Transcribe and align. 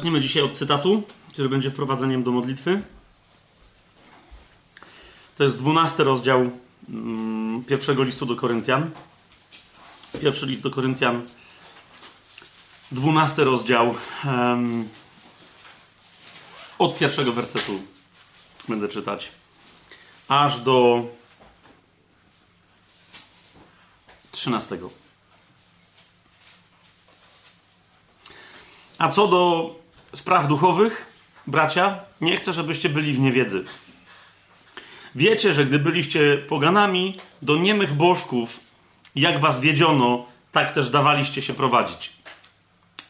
Zaczniemy 0.00 0.20
dzisiaj 0.20 0.42
od 0.42 0.58
cytatu, 0.58 1.02
który 1.28 1.48
będzie 1.48 1.70
wprowadzeniem 1.70 2.22
do 2.22 2.30
modlitwy. 2.30 2.82
To 5.36 5.44
jest 5.44 5.58
dwunasty 5.58 6.04
rozdział 6.04 6.50
mm, 6.88 7.64
pierwszego 7.64 8.02
listu 8.02 8.26
do 8.26 8.36
Koryntian. 8.36 8.90
Pierwszy 10.20 10.46
list 10.46 10.62
do 10.62 10.70
Koryntian, 10.70 11.26
dwunasty 12.92 13.44
rozdział. 13.44 13.94
Od 16.78 16.98
pierwszego 16.98 17.32
wersetu 17.32 17.80
będę 18.68 18.88
czytać, 18.88 19.28
aż 20.28 20.60
do 20.60 21.04
trzynastego. 24.32 24.90
A 28.98 29.08
co 29.08 29.28
do 29.28 29.79
spraw 30.12 30.48
duchowych, 30.48 31.06
bracia, 31.46 31.98
nie 32.20 32.36
chcę, 32.36 32.52
żebyście 32.52 32.88
byli 32.88 33.12
w 33.12 33.18
niewiedzy. 33.18 33.64
Wiecie, 35.14 35.52
że 35.52 35.64
gdy 35.64 35.78
byliście 35.78 36.36
poganami, 36.48 37.16
do 37.42 37.56
niemych 37.56 37.94
bożków, 37.94 38.60
jak 39.14 39.40
was 39.40 39.60
wiedziono, 39.60 40.26
tak 40.52 40.72
też 40.72 40.90
dawaliście 40.90 41.42
się 41.42 41.54
prowadzić. 41.54 42.12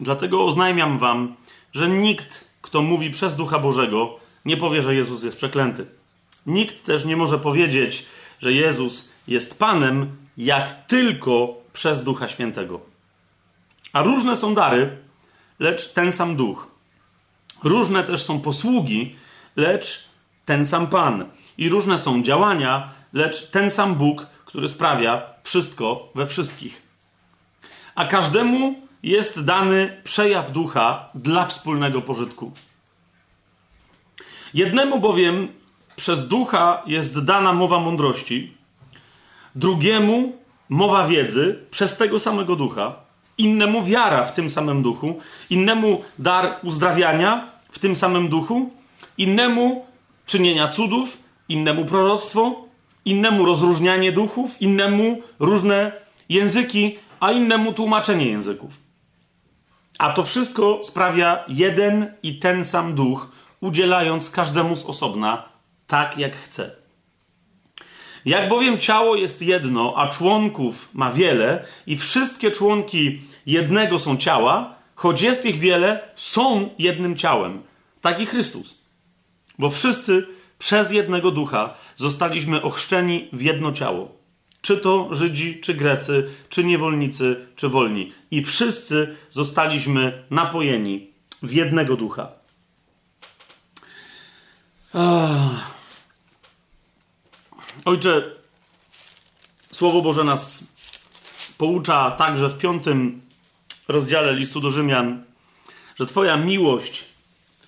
Dlatego 0.01 0.45
oznajmiam 0.45 0.99
wam, 0.99 1.35
że 1.73 1.89
nikt, 1.89 2.49
kto 2.63 2.83
mówi 2.83 3.11
przez 3.11 3.37
Ducha 3.37 3.59
Bożego, 3.59 4.19
nie 4.45 4.57
powie, 4.57 4.83
że 4.83 4.95
Jezus 4.95 5.23
jest 5.23 5.37
przeklęty. 5.37 5.87
Nikt 6.47 6.85
też 6.85 7.05
nie 7.05 7.17
może 7.17 7.39
powiedzieć, 7.39 8.07
że 8.41 8.53
Jezus 8.53 9.09
jest 9.29 9.59
Panem, 9.59 10.17
jak 10.37 10.87
tylko 10.87 11.55
przez 11.73 12.05
Ducha 12.05 12.29
Świętego. 12.29 12.81
A 13.93 14.03
różne 14.03 14.37
są 14.37 14.55
dary, 14.55 14.99
lecz 15.59 15.93
ten 15.93 16.13
sam 16.13 16.37
duch. 16.37 16.70
Różne 17.65 18.05
też 18.05 18.23
są 18.23 18.41
posługi, 18.41 19.15
lecz 19.57 20.09
ten 20.45 20.67
sam 20.67 20.87
Pan. 20.87 21.25
I 21.59 21.69
różne 21.69 21.99
są 21.99 22.23
działania, 22.23 22.91
lecz 23.13 23.47
ten 23.47 23.71
sam 23.71 23.95
Bóg, 23.95 24.27
który 24.45 24.69
sprawia 24.69 25.23
wszystko 25.43 26.09
we 26.15 26.27
wszystkich. 26.27 26.83
A 27.95 28.05
każdemu 28.05 28.75
jest 29.03 29.45
dany 29.45 30.01
przejaw 30.05 30.53
ducha 30.53 31.09
dla 31.15 31.45
wspólnego 31.45 32.01
pożytku. 32.03 32.53
Jednemu 34.55 35.01
bowiem 35.01 35.49
przez 35.97 36.29
ducha 36.29 36.83
jest 36.87 37.25
dana 37.25 37.53
mowa 37.53 37.81
mądrości, 37.81 38.55
drugiemu 39.55 40.33
mowa 40.69 41.07
wiedzy 41.07 41.59
przez 41.71 41.97
tego 41.97 42.19
samego 42.19 42.57
ducha 42.57 43.11
innemu 43.41 43.83
wiara 43.83 44.25
w 44.25 44.35
tym 44.35 44.51
samym 44.51 44.83
duchu, 44.83 45.19
innemu 45.51 46.03
dar 46.19 46.57
uzdrawiania 46.63 47.50
w 47.71 47.79
tym 47.79 47.97
samym 47.97 48.29
duchu, 48.29 48.71
innemu 49.19 49.87
czynienia 50.27 50.69
cudów, 50.69 51.19
innemu 51.49 51.85
proroctwo, 51.85 52.65
innemu 53.05 53.45
rozróżnianie 53.45 54.13
duchów, 54.13 54.63
innemu 54.63 55.23
różne 55.39 55.93
języki, 56.29 56.99
a 57.21 57.33
innemu 57.33 57.73
tłumaczenie 57.73 58.27
języków. 58.27 58.81
A 59.99 60.13
to 60.13 60.25
wszystko 60.25 60.81
sprawia 60.85 61.45
jeden 61.49 62.13
i 62.23 62.39
ten 62.39 62.65
sam 62.65 62.95
duch, 62.95 63.33
udzielając 63.61 64.31
każdemu 64.31 64.77
z 64.77 64.85
osobna 64.85 65.49
tak, 65.87 66.19
jak 66.19 66.37
chce. 66.37 66.71
Jak 68.25 68.49
bowiem 68.49 68.79
ciało 68.79 69.17
jest 69.17 69.43
jedno, 69.43 69.95
a 69.97 70.09
członków 70.09 70.89
ma 70.95 71.11
wiele, 71.11 71.65
i 71.87 71.97
wszystkie 71.97 72.51
członki 72.51 73.21
jednego 73.47 73.99
są 73.99 74.17
ciała, 74.17 74.75
choć 74.95 75.23
jest 75.23 75.47
ich 75.47 75.59
wiele, 75.59 76.01
są 76.15 76.69
jednym 76.79 77.17
ciałem. 77.17 77.63
Tak 78.01 78.21
i 78.21 78.27
Chrystus. 78.27 78.79
Bo 79.59 79.71
wszyscy 79.71 80.27
przez 80.59 80.91
jednego 80.91 81.31
ducha 81.31 81.75
zostaliśmy 81.97 82.63
ochrzczeni 82.63 83.29
w 83.33 83.43
jedno 83.43 83.73
ciało. 83.73 84.21
Czy 84.63 84.79
to 84.79 85.09
Żydzi, 85.15 85.61
czy 85.61 85.75
Grecy, 85.75 86.31
czy 86.49 86.65
niewolnicy, 86.65 87.47
czy 87.57 87.69
wolni. 87.69 88.13
I 88.31 88.43
wszyscy 88.43 89.17
zostaliśmy 89.31 90.25
napojeni 90.31 91.11
w 91.43 91.53
jednego 91.53 91.97
ducha. 91.97 92.29
Ojcze, 97.85 98.23
Słowo 99.73 100.03
Boże 100.03 100.25
nas 100.25 100.65
poucza 101.59 102.11
także 102.11 102.49
w 102.49 102.59
piątym 102.59 103.21
rozdziale 103.89 104.35
listu 104.35 104.61
do 104.61 104.71
Rzymian, 104.71 105.25
że 105.99 106.07
Twoja 106.07 106.37
miłość, 106.37 107.05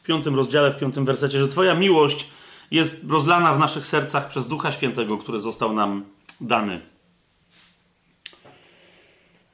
w 0.02 0.06
piątym 0.06 0.36
rozdziale, 0.36 0.70
w 0.70 0.78
piątym 0.78 1.04
wersecie, 1.04 1.38
że 1.38 1.48
Twoja 1.48 1.74
miłość 1.74 2.28
jest 2.70 3.04
rozlana 3.10 3.54
w 3.54 3.58
naszych 3.58 3.86
sercach 3.86 4.28
przez 4.28 4.48
Ducha 4.48 4.72
Świętego, 4.72 5.18
który 5.18 5.40
został 5.40 5.72
nam 5.72 6.04
dany. 6.40 6.80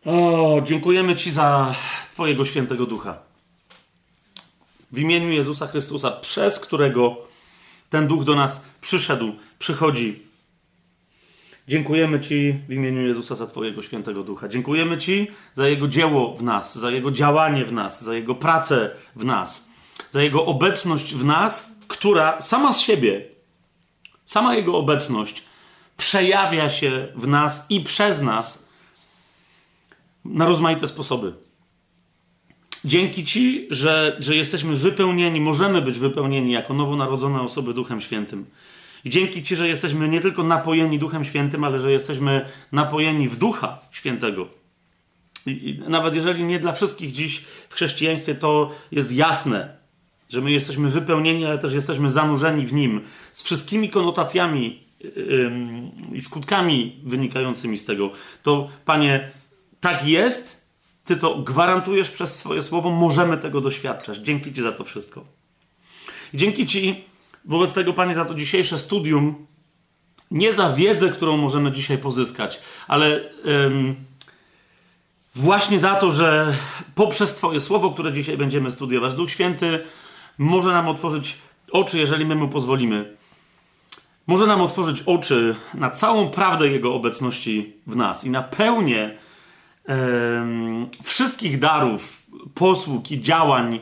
O, 0.06 0.60
dziękujemy 0.64 1.16
Ci 1.16 1.31
za 1.31 1.75
Twojego 2.12 2.44
świętego 2.44 2.86
Ducha. 2.86 3.19
W 4.92 4.98
imieniu 4.98 5.31
Jezusa 5.31 5.66
Chrystusa, 5.66 6.10
przez 6.10 6.59
którego 6.59 7.16
ten 7.91 8.06
Duch 8.06 8.25
do 8.25 8.34
nas 8.34 8.65
przyszedł, 8.80 9.32
przychodzi 9.59 10.28
Dziękujemy 11.69 12.20
Ci 12.20 12.54
w 12.69 12.72
imieniu 12.72 13.06
Jezusa 13.06 13.34
za 13.34 13.47
Twojego 13.47 13.82
świętego 13.82 14.22
ducha. 14.22 14.48
Dziękujemy 14.48 14.98
Ci 14.98 15.30
za 15.54 15.69
Jego 15.69 15.88
dzieło 15.88 16.36
w 16.36 16.42
nas, 16.42 16.78
za 16.78 16.91
Jego 16.91 17.10
działanie 17.10 17.65
w 17.65 17.72
nas, 17.72 18.04
za 18.04 18.15
Jego 18.15 18.34
pracę 18.34 18.91
w 19.16 19.25
nas, 19.25 19.68
za 20.10 20.22
Jego 20.22 20.47
obecność 20.47 21.14
w 21.14 21.25
nas, 21.25 21.72
która 21.88 22.41
sama 22.41 22.72
z 22.72 22.81
siebie, 22.81 23.25
sama 24.25 24.54
Jego 24.54 24.78
obecność 24.78 25.44
przejawia 25.97 26.70
się 26.70 27.09
w 27.16 27.26
nas 27.26 27.66
i 27.70 27.81
przez 27.81 28.20
nas 28.20 28.69
na 30.25 30.47
rozmaite 30.47 30.88
sposoby. 30.88 31.32
Dzięki 32.84 33.25
Ci, 33.25 33.66
że, 33.70 34.16
że 34.20 34.36
jesteśmy 34.36 34.76
wypełnieni, 34.76 35.41
możemy 35.41 35.82
być 35.82 35.98
wypełnieni 35.98 36.53
jako 36.53 36.75
nowonarodzone 36.75 37.41
osoby 37.41 37.75
Duchem 37.75 38.00
Świętym. 38.00 38.47
Dzięki 39.06 39.42
Ci, 39.42 39.56
że 39.56 39.69
jesteśmy 39.69 40.09
nie 40.09 40.20
tylko 40.20 40.42
napojeni 40.42 40.98
Duchem 40.98 41.25
Świętym, 41.25 41.65
ale 41.65 41.78
że 41.78 41.92
jesteśmy 41.92 42.47
napojeni 42.72 43.28
w 43.28 43.36
Ducha 43.36 43.78
Świętego. 43.91 44.48
I, 45.47 45.50
I, 45.50 45.78
nawet 45.91 46.15
jeżeli 46.15 46.44
nie 46.44 46.60
dla 46.60 46.72
wszystkich 46.72 47.12
dziś 47.12 47.44
w 47.69 47.75
chrześcijaństwie 47.75 48.34
to 48.34 48.70
jest 48.92 49.12
jasne, 49.12 49.78
że 50.28 50.41
my 50.41 50.50
jesteśmy 50.50 50.89
wypełnieni, 50.89 51.44
ale 51.44 51.59
też 51.59 51.75
jesteśmy 51.75 52.11
zanurzeni 52.11 52.66
w 52.66 52.72
Nim, 52.72 53.00
z 53.33 53.43
wszystkimi 53.43 53.91
konotacjami 53.91 54.83
yy, 55.00 55.53
i 56.12 56.21
skutkami 56.21 57.00
wynikającymi 57.05 57.78
z 57.78 57.84
tego, 57.84 58.11
to 58.43 58.69
Panie, 58.84 59.31
tak 59.81 60.09
jest, 60.09 60.59
Ty 61.05 61.16
to 61.16 61.34
gwarantujesz 61.34 62.11
przez 62.11 62.34
swoje 62.39 62.62
słowo, 62.62 62.91
możemy 62.91 63.36
tego 63.36 63.60
doświadczać. 63.60 64.19
Dzięki 64.19 64.54
Ci 64.54 64.63
za 64.63 64.72
to 64.72 64.84
wszystko. 64.84 65.25
Dzięki 66.34 66.66
Ci 66.66 67.04
Wobec 67.48 67.72
tego, 67.72 67.92
Panie, 67.92 68.15
za 68.15 68.25
to 68.25 68.34
dzisiejsze 68.34 68.78
studium, 68.78 69.47
nie 70.30 70.53
za 70.53 70.72
wiedzę, 70.72 71.09
którą 71.09 71.36
możemy 71.36 71.72
dzisiaj 71.72 71.98
pozyskać, 71.98 72.60
ale 72.89 73.21
ym, 73.66 73.97
właśnie 75.34 75.78
za 75.78 75.95
to, 75.95 76.13
że 76.13 76.54
poprzez 76.95 77.34
Twoje 77.34 77.60
słowo, 77.60 77.91
które 77.91 78.13
dzisiaj 78.13 78.36
będziemy 78.36 78.71
studiować, 78.71 79.15
Duch 79.15 79.30
Święty 79.30 79.84
może 80.39 80.73
nam 80.73 80.89
otworzyć 80.89 81.39
oczy, 81.73 81.99
jeżeli 81.99 82.27
my 82.27 82.35
mu 82.35 82.49
pozwolimy. 82.49 83.17
Może 84.27 84.47
nam 84.47 84.61
otworzyć 84.61 85.03
oczy 85.03 85.57
na 85.75 85.91
całą 85.91 86.31
prawdę 86.31 86.69
Jego 86.69 86.95
obecności 86.95 87.73
w 87.87 87.97
nas 87.97 88.25
i 88.25 88.31
na 88.31 88.43
pełnię 88.43 89.19
wszystkich 91.05 91.59
darów, 91.59 92.23
posług 92.55 93.11
i 93.11 93.23
działań, 93.23 93.81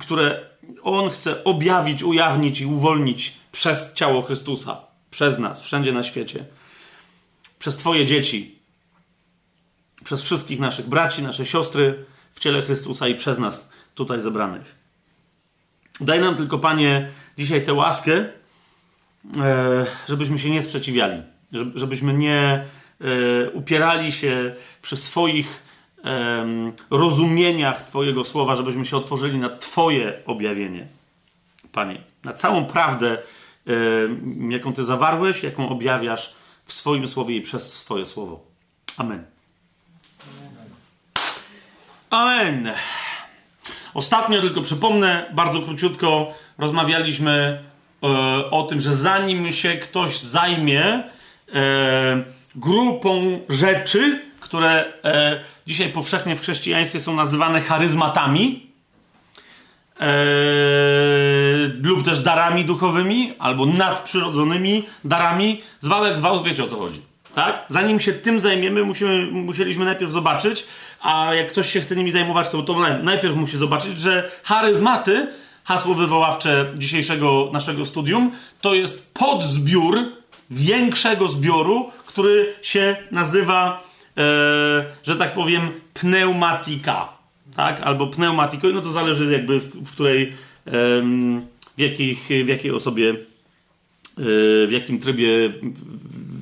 które 0.00 0.40
on 0.82 1.10
chce 1.10 1.44
objawić, 1.44 2.02
ujawnić 2.02 2.60
i 2.60 2.66
uwolnić 2.66 3.36
przez 3.52 3.92
ciało 3.94 4.22
Chrystusa, 4.22 4.80
przez 5.10 5.38
nas, 5.38 5.62
wszędzie 5.62 5.92
na 5.92 6.02
świecie, 6.02 6.44
przez 7.58 7.76
Twoje 7.76 8.06
dzieci, 8.06 8.58
przez 10.04 10.22
wszystkich 10.22 10.60
naszych 10.60 10.88
braci, 10.88 11.22
nasze 11.22 11.46
siostry 11.46 12.04
w 12.32 12.40
ciele 12.40 12.62
Chrystusa 12.62 13.08
i 13.08 13.14
przez 13.14 13.38
nas 13.38 13.70
tutaj 13.94 14.20
zebranych. 14.20 14.75
Daj 16.00 16.20
nam 16.20 16.36
tylko, 16.36 16.58
Panie, 16.58 17.08
dzisiaj 17.38 17.64
tę 17.64 17.74
łaskę, 17.74 18.12
e, 18.12 19.86
żebyśmy 20.08 20.38
się 20.38 20.50
nie 20.50 20.62
sprzeciwiali, 20.62 21.22
żebyśmy 21.74 22.14
nie 22.14 22.64
e, 23.00 23.50
upierali 23.50 24.12
się 24.12 24.54
przy 24.82 24.96
swoich 24.96 25.66
rozumieniach 26.90 27.82
Twojego 27.82 28.24
słowa, 28.24 28.56
żebyśmy 28.56 28.86
się 28.86 28.96
otworzyli 28.96 29.38
na 29.38 29.48
Twoje 29.48 30.22
objawienie, 30.26 30.86
Panie. 31.72 32.00
Na 32.24 32.32
całą 32.32 32.64
prawdę, 32.64 33.18
jaką 34.48 34.72
Ty 34.72 34.84
zawarłeś, 34.84 35.42
jaką 35.42 35.68
objawiasz 35.68 36.34
w 36.64 36.72
swoim 36.72 37.08
słowie 37.08 37.36
i 37.36 37.40
przez 37.40 37.74
swoje 37.74 38.06
słowo. 38.06 38.44
Amen. 38.96 39.24
Amen. 42.10 42.74
Ostatnio 43.96 44.40
tylko 44.40 44.60
przypomnę, 44.60 45.26
bardzo 45.34 45.62
króciutko 45.62 46.34
rozmawialiśmy 46.58 47.62
e, 48.02 48.06
o 48.50 48.62
tym, 48.62 48.80
że 48.80 48.94
zanim 48.94 49.52
się 49.52 49.74
ktoś 49.74 50.18
zajmie 50.18 50.84
e, 50.84 51.02
grupą 52.54 53.40
rzeczy, 53.48 54.20
które 54.40 54.84
e, 55.04 55.40
dzisiaj 55.66 55.88
powszechnie 55.88 56.36
w 56.36 56.40
chrześcijaństwie 56.40 57.00
są 57.00 57.14
nazywane 57.14 57.60
charyzmatami, 57.60 58.66
e, 60.00 60.06
lub 61.82 62.04
też 62.04 62.20
darami 62.20 62.64
duchowymi, 62.64 63.32
albo 63.38 63.66
nadprzyrodzonymi 63.66 64.84
darami, 65.04 65.62
zwał 65.80 66.04
jak 66.04 66.18
zwał, 66.18 66.42
wiecie 66.42 66.64
o 66.64 66.66
co 66.66 66.76
chodzi. 66.76 67.02
Tak? 67.36 67.64
Zanim 67.68 68.00
się 68.00 68.12
tym 68.12 68.40
zajmiemy, 68.40 68.84
musimy, 68.84 69.26
musieliśmy 69.26 69.84
najpierw 69.84 70.12
zobaczyć, 70.12 70.66
a 71.00 71.34
jak 71.34 71.48
ktoś 71.48 71.72
się 71.72 71.80
chce 71.80 71.96
nimi 71.96 72.10
zajmować, 72.10 72.48
to, 72.48 72.62
to 72.62 72.80
najpierw 73.02 73.36
musi 73.36 73.56
zobaczyć, 73.56 74.00
że 74.00 74.30
charyzmaty, 74.42 75.28
hasło 75.64 75.94
wywoławcze 75.94 76.66
dzisiejszego 76.76 77.50
naszego 77.52 77.86
studium, 77.86 78.32
to 78.60 78.74
jest 78.74 79.14
podzbiór 79.14 79.98
większego 80.50 81.28
zbioru, 81.28 81.90
który 82.06 82.54
się 82.62 82.96
nazywa, 83.10 83.84
e, 84.16 84.22
że 85.04 85.16
tak 85.18 85.34
powiem, 85.34 85.70
pneumatika. 85.94 87.08
Tak? 87.56 87.80
Albo 87.80 88.06
pneumatiko, 88.06 88.68
no 88.68 88.80
to 88.80 88.92
zależy 88.92 89.32
jakby 89.32 89.60
w, 89.60 89.74
w 89.74 89.92
której, 89.92 90.22
e, 90.22 90.72
w, 91.76 91.78
jakich, 91.80 92.28
w 92.44 92.48
jakiej 92.48 92.70
osobie, 92.70 93.10
e, 93.10 93.14
w 94.66 94.68
jakim 94.70 94.98
trybie, 94.98 95.52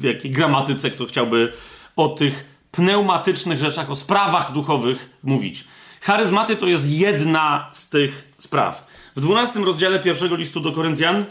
jakiej 0.09 0.31
gramatyce 0.31 0.91
kto 0.91 1.07
chciałby 1.07 1.53
o 1.97 2.09
tych 2.09 2.45
pneumatycznych 2.73 3.61
rzeczach, 3.61 3.91
o 3.91 3.97
sprawach 3.97 4.53
duchowych 4.53 5.11
mówić. 5.23 5.65
Charyzmaty 6.01 6.57
to 6.57 6.67
jest 6.67 6.89
jedna 6.89 7.71
z 7.73 7.89
tych 7.89 8.33
spraw. 8.39 8.87
W 9.17 9.21
12 9.21 9.61
rozdziale 9.61 9.99
pierwszego 9.99 10.37
listu 10.37 10.61
do 10.61 10.73
Koryntian, 10.73 11.25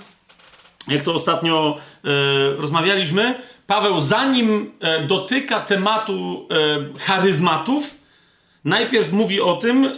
jak 0.88 1.04
to 1.04 1.14
ostatnio 1.14 1.78
e, 2.04 2.10
rozmawialiśmy, 2.56 3.36
Paweł, 3.68 4.02
zanim 4.02 4.72
e, 4.80 5.08
dotyka 5.08 5.60
tematu 5.60 6.48
e, 6.52 7.00
charyzmatów, 7.00 7.96
najpierw 8.66 9.12
mówi 9.12 9.42
o 9.42 9.56
tym, 9.56 9.86
e, 9.86 9.92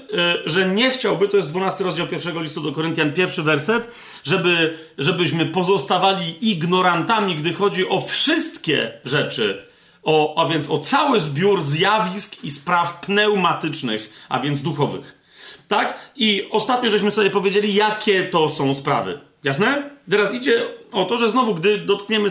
że 0.46 0.70
nie 0.70 0.92
chciałby, 0.92 1.28
to 1.28 1.38
jest 1.38 1.50
12 1.50 1.84
rozdział 1.84 2.08
pierwszego 2.08 2.42
listu 2.42 2.62
do 2.62 2.72
Koryntian, 2.72 3.14
pierwszy 3.14 3.44
werset, 3.44 3.92
żeby, 4.26 4.78
żebyśmy 4.98 5.46
pozostawali 5.46 6.50
ignorantami, 6.50 7.36
gdy 7.36 7.54
chodzi 7.54 7.90
o 7.90 8.02
wszystkie 8.02 8.92
rzeczy, 9.06 9.66
o, 10.04 10.42
a 10.42 10.46
więc 10.46 10.70
o 10.70 10.80
cały 10.80 11.22
zbiór 11.22 11.62
zjawisk 11.62 12.44
i 12.44 12.52
spraw 12.52 13.00
pneumatycznych, 13.00 14.26
a 14.30 14.40
więc 14.40 14.62
duchowych. 14.62 15.22
Tak? 15.68 16.12
I 16.16 16.48
ostatnio 16.52 16.90
żeśmy 16.90 17.12
sobie 17.12 17.30
powiedzieli, 17.30 17.74
jakie 17.74 18.24
to 18.24 18.50
są 18.50 18.76
sprawy. 18.76 19.20
Jasne? 19.44 19.90
Teraz 20.10 20.34
idzie 20.34 20.64
o 20.92 21.06
to, 21.06 21.18
że 21.18 21.30
znowu, 21.30 21.56
gdy 21.56 21.78
dotkniemy 21.78 22.30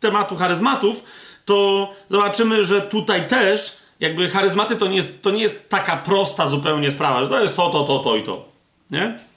tematu 0.00 0.36
charyzmatów, 0.36 1.04
to 1.44 1.90
zobaczymy, 2.08 2.64
że 2.64 2.80
tutaj 2.80 3.28
też 3.28 3.76
jakby 4.00 4.28
charyzmaty 4.28 4.76
to 4.76 4.86
nie 4.86 4.96
jest, 4.96 5.22
to 5.22 5.30
nie 5.30 5.42
jest 5.42 5.68
taka 5.68 5.96
prosta 5.96 6.46
zupełnie 6.46 6.90
sprawa, 6.90 7.22
że 7.22 7.28
to 7.28 7.42
jest 7.42 7.56
to, 7.56 7.70
to, 7.70 7.84
to, 7.84 7.98
to 7.98 8.16
i 8.16 8.22
to. 8.22 8.48
Nie? 8.90 9.29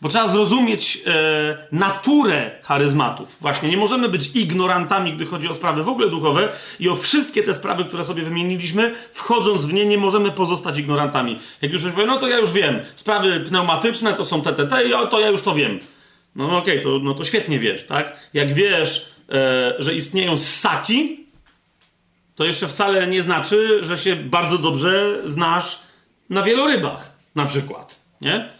Bo 0.00 0.08
trzeba 0.08 0.28
zrozumieć 0.28 1.02
e, 1.06 1.66
naturę 1.72 2.50
charyzmatów. 2.62 3.36
Właśnie 3.40 3.68
nie 3.68 3.76
możemy 3.76 4.08
być 4.08 4.30
ignorantami, 4.34 5.12
gdy 5.12 5.26
chodzi 5.26 5.48
o 5.48 5.54
sprawy 5.54 5.82
w 5.82 5.88
ogóle 5.88 6.08
duchowe 6.08 6.48
i 6.80 6.88
o 6.88 6.96
wszystkie 6.96 7.42
te 7.42 7.54
sprawy, 7.54 7.84
które 7.84 8.04
sobie 8.04 8.22
wymieniliśmy, 8.22 8.94
wchodząc 9.12 9.66
w 9.66 9.72
nie, 9.72 9.86
nie 9.86 9.98
możemy 9.98 10.30
pozostać 10.30 10.78
ignorantami. 10.78 11.38
Jak 11.62 11.72
już 11.72 11.82
powiem, 11.82 12.06
no 12.06 12.18
to 12.18 12.28
ja 12.28 12.38
już 12.38 12.52
wiem, 12.52 12.80
sprawy 12.96 13.40
pneumatyczne 13.40 14.14
to 14.14 14.24
są 14.24 14.42
te, 14.42 14.52
to 15.10 15.20
ja 15.20 15.28
już 15.28 15.42
to 15.42 15.54
wiem. 15.54 15.78
No 16.36 16.58
okej, 16.58 16.80
okay, 16.80 16.92
to, 16.92 16.98
no 16.98 17.14
to 17.14 17.24
świetnie 17.24 17.58
wiesz, 17.58 17.86
tak? 17.86 18.16
Jak 18.34 18.54
wiesz, 18.54 19.06
e, 19.32 19.74
że 19.78 19.94
istnieją 19.94 20.38
ssaki, 20.38 21.26
to 22.34 22.44
jeszcze 22.44 22.68
wcale 22.68 23.06
nie 23.06 23.22
znaczy, 23.22 23.84
że 23.84 23.98
się 23.98 24.16
bardzo 24.16 24.58
dobrze 24.58 25.22
znasz 25.24 25.78
na 26.30 26.42
wielorybach, 26.42 27.12
na 27.34 27.46
przykład, 27.46 28.00
nie? 28.20 28.55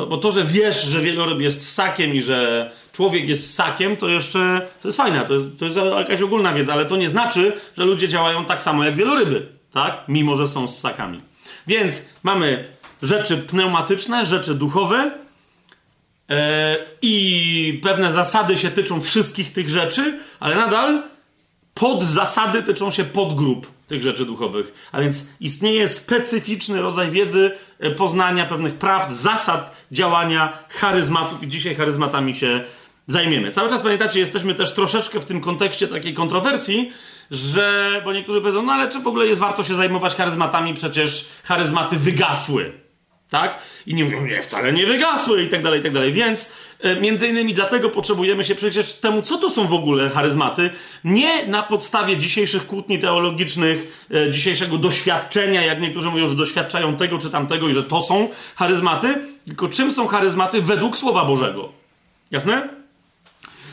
No, 0.00 0.06
bo 0.06 0.16
to, 0.16 0.32
że 0.32 0.44
wiesz, 0.44 0.82
że 0.82 1.00
wieloryb 1.00 1.40
jest 1.40 1.72
ssakiem 1.72 2.14
i 2.14 2.22
że 2.22 2.70
człowiek 2.92 3.28
jest 3.28 3.54
ssakiem, 3.54 3.96
to 3.96 4.08
jeszcze 4.08 4.68
to 4.82 4.88
jest 4.88 4.98
fajne, 4.98 5.24
to 5.24 5.34
jest, 5.34 5.46
to 5.58 5.64
jest 5.64 5.76
jakaś 5.98 6.22
ogólna 6.22 6.52
wiedza, 6.52 6.72
ale 6.72 6.86
to 6.86 6.96
nie 6.96 7.10
znaczy, 7.10 7.52
że 7.76 7.84
ludzie 7.84 8.08
działają 8.08 8.44
tak 8.44 8.62
samo 8.62 8.84
jak 8.84 8.96
wieloryby, 8.96 9.46
tak? 9.72 10.04
Mimo, 10.08 10.36
że 10.36 10.48
są 10.48 10.68
ssakami. 10.68 11.20
Więc 11.66 12.04
mamy 12.22 12.64
rzeczy 13.02 13.36
pneumatyczne, 13.36 14.26
rzeczy 14.26 14.54
duchowe, 14.54 15.10
E, 16.30 16.76
i 17.02 17.80
pewne 17.82 18.12
zasady 18.12 18.56
się 18.56 18.70
tyczą 18.70 19.00
wszystkich 19.00 19.52
tych 19.52 19.70
rzeczy, 19.70 20.18
ale 20.40 20.56
nadal 20.56 21.02
pod 21.74 22.02
zasady 22.02 22.62
tyczą 22.62 22.90
się 22.90 23.04
podgrup 23.04 23.66
tych 23.86 24.02
rzeczy 24.02 24.26
duchowych. 24.26 24.88
A 24.92 25.00
więc 25.00 25.26
istnieje 25.40 25.88
specyficzny 25.88 26.82
rodzaj 26.82 27.10
wiedzy, 27.10 27.58
e, 27.78 27.90
poznania 27.90 28.46
pewnych 28.46 28.74
prawd, 28.74 29.12
zasad 29.12 29.76
działania 29.92 30.58
charyzmatów 30.68 31.42
i 31.42 31.48
dzisiaj 31.48 31.74
charyzmatami 31.74 32.34
się 32.34 32.64
zajmiemy. 33.06 33.52
Cały 33.52 33.70
czas 33.70 33.82
pamiętacie, 33.82 34.20
jesteśmy 34.20 34.54
też 34.54 34.74
troszeczkę 34.74 35.20
w 35.20 35.24
tym 35.24 35.40
kontekście 35.40 35.88
takiej 35.88 36.14
kontrowersji, 36.14 36.92
że, 37.30 38.00
bo 38.04 38.12
niektórzy 38.12 38.40
powiedzą, 38.40 38.62
no 38.62 38.72
ale 38.72 38.88
czy 38.88 39.00
w 39.00 39.06
ogóle 39.06 39.26
jest 39.26 39.40
warto 39.40 39.64
się 39.64 39.74
zajmować 39.74 40.14
charyzmatami, 40.14 40.74
przecież 40.74 41.28
charyzmaty 41.44 41.96
wygasły 41.96 42.72
tak? 43.30 43.58
I 43.86 43.94
nie 43.94 44.04
mówią, 44.04 44.26
nie, 44.26 44.42
wcale 44.42 44.72
nie 44.72 44.86
wygasły 44.86 45.42
i 45.42 45.48
tak 45.48 45.62
dalej, 45.62 45.80
i 45.80 45.82
tak 45.82 45.92
dalej. 45.92 46.12
Więc 46.12 46.52
e, 46.80 47.00
między 47.00 47.28
innymi 47.28 47.54
dlatego 47.54 47.90
potrzebujemy 47.90 48.44
się 48.44 48.54
przecież 48.54 48.92
temu, 48.92 49.22
co 49.22 49.38
to 49.38 49.50
są 49.50 49.66
w 49.66 49.74
ogóle 49.74 50.10
charyzmaty, 50.10 50.70
nie 51.04 51.46
na 51.46 51.62
podstawie 51.62 52.16
dzisiejszych 52.16 52.66
kłótni 52.66 52.98
teologicznych, 52.98 54.06
e, 54.14 54.30
dzisiejszego 54.30 54.78
doświadczenia, 54.78 55.64
jak 55.64 55.80
niektórzy 55.80 56.08
mówią, 56.08 56.28
że 56.28 56.34
doświadczają 56.34 56.96
tego 56.96 57.18
czy 57.18 57.30
tamtego 57.30 57.68
i 57.68 57.74
że 57.74 57.82
to 57.82 58.02
są 58.02 58.28
charyzmaty, 58.56 59.14
tylko 59.46 59.68
czym 59.68 59.92
są 59.92 60.06
charyzmaty 60.06 60.62
według 60.62 60.98
Słowa 60.98 61.24
Bożego. 61.24 61.72
Jasne? 62.30 62.68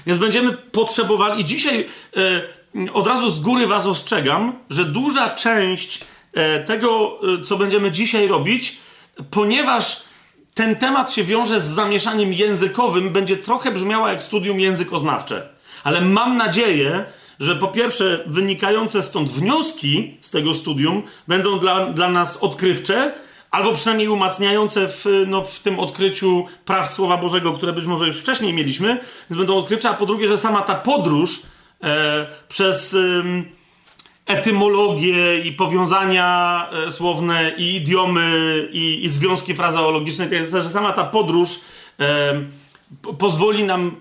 Więc 0.08 0.20
będziemy 0.20 0.54
potrzebowali, 0.54 1.42
i 1.42 1.46
dzisiaj 1.46 1.88
e, 2.18 2.94
od 2.94 3.08
razu 3.08 3.30
z 3.30 3.40
góry 3.40 3.68
Was 3.68 3.86
ostrzegam, 3.86 4.54
że 4.70 4.86
duża 4.86 5.30
część 5.30 6.00
e, 6.34 6.64
tego, 6.64 7.20
e, 7.40 7.44
co 7.44 7.58
będziemy 7.58 7.92
dzisiaj 7.92 8.28
robić, 8.28 8.78
ponieważ 9.32 10.04
ten 10.54 10.76
temat 10.76 11.12
się 11.12 11.24
wiąże 11.24 11.62
z 11.62 11.66
zamieszaniem 11.66 12.34
językowym, 12.34 13.10
będzie 13.10 13.38
trochę 13.38 13.72
brzmiała 13.72 14.10
jak 14.10 14.24
studium 14.24 14.60
językoznawcze. 14.60 15.50
Ale 15.84 16.02
mam 16.02 16.38
nadzieję, 16.38 17.06
że 17.40 17.56
po 17.56 17.68
pierwsze 17.68 18.24
wynikające 18.28 19.02
stąd 19.04 19.30
wnioski 19.30 20.18
z 20.22 20.32
tego 20.32 20.54
studium 20.54 21.04
będą 21.28 21.60
dla, 21.60 21.86
dla 21.86 22.10
nas 22.10 22.38
odkrywcze, 22.38 23.14
albo 23.52 23.74
przynajmniej 23.74 24.08
umacniające 24.08 24.88
w, 24.88 25.06
no, 25.28 25.42
w 25.42 25.60
tym 25.60 25.80
odkryciu 25.80 26.46
praw 26.66 26.94
Słowa 26.94 27.18
Bożego, 27.18 27.54
które 27.54 27.74
być 27.74 27.86
może 27.86 28.08
już 28.08 28.18
wcześniej 28.18 28.54
mieliśmy, 28.54 28.88
więc 29.30 29.38
będą 29.38 29.58
odkrywcze, 29.58 29.90
a 29.90 29.94
po 29.94 30.06
drugie, 30.06 30.28
że 30.28 30.38
sama 30.38 30.62
ta 30.62 30.76
podróż 30.76 31.42
e, 31.84 32.28
przez... 32.50 32.94
E, 32.94 33.57
etymologię 34.28 35.40
i 35.40 35.52
powiązania 35.52 36.70
e, 36.88 36.92
słowne 36.92 37.52
i 37.58 37.76
idiomy 37.76 38.70
i, 38.72 39.06
i 39.06 39.10
związki 39.10 39.54
frazeologiczne, 39.54 40.30
że 40.50 40.70
sama 40.70 40.94
ta 40.94 41.04
podróż 41.04 41.60
e, 42.00 42.42
pozwoli 43.20 43.64
nam 43.64 43.96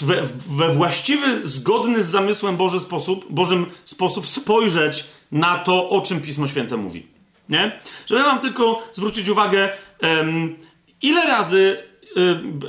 we, 0.00 0.22
we, 0.48 0.68
właściwy, 0.68 1.40
zgodny 1.44 2.02
z 2.02 2.08
zamysłem 2.08 2.56
Boży 2.56 2.80
sposób, 2.80 3.26
Bożym 3.30 3.66
sposób 3.84 4.26
spojrzeć 4.26 5.04
na 5.32 5.58
to, 5.58 5.90
o 5.90 6.00
czym 6.00 6.20
Pismo 6.20 6.48
Święte 6.48 6.76
mówi. 6.76 7.06
Nie? 7.48 7.80
Żeby 8.06 8.22
wam 8.22 8.40
tylko 8.40 8.82
zwrócić 8.92 9.28
uwagę, 9.28 9.68
ile 11.02 11.26
razy 11.26 11.82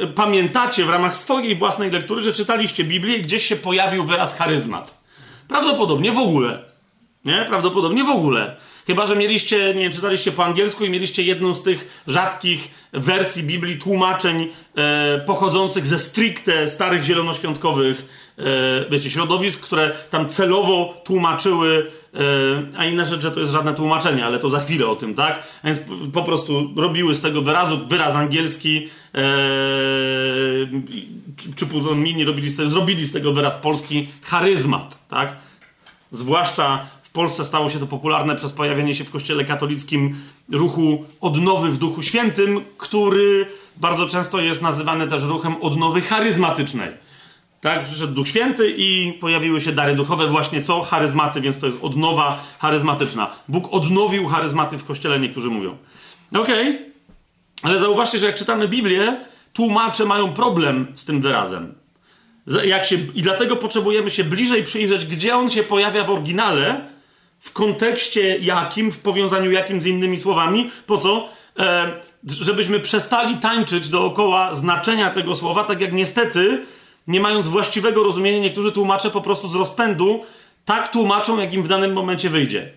e, 0.02 0.08
pamiętacie 0.08 0.86
w 0.86 0.90
ramach 0.90 1.18
swojej 1.18 1.56
własnej 1.56 1.92
lektury, 1.92 2.22
że 2.22 2.34
czytaliście 2.34 2.84
Biblię 2.84 3.18
i 3.18 3.24
gdzieś 3.24 3.46
się 3.46 3.56
pojawił 3.56 4.04
wyraz 4.04 4.38
charyzmat. 4.38 5.04
Prawdopodobnie 5.48 6.12
w 6.12 6.18
ogóle. 6.18 6.73
Nie? 7.26 7.46
Prawdopodobnie 7.50 8.04
w 8.04 8.10
ogóle. 8.10 8.56
Chyba, 8.88 9.08
że 9.08 9.16
mieliście, 9.16 9.74
nie 9.74 9.82
wiem, 9.82 9.92
czytaliście 9.92 10.32
po 10.32 10.46
angielsku 10.46 10.86
i 10.86 10.90
mieliście 10.90 11.24
jedną 11.24 11.54
z 11.54 11.64
tych 11.64 12.04
rzadkich 12.08 12.72
wersji 12.94 13.44
Biblii, 13.44 13.78
tłumaczeń 13.78 14.48
e, 14.76 15.24
pochodzących 15.26 15.88
ze 15.88 16.00
stricte 16.00 16.68
starych 16.68 17.04
zielonoświątkowych, 17.04 18.06
e, 18.38 18.44
wiecie, 18.90 19.10
środowisk, 19.10 19.62
które 19.62 19.92
tam 20.10 20.30
celowo 20.30 21.02
tłumaczyły, 21.06 21.92
e, 22.14 22.20
a 22.78 22.86
inna 22.86 23.06
rzecz, 23.06 23.22
że 23.22 23.32
to 23.32 23.40
jest 23.40 23.52
żadne 23.52 23.74
tłumaczenie, 23.74 24.26
ale 24.26 24.40
to 24.40 24.50
za 24.50 24.60
chwilę 24.60 24.88
o 24.88 24.96
tym, 24.96 25.16
tak? 25.16 25.44
A 25.64 25.68
więc 25.68 25.80
po 26.14 26.24
prostu 26.24 26.74
robiły 26.78 27.16
z 27.16 27.22
tego 27.22 27.42
wyrazu 27.42 27.80
wyraz 27.88 28.16
angielski, 28.16 28.90
e, 29.16 29.20
czy, 31.38 31.56
czy 31.56 31.96
mini 31.96 32.26
robili 32.26 32.50
z 32.50 32.58
tego, 32.58 32.70
zrobili 32.70 33.06
z 33.06 33.12
tego 33.12 33.34
wyraz 33.34 33.56
polski 33.56 34.08
charyzmat, 34.22 35.08
tak? 35.08 35.36
Zwłaszcza 36.12 36.86
Polsce 37.14 37.46
stało 37.46 37.70
się 37.70 37.80
to 37.80 37.88
popularne 37.88 38.36
przez 38.36 38.52
pojawienie 38.52 38.96
się 38.96 39.04
w 39.04 39.12
kościele 39.12 39.46
katolickim 39.46 40.16
ruchu 40.52 41.06
odnowy 41.22 41.72
w 41.72 41.78
Duchu 41.78 42.02
Świętym, 42.02 42.62
który 42.78 43.48
bardzo 43.78 44.06
często 44.06 44.42
jest 44.42 44.62
nazywany 44.62 45.08
też 45.08 45.24
ruchem 45.24 45.56
odnowy 45.62 46.02
charyzmatycznej. 46.02 46.90
Tak, 47.62 47.86
przyszedł 47.86 48.14
Duch 48.14 48.28
Święty 48.28 48.74
i 48.78 49.14
pojawiły 49.14 49.62
się 49.62 49.72
dary 49.72 49.96
duchowe, 49.96 50.28
właśnie 50.28 50.62
co? 50.62 50.82
Charyzmaty, 50.82 51.42
więc 51.42 51.60
to 51.60 51.66
jest 51.66 51.78
odnowa 51.82 52.44
charyzmatyczna. 52.60 53.30
Bóg 53.48 53.68
odnowił 53.72 54.28
charyzmaty 54.28 54.78
w 54.78 54.86
kościele, 54.86 55.20
niektórzy 55.20 55.50
mówią. 55.50 55.78
Okej, 56.36 56.70
okay. 56.70 56.92
ale 57.64 57.80
zauważcie, 57.80 58.20
że 58.20 58.26
jak 58.26 58.36
czytamy 58.36 58.68
Biblię, 58.68 59.26
tłumacze 59.54 60.06
mają 60.06 60.34
problem 60.34 60.88
z 60.96 61.06
tym 61.06 61.22
wyrazem. 61.22 61.74
Jak 62.66 62.86
się, 62.86 62.98
I 63.16 63.22
dlatego 63.22 63.56
potrzebujemy 63.56 64.12
się 64.12 64.24
bliżej 64.24 64.64
przyjrzeć, 64.64 65.06
gdzie 65.06 65.36
on 65.36 65.50
się 65.50 65.64
pojawia 65.64 66.04
w 66.04 66.10
oryginale, 66.10 66.93
w 67.44 67.54
kontekście 67.54 68.38
jakim, 68.38 68.92
w 68.92 69.00
powiązaniu 69.00 69.52
jakim 69.52 69.82
z 69.82 69.86
innymi 69.86 70.20
słowami. 70.20 70.72
Po 70.88 70.98
co? 70.98 71.30
E, 71.60 71.92
żebyśmy 72.28 72.80
przestali 72.80 73.38
tańczyć 73.38 73.90
dookoła 73.90 74.54
znaczenia 74.54 75.10
tego 75.10 75.36
słowa, 75.36 75.64
tak 75.64 75.82
jak 75.82 75.94
niestety, 75.94 76.66
nie 77.08 77.20
mając 77.20 77.48
właściwego 77.48 78.04
rozumienia, 78.04 78.40
niektórzy 78.40 78.72
tłumacze 78.72 79.10
po 79.10 79.22
prostu 79.22 79.48
z 79.48 79.56
rozpędu 79.56 80.26
tak 80.66 80.92
tłumaczą, 80.92 81.40
jak 81.40 81.54
im 81.54 81.64
w 81.64 81.68
danym 81.68 81.94
momencie 81.94 82.30
wyjdzie. 82.30 82.72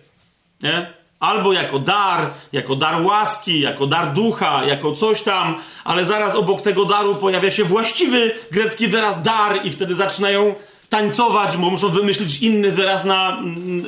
Nie? 0.63 0.93
Albo 1.19 1.53
jako 1.53 1.79
dar, 1.79 2.29
jako 2.53 2.75
dar 2.75 3.01
łaski, 3.01 3.59
jako 3.59 3.87
dar 3.87 4.13
ducha, 4.13 4.65
jako 4.65 4.93
coś 4.93 5.21
tam, 5.21 5.55
ale 5.83 6.05
zaraz 6.05 6.35
obok 6.35 6.61
tego 6.61 6.85
daru 6.85 7.15
pojawia 7.15 7.51
się 7.51 7.63
właściwy 7.63 8.31
grecki 8.51 8.87
wyraz 8.87 9.21
dar 9.21 9.65
i 9.65 9.71
wtedy 9.71 9.95
zaczynają 9.95 10.55
tańcować, 10.89 11.57
bo 11.57 11.69
muszą 11.69 11.89
wymyślić 11.89 12.41
inny 12.41 12.71
wyraz 12.71 13.05
na, 13.05 13.43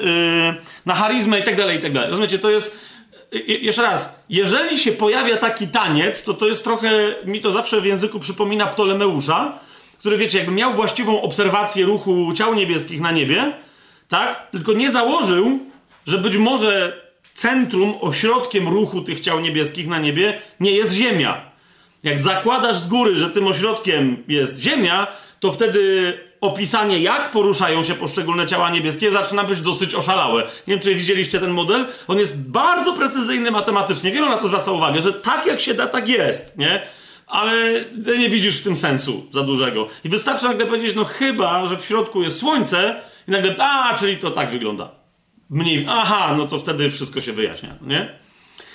yy, 0.06 0.56
na 0.86 0.96
charyzmę 0.96 1.39
i 1.39 1.44
tak 1.44 1.56
dalej, 1.56 1.77
i 1.79 1.82
tak 1.82 1.94
dalej. 1.94 2.10
Rozumiecie, 2.10 2.39
to 2.39 2.50
jest... 2.50 2.79
Jeszcze 3.48 3.82
raz, 3.82 4.20
jeżeli 4.29 4.79
się 4.79 4.91
pojawia 4.91 5.38
taki 5.38 5.68
taniec, 5.68 6.24
to 6.24 6.34
to 6.34 6.48
jest 6.48 6.63
trochę, 6.63 7.15
mi 7.25 7.41
to 7.41 7.51
zawsze 7.51 7.82
w 7.82 7.86
języku 7.86 8.20
przypomina 8.20 8.68
Ptolemeusza, 8.68 9.60
który, 10.00 10.18
wiecie, 10.18 10.38
jakby 10.38 10.53
miał 10.53 10.74
właściwą 10.74 11.22
obserwację 11.22 11.86
ruchu 11.86 12.34
ciał 12.34 12.56
niebieskich 12.56 13.01
na 13.01 13.12
niebie, 13.12 13.53
tak? 14.08 14.50
Tylko 14.51 14.74
nie 14.74 14.91
założył, 14.91 15.60
że 16.08 16.18
być 16.18 16.38
może 16.38 17.01
centrum, 17.34 17.94
ośrodkiem 18.01 18.68
ruchu 18.68 19.01
tych 19.01 19.20
ciał 19.20 19.39
niebieskich 19.39 19.88
na 19.88 20.00
niebie 20.00 20.41
nie 20.60 20.72
jest 20.72 20.94
Ziemia. 20.94 21.41
Jak 22.03 22.20
zakładasz 22.20 22.77
z 22.77 22.88
góry, 22.88 23.15
że 23.15 23.29
tym 23.29 23.48
ośrodkiem 23.48 24.24
jest 24.27 24.60
Ziemia, 24.60 25.08
to 25.39 25.51
wtedy 25.51 26.13
opisanie, 26.41 27.00
jak 27.00 27.31
poruszają 27.31 27.84
się 27.84 27.96
poszczególne 27.96 28.48
ciała 28.48 28.69
niebieskie, 28.69 29.12
zaczyna 29.12 29.43
być 29.43 29.62
dosyć 29.62 29.96
oszalałe. 29.96 30.43
Nie 30.43 30.74
wiem, 30.74 30.79
czy 30.79 30.96
widzieliście 30.96 31.39
ten 31.39 31.50
model. 31.50 31.86
On 32.08 32.19
jest 32.19 32.38
bardzo 32.38 32.93
precyzyjny 32.93 33.51
matematycznie. 33.51 34.12
Wielu 34.12 34.29
na 34.29 34.38
to 34.38 34.48
zwraca 34.48 34.72
uwagę, 34.72 35.01
że 35.01 35.13
tak 35.13 35.46
jak 35.46 35.62
się 35.62 35.74
da, 35.74 35.88
tak 35.88 36.08
jest, 36.08 36.58
nie? 36.58 36.81
Ale 37.27 37.86
nie 38.17 38.29
widzisz 38.29 38.60
w 38.60 38.63
tym 38.63 38.75
sensu 38.75 39.27
za 39.31 39.43
dużego. 39.43 39.88
I 40.03 40.10
wystarczy 40.10 40.46
nagle 40.46 40.65
powiedzieć, 40.65 40.96
no 40.96 41.05
chyba, 41.05 41.65
że 41.67 41.77
w 41.77 41.86
środku 41.86 42.24
jest 42.24 42.39
słońce 42.39 43.01
i 43.27 43.31
nagle, 43.31 43.55
a, 43.60 43.98
czyli 44.00 44.17
to 44.17 44.31
tak 44.31 44.51
wygląda 44.51 44.91
mniej. 45.50 45.86
Aha, 45.89 46.36
no 46.38 46.48
to 46.48 46.60
wtedy 46.60 46.91
wszystko 46.91 47.22
się 47.22 47.34
wyjaśnia, 47.34 47.69
nie? 47.81 48.10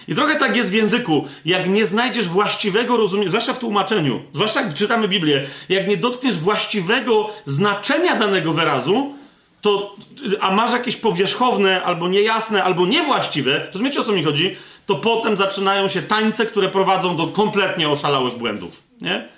I 0.09 0.15
trochę 0.15 0.37
tak 0.37 0.57
jest 0.57 0.71
w 0.71 0.75
języku. 0.75 1.25
Jak 1.45 1.69
nie 1.69 1.87
znajdziesz 1.87 2.29
właściwego 2.29 2.97
rozumienia, 2.97 3.29
zwłaszcza 3.29 3.53
w 3.53 3.59
tłumaczeniu, 3.59 4.23
zwłaszcza 4.33 4.61
jak 4.61 4.75
czytamy 4.75 5.09
Biblię, 5.09 5.47
jak 5.69 5.89
nie 5.89 5.97
dotkniesz 5.97 6.39
właściwego 6.39 7.31
znaczenia 7.45 8.17
danego 8.17 8.53
wyrazu, 8.53 9.15
to, 9.61 9.95
a 10.41 10.51
masz 10.51 10.73
jakieś 10.73 10.97
powierzchowne, 10.97 11.83
albo 11.83 12.09
niejasne, 12.09 12.65
albo 12.65 12.87
niewłaściwe, 12.87 13.67
rozumiecie 13.67 14.01
o 14.01 14.05
co 14.05 14.13
mi 14.13 14.25
chodzi? 14.25 14.57
To 14.87 14.95
potem 14.95 15.37
zaczynają 15.37 15.89
się 15.89 16.03
tańce, 16.03 16.47
które 16.47 16.69
prowadzą 16.69 17.17
do 17.17 17.27
kompletnie 17.27 17.89
oszalałych 17.89 18.39
błędów, 18.39 18.83
nie? 19.01 19.29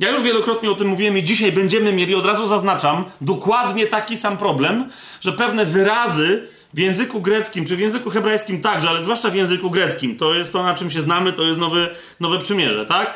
Ja 0.00 0.10
już 0.10 0.22
wielokrotnie 0.22 0.70
o 0.70 0.74
tym 0.74 0.88
mówiłem 0.88 1.18
i 1.18 1.24
dzisiaj 1.24 1.52
będziemy 1.52 1.92
mieli, 1.92 2.14
od 2.14 2.26
razu 2.26 2.46
zaznaczam, 2.46 3.04
dokładnie 3.20 3.86
taki 3.86 4.16
sam 4.16 4.36
problem, 4.36 4.90
że 5.20 5.32
pewne 5.32 5.66
wyrazy 5.66 6.48
w 6.74 6.78
języku 6.78 7.20
greckim, 7.20 7.66
czy 7.66 7.76
w 7.76 7.80
języku 7.80 8.10
hebrajskim 8.10 8.60
także, 8.60 8.88
ale 8.88 9.02
zwłaszcza 9.02 9.30
w 9.30 9.34
języku 9.34 9.70
greckim, 9.70 10.16
to 10.16 10.34
jest 10.34 10.52
to, 10.52 10.62
na 10.62 10.74
czym 10.74 10.90
się 10.90 11.00
znamy, 11.00 11.32
to 11.32 11.42
jest 11.42 11.60
nowy, 11.60 11.88
nowe 12.20 12.38
przymierze, 12.38 12.86
tak? 12.86 13.14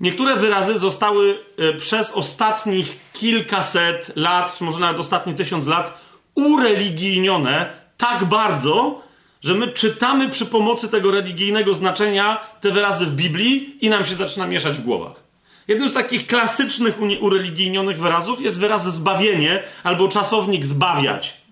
Niektóre 0.00 0.36
wyrazy 0.36 0.78
zostały 0.78 1.38
e, 1.58 1.72
przez 1.72 2.12
ostatnich 2.12 2.96
kilkaset 3.12 4.12
lat, 4.16 4.54
czy 4.58 4.64
może 4.64 4.80
nawet 4.80 4.98
ostatnie 4.98 5.34
tysiąc 5.34 5.66
lat, 5.66 6.00
ureligijnione 6.34 7.66
tak 7.96 8.24
bardzo, 8.24 9.02
że 9.42 9.54
my 9.54 9.68
czytamy 9.68 10.28
przy 10.28 10.46
pomocy 10.46 10.88
tego 10.88 11.10
religijnego 11.10 11.74
znaczenia 11.74 12.40
te 12.60 12.72
wyrazy 12.72 13.06
w 13.06 13.14
Biblii 13.14 13.78
i 13.80 13.88
nam 13.88 14.06
się 14.06 14.14
zaczyna 14.14 14.46
mieszać 14.46 14.76
w 14.76 14.82
głowach. 14.84 15.22
Jednym 15.68 15.88
z 15.88 15.94
takich 15.94 16.26
klasycznych 16.26 16.98
ureligijnionych 17.20 17.98
wyrazów 17.98 18.40
jest 18.40 18.60
wyraz 18.60 18.94
zbawienie 18.94 19.62
albo 19.84 20.08
czasownik 20.08 20.66
zbawiać. 20.66 21.45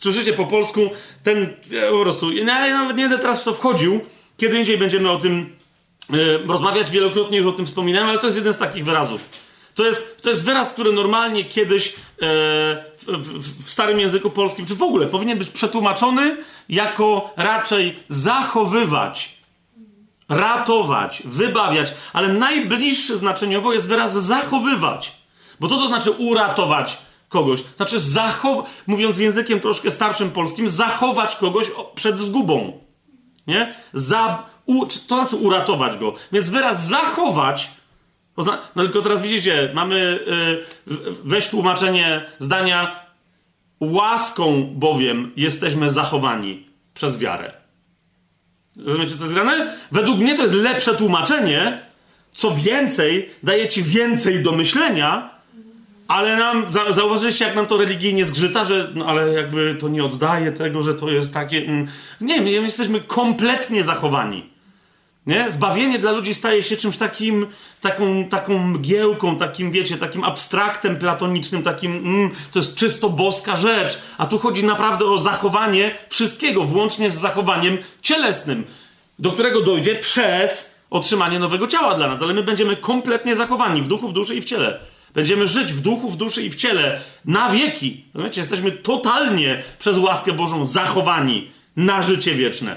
Słyszycie 0.00 0.32
po 0.32 0.46
polsku 0.46 0.90
ten, 1.22 1.54
po 1.90 2.02
prostu, 2.02 2.32
ja 2.32 2.44
nawet 2.44 2.96
nie 2.96 3.08
będę 3.08 3.18
teraz 3.18 3.40
w 3.40 3.44
to 3.44 3.54
wchodził, 3.54 4.00
kiedy 4.36 4.58
indziej 4.58 4.78
będziemy 4.78 5.10
o 5.10 5.18
tym 5.18 5.56
y, 6.14 6.38
rozmawiać, 6.46 6.90
wielokrotnie 6.90 7.38
już 7.38 7.46
o 7.46 7.52
tym 7.52 7.66
wspominałem, 7.66 8.08
ale 8.08 8.18
to 8.18 8.26
jest 8.26 8.38
jeden 8.38 8.54
z 8.54 8.58
takich 8.58 8.84
wyrazów. 8.84 9.20
To 9.74 9.86
jest, 9.86 10.22
to 10.22 10.30
jest 10.30 10.44
wyraz, 10.44 10.72
który 10.72 10.92
normalnie 10.92 11.44
kiedyś 11.44 11.88
e, 11.88 11.92
w, 12.98 13.04
w, 13.06 13.64
w, 13.64 13.70
starym 13.70 14.00
języku 14.00 14.30
polskim, 14.30 14.66
czy 14.66 14.74
w 14.74 14.82
ogóle, 14.82 15.06
powinien 15.06 15.38
być 15.38 15.48
przetłumaczony 15.48 16.36
jako 16.68 17.32
raczej 17.36 17.98
zachowywać, 18.08 19.36
ratować, 20.28 21.22
wybawiać, 21.24 21.94
ale 22.12 22.28
najbliższy 22.28 23.18
znaczeniowo 23.18 23.72
jest 23.72 23.88
wyraz 23.88 24.12
zachowywać. 24.12 25.12
Bo 25.60 25.68
to, 25.68 25.76
to 25.76 25.88
znaczy 25.88 26.10
uratować, 26.10 26.98
kogoś. 27.30 27.62
Znaczy, 27.76 28.00
zachow... 28.00 28.58
mówiąc 28.86 29.18
językiem 29.18 29.60
troszkę 29.60 29.90
starszym 29.90 30.30
polskim, 30.30 30.68
zachować 30.68 31.36
kogoś 31.36 31.66
przed 31.94 32.18
zgubą. 32.18 32.80
Nie? 33.46 33.74
Za... 33.94 34.46
U... 34.66 34.86
To 34.86 35.16
znaczy 35.16 35.36
uratować 35.36 35.98
go. 35.98 36.14
Więc 36.32 36.50
wyraz 36.50 36.88
zachować. 36.88 37.70
No 38.76 38.82
tylko 38.82 39.02
teraz 39.02 39.22
widzicie, 39.22 39.70
mamy 39.74 40.24
yy, 40.86 40.96
weź 41.24 41.48
tłumaczenie 41.48 42.26
zdania 42.38 43.00
łaską 43.80 44.62
bowiem 44.74 45.32
jesteśmy 45.36 45.90
zachowani 45.90 46.66
przez 46.94 47.18
wiarę. 47.18 47.52
Rozumiecie, 48.76 49.16
co 49.16 49.24
jest 49.24 49.34
grane? 49.34 49.74
Według 49.92 50.18
mnie 50.18 50.36
to 50.36 50.42
jest 50.42 50.54
lepsze 50.54 50.94
tłumaczenie. 50.94 51.82
Co 52.32 52.50
więcej, 52.50 53.30
daje 53.42 53.68
ci 53.68 53.82
więcej 53.82 54.42
do 54.42 54.52
myślenia, 54.52 55.39
ale 56.10 56.36
nam, 56.36 56.72
za, 56.72 56.92
zauważyliście, 56.92 57.44
jak 57.44 57.54
nam 57.54 57.66
to 57.66 57.76
religijnie 57.76 58.26
zgrzyta, 58.26 58.64
że 58.64 58.90
no, 58.94 59.06
ale 59.06 59.32
jakby 59.32 59.74
to 59.74 59.88
nie 59.88 60.04
oddaje 60.04 60.52
tego, 60.52 60.82
że 60.82 60.94
to 60.94 61.10
jest 61.10 61.34
takie... 61.34 61.58
Mm, 61.58 61.88
nie, 62.20 62.40
my 62.40 62.50
jesteśmy 62.50 63.00
kompletnie 63.00 63.84
zachowani. 63.84 64.46
Nie? 65.26 65.50
Zbawienie 65.50 65.98
dla 65.98 66.12
ludzi 66.12 66.34
staje 66.34 66.62
się 66.62 66.76
czymś 66.76 66.96
takim, 66.96 67.46
taką, 67.80 68.24
taką 68.24 68.58
mgiełką, 68.58 69.36
takim, 69.36 69.72
wiecie, 69.72 69.96
takim 69.96 70.24
abstraktem 70.24 70.96
platonicznym, 70.96 71.62
takim, 71.62 71.92
mm, 71.92 72.30
to 72.52 72.58
jest 72.58 72.74
czysto 72.74 73.10
boska 73.10 73.56
rzecz. 73.56 73.98
A 74.18 74.26
tu 74.26 74.38
chodzi 74.38 74.64
naprawdę 74.64 75.04
o 75.04 75.18
zachowanie 75.18 75.94
wszystkiego, 76.08 76.64
włącznie 76.64 77.10
z 77.10 77.14
zachowaniem 77.14 77.78
cielesnym, 78.02 78.64
do 79.18 79.32
którego 79.32 79.60
dojdzie 79.60 79.94
przez 79.94 80.74
otrzymanie 80.90 81.38
nowego 81.38 81.66
ciała 81.66 81.94
dla 81.94 82.08
nas. 82.08 82.22
Ale 82.22 82.34
my 82.34 82.42
będziemy 82.42 82.76
kompletnie 82.76 83.36
zachowani 83.36 83.82
w 83.82 83.88
duchu, 83.88 84.08
w 84.08 84.12
duszy 84.12 84.34
i 84.34 84.40
w 84.40 84.44
ciele. 84.44 84.80
Będziemy 85.14 85.46
żyć 85.46 85.72
w 85.72 85.80
duchu, 85.80 86.10
w 86.10 86.16
duszy 86.16 86.42
i 86.42 86.50
w 86.50 86.56
ciele 86.56 87.00
na 87.24 87.50
wieki. 87.50 88.04
Rozumiecie? 88.14 88.40
Jesteśmy 88.40 88.72
totalnie 88.72 89.62
przez 89.78 89.98
łaskę 89.98 90.32
Bożą 90.32 90.66
zachowani 90.66 91.50
na 91.76 92.02
życie 92.02 92.34
wieczne. 92.34 92.76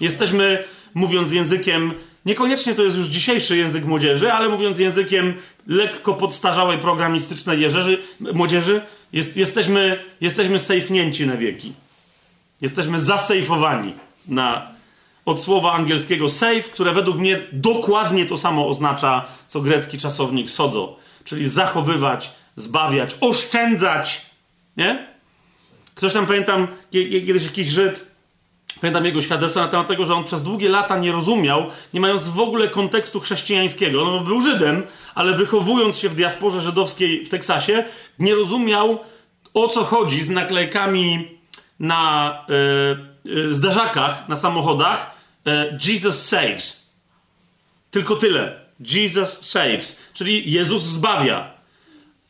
Jesteśmy, 0.00 0.64
mówiąc 0.94 1.32
językiem, 1.32 1.92
niekoniecznie 2.26 2.74
to 2.74 2.82
jest 2.82 2.96
już 2.96 3.06
dzisiejszy 3.06 3.56
język 3.56 3.84
młodzieży, 3.84 4.32
ale 4.32 4.48
mówiąc 4.48 4.78
językiem 4.78 5.34
lekko 5.66 6.14
podstarzałej 6.14 6.78
programistycznej 6.78 7.60
jeżerzy, 7.60 8.02
młodzieży, 8.20 8.80
jest, 9.12 9.36
jesteśmy, 9.36 9.98
jesteśmy 10.20 10.58
sejfnięci 10.58 11.26
na 11.26 11.36
wieki. 11.36 11.72
Jesteśmy 12.60 13.00
zasejfowani 13.00 13.92
na, 14.28 14.66
od 15.24 15.42
słowa 15.42 15.72
angielskiego 15.72 16.28
save, 16.28 16.70
które 16.70 16.92
według 16.92 17.18
mnie 17.18 17.40
dokładnie 17.52 18.26
to 18.26 18.38
samo 18.38 18.68
oznacza, 18.68 19.24
co 19.48 19.60
grecki 19.60 19.98
czasownik 19.98 20.50
sodzo 20.50 21.01
czyli 21.24 21.48
zachowywać, 21.48 22.30
zbawiać, 22.56 23.16
oszczędzać. 23.20 24.26
Nie? 24.76 25.06
Ktoś 25.94 26.12
tam 26.12 26.26
pamiętam, 26.26 26.68
kiedyś 26.90 27.44
jakiś 27.44 27.68
Żyd, 27.68 28.06
pamiętam 28.80 29.04
jego 29.04 29.22
świadectwo 29.22 29.60
na 29.60 29.68
temat 29.68 29.86
tego, 29.86 30.06
że 30.06 30.14
on 30.14 30.24
przez 30.24 30.42
długie 30.42 30.68
lata 30.68 30.96
nie 30.98 31.12
rozumiał, 31.12 31.66
nie 31.94 32.00
mając 32.00 32.28
w 32.28 32.40
ogóle 32.40 32.68
kontekstu 32.68 33.20
chrześcijańskiego. 33.20 34.04
No, 34.04 34.20
był 34.20 34.40
Żydem, 34.40 34.82
ale 35.14 35.34
wychowując 35.34 35.98
się 35.98 36.08
w 36.08 36.14
diasporze 36.14 36.60
żydowskiej 36.60 37.24
w 37.24 37.28
Teksasie, 37.28 37.84
nie 38.18 38.34
rozumiał 38.34 38.98
o 39.54 39.68
co 39.68 39.84
chodzi 39.84 40.22
z 40.22 40.30
naklejkami 40.30 41.28
na 41.80 42.32
e, 42.48 43.48
e, 43.48 43.52
zderzakach, 43.52 44.28
na 44.28 44.36
samochodach 44.36 45.10
e, 45.46 45.78
Jesus 45.86 46.28
saves. 46.28 46.92
Tylko 47.90 48.16
tyle. 48.16 48.61
Jesus 48.94 49.38
saves. 49.42 50.00
Czyli 50.14 50.52
Jezus 50.52 50.82
zbawia. 50.82 51.50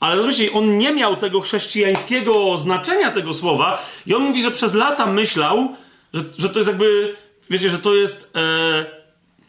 Ale 0.01 0.17
rozumiecie, 0.17 0.53
on 0.53 0.79
nie 0.79 0.93
miał 0.93 1.17
tego 1.17 1.41
chrześcijańskiego 1.41 2.59
znaczenia 2.59 3.11
tego 3.11 3.35
słowa 3.35 3.87
i 4.07 4.15
on 4.15 4.23
mówi, 4.23 4.43
że 4.43 4.51
przez 4.51 4.75
lata 4.75 5.07
myślał, 5.07 5.77
że, 6.15 6.21
że 6.39 6.49
to 6.49 6.59
jest 6.59 6.69
jakby, 6.69 7.17
wiecie, 7.51 7.71
że 7.71 7.79
to 7.79 7.95
jest 7.95 8.33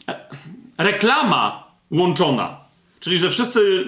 e, 0.08 0.14
reklama 0.78 1.72
łączona. 1.92 2.58
Czyli, 3.00 3.20
że 3.20 3.30
wszyscy 3.30 3.86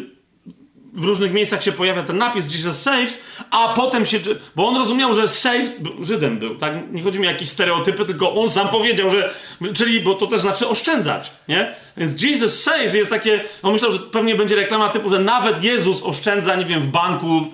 w 0.96 1.04
różnych 1.04 1.34
miejscach 1.34 1.64
się 1.64 1.72
pojawia 1.72 2.04
ten 2.04 2.18
napis 2.18 2.56
Jesus 2.56 2.82
saves, 2.82 3.24
a 3.52 3.74
potem 3.74 4.06
się. 4.06 4.20
Bo 4.56 4.68
on 4.68 4.78
rozumiał, 4.78 5.14
że 5.14 5.28
saves. 5.28 5.74
Żydem 6.02 6.40
był, 6.40 6.56
tak? 6.56 6.74
Nie 6.92 7.04
chodzi 7.04 7.20
mi 7.20 7.28
o 7.28 7.32
jakieś 7.32 7.50
stereotypy, 7.50 8.06
tylko 8.06 8.36
on 8.36 8.50
sam 8.50 8.68
powiedział, 8.68 9.10
że. 9.10 9.34
Czyli, 9.74 10.02
bo 10.02 10.14
to 10.14 10.28
też 10.28 10.42
znaczy 10.42 10.68
oszczędzać, 10.68 11.32
nie? 11.48 11.76
Więc 11.98 12.24
Jesus 12.24 12.64
saves 12.64 12.94
jest 12.94 13.10
takie. 13.10 13.44
On 13.64 13.74
myślał, 13.74 13.92
że 13.92 14.00
pewnie 14.00 14.36
będzie 14.36 14.56
reklama 14.56 14.90
typu, 14.90 15.10
że 15.10 15.20
nawet 15.20 15.64
Jezus 15.64 16.04
oszczędza, 16.04 16.56
nie 16.56 16.66
wiem, 16.66 16.82
w 16.82 16.88
banku 16.88 17.46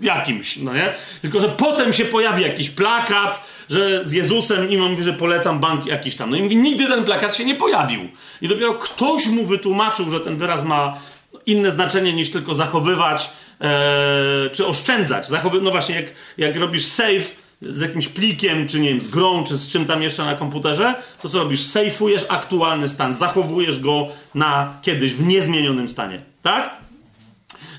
jakimś, 0.00 0.56
no 0.56 0.74
nie? 0.74 0.92
Tylko, 1.22 1.40
że 1.40 1.48
potem 1.48 1.92
się 1.92 2.04
pojawi 2.04 2.42
jakiś 2.42 2.70
plakat, 2.70 3.46
że 3.70 4.04
z 4.04 4.12
Jezusem 4.12 4.70
i 4.70 4.78
on 4.78 4.90
mówi, 4.90 5.04
że 5.04 5.12
polecam 5.12 5.60
bank 5.60 5.86
jakiś 5.86 6.16
tam. 6.16 6.30
No 6.30 6.36
i 6.36 6.42
mówi, 6.42 6.56
nigdy 6.56 6.86
ten 6.86 7.04
plakat 7.04 7.36
się 7.36 7.44
nie 7.44 7.54
pojawił. 7.54 8.00
I 8.42 8.48
dopiero 8.48 8.74
ktoś 8.74 9.26
mu 9.26 9.44
wytłumaczył, 9.44 10.10
że 10.10 10.20
ten 10.20 10.36
wyraz 10.36 10.64
ma 10.64 11.00
inne 11.46 11.72
znaczenie 11.72 12.12
niż 12.12 12.30
tylko 12.30 12.54
zachowywać 12.54 13.30
e, 13.60 14.50
czy 14.52 14.66
oszczędzać. 14.66 15.28
Zachowy 15.28 15.60
no 15.60 15.70
właśnie, 15.70 15.94
jak, 15.94 16.06
jak 16.38 16.56
robisz 16.56 16.86
save 16.86 17.44
z 17.62 17.80
jakimś 17.80 18.08
plikiem, 18.08 18.68
czy 18.68 18.80
nie 18.80 18.88
wiem, 18.88 19.00
z 19.00 19.08
grą, 19.08 19.44
czy 19.44 19.56
z 19.56 19.68
czym 19.68 19.86
tam 19.86 20.02
jeszcze 20.02 20.24
na 20.24 20.34
komputerze, 20.34 20.94
to 21.22 21.28
co 21.28 21.38
robisz? 21.38 21.60
Sejfujesz 21.60 22.26
aktualny 22.28 22.88
stan, 22.88 23.14
zachowujesz 23.14 23.80
go 23.80 24.08
na 24.34 24.74
kiedyś 24.82 25.12
w 25.12 25.26
niezmienionym 25.26 25.88
stanie. 25.88 26.22
Tak? 26.42 26.76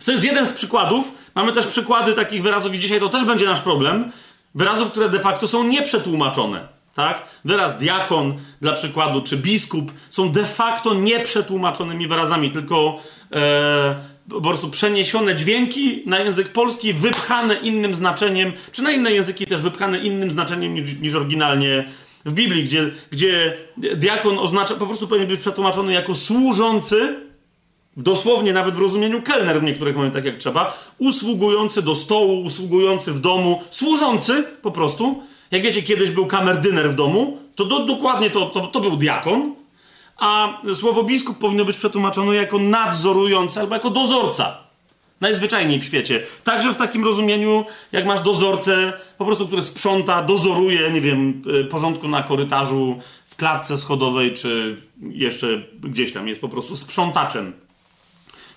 To 0.06 0.12
jest 0.12 0.24
jeden 0.24 0.46
z 0.46 0.54
przykładów. 0.54 1.12
Mamy 1.36 1.52
też 1.52 1.68
przykłady 1.68 2.14
takich 2.14 2.44
wyrazów 2.44 2.76
i 2.76 2.80
dzisiaj 2.80 3.00
to 3.00 3.10
też 3.10 3.26
będzie 3.26 3.46
nasz 3.46 3.62
problem. 3.62 4.12
Wyrazów, 4.56 4.92
które 4.92 5.10
de 5.10 5.20
facto 5.20 5.48
są 5.48 5.64
nieprzetłumaczone. 5.64 6.68
Tak? 6.96 7.22
Wyraz 7.46 7.78
diakon, 7.78 8.34
dla 8.62 8.74
przykładu, 8.74 9.22
czy 9.22 9.38
biskup 9.38 9.92
są 10.10 10.32
de 10.32 10.46
facto 10.46 10.94
nieprzetłumaczonymi 10.94 12.08
wyrazami, 12.08 12.52
tylko 12.52 13.00
po 14.30 14.42
prostu 14.42 14.70
przeniesione 14.70 15.36
dźwięki 15.36 16.04
na 16.06 16.20
język 16.20 16.50
polski, 16.50 16.94
wypchane 16.94 17.56
innym 17.56 17.96
znaczeniem, 17.96 18.54
czy 18.72 18.82
na 18.82 18.92
inne 18.92 19.12
języki 19.12 19.46
też 19.46 19.62
wypchane 19.62 20.00
innym 20.00 20.32
znaczeniem 20.32 20.74
niż, 20.74 21.00
niż 21.00 21.16
oryginalnie 21.16 21.86
w 22.26 22.34
Biblii, 22.34 22.64
gdzie, 22.64 22.92
gdzie 23.12 23.58
diakon 23.78 24.40
oznacza, 24.40 24.76
po 24.76 24.88
prostu 24.88 25.08
powinien 25.08 25.30
być 25.30 25.42
przetłumaczony 25.42 25.94
jako 25.94 26.16
służący, 26.16 27.16
dosłownie 27.98 28.54
nawet 28.54 28.76
w 28.76 28.80
rozumieniu 28.80 29.22
kelner 29.22 29.60
w 29.60 29.64
niektórych 29.64 29.96
momentach 29.96 30.26
jak 30.26 30.38
trzeba, 30.38 30.78
usługujący 30.98 31.82
do 31.82 31.96
stołu, 31.96 32.42
usługujący 32.42 33.12
w 33.12 33.20
domu, 33.20 33.64
służący 33.70 34.44
po 34.62 34.72
prostu. 34.72 35.24
Jak 35.52 35.62
wiecie, 35.62 35.82
kiedyś 35.82 36.10
był 36.10 36.26
kamerdyner 36.26 36.90
w 36.90 36.96
domu, 36.96 37.38
to 37.56 37.66
do, 37.66 37.86
dokładnie 37.86 38.30
to, 38.30 38.46
to, 38.46 38.68
to 38.68 38.80
był 38.80 38.98
diakon, 38.98 39.56
a 40.18 40.62
słowo 40.76 41.04
biskup 41.04 41.38
powinno 41.38 41.66
być 41.66 41.78
przetłumaczone 41.78 42.36
jako 42.36 42.60
nadzorujący 42.60 43.60
albo 43.60 43.76
jako 43.76 43.90
dozorca. 43.90 44.58
Najzwyczajniej 45.22 45.80
w 45.80 45.84
świecie. 45.84 46.24
Także 46.44 46.74
w 46.74 46.78
takim 46.78 47.06
rozumieniu, 47.06 47.66
jak 47.92 48.06
masz 48.06 48.22
dozorcę, 48.22 48.94
po 49.18 49.26
prostu, 49.26 49.48
który 49.48 49.62
sprząta, 49.62 50.22
dozoruje, 50.22 50.92
nie 50.92 51.02
wiem, 51.02 51.44
y, 51.62 51.66
porządku 51.66 52.08
na 52.08 52.24
korytarzu, 52.24 53.00
w 53.30 53.36
klatce 53.36 53.78
schodowej, 53.78 54.34
czy 54.34 54.78
jeszcze 55.02 55.48
gdzieś 55.84 56.14
tam 56.14 56.28
jest 56.28 56.42
po 56.42 56.50
prostu 56.50 56.78
sprzątaczem. 56.78 57.54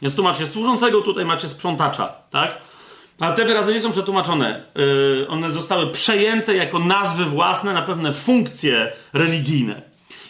Więc 0.03 0.15
tu 0.15 0.23
macie 0.23 0.47
służącego, 0.47 1.01
tutaj 1.01 1.25
macie 1.25 1.49
sprzątacza, 1.49 2.13
tak? 2.31 2.59
Ale 3.21 3.35
te 3.35 3.45
wyrazy 3.45 3.75
nie 3.75 3.81
są 3.81 3.93
przetłumaczone. 3.93 4.63
Yy, 4.75 5.27
one 5.29 5.51
zostały 5.51 5.91
przejęte 5.91 6.57
jako 6.57 6.79
nazwy 6.79 7.25
własne 7.25 7.73
na 7.73 7.83
pewne 7.83 8.13
funkcje 8.13 8.93
religijne. 9.13 9.83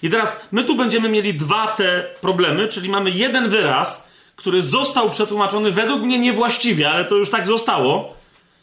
I 0.02 0.10
teraz 0.10 0.40
my 0.52 0.64
tu 0.64 0.74
będziemy 0.74 1.08
mieli 1.08 1.34
dwa 1.34 1.66
te 1.66 2.04
problemy, 2.20 2.68
czyli 2.68 2.88
mamy 2.88 3.10
jeden 3.10 3.48
wyraz, 3.48 4.08
który 4.36 4.62
został 4.62 5.10
przetłumaczony 5.10 5.70
według 5.70 6.02
mnie 6.02 6.18
niewłaściwie, 6.18 6.90
ale 6.90 7.04
to 7.04 7.14
już 7.14 7.30
tak 7.30 7.46
zostało. 7.46 8.14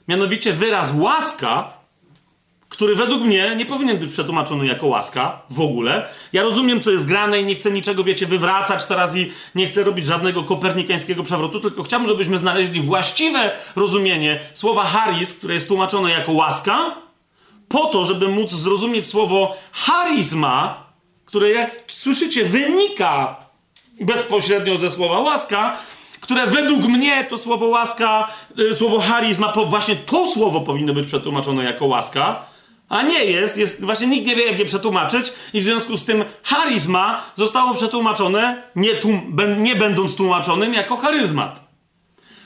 Mianowicie 0.07 0.53
wyraz 0.53 0.93
łaska, 0.97 1.73
który 2.69 2.95
według 2.95 3.21
mnie 3.21 3.55
nie 3.55 3.65
powinien 3.65 3.97
być 3.97 4.11
przetłumaczony 4.11 4.65
jako 4.65 4.87
łaska 4.87 5.41
w 5.49 5.59
ogóle. 5.59 6.07
Ja 6.33 6.43
rozumiem, 6.43 6.81
co 6.81 6.91
jest 6.91 7.05
grane 7.05 7.41
i 7.41 7.45
nie 7.45 7.55
chcę 7.55 7.71
niczego, 7.71 8.03
wiecie, 8.03 8.25
wywracać 8.27 8.85
teraz 8.85 9.15
i 9.15 9.31
nie 9.55 9.67
chcę 9.67 9.83
robić 9.83 10.05
żadnego 10.05 10.43
kopernikańskiego 10.43 11.23
przewrotu, 11.23 11.59
tylko 11.59 11.83
chciałbym, 11.83 12.09
żebyśmy 12.09 12.37
znaleźli 12.37 12.81
właściwe 12.81 13.51
rozumienie 13.75 14.39
słowa 14.53 14.85
haris, 14.85 15.33
które 15.33 15.53
jest 15.53 15.67
tłumaczone 15.67 16.11
jako 16.11 16.31
łaska, 16.31 16.95
po 17.67 17.85
to, 17.85 18.05
żeby 18.05 18.27
móc 18.27 18.51
zrozumieć 18.51 19.07
słowo 19.07 19.57
charizma, 19.71 20.84
które 21.25 21.49
jak 21.49 21.71
słyszycie 21.87 22.45
wynika 22.45 23.35
bezpośrednio 24.01 24.77
ze 24.77 24.91
słowa 24.91 25.19
łaska, 25.19 25.77
które 26.21 26.47
według 26.47 26.81
mnie 26.81 27.23
to 27.23 27.37
słowo 27.37 27.65
łaska, 27.65 28.27
y, 28.59 28.73
słowo 28.73 28.99
charizma, 28.99 29.53
właśnie 29.67 29.95
to 29.95 30.27
słowo 30.27 30.61
powinno 30.61 30.93
być 30.93 31.07
przetłumaczone 31.07 31.63
jako 31.63 31.85
łaska, 31.85 32.45
a 32.89 33.01
nie 33.01 33.25
jest, 33.25 33.57
jest, 33.57 33.85
właśnie 33.85 34.07
nikt 34.07 34.27
nie 34.27 34.35
wie 34.35 34.45
jak 34.45 34.59
je 34.59 34.65
przetłumaczyć 34.65 35.33
i 35.53 35.61
w 35.61 35.63
związku 35.63 35.97
z 35.97 36.05
tym 36.05 36.23
charizma 36.43 37.23
zostało 37.35 37.73
przetłumaczone, 37.73 38.63
nie, 38.75 38.93
tłum, 38.93 39.35
nie 39.57 39.75
będąc 39.75 40.15
tłumaczonym, 40.15 40.73
jako 40.73 40.97
charyzmat. 40.97 41.65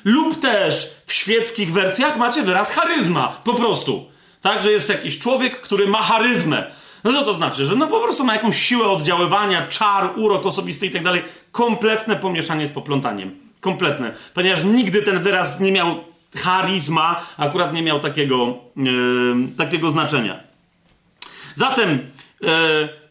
Lub 0.04 0.40
też 0.40 0.92
w 1.06 1.14
świeckich 1.14 1.74
wersjach 1.74 2.18
macie 2.18 2.44
wyraz 2.44 2.72
charyzma, 2.72 3.42
po 3.44 3.54
prostu. 3.54 4.06
Tak, 4.42 4.64
że 4.64 4.72
jest 4.72 4.90
jakiś 4.90 5.20
człowiek, 5.20 5.62
który 5.62 5.88
ma 5.88 6.02
charyzmę. 6.02 6.72
No 7.04 7.14
co 7.14 7.24
to 7.24 7.34
znaczy? 7.34 7.66
Że 7.66 7.76
no 7.76 7.88
po 7.88 8.00
prostu 8.00 8.24
ma 8.24 8.34
jakąś 8.34 8.62
siłę 8.62 8.88
oddziaływania, 8.88 9.68
czar, 9.68 10.12
urok 10.16 10.46
osobisty 10.46 10.86
i 10.86 10.92
tak 10.92 11.04
dalej. 11.04 11.24
Kompletne 11.52 12.16
pomieszanie 12.16 12.68
z 12.68 12.72
poplątaniem. 12.72 13.36
Kompletne. 13.62 14.14
Ponieważ 14.34 14.64
nigdy 14.64 15.02
ten 15.02 15.20
wyraz 15.20 15.60
nie 15.60 15.72
miał 15.72 16.04
charizma, 16.38 17.22
akurat 17.38 17.74
nie 17.74 17.82
miał 17.84 18.00
takiego, 18.00 18.58
yy, 18.76 18.92
takiego 19.58 19.92
znaczenia. 19.92 20.40
Zatem 21.56 22.00
yy, 22.42 22.50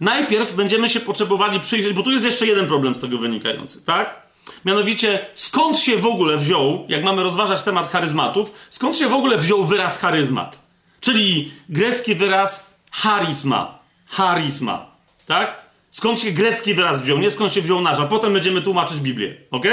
najpierw 0.01 0.55
będziemy 0.55 0.91
się 0.91 1.01
potrzebowali 1.01 1.61
przyjrzeć, 1.61 1.93
bo 1.93 2.03
tu 2.03 2.11
jest 2.11 2.25
jeszcze 2.25 2.47
jeden 2.47 2.67
problem 2.67 2.95
z 2.95 3.01
tego 3.01 3.19
wynikający, 3.19 3.85
tak? 3.85 4.29
Mianowicie, 4.65 5.27
skąd 5.35 5.79
się 5.79 5.97
w 5.97 6.07
ogóle 6.07 6.37
wziął, 6.37 6.85
jak 6.89 7.05
mamy 7.05 7.23
rozważać 7.23 7.63
temat 7.63 7.91
charyzmatów, 7.91 8.53
skąd 8.71 8.97
się 8.97 9.09
w 9.09 9.15
ogóle 9.15 9.39
wziął 9.39 9.65
wyraz 9.65 9.99
charyzmat? 9.99 10.59
Czyli 11.01 11.53
grecki 11.69 12.15
wyraz 12.15 12.71
charisma. 12.93 13.78
Charisma. 14.11 14.87
Tak? 15.27 15.57
Skąd 15.91 16.21
się 16.21 16.31
grecki 16.31 16.75
wyraz 16.75 17.03
wziął, 17.03 17.19
nie 17.19 17.31
skąd 17.31 17.53
się 17.53 17.63
wziął 17.63 17.81
nasz, 17.81 17.99
a 17.99 18.07
potem 18.07 18.33
będziemy 18.33 18.63
tłumaczyć 18.63 19.01
Biblię. 19.01 19.35
Ok? 19.51 19.65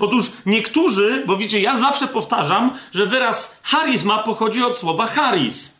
Otóż 0.00 0.24
niektórzy, 0.46 1.22
bo 1.26 1.36
widzicie, 1.36 1.60
ja 1.60 1.78
zawsze 1.78 2.08
powtarzam, 2.08 2.78
że 2.94 3.06
wyraz 3.06 3.60
charisma 3.62 4.18
pochodzi 4.18 4.62
od 4.62 4.78
słowa 4.78 5.06
charis. 5.06 5.76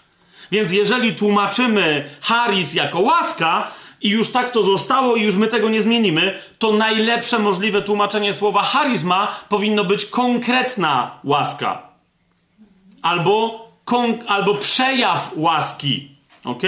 Więc 0.50 0.72
jeżeli 0.72 1.14
tłumaczymy 1.14 2.10
charis 2.20 2.74
jako 2.74 3.00
łaska, 3.00 3.70
i 4.00 4.08
już 4.08 4.32
tak 4.32 4.50
to 4.50 4.62
zostało, 4.62 5.16
i 5.16 5.22
już 5.22 5.36
my 5.36 5.48
tego 5.48 5.68
nie 5.68 5.82
zmienimy, 5.82 6.38
to 6.58 6.72
najlepsze 6.72 7.38
możliwe 7.38 7.82
tłumaczenie 7.82 8.34
słowa 8.34 8.62
charizma 8.62 9.40
powinno 9.48 9.84
być 9.84 10.06
konkretna 10.06 11.10
łaska. 11.24 11.82
Albo, 13.02 13.68
albo 14.26 14.54
przejaw 14.54 15.30
łaski. 15.36 16.10
Ok? 16.44 16.62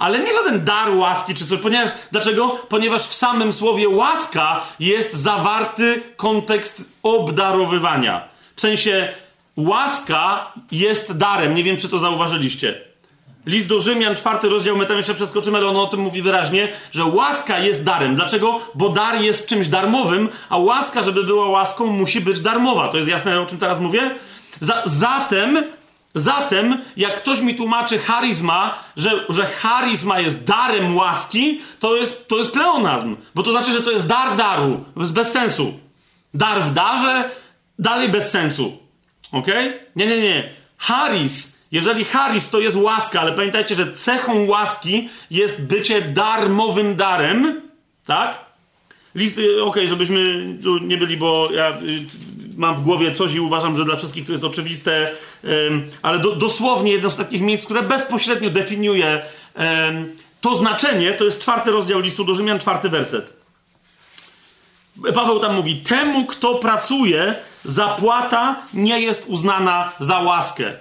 Ale 0.00 0.18
nie 0.18 0.32
żaden 0.32 0.64
dar 0.64 0.90
łaski 0.90 1.34
czy 1.34 1.46
coś. 1.46 1.58
Ponieważ, 1.58 1.90
dlaczego? 2.12 2.48
Ponieważ 2.48 3.02
w 3.02 3.14
samym 3.14 3.52
słowie 3.52 3.88
łaska 3.88 4.60
jest 4.80 5.14
zawarty 5.14 6.02
kontekst 6.16 6.84
obdarowywania. 7.02 8.28
W 8.56 8.60
sensie 8.60 9.08
łaska 9.56 10.52
jest 10.72 11.16
darem. 11.16 11.54
Nie 11.54 11.64
wiem, 11.64 11.76
czy 11.76 11.88
to 11.88 11.98
zauważyliście. 11.98 12.80
List 13.46 13.68
do 13.68 13.80
Rzymian, 13.80 14.16
czwarty 14.16 14.48
rozdział, 14.48 14.76
my 14.76 14.86
tam 14.86 14.96
jeszcze 14.96 15.14
przeskoczymy, 15.14 15.58
ale 15.58 15.66
on 15.66 15.76
o 15.76 15.86
tym 15.86 16.00
mówi 16.00 16.22
wyraźnie, 16.22 16.68
że 16.92 17.04
łaska 17.04 17.58
jest 17.58 17.84
darem. 17.84 18.16
Dlaczego? 18.16 18.60
Bo 18.74 18.88
dar 18.88 19.20
jest 19.22 19.48
czymś 19.48 19.68
darmowym, 19.68 20.28
a 20.48 20.58
łaska, 20.58 21.02
żeby 21.02 21.24
była 21.24 21.48
łaską, 21.48 21.86
musi 21.86 22.20
być 22.20 22.40
darmowa. 22.40 22.88
To 22.88 22.96
jest 22.96 23.08
jasne, 23.08 23.40
o 23.40 23.46
czym 23.46 23.58
teraz 23.58 23.80
mówię? 23.80 24.14
Za, 24.60 24.82
zatem 24.86 25.62
Zatem, 26.14 26.78
jak 26.96 27.16
ktoś 27.16 27.40
mi 27.40 27.54
tłumaczy 27.54 27.98
charizma, 27.98 28.78
że, 28.96 29.10
że 29.28 29.46
charizma 29.46 30.20
jest 30.20 30.44
darem 30.44 30.96
łaski, 30.96 31.60
to 31.80 31.96
jest, 31.96 32.28
to 32.28 32.38
jest 32.38 32.52
pleonazm. 32.52 33.16
Bo 33.34 33.42
to 33.42 33.50
znaczy, 33.50 33.72
że 33.72 33.82
to 33.82 33.90
jest 33.90 34.06
dar 34.06 34.36
daru. 34.36 34.84
To 34.94 35.00
bez 35.00 35.32
sensu. 35.32 35.78
Dar 36.34 36.62
w 36.62 36.72
darze, 36.72 37.30
dalej 37.78 38.08
bez 38.08 38.30
sensu. 38.30 38.78
Ok? 39.32 39.46
Nie, 39.96 40.06
nie, 40.06 40.20
nie. 40.20 40.50
Charis 40.78 41.60
Jeżeli 41.72 42.04
charis 42.04 42.50
to 42.50 42.60
jest 42.60 42.76
łaska, 42.76 43.20
ale 43.20 43.32
pamiętajcie, 43.32 43.74
że 43.74 43.92
cechą 43.92 44.46
łaski 44.46 45.08
jest 45.30 45.62
bycie 45.62 46.02
darmowym 46.02 46.96
darem, 46.96 47.60
tak? 48.06 48.38
List, 49.14 49.38
y, 49.38 49.42
okej, 49.42 49.62
okay, 49.62 49.88
żebyśmy 49.88 50.46
tu 50.62 50.78
nie 50.78 50.96
byli, 50.96 51.16
bo 51.16 51.48
ja 51.52 51.70
y, 51.70 51.74
mam 52.60 52.76
w 52.76 52.82
głowie 52.82 53.14
coś 53.14 53.34
i 53.34 53.40
uważam, 53.40 53.76
że 53.76 53.84
dla 53.84 53.96
wszystkich 53.96 54.26
to 54.26 54.32
jest 54.32 54.44
oczywiste, 54.44 55.10
ale 56.02 56.18
do, 56.18 56.36
dosłownie 56.36 56.92
jedno 56.92 57.10
z 57.10 57.16
takich 57.16 57.42
miejsc, 57.42 57.64
które 57.64 57.82
bezpośrednio 57.82 58.50
definiuje 58.50 59.22
to 60.40 60.56
znaczenie, 60.56 61.12
to 61.12 61.24
jest 61.24 61.40
czwarty 61.40 61.70
rozdział 61.70 62.00
listu 62.00 62.24
do 62.24 62.34
Rzymian, 62.34 62.58
czwarty 62.58 62.88
werset. 62.88 63.32
Paweł 65.14 65.40
tam 65.40 65.54
mówi: 65.54 65.76
Temu, 65.76 66.26
kto 66.26 66.54
pracuje, 66.54 67.34
zapłata 67.64 68.62
nie 68.74 69.00
jest 69.00 69.24
uznana 69.26 69.92
za 69.98 70.18
łaskę, 70.18 70.72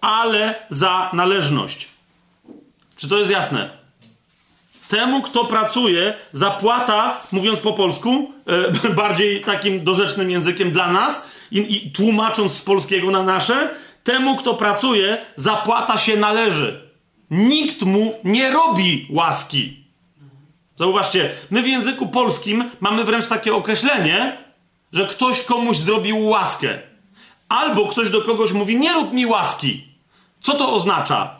ale 0.00 0.54
za 0.68 1.10
należność. 1.12 1.88
Czy 2.96 3.08
to 3.08 3.18
jest 3.18 3.30
jasne? 3.30 3.79
Temu, 4.90 5.22
kto 5.22 5.44
pracuje, 5.44 6.14
zapłata, 6.32 7.20
mówiąc 7.32 7.60
po 7.60 7.72
polsku, 7.72 8.32
e, 8.84 8.90
bardziej 9.02 9.40
takim 9.40 9.84
dorzecznym 9.84 10.30
językiem 10.30 10.72
dla 10.72 10.92
nas 10.92 11.26
i, 11.50 11.76
i 11.76 11.90
tłumacząc 11.90 12.52
z 12.52 12.62
polskiego 12.62 13.10
na 13.10 13.22
nasze, 13.22 13.74
temu, 14.04 14.36
kto 14.36 14.54
pracuje, 14.54 15.18
zapłata 15.36 15.98
się 15.98 16.16
należy. 16.16 16.90
Nikt 17.30 17.82
mu 17.82 18.14
nie 18.24 18.50
robi 18.50 19.06
łaski. 19.10 19.84
Zauważcie, 20.76 21.30
my 21.50 21.62
w 21.62 21.66
języku 21.68 22.06
polskim 22.06 22.70
mamy 22.80 23.04
wręcz 23.04 23.26
takie 23.26 23.54
określenie, 23.54 24.36
że 24.92 25.06
ktoś 25.06 25.42
komuś 25.42 25.76
zrobił 25.76 26.26
łaskę. 26.26 26.78
Albo 27.48 27.86
ktoś 27.86 28.10
do 28.10 28.22
kogoś 28.22 28.52
mówi, 28.52 28.76
nie 28.76 28.92
rób 28.92 29.12
mi 29.12 29.26
łaski. 29.26 29.84
Co 30.42 30.54
to 30.54 30.74
oznacza? 30.74 31.39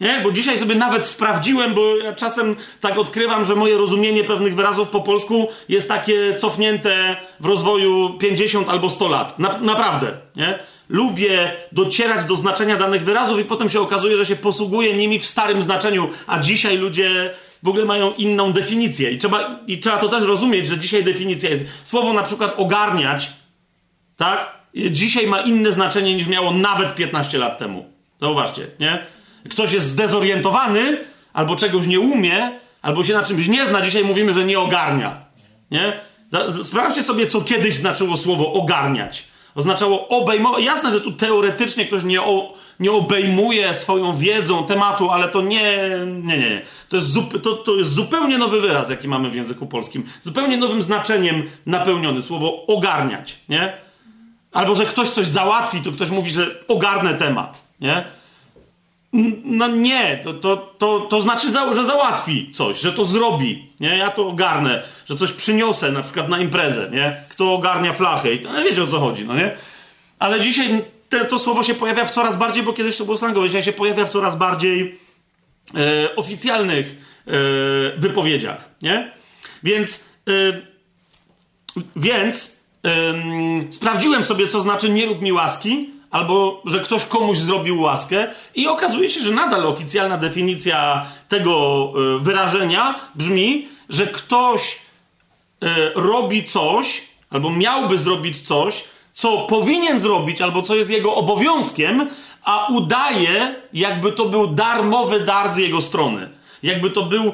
Nie? 0.00 0.20
Bo 0.24 0.32
dzisiaj 0.32 0.58
sobie 0.58 0.74
nawet 0.74 1.06
sprawdziłem, 1.06 1.74
bo 1.74 1.96
ja 1.96 2.12
czasem 2.12 2.56
tak 2.80 2.98
odkrywam, 2.98 3.44
że 3.44 3.54
moje 3.54 3.78
rozumienie 3.78 4.24
pewnych 4.24 4.54
wyrazów 4.54 4.88
po 4.88 5.00
polsku 5.00 5.48
jest 5.68 5.88
takie 5.88 6.34
cofnięte 6.34 7.16
w 7.40 7.46
rozwoju 7.46 8.18
50 8.18 8.68
albo 8.68 8.90
100 8.90 9.08
lat. 9.08 9.38
Na, 9.38 9.58
naprawdę. 9.58 10.12
Nie? 10.36 10.58
Lubię 10.88 11.52
docierać 11.72 12.24
do 12.24 12.36
znaczenia 12.36 12.76
danych 12.76 13.04
wyrazów 13.04 13.40
i 13.40 13.44
potem 13.44 13.70
się 13.70 13.80
okazuje, 13.80 14.16
że 14.16 14.26
się 14.26 14.36
posługuję 14.36 14.96
nimi 14.96 15.18
w 15.18 15.26
starym 15.26 15.62
znaczeniu, 15.62 16.08
a 16.26 16.38
dzisiaj 16.38 16.76
ludzie 16.76 17.30
w 17.62 17.68
ogóle 17.68 17.84
mają 17.84 18.12
inną 18.12 18.52
definicję. 18.52 19.10
I 19.10 19.18
trzeba, 19.18 19.60
I 19.66 19.78
trzeba 19.78 19.98
to 19.98 20.08
też 20.08 20.24
rozumieć, 20.24 20.66
że 20.66 20.78
dzisiaj 20.78 21.04
definicja 21.04 21.50
jest. 21.50 21.64
Słowo 21.84 22.12
na 22.12 22.22
przykład 22.22 22.54
ogarniać, 22.56 23.32
tak? 24.16 24.56
Dzisiaj 24.90 25.26
ma 25.26 25.40
inne 25.40 25.72
znaczenie 25.72 26.14
niż 26.14 26.26
miało 26.26 26.52
nawet 26.52 26.94
15 26.94 27.38
lat 27.38 27.58
temu. 27.58 27.86
Zauważcie, 28.20 28.66
nie? 28.80 29.06
Ktoś 29.50 29.72
jest 29.72 29.86
zdezorientowany, 29.86 30.96
albo 31.32 31.56
czegoś 31.56 31.86
nie 31.86 32.00
umie, 32.00 32.50
albo 32.82 33.04
się 33.04 33.12
na 33.12 33.22
czymś 33.22 33.48
nie 33.48 33.66
zna. 33.66 33.82
Dzisiaj 33.82 34.04
mówimy, 34.04 34.34
że 34.34 34.44
nie 34.44 34.58
ogarnia. 34.58 35.24
Nie? 35.70 35.92
Sprawdźcie 36.64 37.02
sobie, 37.02 37.26
co 37.26 37.40
kiedyś 37.40 37.74
znaczyło 37.74 38.16
słowo 38.16 38.52
ogarniać. 38.52 39.24
Oznaczało 39.54 40.08
obejmować. 40.08 40.64
Jasne, 40.64 40.92
że 40.92 41.00
tu 41.00 41.12
teoretycznie 41.12 41.86
ktoś 41.86 42.04
nie, 42.04 42.22
o, 42.22 42.54
nie 42.80 42.92
obejmuje 42.92 43.74
swoją 43.74 44.16
wiedzą 44.16 44.64
tematu, 44.66 45.10
ale 45.10 45.28
to 45.28 45.42
nie. 45.42 45.78
Nie, 46.22 46.38
nie. 46.38 46.62
To 46.88 46.96
jest, 46.96 47.14
to, 47.42 47.52
to 47.52 47.76
jest 47.76 47.90
zupełnie 47.90 48.38
nowy 48.38 48.60
wyraz, 48.60 48.90
jaki 48.90 49.08
mamy 49.08 49.30
w 49.30 49.34
języku 49.34 49.66
polskim. 49.66 50.04
Zupełnie 50.22 50.56
nowym 50.56 50.82
znaczeniem 50.82 51.42
napełniony. 51.66 52.22
Słowo 52.22 52.66
ogarniać, 52.66 53.36
nie? 53.48 53.72
Albo 54.52 54.74
że 54.74 54.84
ktoś 54.86 55.10
coś 55.10 55.26
załatwi, 55.26 55.80
to 55.80 55.92
ktoś 55.92 56.10
mówi, 56.10 56.30
że 56.30 56.46
ogarnę 56.68 57.14
temat, 57.14 57.62
nie? 57.80 58.04
No 59.44 59.66
nie, 59.68 60.20
to, 60.24 60.34
to, 60.34 60.56
to, 60.78 61.00
to 61.00 61.20
znaczy, 61.20 61.46
że 61.74 61.84
załatwi 61.84 62.52
coś, 62.54 62.80
że 62.80 62.92
to 62.92 63.04
zrobi, 63.04 63.66
nie? 63.80 63.96
Ja 63.96 64.10
to 64.10 64.28
ogarnę, 64.28 64.82
że 65.06 65.16
coś 65.16 65.32
przyniosę 65.32 65.92
na 65.92 66.02
przykład 66.02 66.28
na 66.28 66.38
imprezę, 66.38 66.90
nie? 66.92 67.16
Kto 67.28 67.54
ogarnia 67.54 67.92
flachę 67.92 68.34
i 68.34 68.38
to, 68.38 68.52
no 68.52 68.62
wiecie 68.62 68.82
o 68.82 68.86
co 68.86 69.00
chodzi, 69.00 69.24
no 69.24 69.34
nie? 69.34 69.50
Ale 70.18 70.40
dzisiaj 70.40 70.84
te, 71.08 71.24
to 71.24 71.38
słowo 71.38 71.62
się 71.62 71.74
pojawia 71.74 72.04
w 72.04 72.10
coraz 72.10 72.36
bardziej, 72.36 72.62
bo 72.62 72.72
kiedyś 72.72 72.96
to 72.96 73.04
było 73.04 73.18
slangowe, 73.18 73.46
dzisiaj 73.46 73.62
się 73.62 73.72
pojawia 73.72 74.04
w 74.04 74.10
coraz 74.10 74.36
bardziej 74.36 74.98
e, 75.74 76.16
oficjalnych 76.16 76.96
e, 77.26 77.30
wypowiedziach, 77.98 78.70
nie? 78.82 79.12
Więc, 79.62 80.04
e, 80.28 80.60
więc 81.96 82.56
sprawdziłem 83.70 84.24
sobie, 84.24 84.48
co 84.48 84.60
znaczy 84.60 84.90
nie 84.90 85.06
rób 85.06 85.22
mi 85.22 85.32
łaski, 85.32 85.95
albo 86.10 86.62
że 86.64 86.80
ktoś 86.80 87.04
komuś 87.04 87.38
zrobił 87.38 87.80
łaskę, 87.80 88.26
i 88.54 88.68
okazuje 88.68 89.10
się, 89.10 89.22
że 89.22 89.30
nadal 89.30 89.66
oficjalna 89.66 90.18
definicja 90.18 91.06
tego 91.28 91.92
e, 92.16 92.18
wyrażenia 92.24 92.94
brzmi, 93.14 93.68
że 93.88 94.06
ktoś 94.06 94.78
e, 95.62 95.90
robi 95.94 96.44
coś, 96.44 97.02
albo 97.30 97.50
miałby 97.50 97.98
zrobić 97.98 98.42
coś, 98.42 98.84
co 99.12 99.38
powinien 99.38 100.00
zrobić, 100.00 100.40
albo 100.40 100.62
co 100.62 100.74
jest 100.74 100.90
jego 100.90 101.14
obowiązkiem, 101.14 102.08
a 102.44 102.66
udaje, 102.66 103.54
jakby 103.72 104.12
to 104.12 104.24
był 104.24 104.46
darmowy 104.46 105.20
dar 105.20 105.52
z 105.52 105.56
jego 105.56 105.80
strony. 105.80 106.28
Jakby 106.62 106.90
to, 106.90 107.02
był, 107.02 107.32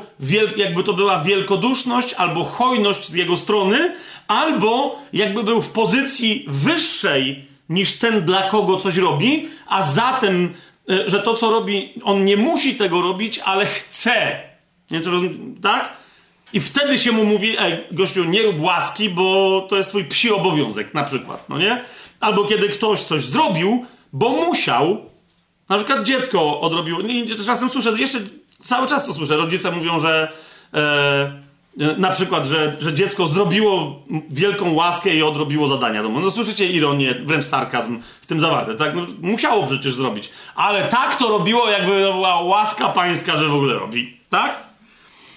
jakby 0.56 0.84
to 0.84 0.92
była 0.92 1.18
wielkoduszność 1.18 2.14
albo 2.14 2.44
hojność 2.44 3.08
z 3.08 3.14
jego 3.14 3.36
strony, 3.36 3.94
albo 4.28 4.98
jakby 5.12 5.44
był 5.44 5.62
w 5.62 5.70
pozycji 5.70 6.44
wyższej 6.48 7.51
niż 7.72 7.98
ten, 7.98 8.24
dla 8.24 8.42
kogo 8.42 8.76
coś 8.76 8.96
robi, 8.96 9.48
a 9.66 9.82
zatem, 9.82 10.54
e, 10.90 11.10
że 11.10 11.20
to, 11.20 11.34
co 11.34 11.50
robi, 11.50 11.92
on 12.04 12.24
nie 12.24 12.36
musi 12.36 12.74
tego 12.74 13.02
robić, 13.02 13.38
ale 13.38 13.66
chce. 13.66 14.40
Nie, 14.90 15.00
tak? 15.62 15.92
I 16.52 16.60
wtedy 16.60 16.98
się 16.98 17.12
mu 17.12 17.24
mówi, 17.24 17.56
ej, 17.58 17.84
gościu, 17.92 18.24
nie 18.24 18.42
rób 18.42 18.60
łaski, 18.60 19.08
bo 19.08 19.60
to 19.70 19.76
jest 19.76 19.88
twój 19.88 20.04
psi 20.04 20.30
obowiązek, 20.30 20.94
na 20.94 21.04
przykład, 21.04 21.48
no 21.48 21.58
nie? 21.58 21.84
Albo 22.20 22.44
kiedy 22.44 22.68
ktoś 22.68 23.00
coś 23.02 23.24
zrobił, 23.24 23.86
bo 24.12 24.28
musiał, 24.28 25.10
na 25.68 25.76
przykład 25.76 26.06
dziecko 26.06 26.60
odrobiło, 26.60 26.98
czasem 27.46 27.70
słyszę, 27.70 27.92
jeszcze 28.00 28.18
cały 28.62 28.88
czas 28.88 29.06
to 29.06 29.14
słyszę, 29.14 29.36
rodzice 29.36 29.70
mówią, 29.70 30.00
że 30.00 30.32
e, 30.74 31.41
na 31.76 32.10
przykład, 32.10 32.46
że, 32.46 32.76
że 32.80 32.94
dziecko 32.94 33.28
zrobiło 33.28 34.02
wielką 34.30 34.74
łaskę 34.74 35.14
i 35.14 35.22
odrobiło 35.22 35.68
zadania 35.68 36.02
domowe. 36.02 36.24
No 36.24 36.30
słyszycie 36.30 36.66
ironię, 36.66 37.14
wręcz 37.24 37.44
sarkazm 37.44 38.00
w 38.22 38.26
tym 38.26 38.40
zawarte, 38.40 38.74
tak? 38.74 38.94
No, 38.94 39.06
musiało 39.22 39.66
przecież 39.66 39.94
zrobić. 39.94 40.30
Ale 40.54 40.88
tak 40.88 41.16
to 41.16 41.28
robiło, 41.28 41.70
jakby 41.70 42.02
to 42.02 42.12
była 42.12 42.40
łaska 42.40 42.88
pańska, 42.88 43.36
że 43.36 43.48
w 43.48 43.54
ogóle 43.54 43.74
robi, 43.74 44.16
tak? 44.30 44.72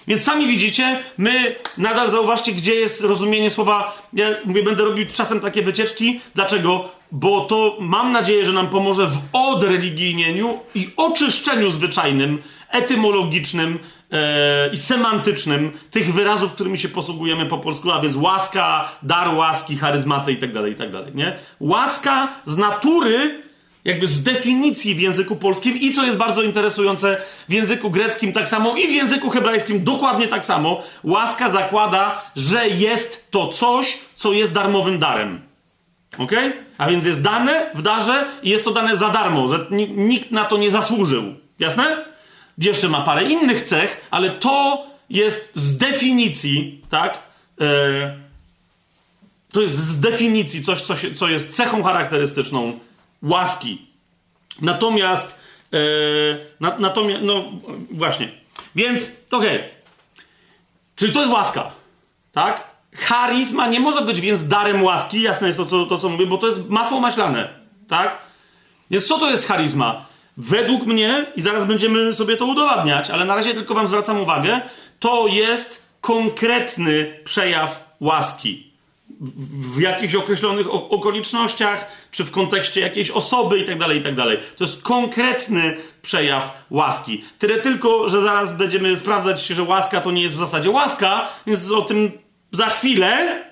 Więc 0.08 0.22
sami 0.22 0.46
widzicie, 0.46 0.98
my 1.18 1.56
nadal 1.78 2.10
zauważcie, 2.10 2.52
gdzie 2.52 2.74
jest 2.74 3.00
rozumienie 3.00 3.50
słowa. 3.50 3.98
Ja 4.12 4.28
mówię, 4.44 4.62
będę 4.62 4.84
robił 4.84 5.06
czasem 5.12 5.40
takie 5.40 5.62
wycieczki. 5.62 6.20
Dlaczego? 6.34 6.88
Bo 7.12 7.40
to 7.40 7.76
mam 7.80 8.12
nadzieję, 8.12 8.44
że 8.46 8.52
nam 8.52 8.68
pomoże 8.68 9.06
w 9.06 9.18
odreligijnieniu 9.32 10.58
i 10.74 10.88
oczyszczeniu 10.96 11.70
zwyczajnym, 11.70 12.42
etymologicznym, 12.70 13.78
E, 14.12 14.70
i 14.72 14.76
semantycznym 14.76 15.72
tych 15.90 16.14
wyrazów, 16.14 16.52
którymi 16.52 16.78
się 16.78 16.88
posługujemy 16.88 17.46
po 17.46 17.58
polsku, 17.58 17.90
a 17.90 18.00
więc 18.00 18.16
łaska, 18.16 18.88
dar 19.02 19.34
łaski, 19.34 19.76
charyzmaty 19.76 20.32
i 20.32 20.36
tak 20.36 20.52
dalej, 20.52 20.72
i 20.72 20.76
tak 20.76 20.92
dalej, 20.92 21.12
nie? 21.14 21.36
Łaska 21.60 22.28
z 22.44 22.56
natury, 22.56 23.42
jakby 23.84 24.06
z 24.06 24.22
definicji 24.22 24.94
w 24.94 25.00
języku 25.00 25.36
polskim 25.36 25.80
i 25.80 25.92
co 25.92 26.04
jest 26.04 26.18
bardzo 26.18 26.42
interesujące, 26.42 27.22
w 27.48 27.52
języku 27.52 27.90
greckim 27.90 28.32
tak 28.32 28.48
samo 28.48 28.76
i 28.76 28.88
w 28.88 28.92
języku 28.92 29.30
hebrajskim 29.30 29.84
dokładnie 29.84 30.28
tak 30.28 30.44
samo, 30.44 30.82
łaska 31.04 31.50
zakłada, 31.50 32.22
że 32.36 32.68
jest 32.68 33.30
to 33.30 33.48
coś, 33.48 33.98
co 34.16 34.32
jest 34.32 34.52
darmowym 34.52 34.98
darem. 34.98 35.40
Ok? 36.18 36.32
A 36.78 36.90
więc 36.90 37.06
jest 37.06 37.22
dane 37.22 37.70
w 37.74 37.82
darze 37.82 38.24
i 38.42 38.50
jest 38.50 38.64
to 38.64 38.70
dane 38.70 38.96
za 38.96 39.08
darmo, 39.08 39.48
że 39.48 39.66
nikt 39.96 40.30
na 40.30 40.44
to 40.44 40.56
nie 40.56 40.70
zasłużył. 40.70 41.34
Jasne? 41.58 42.15
Jeszcze 42.58 42.88
ma 42.88 43.00
parę 43.00 43.24
innych 43.24 43.62
cech, 43.62 44.08
ale 44.10 44.30
to 44.30 44.86
jest 45.10 45.50
z 45.54 45.78
definicji, 45.78 46.84
tak? 46.90 47.22
E, 47.60 48.26
to 49.52 49.60
jest 49.60 49.76
z 49.76 50.00
definicji 50.00 50.64
coś, 50.64 50.82
co, 50.82 50.96
się, 50.96 51.14
co 51.14 51.28
jest 51.28 51.56
cechą 51.56 51.82
charakterystyczną 51.82 52.78
łaski. 53.22 53.86
Natomiast, 54.62 55.38
e, 55.72 55.78
na, 56.60 56.78
natomiast, 56.78 57.22
no 57.22 57.44
właśnie. 57.90 58.28
Więc, 58.74 59.12
okej. 59.30 59.56
Okay. 59.56 59.68
Czyli 60.96 61.12
to 61.12 61.20
jest 61.20 61.32
łaska, 61.32 61.72
tak? 62.32 62.76
Charizma 62.94 63.68
nie 63.68 63.80
może 63.80 64.02
być 64.02 64.20
więc 64.20 64.48
darem 64.48 64.82
łaski, 64.82 65.22
jasne 65.22 65.46
jest 65.46 65.58
to, 65.58 65.66
co, 65.66 65.86
to, 65.86 65.98
co 65.98 66.08
mówię, 66.08 66.26
bo 66.26 66.38
to 66.38 66.46
jest 66.46 66.68
masło 66.68 67.00
maślane, 67.00 67.48
tak? 67.88 68.18
Więc 68.90 69.06
co 69.06 69.18
to 69.18 69.30
jest 69.30 69.46
charizma? 69.46 70.05
Według 70.36 70.86
mnie, 70.86 71.26
i 71.36 71.40
zaraz 71.40 71.64
będziemy 71.64 72.14
sobie 72.14 72.36
to 72.36 72.46
udowadniać, 72.46 73.10
ale 73.10 73.24
na 73.24 73.34
razie 73.34 73.54
tylko 73.54 73.74
Wam 73.74 73.88
zwracam 73.88 74.20
uwagę, 74.20 74.60
to 74.98 75.26
jest 75.26 75.82
konkretny 76.00 77.20
przejaw 77.24 77.94
łaski. 78.00 78.66
w 79.20 79.80
jakichś 79.80 80.14
określonych 80.14 80.74
okolicznościach, 80.74 81.90
czy 82.10 82.24
w 82.24 82.30
kontekście 82.30 82.80
jakiejś 82.80 83.10
osoby 83.10 83.58
itd., 83.58 83.84
tak 83.84 83.94
itd. 83.94 84.22
Tak 84.22 84.54
to 84.56 84.64
jest 84.64 84.82
konkretny 84.82 85.76
przejaw 86.02 86.64
łaski. 86.70 87.24
Tyle 87.38 87.58
tylko, 87.58 88.08
że 88.08 88.20
zaraz 88.22 88.56
będziemy 88.56 88.98
sprawdzać, 88.98 89.46
że 89.46 89.62
łaska 89.62 90.00
to 90.00 90.10
nie 90.10 90.22
jest 90.22 90.34
w 90.34 90.38
zasadzie 90.38 90.70
łaska, 90.70 91.28
więc 91.46 91.70
o 91.70 91.82
tym 91.82 92.10
za 92.52 92.66
chwilę, 92.66 93.42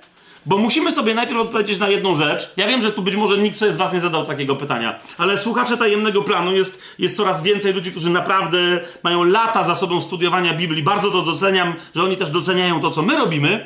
bo 0.46 0.58
musimy 0.58 0.92
sobie 0.92 1.14
najpierw 1.14 1.40
odpowiedzieć 1.40 1.78
na 1.78 1.88
jedną 1.88 2.14
rzecz. 2.14 2.52
Ja 2.56 2.66
wiem, 2.66 2.82
że 2.82 2.92
tu 2.92 3.02
być 3.02 3.16
może 3.16 3.38
nikt 3.38 3.56
sobie 3.56 3.72
z 3.72 3.76
Was 3.76 3.92
nie 3.92 4.00
zadał 4.00 4.26
takiego 4.26 4.56
pytania, 4.56 4.98
ale 5.18 5.38
słuchacze 5.38 5.76
tajemnego 5.76 6.22
planu 6.22 6.52
jest, 6.52 6.82
jest 6.98 7.16
coraz 7.16 7.42
więcej 7.42 7.72
ludzi, 7.72 7.90
którzy 7.90 8.10
naprawdę 8.10 8.58
mają 9.02 9.24
lata 9.24 9.64
za 9.64 9.74
sobą 9.74 10.00
studiowania 10.00 10.54
Biblii. 10.54 10.82
Bardzo 10.82 11.10
to 11.10 11.22
doceniam, 11.22 11.74
że 11.94 12.02
oni 12.02 12.16
też 12.16 12.30
doceniają 12.30 12.80
to, 12.80 12.90
co 12.90 13.02
my 13.02 13.16
robimy. 13.16 13.64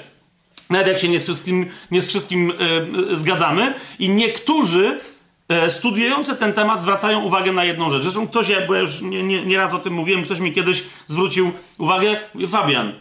Nawet 0.70 0.86
jak 0.86 0.98
się 0.98 1.08
nie 1.08 1.20
z 1.20 1.24
wszystkim, 1.24 1.66
nie 1.90 2.02
z 2.02 2.08
wszystkim 2.08 2.52
yy, 3.08 3.16
zgadzamy. 3.16 3.74
I 3.98 4.08
niektórzy 4.08 5.00
yy, 5.48 5.70
studiujący 5.70 6.36
ten 6.36 6.52
temat 6.52 6.82
zwracają 6.82 7.22
uwagę 7.22 7.52
na 7.52 7.64
jedną 7.64 7.90
rzecz. 7.90 8.02
Zresztą 8.02 8.28
ktoś, 8.28 8.46
bo 8.68 8.74
ja 8.74 8.80
już 8.80 9.00
nie, 9.00 9.22
nie, 9.22 9.44
nie 9.44 9.56
raz 9.56 9.74
o 9.74 9.78
tym 9.78 9.92
mówiłem, 9.92 10.22
ktoś 10.22 10.40
mi 10.40 10.52
kiedyś 10.52 10.84
zwrócił 11.06 11.52
uwagę. 11.78 12.16
Fabian, 12.48 12.92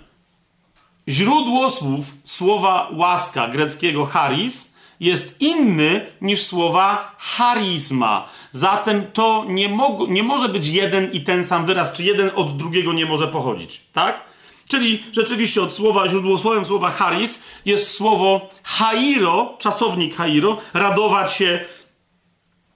źródło 1.10 1.70
słów 1.70 2.06
słowa 2.24 2.90
łaska 2.94 3.48
greckiego 3.48 4.06
charis 4.06 4.74
jest 5.00 5.42
inny 5.42 6.06
niż 6.22 6.42
słowa 6.46 7.16
charisma. 7.18 8.30
Zatem 8.52 9.06
to 9.14 9.46
nie, 9.48 9.70
mo- 9.70 10.06
nie 10.10 10.24
może 10.24 10.50
być 10.50 10.68
jeden 10.68 11.12
i 11.12 11.22
ten 11.22 11.44
sam 11.44 11.66
wyraz, 11.66 11.94
czy 11.94 12.04
jeden 12.04 12.32
od 12.36 12.58
drugiego 12.58 12.94
nie 12.94 13.06
może 13.06 13.28
pochodzić. 13.28 13.82
Tak? 13.94 14.22
Czyli 14.68 15.04
rzeczywiście 15.12 15.62
od 15.62 15.74
słowa, 15.74 16.10
źródłosłowem 16.10 16.66
słowa 16.66 16.90
charis 16.90 17.44
jest 17.66 17.92
słowo 17.92 18.50
hairo, 18.64 19.56
czasownik 19.60 20.16
hairo, 20.16 20.58
radować 20.74 21.34
się, 21.34 21.60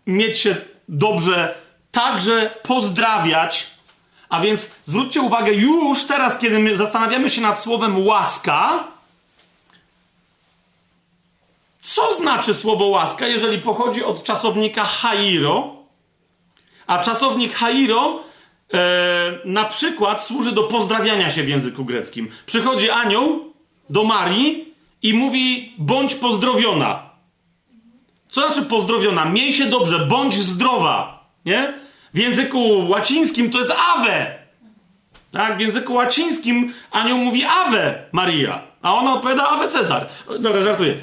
mieć 0.08 0.40
się 0.40 0.56
dobrze, 0.90 1.56
także 1.92 2.54
pozdrawiać. 2.64 3.71
A 4.32 4.42
więc 4.42 4.72
zwróćcie 4.86 5.22
uwagę, 5.22 5.54
już 5.54 6.08
teraz, 6.08 6.40
kiedy 6.40 6.60
my 6.60 6.78
zastanawiamy 6.78 7.30
się 7.30 7.42
nad 7.42 7.60
słowem 7.60 8.06
łaska, 8.08 8.88
co 11.82 12.14
znaczy 12.14 12.54
słowo 12.54 12.86
łaska, 12.86 13.28
jeżeli 13.28 13.58
pochodzi 13.58 14.04
od 14.04 14.24
czasownika 14.24 14.86
hairo, 14.86 15.76
a 16.88 17.04
czasownik 17.04 17.54
hairo 17.54 18.24
e, 18.74 18.80
na 19.46 19.66
przykład 19.66 20.24
służy 20.24 20.52
do 20.52 20.64
pozdrawiania 20.64 21.32
się 21.32 21.44
w 21.44 21.50
języku 21.50 21.86
greckim. 21.86 22.30
Przychodzi 22.46 22.90
anioł 22.90 23.54
do 23.90 24.04
Marii 24.04 24.74
i 25.02 25.14
mówi: 25.14 25.74
bądź 25.78 26.16
pozdrowiona. 26.16 27.10
Co 28.30 28.42
znaczy 28.42 28.62
pozdrowiona? 28.62 29.26
Miej 29.26 29.54
się 29.54 29.66
dobrze, 29.66 30.00
bądź 30.00 30.34
zdrowa. 30.34 31.24
Nie? 31.46 31.81
W 32.14 32.18
języku 32.18 32.90
łacińskim 32.90 33.52
to 33.52 33.60
jest 33.60 33.74
Ave. 33.96 34.36
Tak? 35.32 35.58
W 35.58 35.60
języku 35.60 35.94
łacińskim 35.94 36.74
anioł 36.92 37.18
mówi 37.18 37.44
Ave 37.46 38.06
Maria, 38.12 38.62
a 38.82 38.96
ona 38.96 39.14
odpowiada 39.14 39.50
Ave 39.50 39.68
Cezar. 39.68 40.08
Dobra, 40.40 40.64
żartuję. 40.64 40.94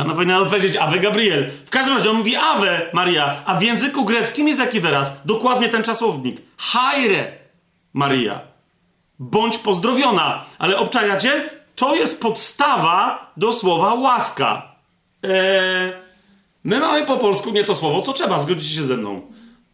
Ona 0.00 0.14
powinna 0.14 0.38
odpowiedzieć 0.38 0.76
Ave 0.76 0.98
Gabriel. 0.98 1.50
W 1.66 1.70
każdym 1.70 1.96
razie 1.96 2.10
on 2.10 2.16
mówi 2.16 2.36
Ave 2.36 2.90
Maria, 2.92 3.42
a 3.46 3.54
w 3.54 3.62
języku 3.62 4.04
greckim 4.04 4.48
jest 4.48 4.60
jaki 4.60 4.80
wyraz? 4.80 5.26
Dokładnie 5.26 5.68
ten 5.68 5.82
czasownik. 5.82 6.40
Haire 6.58 7.32
Maria. 7.92 8.40
Bądź 9.18 9.58
pozdrowiona. 9.58 10.44
Ale 10.58 10.78
obczajacie? 10.78 11.50
To 11.76 11.94
jest 11.94 12.20
podstawa 12.20 13.32
do 13.36 13.52
słowa 13.52 13.94
łaska. 13.94 14.62
Eee, 15.22 15.30
my 16.64 16.80
mamy 16.80 17.06
po 17.06 17.16
polsku 17.16 17.50
nie 17.50 17.64
to 17.64 17.74
słowo, 17.74 18.02
co 18.02 18.12
trzeba, 18.12 18.38
zgodzicie 18.38 18.74
się 18.74 18.82
ze 18.82 18.96
mną. 18.96 19.20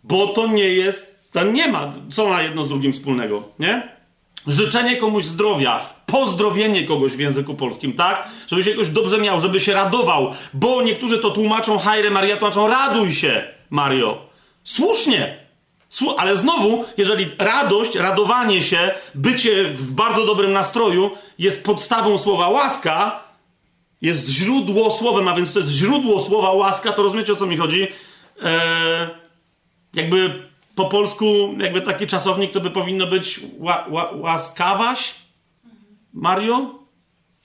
Bo 0.04 0.26
to 0.26 0.46
nie 0.46 0.68
jest, 0.68 1.30
to 1.32 1.44
nie 1.44 1.68
ma, 1.68 1.92
co 2.10 2.26
ma 2.26 2.42
jedno 2.42 2.64
z 2.64 2.68
drugim 2.68 2.92
wspólnego, 2.92 3.42
nie? 3.58 3.96
Życzenie 4.46 4.96
komuś 4.96 5.24
zdrowia, 5.24 5.86
pozdrowienie 6.06 6.86
kogoś 6.86 7.12
w 7.12 7.18
języku 7.18 7.54
polskim, 7.54 7.92
tak? 7.92 8.28
Żeby 8.48 8.64
się 8.64 8.72
ktoś 8.72 8.88
dobrze 8.88 9.18
miał, 9.18 9.40
żeby 9.40 9.60
się 9.60 9.74
radował, 9.74 10.34
bo 10.54 10.82
niektórzy 10.82 11.18
to 11.18 11.30
tłumaczą 11.30 11.78
Hajre 11.78 12.10
Maria, 12.10 12.36
tłumaczą 12.36 12.68
raduj 12.68 13.14
się, 13.14 13.44
Mario. 13.70 14.18
Słusznie, 14.64 15.46
ale 16.16 16.36
znowu, 16.36 16.84
jeżeli 16.96 17.26
radość, 17.38 17.94
radowanie 17.94 18.62
się, 18.62 18.90
bycie 19.14 19.64
w 19.64 19.92
bardzo 19.92 20.26
dobrym 20.26 20.52
nastroju 20.52 21.10
jest 21.38 21.64
podstawą 21.64 22.18
słowa 22.18 22.48
łaska, 22.48 23.25
jest 24.06 24.28
źródło 24.28 24.90
słowem, 24.90 25.28
a 25.28 25.34
więc 25.34 25.52
to 25.52 25.60
jest 25.60 25.72
źródło 25.72 26.20
słowa 26.20 26.52
łaska, 26.52 26.92
to 26.92 27.02
rozumiecie 27.02 27.32
o 27.32 27.36
co 27.36 27.46
mi 27.46 27.56
chodzi? 27.56 27.82
Eee, 28.42 29.08
jakby 29.94 30.42
po 30.74 30.84
polsku, 30.84 31.54
jakby 31.58 31.82
taki 31.82 32.06
czasownik, 32.06 32.50
to 32.50 32.60
by 32.60 32.70
powinno 32.70 33.06
być 33.06 33.40
ła, 33.58 33.86
ła, 33.90 34.10
łaskawaś? 34.14 35.14
Mario? 36.12 36.78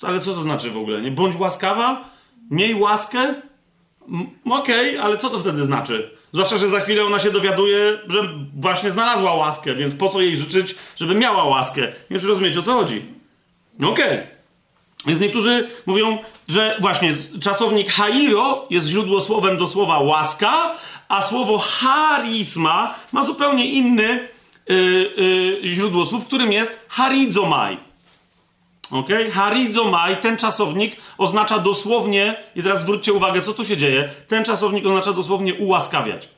Ale 0.02 0.19
co 0.19 0.34
to 0.34 0.43
znaczy 0.43 0.71
w 0.71 0.78
ogóle? 0.78 1.02
Nie? 1.02 1.12
Bądź 1.12 1.36
łaskawa? 1.36 2.10
Miej 2.52 2.76
łaskę? 2.76 3.34
Okej, 4.45 4.89
okay, 4.89 5.02
ale 5.02 5.17
co 5.17 5.30
to 5.30 5.39
wtedy 5.39 5.65
znaczy? 5.65 6.12
Zwłaszcza, 6.32 6.58
że 6.58 6.67
za 6.67 6.80
chwilę 6.80 7.06
ona 7.06 7.19
się 7.19 7.32
dowiaduje, 7.32 8.00
że 8.08 8.30
właśnie 8.56 8.91
znalazła 8.91 9.34
łaskę, 9.36 9.76
więc 9.76 9.93
po 9.93 10.10
co 10.10 10.21
jej 10.21 10.38
życzyć, 10.38 10.76
żeby 10.97 11.15
miała 11.15 11.43
łaskę? 11.43 11.82
Nie 11.82 11.91
wiem, 12.10 12.19
czy 12.19 12.28
rozumiecie, 12.28 12.60
o 12.60 12.63
co 12.63 12.74
chodzi. 12.74 13.02
Okej. 13.78 13.91
Okay. 13.91 14.40
Więc 15.05 15.19
niektórzy 15.19 15.69
mówią, 15.85 16.17
że 16.47 16.77
właśnie 16.79 17.13
czasownik 17.41 17.91
hairo 17.91 18.67
jest 18.69 18.87
źródłosłowem 18.87 19.57
do 19.57 19.67
słowa 19.67 19.99
łaska, 19.99 20.75
a 21.09 21.21
słowo 21.21 21.57
charisma 21.57 22.95
ma 23.11 23.23
zupełnie 23.23 23.65
inny 23.65 24.27
yy, 24.67 24.75
yy, 25.63 25.67
źródło 25.67 26.05
słów, 26.05 26.25
którym 26.25 26.51
jest 26.51 26.85
harizomai. 26.89 27.77
Ok? 28.91 29.07
Harizomai, 29.33 30.17
ten 30.17 30.37
czasownik 30.37 30.95
oznacza 31.17 31.59
dosłownie, 31.59 32.35
i 32.55 32.63
teraz 32.63 32.81
zwróćcie 32.81 33.13
uwagę, 33.13 33.41
co 33.41 33.53
tu 33.53 33.65
się 33.65 33.77
dzieje. 33.77 34.09
Ten 34.27 34.45
czasownik 34.45 34.85
oznacza 34.85 35.13
dosłownie 35.13 35.53
ułaskawiać. 35.53 36.29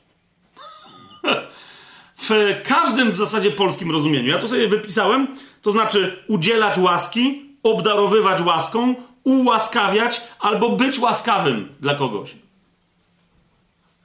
w 2.15 2.61
każdym 2.63 3.11
w 3.11 3.17
zasadzie 3.17 3.51
polskim 3.51 3.91
rozumieniu. 3.91 4.29
Ja 4.29 4.39
to 4.39 4.47
sobie 4.47 4.67
wypisałem, 4.67 5.27
to 5.61 5.71
znaczy 5.71 6.23
udzielać 6.27 6.77
łaski, 6.77 7.52
obdarowywać 7.63 8.41
łaską, 8.41 8.95
ułaskawiać 9.23 10.21
albo 10.39 10.69
być 10.69 10.99
łaskawym 10.99 11.75
dla 11.79 11.95
kogoś. 11.95 12.35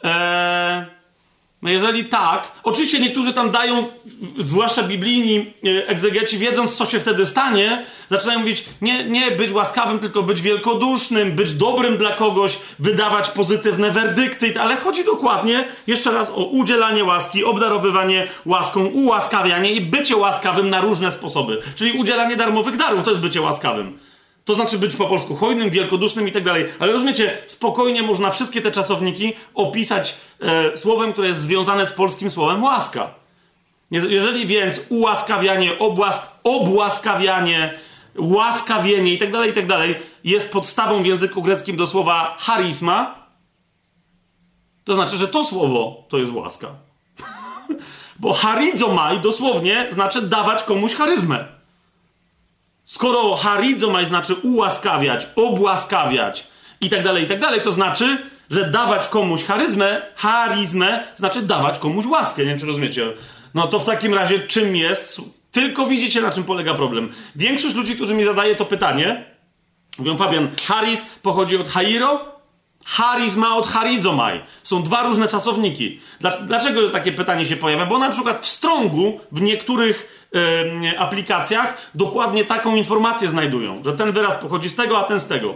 Eee, 0.02 0.84
no 1.62 1.70
jeżeli 1.70 2.04
tak, 2.04 2.52
oczywiście 2.62 3.00
niektórzy 3.00 3.32
tam 3.32 3.50
dają, 3.50 3.86
zwłaszcza 4.38 4.82
biblijni 4.82 5.52
e, 5.64 5.88
egzegeci, 5.88 6.38
wiedząc 6.38 6.76
co 6.76 6.86
się 6.86 7.00
wtedy 7.00 7.26
stanie, 7.26 7.84
zaczynają 8.10 8.38
mówić, 8.38 8.64
nie, 8.82 9.04
nie 9.04 9.30
być 9.30 9.52
łaskawym, 9.52 9.98
tylko 9.98 10.22
być 10.22 10.42
wielkodusznym, 10.42 11.32
być 11.32 11.54
dobrym 11.54 11.96
dla 11.96 12.10
kogoś, 12.10 12.58
wydawać 12.78 13.30
pozytywne 13.30 13.90
werdykty, 13.90 14.60
ale 14.60 14.76
chodzi 14.76 15.04
dokładnie, 15.04 15.64
jeszcze 15.86 16.12
raz, 16.12 16.30
o 16.30 16.44
udzielanie 16.44 17.04
łaski, 17.04 17.44
obdarowywanie 17.44 18.28
łaską, 18.46 18.84
ułaskawianie 18.84 19.72
i 19.72 19.80
bycie 19.80 20.16
łaskawym 20.16 20.70
na 20.70 20.80
różne 20.80 21.12
sposoby. 21.12 21.62
Czyli 21.74 21.92
udzielanie 21.92 22.36
darmowych 22.36 22.76
darów, 22.76 23.04
to 23.04 23.10
jest 23.10 23.22
bycie 23.22 23.40
łaskawym. 23.40 24.07
To 24.48 24.54
znaczy 24.54 24.78
być 24.78 24.96
po 24.96 25.06
polsku 25.06 25.36
hojnym, 25.36 25.70
wielkodusznym 25.70 26.28
i 26.28 26.32
tak 26.32 26.44
dalej. 26.44 26.64
Ale 26.78 26.92
rozumiecie, 26.92 27.38
spokojnie 27.46 28.02
można 28.02 28.30
wszystkie 28.30 28.62
te 28.62 28.70
czasowniki 28.70 29.32
opisać 29.54 30.16
e, 30.40 30.76
słowem, 30.76 31.12
które 31.12 31.28
jest 31.28 31.40
związane 31.40 31.86
z 31.86 31.92
polskim 31.92 32.30
słowem 32.30 32.62
łaska. 32.62 33.10
Jeżeli 33.90 34.46
więc 34.46 34.80
ułaskawianie, 34.88 35.78
obłask, 35.78 36.22
obłaskawianie, 36.44 37.74
łaskawienie 38.18 39.14
i 39.14 39.18
tak 39.18 39.32
dalej, 39.32 39.50
i 39.50 39.54
tak 39.54 39.66
dalej 39.66 39.94
jest 40.24 40.52
podstawą 40.52 41.02
w 41.02 41.06
języku 41.06 41.42
greckim 41.42 41.76
do 41.76 41.86
słowa 41.86 42.36
charisma, 42.40 43.14
to 44.84 44.94
znaczy, 44.94 45.16
że 45.16 45.28
to 45.28 45.44
słowo 45.44 46.04
to 46.08 46.18
jest 46.18 46.32
łaska. 46.32 46.68
Bo 48.20 48.32
charizomai 48.32 49.18
dosłownie 49.18 49.88
znaczy 49.90 50.22
dawać 50.22 50.62
komuś 50.62 50.94
charyzmę. 50.94 51.57
Skoro 52.88 53.36
harizomaj 53.36 54.06
znaczy 54.06 54.34
ułaskawiać, 54.34 55.26
obłaskawiać 55.36 56.46
i 56.80 56.90
tak 56.90 57.04
dalej, 57.04 57.24
i 57.24 57.26
tak 57.26 57.40
dalej, 57.40 57.60
to 57.60 57.72
znaczy, 57.72 58.18
że 58.50 58.70
dawać 58.70 59.08
komuś 59.08 59.44
charyzmę, 59.44 60.02
charizmę 60.16 61.04
znaczy 61.16 61.42
dawać 61.42 61.78
komuś 61.78 62.06
łaskę. 62.06 62.42
Nie 62.42 62.48
wiem, 62.48 62.58
czy 62.58 62.66
rozumiecie. 62.66 63.12
No 63.54 63.68
to 63.68 63.78
w 63.78 63.84
takim 63.84 64.14
razie 64.14 64.38
czym 64.38 64.76
jest? 64.76 65.20
Tylko 65.52 65.86
widzicie, 65.86 66.20
na 66.20 66.30
czym 66.30 66.44
polega 66.44 66.74
problem. 66.74 67.12
Większość 67.36 67.74
ludzi, 67.74 67.94
którzy 67.94 68.14
mi 68.14 68.24
zadaje 68.24 68.56
to 68.56 68.64
pytanie, 68.64 69.24
mówią, 69.98 70.16
Fabian, 70.16 70.48
charis 70.68 71.06
pochodzi 71.22 71.56
od 71.56 71.68
hairo, 71.68 72.24
charizma 72.84 73.56
od 73.56 73.66
charizomaj. 73.66 74.42
Są 74.64 74.82
dwa 74.82 75.02
różne 75.02 75.28
czasowniki. 75.28 76.00
Dlaczego 76.46 76.90
takie 76.90 77.12
pytanie 77.12 77.46
się 77.46 77.56
pojawia? 77.56 77.86
Bo 77.86 77.98
na 77.98 78.10
przykład 78.10 78.40
w 78.40 78.46
strągu, 78.46 79.20
w 79.32 79.42
niektórych 79.42 80.17
aplikacjach 80.98 81.90
dokładnie 81.94 82.44
taką 82.44 82.76
informację 82.76 83.28
znajdują, 83.28 83.82
że 83.84 83.92
ten 83.92 84.12
wyraz 84.12 84.36
pochodzi 84.36 84.70
z 84.70 84.76
tego, 84.76 84.98
a 84.98 85.04
ten 85.04 85.20
z 85.20 85.26
tego. 85.26 85.54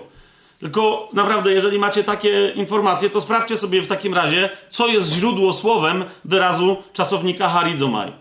Tylko 0.60 1.08
naprawdę, 1.12 1.52
jeżeli 1.52 1.78
macie 1.78 2.04
takie 2.04 2.52
informacje, 2.54 3.10
to 3.10 3.20
sprawdźcie 3.20 3.56
sobie 3.56 3.82
w 3.82 3.86
takim 3.86 4.14
razie, 4.14 4.50
co 4.70 4.88
jest 4.88 5.12
źródło 5.12 5.52
słowem 5.52 6.04
wyrazu 6.24 6.76
czasownika 6.92 7.48
harizomai. 7.48 8.12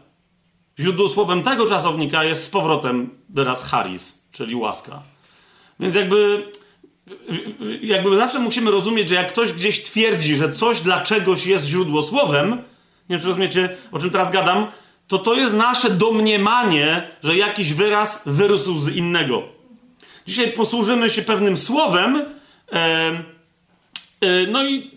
Źródło 0.79 1.09
słowem 1.09 1.43
tego 1.43 1.67
czasownika 1.67 2.23
jest 2.23 2.43
z 2.43 2.49
powrotem 2.49 3.09
wyraz 3.29 3.63
haris, 3.63 4.21
czyli 4.31 4.55
łaska. 4.55 5.01
Więc 5.79 5.95
jakby, 5.95 6.51
jakby 7.81 8.17
zawsze 8.17 8.39
musimy 8.39 8.71
rozumieć, 8.71 9.09
że 9.09 9.15
jak 9.15 9.31
ktoś 9.31 9.53
gdzieś 9.53 9.83
twierdzi, 9.83 10.35
że 10.35 10.51
coś 10.51 10.81
dla 10.81 11.01
czegoś 11.01 11.45
jest 11.45 11.65
źródło 11.65 12.03
słowem, 12.03 12.49
nie 12.49 12.57
wiem, 13.09 13.19
czy 13.19 13.27
rozumiecie, 13.27 13.77
o 13.91 13.99
czym 13.99 14.09
teraz 14.09 14.31
gadam, 14.31 14.67
to 15.11 15.19
to 15.19 15.33
jest 15.33 15.55
nasze 15.55 15.89
domniemanie, 15.89 17.07
że 17.23 17.37
jakiś 17.37 17.73
wyraz 17.73 18.21
wyrósł 18.25 18.79
z 18.79 18.95
innego. 18.95 19.43
Dzisiaj 20.27 20.51
posłużymy 20.51 21.09
się 21.09 21.21
pewnym 21.21 21.57
słowem, 21.57 22.21
e, 22.71 23.11
no 24.47 24.63
i 24.65 24.91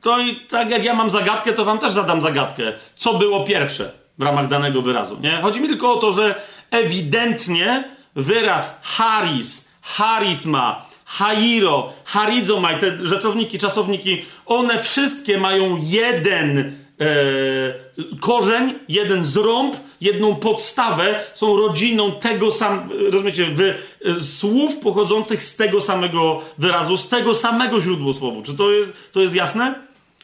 to 0.00 0.18
i 0.18 0.36
tak 0.36 0.70
jak 0.70 0.84
ja 0.84 0.94
mam 0.94 1.10
zagadkę, 1.10 1.52
to 1.52 1.64
wam 1.64 1.78
też 1.78 1.92
zadam 1.92 2.22
zagadkę. 2.22 2.72
Co 2.96 3.14
było 3.14 3.44
pierwsze 3.44 3.92
w 4.18 4.22
ramach 4.22 4.48
danego 4.48 4.82
wyrazu, 4.82 5.18
nie? 5.20 5.30
Chodzi 5.42 5.60
mi 5.60 5.68
tylko 5.68 5.92
o 5.92 5.96
to, 5.96 6.12
że 6.12 6.34
ewidentnie 6.70 7.84
wyraz 8.14 8.80
haris, 8.82 9.68
harisma, 9.82 10.86
hairo, 11.04 11.92
harizomaj, 12.04 12.78
te 12.78 13.06
rzeczowniki, 13.06 13.58
czasowniki, 13.58 14.24
one 14.46 14.82
wszystkie 14.82 15.38
mają 15.38 15.78
jeden 15.82 16.58
e, 17.00 17.83
korzeń, 18.20 18.74
jeden 18.88 19.24
zrąb, 19.24 19.76
jedną 20.00 20.36
podstawę, 20.36 21.20
są 21.34 21.56
rodziną 21.56 22.12
tego 22.12 22.52
samego, 22.52 22.94
rozumiecie, 23.10 23.46
wy, 23.46 23.74
słów 24.20 24.76
pochodzących 24.78 25.44
z 25.44 25.56
tego 25.56 25.80
samego 25.80 26.40
wyrazu, 26.58 26.98
z 26.98 27.08
tego 27.08 27.34
samego 27.34 27.80
źródła 27.80 28.12
słowu. 28.12 28.42
Czy 28.42 28.54
to 28.54 28.72
jest, 28.72 28.92
to 29.12 29.20
jest 29.20 29.34
jasne? 29.34 29.74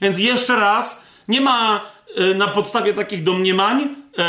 Więc 0.00 0.18
jeszcze 0.18 0.56
raz, 0.56 1.02
nie 1.28 1.40
ma 1.40 1.86
e, 2.16 2.34
na 2.34 2.48
podstawie 2.48 2.94
takich 2.94 3.22
domniemań 3.22 3.88
e, 4.18 4.24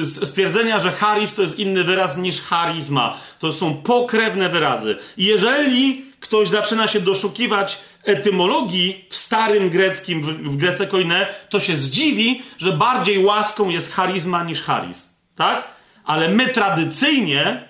e, 0.00 0.04
stwierdzenia, 0.04 0.80
że 0.80 0.92
charis 0.92 1.34
to 1.34 1.42
jest 1.42 1.58
inny 1.58 1.84
wyraz 1.84 2.16
niż 2.16 2.40
charizma. 2.40 3.16
To 3.38 3.52
są 3.52 3.74
pokrewne 3.74 4.48
wyrazy. 4.48 4.96
Jeżeli 5.16 6.04
ktoś 6.20 6.48
zaczyna 6.48 6.86
się 6.86 7.00
doszukiwać 7.00 7.78
etymologii 8.04 9.04
w 9.08 9.16
starym 9.16 9.70
greckim, 9.70 10.22
w, 10.22 10.26
w 10.26 10.56
Grece 10.56 10.86
koine, 10.86 11.26
to 11.48 11.60
się 11.60 11.76
zdziwi, 11.76 12.42
że 12.58 12.72
bardziej 12.72 13.24
łaską 13.24 13.68
jest 13.68 13.92
charizma 13.92 14.44
niż 14.44 14.62
charis. 14.62 15.14
Tak? 15.36 15.68
Ale 16.04 16.28
my 16.28 16.48
tradycyjnie 16.48 17.68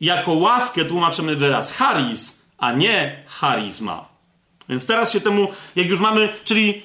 jako 0.00 0.32
łaskę 0.32 0.84
tłumaczymy 0.84 1.36
wyraz 1.36 1.72
charis, 1.72 2.42
a 2.58 2.72
nie 2.72 3.22
charizma. 3.26 4.08
Więc 4.68 4.86
teraz 4.86 5.12
się 5.12 5.20
temu, 5.20 5.48
jak 5.76 5.88
już 5.88 6.00
mamy, 6.00 6.28
czyli 6.44 6.82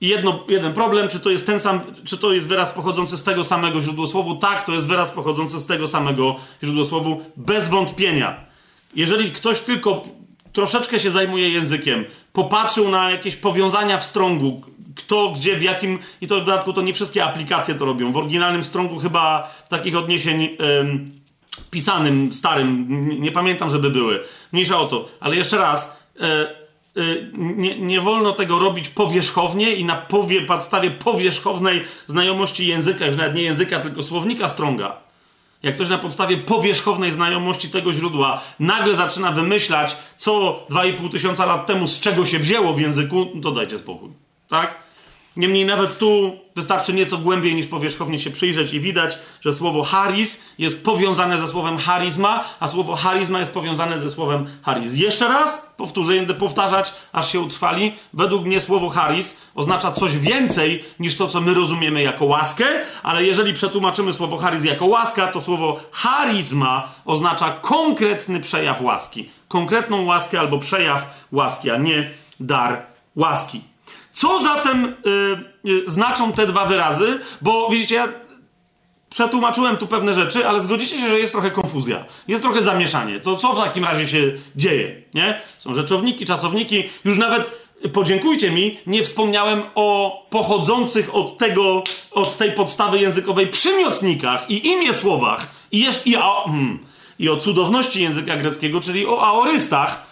jedno, 0.00 0.44
jeden 0.48 0.72
problem, 0.72 1.08
czy 1.08 1.20
to 1.20 1.30
jest 1.30 1.46
ten 1.46 1.60
sam, 1.60 1.80
czy 2.04 2.18
to 2.18 2.32
jest 2.32 2.48
wyraz 2.48 2.72
pochodzący 2.72 3.16
z 3.16 3.24
tego 3.24 3.44
samego 3.44 3.80
źródłosłowu? 3.80 4.36
Tak, 4.36 4.64
to 4.64 4.72
jest 4.72 4.86
wyraz 4.86 5.10
pochodzący 5.10 5.60
z 5.60 5.66
tego 5.66 5.88
samego 5.88 6.36
źródłosłowu, 6.62 7.24
bez 7.36 7.68
wątpienia. 7.68 8.44
Jeżeli 8.94 9.30
ktoś 9.30 9.60
tylko 9.60 10.02
troszeczkę 10.52 11.00
się 11.00 11.10
zajmuje 11.10 11.48
językiem, 11.48 12.04
popatrzył 12.32 12.88
na 12.88 13.10
jakieś 13.10 13.36
powiązania 13.36 13.98
w 13.98 14.04
strągu, 14.04 14.62
kto, 14.96 15.30
gdzie, 15.30 15.56
w 15.56 15.62
jakim, 15.62 15.98
i 16.20 16.26
to 16.26 16.40
w 16.40 16.44
dodatku 16.44 16.72
to 16.72 16.82
nie 16.82 16.94
wszystkie 16.94 17.24
aplikacje 17.24 17.74
to 17.74 17.84
robią. 17.84 18.12
W 18.12 18.16
oryginalnym 18.16 18.64
strągu 18.64 18.98
chyba 18.98 19.54
takich 19.68 19.96
odniesień 19.96 20.56
ym, 20.80 21.20
pisanym, 21.70 22.32
starym, 22.32 22.86
nie 23.20 23.32
pamiętam, 23.32 23.70
żeby 23.70 23.90
były. 23.90 24.20
Mniejsza 24.52 24.78
o 24.78 24.86
to, 24.86 25.08
ale 25.20 25.36
jeszcze 25.36 25.58
raz, 25.58 26.02
yy, 26.20 27.04
yy, 27.04 27.30
nie, 27.34 27.78
nie, 27.78 28.00
wolno 28.00 28.32
tego 28.32 28.58
robić 28.58 28.88
powierzchownie 28.88 29.74
i 29.74 29.84
na 29.84 29.96
powie, 29.96 30.40
podstawie 30.40 30.90
powierzchownej 30.90 31.84
znajomości 32.06 32.66
języka, 32.66 33.06
już 33.06 33.16
nawet 33.16 33.34
nie 33.34 33.42
języka, 33.42 33.80
tylko 33.80 34.02
słownika 34.02 34.48
strąga. 34.48 35.09
Jak 35.62 35.74
ktoś 35.74 35.88
na 35.88 35.98
podstawie 35.98 36.36
powierzchownej 36.36 37.12
znajomości 37.12 37.68
tego 37.68 37.92
źródła 37.92 38.40
nagle 38.60 38.96
zaczyna 38.96 39.32
wymyślać, 39.32 39.96
co 40.16 40.60
2,5 40.70 41.10
tysiąca 41.10 41.46
lat 41.46 41.66
temu 41.66 41.86
z 41.86 42.00
czego 42.00 42.26
się 42.26 42.38
wzięło 42.38 42.72
w 42.72 42.80
języku, 42.80 43.26
to 43.42 43.50
dajcie 43.50 43.78
spokój. 43.78 44.10
Tak? 44.48 44.89
Niemniej 45.40 45.66
nawet 45.66 45.98
tu 45.98 46.36
wystarczy 46.56 46.92
nieco 46.92 47.18
głębiej 47.18 47.54
niż 47.54 47.66
powierzchownie 47.66 48.18
się 48.18 48.30
przyjrzeć 48.30 48.72
i 48.72 48.80
widać, 48.80 49.18
że 49.40 49.52
słowo 49.52 49.82
haris 49.82 50.42
jest 50.58 50.84
powiązane 50.84 51.38
ze 51.38 51.48
słowem 51.48 51.78
charizma, 51.78 52.44
a 52.60 52.68
słowo 52.68 52.96
charizma 52.96 53.40
jest 53.40 53.54
powiązane 53.54 53.98
ze 53.98 54.10
słowem 54.10 54.46
haris. 54.62 54.96
Jeszcze 54.96 55.28
raz 55.28 55.72
powtórzę, 55.76 56.12
będę 56.12 56.34
powtarzać, 56.34 56.92
aż 57.12 57.32
się 57.32 57.40
utrwali. 57.40 57.92
Według 58.12 58.44
mnie 58.44 58.60
słowo 58.60 58.88
haris 58.88 59.36
oznacza 59.54 59.92
coś 59.92 60.18
więcej 60.18 60.84
niż 60.98 61.16
to, 61.16 61.26
co 61.26 61.40
my 61.40 61.54
rozumiemy 61.54 62.02
jako 62.02 62.24
łaskę, 62.24 62.64
ale 63.02 63.24
jeżeli 63.24 63.54
przetłumaczymy 63.54 64.12
słowo 64.12 64.36
haris 64.36 64.64
jako 64.64 64.86
łaska, 64.86 65.26
to 65.26 65.40
słowo 65.40 65.80
charizma 65.92 66.88
oznacza 67.04 67.50
konkretny 67.50 68.40
przejaw 68.40 68.82
łaski. 68.82 69.30
Konkretną 69.48 70.04
łaskę 70.04 70.40
albo 70.40 70.58
przejaw 70.58 71.26
łaski, 71.32 71.70
a 71.70 71.76
nie 71.76 72.10
dar 72.40 72.82
łaski. 73.16 73.69
Co 74.20 74.40
zatem 74.40 74.96
yy, 75.64 75.72
yy, 75.72 75.84
znaczą 75.86 76.32
te 76.32 76.46
dwa 76.46 76.66
wyrazy? 76.66 77.20
Bo 77.40 77.68
widzicie, 77.70 77.94
ja 77.94 78.08
przetłumaczyłem 79.10 79.76
tu 79.76 79.86
pewne 79.86 80.14
rzeczy, 80.14 80.48
ale 80.48 80.62
zgodzicie 80.62 80.98
się, 80.98 81.08
że 81.08 81.18
jest 81.18 81.32
trochę 81.32 81.50
konfuzja. 81.50 82.04
Jest 82.28 82.42
trochę 82.42 82.62
zamieszanie. 82.62 83.20
To 83.20 83.36
co 83.36 83.52
w 83.52 83.64
takim 83.64 83.84
razie 83.84 84.08
się 84.08 84.32
dzieje? 84.56 85.02
Nie? 85.14 85.40
Są 85.58 85.74
rzeczowniki, 85.74 86.26
czasowniki. 86.26 86.84
Już 87.04 87.18
nawet 87.18 87.50
podziękujcie 87.92 88.50
mi, 88.50 88.78
nie 88.86 89.04
wspomniałem 89.04 89.62
o 89.74 90.18
pochodzących 90.30 91.14
od 91.14 91.38
tego, 91.38 91.82
od 92.12 92.36
tej 92.36 92.52
podstawy 92.52 92.98
językowej 92.98 93.46
przymiotnikach 93.46 94.50
i 94.50 94.66
imię 94.66 94.94
słowach 94.94 95.46
i, 95.72 95.80
jeszcze, 95.80 96.10
i, 96.10 96.16
o, 96.16 96.44
hmm, 96.46 96.78
i 97.18 97.28
o 97.28 97.36
cudowności 97.36 98.02
języka 98.02 98.36
greckiego, 98.36 98.80
czyli 98.80 99.06
o 99.06 99.22
aorystach, 99.22 100.09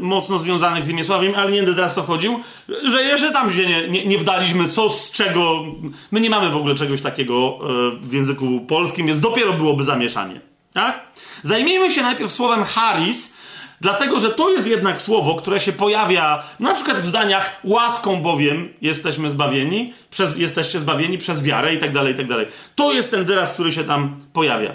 mocno 0.00 0.38
związanych 0.38 0.84
z 0.84 0.88
Imiesławiem, 0.88 1.32
ale 1.36 1.50
nie 1.50 1.56
będę 1.56 1.74
teraz 1.74 1.94
to 1.94 2.02
chodził, 2.02 2.40
że 2.84 3.02
jeszcze 3.02 3.32
tam 3.32 3.52
się 3.52 3.66
nie, 3.66 3.88
nie, 3.88 4.04
nie 4.04 4.18
wdaliśmy, 4.18 4.68
co 4.68 4.90
z 4.90 5.12
czego. 5.12 5.64
My 6.10 6.20
nie 6.20 6.30
mamy 6.30 6.50
w 6.50 6.56
ogóle 6.56 6.74
czegoś 6.74 7.00
takiego 7.00 7.34
e, 7.34 7.66
w 8.00 8.12
języku 8.12 8.60
polskim, 8.60 9.06
więc 9.06 9.20
dopiero 9.20 9.52
byłoby 9.52 9.84
zamieszanie. 9.84 10.40
Tak? 10.72 11.00
Zajmijmy 11.42 11.90
się 11.90 12.02
najpierw 12.02 12.32
słowem 12.32 12.64
haris, 12.64 13.38
Dlatego, 13.80 14.20
że 14.20 14.30
to 14.30 14.50
jest 14.50 14.68
jednak 14.68 15.00
słowo, 15.00 15.34
które 15.34 15.60
się 15.60 15.72
pojawia 15.72 16.42
na 16.60 16.74
przykład 16.74 16.98
w 16.98 17.06
zdaniach 17.06 17.60
łaską 17.64 18.22
bowiem 18.22 18.68
jesteśmy 18.80 19.30
zbawieni, 19.30 19.94
przez, 20.10 20.38
jesteście 20.38 20.80
zbawieni 20.80 21.18
przez 21.18 21.42
wiarę 21.42 21.74
i 21.74 21.78
tak 21.78 21.92
dalej, 21.92 22.14
i 22.14 22.16
tak 22.16 22.26
dalej. 22.26 22.46
To 22.74 22.92
jest 22.92 23.10
ten 23.10 23.24
wyraz, 23.24 23.54
który 23.54 23.72
się 23.72 23.84
tam 23.84 24.16
pojawia. 24.32 24.70
E, 24.70 24.74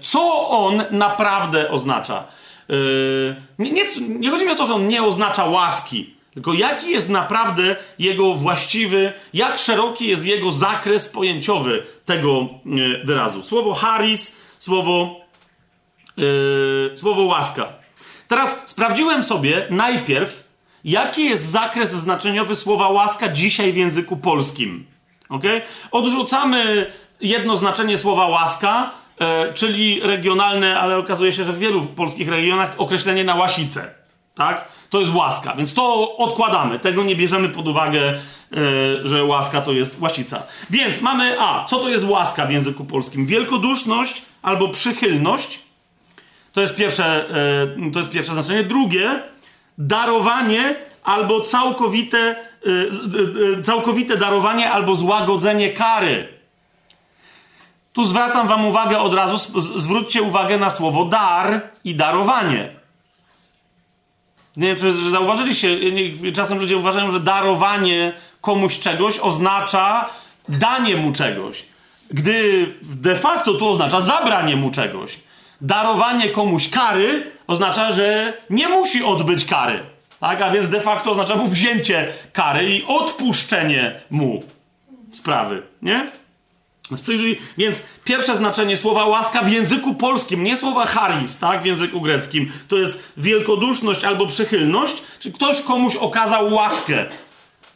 co 0.00 0.48
on 0.48 0.82
naprawdę 0.90 1.70
oznacza? 1.70 2.24
Yy, 2.72 3.36
nie, 3.58 3.72
nie, 3.72 3.84
nie 4.08 4.30
chodzi 4.30 4.44
mi 4.44 4.50
o 4.50 4.54
to, 4.54 4.66
że 4.66 4.74
on 4.74 4.88
nie 4.88 5.02
oznacza 5.02 5.44
łaski, 5.44 6.14
tylko 6.34 6.52
jaki 6.52 6.90
jest 6.90 7.08
naprawdę 7.08 7.76
jego 7.98 8.34
właściwy, 8.34 9.12
jak 9.34 9.58
szeroki 9.58 10.08
jest 10.08 10.26
jego 10.26 10.52
zakres 10.52 11.08
pojęciowy 11.08 11.82
tego 12.04 12.48
yy, 12.66 13.04
wyrazu. 13.04 13.42
Słowo 13.42 13.74
haris, 13.74 14.36
słowo, 14.58 15.20
yy, 16.16 16.92
słowo 16.94 17.22
łaska. 17.22 17.68
Teraz 18.28 18.62
sprawdziłem 18.66 19.24
sobie 19.24 19.66
najpierw, 19.70 20.44
jaki 20.84 21.24
jest 21.24 21.50
zakres 21.50 21.90
znaczeniowy 21.90 22.56
słowa 22.56 22.88
łaska 22.88 23.28
dzisiaj 23.28 23.72
w 23.72 23.76
języku 23.76 24.16
polskim. 24.16 24.86
Okay? 25.28 25.62
Odrzucamy 25.90 26.86
jedno 27.20 27.56
znaczenie 27.56 27.98
słowa 27.98 28.26
łaska, 28.26 28.90
czyli 29.54 30.00
regionalne, 30.00 30.80
ale 30.80 30.98
okazuje 30.98 31.32
się, 31.32 31.44
że 31.44 31.52
w 31.52 31.58
wielu 31.58 31.82
polskich 31.82 32.28
regionach 32.28 32.74
określenie 32.78 33.24
na 33.24 33.34
łasicę. 33.34 33.90
Tak? 34.34 34.68
To 34.90 35.00
jest 35.00 35.14
łaska, 35.14 35.54
więc 35.56 35.74
to 35.74 36.16
odkładamy. 36.16 36.78
Tego 36.78 37.04
nie 37.04 37.16
bierzemy 37.16 37.48
pod 37.48 37.68
uwagę, 37.68 38.00
e, 38.02 38.18
że 39.04 39.24
łaska 39.24 39.62
to 39.62 39.72
jest 39.72 40.00
łasica. 40.00 40.42
Więc 40.70 41.00
mamy 41.00 41.36
A. 41.40 41.64
Co 41.64 41.78
to 41.78 41.88
jest 41.88 42.04
łaska 42.04 42.46
w 42.46 42.52
języku 42.52 42.84
polskim? 42.84 43.26
Wielkoduszność 43.26 44.22
albo 44.42 44.68
przychylność. 44.68 45.58
To 46.52 46.60
jest 46.60 46.76
pierwsze, 46.76 47.30
e, 47.86 47.90
to 47.92 47.98
jest 47.98 48.10
pierwsze 48.10 48.32
znaczenie. 48.32 48.64
Drugie, 48.64 49.22
darowanie 49.78 50.74
albo 51.04 51.40
całkowite, 51.40 52.18
e, 52.18 52.36
e, 53.58 53.62
całkowite 53.62 54.16
darowanie 54.16 54.70
albo 54.70 54.96
złagodzenie 54.96 55.72
kary. 55.72 56.28
Tu 57.92 58.06
zwracam 58.06 58.48
Wam 58.48 58.66
uwagę 58.66 58.98
od 58.98 59.14
razu, 59.14 59.60
zwróćcie 59.76 60.22
uwagę 60.22 60.58
na 60.58 60.70
słowo 60.70 61.04
dar 61.04 61.60
i 61.84 61.94
darowanie. 61.94 62.68
Nie 64.56 64.66
wiem, 64.66 64.76
czy 64.76 65.10
zauważyliście, 65.10 65.78
czasem 66.34 66.58
ludzie 66.58 66.76
uważają, 66.76 67.10
że 67.10 67.20
darowanie 67.20 68.12
komuś 68.40 68.78
czegoś 68.78 69.18
oznacza 69.18 70.10
danie 70.48 70.96
mu 70.96 71.12
czegoś. 71.12 71.64
Gdy 72.10 72.66
de 72.82 73.16
facto 73.16 73.54
to 73.54 73.70
oznacza 73.70 74.00
zabranie 74.00 74.56
mu 74.56 74.70
czegoś. 74.70 75.20
Darowanie 75.60 76.28
komuś 76.28 76.70
kary 76.70 77.30
oznacza, 77.46 77.92
że 77.92 78.32
nie 78.50 78.68
musi 78.68 79.04
odbyć 79.04 79.44
kary. 79.44 79.78
Tak? 80.20 80.42
A 80.42 80.50
więc 80.50 80.68
de 80.68 80.80
facto 80.80 81.10
oznacza 81.10 81.36
mu 81.36 81.48
wzięcie 81.48 82.08
kary 82.32 82.76
i 82.76 82.84
odpuszczenie 82.86 84.00
mu 84.10 84.42
sprawy. 85.12 85.62
Nie? 85.82 86.08
Więc 87.58 87.82
pierwsze 88.04 88.36
znaczenie 88.36 88.76
słowa 88.76 89.06
łaska 89.06 89.42
w 89.42 89.52
języku 89.52 89.94
polskim, 89.94 90.44
nie 90.44 90.56
słowa 90.56 90.86
charis, 90.86 91.38
tak, 91.38 91.62
w 91.62 91.66
języku 91.66 92.00
greckim, 92.00 92.52
to 92.68 92.76
jest 92.76 93.12
wielkoduszność 93.16 94.04
albo 94.04 94.26
przychylność, 94.26 95.02
czy 95.20 95.32
ktoś 95.32 95.62
komuś 95.62 95.96
okazał 95.96 96.54
łaskę. 96.54 97.06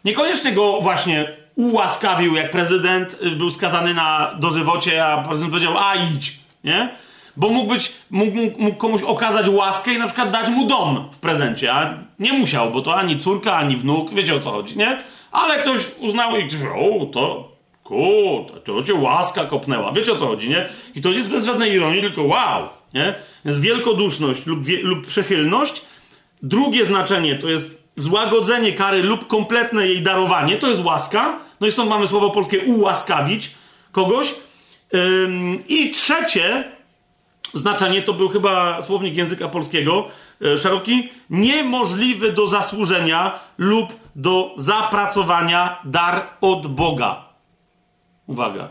Niekoniecznie 0.05 0.53
go 0.53 0.81
właśnie 0.81 1.29
ułaskawił, 1.55 2.35
jak 2.35 2.51
prezydent 2.51 3.17
y, 3.23 3.31
był 3.31 3.51
skazany 3.51 3.95
na 3.95 4.35
dożywocie, 4.39 5.07
a 5.07 5.23
prezydent 5.23 5.53
powiedział, 5.53 5.75
a 5.79 5.95
idź, 5.95 6.41
nie? 6.65 6.89
Bo 7.37 7.49
mógł 7.49 7.75
być, 7.75 7.93
mógł, 8.11 8.39
mógł 8.59 8.77
komuś 8.77 9.03
okazać 9.03 9.49
łaskę 9.49 9.95
i 9.95 9.99
na 9.99 10.07
przykład 10.07 10.31
dać 10.31 10.49
mu 10.49 10.67
dom 10.67 11.09
w 11.13 11.19
prezencie, 11.19 11.73
a 11.73 11.95
nie 12.19 12.33
musiał, 12.33 12.71
bo 12.71 12.81
to 12.81 12.97
ani 12.97 13.19
córka, 13.19 13.57
ani 13.57 13.77
wnuk, 13.77 14.15
wiecie 14.15 14.35
o 14.35 14.41
co 14.41 14.51
chodzi, 14.51 14.79
nie? 14.79 14.99
Ale 15.33 15.59
ktoś 15.59 15.81
uznał 15.99 16.37
i 16.37 16.49
ktoś, 16.49 16.61
o, 16.61 17.07
to, 17.07 17.56
kurde, 17.87 18.61
to 18.61 18.83
cię 18.83 18.95
łaska 18.95 19.45
kopnęła, 19.45 19.93
wiecie 19.93 20.13
o 20.13 20.17
co 20.17 20.27
chodzi, 20.27 20.49
nie? 20.49 20.69
I 20.95 21.03
to 21.03 21.11
jest 21.11 21.31
bez 21.31 21.45
żadnej 21.45 21.73
ironii, 21.73 22.01
tylko 22.01 22.23
wow, 22.23 22.69
nie? 22.95 23.15
Jest 23.45 23.61
wielkoduszność 23.61 24.47
lub, 24.47 24.65
wie, 24.65 24.83
lub 24.83 25.07
przychylność. 25.07 25.83
Drugie 26.43 26.87
znaczenie 26.87 27.35
to 27.35 27.49
jest 27.49 27.83
złagodzenie 27.97 28.73
kary 28.73 29.03
lub 29.03 29.27
kompletne 29.27 29.87
jej 29.87 30.03
darowanie, 30.03 30.57
to 30.57 30.69
jest 30.69 30.85
łaska. 30.85 31.39
No 31.61 31.67
i 31.67 31.73
stąd 31.73 31.91
mamy 31.91 32.07
słowo 32.07 32.31
polskie 32.31 32.61
ułaskawić 32.61 33.55
kogoś. 33.93 34.35
I 35.69 35.91
trzecie 35.91 36.65
znaczenie, 37.55 38.03
to 38.03 38.13
był 38.13 38.29
chyba 38.29 38.83
słownik 38.83 39.17
języka 39.17 39.49
polskiego 39.49 40.09
e, 40.43 40.59
szeroki, 40.59 41.09
niemożliwy 41.31 42.33
do 42.33 42.47
zasłużenia 42.47 43.39
lub 43.59 43.93
do 44.17 44.55
zapracowania 44.57 45.81
dar 45.85 46.27
od 46.41 46.67
Boga. 46.67 47.26
Uwaga. 48.27 48.69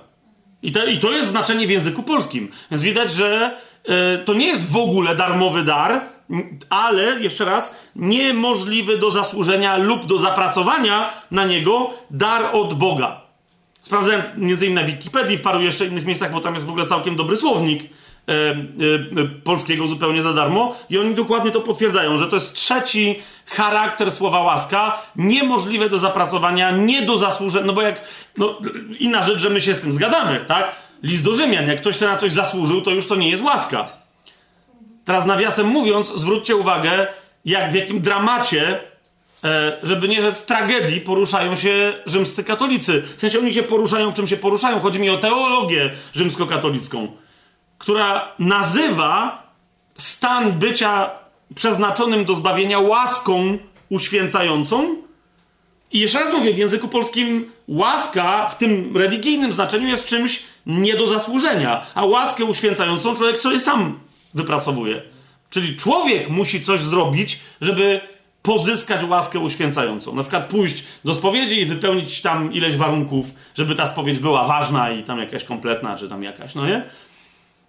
I 0.61 0.71
to, 0.71 0.85
I 0.85 0.99
to 0.99 1.11
jest 1.11 1.27
znaczenie 1.27 1.67
w 1.67 1.69
języku 1.69 2.03
polskim. 2.03 2.51
Więc 2.71 2.83
widać, 2.83 3.13
że 3.13 3.57
y, 3.89 4.25
to 4.25 4.33
nie 4.33 4.47
jest 4.47 4.71
w 4.71 4.77
ogóle 4.77 5.15
darmowy 5.15 5.63
dar, 5.63 6.01
ale 6.69 7.03
jeszcze 7.03 7.45
raz, 7.45 7.75
niemożliwy 7.95 8.97
do 8.97 9.11
zasłużenia 9.11 9.77
lub 9.77 10.05
do 10.05 10.17
zapracowania 10.17 11.09
na 11.31 11.45
niego 11.45 11.93
dar 12.11 12.55
od 12.55 12.73
Boga. 12.73 13.21
Sprawdzałem 13.81 14.21
między 14.37 14.65
innymi 14.65 14.81
na 14.81 14.87
Wikipedii, 14.87 15.37
w 15.37 15.41
paru 15.41 15.61
jeszcze 15.61 15.85
innych 15.85 16.05
miejscach, 16.05 16.31
bo 16.31 16.39
tam 16.39 16.53
jest 16.53 16.65
w 16.65 16.69
ogóle 16.69 16.85
całkiem 16.85 17.15
dobry 17.15 17.37
słownik 17.37 17.83
e, 17.83 17.85
e, 17.85 17.89
polskiego 19.43 19.87
zupełnie 19.87 20.21
za 20.21 20.33
darmo 20.33 20.75
i 20.89 20.97
oni 20.97 21.15
dokładnie 21.15 21.51
to 21.51 21.61
potwierdzają, 21.61 22.17
że 22.17 22.27
to 22.27 22.35
jest 22.35 22.53
trzeci 22.53 23.19
charakter 23.45 24.11
słowa 24.11 24.39
łaska, 24.39 25.01
niemożliwe 25.15 25.89
do 25.89 25.99
zapracowania, 25.99 26.71
nie 26.71 27.01
do 27.01 27.17
zasłużenia, 27.17 27.65
no 27.65 27.73
bo 27.73 27.81
jak, 27.81 28.01
no 28.37 28.59
inna 28.99 29.23
rzecz, 29.23 29.37
że 29.37 29.49
my 29.49 29.61
się 29.61 29.73
z 29.73 29.81
tym 29.81 29.93
zgadzamy, 29.93 30.45
tak? 30.47 30.75
List 31.03 31.25
do 31.25 31.33
Rzymian, 31.33 31.67
jak 31.67 31.77
ktoś 31.77 31.99
się 31.99 32.05
na 32.05 32.17
coś 32.17 32.31
zasłużył, 32.31 32.81
to 32.81 32.91
już 32.91 33.07
to 33.07 33.15
nie 33.15 33.29
jest 33.29 33.43
łaska. 33.43 33.89
Teraz 35.05 35.25
nawiasem 35.25 35.67
mówiąc, 35.67 36.13
zwróćcie 36.15 36.55
uwagę, 36.55 37.07
jak 37.45 37.71
w 37.71 37.75
jakim 37.75 38.01
dramacie, 38.01 38.79
e, 39.43 39.77
żeby 39.83 40.07
nie 40.07 40.21
rzec 40.21 40.45
tragedii, 40.45 41.01
poruszają 41.01 41.55
się 41.55 41.93
rzymscy 42.05 42.43
katolicy. 42.43 43.03
W 43.17 43.21
sensie 43.21 43.39
oni 43.39 43.53
się 43.53 43.63
poruszają, 43.63 44.11
w 44.11 44.15
czym 44.15 44.27
się 44.27 44.37
poruszają. 44.37 44.79
Chodzi 44.79 44.99
mi 44.99 45.09
o 45.09 45.17
teologię 45.17 45.91
rzymskokatolicką, 46.13 47.07
która 47.77 48.31
nazywa 48.39 49.43
stan 49.97 50.51
bycia 50.51 51.09
przeznaczonym 51.55 52.25
do 52.25 52.35
zbawienia 52.35 52.79
łaską 52.79 53.57
uświęcającą. 53.89 54.95
I 55.91 55.99
jeszcze 55.99 56.19
raz 56.19 56.33
mówię, 56.33 56.53
w 56.53 56.57
języku 56.57 56.87
polskim 56.87 57.51
łaska 57.67 58.49
w 58.49 58.57
tym 58.57 58.97
religijnym 58.97 59.53
znaczeniu 59.53 59.87
jest 59.87 60.07
czymś 60.07 60.43
nie 60.65 60.95
do 60.95 61.07
zasłużenia, 61.07 61.85
a 61.95 62.05
łaskę 62.05 62.45
uświęcającą 62.45 63.15
człowiek 63.15 63.39
sobie 63.39 63.59
sam 63.59 63.99
wypracowuje. 64.33 65.01
Czyli 65.49 65.75
człowiek 65.75 66.29
musi 66.29 66.61
coś 66.61 66.81
zrobić, 66.81 67.39
żeby 67.61 68.01
pozyskać 68.41 69.03
łaskę 69.03 69.39
uświęcającą. 69.39 70.15
Na 70.15 70.21
przykład 70.21 70.49
pójść 70.49 70.83
do 71.05 71.15
spowiedzi 71.15 71.59
i 71.59 71.65
wypełnić 71.65 72.21
tam 72.21 72.53
ileś 72.53 72.75
warunków, 72.75 73.25
żeby 73.55 73.75
ta 73.75 73.85
spowiedź 73.85 74.19
była 74.19 74.47
ważna 74.47 74.91
i 74.91 75.03
tam 75.03 75.19
jakaś 75.19 75.43
kompletna, 75.43 75.97
czy 75.97 76.09
tam 76.09 76.23
jakaś, 76.23 76.55
no 76.55 76.67
nie? 76.67 76.85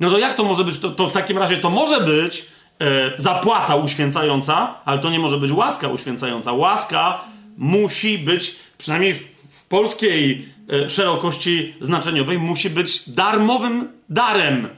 No 0.01 0.11
to 0.11 0.18
jak 0.18 0.34
to 0.34 0.44
może 0.44 0.64
być? 0.64 0.78
To, 0.78 0.90
to 0.90 1.07
w 1.07 1.12
takim 1.12 1.38
razie 1.38 1.57
to 1.57 1.70
może 1.70 2.01
być 2.01 2.47
e, 2.80 3.12
zapłata 3.16 3.76
uświęcająca, 3.76 4.74
ale 4.84 4.99
to 4.99 5.11
nie 5.11 5.18
może 5.18 5.38
być 5.38 5.53
łaska 5.53 5.88
uświęcająca. 5.88 6.53
Łaska 6.53 7.20
musi 7.57 8.18
być, 8.18 8.57
przynajmniej 8.78 9.14
w, 9.14 9.20
w 9.51 9.64
polskiej 9.64 10.49
e, 10.72 10.90
szerokości 10.90 11.74
znaczeniowej, 11.80 12.38
musi 12.38 12.70
być 12.70 13.11
darmowym 13.11 13.88
darem 14.09 14.68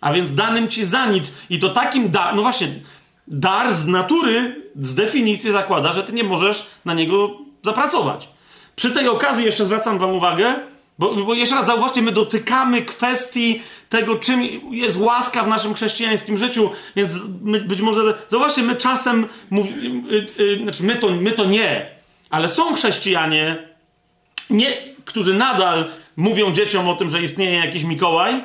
a 0.00 0.12
więc 0.12 0.34
danym 0.34 0.68
ci 0.68 0.84
za 0.84 1.06
nic. 1.06 1.32
I 1.50 1.58
to 1.58 1.68
takim 1.68 2.10
dar, 2.10 2.34
no 2.34 2.42
właśnie, 2.42 2.68
dar 3.28 3.74
z 3.74 3.86
natury, 3.86 4.62
z 4.76 4.94
definicji 4.94 5.52
zakłada, 5.52 5.92
że 5.92 6.02
ty 6.02 6.12
nie 6.12 6.24
możesz 6.24 6.66
na 6.84 6.94
niego 6.94 7.30
zapracować. 7.64 8.28
Przy 8.76 8.90
tej 8.90 9.08
okazji 9.08 9.44
jeszcze 9.44 9.66
zwracam 9.66 9.98
wam 9.98 10.10
uwagę, 10.10 10.54
bo, 10.98 11.14
bo 11.14 11.34
jeszcze 11.34 11.54
raz 11.54 11.66
zauważcie, 11.66 12.02
my 12.02 12.12
dotykamy 12.12 12.82
kwestii 12.82 13.62
tego, 13.88 14.16
czym 14.16 14.42
jest 14.70 14.96
łaska 14.96 15.42
w 15.42 15.48
naszym 15.48 15.74
chrześcijańskim 15.74 16.38
życiu, 16.38 16.70
więc 16.96 17.12
my, 17.42 17.60
być 17.60 17.80
może, 17.80 18.00
zauważcie, 18.28 18.62
my 18.62 18.76
czasem, 18.76 19.26
mówi, 19.50 19.72
yy, 20.08 20.26
yy, 20.38 20.62
znaczy 20.62 20.82
my 20.82 20.96
to, 20.96 21.10
my 21.10 21.32
to 21.32 21.44
nie, 21.44 21.90
ale 22.30 22.48
są 22.48 22.74
chrześcijanie, 22.74 23.68
nie, 24.50 24.76
którzy 25.04 25.34
nadal 25.34 25.90
mówią 26.16 26.52
dzieciom 26.52 26.88
o 26.88 26.96
tym, 26.96 27.10
że 27.10 27.22
istnieje 27.22 27.58
jakiś 27.58 27.84
Mikołaj, 27.84 28.44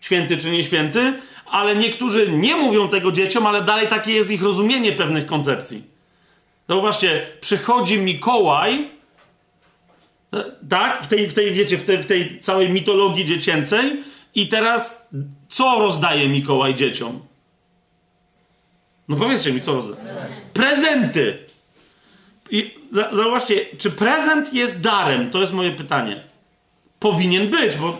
święty 0.00 0.36
czy 0.36 0.50
nie 0.50 0.64
święty, 0.64 1.12
ale 1.46 1.76
niektórzy 1.76 2.28
nie 2.28 2.56
mówią 2.56 2.88
tego 2.88 3.12
dzieciom, 3.12 3.46
ale 3.46 3.62
dalej 3.62 3.88
takie 3.88 4.12
jest 4.12 4.30
ich 4.30 4.42
rozumienie 4.42 4.92
pewnych 4.92 5.26
koncepcji. 5.26 5.84
Zauważcie, 6.68 7.26
przychodzi 7.40 7.98
Mikołaj, 7.98 8.88
tak, 10.68 11.04
w 11.04 11.08
tej, 11.08 11.28
w 11.28 11.34
tej 11.34 11.52
wiecie, 11.52 11.78
w 11.78 11.84
tej, 11.84 11.98
w 11.98 12.06
tej 12.06 12.40
całej 12.40 12.68
mitologii 12.68 13.26
dziecięcej 13.26 14.02
i 14.34 14.48
teraz 14.48 15.08
co 15.48 15.78
rozdaje 15.78 16.28
Mikołaj 16.28 16.74
dzieciom? 16.74 17.20
No 19.08 19.16
powiedzcie 19.16 19.52
mi, 19.52 19.60
co 19.60 19.74
rozdaje? 19.74 19.98
Prezenty. 20.52 21.38
I 22.50 22.74
zauważcie, 23.12 23.66
czy 23.78 23.90
prezent 23.90 24.54
jest 24.54 24.80
darem? 24.80 25.30
To 25.30 25.40
jest 25.40 25.52
moje 25.52 25.70
pytanie. 25.70 26.22
Powinien 26.98 27.48
być, 27.48 27.76
bo 27.76 27.98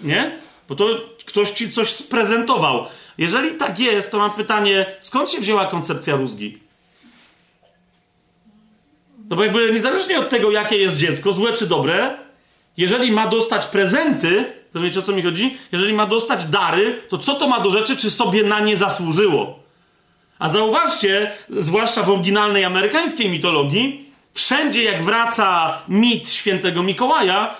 nie? 0.00 0.38
Bo 0.68 0.74
to 0.74 0.86
ktoś 1.24 1.50
ci 1.50 1.70
coś 1.70 1.92
sprezentował. 1.92 2.86
Jeżeli 3.18 3.50
tak 3.50 3.78
jest, 3.78 4.10
to 4.10 4.18
mam 4.18 4.30
pytanie, 4.30 4.86
skąd 5.00 5.30
się 5.30 5.40
wzięła 5.40 5.66
koncepcja 5.66 6.16
rózgi? 6.16 6.58
No 9.28 9.36
bo 9.36 9.44
jakby 9.44 9.72
niezależnie 9.72 10.18
od 10.18 10.28
tego, 10.28 10.50
jakie 10.50 10.76
jest 10.76 10.96
dziecko, 10.96 11.32
złe 11.32 11.52
czy 11.52 11.66
dobre, 11.66 12.16
jeżeli 12.76 13.12
ma 13.12 13.26
dostać 13.26 13.66
prezenty, 13.66 14.52
rozumiecie 14.74 15.00
o 15.00 15.02
co 15.02 15.12
mi 15.12 15.22
chodzi? 15.22 15.56
Jeżeli 15.72 15.92
ma 15.92 16.06
dostać 16.06 16.44
dary, 16.44 17.02
to 17.08 17.18
co 17.18 17.34
to 17.34 17.48
ma 17.48 17.60
do 17.60 17.70
rzeczy, 17.70 17.96
czy 17.96 18.10
sobie 18.10 18.42
na 18.42 18.60
nie 18.60 18.76
zasłużyło? 18.76 19.58
A 20.38 20.48
zauważcie, 20.48 21.30
zwłaszcza 21.50 22.02
w 22.02 22.10
oryginalnej 22.10 22.64
amerykańskiej 22.64 23.30
mitologii, 23.30 24.04
wszędzie 24.34 24.82
jak 24.82 25.02
wraca 25.02 25.78
mit 25.88 26.30
świętego 26.30 26.82
Mikołaja, 26.82 27.54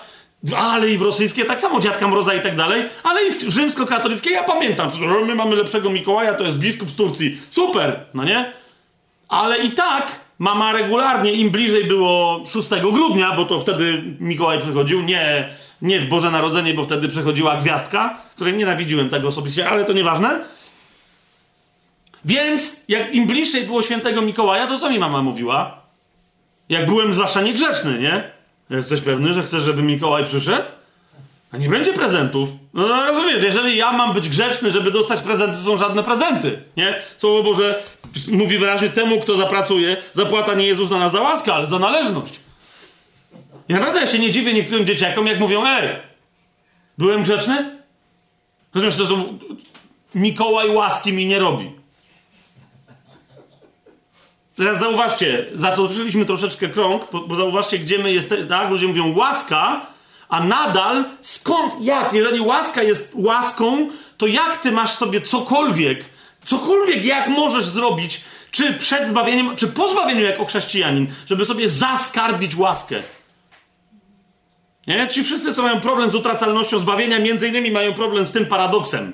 ale 0.57 0.89
i 0.89 0.97
w 0.97 1.01
rosyjskie 1.01 1.45
tak 1.45 1.59
samo, 1.59 1.79
Dziadka 1.79 2.07
Mroza 2.07 2.33
i 2.33 2.41
tak 2.41 2.55
dalej, 2.55 2.83
ale 3.03 3.27
i 3.27 3.31
w 3.31 3.49
rzymskokatolickie 3.49 4.29
ja 4.29 4.43
pamiętam, 4.43 4.89
my 5.25 5.35
mamy 5.35 5.55
lepszego 5.55 5.89
Mikołaja, 5.89 6.33
to 6.33 6.43
jest 6.43 6.57
biskup 6.57 6.89
z 6.89 6.95
Turcji. 6.95 7.37
Super, 7.51 7.99
no 8.13 8.23
nie? 8.23 8.53
Ale 9.29 9.57
i 9.57 9.71
tak 9.71 10.28
mama 10.39 10.71
regularnie, 10.73 11.31
im 11.31 11.49
bliżej 11.49 11.83
było 11.83 12.43
6 12.45 12.69
grudnia, 12.81 13.35
bo 13.35 13.45
to 13.45 13.59
wtedy 13.59 14.03
Mikołaj 14.19 14.61
przychodził, 14.61 15.01
nie, 15.01 15.49
nie 15.81 15.99
w 15.99 16.07
Boże 16.07 16.31
Narodzenie, 16.31 16.73
bo 16.73 16.83
wtedy 16.83 17.07
przychodziła 17.07 17.57
gwiazdka, 17.57 18.21
której 18.35 18.53
nienawidziłem 18.53 19.09
tego 19.09 19.27
osobiście, 19.27 19.69
ale 19.69 19.85
to 19.85 19.93
nieważne. 19.93 20.39
Więc 22.25 22.83
jak 22.87 23.15
im 23.15 23.27
bliżej 23.27 23.63
było 23.63 23.81
świętego 23.81 24.21
Mikołaja, 24.21 24.67
to 24.67 24.79
co 24.79 24.89
mi 24.89 24.99
mama 24.99 25.21
mówiła? 25.21 25.81
Jak 26.69 26.85
byłem 26.85 27.13
zwłaszcza 27.13 27.41
niegrzeczny, 27.41 27.99
nie? 27.99 28.31
Jesteś 28.69 29.01
pewny, 29.01 29.33
że 29.33 29.43
chcesz, 29.43 29.63
żeby 29.63 29.81
Mikołaj 29.81 30.25
przyszedł? 30.25 30.78
A 31.51 31.57
nie 31.57 31.69
będzie 31.69 31.93
prezentów. 31.93 32.49
No, 32.73 32.87
no 32.87 33.05
rozumiesz, 33.05 33.43
jeżeli 33.43 33.77
ja 33.77 33.91
mam 33.91 34.13
być 34.13 34.29
grzeczny, 34.29 34.71
żeby 34.71 34.91
dostać 34.91 35.21
prezenty, 35.21 35.57
są 35.57 35.77
żadne 35.77 36.03
prezenty, 36.03 36.63
nie? 36.77 36.95
Słowo 37.17 37.43
Boże 37.43 37.83
mówi 38.27 38.57
wyraźnie 38.57 38.89
temu, 38.89 39.19
kto 39.19 39.37
zapracuje, 39.37 39.97
zapłata 40.11 40.53
nie 40.53 40.67
jest 40.67 40.81
uznana 40.81 41.09
za 41.09 41.21
łaskę, 41.21 41.53
ale 41.53 41.67
za 41.67 41.79
należność. 41.79 42.39
I 43.69 43.73
naprawdę 43.73 43.99
ja 43.99 44.07
się 44.07 44.19
nie 44.19 44.31
dziwię 44.31 44.53
niektórym 44.53 44.85
dzieciakom, 44.85 45.27
jak 45.27 45.39
mówią, 45.39 45.65
ej, 45.67 45.89
byłem 46.97 47.23
grzeczny? 47.23 47.79
Rozumiesz, 48.73 48.95
to, 48.95 49.05
to 49.05 49.25
Mikołaj 50.15 50.69
łaski 50.69 51.13
mi 51.13 51.25
nie 51.25 51.39
robi. 51.39 51.71
Teraz 54.55 54.79
zauważcie, 54.79 55.45
zatroczyliśmy 55.53 56.25
troszeczkę 56.25 56.67
krąg, 56.67 57.07
bo, 57.11 57.27
bo 57.27 57.35
zauważcie, 57.35 57.79
gdzie 57.79 57.99
my 57.99 58.13
jesteśmy, 58.13 58.45
tak? 58.45 58.69
Ludzie 58.69 58.87
mówią 58.87 59.15
łaska, 59.15 59.85
a 60.29 60.43
nadal 60.43 61.05
skąd, 61.21 61.73
jak? 61.81 62.13
Jeżeli 62.13 62.41
łaska 62.41 62.83
jest 62.83 63.11
łaską, 63.15 63.89
to 64.17 64.27
jak 64.27 64.57
ty 64.57 64.71
masz 64.71 64.91
sobie 64.91 65.21
cokolwiek, 65.21 66.05
cokolwiek 66.45 67.05
jak 67.05 67.27
możesz 67.27 67.65
zrobić, 67.65 68.21
czy 68.51 68.73
przed 68.73 69.07
zbawieniem, 69.07 69.55
czy 69.55 69.67
po 69.67 69.89
zbawieniu 69.89 70.21
jako 70.21 70.45
chrześcijanin, 70.45 71.07
żeby 71.25 71.45
sobie 71.45 71.69
zaskarbić 71.69 72.55
łaskę? 72.55 73.03
Nie? 74.87 75.07
Ci 75.07 75.23
wszyscy, 75.23 75.53
co 75.53 75.63
mają 75.63 75.79
problem 75.79 76.11
z 76.11 76.15
utracalnością 76.15 76.79
zbawienia, 76.79 77.19
między 77.19 77.47
innymi 77.47 77.71
mają 77.71 77.93
problem 77.93 78.25
z 78.25 78.31
tym 78.31 78.45
paradoksem. 78.45 79.13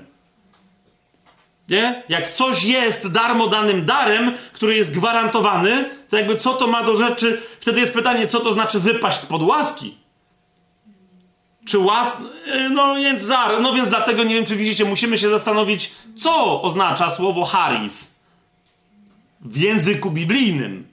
Nie? 1.69 2.03
Jak 2.09 2.29
coś 2.29 2.63
jest 2.63 3.11
darmo 3.11 3.47
danym 3.47 3.85
darem, 3.85 4.33
który 4.53 4.75
jest 4.75 4.91
gwarantowany, 4.91 5.89
to 6.09 6.17
jakby 6.17 6.37
co 6.37 6.53
to 6.53 6.67
ma 6.67 6.83
do 6.83 6.95
rzeczy? 6.95 7.41
Wtedy 7.59 7.79
jest 7.79 7.93
pytanie, 7.93 8.27
co 8.27 8.39
to 8.39 8.53
znaczy 8.53 8.79
wypaść 8.79 9.19
spod 9.19 9.41
łaski? 9.41 10.04
Czy 11.65 11.79
łas... 11.79 12.17
No 12.71 12.95
więc 12.95 13.21
zar... 13.21 13.61
No 13.61 13.73
więc 13.73 13.89
dlatego, 13.89 14.23
nie 14.23 14.35
wiem 14.35 14.45
czy 14.45 14.55
widzicie, 14.55 14.85
musimy 14.85 15.17
się 15.17 15.29
zastanowić, 15.29 15.91
co 16.17 16.61
oznacza 16.61 17.11
słowo 17.11 17.45
haris 17.45 18.15
w 19.41 19.57
języku 19.57 20.11
biblijnym. 20.11 20.87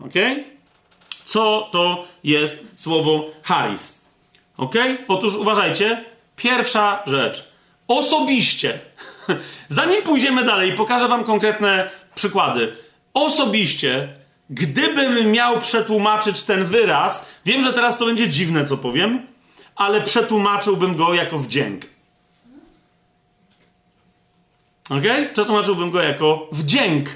Ok? 0.00 0.14
Co 1.24 1.68
to 1.72 2.04
jest 2.24 2.66
słowo 2.76 3.30
haris? 3.42 4.00
Ok? 4.56 4.74
Otóż 5.08 5.36
uważajcie, 5.36 6.04
pierwsza 6.36 7.02
rzecz. 7.06 7.48
Osobiście 7.88 8.80
Zanim 9.68 10.02
pójdziemy 10.02 10.44
dalej, 10.44 10.72
pokażę 10.72 11.08
Wam 11.08 11.24
konkretne 11.24 11.90
przykłady. 12.14 12.76
Osobiście, 13.14 14.08
gdybym 14.50 15.30
miał 15.30 15.60
przetłumaczyć 15.60 16.42
ten 16.42 16.64
wyraz, 16.64 17.28
wiem, 17.44 17.62
że 17.62 17.72
teraz 17.72 17.98
to 17.98 18.06
będzie 18.06 18.28
dziwne, 18.28 18.64
co 18.64 18.76
powiem, 18.76 19.26
ale 19.78 20.02
przetłumaczyłbym 20.02 20.96
go 20.96 21.14
jako 21.14 21.38
wdzięk. 21.38 21.86
Ok? 24.90 25.04
Przetłumaczyłbym 25.32 25.90
go 25.90 26.02
jako 26.02 26.48
wdzięk. 26.52 27.08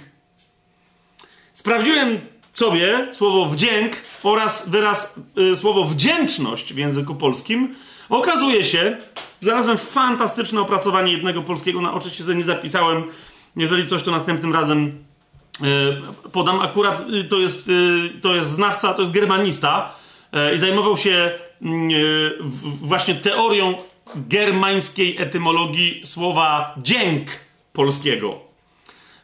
Sprawdziłem 1.52 2.20
sobie 2.54 3.08
słowo 3.12 3.46
wdzięk 3.46 3.96
oraz 4.22 4.68
wyraz 4.68 5.14
y, 5.52 5.56
słowo 5.56 5.84
wdzięczność 5.84 6.74
w 6.74 6.76
języku 6.76 7.14
polskim. 7.14 7.74
Okazuje 8.08 8.64
się, 8.64 8.96
Znalazłem 9.42 9.78
fantastyczne 9.78 10.60
opracowanie 10.60 11.12
jednego 11.12 11.42
polskiego, 11.42 11.80
na 11.80 11.94
oczywiście 11.94 12.24
sobie 12.24 12.36
nie 12.36 12.44
zapisałem. 12.44 13.04
Jeżeli 13.56 13.88
coś, 13.88 14.02
to 14.02 14.10
następnym 14.10 14.52
razem 14.52 15.04
yy, 15.60 15.68
podam. 16.32 16.60
Akurat 16.60 17.08
yy, 17.08 17.24
to, 17.24 17.38
jest, 17.38 17.68
yy, 17.68 18.10
to 18.20 18.34
jest 18.34 18.50
znawca, 18.50 18.94
to 18.94 19.02
jest 19.02 19.14
germanista 19.14 19.94
i 20.54 20.58
zajmował 20.58 20.96
się 20.96 21.38
właśnie 22.62 23.14
teorią 23.14 23.74
germańskiej 24.16 25.22
etymologii 25.22 26.00
słowa 26.04 26.74
dzięk 26.78 27.26
polskiego. 27.72 28.40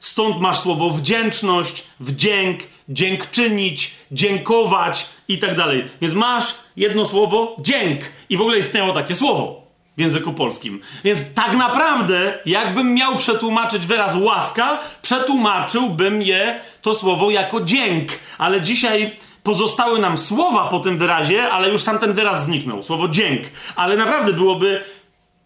Stąd 0.01 0.41
masz 0.41 0.59
słowo 0.59 0.91
wdzięczność, 0.91 1.85
wdzięk, 2.01 2.61
dziękczynić, 2.89 3.95
dziękować 4.13 5.07
i 5.29 5.39
tak 5.39 5.57
dalej. 5.57 5.85
Więc 6.01 6.15
masz 6.15 6.55
jedno 6.77 7.07
słowo 7.07 7.57
dzięk 7.61 8.01
i 8.29 8.37
w 8.37 8.41
ogóle 8.41 8.59
istniało 8.59 8.93
takie 8.93 9.15
słowo 9.15 9.69
w 9.97 10.01
języku 10.01 10.33
polskim. 10.33 10.81
Więc 11.05 11.35
tak 11.35 11.57
naprawdę, 11.57 12.39
jakbym 12.47 12.95
miał 12.95 13.17
przetłumaczyć 13.17 13.87
wyraz 13.87 14.17
łaska, 14.17 14.81
przetłumaczyłbym 15.03 16.23
je 16.23 16.61
to 16.83 16.95
słowo 16.95 17.31
jako 17.31 17.61
dzięk. 17.61 18.13
Ale 18.39 18.63
dzisiaj 18.63 19.17
pozostały 19.49 19.99
nam 19.99 20.19
słowa 20.19 20.69
po 20.69 20.81
tym 20.81 20.99
wyrazie, 20.99 21.51
ale 21.51 21.69
już 21.69 21.85
tam 21.85 21.99
ten 21.99 22.13
wyraz 22.13 22.45
zniknął. 22.45 22.83
Słowo 22.83 23.09
dzięk. 23.09 23.43
Ale 23.77 23.97
naprawdę 23.97 24.33
byłoby 24.33 24.81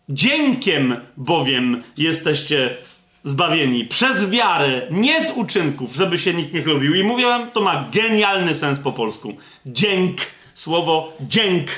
dziękiem 0.08 0.96
bowiem 1.16 1.82
jesteście 1.96 2.76
zbawieni 3.24 3.84
przez 3.84 4.30
wiarę, 4.30 4.82
nie 4.90 5.24
z 5.24 5.32
uczynków, 5.36 5.94
żeby 5.94 6.18
się 6.18 6.34
nikt 6.34 6.54
nie 6.54 6.62
chlubił. 6.62 6.94
I 6.94 7.02
mówię 7.04 7.24
wam, 7.24 7.50
to 7.50 7.60
ma 7.60 7.84
genialny 7.92 8.54
sens 8.54 8.78
po 8.78 8.92
polsku. 8.92 9.36
Dzięk. 9.66 10.16
Słowo 10.54 11.12
dzięk 11.20 11.68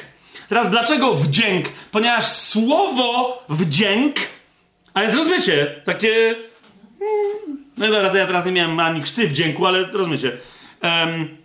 Teraz 0.48 0.70
dlaczego 0.70 1.14
wdzięk? 1.14 1.68
Ponieważ 1.90 2.26
słowo 2.26 3.42
wdzięk, 3.48 4.16
a 4.94 5.02
więc 5.02 5.14
rozumiecie, 5.14 5.82
takie. 5.84 6.34
Hmm, 6.98 7.64
no 7.76 7.86
dobra, 7.86 8.18
ja 8.18 8.26
teraz 8.26 8.46
nie 8.46 8.52
miałem 8.52 8.80
ani 8.80 9.02
krzty 9.02 9.28
wdzięku, 9.28 9.66
ale 9.66 9.84
rozumiecie. 9.84 10.32
Um, 10.82 11.43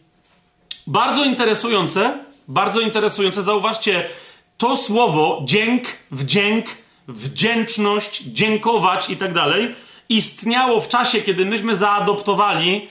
bardzo 0.90 1.24
interesujące, 1.24 2.18
bardzo 2.48 2.82
interesujące. 2.82 3.44
Zauważcie, 3.44 4.10
to 4.58 4.78
słowo 4.78 5.42
dzięk, 5.46 5.84
wdzięk, 6.12 6.66
wdzięczność, 7.08 8.24
dziękować 8.24 9.10
i 9.10 9.18
tak 9.18 9.34
dalej 9.34 9.76
istniało 10.10 10.82
w 10.82 10.88
czasie, 10.88 11.22
kiedy 11.22 11.46
myśmy 11.46 11.76
zaadoptowali 11.76 12.90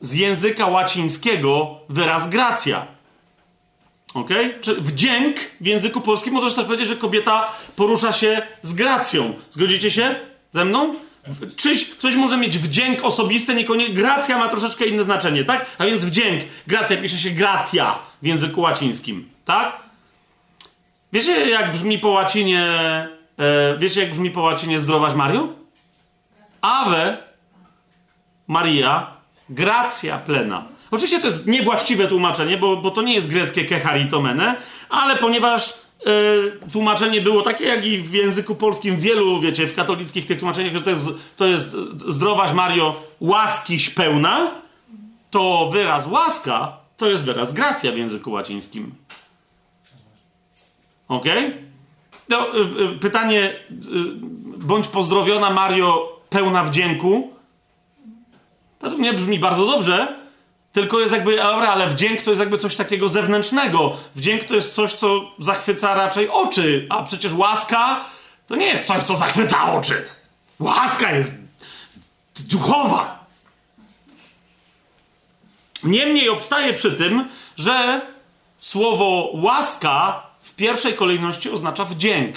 z 0.00 0.14
języka 0.14 0.66
łacińskiego 0.66 1.80
wyraz 1.88 2.28
gracja. 2.28 2.86
Ok? 4.14 4.30
Czy 4.60 4.80
wdzięk 4.80 5.36
w 5.60 5.66
języku 5.66 6.00
polskim 6.00 6.34
możesz 6.34 6.54
też 6.54 6.64
powiedzieć, 6.64 6.88
że 6.88 6.96
kobieta 6.96 7.52
porusza 7.76 8.12
się 8.12 8.42
z 8.62 8.72
gracją. 8.72 9.34
Zgodzicie 9.50 9.90
się 9.90 10.14
ze 10.52 10.64
mną? 10.64 10.94
Czyś 11.56 11.90
ktoś 11.90 12.14
może 12.14 12.36
mieć 12.36 12.58
wdzięk 12.58 13.04
osobisty, 13.04 13.54
niekoniecznie. 13.54 13.94
Gracja 13.94 14.38
ma 14.38 14.48
troszeczkę 14.48 14.86
inne 14.86 15.04
znaczenie, 15.04 15.44
tak? 15.44 15.66
A 15.78 15.84
więc 15.84 16.04
wdzięk, 16.04 16.42
gracja 16.66 16.96
pisze 16.96 17.18
się 17.18 17.30
gratia 17.30 17.98
w 18.22 18.26
języku 18.26 18.60
łacińskim, 18.60 19.28
tak? 19.44 19.76
Wiecie, 21.12 21.50
jak 21.50 21.72
brzmi 21.72 21.98
po 21.98 22.08
łacinie. 22.08 22.62
E, 23.38 23.78
wiecie, 23.78 24.00
jak 24.00 24.10
brzmi 24.10 24.30
po 24.30 24.40
łacinie 24.40 24.80
zdrowaś 24.80 25.14
Mario? 25.14 25.48
Ave 26.60 27.16
Maria 28.48 29.06
gracja 29.50 30.18
plena. 30.18 30.64
Oczywiście 30.90 31.20
to 31.20 31.26
jest 31.26 31.46
niewłaściwe 31.46 32.08
tłumaczenie, 32.08 32.56
bo, 32.56 32.76
bo 32.76 32.90
to 32.90 33.02
nie 33.02 33.14
jest 33.14 33.28
greckie 33.28 33.64
kecharitomene, 33.64 34.56
ale 34.90 35.16
ponieważ 35.16 35.74
yy, 36.06 36.70
tłumaczenie 36.72 37.20
było 37.20 37.42
takie, 37.42 37.64
jak 37.64 37.84
i 37.84 37.98
w 37.98 38.14
języku 38.14 38.54
polskim 38.54 38.96
wielu, 38.96 39.40
wiecie, 39.40 39.66
w 39.66 39.74
katolickich 39.74 40.26
tych 40.26 40.38
tłumaczeniach, 40.38 40.74
że 40.74 40.80
to 40.80 40.90
jest, 40.90 41.08
to 41.36 41.46
jest 41.46 41.76
zdrowaś 42.08 42.52
Mario 42.52 43.02
łaskiś 43.20 43.90
pełna, 43.90 44.50
to 45.30 45.70
wyraz 45.72 46.06
łaska 46.06 46.84
to 46.96 47.06
jest 47.06 47.24
wyraz 47.24 47.52
gracja 47.52 47.92
w 47.92 47.96
języku 47.96 48.30
łacińskim. 48.30 48.94
Ok? 51.08 51.24
No, 52.28 52.46
yy, 52.54 52.98
pytanie, 52.98 53.54
bądź 54.56 54.88
pozdrowiona 54.88 55.50
Mario 55.50 56.20
pełna 56.30 56.64
wdzięku. 56.64 57.30
Według 58.80 59.00
mnie 59.00 59.14
brzmi 59.14 59.38
bardzo 59.38 59.66
dobrze, 59.66 60.23
tylko 60.74 61.00
jest 61.00 61.12
jakby, 61.12 61.36
dobra, 61.36 61.68
ale 61.68 61.90
wdzięk 61.90 62.22
to 62.22 62.30
jest 62.30 62.40
jakby 62.40 62.58
coś 62.58 62.76
takiego 62.76 63.08
zewnętrznego. 63.08 63.96
Wdzięk 64.14 64.44
to 64.44 64.54
jest 64.54 64.74
coś, 64.74 64.92
co 64.92 65.30
zachwyca 65.38 65.94
raczej 65.94 66.28
oczy, 66.28 66.86
a 66.90 67.02
przecież 67.02 67.32
łaska 67.32 68.04
to 68.46 68.56
nie 68.56 68.66
jest 68.66 68.86
coś, 68.86 69.02
co 69.02 69.16
zachwyca 69.16 69.72
oczy. 69.72 70.04
Łaska 70.60 71.12
jest 71.12 71.32
duchowa. 72.40 73.24
Niemniej 75.82 76.28
obstaje 76.28 76.72
przy 76.72 76.92
tym, 76.92 77.28
że 77.56 78.00
słowo 78.60 79.30
łaska 79.34 80.26
w 80.42 80.54
pierwszej 80.54 80.94
kolejności 80.94 81.50
oznacza 81.50 81.84
wdzięk. 81.84 82.36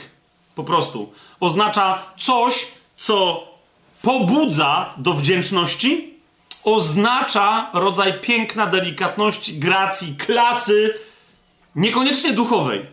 Po 0.55 0.63
prostu. 0.63 1.13
Oznacza 1.39 2.03
coś, 2.17 2.67
co 2.97 3.47
pobudza 4.01 4.93
do 4.97 5.13
wdzięczności 5.13 6.16
oznacza 6.67 7.69
rodzaj 7.73 8.19
piękna, 8.21 8.67
delikatności, 8.67 9.59
gracji, 9.59 10.15
klasy, 10.17 10.93
niekoniecznie 11.75 12.33
duchowej. 12.33 12.85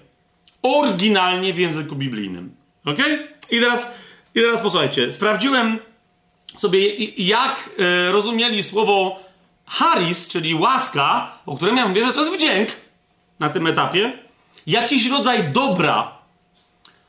Oryginalnie 0.62 1.53
w 1.55 1.59
języku 1.59 1.97
biblijnym. 1.97 2.55
Ok? 2.85 2.99
I 3.51 3.61
teraz, 3.61 3.91
i 4.35 4.41
teraz 4.41 4.61
posłuchajcie. 4.61 5.12
Sprawdziłem 5.12 5.79
sobie, 6.57 6.95
jak 7.05 7.70
e, 7.79 8.12
rozumieli 8.12 8.62
słowo 8.62 9.20
haris, 9.66 10.29
czyli 10.29 10.55
łaska, 10.55 11.39
o 11.47 11.57
którym 11.57 11.77
ja 11.77 11.89
mówię, 11.89 12.07
że 12.07 12.12
to 12.12 12.20
jest 12.20 12.35
wdzięk 12.35 12.68
na 13.41 13.49
tym 13.49 13.66
etapie. 13.66 14.12
Jakiś 14.66 15.07
rodzaj 15.07 15.53
dobra. 15.53 16.12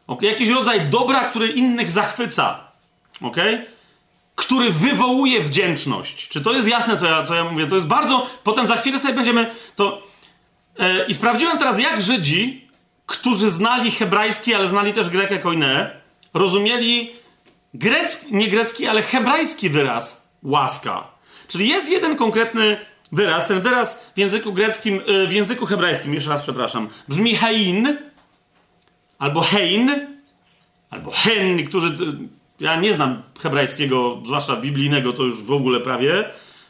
Okay? 0.07 0.29
Jakiś 0.29 0.49
rodzaj 0.49 0.81
dobra, 0.81 1.19
który 1.29 1.47
innych 1.47 1.91
zachwyca. 1.91 2.59
Okej? 3.21 3.74
Który 4.35 4.71
wywołuje 4.71 5.41
wdzięczność. 5.41 6.27
Czy 6.27 6.41
to 6.41 6.53
jest 6.53 6.67
jasne, 6.67 6.97
co 6.97 7.05
ja, 7.05 7.23
co 7.23 7.35
ja 7.35 7.43
mówię? 7.43 7.67
To 7.67 7.75
jest 7.75 7.87
bardzo. 7.87 8.29
Potem 8.43 8.67
za 8.67 8.75
chwilę 8.75 8.99
sobie 8.99 9.13
będziemy. 9.13 9.55
To 9.75 10.01
E, 10.79 11.05
I 11.05 11.13
sprawdziłem 11.13 11.57
teraz, 11.57 11.79
jak 11.79 12.01
Żydzi, 12.01 12.67
którzy 13.05 13.49
znali 13.49 13.91
hebrajski, 13.91 14.53
ale 14.53 14.67
znali 14.67 14.93
też 14.93 15.09
grekę 15.09 15.39
koine, 15.39 16.01
rozumieli 16.33 17.11
grecki, 17.73 18.35
nie 18.35 18.47
grecki, 18.47 18.87
ale 18.87 19.01
hebrajski 19.01 19.69
wyraz 19.69 20.29
łaska. 20.43 21.07
Czyli 21.47 21.69
jest 21.69 21.89
jeden 21.89 22.15
konkretny 22.15 22.77
wyraz, 23.11 23.47
ten 23.47 23.61
wyraz 23.61 24.11
w 24.15 24.19
języku 24.19 24.53
greckim, 24.53 25.01
e, 25.07 25.27
w 25.27 25.33
języku 25.33 25.65
hebrajskim, 25.65 26.13
jeszcze 26.13 26.29
raz 26.29 26.41
przepraszam, 26.41 26.89
brzmi 27.07 27.35
hein, 27.35 27.97
albo 29.19 29.41
hein, 29.41 30.07
albo 30.89 31.11
hen, 31.11 31.55
niektórzy, 31.55 31.95
ja 32.59 32.75
nie 32.75 32.93
znam 32.93 33.21
hebrajskiego, 33.41 34.17
zwłaszcza 34.25 34.55
biblijnego, 34.55 35.13
to 35.13 35.23
już 35.23 35.43
w 35.43 35.51
ogóle 35.51 35.79
prawie, 35.79 36.25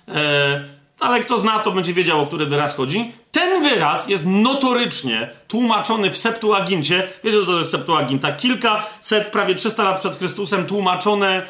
e, 0.08 0.64
ale 1.00 1.20
kto 1.22 1.38
zna, 1.38 1.60
to 1.60 1.72
będzie 1.72 1.94
wiedział, 1.94 2.22
o 2.22 2.26
który 2.26 2.46
wyraz 2.46 2.76
chodzi. 2.76 3.12
Ten 3.32 3.64
wyraz 3.64 4.10
jest 4.10 4.26
notorycznie 4.26 5.30
tłumaczony 5.48 6.12
w 6.12 6.18
Septuagincie. 6.18 7.08
Wiecie, 7.24 7.40
co 7.40 7.46
to 7.46 7.60
jest 7.60 7.72
Septuaginta? 7.72 8.32
Kilka 8.32 8.86
set, 9.02 9.28
prawie 9.32 9.56
300 9.56 9.84
lat 9.84 10.00
przed 10.00 10.16
Chrystusem 10.16 10.66
tłumaczone, 10.66 11.46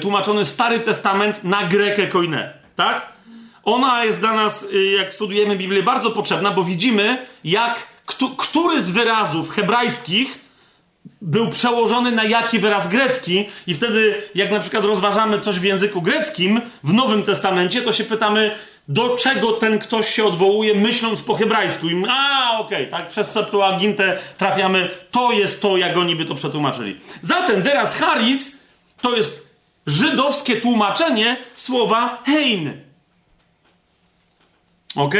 tłumaczony 0.00 0.44
Stary 0.44 0.80
Testament 0.80 1.44
na 1.44 1.64
grekę 1.64 2.06
koine. 2.06 2.52
Tak? 2.76 3.12
Ona 3.64 4.04
jest 4.04 4.20
dla 4.20 4.32
nas, 4.32 4.62
y, 4.62 4.84
jak 4.84 5.14
studujemy 5.14 5.56
Biblię, 5.56 5.82
bardzo 5.82 6.10
potrzebna, 6.10 6.50
bo 6.50 6.64
widzimy, 6.64 7.26
jak 7.44 7.86
który 8.36 8.82
z 8.82 8.90
wyrazów 8.90 9.50
hebrajskich 9.50 10.45
był 11.20 11.50
przełożony 11.50 12.12
na 12.12 12.24
jaki 12.24 12.58
wyraz 12.58 12.88
grecki, 12.88 13.48
i 13.66 13.74
wtedy, 13.74 14.22
jak 14.34 14.50
na 14.50 14.60
przykład 14.60 14.84
rozważamy 14.84 15.38
coś 15.38 15.58
w 15.58 15.64
języku 15.64 16.02
greckim 16.02 16.60
w 16.84 16.92
Nowym 16.92 17.22
Testamencie, 17.22 17.82
to 17.82 17.92
się 17.92 18.04
pytamy, 18.04 18.54
do 18.88 19.16
czego 19.16 19.52
ten 19.52 19.78
ktoś 19.78 20.14
się 20.14 20.24
odwołuje, 20.24 20.74
myśląc 20.74 21.22
po 21.22 21.34
hebrajsku. 21.34 21.88
I, 21.88 22.04
a, 22.08 22.58
okej, 22.58 22.88
okay, 22.88 23.00
tak, 23.00 23.08
przez 23.08 23.30
Septuagintę 23.30 24.18
trafiamy, 24.38 24.90
to 25.10 25.32
jest 25.32 25.62
to, 25.62 25.76
jak 25.76 25.96
oni 25.96 26.16
by 26.16 26.24
to 26.24 26.34
przetłumaczyli. 26.34 27.00
Zatem 27.22 27.62
teraz 27.62 27.96
Haris 27.96 28.56
to 29.00 29.16
jest 29.16 29.46
żydowskie 29.86 30.56
tłumaczenie 30.56 31.36
słowa 31.54 32.22
hein. 32.26 32.80
Ok? 34.96 35.14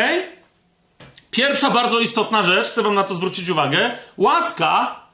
Pierwsza 1.30 1.70
bardzo 1.70 2.01
istotna 2.01 2.42
rzecz, 2.42 2.68
chcę 2.68 2.82
wam 2.82 2.94
na 2.94 3.05
to 3.05 3.14
zwrócić 3.14 3.49
uwagę. 3.49 3.90
Łaska 4.16 5.05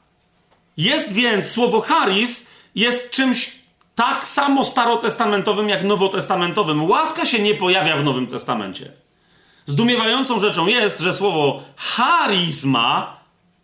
jest 0.77 1.13
więc, 1.13 1.47
słowo 1.47 1.81
Haris 1.81 2.47
jest 2.75 3.11
czymś 3.11 3.51
tak 3.95 4.27
samo 4.27 4.65
starotestamentowym 4.65 5.69
jak 5.69 5.83
nowotestamentowym. 5.83 6.89
Łaska 6.89 7.25
się 7.25 7.39
nie 7.39 7.55
pojawia 7.55 7.97
w 7.97 8.03
Nowym 8.03 8.27
Testamencie. 8.27 8.91
Zdumiewającą 9.65 10.39
rzeczą 10.39 10.67
jest, 10.67 10.99
że 10.99 11.13
słowo 11.13 11.63
charizma 11.75 13.17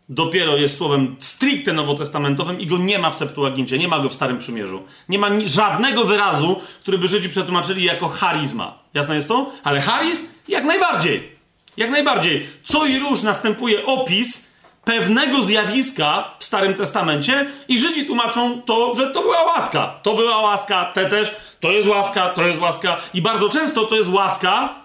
dopiero 0.10 0.57
jest 0.57 0.78
słowem 0.78 1.16
stricte 1.20 1.74
nowotestamentowym 1.74 2.60
i 2.60 2.68
go 2.68 2.78
nie 2.78 2.99
ma 2.99 3.10
w 3.12 3.16
Septuagincie, 3.16 3.78
nie 3.78 3.88
ma 3.88 3.99
go 3.99 4.10
w 4.10 4.14
Starym 4.14 4.38
Przymierzu. 4.38 4.84
Nie 5.10 5.20
ma 5.20 5.28
żadnego 5.45 6.03
wyrazu, 6.05 6.62
który 6.82 6.97
by 6.97 7.07
Żydzi 7.07 7.30
przetłumaczyli 7.30 7.84
jako 7.84 8.07
charizma. 8.07 8.80
Jasne 8.93 9.16
jest 9.16 9.28
to? 9.28 9.51
Ale 9.64 9.82
charis 9.82 10.26
jak 10.47 10.64
najbardziej. 10.64 11.32
Jak 11.78 11.89
najbardziej. 11.89 12.47
Co 12.64 12.86
i 12.86 12.99
róż 12.99 13.22
następuje 13.22 13.86
opis 13.86 14.48
pewnego 14.89 15.41
zjawiska 15.41 16.31
w 16.39 16.43
Starym 16.43 16.73
Testamencie 16.73 17.49
i 17.67 17.79
Żydzi 17.79 18.05
tłumaczą 18.05 18.61
to, 18.61 18.95
że 18.95 19.11
to 19.11 19.21
była 19.21 19.43
łaska. 19.43 19.95
To 20.03 20.13
była 20.13 20.39
łaska, 20.41 20.91
te 20.93 21.05
też, 21.05 21.35
to 21.59 21.71
jest 21.71 21.87
łaska, 21.87 22.29
to 22.29 22.47
jest 22.47 22.61
łaska 22.61 22.97
i 23.13 23.21
bardzo 23.21 23.49
często 23.49 23.85
to 23.85 23.95
jest 23.95 24.09
łaska 24.09 24.75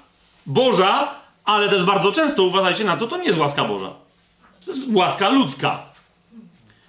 Boża, 0.47 1.09
ale 1.45 1.69
też 1.69 1.85
bardzo 1.85 2.13
często, 2.13 2.43
uważajcie 2.43 2.85
na 2.85 2.97
to, 2.97 3.07
to 3.07 3.17
nie 3.17 3.25
jest 3.25 3.39
łaska 3.39 3.65
Boża. 3.65 3.91
To 4.65 4.71
jest 4.71 4.83
łaska 4.93 5.29
ludzka. 5.29 5.79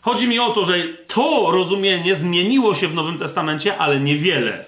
Chodzi 0.01 0.27
mi 0.27 0.39
o 0.39 0.49
to, 0.49 0.65
że 0.65 0.73
to 1.07 1.51
rozumienie 1.51 2.15
zmieniło 2.15 2.75
się 2.75 2.87
w 2.87 2.93
Nowym 2.93 3.17
Testamencie, 3.17 3.77
ale 3.77 3.99
niewiele. 3.99 4.65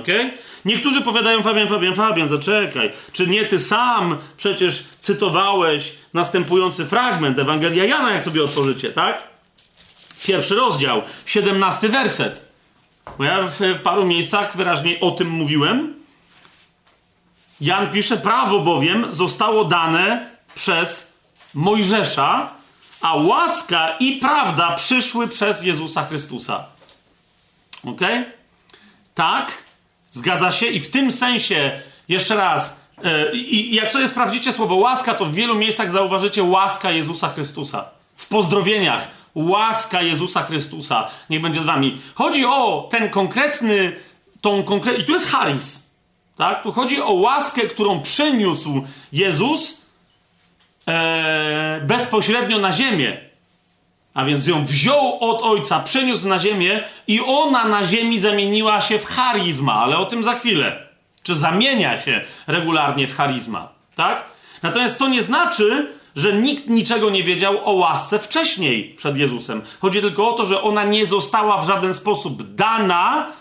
Okay? 0.00 0.32
Niektórzy 0.64 1.02
powiadają, 1.02 1.42
Fabian, 1.42 1.68
Fabian, 1.68 1.94
Fabian, 1.94 2.28
zaczekaj. 2.28 2.92
Czy 3.12 3.26
nie 3.26 3.44
ty 3.44 3.58
sam 3.58 4.18
przecież 4.36 4.84
cytowałeś 4.98 5.94
następujący 6.14 6.86
fragment 6.86 7.38
Ewangelia 7.38 7.84
Jana, 7.84 8.10
jak 8.10 8.22
sobie 8.22 8.44
otworzycie, 8.44 8.90
tak? 8.90 9.22
Pierwszy 10.24 10.54
rozdział, 10.54 11.02
siedemnasty 11.26 11.88
werset. 11.88 12.42
Bo 13.18 13.24
ja 13.24 13.42
w 13.42 13.82
paru 13.82 14.06
miejscach 14.06 14.56
wyraźnie 14.56 15.00
o 15.00 15.10
tym 15.10 15.30
mówiłem. 15.30 15.94
Jan 17.60 17.90
pisze, 17.90 18.16
prawo 18.16 18.60
bowiem 18.60 19.06
zostało 19.10 19.64
dane 19.64 20.26
przez 20.54 21.12
Mojżesza, 21.54 22.50
a 23.00 23.14
łaska 23.14 23.96
i 24.00 24.12
prawda 24.12 24.72
przyszły 24.72 25.28
przez 25.28 25.64
Jezusa 25.64 26.04
Chrystusa. 26.04 26.64
Ok? 27.86 28.00
Tak, 29.14 29.61
Zgadza 30.12 30.52
się? 30.52 30.66
I 30.66 30.80
w 30.80 30.90
tym 30.90 31.12
sensie, 31.12 31.80
jeszcze 32.08 32.36
raz, 32.36 32.80
yy, 33.04 33.36
i 33.36 33.74
jak 33.74 33.92
sobie 33.92 34.08
sprawdzicie 34.08 34.52
słowo 34.52 34.74
łaska, 34.74 35.14
to 35.14 35.24
w 35.24 35.34
wielu 35.34 35.54
miejscach 35.54 35.90
zauważycie 35.90 36.42
łaska 36.42 36.90
Jezusa 36.90 37.28
Chrystusa. 37.28 37.84
W 38.16 38.28
pozdrowieniach. 38.28 39.08
Łaska 39.34 40.02
Jezusa 40.02 40.42
Chrystusa. 40.42 41.10
Niech 41.30 41.42
będzie 41.42 41.60
z 41.60 41.64
wami. 41.64 42.00
Chodzi 42.14 42.44
o 42.44 42.88
ten 42.90 43.10
konkretny, 43.10 43.96
tą 44.40 44.62
konkret... 44.62 44.98
I 44.98 45.04
tu 45.04 45.12
jest 45.12 45.30
charis. 45.30 45.90
Tak? 46.36 46.62
Tu 46.62 46.72
chodzi 46.72 47.02
o 47.02 47.12
łaskę, 47.12 47.62
którą 47.62 48.00
przyniósł 48.00 48.82
Jezus 49.12 49.82
e, 50.88 51.80
bezpośrednio 51.84 52.58
na 52.58 52.72
ziemię. 52.72 53.31
A 54.14 54.24
więc 54.24 54.46
ją 54.46 54.64
wziął 54.64 55.18
od 55.20 55.42
ojca, 55.42 55.80
przeniósł 55.80 56.28
na 56.28 56.38
ziemię 56.38 56.80
i 57.06 57.20
ona 57.20 57.64
na 57.64 57.86
ziemi 57.86 58.18
zamieniła 58.18 58.80
się 58.80 58.98
w 58.98 59.06
charizma, 59.06 59.74
ale 59.74 59.98
o 59.98 60.06
tym 60.06 60.24
za 60.24 60.34
chwilę. 60.34 60.86
Czy 61.22 61.36
zamienia 61.36 62.00
się 62.00 62.20
regularnie 62.46 63.06
w 63.06 63.16
charizma, 63.16 63.68
tak? 63.96 64.24
Natomiast 64.62 64.98
to 64.98 65.08
nie 65.08 65.22
znaczy, 65.22 65.92
że 66.16 66.32
nikt 66.32 66.68
niczego 66.68 67.10
nie 67.10 67.22
wiedział 67.22 67.68
o 67.68 67.72
łasce 67.72 68.18
wcześniej 68.18 68.94
przed 68.96 69.16
Jezusem. 69.16 69.62
Chodzi 69.80 70.00
tylko 70.00 70.30
o 70.30 70.32
to, 70.32 70.46
że 70.46 70.62
ona 70.62 70.84
nie 70.84 71.06
została 71.06 71.62
w 71.62 71.66
żaden 71.66 71.94
sposób 71.94 72.54
dana 72.54 73.32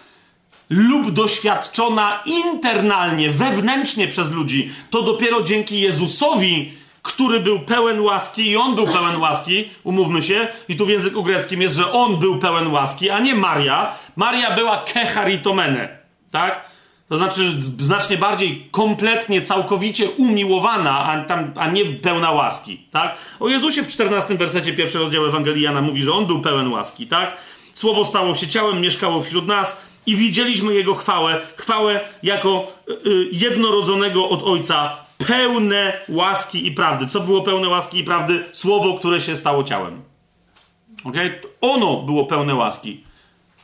lub 0.69 1.11
doświadczona 1.11 2.23
internalnie, 2.25 3.29
wewnętrznie 3.29 4.07
przez 4.07 4.31
ludzi. 4.31 4.71
To 4.89 5.01
dopiero 5.01 5.43
dzięki 5.43 5.81
Jezusowi 5.81 6.73
który 7.01 7.39
był 7.39 7.59
pełen 7.59 8.01
łaski 8.01 8.49
i 8.49 8.57
on 8.57 8.75
był 8.75 8.87
pełen 8.87 9.21
łaski, 9.21 9.69
umówmy 9.83 10.23
się, 10.23 10.47
i 10.69 10.75
tu 10.75 10.85
w 10.85 10.89
języku 10.89 11.23
greckim 11.23 11.61
jest, 11.61 11.75
że 11.75 11.91
on 11.91 12.17
był 12.17 12.39
pełen 12.39 12.71
łaski, 12.71 13.09
a 13.09 13.19
nie 13.19 13.35
Maria. 13.35 13.95
Maria 14.15 14.55
była 14.55 14.77
kecharitomene, 14.77 15.97
tak? 16.31 16.71
To 17.09 17.17
znaczy 17.17 17.41
znacznie 17.79 18.17
bardziej 18.17 18.67
kompletnie, 18.71 19.41
całkowicie 19.41 20.09
umiłowana, 20.09 21.05
a, 21.05 21.23
tam, 21.23 21.53
a 21.55 21.67
nie 21.67 21.85
pełna 21.85 22.31
łaski, 22.31 22.77
tak? 22.91 23.17
O 23.39 23.49
Jezusie 23.49 23.83
w 23.83 23.87
14 23.87 24.35
wersecie 24.35 24.73
pierwszy 24.73 24.97
rozdział 24.97 25.25
Ewangelii 25.25 25.61
Jana 25.61 25.81
mówi, 25.81 26.03
że 26.03 26.13
on 26.13 26.25
był 26.25 26.41
pełen 26.41 26.73
łaski, 26.73 27.07
tak? 27.07 27.37
Słowo 27.75 28.05
stało 28.05 28.35
się 28.35 28.47
ciałem, 28.47 28.81
mieszkało 28.81 29.21
wśród 29.21 29.47
nas 29.47 29.81
i 30.05 30.15
widzieliśmy 30.15 30.73
Jego 30.73 30.93
chwałę, 30.93 31.41
chwałę 31.55 31.99
jako 32.23 32.71
y, 32.89 33.09
y 33.09 33.29
jednorodzonego 33.31 34.29
od 34.29 34.43
Ojca, 34.43 34.97
pełne 35.27 35.93
łaski 36.09 36.67
i 36.67 36.71
prawdy. 36.71 37.07
Co 37.07 37.19
było 37.19 37.41
pełne 37.41 37.67
łaski 37.67 37.99
i 37.99 38.03
prawdy? 38.03 38.43
Słowo, 38.53 38.93
które 38.93 39.21
się 39.21 39.37
stało 39.37 39.63
ciałem. 39.63 40.01
Okay? 41.03 41.41
Ono 41.61 42.01
było 42.01 42.25
pełne 42.25 42.55
łaski. 42.55 43.03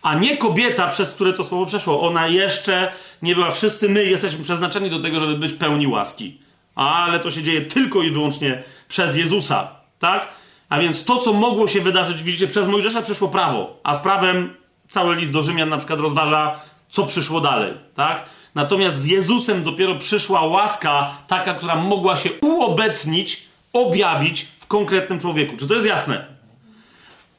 A 0.02 0.16
nie 0.16 0.38
kobieta, 0.38 0.88
przez 0.88 1.14
które 1.14 1.34
to 1.34 1.44
słowo 1.44 1.66
przeszło. 1.66 2.02
Ona 2.02 2.28
jeszcze 2.28 2.92
nie 3.22 3.36
była. 3.36 3.52
Wszyscy 3.52 3.90
my 3.90 4.06
jesteśmy 4.06 4.44
przeznaczeni 4.44 4.90
do 4.90 5.00
tego, 5.00 5.20
żeby 5.20 5.36
być 5.36 5.54
pełni 5.54 5.88
łaski. 5.88 6.40
Ale 6.76 7.20
to 7.20 7.32
się 7.32 7.44
dzieje 7.44 7.62
tylko 7.62 8.04
i 8.04 8.12
wyłącznie 8.12 8.64
przez 8.88 9.16
Jezusa. 9.16 9.68
Tak? 10.00 10.28
A 10.70 10.80
więc 10.80 11.04
to, 11.04 11.18
co 11.18 11.34
mogło 11.34 11.68
się 11.68 11.82
wydarzyć, 11.82 12.24
widzicie, 12.24 12.48
przez 12.48 12.68
Mojżesza 12.68 13.02
przeszło 13.02 13.28
prawo, 13.28 13.80
a 13.84 13.96
z 13.96 14.00
prawem 14.00 14.54
cały 14.90 15.16
list 15.16 15.34
do 15.34 15.44
Rzymian 15.44 15.70
na 15.70 15.78
przykład 15.78 16.00
rozważa, 16.00 16.60
co 16.90 17.06
przyszło 17.06 17.42
dalej. 17.42 17.74
Tak? 17.96 18.26
Natomiast 18.58 19.02
z 19.02 19.06
Jezusem 19.06 19.64
dopiero 19.64 19.96
przyszła 19.96 20.42
łaska, 20.42 21.18
taka, 21.28 21.54
która 21.54 21.76
mogła 21.76 22.18
się 22.18 22.30
uobecnić, 22.42 23.44
objawić 23.74 24.46
w 24.60 24.68
konkretnym 24.68 25.20
człowieku. 25.20 25.58
Czy 25.58 25.68
to 25.68 25.74
jest 25.74 25.88
jasne? 25.88 26.26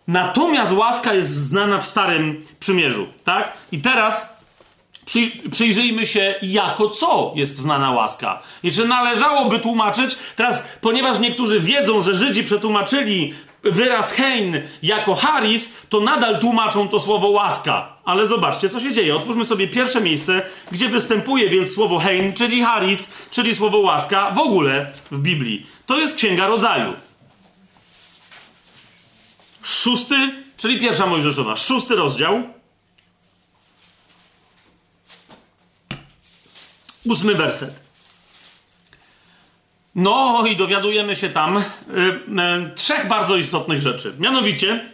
Natomiast 0.08 0.72
łaska 0.72 1.14
jest 1.14 1.30
znana 1.30 1.78
w 1.78 1.86
Starym 1.86 2.44
Przymierzu, 2.60 3.06
tak? 3.24 3.52
I 3.72 3.78
teraz 3.78 4.36
przy, 5.06 5.30
przyjrzyjmy 5.50 6.06
się, 6.06 6.34
jako 6.42 6.88
co 6.88 7.32
jest 7.34 7.58
znana 7.58 7.90
łaska. 7.90 8.42
I 8.62 8.72
czy 8.72 8.88
należałoby 8.88 9.58
tłumaczyć, 9.58 10.16
teraz, 10.36 10.62
ponieważ 10.80 11.18
niektórzy 11.18 11.60
wiedzą, 11.60 12.02
że 12.02 12.14
Żydzi 12.14 12.44
przetłumaczyli 12.44 13.34
wyraz 13.70 14.12
hein 14.12 14.62
jako 14.82 15.14
haris, 15.14 15.72
to 15.88 16.00
nadal 16.00 16.38
tłumaczą 16.38 16.88
to 16.88 17.00
słowo 17.00 17.28
łaska. 17.28 17.98
Ale 18.04 18.26
zobaczcie, 18.26 18.68
co 18.68 18.80
się 18.80 18.92
dzieje. 18.92 19.16
Otwórzmy 19.16 19.46
sobie 19.46 19.68
pierwsze 19.68 20.00
miejsce, 20.00 20.42
gdzie 20.72 20.88
występuje 20.88 21.48
więc 21.48 21.74
słowo 21.74 21.98
hein, 21.98 22.32
czyli 22.34 22.62
haris, 22.62 23.10
czyli 23.30 23.54
słowo 23.54 23.78
łaska 23.78 24.30
w 24.30 24.38
ogóle 24.38 24.92
w 25.10 25.18
Biblii. 25.18 25.66
To 25.86 25.98
jest 25.98 26.16
Księga 26.16 26.46
Rodzaju. 26.46 26.92
Szósty, 29.62 30.14
czyli 30.56 30.80
pierwsza 30.80 31.06
Mojżeszowa, 31.06 31.56
szósty 31.56 31.96
rozdział. 31.96 32.42
Ósmy 37.04 37.34
werset. 37.34 37.87
No 39.98 40.46
i 40.46 40.56
dowiadujemy 40.56 41.16
się 41.16 41.30
tam 41.30 41.56
y, 41.56 41.60
y, 41.60 42.74
trzech 42.74 43.08
bardzo 43.08 43.36
istotnych 43.36 43.82
rzeczy. 43.82 44.14
Mianowicie, 44.18 44.84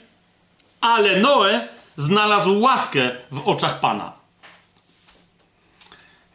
ale 0.80 1.20
Noe 1.20 1.68
znalazł 1.96 2.60
łaskę 2.60 3.10
w 3.30 3.48
oczach 3.48 3.80
Pana. 3.80 4.12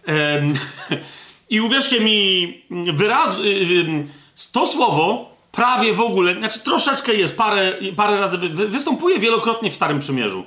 I 1.50 1.62
uwierzcie 1.62 2.00
mi, 2.00 2.62
wyraz, 2.94 3.38
y, 3.38 3.42
y, 3.42 4.08
to 4.52 4.68
słowo 4.68 5.36
prawie 5.52 5.94
w 5.94 6.02
ogóle, 6.02 6.36
znaczy 6.36 6.60
troszeczkę 6.60 7.14
jest, 7.14 7.38
parę, 7.38 7.74
parę 7.96 8.20
razy 8.20 8.38
występuje 8.50 9.20
wielokrotnie 9.20 9.72
w 9.72 9.76
Starym 9.76 10.00
Przymierzu, 10.00 10.44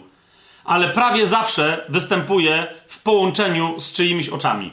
ale 0.65 0.89
prawie 0.89 1.27
zawsze 1.27 1.85
występuje 1.89 2.67
w 2.89 3.03
połączeniu 3.03 3.81
z 3.81 3.93
czyimiś 3.93 4.29
oczami. 4.29 4.73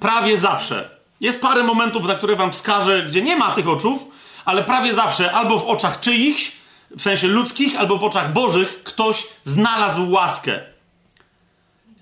Prawie 0.00 0.38
zawsze. 0.38 0.91
Jest 1.22 1.42
parę 1.42 1.62
momentów, 1.62 2.06
na 2.06 2.14
które 2.14 2.36
wam 2.36 2.52
wskażę, 2.52 3.02
gdzie 3.02 3.22
nie 3.22 3.36
ma 3.36 3.54
tych 3.54 3.68
oczów, 3.68 4.04
ale 4.44 4.64
prawie 4.64 4.94
zawsze 4.94 5.32
albo 5.32 5.58
w 5.58 5.66
oczach 5.66 6.00
czyichś, 6.00 6.52
w 6.90 7.02
sensie 7.02 7.28
ludzkich, 7.28 7.76
albo 7.76 7.96
w 7.96 8.04
oczach 8.04 8.32
bożych, 8.32 8.82
ktoś 8.82 9.26
znalazł 9.44 10.10
łaskę. 10.10 10.60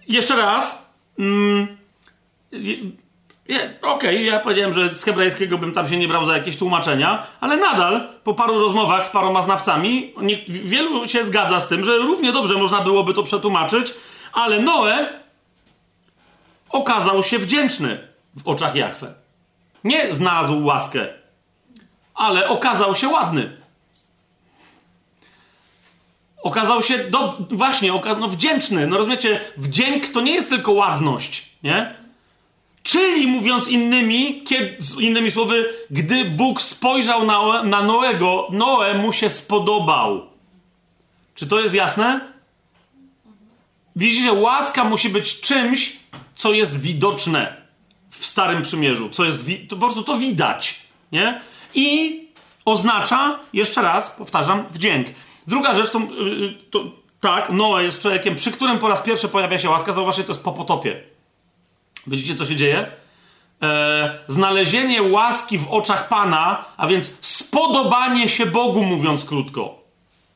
Jeszcze 0.08 0.36
raz. 0.36 0.90
Mm, 1.18 1.76
Okej, 3.82 4.16
okay, 4.16 4.22
ja 4.22 4.38
powiedziałem, 4.38 4.74
że 4.74 4.94
z 4.94 5.04
hebrajskiego 5.04 5.58
bym 5.58 5.72
tam 5.72 5.88
się 5.88 5.96
nie 5.96 6.08
brał 6.08 6.26
za 6.26 6.36
jakieś 6.36 6.56
tłumaczenia, 6.56 7.26
ale 7.40 7.56
nadal 7.56 8.08
po 8.24 8.34
paru 8.34 8.58
rozmowach 8.58 9.06
z 9.06 9.10
paroma 9.10 9.42
znawcami 9.42 10.14
nie, 10.22 10.44
wielu 10.48 11.08
się 11.08 11.24
zgadza 11.24 11.60
z 11.60 11.68
tym, 11.68 11.84
że 11.84 11.98
równie 11.98 12.32
dobrze 12.32 12.54
można 12.54 12.80
byłoby 12.80 13.14
to 13.14 13.22
przetłumaczyć, 13.22 13.94
ale 14.32 14.60
Noe 14.60 15.08
okazał 16.70 17.22
się 17.22 17.38
wdzięczny 17.38 18.09
w 18.36 18.48
oczach 18.48 18.74
Jachwę. 18.74 19.14
Nie 19.84 20.12
znalazł 20.12 20.64
łaskę, 20.64 21.08
ale 22.14 22.48
okazał 22.48 22.94
się 22.94 23.08
ładny. 23.08 23.56
Okazał 26.42 26.82
się, 26.82 26.98
do, 26.98 27.38
właśnie, 27.50 27.92
oka, 27.92 28.14
no 28.14 28.28
wdzięczny. 28.28 28.86
No 28.86 28.96
rozumiecie, 28.96 29.40
wdzięk 29.56 30.08
to 30.08 30.20
nie 30.20 30.34
jest 30.34 30.50
tylko 30.50 30.72
ładność, 30.72 31.50
nie? 31.62 31.94
Czyli 32.82 33.26
mówiąc 33.26 33.68
innymi, 33.68 34.42
kiedy, 34.42 34.76
innymi 35.00 35.30
słowy, 35.30 35.74
gdy 35.90 36.24
Bóg 36.24 36.62
spojrzał 36.62 37.24
na, 37.24 37.62
na 37.62 37.82
Noego, 37.82 38.48
Noe 38.50 38.94
mu 38.94 39.12
się 39.12 39.30
spodobał. 39.30 40.26
Czy 41.34 41.46
to 41.46 41.60
jest 41.60 41.74
jasne? 41.74 42.20
Widzicie, 43.96 44.32
łaska 44.32 44.84
musi 44.84 45.08
być 45.08 45.40
czymś, 45.40 45.96
co 46.34 46.52
jest 46.52 46.80
widoczne 46.80 47.59
w 48.20 48.26
Starym 48.26 48.62
Przymierzu, 48.62 49.10
co 49.10 49.24
jest, 49.24 49.46
to 49.68 49.76
po 49.76 49.86
prostu 49.86 50.02
to 50.02 50.18
widać, 50.18 50.80
nie? 51.12 51.40
I 51.74 52.20
oznacza, 52.64 53.38
jeszcze 53.52 53.82
raz, 53.82 54.10
powtarzam, 54.10 54.64
wdzięk. 54.70 55.08
Druga 55.46 55.74
rzecz 55.74 55.90
to, 55.90 55.98
yy, 55.98 56.54
to 56.70 56.84
tak, 57.20 57.50
Noe 57.50 57.82
jest 57.82 58.02
człowiekiem, 58.02 58.36
przy 58.36 58.52
którym 58.52 58.78
po 58.78 58.88
raz 58.88 59.02
pierwszy 59.02 59.28
pojawia 59.28 59.58
się 59.58 59.70
łaska, 59.70 59.92
zauważcie, 59.92 60.24
to 60.24 60.32
jest 60.32 60.44
po 60.44 60.52
potopie. 60.52 61.02
Widzicie, 62.06 62.34
co 62.34 62.46
się 62.46 62.56
dzieje? 62.56 62.86
E, 63.62 64.18
znalezienie 64.28 65.02
łaski 65.02 65.58
w 65.58 65.70
oczach 65.70 66.08
Pana, 66.08 66.64
a 66.76 66.86
więc 66.86 67.12
spodobanie 67.20 68.28
się 68.28 68.46
Bogu, 68.46 68.82
mówiąc 68.82 69.24
krótko. 69.24 69.79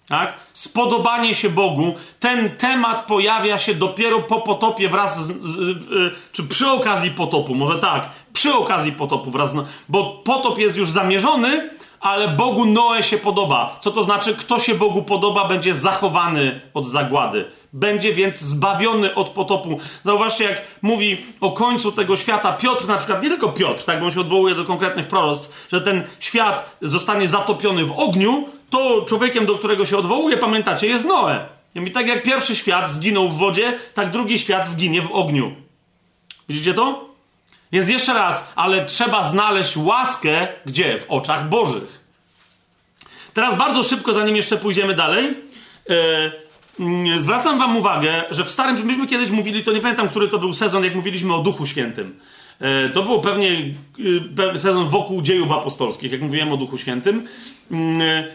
Tak? 0.09 0.35
Spodobanie 0.53 1.35
się 1.35 1.51
Bogu. 1.51 1.95
Ten 2.21 2.51
temat 2.51 3.07
pojawia 3.07 3.59
się 3.59 3.75
dopiero 3.75 4.21
po 4.21 4.41
potopie 4.41 4.89
wraz 4.89 5.27
z, 5.27 5.43
z, 5.43 5.57
z, 5.57 6.15
czy 6.33 6.43
przy 6.43 6.71
okazji 6.71 7.11
potopu, 7.11 7.55
może 7.55 7.79
tak, 7.79 8.09
przy 8.33 8.55
okazji 8.55 8.93
potopu 8.93 9.31
wraz, 9.31 9.53
z, 9.53 9.67
bo 9.89 10.23
potop 10.25 10.59
jest 10.59 10.77
już 10.77 10.91
zamierzony, 10.91 11.71
ale 12.05 12.29
Bogu 12.29 12.67
Noe 12.67 13.03
się 13.03 13.19
podoba. 13.19 13.79
Co 13.81 13.91
to 13.91 14.05
znaczy? 14.05 14.35
Kto 14.35 14.59
się 14.59 14.75
Bogu 14.75 15.03
podoba, 15.03 15.49
będzie 15.49 15.75
zachowany 15.75 16.61
od 16.75 16.87
zagłady. 16.87 17.45
Będzie 17.73 18.15
więc 18.15 18.41
zbawiony 18.41 19.15
od 19.15 19.29
potopu. 19.29 19.79
Zauważcie, 20.05 20.45
jak 20.45 20.63
mówi 20.83 21.17
o 21.41 21.53
końcu 21.53 21.93
tego 21.93 22.17
świata 22.17 22.53
Piotr, 22.53 22.89
na 22.89 22.97
przykład, 22.97 23.23
nie 23.23 23.29
tylko 23.29 23.49
Piotr, 23.49 23.85
tak, 23.85 24.01
bo 24.01 24.07
on 24.07 24.13
się 24.13 24.21
odwołuje 24.21 24.55
do 24.55 24.65
konkretnych 24.65 25.09
proroctw, 25.09 25.69
że 25.73 25.81
ten 25.81 26.05
świat 26.21 26.77
zostanie 26.83 27.29
zatopiony 27.29 27.85
w 27.85 27.99
ogniu, 27.99 28.49
to 28.75 29.05
człowiekiem, 29.09 29.47
do 29.47 29.55
którego 29.55 29.87
się 29.87 29.99
odwołuje, 29.99 30.37
pamiętacie, 30.37 30.87
jest 30.87 31.05
Noe. 31.05 31.47
I 31.75 31.91
tak 31.91 32.07
jak 32.07 32.23
pierwszy 32.23 32.57
świat 32.57 32.91
zginął 32.91 33.29
w 33.29 33.39
wodzie, 33.39 33.79
tak 33.95 34.11
drugi 34.11 34.39
świat 34.39 34.69
zginie 34.69 35.03
w 35.03 35.13
ogniu. 35.13 35.55
Widzicie 36.49 36.75
to? 36.75 37.09
Więc 37.73 37.89
jeszcze 37.89 38.15
raz, 38.15 38.53
ale 38.57 38.87
trzeba 38.87 39.23
znaleźć 39.23 39.77
łaskę 39.77 40.49
gdzie? 40.67 41.01
W 41.01 41.11
oczach 41.11 41.49
Bożych. 41.49 42.05
Teraz 43.35 43.59
bardzo 43.59 43.85
szybko, 43.85 44.15
zanim 44.15 44.37
jeszcze 44.37 44.57
pójdziemy 44.57 44.95
dalej, 44.95 45.35
yy, 46.79 47.21
zwracam 47.21 47.59
Wam 47.59 47.77
uwagę, 47.77 48.25
że 48.31 48.45
w 48.45 48.51
Starym, 48.51 48.87
myśmy 48.87 49.07
kiedyś 49.07 49.31
mówili, 49.31 49.65
to 49.65 49.73
nie 49.73 49.81
pamiętam, 49.81 50.09
który 50.09 50.29
to 50.29 50.39
był 50.39 50.53
sezon, 50.53 50.85
jak 50.85 50.95
mówiliśmy 50.95 51.35
o 51.35 51.39
Duchu 51.39 51.67
Świętym. 51.67 52.21
Yy, 52.61 52.91
to 52.95 53.03
było 53.03 53.21
pewnie 53.21 53.75
yy, 53.99 54.59
sezon 54.59 54.89
wokół 54.89 55.23
dziejów 55.23 55.53
apostolskich, 55.53 56.13
jak 56.13 56.21
mówiłem 56.21 56.53
o 56.53 56.57
Duchu 56.57 56.79
Świętym. 56.79 57.27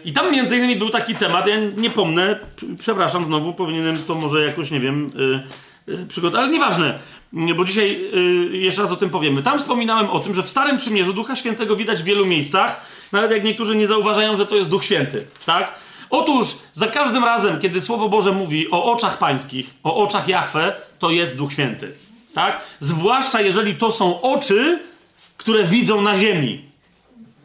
I 0.04 0.12
tam 0.12 0.32
między 0.32 0.56
innymi 0.56 0.76
był 0.76 0.90
taki 0.90 1.14
temat, 1.14 1.46
ja 1.46 1.56
nie 1.76 1.90
pomnę, 1.90 2.38
przepraszam 2.78 3.24
znowu, 3.24 3.52
powinienem 3.52 3.96
to 4.06 4.14
może 4.14 4.46
jakoś, 4.46 4.70
nie 4.70 4.80
wiem, 4.80 5.10
przygotować, 6.08 6.44
ale 6.44 6.52
nieważne 6.52 6.98
bo 7.32 7.64
dzisiaj 7.64 8.10
jeszcze 8.52 8.82
raz 8.82 8.92
o 8.92 8.96
tym 8.96 9.10
powiemy. 9.10 9.42
Tam 9.42 9.58
wspominałem 9.58 10.10
o 10.10 10.20
tym, 10.20 10.34
że 10.34 10.42
w 10.42 10.48
Starym 10.48 10.76
Przymierzu 10.76 11.12
Ducha 11.12 11.36
Świętego 11.36 11.76
widać 11.76 12.02
w 12.02 12.04
wielu 12.04 12.26
miejscach, 12.26 12.86
nawet 13.12 13.30
jak 13.30 13.44
niektórzy 13.44 13.76
nie 13.76 13.86
zauważają, 13.86 14.36
że 14.36 14.46
to 14.46 14.56
jest 14.56 14.70
Duch 14.70 14.84
Święty, 14.84 15.26
tak? 15.46 15.74
Otóż 16.10 16.46
za 16.72 16.86
każdym 16.86 17.24
razem, 17.24 17.60
kiedy 17.60 17.80
Słowo 17.80 18.08
Boże 18.08 18.32
mówi 18.32 18.70
o 18.70 18.92
oczach 18.92 19.18
pańskich, 19.18 19.74
o 19.84 19.96
oczach 19.96 20.28
Jahwe, 20.28 20.76
to 20.98 21.10
jest 21.10 21.36
Duch 21.36 21.52
Święty, 21.52 21.92
tak? 22.34 22.60
Zwłaszcza 22.80 23.40
jeżeli 23.40 23.74
to 23.74 23.90
są 23.90 24.20
oczy, 24.20 24.78
które 25.36 25.64
widzą 25.64 26.02
na 26.02 26.18
ziemi. 26.18 26.70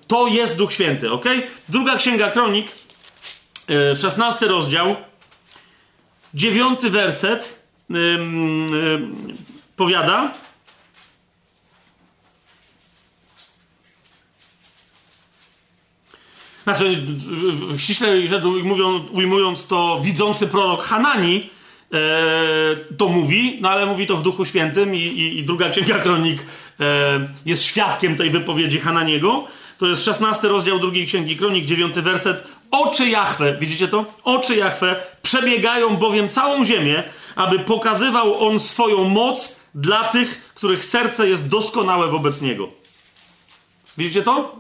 To 0.08 0.28
jest 0.28 0.58
Duch 0.58 0.74
Święty, 0.74 1.12
ok? 1.12 1.26
Druga 1.70 1.96
Księga 1.96 2.32
Kronik, 2.32 2.68
y, 3.70 3.96
szesnasty 3.96 4.48
rozdział, 4.48 4.96
dziewiąty 6.34 6.90
werset 6.90 7.66
powiada. 9.76 10.32
Znaczy, 16.64 17.04
ściśle 17.78 18.28
rzecz 18.28 18.44
ujmując, 19.12 19.68
to, 19.68 20.02
widzący 20.04 20.48
prorok 20.48 20.84
Hanani 20.84 21.38
e, 21.38 21.55
to 22.98 23.08
mówi, 23.08 23.58
no 23.62 23.70
ale 23.70 23.86
mówi 23.86 24.08
to 24.08 24.18
w 24.18 24.24
Duchu 24.24 24.46
Świętym 24.46 24.96
i, 24.96 25.00
i, 25.00 25.40
i 25.40 25.44
druga 25.44 25.70
księga 25.70 26.00
kronik 26.00 26.46
e, 26.80 27.20
jest 27.46 27.64
świadkiem 27.64 28.16
tej 28.16 28.30
wypowiedzi 28.30 28.80
Hananiego. 28.80 29.48
To 29.78 29.88
jest 29.88 30.06
16 30.06 30.48
rozdział 30.48 30.80
drugiej 30.80 31.08
księgi 31.08 31.38
kronik, 31.38 31.66
9 31.66 31.96
werset. 31.96 32.44
Oczy 32.72 33.10
Jahwe, 33.10 33.58
widzicie 33.60 33.88
to? 33.88 34.06
Oczy 34.24 34.56
Jahwe 34.56 34.96
przebiegają 35.22 35.98
bowiem 35.98 36.30
całą 36.30 36.66
ziemię, 36.66 37.04
aby 37.36 37.60
pokazywał 37.60 38.48
on 38.48 38.60
swoją 38.60 39.10
moc 39.10 39.60
dla 39.76 40.08
tych, 40.08 40.54
których 40.56 40.86
serce 40.86 41.30
jest 41.30 41.50
doskonałe 41.50 42.08
wobec 42.08 42.42
Niego. 42.42 42.70
Widzicie 43.98 44.24
to? 44.24 44.56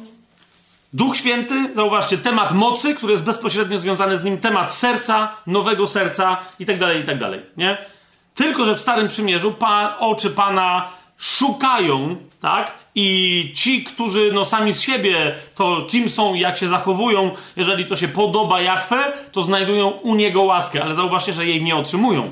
Duch 0.95 1.17
Święty, 1.17 1.75
zauważcie, 1.75 2.17
temat 2.17 2.53
mocy, 2.53 2.95
który 2.95 3.11
jest 3.11 3.23
bezpośrednio 3.23 3.77
związany 3.77 4.17
z 4.17 4.23
nim, 4.23 4.37
temat 4.37 4.73
serca, 4.73 5.31
nowego 5.47 5.87
serca 5.87 6.37
i 6.59 6.65
tak 6.65 6.79
dalej, 6.79 7.01
i 7.01 7.03
tak 7.03 7.19
dalej, 7.19 7.39
nie? 7.57 7.77
Tylko, 8.35 8.65
że 8.65 8.75
w 8.75 8.79
Starym 8.79 9.07
Przymierzu 9.07 9.53
pa, 9.53 9.97
oczy 9.99 10.29
Pana 10.29 10.89
szukają, 11.17 12.15
tak? 12.41 12.73
I 12.95 13.51
ci, 13.55 13.83
którzy 13.83 14.31
no 14.33 14.45
sami 14.45 14.73
z 14.73 14.81
siebie 14.81 15.35
to 15.55 15.85
kim 15.89 16.09
są 16.09 16.33
i 16.33 16.39
jak 16.39 16.57
się 16.57 16.67
zachowują, 16.67 17.31
jeżeli 17.55 17.85
to 17.85 17.95
się 17.95 18.07
podoba 18.07 18.61
Jachwę, 18.61 19.13
to 19.31 19.43
znajdują 19.43 19.89
u 19.89 20.15
Niego 20.15 20.43
łaskę, 20.43 20.83
ale 20.83 20.95
zauważcie, 20.95 21.33
że 21.33 21.45
jej 21.45 21.63
nie 21.63 21.75
otrzymują. 21.75 22.31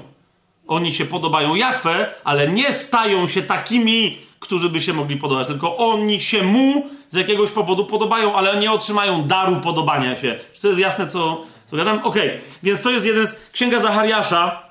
Oni 0.67 0.93
się 0.93 1.05
podobają 1.05 1.55
Jachwę, 1.55 2.09
ale 2.23 2.47
nie 2.47 2.73
stają 2.73 3.27
się 3.27 3.41
takimi, 3.41 4.17
którzy 4.39 4.69
by 4.69 4.81
się 4.81 4.93
mogli 4.93 5.17
podobać, 5.17 5.47
tylko 5.47 5.77
oni 5.77 6.21
się 6.21 6.43
mu 6.43 6.89
z 7.13 7.15
jakiegoś 7.15 7.51
powodu 7.51 7.85
podobają, 7.85 8.35
ale 8.35 8.57
nie 8.57 8.71
otrzymają 8.71 9.23
daru 9.23 9.55
podobania 9.55 10.15
się. 10.15 10.39
Czy 10.53 10.61
to 10.61 10.67
jest 10.67 10.79
jasne, 10.79 11.07
co, 11.07 11.45
co 11.67 11.77
gadam? 11.77 11.97
Okej, 12.03 12.27
okay. 12.27 12.41
więc 12.63 12.81
to 12.81 12.91
jest 12.91 13.05
jeden 13.05 13.27
z... 13.27 13.35
Księga 13.51 13.79
Zachariasza, 13.79 14.61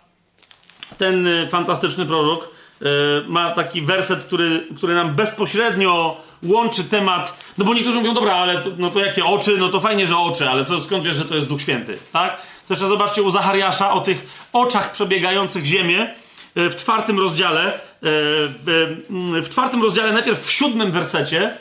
ten 0.99 1.27
y, 1.27 1.49
fantastyczny 1.49 2.07
prorok, 2.07 2.49
y, 2.83 2.87
ma 3.27 3.51
taki 3.51 3.83
werset, 3.83 4.25
który, 4.25 4.67
który 4.77 4.95
nam 4.95 5.15
bezpośrednio 5.15 6.17
łączy 6.43 6.85
temat, 6.85 7.39
no 7.59 7.65
bo 7.65 7.75
niektórzy 7.75 7.99
mówią, 7.99 8.15
dobra, 8.15 8.35
ale 8.35 8.61
to, 8.61 8.71
no 8.79 8.91
to 8.91 9.01
jakie 9.01 9.25
oczy, 9.25 9.57
no 9.59 9.69
to 9.69 9.81
fajnie, 9.81 10.07
że 10.07 10.17
oczy, 10.19 10.49
ale 10.49 10.65
co, 10.65 10.81
skąd 10.81 11.05
wiesz, 11.05 11.17
że 11.17 11.25
to 11.25 11.35
jest 11.35 11.49
Duch 11.49 11.61
Święty, 11.61 11.99
tak? 12.13 12.37
To 12.69 12.75
jeszcze 12.75 12.89
zobaczcie 12.89 13.23
u 13.23 13.31
Zachariasza 13.31 13.93
o 13.93 14.01
tych 14.01 14.47
oczach 14.53 14.93
przebiegających 14.93 15.65
ziemię 15.65 16.15
e, 16.55 16.71
w 16.71 16.77
czwartym 16.77 17.21
rozdziale, 17.21 17.81
w, 18.05 18.97
w 19.45 19.49
czwartym 19.49 19.83
rozdziale, 19.83 20.13
najpierw 20.13 20.47
w 20.47 20.53
siódmym 20.53 20.93
wersecie, 20.93 21.57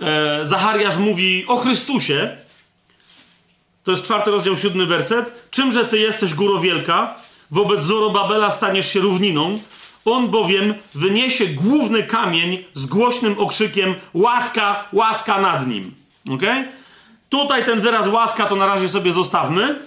e, 0.00 0.46
Zachariasz 0.46 0.96
mówi 0.96 1.44
o 1.48 1.56
Chrystusie, 1.56 2.36
to 3.84 3.90
jest 3.90 4.04
czwarty 4.04 4.30
rozdział, 4.30 4.56
siódmy 4.56 4.86
werset. 4.86 5.48
Czymże 5.50 5.84
ty 5.84 5.98
jesteś, 5.98 6.34
góro 6.34 6.60
wielka? 6.60 7.14
Wobec 7.50 7.80
Zorobabela 7.80 8.50
staniesz 8.50 8.92
się 8.92 9.00
równiną. 9.00 9.58
On 10.04 10.28
bowiem 10.28 10.74
wyniesie 10.94 11.46
główny 11.46 12.02
kamień 12.02 12.64
z 12.74 12.86
głośnym 12.86 13.38
okrzykiem 13.38 13.94
łaska, 14.14 14.88
łaska 14.92 15.40
nad 15.40 15.66
nim. 15.66 15.94
Ok? 16.30 16.42
Tutaj 17.28 17.64
ten 17.64 17.80
wyraz 17.80 18.08
łaska 18.08 18.46
to 18.46 18.56
na 18.56 18.66
razie 18.66 18.88
sobie 18.88 19.12
zostawmy. 19.12 19.78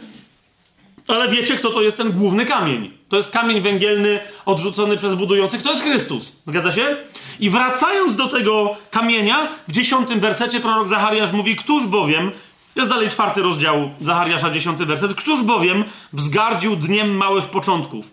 Ale 1.07 1.29
wiecie, 1.29 1.55
kto 1.57 1.69
to 1.69 1.81
jest 1.81 1.97
ten 1.97 2.11
główny 2.11 2.45
kamień? 2.45 2.91
To 3.09 3.17
jest 3.17 3.31
kamień 3.31 3.61
węgielny 3.61 4.19
odrzucony 4.45 4.97
przez 4.97 5.15
budujących. 5.15 5.63
To 5.63 5.71
jest 5.71 5.83
Chrystus. 5.83 6.41
Zgadza 6.47 6.71
się? 6.71 6.97
I 7.39 7.49
wracając 7.49 8.15
do 8.15 8.27
tego 8.27 8.75
kamienia, 8.91 9.47
w 9.67 9.71
dziesiątym 9.71 10.19
wersecie 10.19 10.59
prorok 10.59 10.87
Zachariasz 10.87 11.31
mówi, 11.31 11.55
któż 11.55 11.85
bowiem 11.85 12.31
jest 12.75 12.89
dalej 12.89 13.09
czwarty 13.09 13.41
rozdział 13.41 13.89
Zachariasza, 14.01 14.49
dziesiąty 14.49 14.85
werset. 14.85 15.15
Któż 15.15 15.43
bowiem 15.43 15.83
wzgardził 16.13 16.75
dniem 16.75 17.17
małych 17.17 17.45
początków? 17.45 18.11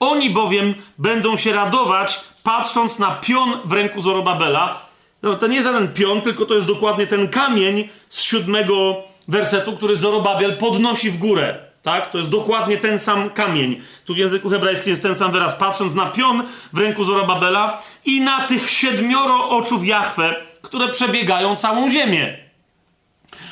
Oni 0.00 0.30
bowiem 0.30 0.74
będą 0.98 1.36
się 1.36 1.52
radować, 1.52 2.20
patrząc 2.42 2.98
na 2.98 3.10
pion 3.10 3.50
w 3.64 3.72
ręku 3.72 4.02
Zorobabela. 4.02 4.86
No, 5.22 5.36
to 5.36 5.46
nie 5.46 5.54
jest 5.54 5.68
żaden 5.68 5.88
pion, 5.88 6.20
tylko 6.20 6.46
to 6.46 6.54
jest 6.54 6.66
dokładnie 6.66 7.06
ten 7.06 7.28
kamień 7.28 7.88
z 8.08 8.22
siódmego 8.22 8.96
wersetu, 9.28 9.76
który 9.76 9.96
Zorobabel 9.96 10.56
podnosi 10.56 11.10
w 11.10 11.18
górę. 11.18 11.69
Tak? 11.82 12.10
To 12.10 12.18
jest 12.18 12.30
dokładnie 12.30 12.76
ten 12.76 12.98
sam 12.98 13.30
kamień. 13.30 13.82
Tu 14.04 14.14
w 14.14 14.16
języku 14.16 14.50
hebrajskim 14.50 14.90
jest 14.90 15.02
ten 15.02 15.14
sam 15.14 15.32
wyraz. 15.32 15.54
Patrząc 15.54 15.94
na 15.94 16.06
pion 16.06 16.42
w 16.72 16.78
ręku 16.78 17.04
Zorobabela 17.04 17.82
i 18.04 18.20
na 18.20 18.46
tych 18.46 18.70
siedmioro 18.70 19.48
oczów 19.48 19.86
Jahwe, 19.86 20.36
które 20.62 20.88
przebiegają 20.88 21.56
całą 21.56 21.90
ziemię. 21.90 22.38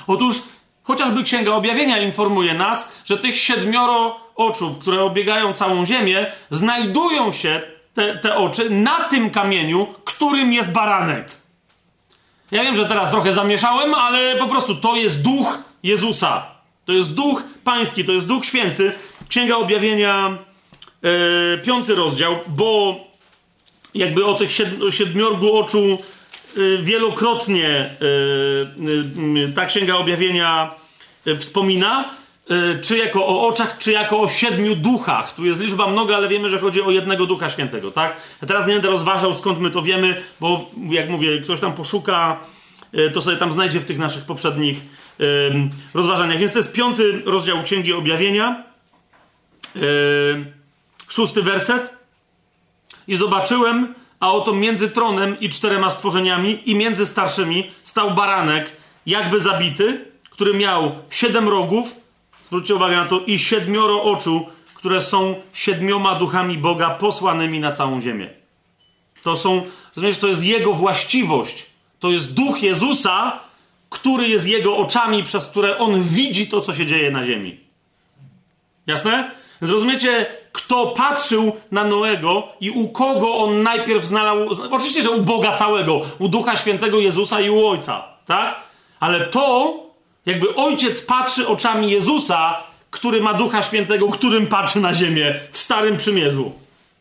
Otóż 0.06 0.36
chociażby 0.82 1.22
Księga 1.22 1.52
Objawienia 1.52 1.98
informuje 1.98 2.54
nas, 2.54 2.88
że 3.04 3.18
tych 3.18 3.38
siedmioro 3.38 4.20
oczów, 4.36 4.78
które 4.78 5.02
obiegają 5.02 5.52
całą 5.52 5.86
ziemię, 5.86 6.32
znajdują 6.50 7.32
się 7.32 7.62
te, 7.94 8.18
te 8.18 8.36
oczy 8.36 8.70
na 8.70 9.08
tym 9.08 9.30
kamieniu, 9.30 9.86
którym 10.04 10.52
jest 10.52 10.70
baranek. 10.72 11.36
Ja 12.50 12.62
wiem, 12.62 12.76
że 12.76 12.86
teraz 12.86 13.10
trochę 13.10 13.32
zamieszałem, 13.32 13.94
ale 13.94 14.36
po 14.36 14.46
prostu 14.46 14.74
to 14.74 14.96
jest 14.96 15.22
duch 15.22 15.58
Jezusa. 15.82 16.46
To 16.84 16.92
jest 16.92 17.14
duch 17.14 17.42
pański, 17.70 18.04
to 18.04 18.12
jest 18.12 18.26
duch 18.26 18.46
święty. 18.46 18.92
Księga 19.28 19.56
Objawienia, 19.56 20.38
yy, 21.02 21.10
piąty 21.64 21.94
rozdział, 21.94 22.38
bo 22.46 22.96
jakby 23.94 24.24
o 24.24 24.34
tych 24.34 24.50
siedmiorgu 24.90 25.56
oczu 25.58 25.98
Y, 26.56 26.78
wielokrotnie 26.82 27.90
y, 28.02 29.48
y, 29.48 29.52
ta 29.52 29.66
księga 29.66 29.96
objawienia 29.96 30.74
wspomina, 31.38 32.04
czy 32.82 32.98
jako 32.98 33.26
o 33.26 33.46
oczach, 33.48 33.78
czy 33.78 33.92
jako 33.92 34.20
o 34.20 34.28
siedmiu 34.28 34.76
duchach. 34.76 35.34
Tu 35.34 35.44
jest 35.44 35.60
liczba 35.60 35.86
mnoga, 35.86 36.16
ale 36.16 36.28
wiemy, 36.28 36.50
że 36.50 36.58
chodzi 36.58 36.82
o 36.82 36.90
jednego 36.90 37.26
ducha 37.26 37.50
świętego, 37.50 37.90
tak? 37.90 38.22
Teraz 38.46 38.66
nie 38.66 38.72
będę 38.72 38.88
rozważał, 38.88 39.34
skąd 39.34 39.60
my 39.60 39.70
to 39.70 39.82
wiemy, 39.82 40.22
bo 40.40 40.70
jak 40.90 41.10
mówię, 41.10 41.40
ktoś 41.40 41.60
tam 41.60 41.72
poszuka, 41.72 42.40
to 43.14 43.22
sobie 43.22 43.36
tam 43.36 43.52
znajdzie 43.52 43.80
w 43.80 43.84
tych 43.84 43.98
naszych 43.98 44.24
poprzednich 44.24 44.82
rozważaniach. 45.94 46.38
Więc 46.38 46.52
to 46.52 46.58
jest 46.58 46.72
piąty 46.72 47.22
rozdział 47.24 47.62
Księgi 47.62 47.92
Objawienia, 47.92 48.64
szósty 51.08 51.42
werset. 51.42 51.98
I 53.08 53.16
zobaczyłem, 53.16 53.94
a 54.20 54.32
oto 54.32 54.52
między 54.52 54.88
tronem 54.88 55.40
i 55.40 55.48
czterema 55.48 55.90
stworzeniami 55.90 56.70
i 56.70 56.74
między 56.74 57.06
starszymi 57.06 57.70
stał 57.84 58.10
baranek, 58.10 58.76
jakby 59.06 59.40
zabity, 59.40 60.04
który 60.30 60.54
miał 60.54 60.94
siedem 61.10 61.48
rogów, 61.48 61.94
zwróćcie 62.46 62.74
uwagę 62.74 62.96
na 62.96 63.04
to, 63.04 63.20
i 63.20 63.38
siedmioro 63.38 64.02
oczu, 64.02 64.46
które 64.74 65.02
są 65.02 65.34
siedmioma 65.52 66.14
duchami 66.14 66.58
Boga 66.58 66.90
posłanymi 66.90 67.60
na 67.60 67.72
całą 67.72 68.00
ziemię. 68.00 68.28
To 69.22 69.36
są, 69.36 69.62
rozumiesz, 69.96 70.18
to 70.18 70.28
jest 70.28 70.44
jego 70.44 70.74
właściwość. 70.74 71.66
To 71.98 72.10
jest 72.10 72.34
duch 72.34 72.62
Jezusa, 72.62 73.40
który 73.90 74.28
jest 74.28 74.46
jego 74.46 74.76
oczami, 74.76 75.24
przez 75.24 75.46
które 75.46 75.78
on 75.78 76.02
widzi 76.02 76.46
to, 76.46 76.60
co 76.60 76.74
się 76.74 76.86
dzieje 76.86 77.10
na 77.10 77.26
ziemi. 77.26 77.60
Jasne? 78.86 79.30
Zrozumiecie, 79.62 80.26
kto 80.52 80.86
patrzył 80.86 81.52
na 81.70 81.84
Noego 81.84 82.48
i 82.60 82.70
u 82.70 82.88
kogo 82.88 83.36
on 83.36 83.62
najpierw 83.62 84.04
znalazł. 84.04 84.62
Oczywiście, 84.70 85.02
że 85.02 85.10
u 85.10 85.22
Boga 85.22 85.56
całego, 85.56 86.00
u 86.18 86.28
Ducha 86.28 86.56
Świętego 86.56 86.98
Jezusa 86.98 87.40
i 87.40 87.50
u 87.50 87.66
Ojca, 87.66 88.04
tak? 88.26 88.56
Ale 89.00 89.20
to, 89.20 89.76
jakby 90.26 90.54
ojciec 90.54 91.02
patrzy 91.02 91.48
oczami 91.48 91.90
Jezusa, 91.90 92.56
który 92.90 93.20
ma 93.20 93.34
Ducha 93.34 93.62
Świętego, 93.62 94.08
którym 94.08 94.46
patrzy 94.46 94.80
na 94.80 94.94
ziemię 94.94 95.40
w 95.52 95.58
Starym 95.58 95.96
Przymierzu. 95.96 96.52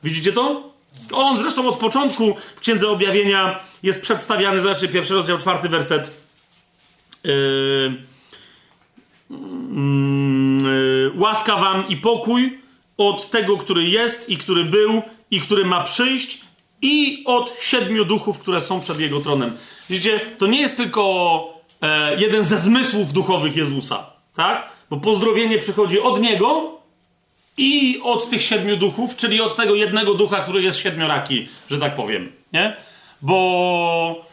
Widzicie 0.03 0.33
to? 0.33 0.63
On 1.11 1.37
zresztą 1.37 1.67
od 1.67 1.77
początku 1.77 2.35
w 2.55 2.59
Księdze 2.59 2.89
Objawienia 2.89 3.59
jest 3.83 4.01
przedstawiany, 4.01 4.61
znaczy 4.61 4.87
pierwszy 4.87 5.13
rozdział, 5.13 5.37
czwarty 5.37 5.69
werset. 5.69 6.26
Yy, 7.27 7.33
yy, 10.63 11.11
łaska 11.15 11.55
wam 11.55 11.87
i 11.89 11.97
pokój 11.97 12.59
od 12.97 13.29
tego, 13.29 13.57
który 13.57 13.83
jest 13.83 14.29
i 14.29 14.37
który 14.37 14.65
był 14.65 15.01
i 15.31 15.41
który 15.41 15.65
ma 15.65 15.83
przyjść, 15.83 16.41
i 16.81 17.23
od 17.25 17.53
siedmiu 17.61 18.05
duchów, 18.05 18.39
które 18.39 18.61
są 18.61 18.81
przed 18.81 18.99
jego 18.99 19.21
tronem. 19.21 19.57
Widzicie, 19.89 20.19
to 20.37 20.47
nie 20.47 20.61
jest 20.61 20.77
tylko 20.77 21.43
e, 21.81 22.15
jeden 22.19 22.43
ze 22.43 22.57
zmysłów 22.57 23.13
duchowych 23.13 23.55
Jezusa, 23.55 24.09
tak? 24.35 24.69
Bo 24.89 24.97
pozdrowienie 24.97 25.59
przychodzi 25.59 25.99
od 25.99 26.21
niego 26.21 26.79
i 27.57 27.99
od 28.03 28.29
tych 28.29 28.43
siedmiu 28.43 28.77
duchów, 28.77 29.15
czyli 29.15 29.41
od 29.41 29.55
tego 29.55 29.75
jednego 29.75 30.13
ducha, 30.13 30.41
który 30.41 30.61
jest 30.61 30.79
siedmioraki, 30.79 31.47
że 31.71 31.79
tak 31.79 31.95
powiem, 31.95 32.31
nie? 32.53 32.75
Bo 33.21 34.26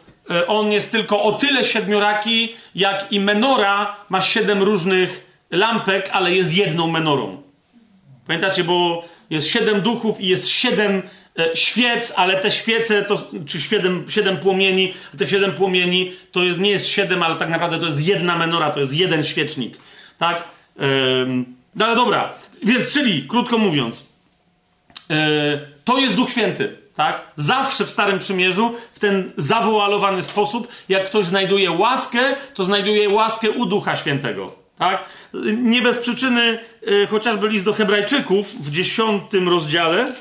on 0.47 0.71
jest 0.71 0.91
tylko 0.91 1.23
o 1.23 1.31
tyle 1.31 1.65
siedmioraki, 1.65 2.55
jak 2.75 3.11
i 3.11 3.19
menora 3.19 3.95
ma 4.09 4.21
siedem 4.21 4.63
różnych 4.63 5.25
lampek, 5.51 6.09
ale 6.13 6.35
jest 6.35 6.53
jedną 6.53 6.91
menorą. 6.91 7.41
Pamiętacie, 8.27 8.63
bo 8.63 9.05
jest 9.29 9.47
siedem 9.47 9.81
duchów 9.81 10.21
i 10.21 10.27
jest 10.27 10.47
siedem 10.47 11.01
e, 11.39 11.55
świec, 11.55 12.13
ale 12.15 12.35
te 12.35 12.51
świece, 12.51 13.03
to, 13.03 13.27
czy 13.47 13.61
siedem, 13.61 14.05
siedem 14.09 14.37
płomieni, 14.37 14.93
te 15.17 15.29
siedem 15.29 15.51
płomieni 15.51 16.13
to 16.31 16.43
jest, 16.43 16.59
nie 16.59 16.69
jest 16.69 16.87
siedem, 16.87 17.23
ale 17.23 17.35
tak 17.35 17.49
naprawdę 17.49 17.79
to 17.79 17.85
jest 17.85 18.01
jedna 18.01 18.37
menora, 18.37 18.69
to 18.69 18.79
jest 18.79 18.93
jeden 18.93 19.23
świecznik. 19.23 19.77
Tak? 20.17 20.43
Ym, 21.23 21.55
no 21.75 21.85
ale 21.85 21.95
dobra, 21.95 22.33
więc 22.63 22.89
czyli, 22.89 23.27
krótko 23.27 23.57
mówiąc, 23.57 24.05
yy, 25.09 25.15
to 25.83 25.97
jest 25.97 26.15
Duch 26.15 26.29
Święty. 26.29 26.84
Tak? 26.95 27.21
Zawsze 27.35 27.85
w 27.85 27.89
Starym 27.89 28.19
Przymierzu, 28.19 28.75
w 28.93 28.99
ten 28.99 29.31
zawoalowany 29.37 30.23
sposób, 30.23 30.67
jak 30.89 31.05
ktoś 31.05 31.25
znajduje 31.25 31.71
łaskę, 31.71 32.35
to 32.53 32.65
znajduje 32.65 33.09
łaskę 33.09 33.51
u 33.51 33.65
Ducha 33.65 33.95
Świętego. 33.95 34.51
Tak? 34.77 35.05
Nie 35.57 35.81
bez 35.81 35.97
przyczyny 35.97 36.59
y, 36.87 37.07
chociażby 37.07 37.47
list 37.47 37.65
do 37.65 37.73
Hebrajczyków 37.73 38.65
w 38.65 38.71
dziesiątym 38.71 39.49
rozdziale, 39.49 40.13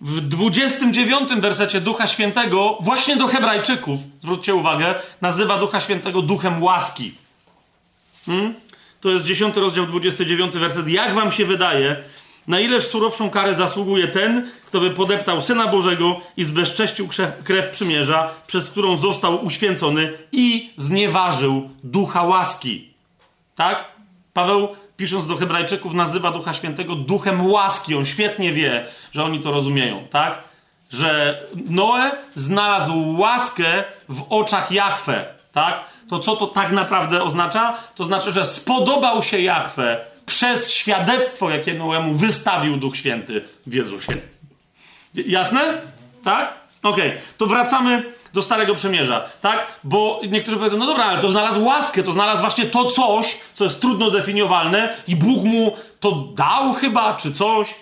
w 0.00 0.20
29 0.20 1.34
wersecie 1.34 1.80
Ducha 1.80 2.06
Świętego, 2.06 2.78
właśnie 2.80 3.16
do 3.16 3.26
Hebrajczyków, 3.26 4.00
zwróćcie 4.22 4.54
uwagę, 4.54 4.94
nazywa 5.20 5.58
Ducha 5.58 5.80
Świętego 5.80 6.22
duchem 6.22 6.62
łaski. 6.62 7.14
Hmm? 8.26 8.54
To 9.00 9.08
jest 9.08 9.24
10 9.24 9.56
rozdział, 9.56 9.86
29 9.86 10.56
werset. 10.56 10.88
Jak 10.88 11.14
wam 11.14 11.32
się 11.32 11.44
wydaje, 11.44 11.96
na 12.48 12.60
ileż 12.60 12.86
surowszą 12.86 13.30
karę 13.30 13.54
zasługuje 13.54 14.08
ten, 14.08 14.50
kto 14.66 14.80
by 14.80 14.90
podeptał 14.90 15.40
Syna 15.40 15.66
Bożego 15.66 16.20
i 16.36 16.44
zbezcześcił 16.44 17.08
krew, 17.44 17.70
przymierza, 17.70 18.30
przez 18.46 18.70
którą 18.70 18.96
został 18.96 19.44
uświęcony 19.44 20.12
i 20.32 20.70
znieważył 20.76 21.70
ducha 21.84 22.22
łaski. 22.22 22.88
Tak? 23.56 23.84
Paweł, 24.32 24.68
pisząc 24.96 25.26
do 25.26 25.36
Hebrajczyków, 25.36 25.94
nazywa 25.94 26.30
Ducha 26.30 26.54
Świętego 26.54 26.94
duchem 26.94 27.46
łaski. 27.46 27.94
On 27.94 28.06
świetnie 28.06 28.52
wie, 28.52 28.86
że 29.12 29.24
oni 29.24 29.40
to 29.40 29.52
rozumieją, 29.52 30.06
tak? 30.10 30.38
Że 30.92 31.42
Noe 31.70 32.10
znalazł 32.34 33.18
łaskę 33.18 33.84
w 34.08 34.22
oczach 34.30 34.72
Jahwe, 34.72 35.24
tak? 35.52 35.84
To 36.08 36.18
co 36.18 36.36
to 36.36 36.46
tak 36.46 36.72
naprawdę 36.72 37.22
oznacza? 37.22 37.78
To 37.94 38.04
znaczy, 38.04 38.32
że 38.32 38.46
spodobał 38.46 39.22
się 39.22 39.40
Jahwe 39.40 40.04
przez 40.28 40.72
świadectwo, 40.72 41.50
jakie 41.50 41.74
Noemu 41.74 42.14
wystawił 42.14 42.76
Duch 42.76 42.96
Święty 42.96 43.44
w 43.66 43.74
Jezusie. 43.74 44.12
Jasne? 45.14 45.60
Tak? 46.24 46.54
Okej, 46.82 47.08
okay, 47.08 47.20
to 47.38 47.46
wracamy 47.46 48.02
do 48.34 48.42
Starego 48.42 48.74
Przemierza, 48.74 49.28
tak? 49.40 49.66
Bo 49.84 50.20
niektórzy 50.28 50.56
powiedzą, 50.56 50.76
no 50.76 50.86
dobra, 50.86 51.04
ale 51.04 51.20
to 51.20 51.30
znalazł 51.30 51.64
łaskę, 51.64 52.02
to 52.02 52.12
znalazł 52.12 52.40
właśnie 52.40 52.66
to 52.66 52.84
coś, 52.84 53.40
co 53.54 53.64
jest 53.64 53.80
trudno 53.80 54.10
definiowalne 54.10 54.96
i 55.08 55.16
Bóg 55.16 55.44
mu 55.44 55.76
to 56.00 56.12
dał 56.12 56.72
chyba, 56.72 57.16
czy 57.16 57.32
coś. 57.32 57.68
Okej, 57.70 57.78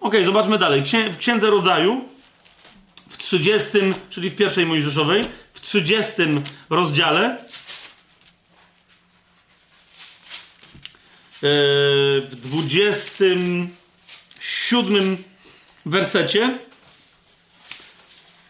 okay, 0.00 0.24
zobaczmy 0.24 0.58
dalej. 0.58 0.82
W 1.12 1.18
Księdze 1.18 1.50
Rodzaju, 1.50 2.04
w 3.08 3.16
30, 3.16 3.68
czyli 4.10 4.30
w 4.30 4.36
pierwszej 4.36 4.66
Mojżeszowej, 4.66 5.24
w 5.52 5.60
30 5.60 6.22
rozdziale, 6.70 7.36
w 11.42 12.36
27 12.42 15.16
wersecie, 15.86 16.58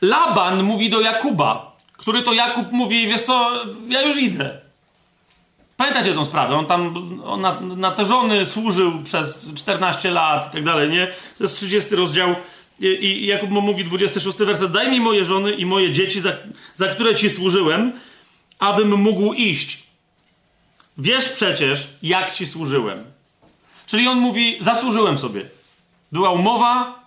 Laban 0.02 0.62
mówi 0.62 0.90
do 0.90 1.00
Jakuba, 1.00 1.76
który 1.92 2.22
to 2.22 2.32
Jakub 2.32 2.72
mówi, 2.72 3.06
wiesz 3.06 3.22
co, 3.22 3.64
ja 3.88 4.02
już 4.02 4.18
idę. 4.18 4.60
Pamiętacie 5.76 6.14
tą 6.14 6.24
sprawę? 6.24 6.56
On 6.56 6.66
tam 6.66 6.94
on 7.24 7.40
na, 7.40 7.60
na 7.60 7.90
te 7.90 8.04
żony 8.04 8.46
służył 8.46 9.02
przez 9.04 9.48
14 9.54 10.10
lat 10.10 10.48
i 10.48 10.52
tak 10.52 10.64
dalej, 10.64 10.90
nie? 10.90 11.06
To 11.38 11.44
jest 11.44 11.56
30 11.56 11.96
rozdział 11.96 12.34
i, 12.80 12.86
i 12.86 13.26
Jakub 13.26 13.50
mu 13.50 13.60
mówi 13.60 13.84
26 13.84 14.38
werset. 14.38 14.72
Daj 14.72 14.90
mi 14.90 15.00
moje 15.00 15.24
żony 15.24 15.52
i 15.52 15.66
moje 15.66 15.92
dzieci, 15.92 16.20
za, 16.20 16.32
za 16.74 16.88
które 16.88 17.14
ci 17.14 17.30
służyłem, 17.30 17.92
abym 18.58 18.96
mógł 18.96 19.32
iść. 19.32 19.89
Wiesz 20.98 21.28
przecież, 21.28 21.88
jak 22.02 22.32
ci 22.32 22.46
służyłem. 22.46 23.04
Czyli 23.86 24.08
on 24.08 24.18
mówi, 24.18 24.58
zasłużyłem 24.60 25.18
sobie. 25.18 25.44
Była 26.12 26.30
umowa, 26.30 27.00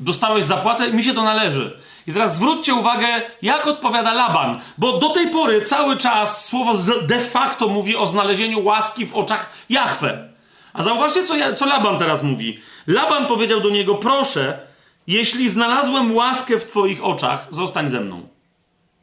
dostałeś 0.00 0.44
zapłatę 0.44 0.88
i 0.88 0.94
mi 0.94 1.04
się 1.04 1.14
to 1.14 1.22
należy. 1.22 1.78
I 2.06 2.12
teraz 2.12 2.36
zwróćcie 2.36 2.74
uwagę, 2.74 3.06
jak 3.42 3.66
odpowiada 3.66 4.12
Laban, 4.12 4.60
bo 4.78 4.98
do 4.98 5.08
tej 5.08 5.30
pory 5.30 5.62
cały 5.62 5.96
czas 5.96 6.44
słowo 6.44 6.72
de 7.02 7.20
facto 7.20 7.68
mówi 7.68 7.96
o 7.96 8.06
znalezieniu 8.06 8.64
łaski 8.64 9.06
w 9.06 9.16
oczach 9.16 9.50
Jahwe. 9.68 10.28
A 10.72 10.82
zauważcie, 10.82 11.24
co, 11.24 11.34
co 11.56 11.66
Laban 11.66 11.98
teraz 11.98 12.22
mówi. 12.22 12.58
Laban 12.86 13.26
powiedział 13.26 13.60
do 13.60 13.70
niego: 13.70 13.94
Proszę, 13.94 14.58
jeśli 15.06 15.48
znalazłem 15.48 16.16
łaskę 16.16 16.58
w 16.58 16.66
Twoich 16.66 17.04
oczach, 17.04 17.46
zostań 17.50 17.90
ze 17.90 18.00
mną. 18.00 18.28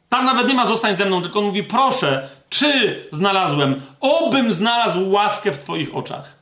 Tam 0.08 0.24
nawet 0.24 0.48
nie 0.48 0.54
ma 0.54 0.66
zostań 0.66 0.96
ze 0.96 1.04
mną, 1.04 1.22
tylko 1.22 1.38
on 1.38 1.44
mówi: 1.44 1.64
Proszę, 1.64 2.28
czy 2.50 3.04
znalazłem? 3.12 3.82
Obym 4.00 4.52
znalazł 4.52 5.10
łaskę 5.10 5.52
w 5.52 5.58
Twoich 5.58 5.96
oczach. 5.96 6.38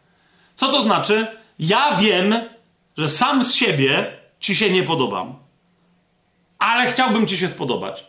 Co 0.57 0.69
to 0.69 0.83
znaczy? 0.83 1.27
Ja 1.59 1.97
wiem, 1.97 2.35
że 2.97 3.09
sam 3.09 3.45
z 3.45 3.55
siebie 3.55 4.19
Ci 4.41 4.57
się 4.57 4.71
nie 4.71 4.83
podobam 4.83 5.35
ale 6.59 6.87
chciałbym 6.87 7.27
ci 7.27 7.39
się 7.39 7.49
spodobać. 7.49 8.07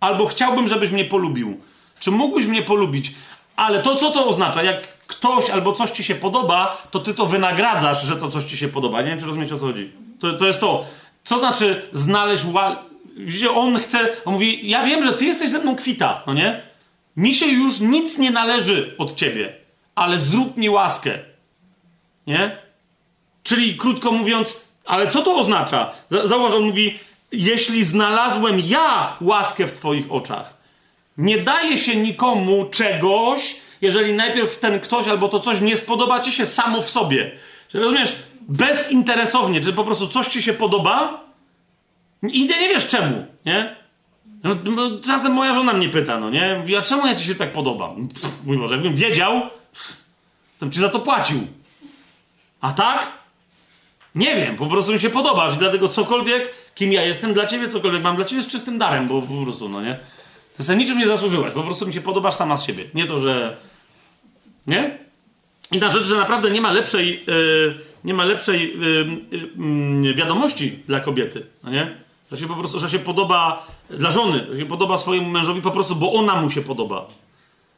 Albo 0.00 0.26
chciałbym, 0.26 0.68
żebyś 0.68 0.90
mnie 0.90 1.04
polubił. 1.04 1.60
Czy 2.00 2.10
mógłbyś 2.10 2.46
mnie 2.46 2.62
polubić? 2.62 3.14
Ale 3.56 3.82
to, 3.82 3.96
co 3.96 4.10
to 4.10 4.26
oznacza? 4.26 4.62
Jak 4.62 4.82
ktoś 5.06 5.50
albo 5.50 5.72
coś 5.72 5.90
ci 5.90 6.04
się 6.04 6.14
podoba, 6.14 6.82
to 6.90 7.00
ty 7.00 7.14
to 7.14 7.26
wynagradzasz, 7.26 8.02
że 8.02 8.16
to 8.16 8.30
coś 8.30 8.44
ci 8.44 8.56
się 8.56 8.68
podoba. 8.68 9.02
Nie 9.02 9.08
wiem, 9.08 9.18
czy 9.18 9.26
rozumiecie, 9.26 9.54
o 9.54 9.58
co 9.58 9.66
chodzi. 9.66 9.92
To, 10.20 10.32
to 10.32 10.46
jest 10.46 10.60
to. 10.60 10.84
Co 11.24 11.38
znaczy 11.38 11.88
znaleźć... 11.92 12.44
Ła... 12.44 12.82
Widzicie, 13.16 13.50
on 13.50 13.78
chce... 13.78 13.98
On 14.24 14.32
mówi, 14.32 14.68
ja 14.68 14.84
wiem, 14.84 15.04
że 15.04 15.12
ty 15.12 15.24
jesteś 15.24 15.50
ze 15.50 15.58
mną 15.58 15.76
kwita, 15.76 16.22
no 16.26 16.34
nie? 16.34 16.65
Mi 17.16 17.34
się 17.34 17.46
już 17.46 17.80
nic 17.80 18.18
nie 18.18 18.30
należy 18.30 18.94
od 18.98 19.14
ciebie, 19.14 19.52
ale 19.94 20.18
zrób 20.18 20.56
mi 20.56 20.70
łaskę. 20.70 21.18
Nie? 22.26 22.58
Czyli 23.42 23.76
krótko 23.76 24.12
mówiąc, 24.12 24.64
ale 24.84 25.08
co 25.08 25.22
to 25.22 25.36
oznacza? 25.36 25.92
Zauważ, 26.24 26.54
on 26.54 26.62
mówi, 26.62 26.98
jeśli 27.32 27.84
znalazłem 27.84 28.60
ja 28.60 29.16
łaskę 29.20 29.66
w 29.66 29.72
Twoich 29.72 30.12
oczach. 30.12 30.56
Nie 31.18 31.38
daje 31.38 31.78
się 31.78 31.96
nikomu 31.96 32.64
czegoś, 32.70 33.56
jeżeli 33.80 34.12
najpierw 34.12 34.58
ten 34.58 34.80
ktoś 34.80 35.08
albo 35.08 35.28
to 35.28 35.40
coś 35.40 35.60
nie 35.60 35.76
spodoba 35.76 36.20
ci 36.20 36.32
się 36.32 36.46
samo 36.46 36.82
w 36.82 36.90
sobie. 36.90 37.30
Że 37.68 37.78
rozumiesz, 37.78 38.16
bezinteresownie, 38.48 39.60
czy 39.60 39.72
po 39.72 39.84
prostu 39.84 40.08
coś 40.08 40.28
ci 40.28 40.42
się 40.42 40.52
podoba 40.52 41.24
i 42.22 42.46
nie 42.46 42.68
wiesz 42.68 42.88
czemu, 42.88 43.26
nie? 43.44 43.75
No, 44.46 44.54
no, 44.64 44.90
czasem 45.04 45.32
moja 45.32 45.54
żona 45.54 45.72
mnie 45.72 45.88
pyta, 45.88 46.20
no 46.20 46.30
nie? 46.30 46.64
A 46.78 46.82
czemu 46.82 47.06
ja 47.06 47.16
ci 47.16 47.26
się 47.26 47.34
tak 47.34 47.52
podobam? 47.52 48.08
Mój 48.46 48.58
Boże, 48.58 48.74
jakbym 48.74 48.94
wiedział, 48.94 49.42
to 50.58 50.68
ci 50.70 50.80
za 50.80 50.88
to 50.88 50.98
płacił. 50.98 51.46
A 52.60 52.72
tak? 52.72 53.12
Nie 54.14 54.36
wiem, 54.36 54.56
po 54.56 54.66
prostu 54.66 54.92
mi 54.92 55.00
się 55.00 55.10
podobasz 55.10 55.54
i 55.54 55.58
dlatego 55.58 55.88
cokolwiek 55.88 56.54
kim 56.74 56.92
ja 56.92 57.02
jestem 57.02 57.34
dla 57.34 57.46
ciebie, 57.46 57.68
cokolwiek 57.68 58.02
mam 58.02 58.16
dla 58.16 58.24
ciebie 58.24 58.42
z 58.42 58.48
czystym 58.48 58.78
darem, 58.78 59.08
bo 59.08 59.22
po 59.22 59.44
prostu, 59.44 59.68
no 59.68 59.82
nie? 59.82 59.98
Ty 60.56 60.64
sobie 60.64 60.78
niczym 60.78 60.98
nie 60.98 61.06
zasłużyłeś, 61.06 61.54
po 61.54 61.62
prostu 61.62 61.86
mi 61.86 61.94
się 61.94 62.00
podobasz 62.00 62.34
sama 62.34 62.56
z 62.56 62.64
siebie. 62.64 62.84
Nie 62.94 63.06
to, 63.06 63.18
że... 63.18 63.56
Nie? 64.66 64.98
I 65.72 65.78
na 65.78 65.90
rzecz, 65.90 66.06
że 66.06 66.16
naprawdę 66.16 66.50
nie 66.50 66.60
ma 66.60 66.72
lepszej, 66.72 67.24
yy, 67.26 67.78
nie 68.04 68.14
ma 68.14 68.24
lepszej 68.24 68.80
yy, 68.80 69.06
yy, 70.02 70.14
wiadomości 70.14 70.78
dla 70.86 71.00
kobiety, 71.00 71.46
no 71.64 71.70
nie? 71.70 72.05
Że 72.32 72.36
się 72.38 72.48
po 72.48 72.54
prostu, 72.54 72.80
że 72.80 72.90
się 72.90 72.98
podoba 72.98 73.66
dla 73.90 74.10
żony, 74.10 74.46
że 74.52 74.58
się 74.58 74.66
podoba 74.66 74.98
swojemu 74.98 75.30
mężowi 75.30 75.62
po 75.62 75.70
prostu, 75.70 75.96
bo 75.96 76.12
ona 76.12 76.40
mu 76.42 76.50
się 76.50 76.60
podoba. 76.62 77.06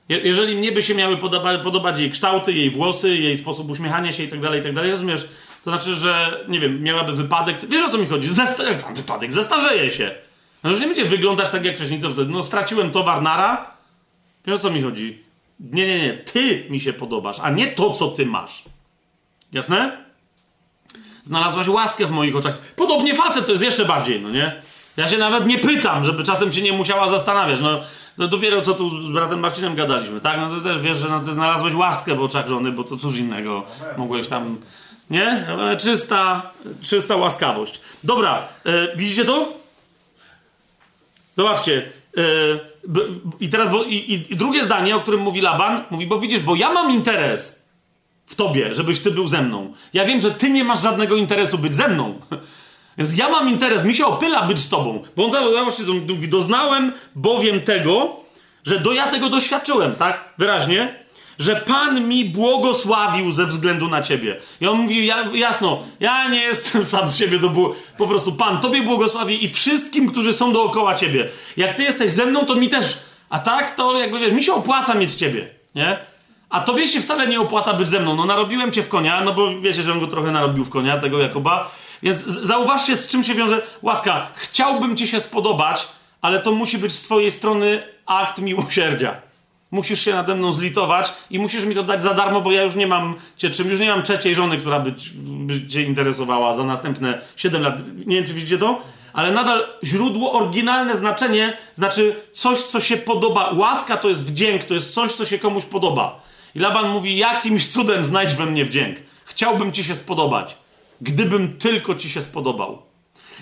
Je, 0.09 0.18
jeżeli 0.18 0.57
mnie 0.57 0.72
by 0.72 0.82
się 0.82 0.94
miały 0.94 1.16
podoba, 1.16 1.59
podobać 1.59 1.99
jej 1.99 2.11
kształty, 2.11 2.53
jej 2.53 2.70
włosy, 2.70 3.16
jej 3.16 3.36
sposób 3.36 3.70
uśmiechania 3.70 4.12
się 4.12 4.22
i 4.22 4.28
tak 4.28 4.40
dalej, 4.40 4.61
i 4.61 4.62
tak 4.62 4.74
dalej, 4.74 4.90
rozumiesz? 4.90 5.28
To 5.64 5.70
znaczy, 5.70 5.96
że 5.96 6.44
nie 6.49 6.61
wiem, 6.61 6.82
miałaby 6.82 7.12
wypadek. 7.12 7.57
Wiesz 7.68 7.84
o 7.84 7.88
co 7.90 7.99
mi 7.99 8.07
chodzi? 8.07 8.28
Zesta- 8.28 8.74
tam 8.74 8.94
wypadek, 8.94 9.32
zestarzeje 9.32 9.90
się. 9.90 10.11
No 10.64 10.70
już 10.70 10.80
nie 10.80 10.86
będzie 10.86 11.05
wyglądać 11.05 11.51
tak 11.51 11.64
jak 11.64 11.76
wcześniej, 11.76 12.01
co 12.01 12.11
wtedy? 12.11 12.32
No 12.32 12.42
straciłem 12.42 12.90
towar 12.90 13.22
nara. 13.22 13.70
Wiesz 14.46 14.57
o 14.57 14.59
co 14.59 14.70
mi 14.70 14.82
chodzi? 14.82 15.22
Nie, 15.61 15.86
nie, 15.86 15.99
nie. 15.99 16.12
Ty 16.14 16.66
mi 16.70 16.80
się 16.80 16.92
podobasz, 16.92 17.36
a 17.42 17.51
nie 17.51 17.66
to, 17.66 17.90
co 17.92 18.09
ty 18.09 18.26
masz. 18.26 18.62
Jasne? 19.53 20.07
Znalazłaś 21.29 21.68
łaskę 21.68 22.07
w 22.07 22.11
moich 22.11 22.37
oczach. 22.37 22.59
Podobnie 22.76 23.14
facet 23.14 23.47
to 23.47 23.53
jest 23.53 23.64
jeszcze 23.64 23.85
bardziej, 23.85 24.20
no 24.20 24.31
nie? 24.31 24.62
Ja 24.97 25.09
się 25.09 25.18
nawet 25.18 25.47
nie 25.47 25.59
pytam, 25.59 26.05
żeby 26.05 26.24
czasem 26.24 26.53
się 26.53 26.62
nie 26.62 26.72
musiała 26.72 27.09
zastanawiać. 27.09 27.61
No, 27.61 27.81
no 28.18 28.29
dopiero 28.29 28.62
co 28.62 28.74
tu 28.74 29.03
z 29.03 29.09
bratem 29.09 29.41
Marcinem 29.41 29.74
gadaliśmy, 29.74 30.20
tak? 30.20 30.39
No 30.41 30.51
to 30.51 30.61
też 30.61 30.81
wiesz, 30.81 30.99
że 30.99 31.09
no, 31.09 31.20
ty 31.20 31.35
znalazłeś 31.35 31.74
łaskę 31.74 32.14
w 32.14 32.22
oczach 32.22 32.49
żony, 32.49 32.72
bo 32.72 32.85
to 32.85 32.97
cóż 32.97 33.16
innego 33.16 33.64
mogłeś 33.97 34.29
tam 34.29 34.57
nie? 35.11 35.47
Czysta, 35.79 36.51
czysta 36.83 37.16
łaskawość. 37.16 37.81
Dobra, 38.05 38.49
e, 38.66 38.97
widzicie 38.97 39.24
to? 39.24 39.53
Zobaczcie. 41.37 41.83
E, 42.16 42.22
b, 42.85 43.01
I 43.41 43.49
teraz, 43.49 43.70
bo, 43.70 43.85
i, 43.85 44.26
i, 44.31 44.37
drugie 44.37 44.64
zdanie, 44.64 44.97
o 44.97 45.01
którym 45.01 45.20
mówi 45.20 45.41
Laban, 45.41 45.85
mówi, 45.91 46.07
bo 46.07 46.18
widzisz, 46.18 46.41
bo 46.41 46.57
ja 46.57 46.72
mam 46.72 46.91
interes 46.91 47.57
w 48.29 48.35
tobie, 48.35 48.74
żebyś 48.74 49.01
ty 49.01 49.11
był 49.11 49.29
ze 49.29 49.43
mną. 49.43 49.72
Ja 49.93 50.05
wiem, 50.05 50.20
że 50.20 50.31
ty 50.31 50.51
nie 50.51 50.64
masz 50.64 50.83
żadnego 50.83 51.16
interesu 51.16 51.59
być 51.59 51.74
ze 51.74 51.89
mną. 51.89 52.20
Więc 52.99 53.16
ja 53.16 53.29
mam 53.29 53.49
interes, 53.49 53.85
mi 53.85 53.95
się 53.95 54.07
opyla 54.07 54.43
być 54.43 54.59
z 54.59 54.68
tobą. 54.68 55.03
Bo 55.16 55.24
on 55.24 55.31
właśnie 55.64 55.85
mówi, 55.85 56.29
doznałem 56.29 56.93
bowiem 57.14 57.61
tego, 57.61 58.16
że 58.64 58.81
do 58.81 58.93
ja 58.93 59.07
tego 59.07 59.31
doświadczyłem, 59.31 59.95
tak? 59.95 60.35
Wyraźnie 60.39 60.95
że 61.39 61.57
Pan 61.57 62.09
mi 62.09 62.24
błogosławił 62.24 63.33
ze 63.33 63.47
względu 63.47 63.89
na 63.89 64.03
ciebie. 64.03 64.37
I 64.61 64.66
on 64.66 64.79
mówi 64.79 65.07
ja, 65.07 65.24
jasno, 65.35 65.83
ja 66.01 66.29
nie 66.29 66.41
jestem 66.41 66.85
sam 66.95 67.09
z 67.09 67.16
siebie 67.16 67.39
do 67.39 67.49
bóg. 67.49 67.76
Po 67.99 68.07
prostu 68.07 68.33
Pan 68.33 68.61
tobie 68.61 68.83
błogosławi 68.83 69.45
i 69.45 69.49
wszystkim, 69.49 70.11
którzy 70.11 70.33
są 70.33 70.53
dookoła 70.53 70.95
ciebie. 70.95 71.29
Jak 71.57 71.74
ty 71.74 71.83
jesteś 71.83 72.11
ze 72.11 72.26
mną, 72.26 72.47
to 72.47 72.55
mi 72.55 72.68
też. 72.68 72.99
A 73.29 73.39
tak, 73.39 73.74
to 73.74 73.99
jakby 73.99 74.18
wiesz, 74.18 74.33
mi 74.33 74.45
się 74.45 74.53
opłaca 74.53 74.95
mieć 74.95 75.14
ciebie, 75.14 75.49
nie? 75.74 75.99
A 76.51 76.61
tobie 76.61 76.88
się 76.88 77.01
wcale 77.01 77.26
nie 77.26 77.40
opłaca 77.40 77.74
być 77.74 77.88
ze 77.88 78.01
mną. 78.01 78.16
No 78.16 78.24
narobiłem 78.24 78.72
cię 78.72 78.82
w 78.82 78.88
konia, 78.88 79.20
no 79.20 79.34
bo 79.34 79.61
wiecie, 79.61 79.82
że 79.82 79.92
on 79.92 80.01
go 80.01 80.07
trochę 80.07 80.30
narobił 80.30 80.64
w 80.64 80.70
konia, 80.70 80.99
tego 80.99 81.18
Jakoba. 81.18 81.70
Więc 82.03 82.24
zauważcie, 82.24 82.96
z 82.96 83.09
czym 83.09 83.24
się 83.24 83.34
wiąże 83.34 83.62
łaska. 83.82 84.26
Chciałbym 84.34 84.96
ci 84.96 85.09
się 85.09 85.20
spodobać, 85.20 85.88
ale 86.22 86.40
to 86.40 86.53
musi 86.53 86.78
być 86.78 86.92
z 86.92 87.03
twojej 87.03 87.30
strony 87.30 87.82
akt 88.07 88.38
miłosierdzia. 88.38 89.14
Musisz 89.70 90.05
się 90.05 90.12
nade 90.12 90.34
mną 90.34 90.53
zlitować 90.53 91.12
i 91.30 91.38
musisz 91.38 91.64
mi 91.64 91.74
to 91.74 91.82
dać 91.82 92.03
za 92.03 92.14
darmo, 92.14 92.40
bo 92.40 92.53
ja 92.53 92.62
już 92.62 92.74
nie 92.74 92.86
mam 92.86 93.14
cię 93.36 93.51
czym, 93.51 93.70
już 93.70 93.80
nie 93.80 93.88
mam 93.88 94.03
trzeciej 94.03 94.34
żony, 94.34 94.59
która 94.59 94.80
by, 94.80 94.94
by 95.14 95.68
cię 95.68 95.82
interesowała 95.82 96.55
za 96.55 96.64
następne 96.64 97.20
7 97.36 97.62
lat. 97.62 97.74
Nie 98.07 98.16
wiem, 98.16 98.24
czy 98.24 98.34
widzicie 98.34 98.59
to? 98.59 98.82
Ale 99.12 99.32
nadal 99.32 99.66
źródło, 99.84 100.32
oryginalne 100.32 100.96
znaczenie 100.96 101.57
znaczy 101.74 102.16
coś, 102.34 102.62
co 102.62 102.80
się 102.80 102.96
podoba. 102.96 103.53
Łaska 103.57 103.96
to 103.96 104.09
jest 104.09 104.30
wdzięk, 104.30 104.64
to 104.64 104.74
jest 104.74 104.94
coś, 104.94 105.12
co 105.12 105.26
się 105.26 105.38
komuś 105.38 105.64
podoba. 105.64 106.28
I 106.59 106.61
Laban 106.61 106.88
mówi, 106.88 107.16
jakimś 107.16 107.66
cudem 107.66 108.04
znajdź 108.04 108.34
we 108.34 108.46
mnie 108.46 108.64
wdzięk. 108.64 108.96
Chciałbym 109.24 109.72
ci 109.72 109.84
się 109.84 109.96
spodobać. 109.96 110.56
Gdybym 111.00 111.59
tylko 111.59 111.94
ci 111.94 112.11
się 112.11 112.22
spodobał. 112.22 112.82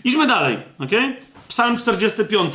Idźmy 0.04 0.26
dalej, 0.26 0.58
ok? 0.78 0.90
Psalm 1.48 1.76
45. 1.76 2.54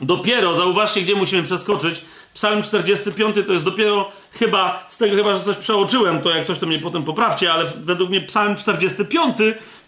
Dopiero, 0.00 0.54
zauważcie, 0.54 1.02
gdzie 1.02 1.14
musimy 1.14 1.42
przeskoczyć. 1.42 2.04
Psalm 2.34 2.62
45 2.62 3.36
to 3.46 3.52
jest 3.52 3.64
dopiero 3.64 4.12
chyba, 4.32 4.86
z 4.90 4.98
tego 4.98 5.16
chyba, 5.16 5.36
że 5.36 5.44
coś 5.44 5.56
przeoczyłem, 5.56 6.20
to 6.20 6.30
jak 6.36 6.44
coś 6.44 6.58
to 6.58 6.66
mnie 6.66 6.78
potem 6.78 7.02
poprawcie, 7.02 7.52
ale 7.52 7.64
według 7.64 8.10
mnie 8.10 8.20
Psalm 8.20 8.56
45 8.56 9.36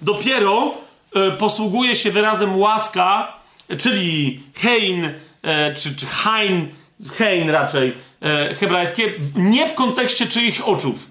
dopiero 0.03 0.75
e, 1.15 1.31
posługuje 1.31 1.97
się 1.97 2.11
wyrazem 2.11 2.59
łaska, 2.59 3.33
czyli 3.79 4.43
hein, 4.55 5.15
e, 5.43 5.75
czy, 5.75 5.97
czy 5.97 6.07
hein, 6.07 6.69
hein 7.19 7.51
raczej 7.51 7.95
e, 8.25 8.55
hebrajskie, 8.55 9.13
nie 9.37 9.67
w 9.67 9.75
kontekście 9.75 10.27
czyichś 10.27 10.61
oczów. 10.61 11.07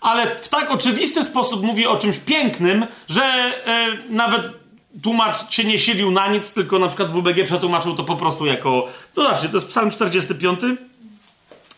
Ale 0.00 0.36
w 0.36 0.48
tak 0.48 0.70
oczywisty 0.70 1.24
sposób 1.24 1.62
mówi 1.62 1.86
o 1.86 1.96
czymś 1.96 2.18
pięknym, 2.18 2.86
że 3.08 3.22
e, 3.24 3.86
nawet 4.08 4.60
tłumacz 5.02 5.50
się 5.50 5.64
nie 5.64 5.78
silił 5.78 6.10
na 6.10 6.28
nic, 6.28 6.52
tylko 6.52 6.78
na 6.78 6.86
przykład 6.88 7.10
WBG 7.10 7.44
przetłumaczył 7.44 7.96
to 7.96 8.04
po 8.04 8.16
prostu 8.16 8.46
jako. 8.46 8.88
Zobaczcie, 9.14 9.48
to 9.48 9.56
jest 9.56 9.68
Psalm 9.68 9.90
45, 9.90 10.60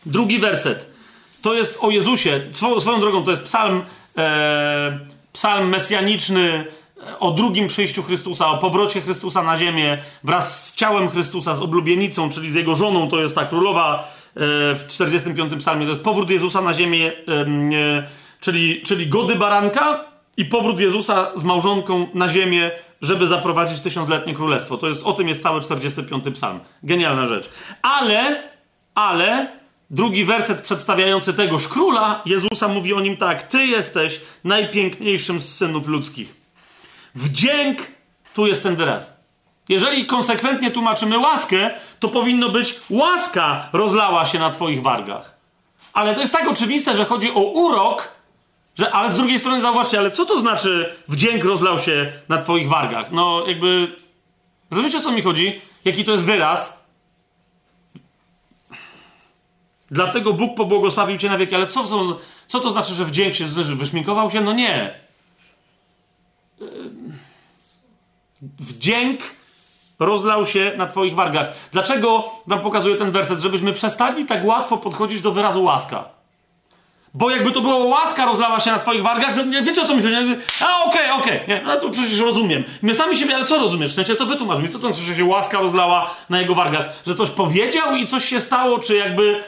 drugi 0.06 0.38
werset. 0.38 0.92
To 1.42 1.54
jest 1.54 1.78
o 1.80 1.90
Jezusie. 1.90 2.40
Swo, 2.52 2.80
swoją 2.80 3.00
drogą 3.00 3.24
to 3.24 3.30
jest 3.30 3.42
psalm, 3.42 3.82
e, 4.18 4.98
psalm 5.32 5.68
mesjaniczny 5.68 6.64
e, 7.06 7.18
o 7.18 7.30
drugim 7.30 7.68
przyjściu 7.68 8.02
Chrystusa, 8.02 8.48
o 8.48 8.58
powrocie 8.58 9.00
Chrystusa 9.00 9.42
na 9.42 9.56
ziemię 9.56 9.98
wraz 10.24 10.66
z 10.66 10.74
ciałem 10.74 11.10
Chrystusa, 11.10 11.54
z 11.54 11.60
oblubienicą, 11.60 12.30
czyli 12.30 12.50
z 12.50 12.54
jego 12.54 12.74
żoną. 12.74 13.08
To 13.08 13.22
jest 13.22 13.34
ta 13.34 13.44
królowa 13.44 14.08
w 14.34 14.84
45 14.88 15.54
psalmie. 15.58 15.86
To 15.86 15.92
jest 15.92 16.02
powrót 16.02 16.30
Jezusa 16.30 16.60
na 16.60 16.74
ziemię, 16.74 17.12
e, 17.28 18.06
czyli, 18.40 18.82
czyli 18.82 19.06
gody 19.06 19.36
baranka 19.36 20.04
i 20.36 20.44
powrót 20.44 20.80
Jezusa 20.80 21.32
z 21.36 21.42
małżonką 21.42 22.06
na 22.14 22.28
ziemię, 22.28 22.70
żeby 23.02 23.26
zaprowadzić 23.26 23.80
tysiącletnie 23.80 24.34
królestwo. 24.34 24.76
To 24.76 24.88
jest, 24.88 25.06
o 25.06 25.12
tym 25.12 25.28
jest 25.28 25.42
cały 25.42 25.60
45 25.60 26.24
psalm. 26.34 26.60
Genialna 26.82 27.26
rzecz. 27.26 27.50
Ale, 27.82 28.42
ale, 28.94 29.52
drugi 29.90 30.24
werset 30.24 30.60
przedstawiający 30.60 31.34
tegoż 31.34 31.68
króla, 31.68 32.22
Jezusa 32.26 32.68
mówi 32.68 32.94
o 32.94 33.00
nim 33.00 33.16
tak: 33.16 33.42
Ty 33.42 33.66
jesteś 33.66 34.20
najpiękniejszym 34.44 35.40
z 35.40 35.54
synów 35.54 35.88
ludzkich. 35.88 36.36
Wdzięk, 37.14 37.78
tu 38.34 38.46
jest 38.46 38.62
ten 38.62 38.76
wyraz. 38.76 39.21
Jeżeli 39.68 40.06
konsekwentnie 40.06 40.70
tłumaczymy 40.70 41.18
łaskę, 41.18 41.70
to 42.00 42.08
powinno 42.08 42.48
być 42.48 42.80
łaska 42.90 43.68
rozlała 43.72 44.26
się 44.26 44.38
na 44.38 44.50
Twoich 44.50 44.82
wargach. 44.82 45.42
Ale 45.92 46.14
to 46.14 46.20
jest 46.20 46.32
tak 46.32 46.48
oczywiste, 46.48 46.96
że 46.96 47.04
chodzi 47.04 47.30
o 47.30 47.40
urok, 47.40 48.08
że, 48.78 48.92
ale 48.92 49.10
z 49.10 49.16
drugiej 49.16 49.38
strony 49.38 49.60
zauważcie, 49.60 49.98
ale 49.98 50.10
co 50.10 50.26
to 50.26 50.40
znaczy 50.40 50.96
wdzięk 51.08 51.44
rozlał 51.44 51.78
się 51.78 52.12
na 52.28 52.42
twoich 52.42 52.68
wargach? 52.68 53.12
No 53.12 53.44
jakby, 53.46 53.96
rozumiecie 54.70 54.98
o 54.98 55.00
co 55.00 55.12
mi 55.12 55.22
chodzi? 55.22 55.60
Jaki 55.84 56.04
to 56.04 56.12
jest 56.12 56.24
wyraz? 56.24 56.82
Dlatego 59.90 60.32
Bóg 60.32 60.56
pobłogosławił 60.56 61.18
cię 61.18 61.28
na 61.28 61.38
wieki, 61.38 61.54
ale 61.54 61.66
co, 61.66 61.84
co, 61.84 62.18
co 62.48 62.60
to 62.60 62.70
znaczy, 62.70 62.94
że 62.94 63.04
wdzięk 63.04 63.34
się, 63.34 63.44
wyśminkował 63.76 64.30
się? 64.30 64.40
No 64.40 64.52
nie. 64.52 64.94
Wdzięk 68.42 69.20
rozlał 70.04 70.46
się 70.46 70.72
na 70.76 70.86
twoich 70.86 71.14
wargach. 71.14 71.46
Dlaczego 71.72 72.24
wam 72.46 72.60
pokazuję 72.60 72.96
ten 72.96 73.12
werset? 73.12 73.40
Żebyśmy 73.40 73.72
przestali 73.72 74.26
tak 74.26 74.44
łatwo 74.44 74.76
podchodzić 74.76 75.20
do 75.20 75.32
wyrazu 75.32 75.64
łaska. 75.64 76.04
Bo 77.14 77.30
jakby 77.30 77.50
to 77.50 77.60
było 77.60 77.78
łaska 77.78 78.26
rozlała 78.26 78.60
się 78.60 78.70
na 78.70 78.78
twoich 78.78 79.02
wargach, 79.02 79.46
nie, 79.46 79.62
wiecie 79.62 79.82
o 79.82 79.84
co 79.84 79.96
mi 79.96 80.02
chodzi? 80.02 80.14
A 80.60 80.84
okej, 80.84 81.10
okay, 81.10 81.12
okej, 81.12 81.44
okay. 81.44 81.62
no 81.64 81.76
to 81.76 81.90
przecież 81.90 82.18
rozumiem. 82.18 82.64
My 82.82 82.94
sami 82.94 83.16
siebie, 83.16 83.34
ale 83.34 83.44
co 83.44 83.58
rozumiesz? 83.58 83.92
W 83.92 83.94
sensie 83.94 84.14
to 84.14 84.26
wytłumacz 84.26 84.58
mi, 84.58 84.68
co 84.68 84.78
to 84.78 84.86
znaczy, 84.86 85.02
że 85.02 85.16
się 85.16 85.24
łaska 85.24 85.60
rozlała 85.60 86.14
na 86.30 86.40
jego 86.40 86.54
wargach? 86.54 86.88
Że 87.06 87.14
coś 87.14 87.30
powiedział 87.30 87.96
i 87.96 88.06
coś 88.06 88.24
się 88.24 88.40
stało, 88.40 88.78
czy 88.78 88.96
jakby... 88.96 89.44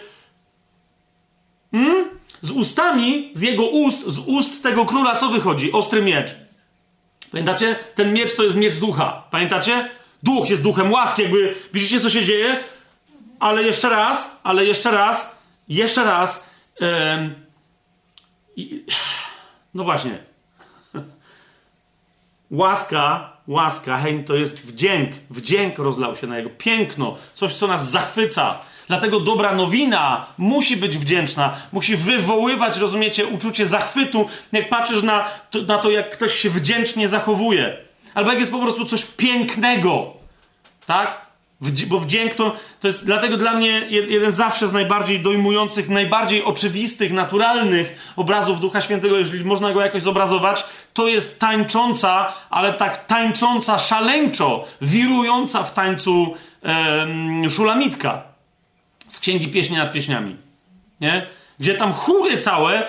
Hmm? 1.73 2.05
Z 2.41 2.51
ustami, 2.51 3.31
z 3.33 3.43
jego 3.43 3.67
ust, 3.67 4.07
z 4.07 4.19
ust 4.19 4.63
tego 4.63 4.87
króla 4.87 5.17
co 5.17 5.29
wychodzi? 5.29 5.73
Ostry 5.73 6.03
miecz. 6.03 6.35
Pamiętacie? 7.31 7.77
Ten 7.95 8.13
miecz 8.13 8.35
to 8.35 8.43
jest 8.43 8.57
miecz 8.57 8.79
ducha. 8.79 9.23
Pamiętacie? 9.31 9.91
Duch 10.25 10.51
jest 10.51 10.63
duchem 10.63 10.93
łaski, 10.93 11.23
jakby 11.23 11.55
widzicie 11.73 12.01
co 12.01 12.11
się 12.11 12.25
dzieje? 12.25 12.57
Ale 13.41 13.63
jeszcze 13.63 13.89
raz, 13.89 14.41
ale 14.43 14.65
jeszcze 14.65 14.91
raz, 14.91 15.39
jeszcze 15.69 16.05
raz... 16.05 16.49
I, 18.57 18.85
no 19.75 19.85
właśnie. 19.85 20.19
Łaska, 22.51 23.33
łaska, 23.49 23.99
hej, 23.99 24.25
to 24.25 24.35
jest 24.35 24.67
wdzięk. 24.67 25.11
Wdzięk 25.31 25.79
rozlał 25.79 26.17
się 26.17 26.27
na 26.27 26.39
jego 26.39 26.51
piękno, 26.51 27.17
coś, 27.35 27.55
co 27.55 27.67
nas 27.67 27.91
zachwyca. 27.91 28.61
Dlatego 28.89 29.21
dobra 29.21 29.55
nowina 29.55 30.27
musi 30.39 30.77
być 30.77 30.99
wdzięczna, 30.99 31.57
musi 31.73 31.97
wywoływać, 31.97 32.79
rozumiecie, 32.79 33.27
uczucie 33.27 33.67
zachwytu, 33.67 34.29
jak 34.53 34.69
patrzysz 34.69 35.03
na 35.03 35.25
to, 35.51 35.63
na 35.63 35.79
to, 35.79 35.91
jak 35.91 36.11
ktoś 36.11 36.35
się 36.35 36.51
wdzięcznie 36.51 37.09
zachowuje. 37.09 37.77
Albo 38.15 38.31
jak 38.31 38.41
jest 38.41 38.53
po 38.53 38.59
prostu 38.59 38.85
coś 38.85 39.05
pięknego. 39.05 40.14
Tak? 40.87 41.25
Bo 41.87 42.01
wdzięk 42.01 42.35
to, 42.35 42.57
to 42.81 42.89
jest 42.89 43.07
dlatego 43.07 43.37
dla 43.37 43.53
mnie 43.53 43.87
jeden 43.89 44.33
zawsze 44.33 44.69
z 44.69 44.73
najbardziej 44.73 45.21
dojmujących, 45.21 45.89
najbardziej 45.89 46.45
oczywistych, 46.45 47.13
naturalnych 47.13 48.13
obrazów 48.17 48.61
Ducha 48.61 48.81
Świętego, 48.81 49.17
jeżeli 49.17 49.45
można 49.45 49.73
go 49.73 49.81
jakoś 49.81 50.03
zobrazować, 50.03 50.65
to 50.95 51.09
jest 51.09 51.39
tańcząca, 51.39 52.33
ale 52.51 52.73
tak 52.73 53.07
tańcząca 53.07 53.79
szaleńczo, 53.79 54.65
wirująca 54.81 55.63
w 55.63 55.75
tańcu 55.75 56.35
szulamitka 57.51 58.23
z 59.09 59.21
Księgi 59.21 59.49
Pieśni 59.49 59.77
nad 59.77 59.93
Pieśniami. 59.93 60.37
Nie? 61.01 61.27
Gdzie 61.61 61.75
tam 61.75 61.93
chóry 61.93 62.39
całe 62.39 62.83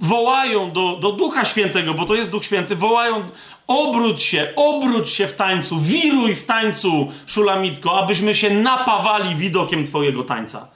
wołają 0.00 0.70
do, 0.70 0.96
do 0.96 1.12
Ducha 1.12 1.44
Świętego, 1.44 1.94
bo 1.94 2.04
to 2.04 2.14
jest 2.14 2.30
Duch 2.30 2.44
Święty, 2.44 2.76
wołają 2.76 3.28
obróć 3.66 4.22
się, 4.22 4.52
obróć 4.56 5.10
się 5.10 5.26
w 5.26 5.36
tańcu, 5.36 5.78
wiruj 5.78 6.34
w 6.34 6.46
tańcu, 6.46 7.12
szulamitko, 7.26 7.98
abyśmy 7.98 8.34
się 8.34 8.50
napawali 8.50 9.34
widokiem 9.34 9.86
Twojego 9.86 10.24
tańca. 10.24 10.68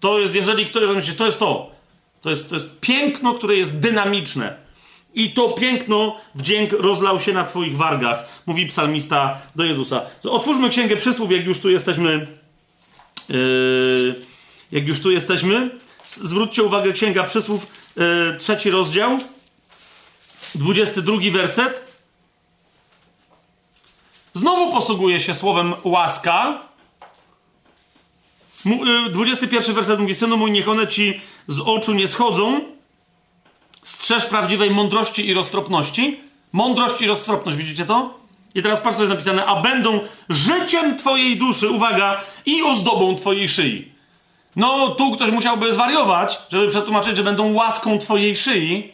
To 0.00 0.18
jest, 0.18 0.34
jeżeli 0.34 0.66
ktoś 0.66 0.96
myśli, 0.96 1.14
to 1.14 1.26
jest 1.26 1.38
to. 1.38 1.70
To 2.20 2.30
jest, 2.30 2.48
to 2.48 2.54
jest 2.54 2.80
piękno, 2.80 3.34
które 3.34 3.54
jest 3.54 3.78
dynamiczne. 3.78 4.56
I 5.14 5.30
to 5.30 5.48
piękno, 5.48 6.16
wdzięk 6.34 6.72
rozlał 6.72 7.20
się 7.20 7.32
na 7.32 7.44
Twoich 7.44 7.76
wargach, 7.76 8.42
mówi 8.46 8.66
psalmista 8.66 9.38
do 9.56 9.64
Jezusa. 9.64 10.02
Otwórzmy 10.30 10.70
Księgę 10.70 10.96
Przysłów, 10.96 11.32
jak 11.32 11.44
już 11.44 11.60
tu 11.60 11.70
jesteśmy. 11.70 12.26
Yy, 13.28 14.14
jak 14.72 14.88
już 14.88 15.00
tu 15.00 15.10
jesteśmy. 15.10 15.70
Zwróćcie 16.06 16.62
uwagę, 16.62 16.92
Księga 16.92 17.24
Przysłów, 17.24 17.66
yy, 17.96 18.36
trzeci 18.38 18.70
rozdział, 18.70 19.18
22 20.54 21.16
werset. 21.32 21.90
Znowu 24.34 24.72
posługuje 24.72 25.20
się 25.20 25.34
słowem 25.34 25.74
łaska. 25.84 26.58
21 29.10 29.70
y, 29.70 29.74
werset 29.74 30.00
mówi: 30.00 30.14
Synu 30.14 30.36
mój, 30.36 30.50
niech 30.50 30.68
one 30.68 30.86
ci 30.86 31.20
z 31.48 31.60
oczu 31.60 31.92
nie 31.94 32.08
schodzą. 32.08 32.60
Strzeż 33.82 34.26
prawdziwej 34.26 34.70
mądrości 34.70 35.28
i 35.28 35.34
roztropności. 35.34 36.20
Mądrość 36.52 37.02
i 37.02 37.06
roztropność, 37.06 37.58
widzicie 37.58 37.86
to? 37.86 38.20
I 38.54 38.62
teraz 38.62 38.80
patrz, 38.80 38.96
co 38.96 39.02
jest 39.02 39.14
napisane: 39.14 39.46
A 39.46 39.62
będą 39.62 40.00
życiem 40.28 40.96
twojej 40.96 41.38
duszy, 41.38 41.68
uwaga, 41.68 42.20
i 42.46 42.62
ozdobą 42.62 43.16
twojej 43.16 43.48
szyi. 43.48 43.92
No, 44.56 44.88
tu 44.88 45.10
ktoś 45.10 45.30
musiałby 45.30 45.72
zwariować, 45.72 46.38
żeby 46.50 46.68
przetłumaczyć, 46.68 47.16
że 47.16 47.22
będą 47.22 47.52
łaską 47.52 47.98
twojej 47.98 48.36
szyi, 48.36 48.92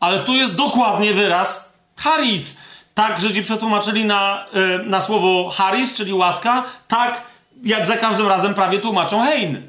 ale 0.00 0.20
tu 0.20 0.34
jest 0.34 0.56
dokładnie 0.56 1.14
wyraz 1.14 1.72
charis. 1.96 2.56
Tak 2.94 3.20
Żydzi 3.20 3.42
przetłumaczyli 3.42 4.04
na, 4.04 4.46
e, 4.52 4.78
na 4.78 5.00
słowo 5.00 5.50
haris, 5.50 5.94
czyli 5.94 6.12
łaska, 6.12 6.64
tak 6.88 7.22
jak 7.62 7.86
za 7.86 7.96
każdym 7.96 8.26
razem 8.26 8.54
prawie 8.54 8.78
tłumaczą 8.78 9.24
hein. 9.24 9.62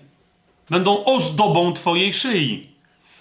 Będą 0.70 1.06
ozdobą 1.06 1.74
twojej 1.74 2.14
szyi. 2.14 2.68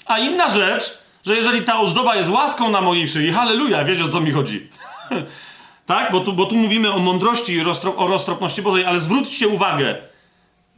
A 0.07 0.19
inna 0.19 0.51
rzecz, 0.51 0.99
że 1.27 1.37
jeżeli 1.37 1.63
ta 1.63 1.81
ozdoba 1.81 2.17
jest 2.17 2.31
łaską 2.31 2.71
na 2.71 2.81
mojej 2.81 3.09
szyi, 3.09 3.33
halleluja, 3.33 3.85
wiecie 3.85 4.05
o 4.05 4.09
co 4.09 4.21
mi 4.21 4.31
chodzi. 4.33 4.69
tak? 5.87 6.13
Bo 6.13 6.21
tu, 6.21 6.33
bo 6.33 6.47
tu 6.47 6.57
mówimy 6.57 6.93
o 6.93 6.99
mądrości 6.99 7.53
i 7.53 7.63
roztro, 7.63 7.97
o 7.97 8.07
roztropności 8.07 8.63
Bożej, 8.63 8.85
ale 8.85 9.01
zwróćcie 9.01 9.49
uwagę, 9.49 9.97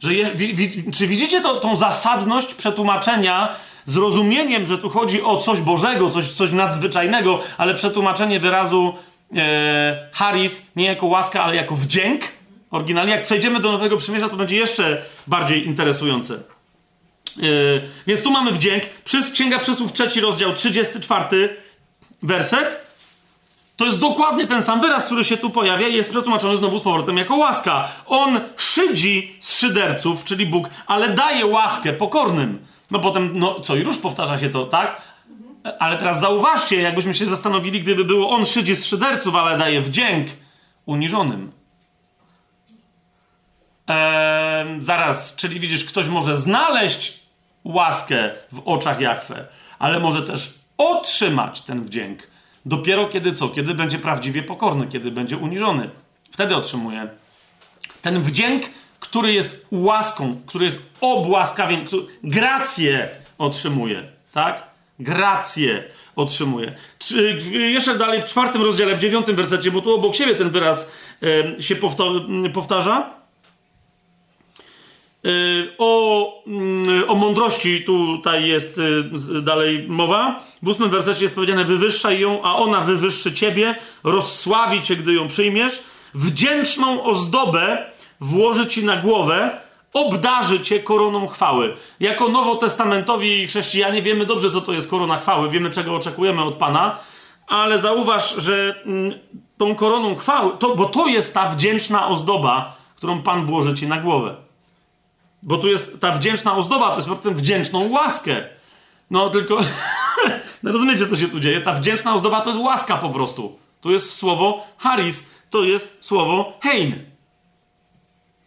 że 0.05 0.13
je, 0.13 0.25
wi, 0.35 0.55
wi, 0.55 0.91
czy 0.91 1.07
widzicie 1.07 1.41
to, 1.41 1.59
tą 1.59 1.77
zasadność 1.77 2.53
przetłumaczenia 2.53 3.55
zrozumieniem, 3.85 4.65
że 4.65 4.77
tu 4.77 4.89
chodzi 4.89 5.21
o 5.21 5.37
coś 5.37 5.59
Bożego, 5.59 6.09
coś, 6.09 6.31
coś 6.31 6.51
nadzwyczajnego, 6.51 7.41
ale 7.57 7.75
przetłumaczenie 7.75 8.39
wyrazu 8.39 8.95
e, 9.35 10.09
Haris 10.13 10.71
nie 10.75 10.85
jako 10.85 11.07
łaska, 11.07 11.43
ale 11.43 11.55
jako 11.55 11.75
wdzięk. 11.75 12.21
Oryginalnie, 12.71 13.11
jak 13.11 13.23
przejdziemy 13.23 13.59
do 13.59 13.71
Nowego 13.71 13.97
Przymierza, 13.97 14.29
to 14.29 14.35
będzie 14.35 14.55
jeszcze 14.55 15.01
bardziej 15.27 15.67
interesujące. 15.67 16.33
E, 16.35 16.41
więc 18.07 18.21
tu 18.21 18.31
mamy 18.31 18.51
wdzięk. 18.51 18.83
Księga 19.33 19.59
Przesłów, 19.59 19.93
trzeci 19.93 20.21
rozdział, 20.21 20.53
34 20.53 21.57
werset. 22.23 22.84
To 23.77 23.85
jest 23.85 23.99
dokładnie 23.99 24.47
ten 24.47 24.63
sam 24.63 24.81
wyraz, 24.81 25.05
który 25.05 25.23
się 25.23 25.37
tu 25.37 25.49
pojawia 25.49 25.87
i 25.87 25.93
jest 25.93 26.09
przetłumaczony 26.09 26.57
znowu 26.57 26.79
z 26.79 26.81
powrotem 26.81 27.17
jako 27.17 27.35
łaska. 27.35 27.87
On 28.05 28.39
szydzi 28.57 29.37
z 29.39 29.53
szyderców, 29.53 30.25
czyli 30.25 30.45
Bóg, 30.45 30.69
ale 30.87 31.09
daje 31.09 31.45
łaskę 31.45 31.93
pokornym. 31.93 32.65
No 32.91 32.99
potem, 32.99 33.31
no 33.33 33.59
co, 33.59 33.75
i 33.75 33.79
już 33.79 33.97
powtarza 33.97 34.37
się 34.37 34.49
to, 34.49 34.65
tak? 34.65 35.01
Ale 35.79 35.97
teraz 35.97 36.19
zauważcie, 36.19 36.81
jakbyśmy 36.81 37.13
się 37.13 37.25
zastanowili, 37.25 37.81
gdyby 37.81 38.05
było 38.05 38.29
on 38.29 38.45
szydzi 38.45 38.75
z 38.75 38.85
szyderców, 38.85 39.35
ale 39.35 39.57
daje 39.57 39.81
wdzięk 39.81 40.27
uniżonym. 40.85 41.51
Eee, 43.87 44.83
zaraz, 44.83 45.35
czyli 45.35 45.59
widzisz, 45.59 45.85
ktoś 45.85 46.07
może 46.07 46.37
znaleźć 46.37 47.19
łaskę 47.63 48.31
w 48.51 48.61
oczach 48.65 49.01
Jachwę, 49.01 49.45
ale 49.79 49.99
może 49.99 50.23
też 50.23 50.59
otrzymać 50.77 51.61
ten 51.61 51.83
wdzięk. 51.83 52.34
Dopiero 52.65 53.07
kiedy 53.07 53.33
co? 53.33 53.49
Kiedy 53.49 53.73
będzie 53.73 53.99
prawdziwie 53.99 54.43
pokorny, 54.43 54.87
kiedy 54.87 55.11
będzie 55.11 55.37
uniżony. 55.37 55.89
Wtedy 56.31 56.55
otrzymuje 56.55 57.07
ten 58.01 58.21
wdzięk, 58.21 58.63
który 58.99 59.33
jest 59.33 59.65
łaską, 59.71 60.41
który 60.45 60.65
jest 60.65 60.89
obłaskawieniem, 61.01 61.85
który, 61.85 62.03
grację 62.23 63.09
otrzymuje, 63.37 64.03
tak? 64.31 64.63
Grację 64.99 65.83
otrzymuje. 66.15 66.75
Czy, 66.99 67.37
jeszcze 67.51 67.97
dalej 67.97 68.21
w 68.21 68.25
czwartym 68.25 68.61
rozdziale, 68.61 68.95
w 68.95 68.99
dziewiątym 68.99 69.35
wersecie, 69.35 69.71
bo 69.71 69.81
tu 69.81 69.95
obok 69.95 70.15
siebie 70.15 70.35
ten 70.35 70.49
wyraz 70.49 70.91
e, 71.57 71.61
się 71.61 71.75
powtarza. 72.53 73.09
E, 75.25 75.29
o, 75.77 76.43
mm, 76.47 77.09
o 77.09 77.15
mądrości 77.15 77.83
tutaj 77.83 78.47
jest 78.47 78.79
e, 79.37 79.41
dalej 79.41 79.85
mowa. 79.87 80.39
W 80.63 80.67
ósmym 80.67 80.89
wersecie 80.89 81.23
jest 81.23 81.35
powiedziane: 81.35 81.65
Wywyższaj 81.65 82.19
ją, 82.19 82.43
a 82.43 82.55
ona 82.55 82.81
wywyższy 82.81 83.33
ciebie, 83.33 83.75
rozsławi 84.03 84.81
cię, 84.81 84.95
gdy 84.95 85.13
ją 85.13 85.27
przyjmiesz. 85.27 85.83
Wdzięczną 86.13 87.03
ozdobę 87.03 87.85
włoży 88.19 88.67
ci 88.67 88.85
na 88.85 88.97
głowę, 88.97 89.61
obdarzy 89.93 90.59
cię 90.59 90.79
koroną 90.79 91.27
chwały. 91.27 91.75
Jako 91.99 92.27
nowotestamentowi 92.27 93.47
chrześcijanie 93.47 94.01
wiemy 94.01 94.25
dobrze, 94.25 94.51
co 94.51 94.61
to 94.61 94.73
jest 94.73 94.89
korona 94.89 95.17
chwały, 95.17 95.49
wiemy, 95.49 95.69
czego 95.69 95.95
oczekujemy 95.95 96.43
od 96.43 96.55
Pana, 96.55 96.97
ale 97.47 97.79
zauważ, 97.79 98.35
że 98.35 98.75
mm, 98.85 99.13
tą 99.57 99.75
koroną 99.75 100.15
chwały, 100.15 100.51
to, 100.59 100.75
bo 100.75 100.85
to 100.85 101.07
jest 101.07 101.33
ta 101.33 101.49
wdzięczna 101.49 102.07
ozdoba, 102.07 102.77
którą 102.95 103.21
Pan 103.21 103.45
włoży 103.45 103.75
ci 103.75 103.87
na 103.87 103.97
głowę. 103.97 104.44
Bo 105.45 105.57
tu 105.57 105.67
jest 105.67 105.99
ta 105.99 106.11
wdzięczna 106.11 106.57
ozdoba, 106.57 106.89
to 106.89 106.95
jest 106.95 107.07
po 107.07 107.15
prostu 107.15 107.33
wdzięczną 107.33 107.89
łaskę. 107.89 108.43
No 109.11 109.29
tylko, 109.29 109.59
no 110.63 110.71
rozumiecie, 110.71 111.07
co 111.07 111.15
się 111.15 111.27
tu 111.27 111.39
dzieje? 111.39 111.61
Ta 111.61 111.73
wdzięczna 111.73 112.13
ozdoba 112.13 112.41
to 112.41 112.49
jest 112.49 112.61
łaska 112.61 112.97
po 112.97 113.09
prostu. 113.09 113.59
Tu 113.81 113.91
jest 113.91 114.13
słowo 114.13 114.67
haris, 114.77 115.27
to 115.49 115.63
jest 115.63 115.97
słowo 116.01 116.59
hein. 116.61 117.05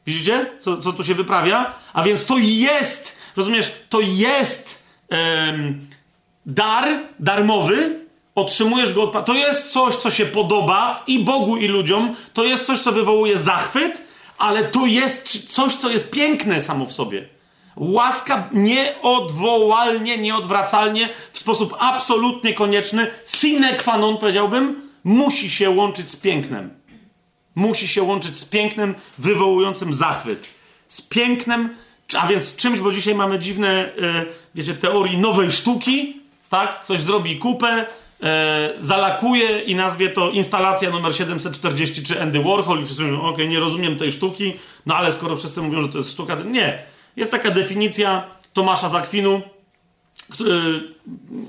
Widzicie, 0.07 0.51
co, 0.61 0.79
co 0.79 0.93
tu 0.93 1.05
się 1.05 1.15
wyprawia? 1.15 1.75
A 1.93 2.03
więc 2.03 2.27
to 2.27 2.39
jest, 2.39 3.19
rozumiesz, 3.37 3.73
to 3.89 4.01
jest 4.01 4.85
um, 5.11 5.87
dar 6.47 6.89
darmowy, 7.19 8.01
otrzymujesz 8.35 8.95
go 8.95 9.03
od 9.03 9.27
To 9.27 9.35
jest 9.35 9.71
coś, 9.71 9.97
co 9.97 10.11
się 10.11 10.27
podoba 10.27 11.03
i 11.07 11.19
Bogu, 11.19 11.57
i 11.57 11.69
ludziom. 11.69 12.17
To 12.33 12.45
jest 12.45 12.67
coś, 12.67 12.81
co 12.81 12.93
wywołuje 12.93 13.39
zachwyt, 13.39 14.08
ale 14.39 14.65
to 14.65 14.87
jest 14.87 15.53
coś, 15.55 15.75
co 15.75 15.91
jest 15.91 16.11
piękne 16.11 16.61
samo 16.61 16.87
w 16.87 16.93
sobie. 16.93 17.29
Łaska 17.77 18.49
nieodwołalnie, 18.53 20.19
nieodwracalnie, 20.19 21.09
w 21.33 21.39
sposób 21.39 21.77
absolutnie 21.79 22.55
konieczny, 22.55 23.11
sine 23.27 23.75
qua 23.75 23.99
non 23.99 24.19
powiedziałbym, 24.19 24.91
musi 25.05 25.51
się 25.51 25.71
łączyć 25.71 26.11
z 26.11 26.17
pięknem 26.17 26.79
musi 27.59 27.89
się 27.89 28.03
łączyć 28.03 28.37
z 28.37 28.45
pięknem 28.45 28.95
wywołującym 29.19 29.95
zachwyt. 29.95 30.55
Z 30.89 31.03
pięknem, 31.03 31.77
a 32.19 32.27
więc 32.27 32.57
czymś, 32.57 32.79
bo 32.79 32.93
dzisiaj 32.93 33.15
mamy 33.15 33.39
dziwne, 33.39 33.69
e, 33.69 33.91
wiecie, 34.55 34.75
teorii 34.75 35.19
nowej 35.19 35.53
sztuki, 35.53 36.21
tak? 36.51 36.83
Ktoś 36.83 37.01
zrobi 37.01 37.39
kupę, 37.39 37.87
e, 38.23 38.73
zalakuje 38.79 39.61
i 39.61 39.75
nazwie 39.75 40.09
to 40.09 40.31
instalacja 40.31 40.91
numer 40.91 41.17
740 41.17 42.03
czy 42.03 42.23
Andy 42.23 42.43
Warhol 42.43 42.81
i 42.81 42.85
wszyscy 42.85 43.03
mówią, 43.03 43.23
ok, 43.23 43.39
nie 43.39 43.61
rozumiem 43.61 43.97
tej 43.97 44.13
sztuki, 44.13 44.55
no 44.87 44.97
ale 44.97 45.13
skoro 45.13 45.37
wszyscy 45.37 45.63
mówią, 45.63 45.83
że 45.83 45.89
to 45.89 45.99
jest 45.99 46.13
sztuka, 46.13 46.37
to 46.37 46.45
nie. 46.45 46.83
Jest 47.17 47.31
taka 47.31 47.51
definicja 47.51 48.25
Tomasza 48.53 48.89
Zakwinu, 48.89 49.43
który 50.29 50.83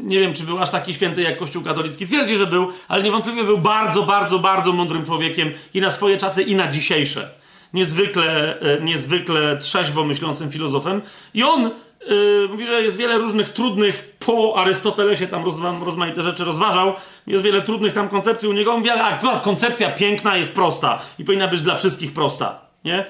nie 0.04 0.20
wiem, 0.20 0.34
czy 0.34 0.44
był 0.44 0.60
aż 0.60 0.70
taki 0.70 0.94
święty 0.94 1.22
jak 1.22 1.38
Kościół 1.38 1.64
katolicki. 1.64 2.06
Twierdzi, 2.06 2.36
że 2.36 2.48
był, 2.48 2.68
ale 2.88 3.04
niewątpliwie 3.04 3.44
był 3.44 3.58
bardzo, 3.58 4.04
bardzo, 4.04 4.40
bardzo 4.40 4.74
mądrym 4.74 5.06
człowiekiem 5.06 5.52
i 5.74 5.82
na 5.82 5.92
swoje 5.92 6.18
czasy, 6.18 6.44
i 6.44 6.56
na 6.56 6.72
dzisiejsze. 6.72 7.30
Niezwykle, 7.74 8.60
e, 8.60 8.82
niezwykle 8.82 9.58
trzeźwo 9.58 10.04
myślącym 10.04 10.52
filozofem. 10.52 11.02
I 11.34 11.44
on 11.44 11.72
yy, 12.08 12.48
mówi, 12.52 12.66
że 12.66 12.84
jest 12.84 12.98
wiele 12.98 13.18
różnych 13.18 13.50
trudnych, 13.50 14.16
po 14.20 14.58
Arystotelesie 14.58 15.28
tam 15.28 15.46
rozwa, 15.46 15.80
rozmaite 15.86 16.24
rzeczy 16.24 16.46
rozważał, 16.46 16.94
jest 17.28 17.44
wiele 17.44 17.62
trudnych 17.62 17.94
tam 17.94 18.10
koncepcji 18.10 18.48
u 18.48 18.54
niego. 18.54 18.72
On 18.72 18.78
mówi, 18.78 18.90
ale 18.90 19.04
akurat 19.04 19.42
koncepcja 19.42 19.92
piękna 19.92 20.38
jest 20.38 20.56
prosta 20.56 21.02
i 21.20 21.26
powinna 21.26 21.48
być 21.48 21.62
dla 21.62 21.76
wszystkich 21.76 22.14
prosta. 22.14 22.62
Nie? 22.86 23.06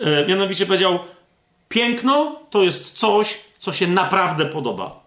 Yy, 0.00 0.26
mianowicie 0.28 0.66
powiedział, 0.66 0.98
piękno 1.68 2.40
to 2.50 2.62
jest 2.62 2.92
coś, 2.92 3.40
co 3.58 3.72
się 3.72 3.86
naprawdę 3.86 4.46
podoba 4.46 5.04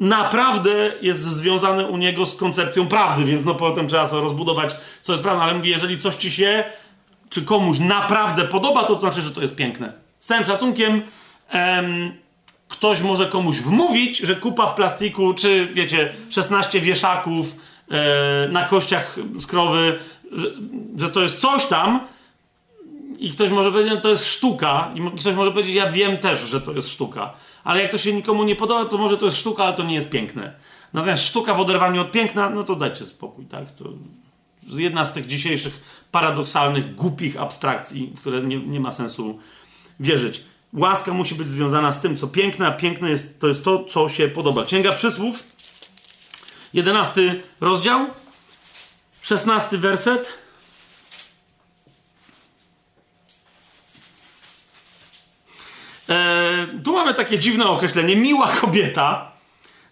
naprawdę 0.00 0.92
jest 1.00 1.20
związane 1.20 1.86
u 1.86 1.96
niego 1.96 2.26
z 2.26 2.36
koncepcją 2.36 2.86
prawdy, 2.86 3.24
więc 3.24 3.44
no 3.44 3.54
potem 3.54 3.88
trzeba 3.88 4.06
sobie 4.06 4.22
rozbudować, 4.22 4.76
co 5.02 5.12
jest 5.12 5.22
prawda, 5.22 5.42
ale 5.42 5.54
mówi, 5.54 5.70
jeżeli 5.70 5.98
coś 5.98 6.14
ci 6.14 6.30
się, 6.30 6.64
czy 7.30 7.42
komuś 7.42 7.78
naprawdę 7.78 8.44
podoba, 8.44 8.84
to, 8.84 8.94
to 8.94 9.00
znaczy, 9.00 9.22
że 9.22 9.30
to 9.30 9.40
jest 9.40 9.56
piękne. 9.56 9.92
Z 10.18 10.26
całym 10.26 10.44
szacunkiem 10.44 11.02
em, 11.48 12.12
ktoś 12.70 13.02
może 13.02 13.26
komuś 13.26 13.58
wmówić, 13.58 14.18
że 14.18 14.36
kupa 14.36 14.66
w 14.66 14.74
plastiku, 14.74 15.34
czy 15.34 15.68
wiecie, 15.74 16.14
16 16.30 16.80
wieszaków 16.80 17.56
e, 17.90 18.48
na 18.48 18.64
kościach 18.64 19.16
skrowy, 19.40 19.98
że, 20.32 20.46
że 20.96 21.10
to 21.10 21.22
jest 21.22 21.40
coś 21.40 21.66
tam, 21.66 22.00
i 23.18 23.30
ktoś 23.30 23.50
może 23.50 23.72
powiedzieć, 23.72 23.94
że 23.94 24.00
to 24.00 24.08
jest 24.08 24.26
sztuka, 24.26 24.90
i 24.94 25.18
ktoś 25.20 25.34
może 25.34 25.52
powiedzieć, 25.52 25.74
ja 25.74 25.90
wiem 25.90 26.18
też, 26.18 26.40
że 26.40 26.60
to 26.60 26.72
jest 26.72 26.88
sztuka 26.88 27.32
ale 27.64 27.82
jak 27.82 27.90
to 27.90 27.98
się 27.98 28.12
nikomu 28.12 28.44
nie 28.44 28.56
podoba, 28.56 28.84
to 28.84 28.98
może 28.98 29.18
to 29.18 29.26
jest 29.26 29.38
sztuka, 29.38 29.64
ale 29.64 29.74
to 29.74 29.82
nie 29.82 29.94
jest 29.94 30.10
piękne. 30.10 30.54
Natomiast 30.92 31.24
sztuka 31.24 31.54
w 31.54 31.60
oderwaniu 31.60 32.00
od 32.00 32.12
piękna, 32.12 32.50
no 32.50 32.64
to 32.64 32.76
dajcie 32.76 33.04
spokój, 33.04 33.46
tak? 33.46 33.72
To 33.72 33.84
jedna 34.62 35.04
z 35.04 35.12
tych 35.12 35.26
dzisiejszych 35.26 35.80
paradoksalnych, 36.12 36.94
głupich 36.94 37.40
abstrakcji, 37.40 38.12
w 38.16 38.20
które 38.20 38.40
nie, 38.40 38.56
nie 38.56 38.80
ma 38.80 38.92
sensu 38.92 39.38
wierzyć. 40.00 40.42
Łaska 40.72 41.12
musi 41.12 41.34
być 41.34 41.48
związana 41.48 41.92
z 41.92 42.00
tym, 42.00 42.16
co 42.16 42.26
piękne, 42.26 42.66
a 42.66 42.72
piękne 42.72 43.10
jest, 43.10 43.40
to 43.40 43.48
jest 43.48 43.64
to, 43.64 43.84
co 43.84 44.08
się 44.08 44.28
podoba. 44.28 44.64
Księga 44.64 44.92
Przysłów, 44.92 45.42
jedenasty 46.74 47.42
rozdział, 47.60 48.06
szesnasty 49.22 49.78
werset. 49.78 50.38
E, 56.08 56.66
tu 56.84 56.92
mamy 56.92 57.14
takie 57.14 57.38
dziwne 57.38 57.64
określenie. 57.64 58.16
Miła 58.16 58.48
kobieta 58.48 59.32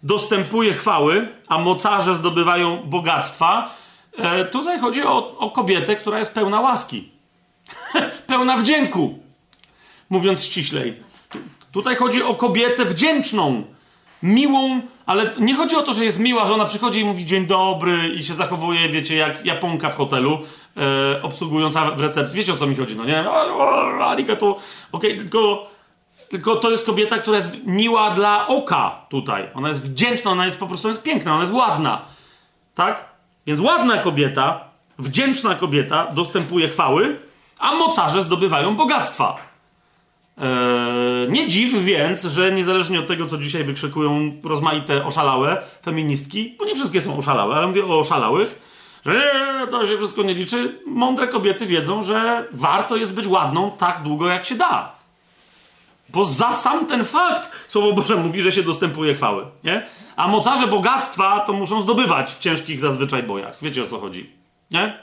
dostępuje 0.03 0.75
chwały, 0.75 1.29
a 1.49 1.59
mocarze 1.59 2.17
zdobywają 2.17 2.83
bogactwa. 2.85 3.75
E, 4.19 4.45
tutaj 4.45 4.81
chodzi 4.81 5.03
o, 5.03 5.39
o 5.39 5.51
kobietę, 5.51 5.97
która 5.97 6.19
jest 6.19 6.35
pełna 6.35 6.61
łaski. 6.61 7.11
pełna 8.27 8.57
wdzięku. 8.57 9.28
Mówiąc 10.11 10.45
ściślej. 10.45 10.95
tutaj 11.73 11.97
chodzi 11.97 12.23
o 12.23 12.35
kobietę 12.35 12.85
wdzięczną, 12.85 13.65
miłą, 14.23 14.81
ale 15.07 15.33
nie 15.41 15.55
chodzi 15.55 15.77
o 15.77 15.83
to, 15.83 15.93
że 15.93 16.05
jest 16.05 16.19
miła, 16.19 16.47
że 16.47 16.55
ona 16.55 16.65
przychodzi 16.65 17.01
i 17.01 17.05
mówi 17.05 17.27
dzień 17.27 17.47
dobry 17.47 18.09
i 18.09 18.25
się 18.25 18.35
zachowuje, 18.35 18.89
wiecie, 18.89 19.17
jak 19.17 19.45
japonka 19.45 19.91
w 19.91 19.97
hotelu, 19.97 20.39
e, 20.77 21.23
obsługująca 21.23 21.91
w 21.91 22.01
recepcji. 22.01 22.37
Wiecie 22.39 22.53
o 22.53 22.57
co 22.57 22.67
mi 22.67 22.77
chodzi, 22.77 22.97
no 22.97 23.05
nie? 23.05 23.31
Arigato. 24.01 24.51
Okej, 24.93 25.11
okay, 25.11 25.17
tylko 25.17 25.69
tylko 26.29 26.57
to 26.57 26.71
jest 26.71 26.87
kobieta, 26.87 27.19
która 27.19 27.37
jest 27.37 27.51
miła 27.67 28.11
dla 28.11 28.47
oka 28.47 29.07
tutaj. 29.09 29.49
Ona 29.55 29.69
jest 29.69 29.91
wdzięczna, 29.91 30.31
ona 30.31 30.47
jest 30.47 30.61
po 30.61 30.67
prostu 30.67 30.89
jest 30.89 31.03
piękna, 31.03 31.33
ona 31.33 31.43
jest 31.43 31.55
ładna. 31.55 32.01
Tak? 32.75 33.05
Więc 33.47 33.61
ładna 33.61 33.99
kobieta, 33.99 34.65
wdzięczna 34.99 35.55
kobieta 35.55 36.07
dostępuje 36.13 36.69
chwały, 36.69 37.21
a 37.59 37.75
mocarze 37.75 38.23
zdobywają 38.23 38.77
bogactwa. 38.77 39.37
Eee, 40.41 41.29
nie 41.29 41.49
dziw 41.49 41.85
więc, 41.85 42.23
że 42.23 42.53
niezależnie 42.53 43.01
od 43.01 43.07
tego, 43.07 43.27
co 43.27 43.39
dzisiaj 43.39 43.65
wykrzykują 43.65 44.33
rozmaite 44.45 45.05
oszalałe 45.05 45.63
feministki, 45.85 46.55
bo 46.59 46.65
nie 46.65 46.75
wszystkie 46.75 47.03
są 47.03 47.19
oszalałe, 47.19 47.55
ale 47.55 47.67
mówię 47.67 47.85
o 47.85 47.99
oszalałych, 47.99 48.61
że 49.07 49.33
to 49.71 49.87
się 49.87 49.97
wszystko 49.97 50.23
nie 50.23 50.35
liczy, 50.35 50.81
mądre 50.87 51.29
kobiety 51.29 51.67
wiedzą, 51.67 52.03
że 52.03 52.45
warto 52.53 52.97
jest 52.97 53.15
być 53.15 53.27
ładną 53.27 53.71
tak 53.71 54.03
długo, 54.03 54.29
jak 54.29 54.45
się 54.45 54.55
da. 54.55 54.93
Bo 56.09 56.25
za 56.25 56.53
sam 56.53 56.87
ten 56.87 57.05
fakt 57.05 57.51
Słowo 57.69 57.93
Boże 57.93 58.17
mówi, 58.17 58.43
że 58.43 58.53
się 58.53 58.63
dostępuje 58.63 59.15
chwały, 59.15 59.45
nie? 59.65 59.87
A 60.17 60.29
mocarze 60.29 60.67
bogactwa 60.67 61.41
to 61.41 61.53
muszą 61.53 61.83
zdobywać 61.83 62.35
w 62.35 62.39
ciężkich 62.39 62.81
zazwyczaj 62.81 63.23
bojach. 63.23 63.59
Wiecie 63.63 63.83
o 63.83 63.87
co 63.87 63.99
chodzi, 63.99 64.31
nie? 64.71 64.99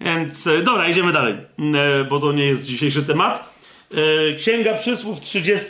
Więc, 0.00 0.46
e, 0.46 0.62
dobra, 0.62 0.88
idziemy 0.88 1.12
dalej, 1.12 1.34
e, 1.34 2.04
bo 2.04 2.20
to 2.20 2.32
nie 2.32 2.44
jest 2.44 2.64
dzisiejszy 2.64 3.02
temat. 3.02 3.51
E, 3.92 4.34
Księga 4.36 4.74
Przysłów, 4.74 5.20
30, 5.20 5.66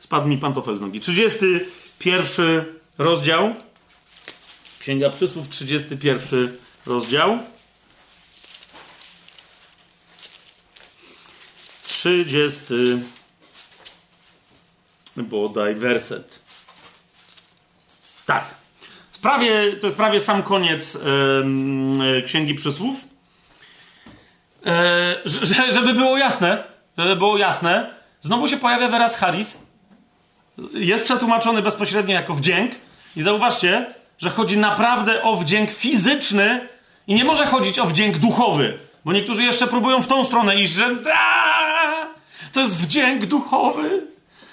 spadł 0.00 0.28
mi 0.28 0.38
pantofel 0.38 0.78
z 0.78 0.80
nogi, 0.80 1.00
31 1.00 2.64
rozdział, 2.98 3.54
Księga 4.80 5.10
Przysłów, 5.10 5.48
31 5.48 6.56
rozdział. 6.86 7.38
30 11.82 12.74
bodaj 15.16 15.74
werset. 15.74 16.40
Tak. 18.26 18.54
Prawie, 19.22 19.72
to 19.80 19.86
jest 19.86 19.96
prawie 19.96 20.20
sam 20.20 20.42
koniec 20.42 20.94
yy, 20.94 22.22
Księgi 22.22 22.54
Przysłów. 22.54 22.96
Yy, 24.64 25.72
żeby 25.72 25.94
było 25.94 26.18
jasne, 26.18 26.64
żeby 26.98 27.16
było 27.16 27.38
jasne, 27.38 27.90
znowu 28.20 28.48
się 28.48 28.56
pojawia 28.56 28.88
wyraz 28.88 29.16
Haris. 29.16 29.58
Jest 30.74 31.04
przetłumaczony 31.04 31.62
bezpośrednio 31.62 32.14
jako 32.14 32.34
wdzięk. 32.34 32.72
I 33.16 33.22
zauważcie, 33.22 33.86
że 34.18 34.30
chodzi 34.30 34.58
naprawdę 34.58 35.22
o 35.22 35.36
wdzięk 35.36 35.70
fizyczny 35.70 36.68
i 37.06 37.14
nie 37.14 37.24
może 37.24 37.46
chodzić 37.46 37.78
o 37.78 37.86
wdzięk 37.86 38.18
duchowy. 38.18 38.78
Bo 39.04 39.12
niektórzy 39.12 39.42
jeszcze 39.42 39.66
próbują 39.66 40.02
w 40.02 40.06
tą 40.06 40.24
stronę 40.24 40.56
iść, 40.56 40.72
że 40.72 40.96
to 42.52 42.60
jest 42.60 42.76
wdzięk 42.76 43.26
duchowy. 43.26 44.02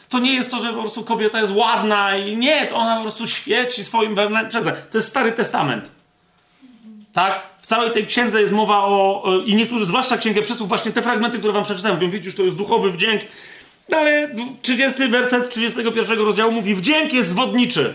To 0.09 0.19
nie 0.19 0.33
jest 0.33 0.51
to, 0.51 0.59
że 0.59 0.73
po 0.73 0.81
prostu 0.81 1.03
kobieta 1.03 1.39
jest 1.39 1.53
ładna 1.55 2.17
i 2.17 2.37
nie, 2.37 2.67
to 2.67 2.75
ona 2.75 2.95
po 2.95 3.01
prostu 3.01 3.27
świeci 3.27 3.83
swoim 3.83 4.15
wewnętrznym. 4.15 4.63
To 4.91 4.97
jest 4.97 5.07
Stary 5.07 5.31
Testament. 5.31 5.91
Tak? 7.17 7.41
W 7.61 7.67
całej 7.67 7.91
tej 7.91 8.07
księdze 8.07 8.41
jest 8.41 8.53
mowa 8.53 8.77
o. 8.77 9.23
I 9.45 9.55
niektórzy, 9.55 9.85
zwłaszcza 9.85 10.17
Księgę 10.17 10.41
Przesłów, 10.41 10.69
właśnie 10.69 10.91
te 10.91 11.01
fragmenty, 11.01 11.37
które 11.37 11.53
wam 11.53 11.63
przeczytałem, 11.63 11.97
mówią, 11.97 12.11
widzisz, 12.11 12.35
to 12.35 12.43
jest 12.43 12.57
duchowy 12.57 12.91
wdzięk. 12.91 13.21
No 13.89 13.97
ale 13.97 14.35
30 14.61 15.07
werset 15.07 15.49
31 15.49 16.19
rozdziału 16.19 16.51
mówi: 16.51 16.75
Wdzięk 16.75 17.13
jest 17.13 17.29
zwodniczy. 17.29 17.93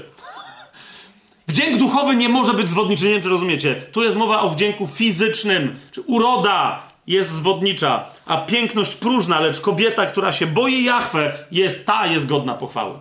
Wdzięk 1.48 1.78
duchowy 1.78 2.16
nie 2.16 2.28
może 2.28 2.54
być 2.54 2.68
zwodniczy, 2.68 3.04
nie 3.04 3.10
wiem 3.10 3.22
czy 3.22 3.28
rozumiecie. 3.28 3.74
Tu 3.92 4.02
jest 4.02 4.16
mowa 4.16 4.40
o 4.40 4.50
wdzięku 4.50 4.86
fizycznym, 4.86 5.78
czy 5.92 6.00
uroda 6.00 6.82
jest 7.06 7.30
zwodnicza, 7.30 8.04
a 8.26 8.36
piękność 8.36 8.94
próżna, 8.94 9.40
lecz 9.40 9.60
kobieta, 9.60 10.06
która 10.06 10.32
się 10.32 10.46
boi 10.46 10.84
Jachwę, 10.84 11.32
jest 11.50 11.86
ta, 11.86 12.06
jest 12.06 12.26
godna 12.26 12.54
pochwały. 12.54 12.94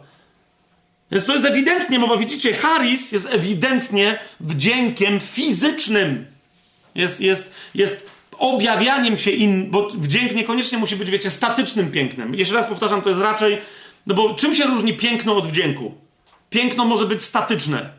Więc 1.12 1.26
to 1.26 1.34
jest 1.34 1.46
ewidentnie 1.46 2.00
mowa, 2.00 2.18
widzicie, 2.18 2.54
Haris 2.54 3.12
jest 3.12 3.28
ewidentnie 3.32 4.20
wdziękiem 4.40 5.20
fizycznym. 5.20 6.26
Jest, 6.96 7.22
jest, 7.22 7.54
jest 7.76 8.10
objawianiem 8.38 9.18
się 9.18 9.32
in, 9.32 9.72
bo 9.72 9.90
wdzięk 9.90 10.36
niekoniecznie 10.36 10.78
musi 10.78 10.96
być, 10.96 11.12
wiecie, 11.12 11.30
statycznym 11.30 11.92
pięknem. 11.92 12.36
Jeszcze 12.36 12.56
raz 12.56 12.68
powtarzam, 12.68 13.02
to 13.02 13.10
jest 13.10 13.22
raczej, 13.22 13.58
no 14.08 14.16
bo 14.16 14.34
czym 14.34 14.56
się 14.56 14.64
różni 14.64 14.94
piękno 14.94 15.38
od 15.38 15.48
wdzięku? 15.48 15.94
Piękno 16.50 16.86
może 16.86 17.06
być 17.06 17.24
statyczne. 17.24 17.90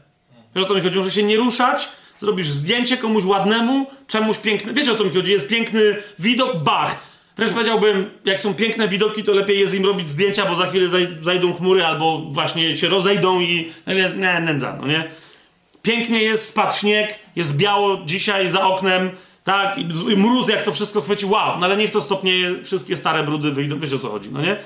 Wiesz 0.54 0.64
o 0.64 0.68
co 0.68 0.74
mi 0.74 0.80
chodzi? 0.80 0.98
Może 0.98 1.10
się 1.10 1.22
nie 1.22 1.36
ruszać, 1.36 1.88
zrobisz 2.18 2.50
zdjęcie 2.50 2.96
komuś 2.96 3.24
ładnemu, 3.24 3.86
czemuś 4.06 4.38
piękne. 4.38 4.72
Wiecie 4.72 4.92
o 4.92 4.94
co 4.94 5.04
mi 5.04 5.10
chodzi? 5.10 5.32
Jest 5.32 5.48
piękny 5.48 5.96
widok, 6.18 6.62
bach. 6.62 7.11
Wręcz 7.36 7.52
powiedziałbym, 7.52 8.10
jak 8.24 8.40
są 8.40 8.54
piękne 8.54 8.88
widoki, 8.88 9.24
to 9.24 9.32
lepiej 9.32 9.60
jest 9.60 9.74
im 9.74 9.86
robić 9.86 10.10
zdjęcia, 10.10 10.46
bo 10.46 10.54
za 10.54 10.66
chwilę 10.66 10.88
zajdą 11.22 11.54
chmury 11.54 11.84
albo 11.84 12.18
właśnie 12.18 12.76
się 12.76 12.88
rozejdą 12.88 13.40
i 13.40 13.72
nie, 13.86 14.40
nędza, 14.40 14.78
no 14.80 14.86
nie? 14.86 15.04
Pięknie 15.82 16.22
jest, 16.22 16.48
spadł 16.48 16.76
śnieg, 16.76 17.18
jest 17.36 17.56
biało 17.56 17.98
dzisiaj 18.04 18.50
za 18.50 18.62
oknem, 18.62 19.10
tak, 19.44 19.78
i 20.12 20.16
mróz 20.16 20.48
jak 20.48 20.62
to 20.62 20.72
wszystko 20.72 21.00
chwyci, 21.00 21.26
wow, 21.26 21.60
no 21.60 21.66
ale 21.66 21.76
niech 21.76 21.90
to 21.90 22.02
stopnieje, 22.02 22.64
wszystkie 22.64 22.96
stare 22.96 23.24
brudy 23.24 23.50
wyjdą, 23.50 23.80
wiecie 23.80 23.96
o 23.96 23.98
co 23.98 24.08
chodzi, 24.08 24.28
no 24.32 24.42
nie? 24.42 24.56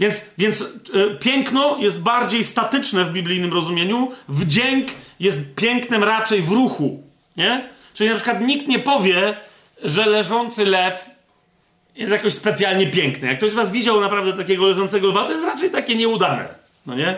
Więc, 0.00 0.24
więc 0.38 0.60
y, 0.60 1.16
piękno 1.20 1.76
jest 1.80 2.02
bardziej 2.02 2.44
statyczne 2.44 3.04
w 3.04 3.12
biblijnym 3.12 3.52
rozumieniu, 3.52 4.10
wdzięk 4.28 4.88
jest 5.20 5.54
pięknem 5.56 6.04
raczej 6.04 6.42
w 6.42 6.50
ruchu. 6.50 7.02
Nie? 7.36 7.68
Czyli 7.94 8.10
na 8.10 8.16
przykład 8.16 8.40
nikt 8.40 8.68
nie 8.68 8.78
powie, 8.78 9.36
że 9.82 10.06
leżący 10.06 10.64
lew 10.64 11.10
jest 11.96 12.12
jakoś 12.12 12.34
specjalnie 12.34 12.86
piękny. 12.86 13.28
Jak 13.28 13.36
ktoś 13.36 13.50
z 13.50 13.54
was 13.54 13.70
widział 13.70 14.00
naprawdę 14.00 14.32
takiego 14.32 14.66
leżącego 14.66 15.08
lwa, 15.08 15.24
to 15.24 15.32
jest 15.32 15.44
raczej 15.44 15.70
takie 15.70 15.96
nieudane. 15.96 16.48
No 16.86 16.94
nie? 16.94 17.16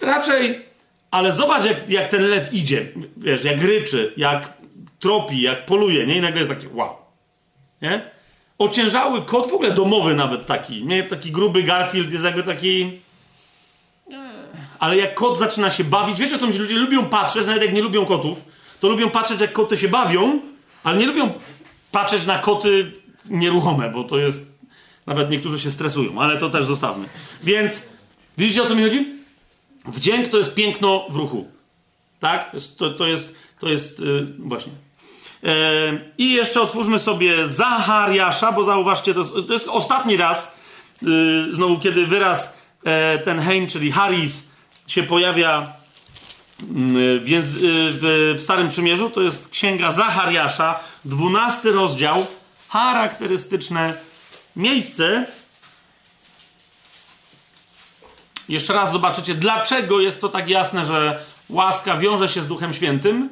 Raczej, 0.00 0.64
ale 1.10 1.32
zobacz 1.32 1.64
jak, 1.64 1.90
jak 1.90 2.08
ten 2.08 2.22
lew 2.22 2.52
idzie. 2.52 2.88
Wiesz, 3.16 3.44
jak 3.44 3.62
ryczy, 3.62 4.12
jak 4.16 4.52
tropi, 5.00 5.40
jak 5.40 5.66
poluje, 5.66 6.06
nie? 6.06 6.16
I 6.16 6.20
nagle 6.20 6.40
jest 6.40 6.50
taki 6.50 6.66
wow. 6.72 6.96
Nie? 7.82 8.14
ociężały 8.58 9.22
kot, 9.22 9.50
w 9.50 9.54
ogóle 9.54 9.70
domowy 9.70 10.14
nawet 10.14 10.46
taki, 10.46 10.84
nie? 10.84 11.02
Taki 11.02 11.30
gruby 11.30 11.62
Garfield 11.62 12.12
jest 12.12 12.24
jakby 12.24 12.42
taki... 12.42 12.90
Ale 14.78 14.96
jak 14.96 15.14
kot 15.14 15.38
zaczyna 15.38 15.70
się 15.70 15.84
bawić, 15.84 16.20
wiecie 16.20 16.38
co 16.38 16.46
ludzie 16.46 16.74
lubią 16.74 17.08
patrzeć, 17.08 17.46
nawet 17.46 17.62
jak 17.62 17.72
nie 17.72 17.82
lubią 17.82 18.06
kotów, 18.06 18.44
to 18.80 18.88
lubią 18.88 19.10
patrzeć 19.10 19.40
jak 19.40 19.52
koty 19.52 19.76
się 19.76 19.88
bawią, 19.88 20.40
ale 20.84 20.98
nie 20.98 21.06
lubią 21.06 21.32
patrzeć 21.92 22.26
na 22.26 22.38
koty 22.38 22.92
nieruchome, 23.30 23.90
bo 23.90 24.04
to 24.04 24.18
jest... 24.18 24.54
Nawet 25.06 25.30
niektórzy 25.30 25.60
się 25.60 25.70
stresują, 25.70 26.20
ale 26.20 26.36
to 26.36 26.50
też 26.50 26.64
zostawmy. 26.66 27.08
Więc 27.42 27.82
widzicie 28.38 28.62
o 28.62 28.66
co 28.66 28.74
mi 28.74 28.82
chodzi? 28.82 29.06
Wdzięk 29.86 30.28
to 30.28 30.38
jest 30.38 30.54
piękno 30.54 31.06
w 31.10 31.16
ruchu. 31.16 31.48
Tak? 32.20 32.56
To, 32.76 32.90
to 32.90 33.06
jest, 33.06 33.36
to 33.58 33.68
jest 33.68 34.00
yy, 34.00 34.26
właśnie. 34.38 34.72
I 36.18 36.32
jeszcze 36.32 36.60
otwórzmy 36.60 36.98
sobie 36.98 37.48
Zachariasza, 37.48 38.52
bo 38.52 38.64
zauważcie, 38.64 39.14
to 39.14 39.20
jest, 39.20 39.32
to 39.46 39.52
jest 39.52 39.68
ostatni 39.68 40.16
raz, 40.16 40.58
y, 41.02 41.54
znowu 41.54 41.78
kiedy 41.78 42.06
wyraz 42.06 42.58
e, 42.84 43.18
ten 43.18 43.40
Hein, 43.40 43.66
czyli 43.66 43.92
Haris, 43.92 44.48
się 44.86 45.02
pojawia 45.02 45.72
mm, 46.62 46.88
w, 47.22 48.34
Starym 48.38 48.68
Przymierzu, 48.68 49.10
to 49.10 49.22
jest 49.22 49.48
księga 49.48 49.92
Zachariasza, 49.92 50.80
dwunasty 51.04 51.72
rozdział, 51.72 52.26
charakterystyczne 52.74 53.94
miejsce. 54.56 55.26
Jeszcze 58.48 58.72
raz 58.72 58.92
zobaczycie, 58.92 59.34
dlaczego 59.34 60.00
jest 60.00 60.20
to 60.20 60.28
tak 60.28 60.48
jasne, 60.48 60.84
że 60.84 61.24
łaska 61.50 61.96
wiąże 61.96 62.28
się 62.28 62.42
z 62.42 62.48
Duchem 62.48 62.74
Świętym 62.74 63.28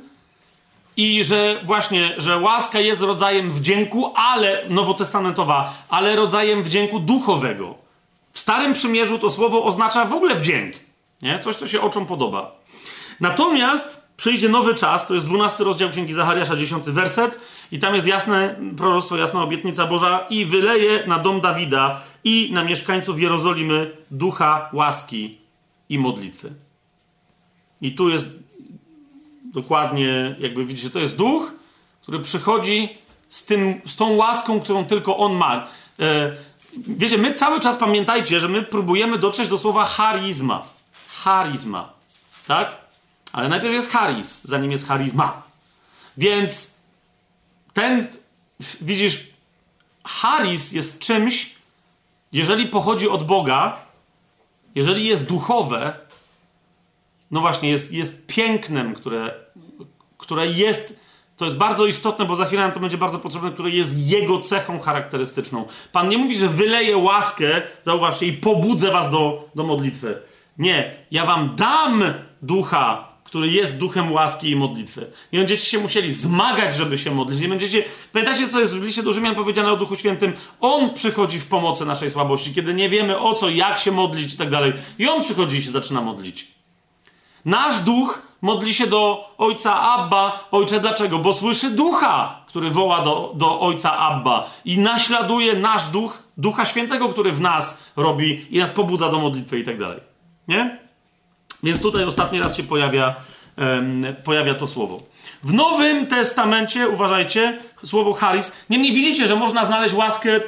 i 0.96 1.24
że 1.24 1.60
właśnie, 1.64 2.14
że 2.18 2.38
łaska 2.38 2.80
jest 2.80 3.02
rodzajem 3.02 3.52
wdzięku, 3.52 4.12
ale 4.16 4.62
nowotestamentowa, 4.68 5.74
ale 5.88 6.16
rodzajem 6.16 6.62
wdzięku 6.62 7.00
duchowego. 7.00 7.74
W 8.32 8.38
Starym 8.38 8.72
Przymierzu 8.72 9.18
to 9.18 9.30
słowo 9.30 9.64
oznacza 9.64 10.04
w 10.04 10.14
ogóle 10.14 10.34
wdzięk. 10.34 10.74
Nie? 11.22 11.40
Coś, 11.40 11.56
co 11.56 11.66
się 11.66 11.80
oczom 11.80 12.06
podoba. 12.06 12.52
Natomiast 13.20 14.01
przyjdzie 14.22 14.48
nowy 14.48 14.74
czas, 14.74 15.06
to 15.06 15.14
jest 15.14 15.26
12 15.26 15.64
rozdział 15.64 15.90
Księgi 15.90 16.12
Zachariasza, 16.12 16.56
10 16.56 16.84
werset 16.86 17.40
i 17.72 17.78
tam 17.78 17.94
jest 17.94 18.06
jasne 18.06 18.56
proroctwo, 18.76 19.16
jasna 19.16 19.42
obietnica 19.42 19.86
Boża 19.86 20.26
i 20.30 20.44
wyleje 20.44 21.06
na 21.06 21.18
dom 21.18 21.40
Dawida 21.40 22.00
i 22.24 22.50
na 22.52 22.64
mieszkańców 22.64 23.20
Jerozolimy 23.20 23.90
ducha 24.10 24.70
łaski 24.72 25.38
i 25.88 25.98
modlitwy. 25.98 26.52
I 27.80 27.94
tu 27.94 28.08
jest 28.08 28.28
dokładnie, 29.52 30.36
jakby 30.38 30.64
widzicie, 30.64 30.90
to 30.90 30.98
jest 30.98 31.16
duch, 31.16 31.52
który 32.02 32.18
przychodzi 32.18 32.98
z, 33.30 33.44
tym, 33.44 33.80
z 33.86 33.96
tą 33.96 34.16
łaską, 34.16 34.60
którą 34.60 34.84
tylko 34.84 35.16
on 35.16 35.34
ma. 35.34 35.66
E, 36.00 36.32
wiecie, 36.76 37.18
my 37.18 37.34
cały 37.34 37.60
czas 37.60 37.76
pamiętajcie, 37.76 38.40
że 38.40 38.48
my 38.48 38.62
próbujemy 38.62 39.18
dotrzeć 39.18 39.48
do 39.48 39.58
słowa 39.58 39.84
charizma. 39.84 40.62
Charizma. 41.24 41.92
Tak? 42.46 42.81
Ale 43.32 43.48
najpierw 43.48 43.74
jest 43.74 43.90
charis, 43.90 44.40
zanim 44.44 44.72
jest 44.72 44.88
charizma. 44.88 45.42
Więc 46.16 46.74
ten, 47.72 48.06
widzisz, 48.80 49.26
charis 50.04 50.72
jest 50.72 50.98
czymś, 50.98 51.54
jeżeli 52.32 52.66
pochodzi 52.66 53.08
od 53.08 53.26
Boga, 53.26 53.78
jeżeli 54.74 55.06
jest 55.06 55.28
duchowe, 55.28 55.96
no 57.30 57.40
właśnie, 57.40 57.70
jest, 57.70 57.92
jest 57.92 58.26
pięknem, 58.26 58.94
które, 58.94 59.34
które 60.18 60.46
jest, 60.46 61.00
to 61.36 61.44
jest 61.44 61.56
bardzo 61.56 61.86
istotne, 61.86 62.24
bo 62.24 62.36
za 62.36 62.44
chwilę 62.44 62.62
nam 62.62 62.72
to 62.72 62.80
będzie 62.80 62.98
bardzo 62.98 63.18
potrzebne, 63.18 63.50
które 63.50 63.70
jest 63.70 63.98
jego 63.98 64.40
cechą 64.40 64.80
charakterystyczną. 64.80 65.66
Pan 65.92 66.08
nie 66.08 66.18
mówi, 66.18 66.36
że 66.36 66.48
wyleje 66.48 66.96
łaskę, 66.96 67.62
zauważcie, 67.82 68.26
i 68.26 68.32
pobudzę 68.32 68.90
was 68.90 69.10
do, 69.10 69.48
do 69.54 69.64
modlitwy. 69.64 70.22
Nie, 70.58 70.96
ja 71.10 71.26
wam 71.26 71.56
dam 71.56 72.04
ducha, 72.42 73.11
który 73.32 73.48
jest 73.48 73.78
duchem 73.78 74.12
łaski 74.12 74.50
i 74.50 74.56
modlitwy. 74.56 75.06
Nie 75.32 75.38
będziecie 75.38 75.64
się 75.64 75.78
musieli 75.78 76.12
zmagać, 76.12 76.76
żeby 76.76 76.98
się 76.98 77.10
modlić. 77.10 77.40
Nie 77.40 77.48
będziecie. 77.48 77.84
Pamiętacie, 78.12 78.48
co 78.48 78.60
jest 78.60 78.78
w 78.78 78.84
liście 78.84 79.02
do 79.02 79.12
Rzymian 79.12 79.34
powiedziane 79.34 79.72
o 79.72 79.76
Duchu 79.76 79.96
Świętym? 79.96 80.32
On 80.60 80.94
przychodzi 80.94 81.40
w 81.40 81.46
pomocy 81.46 81.84
naszej 81.84 82.10
słabości, 82.10 82.54
kiedy 82.54 82.74
nie 82.74 82.88
wiemy 82.88 83.18
o 83.18 83.34
co, 83.34 83.50
jak 83.50 83.78
się 83.78 83.92
modlić 83.92 84.34
i 84.34 84.36
tak 84.36 84.50
dalej. 84.50 84.72
I 84.98 85.08
on 85.08 85.22
przychodzi 85.22 85.56
i 85.56 85.62
się 85.62 85.70
zaczyna 85.70 86.00
modlić. 86.00 86.48
Nasz 87.44 87.80
duch 87.80 88.22
modli 88.42 88.74
się 88.74 88.86
do 88.86 89.30
ojca 89.38 89.80
Abba. 89.80 90.48
Ojcze, 90.50 90.80
dlaczego? 90.80 91.18
Bo 91.18 91.34
słyszy 91.34 91.70
ducha, 91.70 92.44
który 92.48 92.70
woła 92.70 93.02
do, 93.02 93.32
do 93.34 93.60
ojca 93.60 93.98
Abba 93.98 94.50
i 94.64 94.78
naśladuje 94.78 95.54
nasz 95.54 95.88
duch, 95.88 96.22
ducha 96.36 96.66
świętego, 96.66 97.08
który 97.08 97.32
w 97.32 97.40
nas 97.40 97.78
robi 97.96 98.46
i 98.50 98.58
nas 98.58 98.70
pobudza 98.70 99.08
do 99.08 99.18
modlitwy 99.18 99.58
i 99.58 99.64
tak 99.64 99.78
dalej. 99.78 100.00
Nie? 100.48 100.81
Więc 101.62 101.82
tutaj 101.82 102.04
ostatni 102.04 102.38
raz 102.38 102.56
się 102.56 102.62
pojawia 102.62 103.14
pojawia 104.24 104.54
to 104.54 104.66
słowo. 104.66 105.02
W 105.42 105.52
Nowym 105.52 106.06
Testamencie, 106.06 106.88
uważajcie, 106.88 107.58
słowo 107.84 108.12
charis. 108.12 108.52
Niemniej 108.70 108.92
widzicie, 108.92 109.28
że 109.28 109.36
można 109.36 109.64
znaleźć 109.64 109.94
łaskę. 109.94 110.40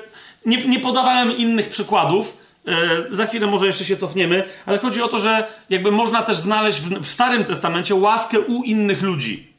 Nie, 0.47 0.57
nie 0.57 0.81
podawałem 0.81 1.37
innych 1.37 1.69
przykładów. 1.69 2.37
E, 2.67 3.15
za 3.15 3.27
chwilę 3.27 3.47
może 3.47 3.67
jeszcze 3.67 3.85
się 3.85 3.97
cofniemy, 3.97 4.45
ale 4.67 4.79
chodzi 4.79 5.03
o 5.03 5.09
to, 5.09 5.19
że 5.21 5.47
jakby 5.71 5.91
można 5.91 6.23
też 6.23 6.37
znaleźć 6.37 6.81
w, 6.81 7.01
w 7.01 7.09
Starym 7.09 7.45
Testamencie 7.45 7.95
łaskę 7.95 8.41
u 8.41 8.63
innych 8.63 9.03
ludzi. 9.03 9.54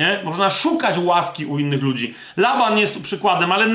Nie? 0.00 0.20
Można 0.24 0.50
szukać 0.50 0.98
łaski 0.98 1.46
u 1.46 1.58
innych 1.58 1.82
ludzi. 1.82 2.14
Laban 2.36 2.78
jest 2.78 2.94
tu 2.94 3.00
przykładem, 3.00 3.52
ale 3.52 3.66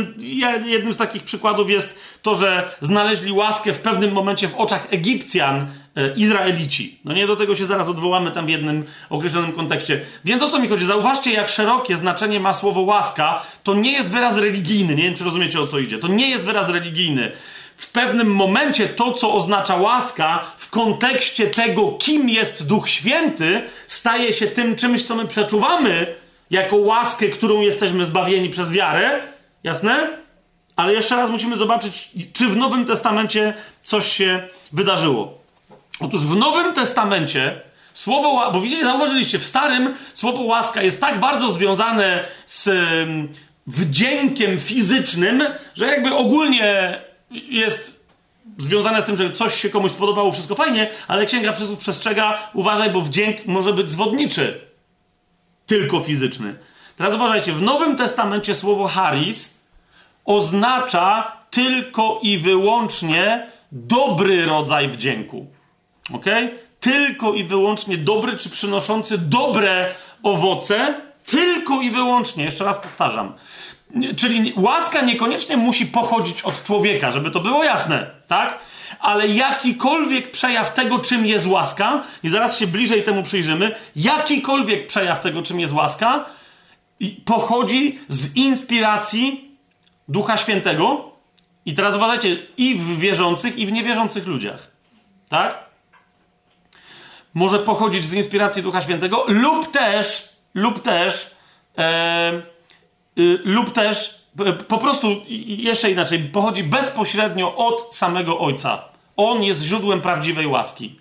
jednym 0.66 0.94
z 0.94 0.98
takich 0.98 1.24
przykładów 1.24 1.70
jest 1.70 2.00
to, 2.22 2.36
że 2.36 2.72
znaleźli 2.82 3.32
łaskę 3.32 3.74
w 3.74 3.80
pewnym 3.80 4.12
momencie 4.12 4.48
w 4.48 4.56
oczach 4.56 4.88
Egipcjan 4.92 5.68
e, 5.96 6.14
Izraelici. 6.16 7.00
No 7.06 7.14
nie 7.14 7.28
do 7.28 7.36
tego 7.36 7.56
się 7.56 7.66
zaraz 7.66 7.90
odwołamy 7.90 8.32
tam 8.32 8.46
w 8.46 8.50
jednym 8.50 8.84
określonym 9.10 9.52
kontekście. 9.52 10.02
Więc 10.26 10.42
o 10.42 10.50
co 10.50 10.60
mi 10.60 10.68
chodzi? 10.68 10.86
Zauważcie, 10.86 11.32
jak 11.32 11.50
szerokie 11.50 11.98
znaczenie 11.98 12.40
ma 12.40 12.54
słowo 12.54 12.82
łaska. 12.82 13.42
To 13.64 13.74
nie 13.74 13.92
jest 13.92 14.12
wyraz 14.12 14.38
religijny. 14.38 14.96
Nie 14.96 15.04
wiem, 15.04 15.16
czy 15.16 15.24
rozumiecie 15.24 15.62
o 15.62 15.68
co 15.68 15.80
idzie. 15.80 15.98
To 15.98 16.08
nie 16.08 16.30
jest 16.30 16.46
wyraz 16.46 16.70
religijny 16.70 17.32
w 17.78 17.92
pewnym 17.92 18.36
momencie 18.36 18.90
to, 18.90 19.12
co 19.12 19.34
oznacza 19.34 19.76
łaska, 19.76 20.46
w 20.58 20.70
kontekście 20.70 21.48
tego, 21.48 21.92
kim 21.92 22.30
jest 22.30 22.68
Duch 22.68 22.90
Święty, 22.90 23.62
staje 23.88 24.34
się 24.34 24.48
tym 24.48 24.76
czymś, 24.76 25.04
co 25.04 25.16
my 25.16 25.26
przeczuwamy 25.26 26.16
jako 26.52 26.76
łaskę, 26.76 27.28
którą 27.28 27.62
jesteśmy 27.62 28.06
zbawieni 28.06 28.50
przez 28.50 28.72
wiarę. 28.72 29.20
Jasne? 29.64 30.08
Ale 30.76 30.94
jeszcze 30.94 31.16
raz 31.16 31.30
musimy 31.30 31.58
zobaczyć, 31.58 32.12
czy 32.34 32.48
w 32.48 32.58
Nowym 32.58 32.86
Testamencie 32.86 33.54
coś 33.82 34.12
się 34.12 34.48
wydarzyło. 34.72 35.38
Otóż 36.00 36.22
w 36.22 36.36
Nowym 36.36 36.74
Testamencie 36.74 37.62
słowo, 37.94 38.52
bo 38.52 38.62
widzicie, 38.62 38.84
zauważyliście, 38.84 39.40
w 39.40 39.46
Starym 39.46 39.94
słowo 40.14 40.42
łaska 40.42 40.82
jest 40.82 41.02
tak 41.02 41.20
bardzo 41.20 41.52
związane 41.52 42.24
z 42.48 42.70
wdziękiem 43.68 44.60
fizycznym, 44.60 45.44
że 45.76 45.88
jakby 45.88 46.16
ogólnie 46.16 47.02
jest 47.50 48.06
związane 48.58 49.02
z 49.02 49.06
tym, 49.06 49.18
że 49.18 49.32
coś 49.32 49.62
się 49.62 49.70
komuś 49.70 49.92
spodobało, 49.92 50.32
wszystko 50.32 50.56
fajnie, 50.56 50.90
ale 51.08 51.26
Księga 51.26 51.54
Przysłów 51.54 51.80
przestrzega, 51.80 52.50
uważaj, 52.54 52.90
bo 52.92 53.02
wdzięk 53.02 53.46
może 53.46 53.74
być 53.74 53.90
zwodniczy, 53.90 54.62
tylko 55.66 56.00
fizyczny. 56.00 56.56
Teraz 56.96 57.14
uważajcie, 57.14 57.54
w 57.54 57.62
Nowym 57.62 57.96
Testamencie 57.96 58.56
słowo 58.56 58.88
haris 58.88 59.62
oznacza 60.26 61.38
tylko 61.50 62.20
i 62.22 62.38
wyłącznie 62.38 63.48
dobry 63.72 64.46
rodzaj 64.46 64.90
wdzięku. 64.90 65.48
Ok? 66.14 66.26
Tylko 66.80 67.34
i 67.34 67.44
wyłącznie 67.44 67.98
dobry, 67.98 68.38
czy 68.38 68.50
przynoszący 68.50 69.18
dobre 69.18 69.96
owoce, 70.24 71.02
tylko 71.26 71.82
i 71.82 71.90
wyłącznie, 71.90 72.44
jeszcze 72.44 72.64
raz 72.64 72.78
powtarzam, 72.78 73.34
Czyli 74.18 74.54
łaska 74.56 75.02
niekoniecznie 75.02 75.58
musi 75.58 75.86
pochodzić 75.86 76.42
od 76.42 76.64
człowieka, 76.64 77.12
żeby 77.12 77.32
to 77.32 77.40
było 77.40 77.64
jasne, 77.64 78.12
tak? 78.28 78.60
Ale 79.00 79.28
jakikolwiek 79.28 80.32
przejaw 80.32 80.74
tego, 80.74 81.00
czym 81.00 81.26
jest 81.26 81.48
łaska, 81.48 82.04
i 82.24 82.30
zaraz 82.30 82.60
się 82.60 82.68
bliżej 82.68 83.04
temu 83.04 83.24
przyjrzymy, 83.24 83.76
jakikolwiek 83.96 84.88
przejaw 84.88 85.20
tego, 85.20 85.42
czym 85.42 85.60
jest 85.60 85.74
łaska, 85.74 86.26
pochodzi 87.26 88.00
z 88.08 88.36
inspiracji 88.36 89.52
Ducha 90.08 90.38
Świętego. 90.38 91.12
I 91.66 91.74
teraz 91.74 91.96
uważajcie, 91.96 92.38
i 92.58 92.76
w 92.76 93.00
wierzących, 93.00 93.58
i 93.58 93.66
w 93.66 93.72
niewierzących 93.72 94.28
ludziach. 94.28 94.68
Tak? 95.30 95.60
Może 97.34 97.60
pochodzić 97.60 98.06
z 98.06 98.14
inspiracji 98.14 98.64
Ducha 98.64 98.82
Świętego, 98.82 99.26
lub 99.28 99.72
też, 99.72 100.30
lub 100.54 100.82
też. 100.82 101.36
Y, 103.18 103.40
lub 103.44 103.74
też 103.74 104.26
po 104.68 104.78
prostu 104.78 105.08
jeszcze 105.48 105.92
inaczej, 105.92 106.20
pochodzi 106.20 106.64
bezpośrednio 106.64 107.56
od 107.56 107.96
samego 107.96 108.40
Ojca. 108.40 108.82
On 109.18 109.44
jest 109.44 109.62
źródłem 109.62 110.02
prawdziwej 110.02 110.48
łaski. 110.48 110.96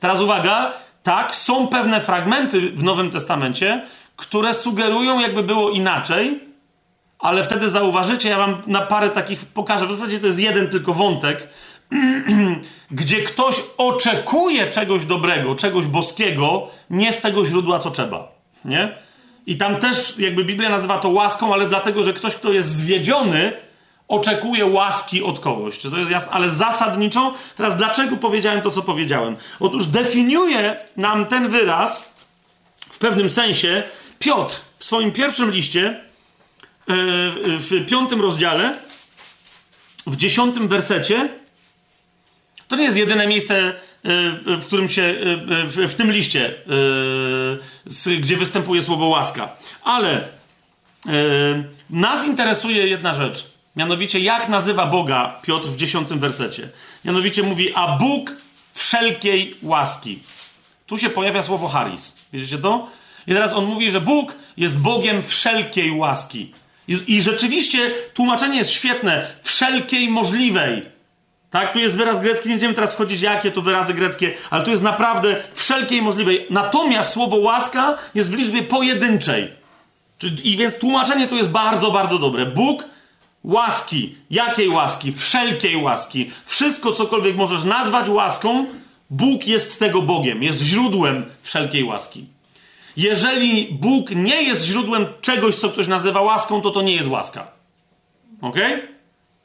Teraz 0.00 0.20
uwaga, 0.20 0.72
tak, 1.02 1.36
są 1.36 1.68
pewne 1.68 2.00
fragmenty 2.00 2.60
w 2.60 2.82
Nowym 2.82 3.10
Testamencie, 3.10 3.86
które 4.16 4.54
sugerują, 4.54 5.20
jakby 5.20 5.42
było 5.42 5.70
inaczej, 5.70 6.40
ale 7.18 7.44
wtedy 7.44 7.70
zauważycie, 7.70 8.28
ja 8.28 8.38
wam 8.38 8.62
na 8.66 8.80
parę 8.80 9.10
takich 9.10 9.44
pokażę, 9.44 9.86
w 9.86 9.92
zasadzie 9.92 10.20
to 10.20 10.26
jest 10.26 10.38
jeden 10.38 10.68
tylko 10.68 10.92
wątek, 10.92 11.48
gdzie 12.90 13.16
ktoś 13.16 13.62
oczekuje 13.78 14.68
czegoś 14.68 15.04
dobrego, 15.04 15.54
czegoś 15.54 15.86
boskiego, 15.86 16.68
nie 16.90 17.12
z 17.12 17.20
tego 17.20 17.44
źródła, 17.44 17.78
co 17.78 17.90
trzeba. 17.90 18.32
Nie? 18.64 18.98
I 19.46 19.56
tam 19.56 19.76
też 19.76 20.18
jakby 20.18 20.44
Biblia 20.44 20.68
nazywa 20.68 20.98
to 20.98 21.08
łaską, 21.08 21.54
ale 21.54 21.68
dlatego, 21.68 22.04
że 22.04 22.12
ktoś, 22.12 22.36
kto 22.36 22.52
jest 22.52 22.74
zwiedziony, 22.74 23.52
oczekuje 24.08 24.66
łaski 24.66 25.22
od 25.22 25.40
kogoś. 25.40 25.78
Czy 25.78 25.90
to 25.90 25.98
jest 25.98 26.10
jasne? 26.10 26.32
Ale 26.32 26.50
zasadniczo, 26.50 27.34
teraz 27.56 27.76
dlaczego 27.76 28.16
powiedziałem 28.16 28.62
to, 28.62 28.70
co 28.70 28.82
powiedziałem? 28.82 29.36
Otóż 29.60 29.86
definiuje 29.86 30.76
nam 30.96 31.26
ten 31.26 31.48
wyraz 31.48 32.14
w 32.90 32.98
pewnym 32.98 33.30
sensie 33.30 33.82
Piotr 34.18 34.60
w 34.78 34.84
swoim 34.84 35.12
pierwszym 35.12 35.50
liście, 35.50 35.86
e, 35.88 36.00
w 37.58 37.86
piątym 37.88 38.20
rozdziale, 38.20 38.76
w 40.06 40.16
dziesiątym 40.16 40.68
wersecie. 40.68 41.28
To 42.68 42.76
nie 42.76 42.84
jest 42.84 42.96
jedyne 42.96 43.26
miejsce 43.26 43.74
w 44.44 44.66
którym 44.66 44.88
się, 44.88 45.02
y, 45.02 45.88
w, 45.88 45.94
tym 45.94 46.12
liście, 46.12 46.54
y, 48.06 48.16
gdzie 48.16 48.36
występuje 48.36 48.82
słowo 48.82 49.06
łaska. 49.06 49.48
Ale 49.84 50.28
nas 51.90 52.26
interesuje 52.26 52.86
jedna 52.86 53.14
rzecz. 53.14 53.50
Mianowicie, 53.76 54.20
jak 54.20 54.48
nazywa 54.48 54.86
Boga 54.86 55.40
Piotr 55.42 55.68
w 55.68 55.76
dziesiątym 55.76 56.18
wersecie. 56.18 56.68
Mianowicie 57.04 57.42
mówi, 57.42 57.74
a 57.74 57.96
Bóg 57.96 58.32
wszelkiej 58.74 59.56
łaski. 59.62 60.18
Tu 60.86 60.98
się 60.98 61.10
pojawia 61.10 61.42
słowo 61.42 61.68
haris. 61.68 62.14
Widzicie 62.32 62.58
to? 62.58 62.88
I 63.26 63.32
teraz 63.32 63.52
on 63.52 63.64
mówi, 63.64 63.90
że 63.90 64.00
Bóg 64.00 64.34
jest 64.56 64.78
Bogiem 64.78 65.22
wszelkiej 65.22 65.90
łaski. 65.90 66.52
I 66.88 67.22
rzeczywiście 67.22 67.90
tłumaczenie 68.14 68.58
jest 68.58 68.70
świetne. 68.70 69.26
Wszelkiej 69.42 70.08
możliwej. 70.08 70.82
Tak, 71.50 71.72
tu 71.72 71.78
jest 71.78 71.96
wyraz 71.96 72.20
grecki, 72.20 72.48
nie 72.48 72.54
będziemy 72.54 72.74
teraz 72.74 72.94
wchodzić, 72.94 73.22
jakie 73.22 73.50
to 73.50 73.62
wyrazy 73.62 73.94
greckie, 73.94 74.34
ale 74.50 74.64
tu 74.64 74.70
jest 74.70 74.82
naprawdę 74.82 75.42
wszelkiej 75.52 76.02
możliwej. 76.02 76.46
Natomiast 76.50 77.12
słowo 77.12 77.36
łaska 77.36 77.98
jest 78.14 78.30
w 78.30 78.34
liczbie 78.34 78.62
pojedynczej. 78.62 79.52
I 80.44 80.56
więc 80.56 80.78
tłumaczenie 80.78 81.28
tu 81.28 81.36
jest 81.36 81.50
bardzo, 81.50 81.90
bardzo 81.90 82.18
dobre. 82.18 82.46
Bóg 82.46 82.84
łaski. 83.44 84.14
Jakiej 84.30 84.68
łaski? 84.68 85.12
Wszelkiej 85.12 85.76
łaski. 85.76 86.30
Wszystko, 86.46 86.92
cokolwiek 86.92 87.36
możesz 87.36 87.64
nazwać 87.64 88.08
łaską, 88.08 88.66
Bóg 89.10 89.46
jest 89.46 89.78
tego 89.78 90.02
Bogiem, 90.02 90.42
jest 90.42 90.60
źródłem 90.60 91.24
wszelkiej 91.42 91.84
łaski. 91.84 92.26
Jeżeli 92.96 93.68
Bóg 93.72 94.10
nie 94.10 94.42
jest 94.42 94.64
źródłem 94.64 95.06
czegoś, 95.20 95.56
co 95.56 95.68
ktoś 95.68 95.86
nazywa 95.86 96.20
łaską, 96.20 96.60
to 96.60 96.70
to 96.70 96.82
nie 96.82 96.96
jest 96.96 97.08
łaska. 97.08 97.46
Ok? 98.40 98.56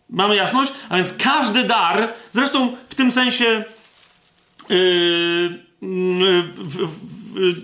Mamy 0.09 0.35
jasność? 0.35 0.71
A 0.89 0.95
więc 0.95 1.13
każdy 1.13 1.63
dar, 1.63 2.07
zresztą 2.31 2.75
w 2.89 2.95
tym 2.95 3.11
sensie, 3.11 3.63
yy, 4.69 5.59
yy, 5.81 6.43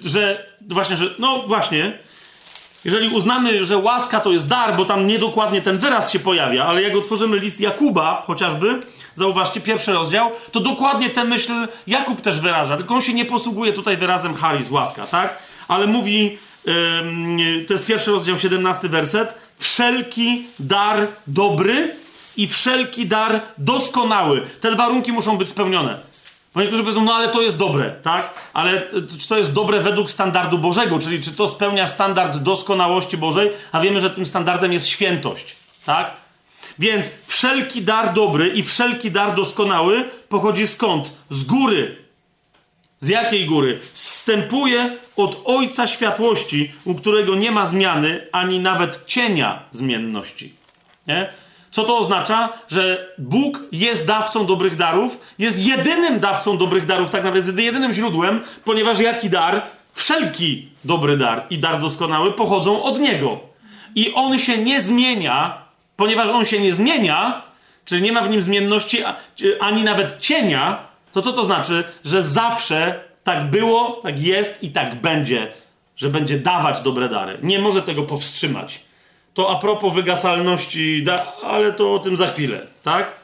że 0.03 0.45
właśnie, 0.69 0.97
że 0.97 1.15
no 1.19 1.43
właśnie, 1.47 1.99
jeżeli 2.85 3.09
uznamy, 3.09 3.65
że 3.65 3.77
łaska 3.77 4.19
to 4.19 4.31
jest 4.31 4.47
dar, 4.47 4.77
bo 4.77 4.85
tam 4.85 5.07
niedokładnie 5.07 5.61
ten 5.61 5.77
wyraz 5.77 6.11
się 6.11 6.19
pojawia, 6.19 6.65
ale 6.65 6.81
jak 6.81 6.95
otworzymy 6.95 7.39
list 7.39 7.59
Jakuba 7.59 8.23
chociażby, 8.27 8.79
zauważcie, 9.15 9.61
pierwszy 9.61 9.91
rozdział, 9.91 10.31
to 10.51 10.59
dokładnie 10.59 11.09
tę 11.09 11.23
myśl 11.23 11.67
Jakub 11.87 12.21
też 12.21 12.39
wyraża, 12.39 12.77
tylko 12.77 12.95
on 12.95 13.01
się 13.01 13.13
nie 13.13 13.25
posługuje 13.25 13.73
tutaj 13.73 13.97
wyrazem 13.97 14.35
charis, 14.35 14.71
łaska, 14.71 15.07
tak? 15.07 15.39
Ale 15.67 15.87
mówi, 15.87 16.37
yy, 16.65 17.65
to 17.67 17.73
jest 17.73 17.85
pierwszy 17.87 18.11
rozdział, 18.11 18.39
17 18.39 18.89
werset, 18.89 19.35
wszelki 19.57 20.43
dar 20.59 21.07
dobry 21.27 22.00
i 22.37 22.47
wszelki 22.47 23.05
dar 23.05 23.41
doskonały. 23.57 24.41
Te 24.61 24.75
warunki 24.75 25.11
muszą 25.11 25.37
być 25.37 25.49
spełnione. 25.49 25.97
Bo 26.53 26.61
niektórzy 26.61 26.83
powiedzą, 26.83 27.03
no 27.03 27.13
ale 27.13 27.29
to 27.29 27.41
jest 27.41 27.57
dobre, 27.57 27.91
tak? 28.01 28.33
Ale 28.53 28.81
czy 29.19 29.27
to 29.27 29.37
jest 29.37 29.53
dobre 29.53 29.79
według 29.79 30.11
standardu 30.11 30.57
Bożego, 30.57 30.99
czyli 30.99 31.21
czy 31.21 31.31
to 31.31 31.47
spełnia 31.47 31.87
standard 31.87 32.37
doskonałości 32.37 33.17
Bożej, 33.17 33.51
a 33.71 33.81
wiemy, 33.81 34.01
że 34.01 34.09
tym 34.09 34.25
standardem 34.25 34.73
jest 34.73 34.87
świętość, 34.87 35.55
tak? 35.85 36.11
Więc 36.79 37.11
wszelki 37.27 37.81
dar 37.81 38.13
dobry 38.13 38.47
i 38.47 38.63
wszelki 38.63 39.11
dar 39.11 39.35
doskonały 39.35 40.09
pochodzi 40.29 40.67
skąd? 40.67 41.11
Z 41.29 41.43
góry. 41.43 41.97
Z 42.99 43.07
jakiej 43.07 43.45
góry? 43.45 43.79
Wstępuje 43.93 44.97
od 45.15 45.41
Ojca 45.45 45.87
Światłości, 45.87 46.71
u 46.85 46.95
którego 46.95 47.35
nie 47.35 47.51
ma 47.51 47.65
zmiany 47.65 48.27
ani 48.31 48.59
nawet 48.59 49.05
cienia 49.05 49.63
zmienności. 49.71 50.53
Nie? 51.07 51.33
Co 51.71 51.83
to 51.83 51.97
oznacza? 51.97 52.49
Że 52.69 53.13
Bóg 53.17 53.59
jest 53.71 54.07
dawcą 54.07 54.45
dobrych 54.45 54.75
darów, 54.75 55.21
jest 55.39 55.59
jedynym 55.59 56.19
dawcą 56.19 56.57
dobrych 56.57 56.85
darów, 56.85 57.09
tak 57.09 57.23
naprawdę 57.23 57.63
jedynym 57.63 57.93
źródłem, 57.93 58.39
ponieważ 58.65 58.99
jaki 58.99 59.29
dar? 59.29 59.61
wszelki 59.93 60.69
dobry 60.85 61.17
dar 61.17 61.45
i 61.49 61.59
dar 61.59 61.81
doskonały 61.81 62.31
pochodzą 62.31 62.83
od 62.83 62.99
Niego. 62.99 63.39
I 63.95 64.13
On 64.13 64.39
się 64.39 64.57
nie 64.57 64.81
zmienia, 64.81 65.57
ponieważ 65.95 66.29
On 66.29 66.45
się 66.45 66.59
nie 66.59 66.73
zmienia, 66.73 67.41
czyli 67.85 68.01
nie 68.01 68.11
ma 68.11 68.21
w 68.21 68.29
nim 68.29 68.41
zmienności 68.41 69.03
ani 69.59 69.83
nawet 69.83 70.19
cienia, 70.19 70.77
to 71.11 71.21
co 71.21 71.33
to 71.33 71.45
znaczy? 71.45 71.83
Że 72.05 72.23
zawsze 72.23 72.99
tak 73.23 73.49
było, 73.49 73.99
tak 74.03 74.21
jest 74.21 74.63
i 74.63 74.69
tak 74.69 74.95
będzie, 74.95 75.51
że 75.97 76.09
będzie 76.09 76.39
dawać 76.39 76.81
dobre 76.81 77.09
dary. 77.09 77.37
Nie 77.43 77.59
może 77.59 77.81
tego 77.81 78.03
powstrzymać. 78.03 78.79
To 79.33 79.49
a 79.49 79.59
propos 79.59 79.93
wygasalności, 79.93 81.05
ale 81.43 81.73
to 81.73 81.93
o 81.93 81.99
tym 81.99 82.17
za 82.17 82.27
chwilę, 82.27 82.67
tak? 82.83 83.21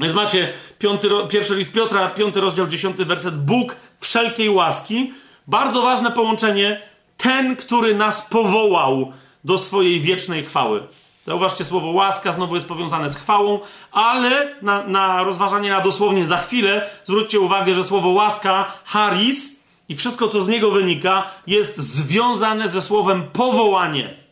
Więc 0.00 0.14
macie 0.14 0.52
piąty, 0.78 1.08
pierwszy 1.28 1.54
list 1.54 1.72
Piotra, 1.72 2.08
piąty 2.08 2.40
rozdział, 2.40 2.66
dziesiąty 2.66 3.04
werset. 3.04 3.44
Bóg 3.44 3.76
wszelkiej 4.00 4.50
łaski. 4.50 5.12
Bardzo 5.46 5.82
ważne 5.82 6.10
połączenie. 6.10 6.80
Ten, 7.16 7.56
który 7.56 7.94
nas 7.94 8.22
powołał 8.22 9.12
do 9.44 9.58
swojej 9.58 10.00
wiecznej 10.00 10.44
chwały. 10.44 10.82
Zauważcie, 11.26 11.64
słowo 11.64 11.90
łaska 11.90 12.32
znowu 12.32 12.54
jest 12.54 12.68
powiązane 12.68 13.10
z 13.10 13.16
chwałą, 13.16 13.60
ale 13.92 14.54
na, 14.62 14.82
na 14.82 15.24
rozważanie 15.24 15.70
na 15.70 15.80
dosłownie 15.80 16.26
za 16.26 16.36
chwilę 16.36 16.90
zwróćcie 17.04 17.40
uwagę, 17.40 17.74
że 17.74 17.84
słowo 17.84 18.08
łaska, 18.08 18.72
haris 18.84 19.56
i 19.88 19.96
wszystko, 19.96 20.28
co 20.28 20.42
z 20.42 20.48
niego 20.48 20.70
wynika, 20.70 21.30
jest 21.46 21.78
związane 21.78 22.68
ze 22.68 22.82
słowem 22.82 23.22
powołanie. 23.32 24.27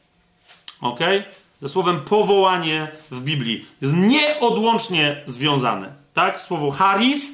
Ok? 0.81 1.01
Ze 1.63 1.69
słowem 1.69 2.01
powołanie 2.01 2.89
w 3.11 3.21
Biblii. 3.21 3.67
Jest 3.81 3.95
nieodłącznie 3.97 5.23
związane. 5.27 5.93
Tak? 6.15 6.41
Słowo 6.41 6.71
haris, 6.71 7.33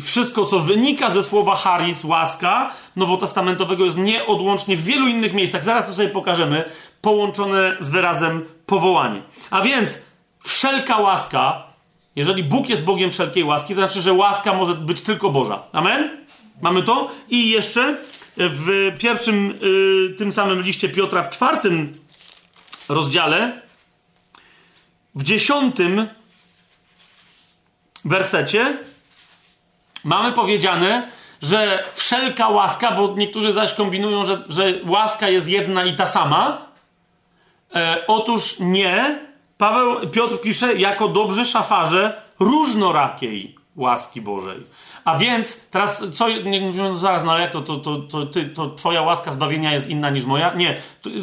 wszystko, 0.00 0.46
co 0.46 0.60
wynika 0.60 1.10
ze 1.10 1.22
słowa 1.22 1.56
haris, 1.56 2.04
łaska, 2.04 2.70
nowotestamentowego 2.96 3.84
jest 3.84 3.98
nieodłącznie 3.98 4.76
w 4.76 4.84
wielu 4.84 5.08
innych 5.08 5.32
miejscach. 5.32 5.64
Zaraz 5.64 5.86
to 5.86 5.94
sobie 5.94 6.08
pokażemy 6.08 6.64
połączone 7.00 7.76
z 7.80 7.88
wyrazem 7.88 8.44
powołanie. 8.66 9.22
A 9.50 9.60
więc 9.62 9.98
wszelka 10.40 10.98
łaska, 10.98 11.62
jeżeli 12.16 12.44
Bóg 12.44 12.68
jest 12.68 12.84
Bogiem 12.84 13.10
wszelkiej 13.10 13.44
łaski, 13.44 13.74
to 13.74 13.80
znaczy, 13.80 14.02
że 14.02 14.12
łaska 14.12 14.54
może 14.54 14.74
być 14.74 15.02
tylko 15.02 15.30
Boża. 15.30 15.62
Amen? 15.72 16.10
Mamy 16.62 16.82
to? 16.82 17.10
I 17.28 17.50
jeszcze 17.50 17.96
w 18.36 18.92
pierwszym, 18.98 19.54
y, 20.10 20.14
tym 20.18 20.32
samym 20.32 20.62
liście 20.62 20.88
Piotra, 20.88 21.22
w 21.22 21.30
czwartym 21.30 21.92
rozdziale, 22.88 23.62
w 25.14 25.22
dziesiątym 25.22 26.08
wersecie, 28.04 28.76
mamy 30.04 30.32
powiedziane, 30.32 31.10
że 31.42 31.84
wszelka 31.94 32.48
łaska, 32.48 32.90
bo 32.90 33.14
niektórzy 33.16 33.52
zaś 33.52 33.74
kombinują, 33.74 34.24
że, 34.24 34.42
że 34.48 34.74
łaska 34.86 35.28
jest 35.28 35.48
jedna 35.48 35.84
i 35.84 35.96
ta 35.96 36.06
sama, 36.06 36.74
E, 37.74 38.04
otóż 38.06 38.56
nie. 38.60 39.18
Paweł, 39.58 40.10
Piotr 40.10 40.40
pisze, 40.40 40.74
jako 40.74 41.08
dobrzy 41.08 41.44
szafarze 41.44 42.22
różnorakiej 42.40 43.56
łaski 43.76 44.20
Bożej. 44.20 44.60
A 45.04 45.18
więc 45.18 45.68
teraz, 45.70 46.02
co, 46.12 46.28
nie 46.28 46.60
mówimy 46.60 46.98
zaraz, 46.98 47.24
no 47.24 47.32
ale 47.32 47.40
jak 47.40 47.50
to, 47.50 47.60
to, 47.62 47.76
to, 47.76 47.96
to, 47.96 48.26
ty, 48.26 48.44
to 48.48 48.70
twoja 48.70 49.02
łaska 49.02 49.32
zbawienia 49.32 49.72
jest 49.72 49.88
inna 49.88 50.10
niż 50.10 50.24
moja? 50.24 50.54
Nie. 50.54 50.76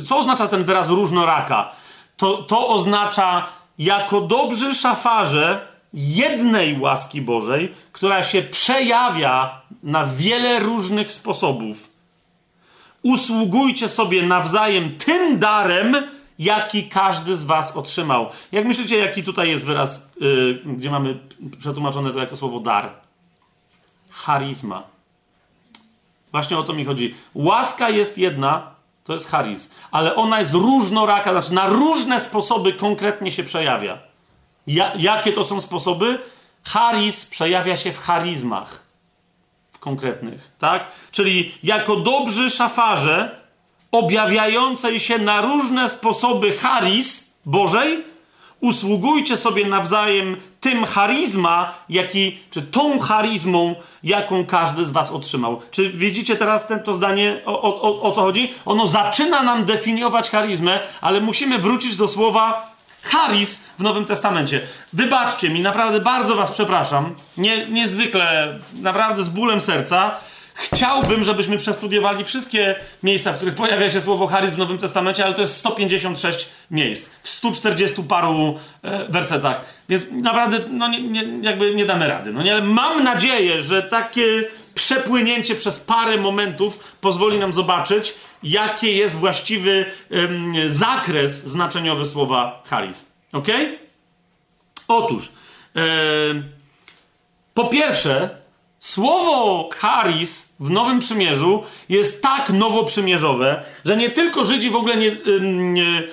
Co 0.06 0.18
oznacza 0.18 0.48
ten 0.48 0.64
wyraz 0.64 0.90
różnoraka? 0.90 1.72
To, 2.18 2.44
to 2.44 2.68
oznacza, 2.68 3.48
jako 3.80 4.22
dobrzy 4.22 4.76
szafarze 4.76 5.68
jednej 5.94 6.80
łaski 6.80 7.22
Bożej, 7.22 7.74
która 7.92 8.24
się 8.24 8.42
przejawia 8.42 9.62
na 9.84 10.06
wiele 10.06 10.60
różnych 10.60 11.12
sposobów. 11.12 11.90
Usługujcie 13.04 13.90
sobie 13.90 14.24
nawzajem 14.24 14.98
tym 14.98 15.40
darem, 15.40 15.96
jaki 16.40 16.90
każdy 16.90 17.38
z 17.38 17.44
was 17.44 17.78
otrzymał. 17.78 18.30
Jak 18.52 18.66
myślicie, 18.66 18.98
jaki 18.98 19.24
tutaj 19.24 19.50
jest 19.50 19.66
wyraz, 19.66 20.12
yy, 20.20 20.62
gdzie 20.66 20.92
mamy 20.92 21.20
przetłumaczone 21.60 22.12
to 22.12 22.20
jako 22.20 22.38
słowo 22.38 22.60
dar? 22.60 22.90
Charizma. 24.26 24.84
Właśnie 26.32 26.58
o 26.58 26.64
to 26.64 26.74
mi 26.74 26.86
chodzi. 26.86 27.16
Łaska 27.34 27.90
jest 27.90 28.18
jedna, 28.18 28.72
to 29.04 29.14
jest 29.14 29.30
charis, 29.30 29.72
ale 29.92 30.16
ona 30.16 30.40
jest 30.40 30.54
różnoraka, 30.54 31.32
znaczy 31.32 31.54
na 31.54 31.68
różne 31.68 32.22
sposoby 32.22 32.74
konkretnie 32.74 33.32
się 33.32 33.44
przejawia. 33.44 33.98
Ja, 34.68 34.92
jakie 34.98 35.34
to 35.34 35.46
są 35.46 35.62
sposoby? 35.62 36.20
Charis 36.64 37.26
przejawia 37.26 37.78
się 37.78 37.94
w 37.94 38.00
charizmach 38.00 38.84
w 39.74 39.80
konkretnych, 39.80 40.52
tak? 40.60 40.88
Czyli 41.12 41.56
jako 41.64 41.96
dobrzy 41.96 42.50
szafarze 42.50 43.42
objawiającej 43.92 45.00
się 45.00 45.18
na 45.18 45.42
różne 45.42 45.90
sposoby 45.90 46.58
charis 46.58 47.32
Bożej, 47.46 48.04
usługujcie 48.62 49.38
sobie 49.38 49.66
nawzajem 49.66 50.38
tym 50.60 50.86
charizma, 50.86 51.74
jaki, 51.90 52.40
czy 52.52 52.62
tą 52.62 53.00
charizmą, 53.00 53.76
jaką 54.04 54.46
każdy 54.46 54.86
z 54.86 54.92
was 54.92 55.12
otrzymał. 55.12 55.62
Czy 55.72 55.90
widzicie 55.90 56.36
teraz 56.36 56.68
ten, 56.68 56.80
to 56.80 56.94
zdanie, 56.94 57.42
o, 57.46 57.82
o, 57.82 58.02
o 58.02 58.12
co 58.12 58.22
chodzi? 58.22 58.54
Ono 58.66 58.88
zaczyna 58.88 59.44
nam 59.44 59.66
definiować 59.66 60.30
charizmę, 60.30 60.80
ale 61.02 61.22
musimy 61.22 61.60
wrócić 61.60 61.98
do 61.98 62.08
słowa 62.08 62.72
charis 63.04 63.60
w 63.80 63.84
Nowym 63.84 64.06
Testamencie. 64.06 64.62
Wybaczcie 64.94 65.50
mi, 65.50 65.62
naprawdę 65.62 66.00
bardzo 66.00 66.36
was 66.36 66.52
przepraszam. 66.52 67.16
Nie, 67.38 67.66
niezwykle, 67.66 68.60
naprawdę 68.82 69.24
z 69.24 69.30
bólem 69.30 69.62
serca, 69.62 70.18
Chciałbym, 70.62 71.24
żebyśmy 71.24 71.58
przestudiowali 71.58 72.24
wszystkie 72.24 72.76
miejsca, 73.04 73.34
w 73.34 73.36
których 73.36 73.56
pojawia 73.56 73.90
się 73.90 74.02
słowo 74.02 74.28
charyzm 74.28 74.56
w 74.56 74.60
Nowym 74.60 74.78
Testamencie, 74.78 75.26
ale 75.26 75.34
to 75.34 75.42
jest 75.42 75.58
156 75.58 76.48
miejsc 76.72 77.10
w 77.24 77.30
140 77.30 78.04
paru 78.04 78.60
e, 78.84 79.06
wersetach. 79.06 79.66
Więc 79.90 80.04
naprawdę, 80.12 80.60
no 80.70 80.88
nie, 80.88 81.02
nie, 81.02 81.40
jakby 81.42 81.76
nie 81.76 81.86
damy 81.86 82.08
rady. 82.08 82.34
No 82.34 82.44
nie, 82.44 82.54
ale 82.54 82.62
mam 82.62 83.04
nadzieję, 83.04 83.62
że 83.62 83.84
takie 83.84 84.44
przepłynięcie 84.76 85.56
przez 85.56 85.80
parę 85.80 86.18
momentów 86.18 86.94
pozwoli 87.02 87.40
nam 87.40 87.54
zobaczyć, 87.54 88.14
jaki 88.44 88.98
jest 88.98 89.16
właściwy 89.16 89.86
zakres 90.68 91.44
znaczeniowy 91.44 92.06
słowa 92.06 92.64
charyzm. 92.66 93.06
Ok? 93.34 93.48
Otóż, 94.88 95.32
po 97.54 97.66
pierwsze, 97.66 98.42
Słowo 98.82 99.70
charis 99.80 100.51
w 100.62 100.70
Nowym 100.70 101.00
Przymierzu 101.00 101.64
jest 101.90 102.22
tak 102.22 102.50
nowoprzymierzowe, 102.50 103.64
że 103.86 103.98
nie 103.98 104.10
tylko 104.10 104.46
Żydzi 104.46 104.70
w 104.70 104.76
ogóle 104.76 104.98
nie... 104.98 105.18
nie 105.62 106.04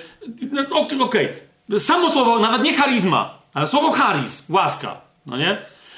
no, 0.51 0.61
Okej, 1.05 1.29
okay. 1.69 1.79
samo 1.79 2.11
słowo, 2.11 2.39
nawet 2.39 2.63
nie 2.63 2.73
charizma, 2.73 3.39
ale 3.53 3.67
słowo 3.67 3.91
charis, 3.91 4.43
łaska, 4.49 5.01
no 5.25 5.37
nie? 5.37 5.57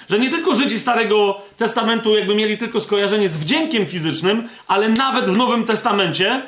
Że 0.10 0.20
nie 0.20 0.30
tylko 0.30 0.56
Żydzi 0.56 0.80
Starego 0.80 1.42
Testamentu 1.58 2.16
jakby 2.16 2.36
mieli 2.36 2.58
tylko 2.58 2.80
skojarzenie 2.80 3.30
z 3.30 3.38
wdziękiem 3.38 3.86
fizycznym, 3.86 4.50
ale 4.68 4.90
nawet 4.90 5.26
w 5.26 5.38
Nowym 5.38 5.66
Testamencie 5.66 6.42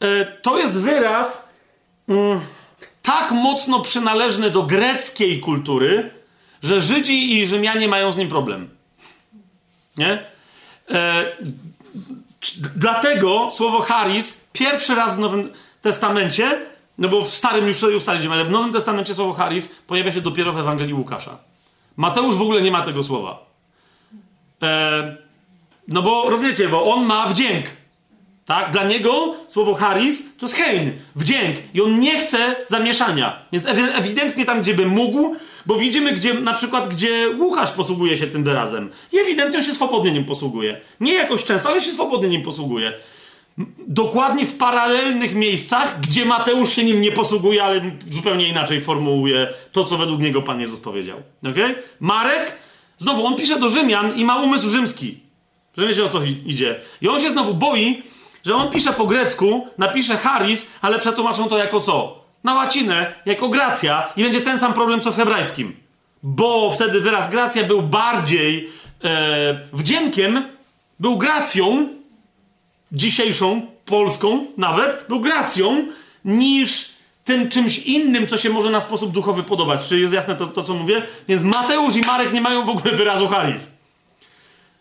e, 0.00 0.24
to 0.24 0.58
jest 0.58 0.80
wyraz 0.80 1.48
mm, 2.08 2.40
tak 3.02 3.32
mocno 3.32 3.80
przynależny 3.80 4.50
do 4.50 4.62
greckiej 4.62 5.40
kultury, 5.40 6.10
że 6.62 6.80
Żydzi 6.80 7.38
i 7.38 7.46
Rzymianie 7.46 7.88
mają 7.88 8.12
z 8.12 8.16
nim 8.16 8.28
problem. 8.28 8.68
Nie? 9.96 10.35
E, 10.90 11.24
dlatego 12.76 13.50
słowo 13.50 13.80
charis 13.80 14.44
pierwszy 14.52 14.94
raz 14.94 15.16
w 15.16 15.18
Nowym 15.18 15.52
Testamencie, 15.82 16.60
no 16.98 17.08
bo 17.08 17.24
w 17.24 17.28
Starym 17.28 17.68
już 17.68 17.76
sobie 17.76 17.96
ustaliliśmy, 17.96 18.34
ale 18.34 18.44
w 18.44 18.50
Nowym 18.50 18.72
Testamencie 18.72 19.14
słowo 19.14 19.32
charis 19.32 19.74
pojawia 19.86 20.12
się 20.12 20.20
dopiero 20.20 20.52
w 20.52 20.58
Ewangelii 20.58 20.94
Łukasza. 20.94 21.38
Mateusz 21.96 22.34
w 22.34 22.42
ogóle 22.42 22.62
nie 22.62 22.70
ma 22.70 22.82
tego 22.82 23.04
słowa. 23.04 23.46
E, 24.62 25.16
no 25.88 26.02
bo 26.02 26.30
rozumiecie, 26.30 26.68
bo 26.68 26.94
on 26.94 27.04
ma 27.04 27.26
wdzięk. 27.26 27.66
Tak? 28.46 28.70
Dla 28.70 28.84
niego 28.84 29.34
słowo 29.48 29.74
charis 29.74 30.36
to 30.36 30.46
jest 30.46 30.56
hein, 30.56 30.92
wdzięk. 31.16 31.56
I 31.74 31.82
on 31.82 32.00
nie 32.00 32.20
chce 32.20 32.56
zamieszania. 32.66 33.42
Więc 33.52 33.66
ewidentnie 33.94 34.44
tam, 34.44 34.62
gdzie 34.62 34.74
by 34.74 34.86
mógł, 34.86 35.36
bo 35.66 35.74
widzimy, 35.74 36.12
gdzie 36.12 36.34
na 36.34 36.52
przykład, 36.52 36.88
gdzie 36.88 37.30
Łukasz 37.38 37.72
posługuje 37.72 38.18
się 38.18 38.26
tym 38.26 38.44
wyrazem. 38.44 38.90
I 39.12 39.18
ewidentnie 39.18 39.58
on 39.58 39.64
się 39.64 39.74
swobodnie 39.74 40.12
nim 40.12 40.24
posługuje. 40.24 40.80
Nie 41.00 41.14
jakoś 41.14 41.44
często, 41.44 41.68
ale 41.68 41.80
się 41.80 41.92
swobodnie 41.92 42.28
nim 42.28 42.42
posługuje. 42.42 42.92
Dokładnie 43.88 44.46
w 44.46 44.56
paralelnych 44.58 45.34
miejscach, 45.34 46.00
gdzie 46.00 46.24
Mateusz 46.24 46.72
się 46.72 46.84
nim 46.84 47.00
nie 47.00 47.12
posługuje, 47.12 47.64
ale 47.64 47.80
zupełnie 48.12 48.48
inaczej 48.48 48.80
formułuje 48.80 49.48
to, 49.72 49.84
co 49.84 49.96
według 49.96 50.20
niego 50.20 50.42
Pan 50.42 50.60
Jezus 50.60 50.80
powiedział. 50.80 51.22
Okay? 51.50 51.74
Marek, 52.00 52.56
znowu, 52.98 53.26
on 53.26 53.36
pisze 53.36 53.60
do 53.60 53.70
Rzymian 53.70 54.16
i 54.16 54.24
ma 54.24 54.42
umysł 54.42 54.68
rzymski. 54.68 55.20
Że 55.76 55.86
wiecie 55.86 56.04
o 56.04 56.08
co 56.08 56.20
idzie. 56.46 56.80
I 57.00 57.08
on 57.08 57.20
się 57.20 57.30
znowu 57.30 57.54
boi, 57.54 58.02
że 58.44 58.54
on 58.54 58.70
pisze 58.70 58.92
po 58.92 59.06
grecku, 59.06 59.68
napisze 59.78 60.16
Haris, 60.16 60.70
ale 60.82 60.98
przetłumaczą 60.98 61.48
to 61.48 61.58
jako 61.58 61.80
co? 61.80 62.25
Na 62.46 62.54
łacinę 62.54 63.14
jako 63.26 63.48
gracja 63.48 64.12
i 64.16 64.22
będzie 64.22 64.40
ten 64.40 64.58
sam 64.58 64.72
problem 64.72 65.00
co 65.00 65.12
w 65.12 65.16
hebrajskim. 65.16 65.76
Bo 66.22 66.70
wtedy 66.70 67.00
wyraz 67.00 67.30
gracja 67.30 67.64
był 67.64 67.82
bardziej 67.82 68.70
e, 69.04 69.60
wdziękiem, 69.72 70.42
był 71.00 71.18
gracją, 71.18 71.88
dzisiejszą, 72.92 73.66
polską 73.84 74.46
nawet, 74.56 75.04
był 75.08 75.20
gracją, 75.20 75.86
niż 76.24 76.88
tym 77.24 77.48
czymś 77.48 77.78
innym, 77.78 78.26
co 78.26 78.38
się 78.38 78.50
może 78.50 78.70
na 78.70 78.80
sposób 78.80 79.12
duchowy 79.12 79.42
podobać. 79.42 79.88
Czy 79.88 79.98
jest 79.98 80.14
jasne 80.14 80.36
to, 80.36 80.46
to 80.46 80.62
co 80.62 80.74
mówię? 80.74 81.02
Więc 81.28 81.42
Mateusz 81.42 81.96
i 81.96 82.00
Marek 82.00 82.32
nie 82.32 82.40
mają 82.40 82.64
w 82.64 82.70
ogóle 82.70 82.96
wyrazu 82.96 83.28
charis. 83.28 83.70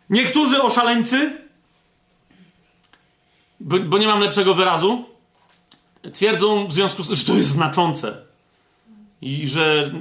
Niektórzy 0.10 0.62
oszaleńcy, 0.62 1.32
bo, 3.60 3.80
bo 3.80 3.98
nie 3.98 4.08
mam 4.08 4.20
lepszego 4.20 4.54
wyrazu, 4.54 5.15
twierdzą 6.14 6.68
w 6.68 6.74
związku 6.74 7.04
z 7.04 7.08
tym, 7.08 7.16
że 7.16 7.26
to 7.26 7.36
jest 7.36 7.50
znaczące. 7.50 8.18
I 9.22 9.48
że 9.48 9.92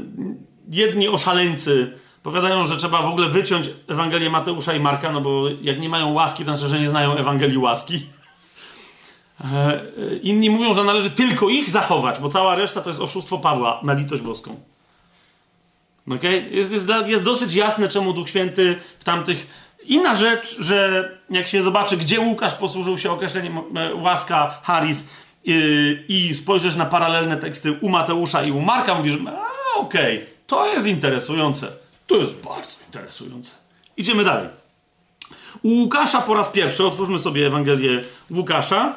jedni 0.71 1.09
oszaleńcy 1.09 1.93
powiadają, 2.23 2.67
że 2.67 2.77
trzeba 2.77 3.03
w 3.03 3.07
ogóle 3.07 3.29
wyciąć 3.29 3.71
Ewangelię 3.89 4.31
Mateusza 4.31 4.75
i 4.75 4.81
Marka, 4.81 5.13
no 5.13 5.21
bo 5.21 5.45
jak 5.63 5.81
nie 5.81 5.89
mają 5.89 6.13
łaski, 6.13 6.45
to 6.45 6.57
znaczy, 6.57 6.69
że 6.69 6.81
nie 6.81 6.91
znają 6.91 7.17
Ewangelii 7.17 7.59
łaski. 7.59 8.07
E, 9.45 9.81
inni 10.23 10.51
mówią, 10.51 10.75
że 10.75 10.85
należy 10.85 11.11
tylko 11.11 11.49
ich 11.49 11.71
zachować, 11.71 12.21
bo 12.21 12.29
cała 12.29 12.55
reszta 12.55 12.81
to 12.81 12.91
jest 12.91 13.01
oszustwo 13.01 13.39
Pawła 13.39 13.81
na 13.83 13.93
litość 13.93 14.23
boską. 14.23 14.57
Okay? 16.11 16.49
Jest, 16.51 16.73
jest, 16.73 16.89
jest 17.07 17.25
dosyć 17.25 17.55
jasne, 17.55 17.89
czemu 17.89 18.13
Duch 18.13 18.29
Święty 18.29 18.81
w 18.99 19.05
tamtych. 19.05 19.47
Inna 19.85 20.15
rzecz, 20.15 20.57
że 20.61 21.11
jak 21.31 21.49
się 21.49 21.63
zobaczy, 21.63 21.97
gdzie 21.97 22.21
Łukasz 22.21 22.55
posłużył 22.55 22.99
się 22.99 23.11
określeniem 23.11 23.59
e, 23.59 23.95
łaska, 23.95 24.61
Harris 24.63 25.09
yy, 25.45 26.05
i 26.09 26.35
spojrzysz 26.35 26.77
na 26.77 26.87
paralelne 26.87 27.37
teksty 27.37 27.73
u 27.81 27.89
Mateusza 27.89 28.43
i 28.43 28.51
u 28.51 28.61
Marka, 28.61 28.95
mówisz, 28.95 29.15
a 29.27 29.79
okej, 29.79 30.17
okay, 30.17 30.27
to 30.47 30.67
jest 30.67 30.87
interesujące. 30.87 31.73
To 32.07 32.17
jest 32.17 32.33
bardzo 32.33 32.73
interesujące. 32.87 33.55
Idziemy 33.97 34.25
dalej. 34.25 34.49
U 35.63 35.69
Łukasza 35.69 36.21
po 36.21 36.35
raz 36.35 36.49
pierwszy, 36.49 36.85
otwórzmy 36.85 37.19
sobie 37.19 37.47
Ewangelię 37.47 38.05
Łukasza. 38.31 38.95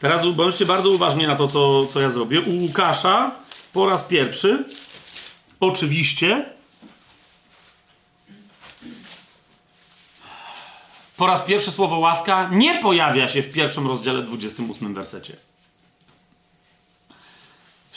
Teraz 0.00 0.26
bądźcie 0.26 0.66
bardzo 0.66 0.90
uważni 0.90 1.26
na 1.26 1.36
to, 1.36 1.48
co, 1.48 1.86
co 1.86 2.00
ja 2.00 2.10
zrobię. 2.10 2.40
U 2.40 2.62
Łukasza 2.62 3.30
po 3.72 3.86
raz 3.86 4.02
pierwszy, 4.02 4.64
oczywiście, 5.60 6.53
po 11.24 11.28
raz 11.28 11.42
pierwszy 11.42 11.72
słowo 11.72 11.98
łaska 11.98 12.48
nie 12.52 12.74
pojawia 12.74 13.28
się 13.28 13.42
w 13.42 13.52
pierwszym 13.52 13.86
rozdziale 13.86 14.22
28 14.22 14.94
wersecie. 14.94 15.36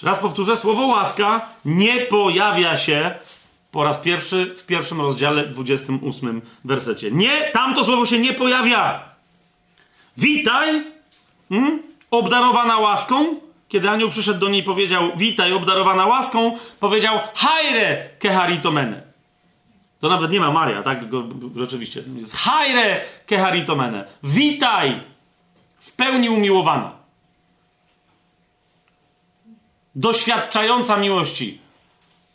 Raz 0.04 0.20
powtórzę, 0.20 0.58
słowo 0.58 0.88
łaska 0.88 1.50
nie 1.66 2.02
pojawia 2.02 2.78
się 2.78 3.16
po 3.72 3.84
raz 3.84 3.98
pierwszy 3.98 4.56
w 4.58 4.66
pierwszym 4.66 5.02
rozdziale 5.02 5.44
28 5.48 6.42
wersecie. 6.66 7.12
Nie, 7.12 7.42
tam 7.54 7.76
to 7.76 7.84
słowo 7.84 8.06
się 8.06 8.20
nie 8.20 8.34
pojawia. 8.34 9.04
Witaj, 10.18 10.84
hmm? 11.50 11.80
obdarowana 12.12 12.78
łaską. 12.78 13.36
Kiedy 13.68 13.90
anioł 13.90 14.10
przyszedł 14.10 14.40
do 14.40 14.50
niej 14.50 14.64
powiedział, 14.64 15.12
witaj, 15.18 15.54
obdarowana 15.54 16.06
łaską, 16.06 16.58
powiedział, 16.80 17.20
hajre 17.34 18.10
keharitomene. 18.20 19.07
To 20.00 20.10
nawet 20.10 20.32
nie 20.32 20.40
ma 20.40 20.52
Maria, 20.52 20.84
tak? 20.84 21.00
Rzeczywiście. 21.56 22.04
Jest 22.16 22.36
hajre 22.36 23.02
keharitomene. 23.26 24.08
Witaj, 24.24 25.02
w 25.80 25.92
pełni 25.92 26.30
umiłowana 26.30 26.98
doświadczająca 29.98 30.98
miłości, 30.98 31.60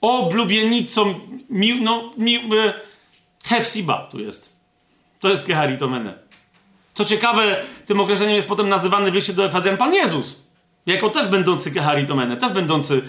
oblubienicą, 0.00 1.14
mi, 1.50 1.82
no, 1.82 2.12
mi, 2.18 2.36
e, 2.36 2.74
Hefsiba 3.44 4.08
tu 4.10 4.20
jest. 4.20 4.52
To 5.20 5.30
jest 5.30 5.46
Keharitomene. 5.46 6.14
Co 6.94 7.04
ciekawe, 7.04 7.62
tym 7.86 8.00
określeniem 8.00 8.34
jest 8.34 8.48
potem 8.48 8.68
nazywany 8.68 9.10
w 9.10 9.34
do 9.34 9.44
Efezjan 9.44 9.76
Pan 9.76 9.94
Jezus. 9.94 10.36
Jako 10.86 11.10
też 11.10 11.28
będący 11.28 11.70
Keharitomene, 11.70 12.36
też 12.36 12.52
będący... 12.52 13.02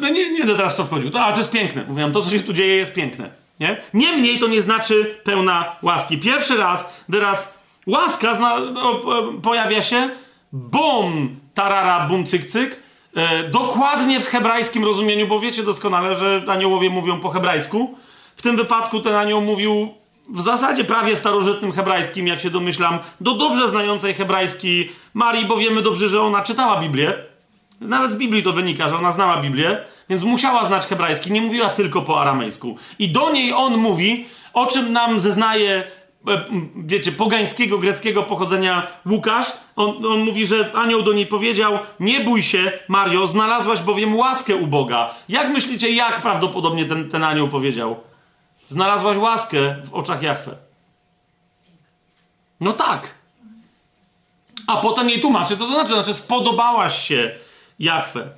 No 0.00 0.08
nie, 0.08 0.32
nie 0.32 0.46
teraz 0.46 0.76
to 0.76 0.84
wchodził, 0.84 1.10
to, 1.10 1.20
ale 1.20 1.32
to 1.32 1.38
jest 1.38 1.50
piękne. 1.50 1.84
Mówiłem, 1.88 2.12
to 2.12 2.22
co 2.22 2.30
się 2.30 2.40
tu 2.40 2.52
dzieje 2.52 2.76
jest 2.76 2.92
piękne. 2.92 3.30
Nie? 3.60 3.82
Niemniej 3.94 4.38
to 4.38 4.46
nie 4.46 4.62
znaczy 4.62 5.20
pełna 5.24 5.76
łaski. 5.82 6.18
Pierwszy 6.18 6.56
raz 6.56 7.02
wyraz 7.08 7.58
łaska 7.86 8.34
zna, 8.34 8.54
o, 8.54 9.02
o, 9.02 9.32
pojawia 9.42 9.82
się 9.82 10.10
bom, 10.52 11.36
tarara, 11.54 12.06
bum, 12.08 12.26
cyk, 12.26 12.46
cyk, 12.46 12.82
E, 13.16 13.48
dokładnie 13.48 14.20
w 14.20 14.26
hebrajskim 14.26 14.84
rozumieniu, 14.84 15.26
bo 15.26 15.40
wiecie 15.40 15.62
doskonale, 15.62 16.14
że 16.14 16.42
aniołowie 16.46 16.90
mówią 16.90 17.20
po 17.20 17.28
hebrajsku. 17.28 17.98
W 18.36 18.42
tym 18.42 18.56
wypadku 18.56 19.00
ten 19.00 19.14
anioł 19.14 19.40
mówił 19.40 19.88
w 20.28 20.40
zasadzie 20.40 20.84
prawie 20.84 21.16
starożytnym 21.16 21.72
hebrajskim, 21.72 22.26
jak 22.26 22.40
się 22.40 22.50
domyślam, 22.50 22.98
do 23.20 23.34
dobrze 23.34 23.68
znającej 23.68 24.14
hebrajski 24.14 24.88
Marii, 25.14 25.44
bo 25.44 25.56
wiemy 25.56 25.82
dobrze, 25.82 26.08
że 26.08 26.22
ona 26.22 26.42
czytała 26.42 26.80
Biblię. 26.80 27.14
Nawet 27.80 28.10
z 28.10 28.16
Biblii 28.16 28.42
to 28.42 28.52
wynika, 28.52 28.88
że 28.88 28.96
ona 28.96 29.12
znała 29.12 29.36
Biblię, 29.36 29.78
więc 30.10 30.22
musiała 30.22 30.64
znać 30.64 30.86
hebrajski, 30.86 31.32
nie 31.32 31.40
mówiła 31.40 31.68
tylko 31.68 32.02
po 32.02 32.20
aramejsku. 32.20 32.76
I 32.98 33.08
do 33.08 33.32
niej 33.32 33.52
on 33.52 33.76
mówi, 33.76 34.26
o 34.52 34.66
czym 34.66 34.92
nam 34.92 35.20
zeznaje 35.20 35.84
E, 36.28 36.44
wiecie, 36.76 37.12
pogańskiego, 37.12 37.78
greckiego 37.78 38.22
pochodzenia 38.22 38.86
Łukasz, 39.06 39.52
on, 39.76 40.06
on, 40.06 40.20
mówi, 40.20 40.46
że 40.46 40.72
anioł 40.74 41.02
do 41.02 41.12
niej 41.12 41.26
powiedział: 41.26 41.78
Nie 42.00 42.20
bój 42.20 42.42
się, 42.42 42.72
Mario, 42.88 43.26
znalazłaś 43.26 43.80
bowiem 43.80 44.16
łaskę 44.16 44.56
u 44.56 44.66
Boga. 44.66 45.14
Jak 45.28 45.48
myślicie, 45.48 45.90
jak 45.90 46.22
prawdopodobnie 46.22 46.84
ten, 46.84 47.10
ten 47.10 47.24
anioł 47.24 47.48
powiedział? 47.48 47.96
Znalazłaś 48.68 49.16
łaskę 49.16 49.76
w 49.84 49.94
oczach 49.94 50.22
Jachwę. 50.22 50.56
No 52.60 52.72
tak. 52.72 53.14
A 54.66 54.76
potem 54.76 55.10
jej 55.10 55.20
tłumaczy, 55.20 55.56
co 55.56 55.66
to 55.66 55.72
znaczy? 55.72 55.92
Znaczy, 55.92 56.14
spodobałaś 56.14 57.08
się 57.08 57.30
Jachwę. 57.78 58.28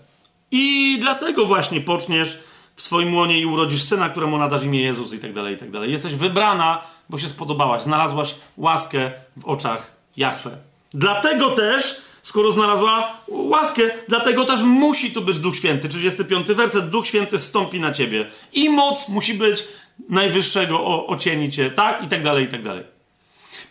I 0.53 0.99
dlatego 1.01 1.47
właśnie 1.47 1.81
poczniesz 1.81 2.39
w 2.77 2.83
swoim 2.83 3.15
łonie 3.15 3.41
i 3.41 3.47
urodzisz 3.47 3.83
syna, 3.83 4.09
któremu 4.09 4.39
nadasz 4.39 4.65
imię 4.65 4.81
Jezus 4.81 5.15
i 5.15 5.19
tak 5.19 5.33
dalej, 5.33 5.55
i 5.55 5.59
tak 5.59 5.71
dalej. 5.71 5.93
Jesteś 5.93 6.15
wybrana 6.15 6.83
bo 7.13 7.19
się 7.19 7.29
spodobałaś. 7.29 7.83
Znalazłaś 7.83 8.35
łaskę 8.57 9.13
w 9.37 9.45
oczach 9.45 9.91
Jachwę. 10.17 10.51
Dlatego 10.95 11.51
też, 11.51 12.03
skoro 12.23 12.53
znalazła 12.53 13.13
łaskę, 13.29 13.83
dlatego 14.09 14.45
też 14.45 14.63
musi 14.63 15.11
tu 15.11 15.23
być 15.23 15.39
Duch 15.39 15.57
Święty. 15.57 15.89
35 15.89 16.47
werset. 16.47 16.91
Duch 16.91 17.07
Święty 17.07 17.39
stąpi 17.39 17.81
na 17.81 17.93
ciebie. 17.93 18.31
I 18.53 18.71
moc 18.71 19.09
musi 19.09 19.35
być 19.35 19.65
najwyższego 20.09 20.81
o, 20.81 21.07
ocieni 21.07 21.51
cię, 21.51 21.71
tak? 21.71 22.05
I 22.05 22.09
tak 22.09 22.23
dalej, 22.23 22.45
i 22.45 22.49
tak 22.49 22.63
dalej. 22.63 22.85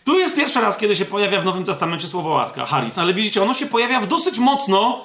Tu 0.04 0.18
jest 0.18 0.36
pierwszy 0.36 0.60
raz, 0.60 0.78
kiedy 0.78 0.96
się 0.96 1.04
pojawia 1.04 1.40
w 1.40 1.44
Nowym 1.44 1.64
Testamencie 1.64 2.08
słowo 2.08 2.30
łaska, 2.30 2.66
haris, 2.66 2.98
ale 2.98 3.14
widzicie, 3.14 3.42
ono 3.42 3.54
się 3.54 3.66
pojawia 3.66 4.00
w 4.00 4.06
dosyć 4.06 4.38
mocno, 4.38 5.04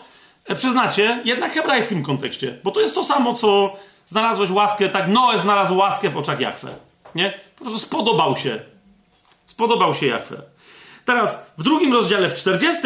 przyznacie, 0.56 1.22
jednak 1.26 1.54
hebrajskim 1.54 2.04
kontekście, 2.04 2.60
bo 2.64 2.72
to 2.72 2.82
jest 2.82 2.96
to 2.96 3.04
samo, 3.04 3.34
co 3.34 3.76
znalazłeś 4.06 4.50
łaskę, 4.50 4.90
tak 4.90 5.08
Noe 5.08 5.38
znalazł 5.38 5.78
łaskę 5.78 6.10
w 6.10 6.18
oczach 6.18 6.40
Jachwę. 6.40 6.76
Nie? 7.16 7.34
Po 7.56 7.64
prostu 7.64 7.80
spodobał 7.80 8.38
się. 8.38 8.60
Spodobał 9.46 9.94
się 9.94 10.06
Jachwę. 10.06 10.42
Teraz 11.06 11.40
w 11.58 11.64
drugim 11.64 11.94
rozdziale, 11.94 12.30
w 12.30 12.34
40 12.34 12.82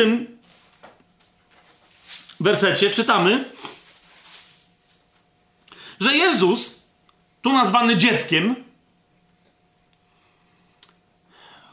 wersecie 2.39 2.89
czytamy, 2.89 3.43
że 5.99 6.15
Jezus, 6.15 6.81
tu 7.41 7.53
nazwany 7.53 7.97
dzieckiem, 7.97 8.55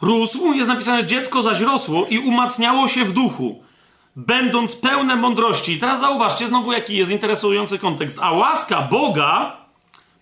rósł, 0.03 0.53
jest 0.53 0.69
napisane 0.69 1.07
dziecko 1.07 1.43
zaś 1.43 1.61
rosło 1.61 2.07
i 2.07 2.19
umacniało 2.19 2.89
się 2.89 3.05
w 3.05 3.13
duchu, 3.13 3.63
będąc 4.19 4.77
pełne 4.77 5.17
mądrości. 5.17 5.73
I 5.73 5.79
teraz 5.79 6.01
zauważcie 6.01 6.49
znowu, 6.49 6.73
jaki 6.73 6.97
jest 6.97 7.11
interesujący 7.11 7.79
kontekst. 7.79 8.19
A 8.21 8.33
łaska 8.33 8.83
Boga 8.83 9.57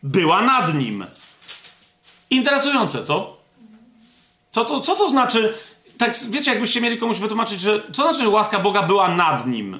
była 0.02 0.42
nad 0.42 0.74
nim. 0.74 1.06
Interesujące, 2.30 3.04
co? 3.04 3.36
Co 4.50 4.64
to, 4.64 4.80
co 4.80 4.96
to 4.96 5.08
znaczy? 5.08 5.54
Tak, 5.98 6.16
wiecie, 6.30 6.50
jakbyście 6.50 6.80
mieli 6.80 6.98
komuś 6.98 7.18
wytłumaczyć, 7.18 7.60
że 7.60 7.82
co 7.92 8.02
znaczy, 8.02 8.22
że 8.22 8.28
łaska 8.28 8.58
Boga 8.58 8.82
była 8.82 9.08
nad 9.08 9.46
nim? 9.46 9.78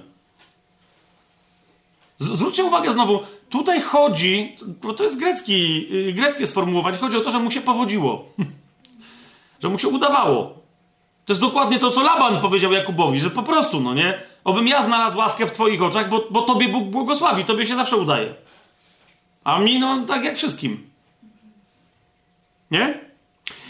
Zwróćcie 2.19 2.65
uwagę 2.65 2.93
znowu, 2.93 3.21
tutaj 3.51 3.81
chodzi, 3.81 4.57
bo 4.83 4.93
to 4.93 5.05
jest 5.05 5.19
grecki, 5.19 5.87
yy, 5.93 6.13
greckie 6.13 6.47
sformułowanie, 6.47 6.99
chodzi 6.99 7.17
o 7.17 7.21
to, 7.21 7.31
że 7.31 7.39
mu 7.39 7.51
się 7.51 7.61
powodziło. 7.61 8.25
że 9.63 9.69
mu 9.69 9.79
się 9.79 9.89
udawało. 9.89 10.66
To 11.27 11.33
jest 11.33 11.41
dokładnie 11.41 11.79
to, 11.79 11.91
co 11.91 12.03
Laban 12.03 12.41
powiedział 12.41 12.73
Jakubowi, 12.73 13.21
że 13.21 13.31
po 13.31 13.43
prostu, 13.43 13.81
no 13.81 13.95
nie? 13.95 14.23
Obym 14.45 14.69
ja 14.69 14.83
znalazł 14.83 15.19
łaskę 15.19 15.47
w 15.47 15.53
twoich 15.53 15.83
oczach, 15.83 16.09
bo, 16.09 16.25
bo 16.31 16.43
tobie 16.43 16.69
Bóg 16.69 16.85
błogosławi, 16.85 17.45
tobie 17.45 17.67
się 17.67 17.77
zawsze 17.77 17.97
udaje. 17.97 18.35
A 19.45 19.59
mi, 19.59 19.79
no, 19.79 20.05
tak 20.07 20.25
jak 20.25 20.37
wszystkim. 20.37 20.91
Nie? 22.71 23.01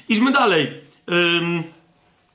Idźmy 0.09 0.33
dalej. 0.33 0.81
Ym, 1.11 1.63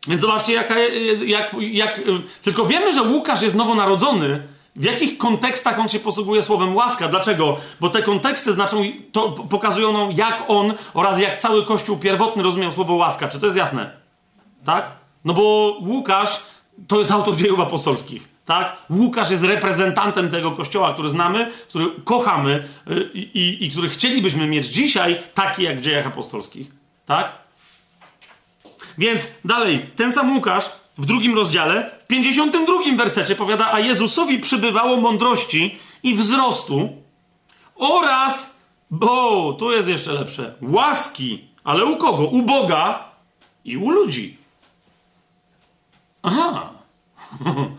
więc 0.08 0.22
zobaczcie, 0.22 0.54
jaka, 0.54 0.80
jak, 1.26 1.56
jak. 1.60 2.02
Tylko 2.44 2.66
wiemy, 2.66 2.94
że 2.94 3.02
Łukasz 3.02 3.42
jest 3.42 3.56
nowonarodzony, 3.56 4.48
w 4.76 4.84
jakich 4.84 5.18
kontekstach 5.18 5.80
on 5.80 5.90
się 5.90 6.00
posługuje 6.00 6.44
słowem 6.44 6.76
łaska? 6.76 7.08
Dlaczego? 7.08 7.58
Bo 7.80 7.90
te 7.90 8.04
konteksty 8.04 8.54
znaczą, 8.54 8.84
to 9.12 9.30
pokazują 9.30 9.94
nam, 9.94 10.12
jak 10.12 10.44
on 10.48 10.74
oraz 10.94 11.20
jak 11.20 11.38
cały 11.38 11.66
Kościół 11.66 11.98
pierwotny 11.98 12.44
rozumiał 12.44 12.72
słowo 12.72 12.94
łaska. 12.94 13.28
Czy 13.28 13.40
to 13.40 13.46
jest 13.46 13.58
jasne? 13.58 13.92
Tak? 14.66 15.01
No 15.26 15.34
bo 15.34 15.78
Łukasz 15.82 16.42
to 16.88 17.00
jest 17.00 17.12
autor 17.12 17.36
dziejów 17.36 17.60
apostolskich. 17.60 18.30
Tak? 18.46 18.78
Łukasz 18.90 19.32
jest 19.32 19.44
reprezentantem 19.44 20.30
tego 20.30 20.52
kościoła, 20.52 20.94
który 20.94 21.10
znamy, 21.10 21.52
który 21.68 21.86
kochamy 22.04 22.68
y, 22.92 23.10
i, 23.14 23.20
i, 23.20 23.66
i 23.66 23.72
który 23.72 23.90
chcielibyśmy 23.90 24.48
mieć 24.48 24.68
dzisiaj, 24.68 25.22
taki 25.34 25.64
jak 25.64 25.78
w 25.78 25.82
dziejach 25.82 26.08
apostolskich. 26.08 26.72
Tak? 27.06 27.32
Więc 28.98 29.32
dalej, 29.46 29.86
ten 29.96 30.14
sam 30.14 30.36
Łukasz 30.36 30.70
w 30.98 31.06
drugim 31.06 31.36
rozdziale, 31.36 31.92
w 32.04 32.08
52 32.08 32.74
wersecie 32.98 33.36
powiada, 33.36 33.74
a 33.74 33.80
Jezusowi 33.80 34.40
przybywało 34.40 34.98
mądrości 34.98 35.78
i 36.04 36.16
wzrostu 36.16 36.90
oraz, 37.76 38.56
bo 38.92 39.54
tu 39.54 39.72
jest 39.72 39.88
jeszcze 39.88 40.14
lepsze, 40.14 40.56
łaski, 40.62 41.46
ale 41.64 41.86
u 41.86 41.98
kogo? 41.98 42.24
U 42.24 42.42
Boga 42.42 43.04
i 43.66 43.78
u 43.78 43.90
ludzi. 43.90 44.41
Aha. 46.24 46.70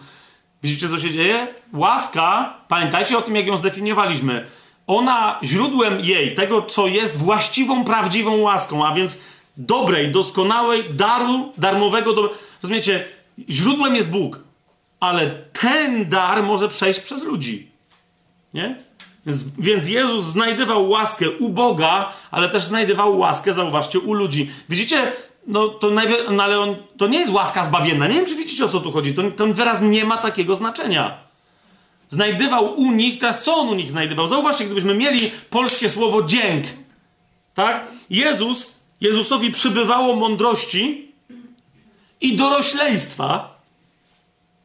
Widzicie, 0.63 0.89
co 0.89 0.99
się 0.99 1.11
dzieje? 1.11 1.47
Łaska, 1.73 2.57
pamiętajcie 2.69 3.19
o 3.19 3.23
tym, 3.23 3.37
jak 3.37 3.47
ją 3.47 3.57
zdefiniowaliśmy. 3.57 4.47
Ona, 4.87 5.39
źródłem 5.45 6.01
jej, 6.01 6.35
tego, 6.35 6.63
co 6.63 6.87
jest 6.87 7.17
właściwą, 7.17 7.85
prawdziwą 7.85 8.37
łaską, 8.37 8.87
a 8.87 8.95
więc 8.95 9.21
dobrej, 9.57 10.11
doskonałej, 10.11 10.95
daru, 10.95 11.53
darmowego, 11.59 12.13
do... 12.13 12.35
rozumiecie, 12.63 13.05
źródłem 13.51 13.97
jest 13.97 14.11
Bóg, 14.11 14.41
ale 15.01 15.31
ten 15.53 16.09
dar 16.09 16.43
może 16.43 16.69
przejść 16.69 17.01
przez 17.01 17.23
ludzi. 17.23 17.71
Nie? 18.55 18.77
Więc, 19.27 19.45
więc 19.59 19.89
Jezus 19.89 20.25
znajdywał 20.25 20.89
łaskę 20.89 21.31
u 21.31 21.49
Boga, 21.49 22.13
ale 22.31 22.49
też 22.49 22.65
znajdywał 22.65 23.19
łaskę, 23.19 23.55
zauważcie, 23.55 23.99
u 23.99 24.15
ludzi. 24.15 24.51
Widzicie, 24.69 25.13
no 25.47 25.69
to, 25.69 25.91
najwie... 25.91 26.17
no, 26.31 26.43
ale 26.43 26.61
on, 26.61 26.77
to 26.97 27.07
nie 27.07 27.19
jest 27.19 27.33
łaska 27.33 27.65
zbawienna. 27.65 28.09
Nie 28.09 28.15
wiem, 28.15 28.27
czy 28.27 28.37
widzicie, 28.37 28.65
o 28.65 28.69
co 28.69 28.81
tu 28.81 28.93
chodzi. 28.93 29.15
Ten, 29.15 29.33
ten 29.33 29.53
wyraz 29.53 29.81
nie 29.81 30.05
ma 30.05 30.17
takiego 30.17 30.57
znaczenia. 30.57 31.19
Znajdywał 32.09 32.75
u 32.75 32.93
nich, 32.93 33.19
teraz 33.19 33.45
co 33.45 33.57
on 33.57 33.69
u 33.69 33.75
nich 33.75 33.91
znajdywał? 33.91 34.27
Zauważcie, 34.27 34.65
gdybyśmy 34.65 34.95
mieli 34.95 35.31
polskie 35.51 35.89
słowo 35.89 36.23
dzięk, 36.23 36.67
tak? 37.55 37.87
Jezus, 38.11 38.79
Jezusowi 39.01 39.51
przybywało 39.51 40.17
mądrości 40.17 41.13
i 42.21 42.37
dorośleństwa. 42.37 43.52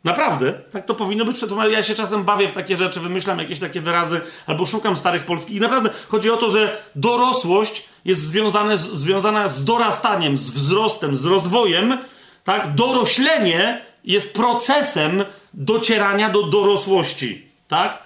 Naprawdę, 0.07 0.53
tak 0.53 0.85
to 0.85 0.95
powinno 0.95 1.25
być. 1.25 1.37
Ja 1.71 1.83
się 1.83 1.95
czasem 1.95 2.23
bawię 2.23 2.47
w 2.47 2.51
takie 2.51 2.77
rzeczy, 2.77 2.99
wymyślam 2.99 3.39
jakieś 3.39 3.59
takie 3.59 3.81
wyrazy, 3.81 4.21
albo 4.45 4.65
szukam 4.65 4.97
starych 4.97 5.25
polskich. 5.25 5.55
I 5.55 5.59
naprawdę 5.59 5.89
chodzi 6.07 6.31
o 6.31 6.37
to, 6.37 6.49
że 6.49 6.77
dorosłość 6.95 7.85
jest 8.05 8.21
związane 8.21 8.77
związana 8.77 9.49
z 9.49 9.65
dorastaniem, 9.65 10.37
z 10.37 10.51
wzrostem, 10.51 11.17
z 11.17 11.25
rozwojem. 11.25 11.97
Tak? 12.43 12.73
Doroślenie 12.75 13.81
jest 14.03 14.33
procesem 14.33 15.25
docierania 15.53 16.29
do 16.29 16.43
dorosłości. 16.43 17.45
Tak? 17.67 18.03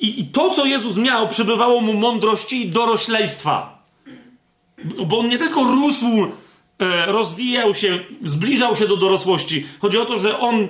I, 0.00 0.20
I 0.20 0.24
to, 0.24 0.50
co 0.50 0.64
Jezus 0.64 0.96
miał, 0.96 1.28
przybywało 1.28 1.80
mu 1.80 1.92
mądrości 1.92 2.66
i 2.66 2.70
dorośleństwa. 2.70 3.82
Bo 5.06 5.18
on 5.18 5.28
nie 5.28 5.38
tylko 5.38 5.64
rósł, 5.64 6.06
e, 6.78 7.06
rozwijał 7.06 7.74
się, 7.74 7.98
zbliżał 8.22 8.76
się 8.76 8.88
do 8.88 8.96
dorosłości. 8.96 9.66
Chodzi 9.80 9.98
o 9.98 10.06
to, 10.06 10.18
że 10.18 10.38
on 10.38 10.68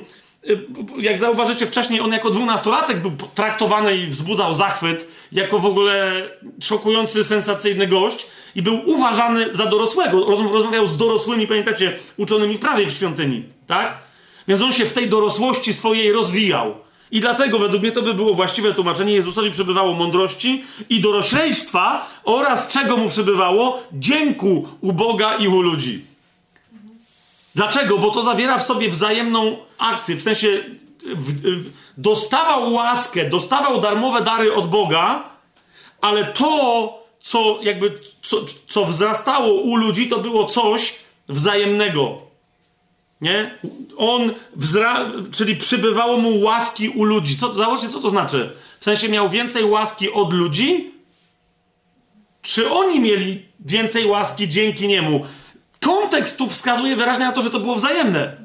jak 0.98 1.18
zauważycie 1.18 1.66
wcześniej, 1.66 2.00
on 2.00 2.12
jako 2.12 2.30
dwunastolatek 2.30 3.00
był 3.00 3.12
traktowany 3.34 3.96
i 3.96 4.06
wzbudzał 4.06 4.54
zachwyt, 4.54 5.08
jako 5.32 5.58
w 5.58 5.66
ogóle 5.66 6.22
szokujący, 6.60 7.24
sensacyjny 7.24 7.86
gość 7.86 8.26
i 8.54 8.62
był 8.62 8.80
uważany 8.86 9.56
za 9.56 9.66
dorosłego. 9.66 10.24
Rozmawiał 10.52 10.86
z 10.86 10.96
dorosłymi, 10.96 11.46
pamiętacie, 11.46 11.98
uczonymi 12.16 12.56
w 12.56 12.60
prawie 12.60 12.86
w 12.86 12.92
świątyni, 12.92 13.44
tak? 13.66 13.98
Więc 14.48 14.62
on 14.62 14.72
się 14.72 14.86
w 14.86 14.92
tej 14.92 15.08
dorosłości 15.08 15.74
swojej 15.74 16.12
rozwijał. 16.12 16.74
I 17.10 17.20
dlatego 17.20 17.58
według 17.58 17.82
mnie 17.82 17.92
to 17.92 18.02
by 18.02 18.14
było 18.14 18.34
właściwe 18.34 18.74
tłumaczenie. 18.74 19.14
Jezusowi 19.14 19.50
przybywało 19.50 19.94
mądrości 19.94 20.64
i 20.88 21.00
dorośleństwa 21.00 22.10
oraz 22.24 22.68
czego 22.68 22.96
mu 22.96 23.08
przybywało? 23.08 23.82
Dzięku 23.92 24.68
u 24.80 24.92
Boga 24.92 25.36
i 25.36 25.48
u 25.48 25.60
ludzi. 25.62 26.11
Dlaczego? 27.54 27.98
Bo 27.98 28.10
to 28.10 28.22
zawiera 28.22 28.58
w 28.58 28.62
sobie 28.62 28.88
wzajemną 28.88 29.56
akcję, 29.78 30.16
w 30.16 30.22
sensie 30.22 30.64
w, 31.14 31.42
w, 31.42 31.72
dostawał 31.96 32.72
łaskę, 32.72 33.28
dostawał 33.28 33.80
darmowe 33.80 34.22
dary 34.22 34.54
od 34.54 34.70
Boga, 34.70 35.24
ale 36.00 36.24
to, 36.24 37.04
co 37.20 37.58
jakby, 37.62 38.00
co, 38.22 38.36
co 38.68 38.84
wzrastało 38.84 39.54
u 39.54 39.76
ludzi, 39.76 40.08
to 40.08 40.18
było 40.18 40.44
coś 40.44 40.98
wzajemnego. 41.28 42.18
Nie? 43.20 43.58
On 43.96 44.32
wzra... 44.56 45.10
czyli 45.32 45.56
przybywało 45.56 46.16
mu 46.16 46.40
łaski 46.40 46.88
u 46.88 47.04
ludzi. 47.04 47.38
Co, 47.38 47.54
zobaczcie, 47.54 47.88
co 47.88 48.00
to 48.00 48.10
znaczy? 48.10 48.52
W 48.80 48.84
sensie 48.84 49.08
miał 49.08 49.28
więcej 49.28 49.64
łaski 49.64 50.12
od 50.12 50.32
ludzi? 50.32 50.90
Czy 52.42 52.70
oni 52.70 53.00
mieli 53.00 53.42
więcej 53.60 54.06
łaski 54.06 54.48
dzięki 54.48 54.88
niemu? 54.88 55.26
Kontekst 55.82 56.38
tu 56.38 56.46
wskazuje 56.46 56.96
wyraźnie 56.96 57.24
na 57.24 57.32
to, 57.32 57.42
że 57.42 57.50
to 57.50 57.60
było 57.60 57.74
wzajemne. 57.74 58.36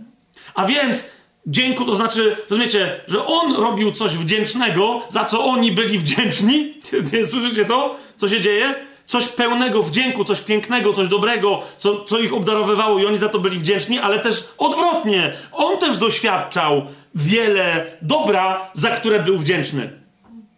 A 0.56 0.66
więc 0.66 1.06
dzięku 1.48 1.86
to 1.86 1.96
znaczy, 1.96 2.38
rozumiecie, 2.50 3.02
że 3.08 3.26
on 3.26 3.54
robił 3.54 3.92
coś 3.92 4.16
wdzięcznego, 4.16 5.02
za 5.10 5.26
co 5.26 5.46
oni 5.46 5.72
byli 5.72 6.00
wdzięczni. 6.00 6.74
Słyszycie 7.32 7.66
to? 7.66 7.96
Co 8.18 8.30
się 8.30 8.42
dzieje? 8.42 8.76
Coś 9.06 9.28
pełnego 9.28 9.84
wdzięku, 9.84 10.26
coś 10.26 10.40
pięknego, 10.40 10.94
coś 10.94 11.08
dobrego, 11.08 11.62
co, 11.78 12.06
co 12.06 12.20
ich 12.20 12.34
obdarowywało 12.34 13.00
i 13.00 13.06
oni 13.06 13.18
za 13.18 13.30
to 13.30 13.40
byli 13.40 13.60
wdzięczni, 13.60 14.00
ale 14.00 14.20
też 14.20 14.50
odwrotnie. 14.58 15.34
On 15.52 15.78
też 15.78 15.98
doświadczał 15.98 16.86
wiele 17.16 17.86
dobra, 18.02 18.72
za 18.74 18.90
które 18.90 19.20
był 19.20 19.38
wdzięczny. 19.38 19.90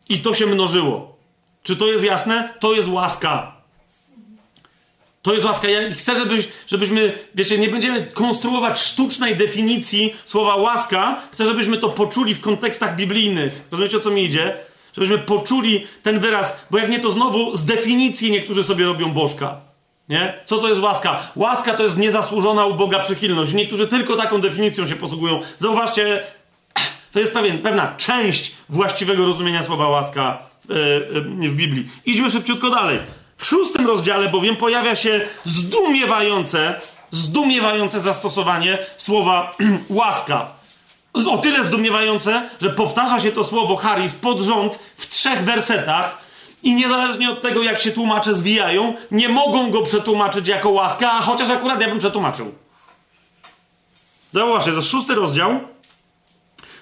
I 0.10 0.20
to 0.20 0.34
się 0.34 0.46
mnożyło. 0.46 1.16
Czy 1.64 1.76
to 1.76 1.88
jest 1.88 2.04
jasne? 2.04 2.54
To 2.60 2.74
jest 2.74 2.90
łaska. 2.90 3.59
To 5.30 5.34
jest 5.34 5.46
łaska. 5.46 5.70
Ja 5.70 5.92
chcę, 5.92 6.16
żebyś, 6.16 6.48
żebyśmy, 6.68 7.14
wiecie, 7.36 7.58
nie 7.58 7.70
będziemy 7.70 8.08
konstruować 8.14 8.80
sztucznej 8.80 9.38
definicji 9.38 10.14
słowa 10.26 10.56
łaska. 10.56 11.22
Chcę, 11.32 11.46
żebyśmy 11.46 11.78
to 11.78 11.90
poczuli 11.90 12.36
w 12.36 12.42
kontekstach 12.42 12.96
biblijnych. 12.96 13.64
Rozumiecie, 13.72 13.98
o 13.98 14.00
co 14.00 14.12
mi 14.12 14.24
idzie? 14.24 14.58
Żebyśmy 14.94 15.18
poczuli 15.18 15.88
ten 16.04 16.20
wyraz, 16.20 16.66
bo 16.72 16.78
jak 16.78 16.90
nie, 16.90 17.00
to 17.00 17.12
znowu 17.12 17.56
z 17.56 17.66
definicji 17.66 18.32
niektórzy 18.32 18.64
sobie 18.64 18.86
robią 18.86 19.14
bożka. 19.14 19.58
Nie? 20.10 20.34
Co 20.46 20.58
to 20.58 20.68
jest 20.70 20.82
łaska? 20.82 21.32
Łaska 21.36 21.74
to 21.74 21.84
jest 21.84 21.98
niezasłużona 21.98 22.66
u 22.66 22.74
Boga 22.74 23.00
przychylność. 23.00 23.54
Niektórzy 23.54 23.88
tylko 23.88 24.16
taką 24.16 24.42
definicją 24.42 24.88
się 24.88 24.96
posługują. 24.96 25.42
Zauważcie, 25.60 26.24
to 27.12 27.20
jest 27.20 27.34
pewien, 27.34 27.62
pewna 27.62 27.96
część 27.98 28.56
właściwego 28.70 29.26
rozumienia 29.26 29.64
słowa 29.64 29.88
łaska 29.88 30.38
w, 30.70 31.30
w 31.40 31.56
Biblii. 31.56 31.90
Idźmy 32.06 32.30
szybciutko 32.30 32.70
dalej. 32.70 33.00
W 33.40 33.45
szóstym 33.45 33.88
rozdziale 33.88 34.30
bowiem 34.30 34.56
pojawia 34.56 34.95
się 34.95 35.28
zdumiewające, 35.45 36.82
zdumiewające 37.11 37.99
zastosowanie 37.99 38.78
słowa 38.98 39.56
łaska. 39.90 40.48
O 41.28 41.38
tyle 41.38 41.64
zdumiewające, 41.64 42.49
że 42.61 42.70
powtarza 42.70 43.20
się 43.20 43.32
to 43.32 43.44
słowo 43.44 43.76
Harris 43.76 44.16
pod 44.16 44.40
rząd 44.40 44.80
w 44.98 45.10
trzech 45.10 45.44
wersetach 45.44 46.18
i 46.64 46.74
niezależnie 46.74 47.30
od 47.30 47.41
tego, 47.41 47.64
jak 47.64 47.80
się 47.80 47.91
tłumacze 47.91 48.34
zwijają, 48.34 48.94
nie 49.11 49.30
mogą 49.30 49.72
go 49.72 49.82
przetłumaczyć 49.82 50.48
jako 50.48 50.70
łaska, 50.70 51.11
a 51.11 51.22
chociaż 51.22 51.49
akurat 51.49 51.82
ja 51.82 51.88
bym 51.88 51.99
przetłumaczył. 51.99 52.56
Zauważcie, 54.34 54.72
to 54.72 54.78
jest 54.78 54.90
szósty 54.90 55.16
rozdział, 55.16 55.60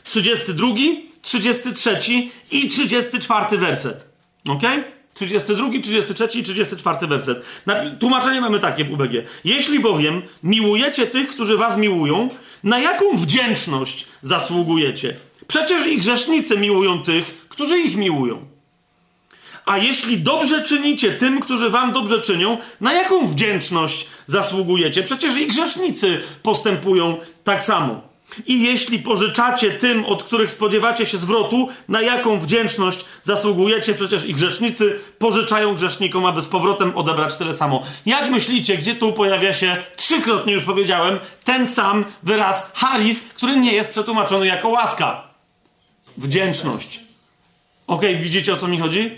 32, 0.04 0.68
33 1.22 2.00
i 2.52 2.70
34 2.70 3.58
werset. 3.58 4.06
Okej? 4.50 4.80
Okay? 4.80 4.97
32, 5.18 5.70
33 5.84 6.40
i 6.40 6.44
34 6.44 7.08
werset. 7.08 7.46
Tłumaczenie 8.00 8.42
mamy 8.42 8.60
takie 8.60 8.84
w 8.84 8.92
UBG. 8.92 9.12
Jeśli 9.44 9.80
bowiem 9.80 10.22
miłujecie 10.44 11.08
tych, 11.08 11.30
którzy 11.30 11.58
was 11.58 11.78
miłują, 11.78 12.30
na 12.64 12.80
jaką 12.80 13.18
wdzięczność 13.18 14.06
zasługujecie? 14.22 15.16
Przecież 15.48 15.88
i 15.88 15.98
grzesznicy 15.98 16.58
miłują 16.58 17.04
tych, 17.04 17.48
którzy 17.50 17.80
ich 17.80 17.96
miłują. 17.96 18.46
A 19.66 19.78
jeśli 19.78 20.18
dobrze 20.18 20.64
czynicie 20.64 21.12
tym, 21.12 21.40
którzy 21.40 21.70
wam 21.70 21.92
dobrze 21.92 22.22
czynią, 22.22 22.58
na 22.82 22.94
jaką 22.94 23.28
wdzięczność 23.28 24.08
zasługujecie? 24.26 25.04
Przecież 25.04 25.38
i 25.38 25.48
grzesznicy 25.48 26.22
postępują 26.44 27.18
tak 27.44 27.64
samo. 27.64 28.07
I 28.46 28.64
jeśli 28.64 29.00
pożyczacie 29.00 29.72
tym, 29.72 30.06
od 30.06 30.24
których 30.24 30.52
spodziewacie 30.52 31.06
się 31.06 31.18
zwrotu, 31.18 31.70
na 31.88 32.02
jaką 32.02 32.40
wdzięczność 32.40 33.06
zasługujecie? 33.24 33.94
Przecież 33.94 34.26
i 34.26 34.34
grzesznicy 34.34 35.00
pożyczają 35.18 35.76
grzesznikom, 35.76 36.26
aby 36.26 36.42
z 36.42 36.48
powrotem 36.48 36.98
odebrać 36.98 37.38
tyle 37.38 37.54
samo. 37.54 37.84
Jak 38.06 38.32
myślicie, 38.32 38.78
gdzie 38.78 38.96
tu 38.96 39.14
pojawia 39.14 39.54
się, 39.54 39.78
trzykrotnie 39.96 40.54
już 40.54 40.64
powiedziałem, 40.64 41.20
ten 41.44 41.68
sam 41.68 42.06
wyraz 42.24 42.72
haris, 42.76 43.22
który 43.22 43.58
nie 43.58 43.74
jest 43.74 43.92
przetłumaczony 43.92 44.48
jako 44.48 44.70
łaska? 44.70 45.24
Wdzięczność. 46.18 47.00
Okay, 47.88 48.16
widzicie 48.16 48.54
o 48.54 48.58
co 48.58 48.68
mi 48.68 48.78
chodzi? 48.78 49.12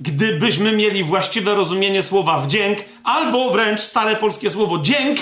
Gdybyśmy 0.00 0.72
mieli 0.72 1.04
właściwe 1.04 1.54
rozumienie 1.54 2.02
słowa 2.02 2.38
wdzięk, 2.38 2.78
albo 3.04 3.50
wręcz 3.50 3.80
stare 3.80 4.16
polskie 4.16 4.50
słowo 4.50 4.78
dzięk, 4.78 5.18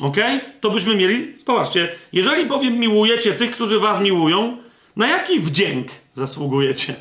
ok? 0.00 0.16
To 0.60 0.70
byśmy 0.70 0.96
mieli, 0.96 1.34
popatrzcie, 1.44 1.88
jeżeli 2.12 2.46
bowiem 2.46 2.78
miłujecie 2.78 3.32
tych, 3.32 3.50
którzy 3.50 3.80
was 3.80 4.00
miłują, 4.00 4.56
na 4.96 5.08
jaki 5.08 5.40
wdzięk 5.40 5.88
zasługujecie? 6.14 6.94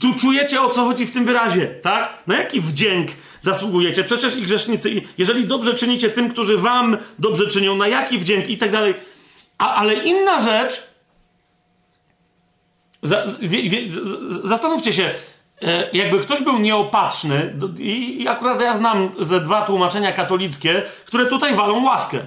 Tu 0.00 0.14
czujecie 0.14 0.62
o 0.62 0.70
co 0.70 0.84
chodzi 0.84 1.06
w 1.06 1.12
tym 1.12 1.24
wyrazie, 1.24 1.66
tak? 1.66 2.18
Na 2.26 2.38
jaki 2.38 2.60
wdzięk 2.60 3.10
zasługujecie? 3.40 4.04
Przecież 4.04 4.36
i 4.36 4.42
grzesznicy, 4.42 5.02
jeżeli 5.18 5.46
dobrze 5.46 5.74
czynicie 5.74 6.10
tym, 6.10 6.30
którzy 6.30 6.58
wam 6.58 6.96
dobrze 7.18 7.46
czynią, 7.46 7.76
na 7.76 7.88
jaki 7.88 8.18
wdzięk 8.18 8.50
i 8.50 8.58
tak 8.58 8.72
dalej. 8.72 8.94
A, 9.58 9.74
ale 9.74 9.94
inna 9.94 10.40
rzecz, 10.40 10.82
zastanówcie 14.44 14.92
się, 14.92 15.14
jakby 15.92 16.18
ktoś 16.18 16.42
był 16.42 16.58
nieopatrzny, 16.58 17.54
i, 17.78 18.22
i 18.22 18.28
akurat 18.28 18.60
ja 18.60 18.76
znam 18.76 19.10
ze 19.20 19.40
dwa 19.40 19.62
tłumaczenia 19.62 20.12
katolickie, 20.12 20.82
które 21.06 21.26
tutaj 21.26 21.54
walą 21.54 21.84
łaskę. 21.84 22.18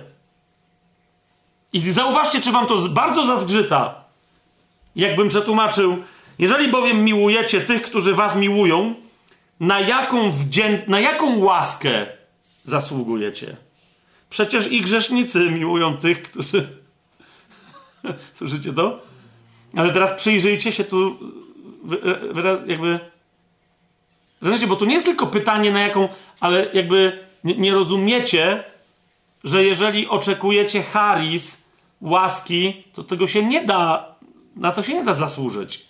I 1.73 1.79
zauważcie, 1.79 2.41
czy 2.41 2.51
wam 2.51 2.67
to 2.67 2.77
bardzo 2.89 3.27
zazgrzyta. 3.27 4.03
Jakbym 4.95 5.29
przetłumaczył, 5.29 6.03
jeżeli 6.39 6.67
bowiem 6.67 7.03
miłujecie 7.03 7.61
tych, 7.61 7.81
którzy 7.81 8.13
was 8.13 8.35
miłują, 8.35 8.95
na 9.59 9.79
jaką, 9.79 10.31
wdzię... 10.31 10.83
na 10.87 10.99
jaką 10.99 11.39
łaskę 11.39 12.05
zasługujecie? 12.65 13.57
Przecież 14.29 14.71
i 14.71 14.81
grzesznicy 14.81 15.39
miłują 15.39 15.97
tych, 15.97 16.23
którzy. 16.23 16.69
Słyszycie 18.33 18.73
to? 18.73 18.99
Ale 19.75 19.93
teraz 19.93 20.11
przyjrzyjcie 20.11 20.71
się 20.71 20.83
tu, 20.83 21.19
jakby. 22.67 23.12
Rozumiecie, 24.43 24.67
bo 24.67 24.75
to 24.75 24.85
nie 24.85 24.93
jest 24.93 25.05
tylko 25.05 25.27
pytanie, 25.27 25.71
na 25.71 25.79
jaką, 25.79 26.09
ale 26.39 26.67
jakby 26.73 27.25
nie, 27.43 27.55
nie 27.55 27.71
rozumiecie, 27.71 28.63
że 29.43 29.63
jeżeli 29.63 30.07
oczekujecie 30.07 30.83
charis, 30.83 31.63
łaski, 32.01 32.83
to 32.93 33.03
tego 33.03 33.27
się 33.27 33.43
nie 33.43 33.65
da, 33.65 34.15
na 34.55 34.71
to 34.71 34.83
się 34.83 34.93
nie 34.93 35.03
da 35.03 35.13
zasłużyć. 35.13 35.85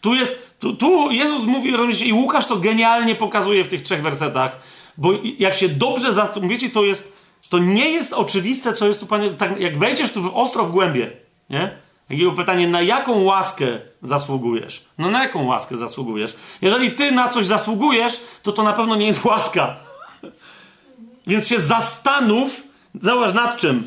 Tu 0.00 0.14
jest, 0.14 0.58
tu, 0.58 0.76
tu 0.76 1.10
Jezus 1.10 1.44
mówi, 1.44 1.70
rozumiecie, 1.70 2.04
i 2.04 2.12
Łukasz 2.12 2.46
to 2.46 2.56
genialnie 2.56 3.14
pokazuje 3.14 3.64
w 3.64 3.68
tych 3.68 3.82
trzech 3.82 4.02
wersetach, 4.02 4.60
bo 4.98 5.12
jak 5.38 5.56
się 5.56 5.68
dobrze 5.68 6.12
zastanowicie, 6.12 6.70
to 6.70 6.84
jest, 6.84 7.12
to 7.48 7.58
nie 7.58 7.90
jest 7.90 8.12
oczywiste, 8.12 8.72
co 8.72 8.86
jest 8.86 9.00
tu, 9.00 9.06
panie, 9.06 9.30
tak, 9.30 9.60
jak 9.60 9.78
wejdziesz 9.78 10.12
tu 10.12 10.22
w 10.22 10.36
ostro 10.36 10.64
w 10.64 10.70
głębie, 10.70 11.10
nie? 11.50 11.87
Jakiego 12.10 12.32
pytanie, 12.32 12.68
na 12.68 12.82
jaką 12.82 13.24
łaskę 13.24 13.66
zasługujesz? 14.02 14.84
No 14.98 15.10
na 15.10 15.22
jaką 15.22 15.46
łaskę 15.46 15.76
zasługujesz? 15.76 16.36
Jeżeli 16.62 16.92
ty 16.92 17.12
na 17.12 17.28
coś 17.28 17.46
zasługujesz, 17.46 18.20
to 18.42 18.52
to 18.52 18.62
na 18.62 18.72
pewno 18.72 18.96
nie 18.96 19.06
jest 19.06 19.24
łaska. 19.24 19.76
Więc 21.26 21.48
się 21.48 21.60
zastanów, 21.60 22.62
zauważ 23.02 23.34
nad 23.34 23.56
czym. 23.56 23.86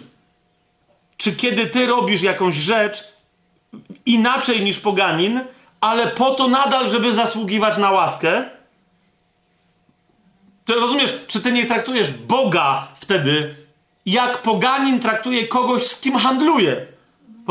Czy 1.18 1.36
kiedy 1.36 1.68
ty 1.68 1.88
robisz 1.88 2.22
jakąś 2.22 2.56
rzecz 2.56 3.04
inaczej 4.06 4.62
niż 4.62 4.80
poganin, 4.80 5.42
ale 5.82 6.08
po 6.08 6.32
to 6.32 6.48
nadal, 6.48 6.90
żeby 6.90 7.14
zasługiwać 7.14 7.78
na 7.78 7.92
łaskę, 7.92 8.44
to 10.66 10.76
rozumiesz, 10.76 11.26
czy 11.28 11.42
ty 11.42 11.52
nie 11.52 11.66
traktujesz 11.66 12.12
Boga 12.12 12.88
wtedy, 12.96 13.56
jak 14.06 14.42
poganin 14.42 15.00
traktuje 15.00 15.48
kogoś, 15.48 15.88
z 15.88 16.02
kim 16.02 16.18
handluje? 16.18 16.91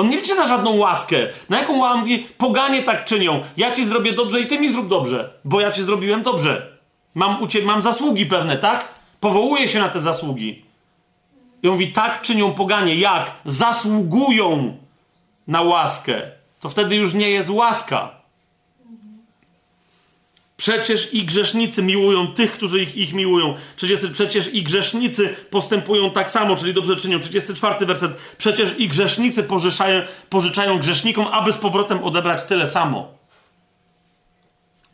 On 0.00 0.08
nie 0.08 0.16
liczy 0.16 0.34
na 0.34 0.46
żadną 0.46 0.76
łaskę. 0.76 1.16
Na 1.48 1.58
jaką 1.58 1.78
łaskę 1.78 2.00
mówi, 2.00 2.26
poganie 2.38 2.82
tak 2.82 3.04
czynią. 3.04 3.42
Ja 3.56 3.72
ci 3.72 3.84
zrobię 3.84 4.12
dobrze 4.12 4.40
i 4.40 4.46
ty 4.46 4.58
mi 4.58 4.72
zrób 4.72 4.88
dobrze, 4.88 5.30
bo 5.44 5.60
ja 5.60 5.72
ci 5.72 5.82
zrobiłem 5.82 6.22
dobrze. 6.22 6.78
Mam, 7.14 7.42
u 7.42 7.46
ciebie, 7.46 7.66
mam 7.66 7.82
zasługi 7.82 8.26
pewne, 8.26 8.56
tak? 8.56 8.88
Powołuje 9.20 9.68
się 9.68 9.78
na 9.78 9.88
te 9.88 10.00
zasługi. 10.00 10.64
I 11.62 11.68
on 11.68 11.72
mówi, 11.72 11.92
tak 11.92 12.22
czynią 12.22 12.52
poganie. 12.52 12.94
Jak? 12.94 13.32
Zasługują 13.44 14.76
na 15.46 15.62
łaskę. 15.62 16.22
To 16.60 16.68
wtedy 16.68 16.96
już 16.96 17.14
nie 17.14 17.30
jest 17.30 17.50
łaska. 17.50 18.19
Przecież 20.60 21.14
i 21.14 21.24
grzesznicy 21.24 21.82
miłują 21.82 22.26
tych, 22.26 22.52
którzy 22.52 22.82
ich, 22.82 22.96
ich 22.96 23.12
miłują. 23.12 23.54
30, 23.76 24.08
przecież 24.08 24.54
i 24.54 24.62
grzesznicy 24.62 25.36
postępują 25.50 26.10
tak 26.10 26.30
samo, 26.30 26.56
czyli 26.56 26.74
dobrze 26.74 26.96
czynią. 26.96 27.20
34 27.20 27.86
werset. 27.86 28.16
Przecież 28.38 28.74
i 28.78 28.88
grzesznicy 28.88 29.42
pożyczają, 29.42 30.02
pożyczają 30.30 30.78
grzesznikom, 30.78 31.26
aby 31.32 31.52
z 31.52 31.58
powrotem 31.58 32.04
odebrać 32.04 32.44
tyle 32.44 32.66
samo. 32.66 33.14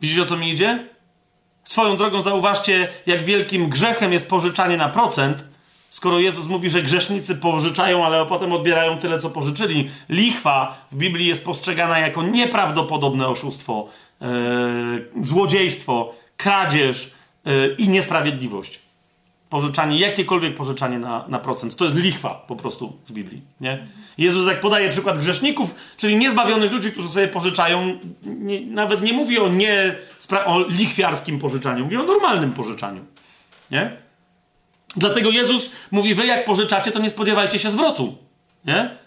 Widzicie 0.01 0.21
o 0.21 0.25
co 0.25 0.37
mi 0.37 0.49
idzie? 0.49 0.87
Swoją 1.63 1.97
drogą 1.97 2.21
zauważcie, 2.21 2.89
jak 3.05 3.23
wielkim 3.23 3.69
grzechem 3.69 4.13
jest 4.13 4.29
pożyczanie 4.29 4.77
na 4.77 4.89
procent, 4.89 5.43
skoro 5.89 6.19
Jezus 6.19 6.47
mówi, 6.47 6.69
że 6.69 6.81
grzesznicy 6.81 7.35
pożyczają, 7.35 8.05
ale 8.05 8.25
potem 8.25 8.53
odbierają 8.53 8.97
tyle, 8.97 9.19
co 9.19 9.29
pożyczyli. 9.29 9.89
Lichwa 10.09 10.85
w 10.91 10.95
Biblii 10.95 11.27
jest 11.27 11.45
postrzegana 11.45 11.99
jako 11.99 12.23
nieprawdopodobne 12.23 13.27
oszustwo 13.27 13.89
złodziejstwo, 15.21 16.15
kradzież 16.37 17.11
e, 17.45 17.67
i 17.67 17.89
niesprawiedliwość. 17.89 18.79
Pożyczanie, 19.49 19.99
jakiekolwiek 19.99 20.55
pożyczanie 20.55 20.99
na, 20.99 21.25
na 21.27 21.39
procent. 21.39 21.75
To 21.75 21.85
jest 21.85 21.97
lichwa 21.97 22.29
po 22.29 22.55
prostu 22.55 22.97
w 23.07 23.11
Biblii. 23.11 23.41
Nie? 23.61 23.87
Jezus 24.17 24.47
jak 24.47 24.61
podaje 24.61 24.89
przykład 24.89 25.19
grzeszników, 25.19 25.75
czyli 25.97 26.15
niezbawionych 26.15 26.71
ludzi, 26.71 26.91
którzy 26.91 27.09
sobie 27.09 27.27
pożyczają, 27.27 27.99
nie, 28.23 28.61
nawet 28.61 29.01
nie 29.01 29.13
mówi 29.13 29.39
o, 29.39 29.49
nie, 29.49 29.95
o 30.45 30.65
lichwiarskim 30.69 31.39
pożyczaniu, 31.39 31.83
mówi 31.83 31.97
o 31.97 32.03
normalnym 32.03 32.51
pożyczaniu. 32.51 33.05
Nie? 33.71 33.97
Dlatego 34.95 35.29
Jezus 35.29 35.71
mówi, 35.91 36.15
wy 36.15 36.25
jak 36.25 36.45
pożyczacie, 36.45 36.91
to 36.91 36.99
nie 36.99 37.09
spodziewajcie 37.09 37.59
się 37.59 37.71
zwrotu. 37.71 38.17
Nie? 38.65 38.97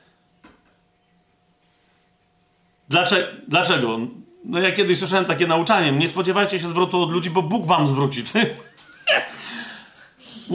Dlaczego? 3.49 3.99
No 4.45 4.59
ja 4.59 4.73
kiedyś 4.73 4.99
słyszałem 4.99 5.25
takie 5.25 5.47
nauczanie, 5.47 5.93
nie 5.93 6.09
spodziewajcie 6.09 6.61
się 6.61 6.69
zwrotu 6.69 7.03
od 7.03 7.11
ludzi, 7.11 7.31
bo 7.31 7.43
Bóg 7.43 7.67
wam 7.67 7.87
zwróci. 7.87 8.25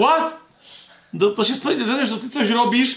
What? 0.02 0.46
No, 1.14 1.30
to 1.30 1.44
się 1.44 1.56
spodziewasz, 1.56 2.10
że 2.10 2.18
ty 2.18 2.30
coś 2.30 2.50
robisz, 2.50 2.96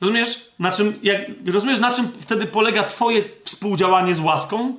rozumiesz, 0.00 0.40
na 0.58 0.72
czym, 0.72 0.98
jak, 1.02 1.20
rozumiesz, 1.46 1.78
na 1.78 1.94
czym 1.94 2.12
wtedy 2.20 2.46
polega 2.46 2.84
twoje 2.84 3.24
współdziałanie 3.44 4.14
z 4.14 4.20
łaską? 4.20 4.74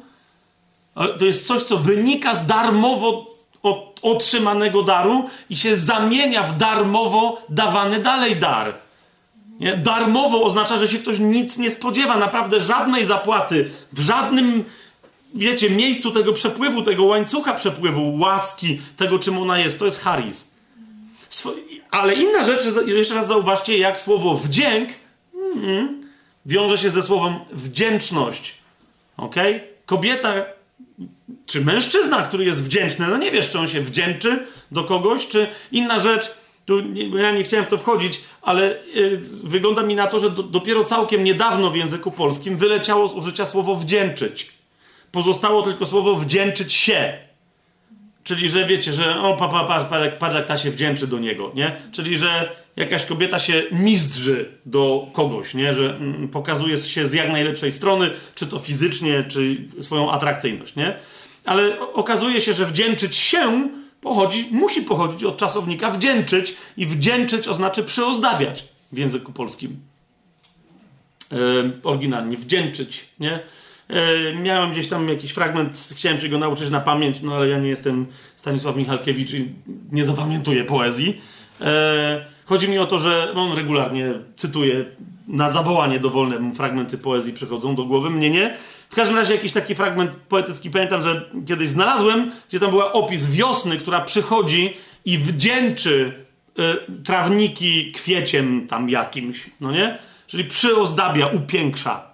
To 1.19 1.25
jest 1.25 1.47
coś, 1.47 1.63
co 1.63 1.77
wynika 1.77 2.35
z 2.35 2.45
darmowo 2.45 3.31
od, 3.63 3.99
otrzymanego 4.01 4.83
daru 4.83 5.29
i 5.49 5.57
się 5.57 5.75
zamienia 5.75 6.43
w 6.43 6.57
darmowo 6.57 7.41
dawany 7.49 7.99
dalej 7.99 8.35
dar. 8.35 8.73
Nie? 9.59 9.77
Darmowo 9.77 10.43
oznacza, 10.43 10.77
że 10.77 10.87
się 10.87 10.99
ktoś 10.99 11.19
nic 11.19 11.57
nie 11.57 11.71
spodziewa, 11.71 12.17
naprawdę 12.17 12.59
żadnej 12.59 13.05
zapłaty, 13.05 13.71
w 13.93 13.99
żadnym 13.99 14.63
wiecie, 15.33 15.69
miejscu 15.69 16.11
tego 16.11 16.33
przepływu, 16.33 16.83
tego 16.83 17.03
łańcucha 17.03 17.53
przepływu, 17.53 18.19
łaski, 18.19 18.81
tego 18.97 19.19
czym 19.19 19.37
ona 19.37 19.59
jest, 19.59 19.79
to 19.79 19.85
jest 19.85 20.01
charis. 20.01 20.51
Ale 21.91 22.13
inna 22.13 22.43
rzecz, 22.43 22.61
jeszcze 22.85 23.15
raz 23.15 23.27
zauważcie, 23.27 23.77
jak 23.77 24.01
słowo 24.01 24.35
wdzięk 24.35 24.89
mm, 25.55 26.09
wiąże 26.45 26.77
się 26.77 26.89
ze 26.89 27.03
słowem 27.03 27.35
wdzięczność. 27.51 28.53
Ok? 29.17 29.35
Kobieta 29.85 30.33
czy 31.45 31.61
mężczyzna, 31.65 32.23
który 32.23 32.45
jest 32.45 32.63
wdzięczny, 32.63 33.07
no 33.07 33.17
nie 33.17 33.31
wiesz, 33.31 33.49
czy 33.49 33.59
on 33.59 33.67
się 33.67 33.81
wdzięczy 33.81 34.47
do 34.71 34.83
kogoś, 34.83 35.27
czy 35.27 35.47
inna 35.71 35.99
rzecz, 35.99 36.31
tu 36.65 36.79
ja 37.17 37.31
nie 37.31 37.43
chciałem 37.43 37.65
w 37.65 37.69
to 37.69 37.77
wchodzić, 37.77 38.21
ale 38.41 38.83
y, 38.95 39.19
wygląda 39.43 39.83
mi 39.83 39.95
na 39.95 40.07
to, 40.07 40.19
że 40.19 40.29
do, 40.29 40.43
dopiero 40.43 40.83
całkiem 40.83 41.23
niedawno 41.23 41.69
w 41.69 41.75
języku 41.75 42.11
polskim 42.11 42.57
wyleciało 42.57 43.07
z 43.07 43.13
użycia 43.13 43.45
słowo 43.45 43.75
wdzięczyć 43.75 44.60
pozostało 45.11 45.61
tylko 45.61 45.85
słowo 45.85 46.15
wdzięczyć 46.15 46.73
się. 46.73 47.13
Czyli, 48.23 48.49
że 48.49 48.65
wiecie, 48.65 48.93
że 48.93 49.21
o, 49.21 49.38
pa, 49.38 49.47
pa, 49.47 49.63
pa, 49.63 50.09
patrz, 50.09 50.35
jak 50.35 50.45
ta 50.45 50.57
się 50.57 50.71
wdzięczy 50.71 51.07
do 51.07 51.19
niego, 51.19 51.51
nie? 51.55 51.75
Czyli, 51.91 52.17
że 52.17 52.51
jakaś 52.75 53.05
kobieta 53.05 53.39
się 53.39 53.63
mizdrzy 53.71 54.49
do 54.65 55.07
kogoś, 55.13 55.53
nie? 55.53 55.73
Że 55.73 55.95
mm, 55.95 56.27
pokazuje 56.27 56.77
się 56.77 57.07
z 57.07 57.13
jak 57.13 57.31
najlepszej 57.31 57.71
strony, 57.71 58.09
czy 58.35 58.47
to 58.47 58.59
fizycznie, 58.59 59.23
czy 59.23 59.65
swoją 59.81 60.11
atrakcyjność, 60.11 60.75
nie? 60.75 60.95
Ale 61.45 61.79
okazuje 61.79 62.41
się, 62.41 62.53
że 62.53 62.65
wdzięczyć 62.65 63.15
się 63.15 63.69
pochodzi, 64.01 64.47
musi 64.51 64.81
pochodzić 64.81 65.23
od 65.23 65.38
czasownika 65.38 65.91
wdzięczyć 65.91 66.55
i 66.77 66.85
wdzięczyć 66.85 67.47
oznacza 67.47 67.83
przyozdabiać 67.83 68.65
w 68.91 68.97
języku 68.97 69.31
polskim. 69.31 69.79
Yy, 71.31 71.71
oryginalnie, 71.83 72.38
wdzięczyć, 72.38 73.05
nie? 73.19 73.39
E, 73.91 74.35
miałem 74.35 74.72
gdzieś 74.72 74.88
tam 74.88 75.09
jakiś 75.09 75.31
fragment, 75.31 75.89
chciałem 75.95 76.19
się 76.19 76.30
go 76.30 76.38
nauczyć 76.38 76.69
na 76.69 76.80
pamięć, 76.80 77.22
no 77.22 77.35
ale 77.35 77.47
ja 77.47 77.59
nie 77.59 77.69
jestem 77.69 78.05
Stanisław 78.35 78.76
Michalkiewicz 78.76 79.34
i 79.34 79.49
nie 79.91 80.05
zapamiętuję 80.05 80.63
poezji. 80.63 81.22
E, 81.61 82.31
Chodzi 82.51 82.69
mi 82.69 82.80
o 82.80 82.85
to, 82.85 82.99
że 82.99 83.34
on 83.35 83.57
regularnie 83.57 84.13
cytuje 84.35 84.85
na 85.27 85.49
zawołanie 85.49 85.99
dowolne 85.99 86.55
fragmenty 86.55 86.97
poezji 86.97 87.34
przychodzą 87.34 87.76
do 87.76 87.85
głowy, 87.85 88.09
mnie 88.09 88.30
nie. 88.30 88.57
W 88.89 88.95
każdym 88.95 89.18
razie 89.18 89.34
jakiś 89.34 89.51
taki 89.51 89.76
fragment 89.76 90.15
poetycki 90.15 90.72
pamiętam, 90.72 91.01
że 91.01 91.30
kiedyś 91.47 91.69
znalazłem, 91.69 92.31
gdzie 92.49 92.59
tam 92.59 92.69
była 92.69 92.93
opis 92.93 93.26
wiosny, 93.26 93.77
która 93.77 94.01
przychodzi 94.01 94.73
i 95.05 95.18
wdzięczy 95.18 96.13
y, 96.59 97.03
trawniki 97.03 97.91
kwieciem 97.91 98.68
tam 98.68 98.89
jakimś, 98.89 99.49
no 99.61 99.72
nie? 99.72 99.97
Czyli 100.27 100.43
przyozdabia, 100.43 101.27
upiększa. 101.27 102.10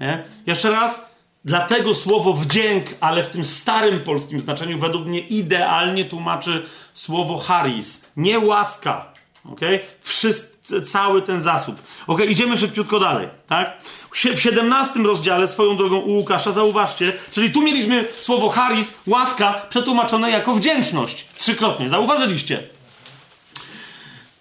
Nie? 0.00 0.24
Jeszcze 0.46 0.70
raz, 0.70 1.06
dlatego 1.44 1.94
słowo 1.94 2.32
wdzięk, 2.32 2.86
ale 3.00 3.24
w 3.24 3.30
tym 3.30 3.44
starym 3.44 4.00
polskim 4.00 4.40
znaczeniu 4.40 4.78
według 4.78 5.06
mnie 5.06 5.20
idealnie 5.20 6.04
tłumaczy 6.04 6.62
słowo 6.94 7.38
charis, 7.38 8.04
nie 8.16 8.38
łaska. 8.38 9.12
Okay? 9.44 9.80
Wszyscy, 10.00 10.82
cały 10.82 11.22
ten 11.22 11.40
zasób. 11.42 11.82
Ok, 12.06 12.20
idziemy 12.28 12.56
szybciutko 12.56 13.00
dalej, 13.00 13.28
tak? 13.48 13.78
W 14.10 14.40
17 14.40 15.00
rozdziale, 15.00 15.48
swoją 15.48 15.76
drogą 15.76 15.96
u 15.96 16.10
Łukasza, 16.10 16.52
zauważcie, 16.52 17.12
czyli 17.30 17.50
tu 17.50 17.62
mieliśmy 17.62 18.04
słowo 18.20 18.48
charis, 18.48 18.94
łaska, 19.06 19.66
przetłumaczone 19.68 20.30
jako 20.30 20.54
wdzięczność. 20.54 21.26
Trzykrotnie, 21.38 21.88
zauważyliście? 21.88 22.62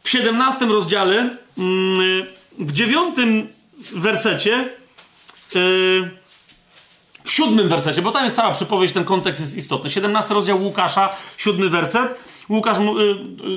W 0.04 0.10
17 0.10 0.66
rozdziale, 0.66 1.16
mm, 1.58 2.26
w 2.60 2.72
dziewiątym 2.72 3.48
wersecie, 3.96 4.70
yy, 5.56 6.10
w 7.24 7.32
siódmym 7.32 7.70
wersecie, 7.70 8.02
bo 8.02 8.12
tam 8.12 8.24
jest 8.24 8.36
cała 8.36 8.52
przypowieść, 8.52 8.94
ten 8.94 9.04
kontekst 9.04 9.42
jest 9.42 9.58
istotny. 9.58 9.90
17 9.90 10.34
rozdział 10.34 10.64
Łukasza, 10.64 11.10
siódmy 11.38 11.70
werset. 11.70 12.20
Łukasz 12.50 12.78
y, 12.78 12.82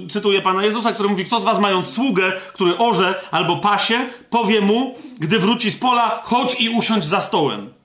y, 0.05 0.09
cytuje 0.09 0.43
Pana 0.43 0.65
Jezusa, 0.65 0.93
który 0.93 1.09
mówi: 1.09 1.25
Kto 1.25 1.41
z 1.41 1.45
Was 1.45 1.59
mając 1.59 1.89
sługę, 1.89 2.33
który 2.53 2.79
orze 2.79 3.15
albo 3.31 3.57
pasie, 3.57 4.07
powie 4.31 4.61
mu, 4.61 4.95
gdy 5.19 5.39
wróci 5.39 5.71
z 5.71 5.77
pola, 5.77 6.23
chodź 6.25 6.61
i 6.61 6.69
usiądź 6.69 7.05
za 7.05 7.21
stołem. 7.21 7.79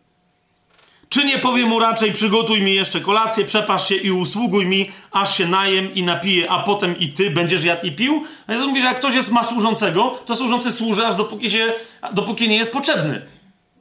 Czy 1.09 1.25
nie 1.25 1.39
powie 1.39 1.65
mu 1.65 1.79
raczej, 1.79 2.11
przygotuj 2.11 2.61
mi 2.61 2.75
jeszcze 2.75 3.01
kolację, 3.01 3.45
przepasz 3.45 3.89
się 3.89 3.95
i 3.95 4.11
usługuj 4.11 4.65
mi, 4.65 4.91
aż 5.11 5.37
się 5.37 5.47
najem 5.47 5.93
i 5.93 6.03
napiję, 6.03 6.51
a 6.51 6.63
potem 6.63 6.99
i 6.99 7.09
ty 7.09 7.29
będziesz 7.29 7.63
jadł 7.63 7.85
i 7.85 7.91
pił? 7.91 8.23
A 8.47 8.53
Jezus 8.53 8.67
mówi, 8.67 8.81
że 8.81 8.87
jak 8.87 8.97
ktoś 8.97 9.15
jest, 9.15 9.31
ma 9.31 9.43
służącego, 9.43 10.19
to 10.25 10.35
służący 10.35 10.71
służy, 10.71 11.07
aż 11.07 11.15
dopóki, 11.15 11.51
się, 11.51 11.73
dopóki 12.13 12.49
nie 12.49 12.57
jest 12.57 12.73
potrzebny. 12.73 13.21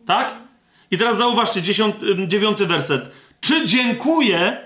Tak? 0.06 0.34
I 0.90 0.98
teraz 0.98 1.18
zauważcie, 1.18 1.62
dziewiąty 2.28 2.66
werset. 2.66 3.10
Czy 3.40 3.66
dziękuję 3.66 4.56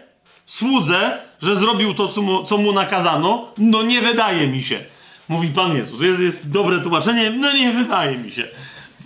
słudze, 0.47 1.19
że 1.43 1.57
zrobił 1.57 1.95
to, 1.95 2.09
co 2.09 2.23
mu, 2.23 2.45
co 2.45 2.59
mu 2.59 2.73
nakazano? 2.73 3.53
No 3.59 3.83
nie 3.83 4.01
wydaje 4.01 4.49
mi 4.49 4.63
się. 4.63 4.81
Mówi 5.29 5.49
Pan 5.49 5.77
Jezus. 5.77 6.01
Jest, 6.01 6.21
jest 6.21 6.51
dobre 6.51 6.81
tłumaczenie? 6.81 7.31
No 7.31 7.53
nie 7.53 7.73
wydaje 7.73 8.19
mi 8.19 8.31
się. 8.33 8.49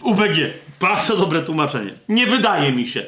UBG. 0.03 0.37
Bardzo 0.81 1.17
dobre 1.17 1.43
tłumaczenie. 1.43 1.91
Nie 2.09 2.27
wydaje 2.27 2.73
mi 2.73 2.87
się, 2.87 3.05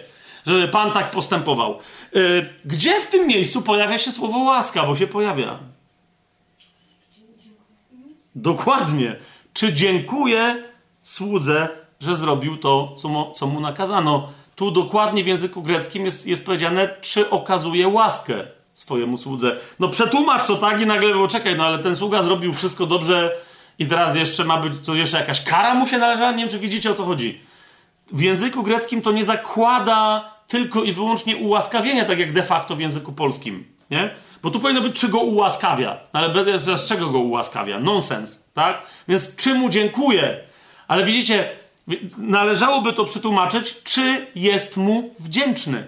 żeby 0.46 0.68
Pan 0.68 0.92
tak 0.92 1.10
postępował. 1.10 1.78
Yy, 2.12 2.54
gdzie 2.64 3.00
w 3.00 3.06
tym 3.06 3.26
miejscu 3.26 3.62
pojawia 3.62 3.98
się 3.98 4.12
słowo 4.12 4.38
łaska? 4.38 4.82
Bo 4.82 4.96
się 4.96 5.06
pojawia. 5.06 5.58
Dokładnie. 8.34 9.16
Czy 9.54 9.72
dziękuję 9.72 10.62
słudze, 11.02 11.68
że 12.02 12.16
zrobił 12.16 12.56
to, 12.56 12.96
co 12.98 13.08
mu, 13.08 13.32
co 13.34 13.46
mu 13.46 13.60
nakazano? 13.60 14.28
Tu 14.54 14.70
dokładnie 14.70 15.24
w 15.24 15.26
języku 15.26 15.62
greckim 15.62 16.04
jest, 16.04 16.26
jest 16.26 16.46
powiedziane, 16.46 16.88
czy 17.00 17.30
okazuje 17.30 17.88
łaskę 17.88 18.34
swojemu 18.74 19.16
słudze. 19.16 19.56
No 19.80 19.88
przetłumacz 19.88 20.44
to 20.44 20.56
tak 20.56 20.80
i 20.80 20.86
nagle, 20.86 21.14
bo 21.14 21.28
czekaj, 21.28 21.56
no 21.56 21.64
ale 21.66 21.78
ten 21.78 21.96
sługa 21.96 22.22
zrobił 22.22 22.52
wszystko 22.52 22.86
dobrze 22.86 23.36
i 23.78 23.86
teraz 23.86 24.16
jeszcze 24.16 24.44
ma 24.44 24.56
być, 24.56 24.86
to 24.86 24.94
jeszcze 24.94 25.18
jakaś 25.18 25.44
kara 25.44 25.74
mu 25.74 25.88
się 25.88 25.98
należała? 25.98 26.30
Nie 26.30 26.38
wiem, 26.38 26.48
czy 26.48 26.58
widzicie 26.58 26.90
o 26.90 26.94
co 26.94 27.04
chodzi. 27.04 27.40
W 28.12 28.20
języku 28.20 28.62
greckim 28.62 29.02
to 29.02 29.12
nie 29.12 29.24
zakłada 29.24 30.32
tylko 30.48 30.82
i 30.82 30.92
wyłącznie 30.92 31.36
ułaskawienia, 31.36 32.04
tak 32.04 32.18
jak 32.18 32.32
de 32.32 32.42
facto 32.42 32.76
w 32.76 32.80
języku 32.80 33.12
polskim, 33.12 33.64
nie? 33.90 34.10
Bo 34.42 34.50
tu 34.50 34.60
powinno 34.60 34.80
być, 34.80 35.00
czy 35.00 35.08
go 35.08 35.18
ułaskawia. 35.18 36.00
No 36.14 36.20
ale 36.20 36.58
z 36.58 36.86
czego 36.88 37.10
go 37.10 37.18
ułaskawia? 37.18 37.80
Nonsens, 37.80 38.44
tak? 38.54 38.82
Więc 39.08 39.36
czy 39.36 39.54
mu 39.54 39.68
dziękuję? 39.68 40.40
Ale 40.88 41.04
widzicie, 41.04 41.48
należałoby 42.18 42.92
to 42.92 43.04
przetłumaczyć, 43.04 43.82
czy 43.84 44.26
jest 44.34 44.76
mu 44.76 45.14
wdzięczny. 45.18 45.86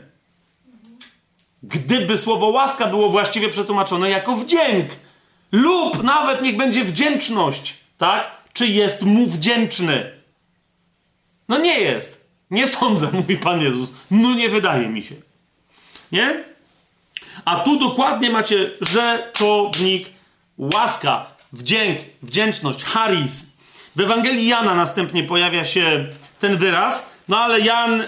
Gdyby 1.62 2.18
słowo 2.18 2.46
łaska 2.46 2.86
było 2.86 3.08
właściwie 3.08 3.48
przetłumaczone 3.48 4.10
jako 4.10 4.36
wdzięk, 4.36 4.90
lub 5.52 6.02
nawet 6.02 6.42
niech 6.42 6.56
będzie 6.56 6.84
wdzięczność, 6.84 7.76
tak? 7.98 8.30
Czy 8.52 8.66
jest 8.66 9.02
mu 9.02 9.26
wdzięczny? 9.26 10.10
No 11.48 11.58
nie 11.58 11.80
jest. 11.80 12.28
Nie 12.50 12.68
sądzę, 12.68 13.10
mówi 13.12 13.36
Pan 13.36 13.60
Jezus. 13.60 13.90
No 14.10 14.34
nie 14.34 14.48
wydaje 14.48 14.88
mi 14.88 15.02
się. 15.02 15.14
Nie? 16.12 16.44
A 17.44 17.56
tu 17.56 17.78
dokładnie 17.78 18.30
macie, 18.30 18.70
że 18.80 19.30
to 19.32 19.70
wnik 19.74 20.08
łaska, 20.58 21.26
wdzięk, 21.52 21.98
wdzięczność, 22.22 22.84
charis. 22.84 23.46
W 23.96 24.00
Ewangelii 24.00 24.48
Jana 24.48 24.74
następnie 24.74 25.24
pojawia 25.24 25.64
się 25.64 26.06
ten 26.40 26.56
wyraz, 26.56 27.06
no 27.28 27.38
ale 27.38 27.60
Jan, 27.60 28.02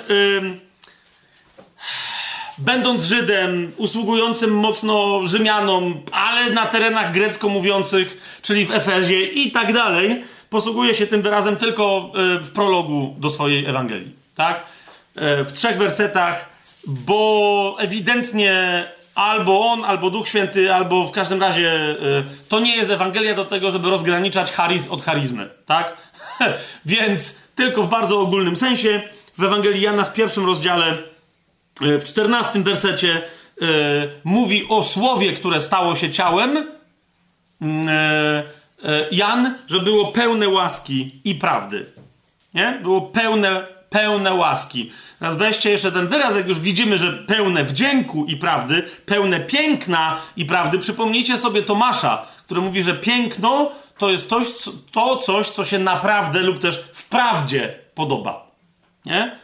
będąc 2.59 3.03
Żydem, 3.03 3.73
usługującym 3.77 4.51
mocno 4.51 5.27
Rzymianom, 5.27 6.03
ale 6.13 6.51
na 6.51 6.67
terenach 6.67 7.13
grecko 7.13 7.49
mówiących, 7.49 8.39
czyli 8.43 8.67
w 8.67 8.71
Efezie 8.71 9.23
i 9.23 9.51
tak 9.51 9.73
dalej, 9.73 10.25
posługuje 10.51 10.95
się 10.95 11.07
tym 11.07 11.23
wyrazem 11.23 11.57
tylko 11.57 12.13
y, 12.37 12.45
w 12.45 12.53
prologu 12.53 13.15
do 13.19 13.31
swojej 13.31 13.67
Ewangelii. 13.67 14.13
Tak? 14.35 14.67
Y, 15.41 15.45
w 15.45 15.53
trzech 15.53 15.79
wersetach, 15.79 16.49
bo 16.87 17.77
ewidentnie 17.79 18.85
albo 19.17 19.61
on, 19.61 19.85
albo 19.85 20.11
Duch 20.11 20.29
Święty, 20.29 20.75
albo 20.75 21.05
w 21.05 21.13
każdym 21.13 21.41
razie 21.41 21.73
y, 21.91 22.25
to 22.49 22.61
nie 22.61 22.77
jest 22.77 22.91
Ewangelia 22.91 23.35
do 23.35 23.45
tego, 23.45 23.71
żeby 23.71 23.91
rozgraniczać 23.91 24.53
charyz 24.53 24.89
od 24.89 25.03
charizmy, 25.03 25.51
tak? 25.67 25.97
Więc 26.87 27.37
tylko 27.55 27.83
w 27.83 27.89
bardzo 27.89 28.21
ogólnym 28.21 28.57
sensie 28.57 29.03
w 29.39 29.45
Ewangelii 29.45 29.83
Jana 29.83 30.05
w 30.05 30.13
pierwszym 30.13 30.47
rozdziale, 30.47 30.99
y, 31.83 31.99
w 31.99 32.05
czternastym 32.05 32.63
wersecie 32.63 33.23
y, 33.63 33.65
mówi 34.25 34.67
o 34.69 34.83
słowie, 34.83 35.33
które 35.33 35.61
stało 35.61 35.97
się 35.97 36.11
ciałem. 36.11 36.77
Jan, 39.11 39.59
że 39.69 39.81
było 39.81 40.07
pełne 40.07 40.49
łaski 40.49 41.21
i 41.25 41.35
prawdy. 41.35 41.87
Nie? 42.55 42.79
Było 42.83 43.01
pełne, 43.01 43.67
pełne 43.97 44.35
łaski. 44.35 44.91
Teraz 45.19 45.37
weźcie 45.37 45.71
jeszcze 45.71 45.93
ten 45.93 46.09
wyraz, 46.09 46.37
jak 46.37 46.49
już 46.49 46.61
widzimy, 46.61 46.99
że 46.99 47.13
pełne 47.13 47.65
wdzięku 47.65 48.25
i 48.25 48.37
prawdy, 48.37 48.83
pełne 49.07 49.41
piękna 49.41 50.17
i 50.37 50.45
prawdy. 50.45 50.79
Przypomnijcie 50.79 51.39
sobie 51.39 51.63
Tomasza, 51.63 52.27
który 52.45 52.61
mówi, 52.61 52.83
że 52.83 52.95
piękno 52.95 53.73
to 53.99 54.11
jest 54.11 54.29
coś, 54.29 54.49
to 54.93 55.17
coś, 55.17 55.49
co 55.49 55.65
się 55.65 55.79
naprawdę 55.79 56.41
lub 56.41 56.59
też 56.59 56.85
w 56.93 57.09
prawdzie 57.09 57.79
podoba. 57.95 58.47
Nie? 59.07 59.39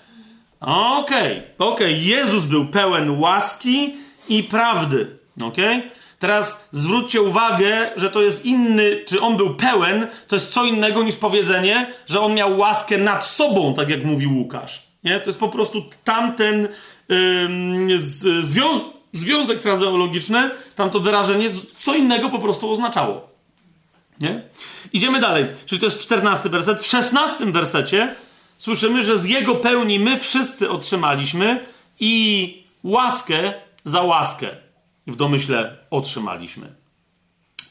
Okej, 0.61 1.39
okay, 1.39 1.43
okej. 1.59 1.93
Okay. 1.93 1.93
Jezus 1.93 2.45
był 2.45 2.66
pełen 2.66 3.20
łaski 3.20 3.95
i 4.29 4.43
prawdy. 4.43 5.16
Okej? 5.37 5.79
Okay? 5.79 5.91
Teraz 6.23 6.69
zwróćcie 6.73 7.23
uwagę, 7.23 7.90
że 7.97 8.11
to 8.11 8.23
jest 8.23 8.44
inny, 8.44 9.03
czy 9.07 9.20
on 9.20 9.36
był 9.36 9.55
pełen, 9.55 10.07
to 10.28 10.36
jest 10.36 10.53
co 10.53 10.65
innego 10.65 11.03
niż 11.03 11.16
powiedzenie, 11.16 11.93
że 12.09 12.20
on 12.20 12.35
miał 12.35 12.59
łaskę 12.59 12.99
nad 12.99 13.27
sobą, 13.27 13.74
tak 13.74 13.90
jak 13.90 14.05
mówił 14.05 14.39
Łukasz. 14.39 14.82
Nie? 15.05 15.20
To 15.20 15.27
jest 15.27 15.39
po 15.39 15.49
prostu 15.49 15.85
tamten 16.05 16.69
yy, 17.89 18.01
zwią 18.43 18.81
związek 19.12 19.62
frazeologiczny, 19.62 20.51
tamto 20.77 21.01
wyrażenie, 21.01 21.51
co 21.81 21.94
innego 21.94 22.31
po 22.31 22.39
prostu 22.39 22.70
oznaczało. 22.70 23.28
Nie? 24.20 24.43
Idziemy 24.93 25.20
dalej. 25.20 25.47
Czyli 25.66 25.81
to 25.81 25.86
jest 25.86 25.99
czternasty 25.99 26.49
werset. 26.49 26.81
W 26.81 26.86
szesnastym 26.86 27.53
wersecie 27.53 28.15
słyszymy, 28.59 29.03
że 29.03 29.19
z 29.19 29.24
jego 29.24 29.55
pełni 29.55 29.99
my 29.99 30.19
wszyscy 30.19 30.70
otrzymaliśmy 30.70 31.66
i 32.01 32.65
łaskę 32.85 33.53
za 33.85 34.03
łaskę 34.03 34.61
w 35.07 35.16
domyśle 35.16 35.77
otrzymaliśmy. 35.91 36.74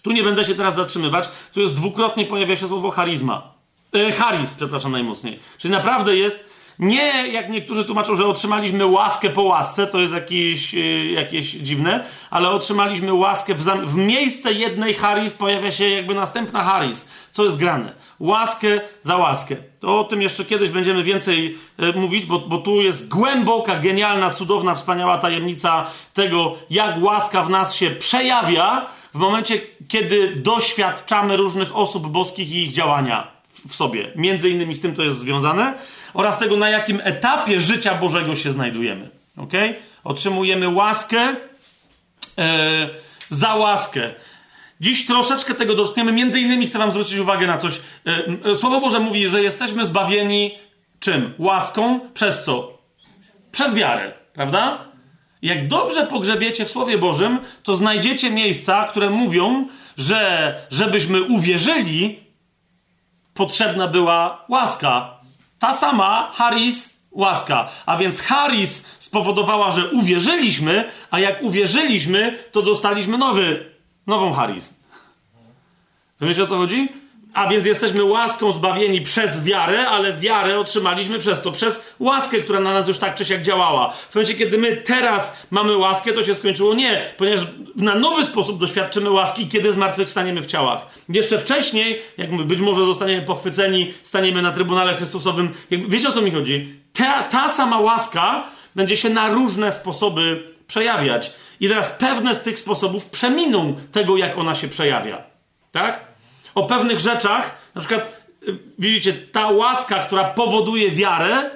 Tu 0.02 0.12
nie 0.12 0.24
będę 0.24 0.45
się 0.45 0.56
teraz 0.56 0.76
zatrzymywać. 0.76 1.30
Tu 1.53 1.62
jest 1.62 1.76
dwukrotnie 1.76 2.26
pojawia 2.26 2.58
się 2.58 2.68
słowo 2.68 2.91
charizma. 2.91 3.53
E, 3.94 4.12
przepraszam 4.58 4.91
najmocniej. 4.91 5.40
Czyli 5.58 5.72
naprawdę 5.72 6.16
jest 6.16 6.51
nie 6.82 7.28
jak 7.28 7.49
niektórzy 7.49 7.86
tłumaczą, 7.86 8.16
że 8.16 8.28
otrzymaliśmy 8.28 8.86
łaskę 8.86 9.30
po 9.30 9.41
łasce, 9.41 9.88
to 9.88 9.99
jest 9.99 10.14
jakieś, 10.14 10.74
yy, 10.74 11.06
jakieś 11.06 11.52
dziwne, 11.52 12.06
ale 12.30 12.49
otrzymaliśmy 12.49 13.14
łaskę 13.14 13.53
w, 13.53 13.64
w 13.64 13.95
miejsce 13.95 14.53
jednej 14.53 14.94
Haris 14.94 15.34
pojawia 15.34 15.72
się 15.72 15.90
jakby 15.90 16.16
następna 16.16 16.64
Haris. 16.64 17.08
Co 17.32 17.44
jest 17.44 17.58
grane? 17.58 17.94
Łaskę 18.20 18.82
za 19.02 19.18
łaskę. 19.18 19.56
To 19.80 19.99
o 19.99 20.03
tym 20.03 20.22
jeszcze 20.22 20.45
kiedyś 20.45 20.70
będziemy 20.70 21.03
więcej 21.03 21.58
yy, 21.78 21.94
mówić, 21.94 22.26
bo, 22.26 22.40
bo 22.40 22.58
tu 22.58 22.82
jest 22.82 23.10
głęboka, 23.10 23.80
genialna, 23.80 24.30
cudowna, 24.30 24.76
wspaniała 24.76 25.18
tajemnica 25.18 25.88
tego, 26.14 26.56
jak 26.70 27.03
łaska 27.03 27.44
w 27.44 27.49
nas 27.49 27.76
się 27.76 27.90
przejawia, 27.90 28.86
w 29.14 29.18
momencie, 29.18 29.62
kiedy 29.88 30.36
doświadczamy 30.36 31.38
różnych 31.38 31.76
osób 31.76 32.08
boskich 32.08 32.52
i 32.52 32.64
ich 32.64 32.74
działania 32.74 33.28
w 33.68 33.76
sobie. 33.76 34.12
Między 34.16 34.49
innymi 34.49 34.76
z 34.76 34.82
tym 34.82 34.95
to 34.95 35.03
jest 35.03 35.20
związane. 35.20 35.74
Oraz 36.13 36.39
tego, 36.39 36.57
na 36.57 36.69
jakim 36.69 37.01
etapie 37.03 37.61
życia 37.61 37.95
Bożego 37.95 38.35
się 38.35 38.51
znajdujemy. 38.51 39.09
Ok? 39.38 39.53
Otrzymujemy 40.03 40.69
łaskę 40.69 41.35
e, 42.38 42.89
za 43.29 43.55
łaskę. 43.55 44.09
Dziś 44.81 45.05
troszeczkę 45.05 45.55
tego 45.55 45.75
dotkniemy. 45.75 46.11
Między 46.11 46.39
innymi 46.39 46.67
chcę 46.67 46.79
Wam 46.79 46.91
zwrócić 46.91 47.17
uwagę 47.17 47.47
na 47.47 47.57
coś. 47.57 47.81
E, 48.45 48.55
Słowo 48.55 48.81
Boże 48.81 48.99
mówi, 48.99 49.27
że 49.27 49.43
jesteśmy 49.43 49.85
zbawieni 49.85 50.51
czym? 50.99 51.33
Łaską. 51.38 51.99
Przez 52.13 52.43
co? 52.43 52.77
Przez 53.51 53.75
wiarę. 53.75 54.11
Prawda? 54.33 54.85
Jak 55.41 55.67
dobrze 55.67 56.07
pogrzebiecie 56.07 56.65
w 56.65 56.71
Słowie 56.71 56.97
Bożym, 56.97 57.39
to 57.63 57.75
znajdziecie 57.75 58.29
miejsca, 58.29 58.88
które 58.89 59.09
mówią, 59.09 59.67
że 59.97 60.55
żebyśmy 60.71 61.23
uwierzyli, 61.23 62.19
potrzebna 63.33 63.88
była 63.88 64.45
łaska. 64.49 65.20
Ta 65.61 65.73
sama 65.73 66.31
Haris 66.33 66.97
łaska. 67.11 67.69
A 67.85 67.97
więc 67.97 68.21
Haris 68.21 68.85
spowodowała, 68.99 69.71
że 69.71 69.89
uwierzyliśmy, 69.89 70.91
a 71.11 71.19
jak 71.19 71.43
uwierzyliśmy, 71.43 72.38
to 72.51 72.61
dostaliśmy 72.61 73.17
nowy, 73.17 73.65
nową 74.07 74.33
Haris. 74.33 74.73
Wiecie 76.21 76.43
o 76.43 76.47
co 76.47 76.57
chodzi? 76.57 77.01
A 77.34 77.48
więc 77.48 77.66
jesteśmy 77.66 78.03
łaską 78.03 78.52
zbawieni 78.52 79.02
przez 79.02 79.44
wiarę, 79.44 79.88
ale 79.88 80.14
wiarę 80.14 80.60
otrzymaliśmy 80.60 81.20
przez 81.20 81.41
to, 81.41 81.52
przez 81.52 81.94
łaskę, 81.99 82.38
która 82.38 82.60
na 82.60 82.74
nas 82.74 82.88
już 82.88 82.98
tak 82.98 83.16
czy 83.16 83.26
siak 83.26 83.41
działała. 83.41 83.94
W 84.10 84.16
momencie, 84.16 84.34
kiedy 84.34 84.58
my 84.58 84.78
teraz 84.78 85.38
mamy 85.52 85.78
łaskę, 85.78 86.14
to 86.14 86.24
się 86.24 86.36
skończyło 86.36 86.74
nie, 86.74 87.02
ponieważ 87.18 87.41
na 87.76 87.95
nowy 87.95 88.26
sposób 88.26 88.60
doświadczymy 88.60 89.10
łaski, 89.10 89.48
kiedy 89.48 89.74
zmartwychwstaniemy 89.74 90.41
w 90.41 90.45
ciałach. 90.45 90.88
Jeszcze 91.10 91.40
wcześniej, 91.40 92.02
jak 92.18 92.36
być 92.36 92.60
może 92.60 92.86
zostaniemy 92.86 93.22
pochwyceni, 93.22 93.94
staniemy 94.03 94.41
na 94.41 94.52
Trybunale 94.52 94.94
Chrystusowym. 94.94 95.53
Wiecie 95.72 96.10
o 96.10 96.12
co 96.12 96.22
mi 96.22 96.32
chodzi? 96.32 96.76
Ta, 96.94 97.24
ta 97.24 97.49
sama 97.49 97.80
łaska 97.80 98.44
będzie 98.76 98.98
się 98.98 99.10
na 99.10 99.30
różne 99.30 99.72
sposoby 99.72 100.44
przejawiać. 100.68 101.32
I 101.60 101.68
teraz 101.68 101.91
pewne 101.91 102.36
z 102.36 102.41
tych 102.41 102.60
sposobów 102.60 103.06
przeminą 103.06 103.76
tego, 103.91 104.18
jak 104.18 104.38
ona 104.38 104.56
się 104.56 104.68
przejawia. 104.68 105.24
Tak? 105.72 106.10
O 106.56 106.64
pewnych 106.64 106.99
rzeczach, 106.99 107.57
na 107.76 107.82
przykład, 107.82 108.23
y, 108.48 108.57
widzicie, 108.80 109.14
ta 109.14 109.49
łaska, 109.49 109.99
która 109.99 110.23
powoduje 110.23 110.91
wiarę, 110.91 111.49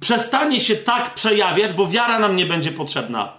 przestanie 0.00 0.60
się 0.60 0.76
tak 0.76 1.14
przejawiać, 1.14 1.72
bo 1.72 1.86
wiara 1.86 2.18
nam 2.18 2.36
nie 2.36 2.46
będzie 2.46 2.72
potrzebna. 2.72 3.32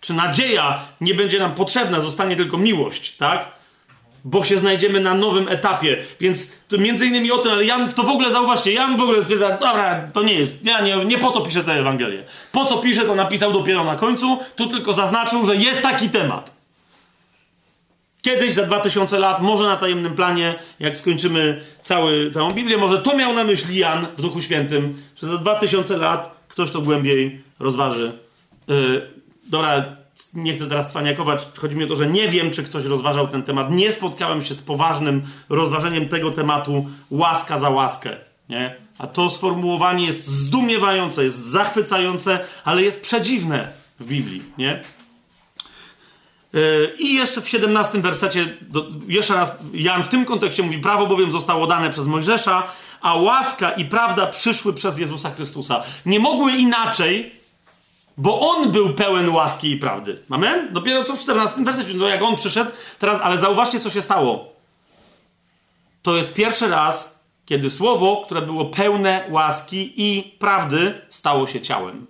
Czy 0.00 0.14
nadzieja 0.14 0.80
nie 1.00 1.14
będzie 1.14 1.38
nam 1.38 1.54
potrzebna, 1.54 2.00
zostanie 2.00 2.36
tylko 2.36 2.58
miłość, 2.58 3.16
tak? 3.16 3.48
Bo 4.24 4.44
się 4.44 4.58
znajdziemy 4.58 5.00
na 5.00 5.14
nowym 5.14 5.48
etapie. 5.48 5.96
Więc 6.20 6.52
to 6.68 6.78
między 6.78 7.06
innymi 7.06 7.32
o 7.32 7.38
tym, 7.38 7.52
ale 7.52 7.64
Jan 7.64 7.92
to 7.92 8.02
w 8.02 8.08
ogóle 8.08 8.32
zauważcie, 8.32 8.72
Jan 8.72 8.96
w 8.96 9.02
ogóle 9.02 9.22
dobra, 9.60 10.08
to 10.12 10.22
nie 10.22 10.34
jest, 10.34 10.64
ja 10.64 10.80
nie, 10.80 11.04
nie 11.04 11.18
po 11.18 11.30
to 11.30 11.40
piszę 11.40 11.64
tę 11.64 11.72
Ewangelię. 11.72 12.24
Po 12.52 12.64
co 12.64 12.78
pisze, 12.78 13.02
to 13.02 13.14
napisał 13.14 13.52
dopiero 13.52 13.84
na 13.84 13.96
końcu, 13.96 14.38
tu 14.56 14.66
tylko 14.66 14.94
zaznaczył, 14.94 15.46
że 15.46 15.56
jest 15.56 15.82
taki 15.82 16.08
temat. 16.08 16.59
Kiedyś, 18.22 18.54
za 18.54 18.62
2000 18.62 19.18
lat, 19.18 19.42
może 19.42 19.64
na 19.64 19.76
tajemnym 19.76 20.14
planie, 20.14 20.54
jak 20.80 20.96
skończymy 20.96 21.60
cały, 21.82 22.30
całą 22.30 22.52
Biblię, 22.52 22.76
może 22.76 22.98
to 22.98 23.16
miał 23.16 23.34
na 23.34 23.44
myśli 23.44 23.78
Jan 23.78 24.06
w 24.18 24.22
Duchu 24.22 24.42
Świętym, 24.42 25.02
że 25.22 25.26
za 25.26 25.36
2000 25.36 25.96
lat 25.96 26.44
ktoś 26.48 26.70
to 26.70 26.80
głębiej 26.80 27.40
rozważy. 27.58 28.12
Yy, 28.68 29.10
dobra, 29.44 29.84
nie 30.34 30.54
chcę 30.54 30.66
teraz 30.66 30.90
cwaniakować, 30.90 31.48
chodzi 31.56 31.76
mi 31.76 31.84
o 31.84 31.86
to, 31.86 31.96
że 31.96 32.06
nie 32.06 32.28
wiem, 32.28 32.50
czy 32.50 32.62
ktoś 32.62 32.84
rozważał 32.84 33.28
ten 33.28 33.42
temat. 33.42 33.70
Nie 33.70 33.92
spotkałem 33.92 34.44
się 34.44 34.54
z 34.54 34.62
poważnym 34.62 35.22
rozważeniem 35.48 36.08
tego 36.08 36.30
tematu 36.30 36.86
łaska 37.10 37.58
za 37.58 37.70
łaskę. 37.70 38.16
Nie? 38.48 38.76
A 38.98 39.06
to 39.06 39.30
sformułowanie 39.30 40.06
jest 40.06 40.26
zdumiewające, 40.26 41.24
jest 41.24 41.38
zachwycające, 41.38 42.40
ale 42.64 42.82
jest 42.82 43.02
przedziwne 43.02 43.72
w 44.00 44.06
Biblii. 44.06 44.42
Nie? 44.58 44.82
I 46.98 47.14
jeszcze 47.14 47.40
w 47.40 47.48
17 47.48 48.00
wersecie, 48.00 48.56
jeszcze 49.08 49.34
raz 49.34 49.52
Jan 49.72 50.02
w 50.02 50.08
tym 50.08 50.24
kontekście 50.24 50.62
mówi: 50.62 50.78
Prawo 50.78 51.06
bowiem 51.06 51.32
zostało 51.32 51.66
dane 51.66 51.90
przez 51.90 52.06
Mojżesza, 52.06 52.62
a 53.00 53.14
łaska 53.14 53.70
i 53.70 53.84
prawda 53.84 54.26
przyszły 54.26 54.74
przez 54.74 54.98
Jezusa 54.98 55.30
Chrystusa. 55.30 55.82
Nie 56.06 56.20
mogły 56.20 56.52
inaczej, 56.52 57.32
bo 58.16 58.40
on 58.40 58.72
był 58.72 58.94
pełen 58.94 59.28
łaski 59.28 59.70
i 59.70 59.76
prawdy. 59.76 60.18
Amen? 60.30 60.68
Dopiero 60.72 61.04
co 61.04 61.16
w 61.16 61.20
14 61.20 61.64
wersecie, 61.64 61.94
no 61.94 62.08
jak 62.08 62.22
on 62.22 62.36
przyszedł, 62.36 62.70
teraz, 62.98 63.20
ale 63.22 63.38
zauważcie, 63.38 63.80
co 63.80 63.90
się 63.90 64.02
stało. 64.02 64.52
To 66.02 66.16
jest 66.16 66.34
pierwszy 66.34 66.68
raz, 66.68 67.20
kiedy 67.46 67.70
słowo, 67.70 68.22
które 68.24 68.42
było 68.42 68.64
pełne 68.64 69.24
łaski 69.30 69.92
i 69.96 70.22
prawdy, 70.38 71.00
stało 71.08 71.46
się 71.46 71.60
ciałem. 71.60 72.06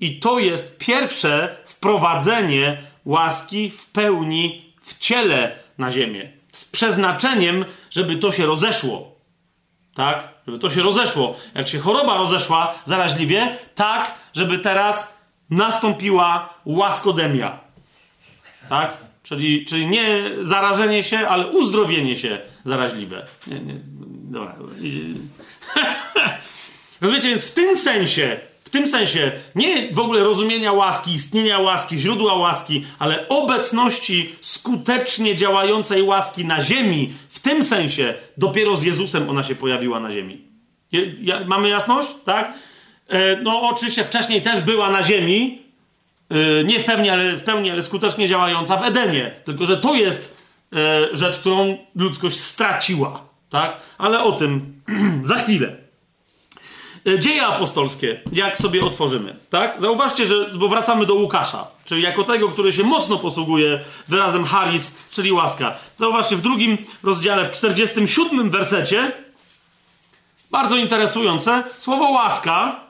I 0.00 0.20
to 0.20 0.38
jest 0.38 0.78
pierwsze 0.78 1.56
wprowadzenie 1.64 2.82
łaski 3.08 3.70
w 3.70 3.86
pełni 3.86 4.72
w 4.82 4.98
ciele 4.98 5.56
na 5.78 5.90
ziemię. 5.90 6.32
Z 6.52 6.64
przeznaczeniem, 6.64 7.64
żeby 7.90 8.16
to 8.16 8.32
się 8.32 8.46
rozeszło. 8.46 9.14
Tak? 9.94 10.28
Żeby 10.46 10.58
to 10.58 10.70
się 10.70 10.82
rozeszło. 10.82 11.36
Jak 11.54 11.68
się 11.68 11.78
choroba 11.78 12.18
rozeszła 12.18 12.74
zaraźliwie, 12.84 13.56
tak, 13.74 14.14
żeby 14.34 14.58
teraz 14.58 15.18
nastąpiła 15.50 16.54
łaskodemia. 16.64 17.60
Tak? 18.68 18.96
Czyli, 19.22 19.64
czyli 19.64 19.86
nie 19.86 20.24
zarażenie 20.42 21.02
się, 21.02 21.28
ale 21.28 21.46
uzdrowienie 21.46 22.16
się 22.16 22.38
zaraźliwe. 22.64 23.26
Nie, 23.46 23.60
nie, 23.60 23.74
dobra. 24.30 24.54
Rozumiecie, 27.00 27.28
więc 27.28 27.50
w 27.50 27.54
tym 27.54 27.78
sensie 27.78 28.36
w 28.68 28.70
tym 28.70 28.88
sensie 28.88 29.32
nie 29.54 29.92
w 29.92 29.98
ogóle 29.98 30.20
rozumienia 30.20 30.72
łaski, 30.72 31.14
istnienia 31.14 31.58
łaski, 31.58 31.98
źródła 31.98 32.34
łaski, 32.34 32.86
ale 32.98 33.28
obecności 33.28 34.32
skutecznie 34.40 35.36
działającej 35.36 36.02
łaski 36.02 36.44
na 36.44 36.62
ziemi. 36.62 37.12
W 37.28 37.40
tym 37.40 37.64
sensie 37.64 38.14
dopiero 38.36 38.76
z 38.76 38.82
Jezusem 38.82 39.30
ona 39.30 39.42
się 39.42 39.54
pojawiła 39.54 40.00
na 40.00 40.10
ziemi. 40.10 40.40
Je, 40.92 41.12
ja, 41.20 41.40
mamy 41.46 41.68
jasność? 41.68 42.08
Tak? 42.24 42.52
E, 43.08 43.36
no, 43.42 43.62
oczywiście 43.62 44.04
wcześniej 44.04 44.42
też 44.42 44.60
była 44.60 44.90
na 44.90 45.02
ziemi. 45.02 45.62
E, 46.30 46.64
nie 46.64 46.80
w 46.80 46.84
pełni, 46.84 47.10
ale, 47.10 47.36
w 47.36 47.42
pełni, 47.42 47.70
ale 47.70 47.82
skutecznie 47.82 48.28
działająca 48.28 48.76
w 48.76 48.84
Edenie. 48.84 49.34
Tylko, 49.44 49.66
że 49.66 49.76
to 49.76 49.94
jest 49.94 50.36
e, 50.72 51.16
rzecz, 51.16 51.38
którą 51.38 51.78
ludzkość 51.96 52.40
straciła. 52.40 53.22
Tak? 53.50 53.76
Ale 53.98 54.24
o 54.24 54.32
tym 54.32 54.82
za 55.22 55.36
chwilę. 55.36 55.87
E, 57.06 57.18
dzieje 57.18 57.46
apostolskie, 57.46 58.20
jak 58.32 58.58
sobie 58.58 58.84
otworzymy, 58.84 59.36
tak? 59.50 59.80
Zauważcie, 59.80 60.26
że, 60.26 60.34
bo 60.54 60.68
wracamy 60.68 61.06
do 61.06 61.14
Łukasza, 61.14 61.66
czyli 61.84 62.02
jako 62.02 62.24
tego, 62.24 62.48
który 62.48 62.72
się 62.72 62.82
mocno 62.82 63.18
posługuje 63.18 63.80
wyrazem 64.08 64.44
haris, 64.44 64.94
czyli 65.10 65.32
łaska. 65.32 65.74
Zauważcie, 65.96 66.36
w 66.36 66.40
drugim 66.40 66.78
rozdziale, 67.02 67.48
w 67.48 67.50
47 67.50 68.50
wersecie, 68.50 69.12
bardzo 70.50 70.76
interesujące, 70.76 71.62
słowo 71.78 72.10
łaska 72.10 72.88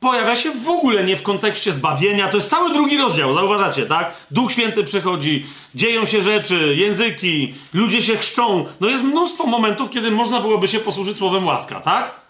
pojawia 0.00 0.36
się 0.36 0.50
w 0.50 0.68
ogóle 0.68 1.04
nie 1.04 1.16
w 1.16 1.22
kontekście 1.22 1.72
zbawienia. 1.72 2.28
To 2.28 2.36
jest 2.36 2.50
cały 2.50 2.72
drugi 2.72 2.98
rozdział, 2.98 3.34
zauważacie, 3.34 3.86
tak? 3.86 4.12
Duch 4.30 4.52
Święty 4.52 4.84
przychodzi, 4.84 5.46
dzieją 5.74 6.06
się 6.06 6.22
rzeczy, 6.22 6.74
języki, 6.76 7.54
ludzie 7.74 8.02
się 8.02 8.16
chrzczą. 8.16 8.66
No 8.80 8.88
jest 8.88 9.02
mnóstwo 9.02 9.46
momentów, 9.46 9.90
kiedy 9.90 10.10
można 10.10 10.40
byłoby 10.40 10.68
się 10.68 10.80
posłużyć 10.80 11.18
słowem 11.18 11.46
łaska, 11.46 11.80
tak? 11.80 12.27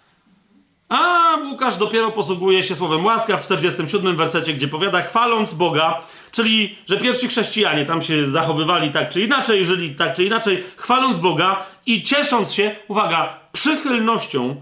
A 0.88 1.36
Łukasz 1.50 1.76
dopiero 1.76 2.12
posługuje 2.12 2.62
się 2.62 2.76
słowem 2.76 3.04
łaska 3.04 3.36
w 3.36 3.44
47 3.44 4.16
wersecie, 4.16 4.54
gdzie 4.54 4.68
powiada, 4.68 5.02
chwaląc 5.02 5.54
Boga, 5.54 6.00
czyli 6.32 6.76
że 6.88 6.96
pierwsi 6.96 7.28
chrześcijanie 7.28 7.86
tam 7.86 8.02
się 8.02 8.30
zachowywali 8.30 8.90
tak 8.90 9.10
czy 9.10 9.20
inaczej, 9.20 9.64
żyli 9.64 9.94
tak 9.94 10.14
czy 10.14 10.24
inaczej, 10.24 10.64
chwaląc 10.76 11.16
Boga 11.16 11.64
i 11.86 12.02
ciesząc 12.02 12.52
się, 12.52 12.76
uwaga, 12.88 13.38
przychylnością 13.52 14.56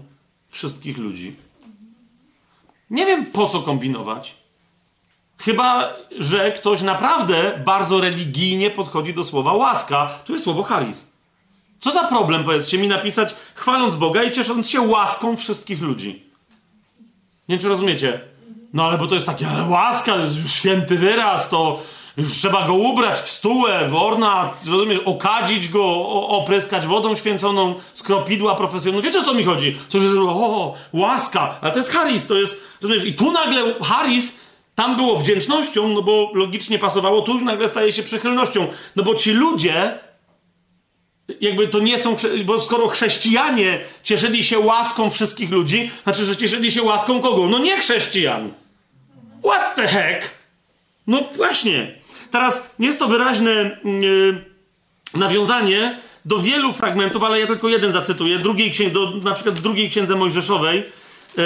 wszystkich 0.49 0.97
ludzi. 0.97 1.35
Nie 2.89 3.05
wiem 3.05 3.25
po 3.25 3.47
co 3.47 3.61
kombinować. 3.61 4.33
Chyba, 5.37 5.93
że 6.19 6.51
ktoś 6.51 6.81
naprawdę 6.81 7.61
bardzo 7.65 8.01
religijnie 8.01 8.69
podchodzi 8.69 9.13
do 9.13 9.23
słowa 9.23 9.53
łaska. 9.53 10.09
Tu 10.25 10.33
jest 10.33 10.43
słowo 10.45 10.63
charis. 10.63 11.06
Co 11.79 11.91
za 11.91 12.03
problem, 12.03 12.43
powiedzcie 12.43 12.77
mi, 12.77 12.87
napisać 12.87 13.35
chwaląc 13.55 13.95
Boga 13.95 14.23
i 14.23 14.31
ciesząc 14.31 14.69
się 14.69 14.81
łaską 14.81 15.37
wszystkich 15.37 15.81
ludzi? 15.81 16.23
Nie 17.49 17.55
wiem, 17.55 17.59
czy 17.59 17.67
rozumiecie. 17.67 18.21
No 18.73 18.83
ale 18.85 18.97
bo 18.97 19.07
to 19.07 19.15
jest 19.15 19.27
takie, 19.27 19.47
ale 19.47 19.69
łaska, 19.69 20.13
to 20.13 20.19
jest 20.19 20.43
już 20.43 20.53
święty 20.53 20.97
wyraz, 20.97 21.49
to 21.49 21.79
już 22.17 22.31
trzeba 22.31 22.67
go 22.67 22.73
ubrać 22.73 23.19
w 23.19 23.29
stułę, 23.29 23.87
w 23.89 23.95
ornat, 23.95 24.65
rozumiesz, 24.71 24.99
okadzić 25.05 25.69
go, 25.69 25.85
opryskać 26.09 26.87
wodą 26.87 27.15
święconą, 27.15 27.75
skropidła 27.93 28.55
profesjonalną. 28.55 29.07
Wiecie, 29.07 29.19
o 29.19 29.23
co 29.23 29.33
mi 29.33 29.43
chodzi? 29.43 29.77
To 29.89 29.97
jest, 29.97 30.15
o, 30.17 30.75
łaska, 30.93 31.57
ale 31.61 31.71
to 31.71 31.77
jest 31.77 31.91
Haris, 31.91 32.27
to 32.27 32.35
jest, 32.35 32.61
rozumiesz, 32.81 33.05
i 33.05 33.13
tu 33.13 33.31
nagle 33.31 33.75
Haris 33.83 34.35
Tam 34.77 34.95
było 34.95 35.17
wdzięcznością, 35.17 35.87
no 35.87 36.01
bo 36.01 36.31
logicznie 36.33 36.79
pasowało, 36.79 37.21
tu 37.21 37.39
nagle 37.39 37.69
staje 37.69 37.91
się 37.91 38.03
przychylnością. 38.03 38.67
No 38.95 39.03
bo 39.03 39.15
ci 39.15 39.31
ludzie, 39.31 39.99
jakby 41.41 41.67
to 41.67 41.79
nie 41.79 41.97
są, 41.97 42.15
bo 42.45 42.61
skoro 42.61 42.87
chrześcijanie 42.87 43.79
cieszyli 44.03 44.43
się 44.43 44.59
łaską 44.59 45.09
wszystkich 45.09 45.51
ludzi, 45.51 45.91
znaczy, 46.03 46.25
że 46.25 46.37
cieszyli 46.37 46.71
się 46.71 46.83
łaską 46.83 47.21
kogo? 47.21 47.47
No 47.47 47.59
nie 47.59 47.77
chrześcijan. 47.77 48.51
What 49.43 49.75
the 49.75 49.87
heck? 49.87 50.31
No 51.07 51.23
właśnie. 51.35 51.95
Teraz 52.31 52.61
jest 52.79 52.99
to 52.99 53.07
wyraźne 53.07 53.77
yy, 53.83 54.45
nawiązanie 55.13 55.99
do 56.25 56.39
wielu 56.39 56.73
fragmentów, 56.73 57.23
ale 57.23 57.39
ja 57.39 57.47
tylko 57.47 57.69
jeden 57.69 57.91
zacytuję. 57.91 58.39
Drugiej 58.39 58.71
księdze, 58.71 58.93
do, 58.93 59.11
na 59.11 59.33
przykład 59.33 59.59
drugiej 59.59 59.89
księdze 59.89 60.15
Mojżeszowej. 60.15 60.83
Yy, 61.37 61.43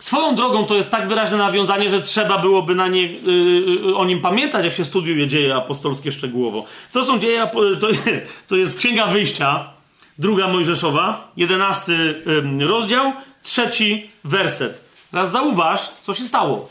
swoją 0.00 0.34
drogą 0.34 0.66
to 0.66 0.76
jest 0.76 0.90
tak 0.90 1.08
wyraźne 1.08 1.36
nawiązanie, 1.36 1.90
że 1.90 2.02
trzeba 2.02 2.38
byłoby 2.38 2.74
na 2.74 2.88
nie, 2.88 3.02
yy, 3.02 3.96
o 3.96 4.04
nim 4.04 4.20
pamiętać, 4.20 4.64
jak 4.64 4.74
się 4.74 4.84
studiuje 4.84 5.26
dzieje 5.26 5.54
apostolskie 5.54 6.12
szczegółowo. 6.12 6.64
To 6.92 7.04
są 7.04 7.18
dzieje, 7.18 7.50
to, 7.80 7.88
to 8.48 8.56
jest 8.56 8.78
Księga 8.78 9.06
Wyjścia, 9.06 9.72
druga 10.18 10.48
Mojżeszowa, 10.48 11.32
jedenasty 11.36 12.22
rozdział, 12.60 13.12
trzeci 13.42 14.10
werset. 14.24 14.84
Teraz 15.10 15.30
zauważ, 15.30 15.88
co 16.02 16.14
się 16.14 16.26
stało. 16.26 16.68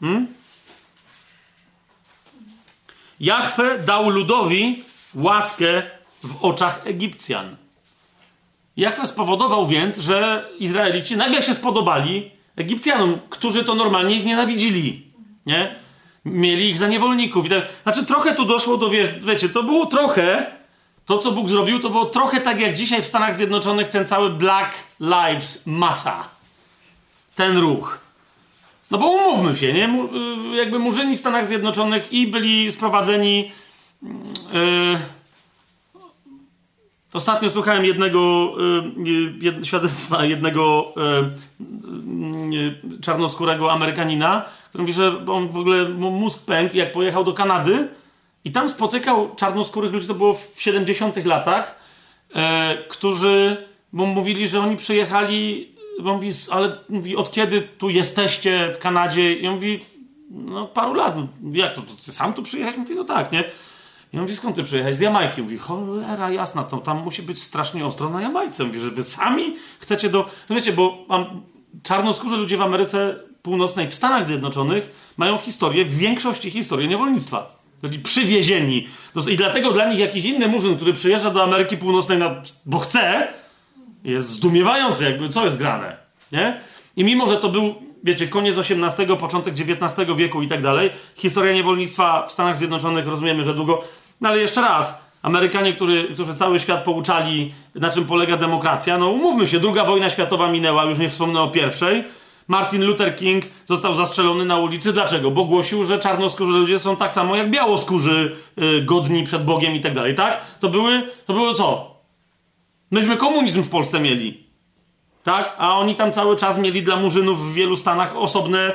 Hmm? 0.00 0.26
Jahwe 3.20 3.78
dał 3.78 4.10
ludowi 4.10 4.84
łaskę 5.14 5.82
w 6.22 6.44
oczach 6.44 6.86
Egipcjan. 6.86 7.56
Jahwe 8.76 9.06
spowodował 9.06 9.66
więc, 9.66 9.98
że 9.98 10.48
Izraelici 10.58 11.16
nagle 11.16 11.42
się 11.42 11.54
spodobali 11.54 12.30
Egipcjanom, 12.56 13.18
którzy 13.30 13.64
to 13.64 13.74
normalnie 13.74 14.16
ich 14.16 14.24
nienawidzili. 14.24 15.06
Nie? 15.46 15.74
Mieli 16.24 16.68
ich 16.70 16.78
za 16.78 16.88
niewolników. 16.88 17.48
Tak- 17.48 17.68
znaczy, 17.82 18.06
trochę 18.06 18.34
tu 18.34 18.44
doszło 18.44 18.76
do, 18.76 18.90
wiecie, 19.20 19.48
to 19.48 19.62
było 19.62 19.86
trochę, 19.86 20.46
to 21.06 21.18
co 21.18 21.32
Bóg 21.32 21.48
zrobił, 21.48 21.80
to 21.80 21.90
było 21.90 22.04
trochę 22.04 22.40
tak 22.40 22.60
jak 22.60 22.74
dzisiaj 22.74 23.02
w 23.02 23.06
Stanach 23.06 23.36
Zjednoczonych 23.36 23.88
ten 23.88 24.06
cały 24.06 24.30
Black 24.30 24.74
Lives 25.00 25.66
Matter. 25.66 26.12
Ten 27.34 27.58
ruch. 27.58 27.98
No 28.90 28.98
bo 28.98 29.06
umówmy 29.06 29.56
się, 29.56 29.72
nie? 29.72 29.88
Y, 30.52 30.56
jakby 30.56 30.78
murzyni 30.78 31.16
w 31.16 31.20
Stanach 31.20 31.46
Zjednoczonych 31.46 32.12
i 32.12 32.26
byli 32.26 32.72
sprowadzeni. 32.72 33.52
Yy, 34.02 34.98
ostatnio 37.12 37.50
słuchałem 37.50 37.84
jednego 37.84 38.52
yy, 38.96 39.34
jed, 39.40 39.66
świadectwa 39.66 40.24
jednego 40.24 40.94
yy, 42.50 42.74
czarnoskórego 43.02 43.72
Amerykanina, 43.72 44.44
który 44.68 44.82
mówi, 44.82 44.92
że 44.92 45.26
on 45.26 45.48
w 45.48 45.56
ogóle 45.56 45.88
mózg 45.88 46.44
pękł, 46.44 46.76
jak 46.76 46.92
pojechał 46.92 47.24
do 47.24 47.32
Kanady 47.32 47.88
i 48.44 48.52
tam 48.52 48.70
spotykał 48.70 49.34
czarnoskórych 49.34 49.92
ludzi, 49.92 50.06
to 50.06 50.14
było 50.14 50.32
w 50.32 50.54
70 50.56 51.24
latach, 51.24 51.82
którzy 52.88 53.56
bo 53.92 54.06
mówili, 54.06 54.48
że 54.48 54.60
oni 54.60 54.76
przyjechali 54.76 55.72
bo 56.00 56.14
mówi, 56.14 56.30
ale 56.50 56.78
mówi, 56.88 57.16
od 57.16 57.32
kiedy 57.32 57.62
tu 57.62 57.90
jesteście 57.90 58.72
w 58.74 58.78
Kanadzie? 58.78 59.34
I 59.34 59.46
on 59.46 59.54
mówi, 59.54 59.78
no 60.30 60.66
paru 60.66 60.94
lat. 60.94 61.14
Jak 61.52 61.74
to, 61.74 61.82
to 61.82 61.94
ty 62.04 62.12
sam 62.12 62.34
tu 62.34 62.42
przyjechać? 62.42 62.76
Mówi, 62.76 62.94
no 62.94 63.04
tak, 63.04 63.32
nie? 63.32 63.44
I 64.12 64.16
on 64.16 64.22
mówi, 64.22 64.36
skąd 64.36 64.56
ty 64.56 64.64
przyjechałeś? 64.64 64.96
Z 64.96 65.00
Jamajki. 65.00 65.42
Mówi, 65.42 65.58
cholera 65.58 66.30
jasna, 66.30 66.64
to 66.64 66.76
tam 66.76 67.02
musi 67.02 67.22
być 67.22 67.42
strasznie 67.42 67.86
ostro 67.86 68.10
na 68.10 68.22
Jamajce. 68.22 68.64
Mówi, 68.64 68.80
że 68.80 68.90
wy 68.90 69.04
sami 69.04 69.56
chcecie 69.78 70.08
do... 70.08 70.30
No 70.48 70.56
wiecie, 70.56 70.72
bo 70.72 70.98
mam 71.08 71.42
czarnoskórzy 71.82 72.36
ludzie 72.36 72.56
w 72.56 72.62
Ameryce 72.62 73.16
Północnej, 73.42 73.88
w 73.88 73.94
Stanach 73.94 74.26
Zjednoczonych 74.26 75.12
mają 75.16 75.38
historię, 75.38 75.84
w 75.84 75.96
większości 75.96 76.50
historię 76.50 76.88
niewolnictwa. 76.88 77.62
Byli 77.82 77.98
przywiezieni. 77.98 78.86
I 79.30 79.36
dlatego 79.36 79.72
dla 79.72 79.90
nich 79.90 79.98
jakiś 79.98 80.24
inny 80.24 80.48
murzyn, 80.48 80.76
który 80.76 80.92
przyjeżdża 80.92 81.30
do 81.30 81.42
Ameryki 81.42 81.76
Północnej, 81.76 82.18
na, 82.18 82.42
bo 82.66 82.78
chce, 82.78 83.28
jest 84.04 84.28
zdumiewające, 84.28 85.04
jakby 85.04 85.28
co 85.28 85.44
jest 85.44 85.58
grane, 85.58 85.96
nie? 86.32 86.60
I 86.96 87.04
mimo, 87.04 87.28
że 87.28 87.36
to 87.36 87.48
był, 87.48 87.74
wiecie, 88.04 88.26
koniec 88.26 88.58
XVIII, 88.58 89.16
początek 89.20 89.54
XIX 89.54 90.16
wieku 90.16 90.42
i 90.42 90.48
tak 90.48 90.62
dalej, 90.62 90.90
historia 91.14 91.52
niewolnictwa 91.52 92.26
w 92.26 92.32
Stanach 92.32 92.56
Zjednoczonych 92.56 93.06
rozumiemy, 93.06 93.44
że 93.44 93.54
długo, 93.54 93.84
no 94.22 94.28
ale 94.28 94.38
jeszcze 94.38 94.60
raz, 94.60 95.02
Amerykanie, 95.22 95.72
który, 95.72 96.08
którzy 96.14 96.34
cały 96.34 96.60
świat 96.60 96.84
pouczali, 96.84 97.54
na 97.74 97.90
czym 97.90 98.04
polega 98.04 98.36
demokracja, 98.36 98.98
no 98.98 99.08
umówmy 99.08 99.46
się, 99.46 99.60
druga 99.60 99.84
wojna 99.84 100.10
światowa 100.10 100.48
minęła, 100.48 100.84
już 100.84 100.98
nie 100.98 101.08
wspomnę 101.08 101.40
o 101.40 101.48
pierwszej. 101.48 102.04
Martin 102.48 102.84
Luther 102.84 103.16
King 103.16 103.44
został 103.66 103.94
zastrzelony 103.94 104.44
na 104.44 104.56
ulicy. 104.56 104.92
Dlaczego? 104.92 105.30
Bo 105.30 105.44
głosił, 105.44 105.84
że 105.84 105.98
czarnoskórzy 105.98 106.52
ludzie 106.52 106.78
są 106.78 106.96
tak 106.96 107.12
samo 107.12 107.36
jak 107.36 107.50
białoskórzy, 107.50 108.36
yy, 108.56 108.82
godni 108.82 109.24
przed 109.24 109.44
Bogiem 109.44 109.74
i 109.74 109.80
tak 109.80 109.94
dalej, 109.94 110.14
tak? 110.14 110.40
To 110.60 110.68
były, 110.68 111.02
to 111.26 111.32
były 111.32 111.54
co? 111.54 111.96
Myśmy 112.90 113.16
komunizm 113.16 113.62
w 113.62 113.68
Polsce 113.68 114.00
mieli. 114.00 114.46
Tak? 115.22 115.56
A 115.58 115.78
oni 115.78 115.94
tam 115.94 116.12
cały 116.12 116.36
czas 116.36 116.58
mieli 116.58 116.82
dla 116.82 116.96
murzynów 116.96 117.50
w 117.50 117.54
wielu 117.54 117.76
stanach 117.76 118.16
osobne, 118.16 118.72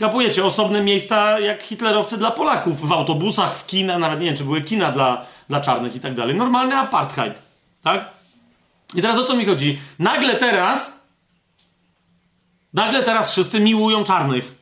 kapujecie, 0.00 0.44
osobne 0.44 0.82
miejsca 0.82 1.40
jak 1.40 1.62
hitlerowcy 1.62 2.18
dla 2.18 2.30
Polaków. 2.30 2.88
W 2.88 2.92
autobusach, 2.92 3.58
w 3.58 3.66
kina, 3.66 3.98
nawet 3.98 4.20
nie 4.20 4.26
wiem, 4.26 4.36
czy 4.36 4.44
były 4.44 4.62
kina 4.62 4.92
dla, 4.92 5.26
dla 5.48 5.60
czarnych 5.60 5.96
i 5.96 6.00
tak 6.00 6.14
dalej. 6.14 6.34
Normalny 6.36 6.76
apartheid. 6.76 7.42
Tak? 7.82 8.04
I 8.94 9.02
teraz 9.02 9.18
o 9.18 9.24
co 9.24 9.36
mi 9.36 9.44
chodzi? 9.44 9.78
Nagle 9.98 10.36
teraz, 10.36 11.00
nagle 12.74 13.02
teraz 13.02 13.32
wszyscy 13.32 13.60
miłują 13.60 14.04
czarnych. 14.04 14.54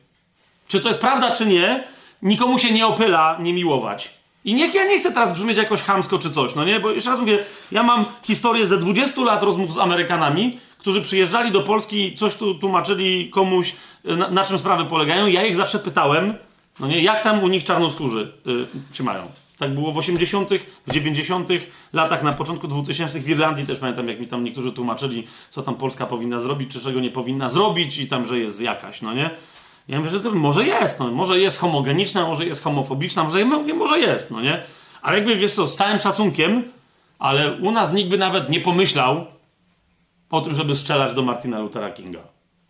Czy 0.67 0.81
to 0.81 0.87
jest 0.87 1.01
prawda, 1.01 1.31
czy 1.31 1.45
nie? 1.45 1.83
Nikomu 2.21 2.59
się 2.59 2.71
nie 2.71 2.87
opyla 2.87 3.37
nie 3.39 3.53
miłować. 3.53 4.13
I 4.45 4.53
niech 4.53 4.73
ja 4.73 4.83
nie 4.83 4.99
chcę 4.99 5.11
teraz 5.11 5.33
brzmieć 5.33 5.57
jakoś 5.57 5.81
hamsko 5.81 6.19
czy 6.19 6.31
coś, 6.31 6.55
no 6.55 6.65
nie? 6.65 6.79
Bo 6.79 6.91
jeszcze 6.91 7.09
raz 7.09 7.19
mówię, 7.19 7.45
ja 7.71 7.83
mam 7.83 8.05
historię 8.23 8.67
ze 8.67 8.77
20 8.77 9.21
lat 9.21 9.43
rozmów 9.43 9.73
z 9.73 9.77
Amerykanami, 9.77 10.59
którzy 10.79 11.01
przyjeżdżali 11.01 11.51
do 11.51 11.61
Polski, 11.61 12.15
coś 12.15 12.35
tu 12.35 12.55
tłumaczyli 12.55 13.29
komuś, 13.29 13.75
na, 14.03 14.29
na 14.31 14.45
czym 14.45 14.59
sprawy 14.59 14.85
polegają. 14.85 15.27
Ja 15.27 15.45
ich 15.45 15.55
zawsze 15.55 15.79
pytałem, 15.79 16.33
no 16.79 16.87
nie, 16.87 17.01
jak 17.01 17.23
tam 17.23 17.43
u 17.43 17.47
nich 17.47 17.63
czarnoskórzy 17.63 18.31
yy, 18.99 19.03
mają. 19.03 19.21
Tak 19.57 19.73
było 19.73 19.91
w 19.91 19.97
80., 19.97 20.49
w 20.87 20.91
90. 20.93 21.49
latach, 21.93 22.23
na 22.23 22.33
początku 22.33 22.67
2000 22.67 23.19
w 23.19 23.29
Irlandii 23.29 23.65
też 23.65 23.79
pamiętam, 23.79 24.07
jak 24.07 24.19
mi 24.19 24.27
tam 24.27 24.43
niektórzy 24.43 24.71
tłumaczyli, 24.71 25.27
co 25.49 25.61
tam 25.61 25.75
Polska 25.75 26.05
powinna 26.05 26.39
zrobić, 26.39 26.71
czy 26.71 26.81
czego 26.81 26.99
nie 26.99 27.11
powinna 27.11 27.49
zrobić 27.49 27.97
i 27.97 28.07
tam, 28.07 28.25
że 28.25 28.39
jest 28.39 28.61
jakaś, 28.61 29.01
no 29.01 29.13
nie? 29.13 29.29
Ja 29.87 29.97
mówię, 29.97 30.09
że 30.09 30.19
to 30.19 30.31
może 30.31 30.65
jest, 30.65 30.99
no, 30.99 31.11
może 31.11 31.39
jest 31.39 31.59
homogeniczna, 31.59 32.27
może 32.27 32.45
jest 32.45 32.63
homofobiczna, 32.63 33.23
może, 33.23 33.39
ja 33.39 33.45
mówię, 33.45 33.73
może 33.73 33.99
jest, 33.99 34.31
no 34.31 34.41
nie? 34.41 34.61
Ale 35.01 35.17
jakby, 35.17 35.35
wiesz 35.35 35.53
co, 35.53 35.67
z 35.67 35.75
całym 35.75 35.99
szacunkiem, 35.99 36.63
ale 37.19 37.53
u 37.53 37.71
nas 37.71 37.93
nikt 37.93 38.09
by 38.09 38.17
nawet 38.17 38.49
nie 38.49 38.61
pomyślał 38.61 39.25
o 40.29 40.41
tym, 40.41 40.55
żeby 40.55 40.75
strzelać 40.75 41.13
do 41.13 41.21
Martina 41.21 41.59
Luthera 41.59 41.89
Kinga, 41.89 42.19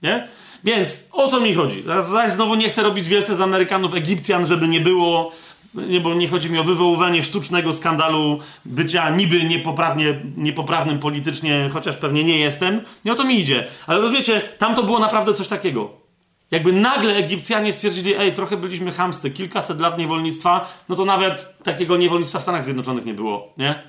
nie? 0.02 0.28
Więc 0.64 1.08
o 1.12 1.28
co 1.28 1.40
mi 1.40 1.54
chodzi? 1.54 1.84
Zaś 2.12 2.32
znowu 2.32 2.56
nie 2.56 2.70
chcę 2.70 2.84
robić 2.84 3.08
wielce 3.08 3.36
z 3.36 3.42
Amerykanów 3.42 3.94
Egipcjan, 3.94 4.46
żeby 4.46 4.68
nie 4.68 4.82
było, 4.82 5.32
nie, 5.74 6.00
bo 6.00 6.14
nie 6.14 6.28
chodzi 6.28 6.50
mi 6.50 6.60
o 6.60 6.64
wywoływanie 6.64 7.24
sztucznego 7.24 7.74
skandalu 7.74 8.40
bycia 8.66 9.10
niby 9.10 9.44
niepoprawnie, 9.44 10.20
niepoprawnym 10.38 11.00
politycznie, 11.00 11.70
chociaż 11.74 11.98
pewnie 11.98 12.24
nie 12.24 12.38
jestem. 12.38 12.82
Nie 13.06 13.12
o 13.12 13.16
to 13.16 13.24
mi 13.24 13.40
idzie. 13.40 13.68
Ale 13.88 14.02
rozumiecie, 14.02 14.42
tam 14.58 14.76
to 14.76 14.84
było 14.84 15.00
naprawdę 15.00 15.34
coś 15.34 15.48
takiego. 15.48 15.90
Jakby 16.52 16.74
nagle 16.74 17.16
Egipcjanie 17.16 17.74
stwierdzili, 17.74 18.16
ej, 18.16 18.34
trochę 18.34 18.58
byliśmy 18.58 18.92
chamscy, 18.92 19.32
kilkaset 19.32 19.80
lat 19.80 19.98
niewolnictwa, 19.98 20.74
no 20.90 20.96
to 20.96 21.06
nawet 21.06 21.64
takiego 21.64 21.98
niewolnictwa 21.98 22.40
w 22.40 22.42
Stanach 22.42 22.64
Zjednoczonych 22.64 23.06
nie 23.06 23.14
było, 23.14 23.54
nie? 23.58 23.84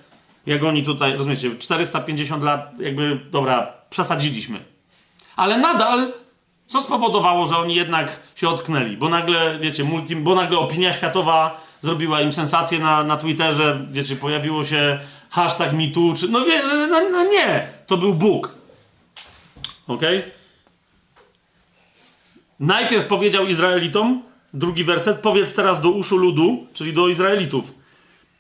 Jak 0.47 0.65
oni 0.65 0.83
tutaj, 0.83 1.17
rozumiecie, 1.17 1.57
450 1.59 2.43
lat, 2.43 2.73
jakby, 2.81 3.21
dobra, 3.31 3.73
przesadziliśmy. 3.91 4.61
Ale 5.37 5.59
nadal, 5.59 6.13
co 6.67 6.81
spowodowało, 6.81 7.47
że 7.47 7.59
oni 7.59 7.75
jednak 7.75 8.21
się 8.37 8.49
ocknęli? 8.49 8.97
Bo 8.97 9.09
nagle, 9.09 9.59
wiecie, 9.59 9.85
multi, 9.85 10.17
bo 10.17 10.35
nagle 10.35 10.59
opinia 10.59 10.93
światowa 10.93 11.61
zrobiła 11.81 12.21
im 12.21 12.33
sensację 12.33 12.79
na, 12.79 13.03
na 13.03 13.17
Twitterze, 13.17 13.85
wiecie, 13.91 14.17
pojawiło 14.17 14.65
się 14.65 15.01
hashtag 15.31 15.73
MeToo, 15.73 16.15
czy, 16.17 16.29
no, 16.29 16.45
wie, 16.45 16.63
no, 16.63 17.01
no 17.11 17.25
nie, 17.25 17.69
to 17.87 17.97
był 17.97 18.15
Bóg. 18.15 18.55
Okay? 19.87 20.23
Najpierw 22.61 23.07
powiedział 23.07 23.47
Izraelitom, 23.47 24.23
drugi 24.55 24.85
werset, 24.85 25.19
powiedz 25.19 25.55
teraz 25.55 25.81
do 25.81 25.91
uszu 25.91 26.17
ludu, 26.17 26.67
czyli 26.75 26.93
do 26.93 27.09
Izraelitów, 27.09 27.75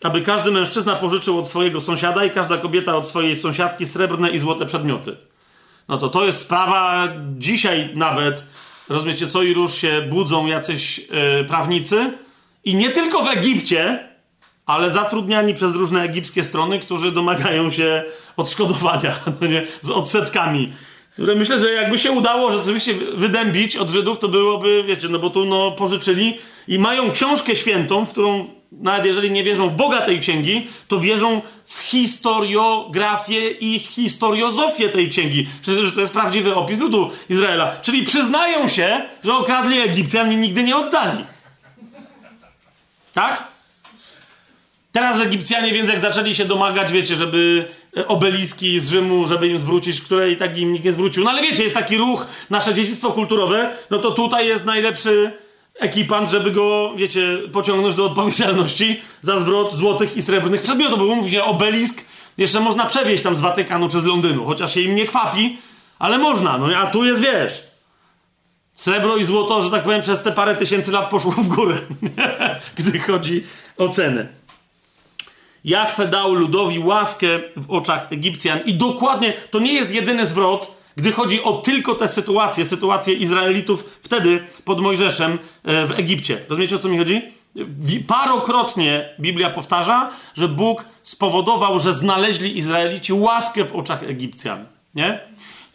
aby 0.03 0.23
każdy 0.23 0.51
mężczyzna 0.51 0.97
pożyczył 0.97 1.39
od 1.39 1.49
swojego 1.49 1.81
sąsiada 1.81 2.25
i 2.25 2.31
każda 2.31 2.59
kobieta 2.59 2.97
od 2.97 3.09
swojej 3.09 3.37
sąsiadki 3.37 3.87
srebrne 3.87 4.31
i 4.31 4.39
złote 4.39 4.67
przedmioty. 4.67 5.17
No 5.89 5.99
to 5.99 6.09
to 6.09 6.25
jest 6.25 6.41
sprawa 6.41 7.09
dzisiaj 7.39 7.91
nawet, 7.95 8.45
rozumiecie, 8.89 9.27
co 9.27 9.43
i 9.43 9.55
róż 9.55 9.75
się 9.75 10.03
budzą 10.03 10.47
jacyś 10.47 10.99
yy, 10.99 11.45
prawnicy. 11.49 12.13
I 12.65 12.75
nie 12.75 12.91
tylko 12.91 13.23
w 13.23 13.29
Egipcie, 13.29 14.09
ale 14.67 14.91
zatrudniani 14.91 15.55
przez 15.55 15.75
różne 15.75 16.03
egipskie 16.03 16.45
strony, 16.45 16.79
którzy 16.79 17.13
domagają 17.13 17.71
się 17.71 18.05
odszkodowania 18.37 19.21
no 19.41 19.47
nie, 19.47 19.67
z 19.81 19.91
odsetkami. 19.91 20.73
Które 21.13 21.35
myślę, 21.35 21.61
że 21.61 21.73
jakby 21.73 21.99
się 21.99 22.11
udało 22.11 22.53
rzeczywiście 22.53 22.95
wydębić 23.15 23.77
od 23.77 23.91
Żydów, 23.91 24.19
to 24.19 24.29
byłoby, 24.29 24.85
wiecie, 24.87 25.09
no 25.09 25.19
bo 25.19 25.31
tu 25.31 25.45
no, 25.45 25.71
pożyczyli 25.71 26.39
i 26.69 26.79
mają 26.79 27.11
książkę 27.11 27.57
świętą, 27.57 28.07
w 28.07 28.11
którą 28.11 28.60
nawet 28.73 29.05
jeżeli 29.05 29.31
nie 29.31 29.45
wierzą 29.45 29.69
w 29.69 29.75
Boga 29.75 30.01
tej 30.01 30.21
księgi, 30.21 30.67
to 30.89 31.01
wierzą 31.01 31.43
w 31.67 31.79
historiografię 31.79 33.51
i 33.51 33.79
historiozofię 33.79 34.89
tej 34.89 35.11
księgi. 35.11 35.47
Przecież 35.63 35.95
to 35.95 36.01
jest 36.01 36.13
prawdziwy 36.13 36.55
opis 36.55 36.79
ludu 36.79 37.11
Izraela. 37.29 37.77
Czyli 37.83 38.03
przyznają 38.03 38.69
się, 38.69 39.01
że 39.25 39.35
okradli 39.35 39.79
Egipcjan 39.79 40.33
i 40.33 40.37
nigdy 40.37 40.63
nie 40.63 40.77
oddali. 40.77 41.25
Tak? 43.15 43.51
Teraz 44.93 45.21
Egipcjanie 45.21 45.73
więc 45.73 45.89
jak 45.89 46.01
zaczęli 46.01 46.35
się 46.35 46.45
domagać, 46.45 46.93
wiecie, 46.93 47.17
żeby 47.17 47.69
obeliski 48.07 48.81
z 48.81 48.91
Rzymu, 48.91 49.27
żeby 49.27 49.49
im 49.49 49.59
zwrócić, 49.59 50.01
które 50.01 50.31
i 50.31 50.37
tak 50.37 50.59
im 50.59 50.73
nikt 50.73 50.85
nie 50.85 50.93
zwrócił. 50.93 51.25
No 51.25 51.31
ale 51.31 51.43
wiecie, 51.43 51.63
jest 51.63 51.75
taki 51.75 51.97
ruch, 51.97 52.27
nasze 52.51 52.75
dziedzictwo 52.75 53.11
kulturowe, 53.11 53.71
no 53.91 53.99
to 53.99 54.11
tutaj 54.11 54.47
jest 54.47 54.65
najlepszy 54.65 55.33
ekipant, 55.81 56.31
żeby 56.31 56.51
go, 56.51 56.93
wiecie, 56.97 57.39
pociągnąć 57.53 57.95
do 57.95 58.05
odpowiedzialności 58.05 59.01
za 59.21 59.39
zwrot 59.39 59.73
złotych 59.73 60.17
i 60.17 60.23
srebrnych 60.23 60.63
przedmiotów. 60.63 60.99
Bo 60.99 61.05
mówi 61.05 61.31
się, 61.31 61.45
obelisk 61.45 62.05
jeszcze 62.39 62.61
można 62.61 62.87
przewieźć 62.87 63.23
tam 63.23 63.37
z 63.37 63.41
Watykanu 63.41 63.89
czy 63.89 64.01
z 64.01 64.05
Londynu, 64.05 64.45
chociaż 64.45 64.75
się 64.75 64.81
im 64.81 64.95
nie 64.95 65.07
kwapi, 65.07 65.59
ale 65.99 66.19
można. 66.19 66.59
No 66.59 66.67
a 66.77 66.87
tu 66.87 67.05
jest, 67.05 67.23
wiesz, 67.23 67.63
srebro 68.75 69.17
i 69.17 69.25
złoto, 69.25 69.63
że 69.63 69.71
tak 69.71 69.83
powiem, 69.83 70.03
przez 70.03 70.23
te 70.23 70.33
parę 70.33 70.57
tysięcy 70.57 70.91
lat 70.91 71.11
poszło 71.11 71.33
w 71.33 71.49
górę, 71.49 71.79
gdy 72.79 72.99
chodzi 72.99 73.45
o 73.79 73.89
cenę. 73.89 74.27
Jachwę 75.65 76.09
dał 76.09 76.35
ludowi 76.35 76.79
łaskę 76.79 77.27
w 77.57 77.71
oczach 77.71 78.07
Egipcjan 78.13 78.61
i 78.65 78.75
dokładnie, 78.75 79.33
to 79.51 79.59
nie 79.59 79.73
jest 79.73 79.93
jedyny 79.93 80.27
zwrot, 80.27 80.80
gdy 81.01 81.13
chodzi 81.13 81.43
o 81.43 81.53
tylko 81.53 81.95
tę 81.95 82.09
sytuację, 82.09 82.67
sytuację 82.67 83.15
Izraelitów 83.15 83.99
wtedy 84.03 84.45
pod 84.65 84.81
Mojżeszem 84.81 85.39
e, 85.65 85.87
w 85.87 85.99
Egipcie. 85.99 86.39
Rozumiecie 86.49 86.77
o 86.77 86.79
co 86.79 86.89
mi 86.89 86.99
chodzi? 86.99 87.23
Parokrotnie 88.07 89.09
Biblia 89.21 89.51
powtarza, 89.51 90.11
że 90.37 90.49
Bóg 90.49 90.85
spowodował, 91.03 91.79
że 91.79 91.95
znaleźli 91.95 92.59
Izraelici 92.59 93.13
łaskę 93.13 93.65
w 93.65 93.77
oczach 93.77 94.03
Egipcjan. 94.03 94.67
Nie? 94.95 95.21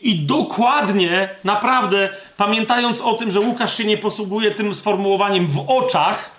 I 0.02 0.16
dokładnie, 0.16 1.30
naprawdę, 1.44 2.10
pamiętając 2.38 3.02
o 3.02 3.14
tym, 3.14 3.32
że 3.32 3.40
Łukasz 3.40 3.78
się 3.78 3.86
nie 3.86 3.98
posługuje 3.98 4.52
tym 4.52 4.76
sformułowaniem 4.76 5.48
w 5.48 5.70
oczach, 5.70 6.32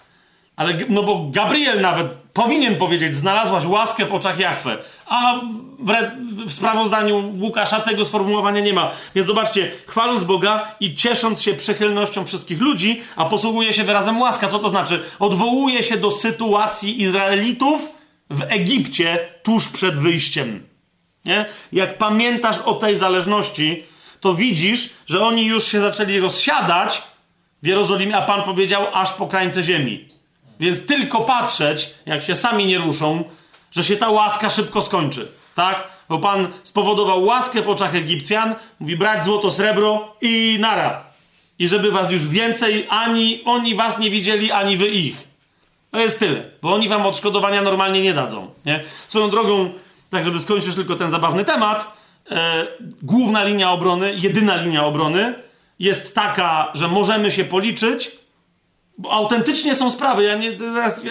ale 0.57 0.79
no 0.89 1.03
bo 1.03 1.27
Gabriel 1.31 1.81
nawet 1.81 2.07
powinien 2.33 2.77
powiedzieć, 2.77 3.17
znalazłaś 3.17 3.65
łaskę 3.65 4.07
w 4.07 4.15
oczach 4.15 4.39
Jachwę, 4.39 4.79
a 5.09 5.41
w, 5.78 5.93
w, 6.47 6.53
sprawozdaniu 6.53 7.33
Łukasza 7.41 7.81
tego 7.81 8.05
sformułowania 8.05 8.61
nie 8.61 8.73
ma. 8.73 8.91
Więc 9.15 9.27
zobaczcie, 9.27 9.73
chwaląc 9.87 10.24
Boga 10.24 10.74
i 10.81 10.95
ciesząc 10.95 11.43
się 11.43 11.55
przychylnością 11.55 12.24
wszystkich 12.24 12.61
ludzi, 12.61 13.03
a 13.16 13.24
posługuje 13.24 13.73
się 13.73 13.85
wyrazem 13.85 14.20
łaska. 14.20 14.49
Co 14.49 14.59
to 14.59 14.69
znaczy? 14.69 15.03
Odwołuje 15.19 15.83
się 15.83 15.97
do 15.97 16.11
sytuacji 16.11 17.03
Izraelitów 17.03 17.93
w 18.31 18.43
Egipcie 18.43 19.28
tuż 19.43 19.69
przed 19.69 19.99
wyjściem. 19.99 20.66
Nie? 21.24 21.47
Jak 21.73 21.99
pamiętasz 21.99 22.59
o 22.59 22.74
tej 22.74 22.97
zależności, 22.97 23.83
to 24.20 24.35
widzisz, 24.35 24.91
że 25.07 25.27
oni 25.27 25.47
już 25.47 25.66
się 25.66 25.81
zaczęli 25.81 26.20
rozsiadać 26.20 27.03
w 27.62 27.66
Jerozolimie, 27.66 28.16
a 28.16 28.23
Pan 28.23 28.43
powiedział 28.43 28.87
aż 28.93 29.12
po 29.12 29.27
krańce 29.27 29.62
ziemi. 29.62 30.09
Więc 30.61 30.87
tylko 30.87 31.20
patrzeć, 31.20 31.91
jak 32.07 32.23
się 32.23 32.37
sami 32.37 32.66
nie 32.66 32.78
ruszą, 32.78 33.24
że 33.77 33.85
się 33.85 33.97
ta 33.97 34.11
łaska 34.11 34.51
szybko 34.51 34.82
skończy. 34.82 35.28
Tak? 35.55 35.89
Bo 36.09 36.19
Pan 36.19 36.48
spowodował 36.62 37.24
łaskę 37.24 37.62
w 37.62 37.69
oczach 37.69 37.94
Egipcjan, 37.94 38.55
mówi 38.81 38.97
brać 38.97 39.24
złoto, 39.24 39.51
srebro 39.51 40.15
i 40.20 40.57
nara. 40.61 41.05
I 41.59 41.69
żeby 41.69 41.93
was 41.93 42.11
już 42.11 42.28
więcej, 42.28 42.86
ani 42.90 43.43
oni 43.44 43.74
was 43.74 43.98
nie 43.98 44.11
widzieli, 44.11 44.53
ani 44.53 44.77
wy 44.77 44.89
ich. 44.89 45.28
To 45.90 46.01
jest 46.01 46.19
tyle, 46.19 46.51
bo 46.62 46.74
oni 46.74 46.89
wam 46.89 47.07
odszkodowania 47.07 47.62
normalnie 47.62 48.01
nie 48.01 48.15
dadzą. 48.15 48.51
Nie? 48.65 48.85
Swoją 49.09 49.31
drogą, 49.31 49.73
tak 50.11 50.24
żeby 50.24 50.40
skończyć 50.40 50.74
tylko 50.74 50.97
ten 50.97 51.11
zabawny 51.11 51.44
temat, 51.44 51.97
e, 52.31 52.66
główna 53.03 53.44
linia 53.44 53.70
obrony, 53.70 54.15
jedyna 54.16 54.57
linia 54.57 54.85
obrony 54.85 55.35
jest 55.78 56.15
taka, 56.15 56.70
że 56.74 56.89
możemy 56.89 57.31
się 57.32 57.44
policzyć, 57.44 58.11
bo 58.98 59.12
autentycznie 59.12 59.74
są 59.74 59.90
sprawy, 59.90 60.24
ja 60.24 60.36
nie, 60.36 60.52
teraz, 60.52 61.06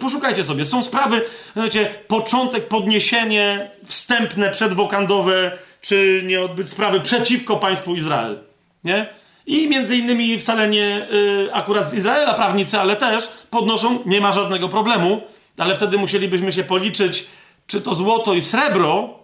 poszukajcie 0.00 0.44
sobie, 0.44 0.64
są 0.64 0.82
sprawy, 0.82 1.22
wiecie, 1.56 1.94
początek, 2.08 2.68
podniesienie 2.68 3.70
wstępne, 3.84 4.50
przedwokandowe, 4.50 5.58
czy 5.80 6.22
nie 6.24 6.42
odbyć 6.42 6.70
sprawy 6.70 7.00
przeciwko 7.00 7.56
państwu 7.56 7.96
Izrael, 7.96 8.38
nie? 8.84 9.08
I 9.46 9.68
między 9.68 9.96
innymi 9.96 10.38
wcale 10.38 10.68
nie 10.68 11.08
y, 11.12 11.54
akurat 11.54 11.90
z 11.90 11.94
Izraela 11.94 12.34
prawnicy, 12.34 12.78
ale 12.78 12.96
też 12.96 13.28
podnoszą, 13.50 13.98
nie 14.06 14.20
ma 14.20 14.32
żadnego 14.32 14.68
problemu, 14.68 15.20
ale 15.58 15.76
wtedy 15.76 15.98
musielibyśmy 15.98 16.52
się 16.52 16.64
policzyć, 16.64 17.26
czy 17.66 17.80
to 17.80 17.94
złoto 17.94 18.34
i 18.34 18.42
srebro, 18.42 19.18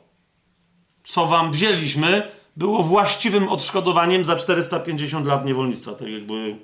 co 1.05 1.26
wam 1.26 1.52
wzięliśmy, 1.52 2.22
było 2.56 2.82
właściwym 2.82 3.48
odszkodowaniem 3.48 4.24
za 4.24 4.36
450 4.36 5.26
lat 5.26 5.47
niewolnictwa, 5.47 5.93
tak 5.94 6.09
jakby 6.09 6.56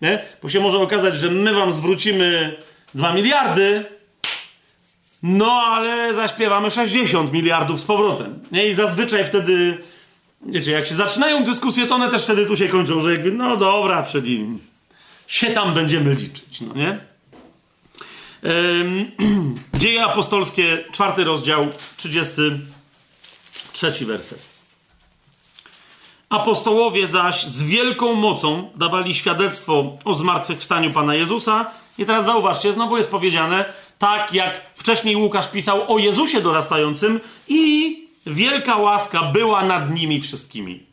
nie? 0.00 0.24
Bo 0.42 0.48
się 0.48 0.60
może 0.60 0.78
okazać, 0.78 1.16
że 1.16 1.30
my 1.30 1.54
wam 1.54 1.72
zwrócimy 1.72 2.56
2 2.94 3.12
miliardy, 3.12 3.84
no 5.22 5.52
ale 5.52 6.14
zaśpiewamy 6.14 6.70
60 6.70 7.32
miliardów 7.32 7.80
z 7.80 7.84
powrotem. 7.84 8.38
Nie? 8.52 8.68
I 8.68 8.74
zazwyczaj 8.74 9.24
wtedy, 9.24 9.78
wiecie, 10.46 10.70
jak 10.70 10.86
się 10.86 10.94
zaczynają 10.94 11.44
dyskusje, 11.44 11.86
to 11.86 11.94
one 11.94 12.10
też 12.10 12.24
wtedy 12.24 12.46
tu 12.46 12.56
się 12.56 12.68
kończą, 12.68 13.00
że 13.00 13.12
jakby, 13.12 13.32
no 13.32 13.56
dobra, 13.56 14.02
czyli 14.02 14.46
się 15.26 15.46
tam 15.46 15.74
będziemy 15.74 16.14
liczyć, 16.14 16.60
no 16.60 16.74
nie? 16.74 16.98
Dzieje 19.80 20.04
apostolskie, 20.04 20.84
czwarty 20.92 21.24
rozdział, 21.24 21.68
33 21.96 24.06
werset. 24.06 24.57
Apostołowie 26.28 27.06
zaś 27.06 27.44
z 27.44 27.62
wielką 27.62 28.14
mocą 28.14 28.70
dawali 28.76 29.14
świadectwo 29.14 29.84
o 30.04 30.14
zmartwychwstaniu 30.14 30.92
Pana 30.92 31.14
Jezusa. 31.14 31.70
I 31.98 32.06
teraz 32.06 32.24
zauważcie, 32.24 32.72
znowu 32.72 32.96
jest 32.96 33.10
powiedziane, 33.10 33.64
tak 33.98 34.32
jak 34.32 34.60
wcześniej 34.74 35.16
Łukasz 35.16 35.50
pisał 35.50 35.94
o 35.94 35.98
Jezusie 35.98 36.40
dorastającym 36.40 37.20
i 37.48 37.96
wielka 38.26 38.76
łaska 38.76 39.22
była 39.22 39.64
nad 39.64 39.94
nimi 39.94 40.20
wszystkimi. 40.20 40.86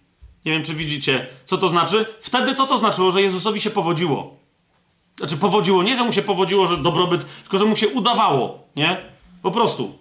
Nie 0.46 0.52
wiem, 0.52 0.64
czy 0.64 0.74
widzicie, 0.74 1.28
co 1.46 1.58
to 1.58 1.70
znaczy. 1.70 2.06
Wtedy 2.22 2.56
co 2.56 2.68
to 2.68 2.78
znaczyło, 2.78 3.12
że 3.12 3.22
Jezusowi 3.22 3.62
się 3.62 3.70
powodziło? 3.70 4.36
Znaczy 5.18 5.38
powodziło, 5.38 5.84
nie, 5.84 5.96
że 5.96 6.04
mu 6.04 6.14
się 6.14 6.22
powodziło, 6.22 6.68
że 6.68 6.78
dobrobyt, 6.78 7.26
tylko 7.42 7.58
że 7.58 7.66
mu 7.66 7.76
się 7.76 7.88
udawało, 7.88 8.60
nie? 8.76 8.98
Po 9.42 9.52
prostu. 9.52 9.98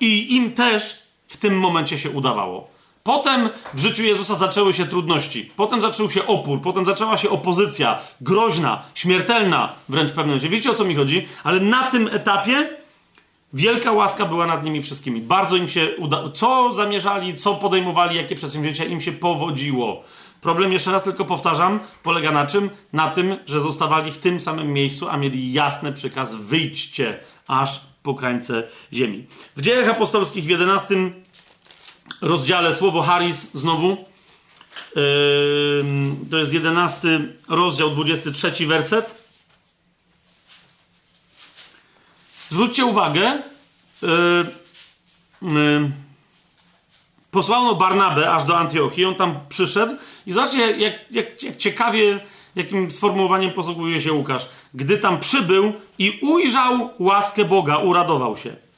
I 0.00 0.36
im 0.36 0.52
też 0.52 1.02
w 1.28 1.36
tym 1.36 1.58
momencie 1.58 1.98
się 1.98 2.10
udawało. 2.10 2.68
Potem 3.02 3.50
w 3.74 3.80
życiu 3.80 4.04
Jezusa 4.04 4.34
zaczęły 4.34 4.72
się 4.72 4.86
trudności, 4.86 5.50
potem 5.56 5.80
zaczął 5.80 6.10
się 6.10 6.26
opór, 6.26 6.60
potem 6.62 6.86
zaczęła 6.86 7.16
się 7.16 7.30
opozycja, 7.30 7.98
groźna, 8.20 8.82
śmiertelna 8.94 9.72
wręcz 9.88 10.10
w 10.10 10.14
pewnym. 10.14 10.38
Wiecie 10.38 10.70
o 10.70 10.74
co 10.74 10.84
mi 10.84 10.94
chodzi? 10.94 11.28
Ale 11.44 11.60
na 11.60 11.90
tym 11.90 12.08
etapie 12.12 12.70
wielka 13.52 13.92
łaska 13.92 14.26
była 14.26 14.46
nad 14.46 14.64
nimi 14.64 14.82
wszystkimi. 14.82 15.20
Bardzo 15.20 15.56
im 15.56 15.68
się 15.68 15.88
udało. 15.98 16.30
Co 16.30 16.72
zamierzali, 16.72 17.36
co 17.36 17.54
podejmowali, 17.54 18.16
jakie 18.16 18.36
przedsięwzięcia 18.36 18.84
im 18.84 19.00
się 19.00 19.12
powodziło. 19.12 20.04
Problem, 20.40 20.72
jeszcze 20.72 20.92
raz 20.92 21.04
tylko 21.04 21.24
powtarzam, 21.24 21.80
polega 22.02 22.30
na 22.30 22.46
czym? 22.46 22.70
Na 22.92 23.10
tym, 23.10 23.36
że 23.46 23.60
zostawali 23.60 24.12
w 24.12 24.18
tym 24.18 24.40
samym 24.40 24.72
miejscu, 24.72 25.08
a 25.08 25.16
mieli 25.16 25.52
jasny 25.52 25.92
przykaz: 25.92 26.34
wyjdźcie 26.34 27.18
aż 27.46 27.80
po 28.02 28.14
krańce 28.14 28.62
ziemi. 28.92 29.26
W 29.56 29.62
dziejach 29.62 29.88
apostolskich 29.88 30.44
w 30.44 30.48
11 30.48 30.94
rozdziale 32.20 32.74
słowo 32.74 33.02
Haris 33.02 33.50
znowu. 33.54 34.04
To 36.30 36.36
jest 36.36 36.52
11 36.52 37.20
rozdział, 37.48 37.90
23 37.90 38.66
werset. 38.66 39.30
Zwróćcie 42.48 42.84
uwagę. 42.84 43.42
Yy, 44.02 44.10
yy, 45.42 45.90
posłano 47.30 47.74
Barnabę 47.74 48.30
aż 48.30 48.44
do 48.44 48.58
Antiochii. 48.58 49.04
On 49.04 49.14
tam 49.14 49.40
przyszedł 49.48 49.96
i 50.26 50.32
zobaczcie, 50.32 50.70
jak, 50.70 50.94
jak, 51.10 51.42
jak 51.42 51.56
ciekawie, 51.56 52.20
jakim 52.56 52.90
sformułowaniem 52.90 53.50
posługuje 53.50 54.00
się 54.00 54.12
Łukasz. 54.12 54.48
Gdy 54.74 54.98
tam 54.98 55.20
przybył 55.20 55.72
i 55.98 56.18
ujrzał 56.22 56.90
łaskę 56.98 57.44
Boga, 57.44 57.76
uradował 57.78 58.36
się 58.36 58.69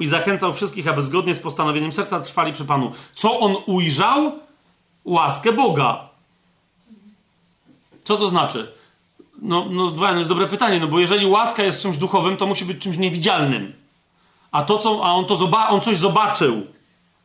i 0.00 0.06
zachęcał 0.06 0.52
wszystkich, 0.52 0.88
aby 0.88 1.02
zgodnie 1.02 1.34
z 1.34 1.40
postanowieniem 1.40 1.92
serca 1.92 2.20
trwali 2.20 2.52
przy 2.52 2.64
Panu. 2.64 2.92
Co 3.14 3.40
on 3.40 3.56
ujrzał? 3.66 4.32
Łaskę 5.04 5.52
Boga. 5.52 6.08
Co 8.04 8.16
to 8.16 8.28
znaczy? 8.28 8.72
No, 9.42 9.66
no, 9.70 9.90
to 9.90 10.14
jest 10.14 10.28
dobre 10.28 10.46
pytanie, 10.46 10.80
no 10.80 10.88
bo 10.88 10.98
jeżeli 11.00 11.26
łaska 11.26 11.62
jest 11.62 11.82
czymś 11.82 11.96
duchowym, 11.96 12.36
to 12.36 12.46
musi 12.46 12.64
być 12.64 12.82
czymś 12.82 12.96
niewidzialnym. 12.96 13.72
A 14.52 14.62
to, 14.62 14.78
co, 14.78 15.04
a 15.04 15.12
on 15.12 15.24
to 15.24 15.34
zoba- 15.34 15.68
on 15.68 15.80
coś 15.80 15.96
zobaczył. 15.96 16.66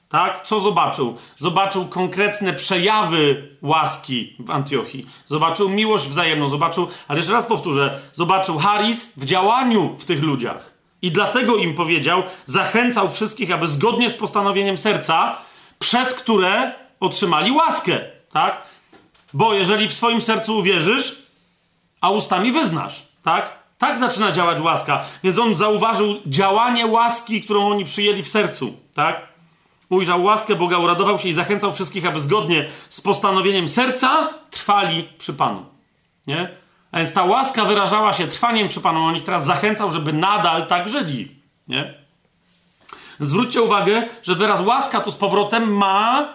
Tak? 0.10 0.48
Co 0.48 0.60
zobaczył? 0.60 1.18
Zobaczył 1.36 1.86
konkretne 1.86 2.54
przejawy 2.54 3.50
łaski 3.62 4.36
w 4.40 4.52
Antiochii. 4.52 5.08
Zobaczył 5.28 5.70
miłość 5.70 6.08
wzajemną, 6.08 6.50
zobaczył, 6.50 6.88
ale 7.08 7.20
jeszcze 7.20 7.34
raz 7.34 7.45
powtórzę, 7.45 8.02
zobaczył 8.14 8.58
Haris 8.58 9.12
w 9.18 9.26
działaniu 9.26 9.95
w 10.00 10.06
tych 10.06 10.24
ludziach. 10.24 10.73
I 11.04 11.12
dlatego 11.12 11.56
im 11.56 11.76
powiedział, 11.76 12.24
zachęcał 12.46 13.12
wszystkich, 13.12 13.52
aby 13.52 13.68
zgodnie 13.68 14.10
z 14.10 14.16
postanowieniem 14.16 14.78
serca, 14.78 15.38
przez 15.80 16.14
które 16.14 16.74
otrzymali 17.00 17.52
łaskę. 17.52 18.02
Tak? 18.32 18.62
Bo 19.34 19.54
jeżeli 19.54 19.90
w 19.90 19.94
swoim 19.94 20.22
sercu 20.22 20.58
uwierzysz, 20.58 21.24
a 22.02 22.10
ustami 22.10 22.52
wyznasz, 22.52 23.02
tak? 23.24 23.60
Tak 23.78 24.00
zaczyna 24.00 24.32
działać 24.32 24.60
łaska. 24.60 25.06
Więc 25.24 25.40
on 25.40 25.56
zauważył 25.56 26.16
działanie 26.26 26.86
łaski, 26.86 27.42
którą 27.42 27.68
oni 27.68 27.86
przyjęli 27.86 28.24
w 28.24 28.28
sercu, 28.28 28.78
tak? 28.96 29.28
Ujrzał 29.90 30.24
łaskę 30.24 30.56
Boga, 30.56 30.78
uradował 30.78 31.20
się 31.20 31.30
i 31.30 31.34
zachęcał 31.34 31.74
wszystkich, 31.74 32.06
aby 32.06 32.20
zgodnie 32.20 32.70
z 32.90 33.02
postanowieniem 33.02 33.70
serca 33.70 34.34
trwali 34.52 35.10
przy 35.18 35.34
Panu. 35.34 35.66
Nie? 36.28 36.62
A 36.94 36.98
więc 36.98 37.14
ta 37.14 37.24
łaska 37.24 37.65
wyrażała 37.65 38.14
się 38.14 38.28
trwaniem 38.28 38.68
przy 38.68 38.82
Panu. 38.82 38.99
On 38.99 39.15
ich 39.15 39.24
teraz 39.24 39.45
zachęcał, 39.45 39.91
żeby 39.91 40.14
nadal 40.14 40.68
tak 40.68 40.90
żyli. 40.90 41.36
Nie? 41.68 41.94
Zwróćcie 43.20 43.61
uwagę, 43.61 44.03
że 44.24 44.36
wyraz 44.36 44.61
łaska 44.61 44.99
tu 45.02 45.11
z 45.11 45.15
powrotem 45.15 45.78
ma. 45.78 46.34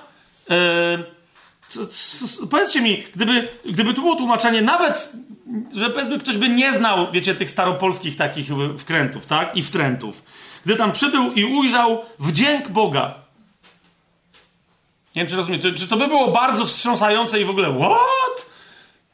Yy, 0.48 2.46
powiedzcie 2.50 2.80
mi, 2.80 3.04
gdyby, 3.14 3.48
gdyby 3.64 3.94
tu 3.94 4.02
było 4.02 4.16
tłumaczenie, 4.16 4.62
nawet, 4.62 5.12
że 5.74 5.90
powiedzmy 5.90 6.18
ktoś 6.18 6.36
by 6.36 6.48
nie 6.48 6.74
znał, 6.74 7.12
wiecie, 7.12 7.34
tych 7.34 7.50
staropolskich 7.50 8.16
takich 8.16 8.48
wkrętów, 8.78 9.26
tak? 9.26 9.56
I 9.56 9.62
wtrętów. 9.62 10.22
Gdy 10.64 10.76
tam 10.76 10.92
przybył 10.92 11.32
i 11.32 11.44
ujrzał 11.44 12.04
wdzięk 12.18 12.68
Boga, 12.68 13.14
nie 15.16 15.22
wiem, 15.22 15.30
czy 15.30 15.36
rozumiecie. 15.36 15.72
Czy 15.72 15.88
to 15.88 15.96
by 15.96 16.08
było 16.08 16.32
bardzo 16.32 16.66
wstrząsające 16.66 17.40
i 17.40 17.44
w 17.44 17.50
ogóle 17.50 17.78
what? 17.78 18.47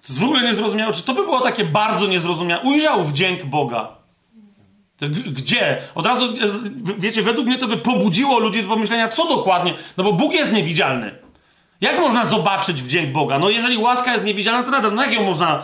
To 0.06 0.12
jest 0.12 0.20
w 0.20 0.24
ogóle 0.24 0.42
niezrozumiałe. 0.42 0.92
Czy 0.92 1.02
to 1.02 1.14
by 1.14 1.22
było 1.22 1.40
takie 1.40 1.64
bardzo 1.64 2.06
niezrozumiałe? 2.06 2.62
Ujrzał 2.62 3.04
wdzięk 3.04 3.44
Boga. 3.44 3.88
Gdzie? 5.26 5.82
Od 5.94 6.06
razu, 6.06 6.24
e, 6.24 6.30
wiecie, 6.98 7.22
według 7.22 7.46
mnie 7.46 7.58
to 7.58 7.68
by 7.68 7.76
pobudziło 7.76 8.38
ludzi 8.38 8.62
do 8.62 8.68
pomyślenia, 8.68 9.08
co 9.08 9.28
dokładnie. 9.28 9.74
No 9.96 10.04
bo 10.04 10.12
Bóg 10.12 10.32
jest 10.32 10.52
niewidzialny. 10.52 11.14
Jak 11.80 12.00
można 12.00 12.24
zobaczyć 12.24 12.82
wdzięk 12.82 13.12
Boga? 13.12 13.38
No 13.38 13.50
jeżeli 13.50 13.78
łaska 13.78 14.12
jest 14.12 14.24
niewidzialna, 14.24 14.62
to 14.62 14.70
nadal, 14.70 14.94
no 14.94 15.02
jak 15.02 15.12
ją 15.12 15.22
można 15.22 15.62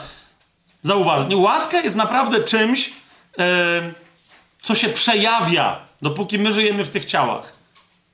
zauważyć? 0.82 1.28
Nie, 1.28 1.36
łaska 1.36 1.80
jest 1.80 1.96
naprawdę 1.96 2.44
czymś, 2.44 2.92
e, 3.38 3.92
co 4.62 4.74
się 4.74 4.88
przejawia, 4.88 5.80
dopóki 6.02 6.38
my 6.38 6.52
żyjemy 6.52 6.84
w 6.84 6.90
tych 6.90 7.04
ciałach 7.04 7.60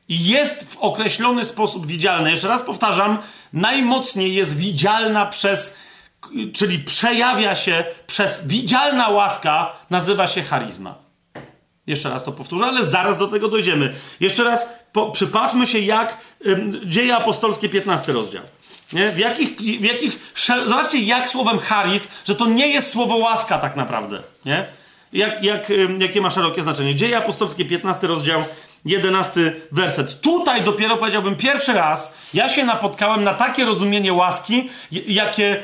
i 0.09 0.27
jest 0.27 0.71
w 0.71 0.77
określony 0.77 1.45
sposób 1.45 1.87
widzialna. 1.87 2.31
Jeszcze 2.31 2.49
raz 2.49 2.63
powtarzam, 2.63 3.19
najmocniej 3.53 4.35
jest 4.35 4.57
widzialna 4.57 5.27
przez, 5.27 5.77
czyli 6.55 6.79
przejawia 6.79 7.57
się 7.57 7.85
przez 8.07 8.47
widzialna 8.47 9.09
łaska, 9.09 9.73
nazywa 9.91 10.27
się 10.27 10.43
charyzma. 10.43 10.95
Jeszcze 11.87 12.11
raz 12.11 12.25
to 12.25 12.33
powtórzę, 12.33 12.67
ale 12.67 12.85
zaraz 12.85 13.19
do 13.19 13.29
tego 13.29 13.49
dojdziemy. 13.49 13.95
Jeszcze 14.21 14.45
raz 14.45 14.67
po, 14.93 15.11
przypatrzmy 15.11 15.67
się, 15.67 15.79
jak 15.79 16.19
ym, 16.47 16.81
dzieje 16.85 17.17
apostolskie, 17.17 17.69
15 17.69 18.13
rozdział. 18.13 18.43
Nie? 18.93 19.09
W 19.09 19.19
jakich, 19.19 19.57
w 19.61 19.85
jakich, 19.85 20.35
zobaczcie, 20.67 20.99
jak 20.99 21.29
słowem 21.29 21.59
charis, 21.59 22.11
że 22.27 22.35
to 22.35 22.47
nie 22.47 22.69
jest 22.69 22.91
słowo 22.91 23.17
łaska 23.17 23.59
tak 23.59 23.77
naprawdę. 23.77 24.23
Nie? 24.45 24.67
Jak, 25.13 25.45
jak, 25.45 25.73
jakie 25.99 26.21
ma 26.21 26.31
szerokie 26.31 26.63
znaczenie. 26.63 26.95
Dzieje 26.95 27.17
apostolskie, 27.17 27.65
15 27.65 28.07
rozdział, 28.07 28.45
jedenasty 28.87 29.61
werset. 29.73 30.21
Tutaj 30.21 30.65
dopiero 30.65 30.97
powiedziałbym 30.97 31.37
pierwszy 31.37 31.73
raz, 31.73 32.15
ja 32.35 32.49
się 32.49 32.65
napotkałem 32.65 33.25
na 33.25 33.35
takie 33.35 33.65
rozumienie 33.65 34.13
łaski, 34.13 34.69
jakie, 34.91 35.63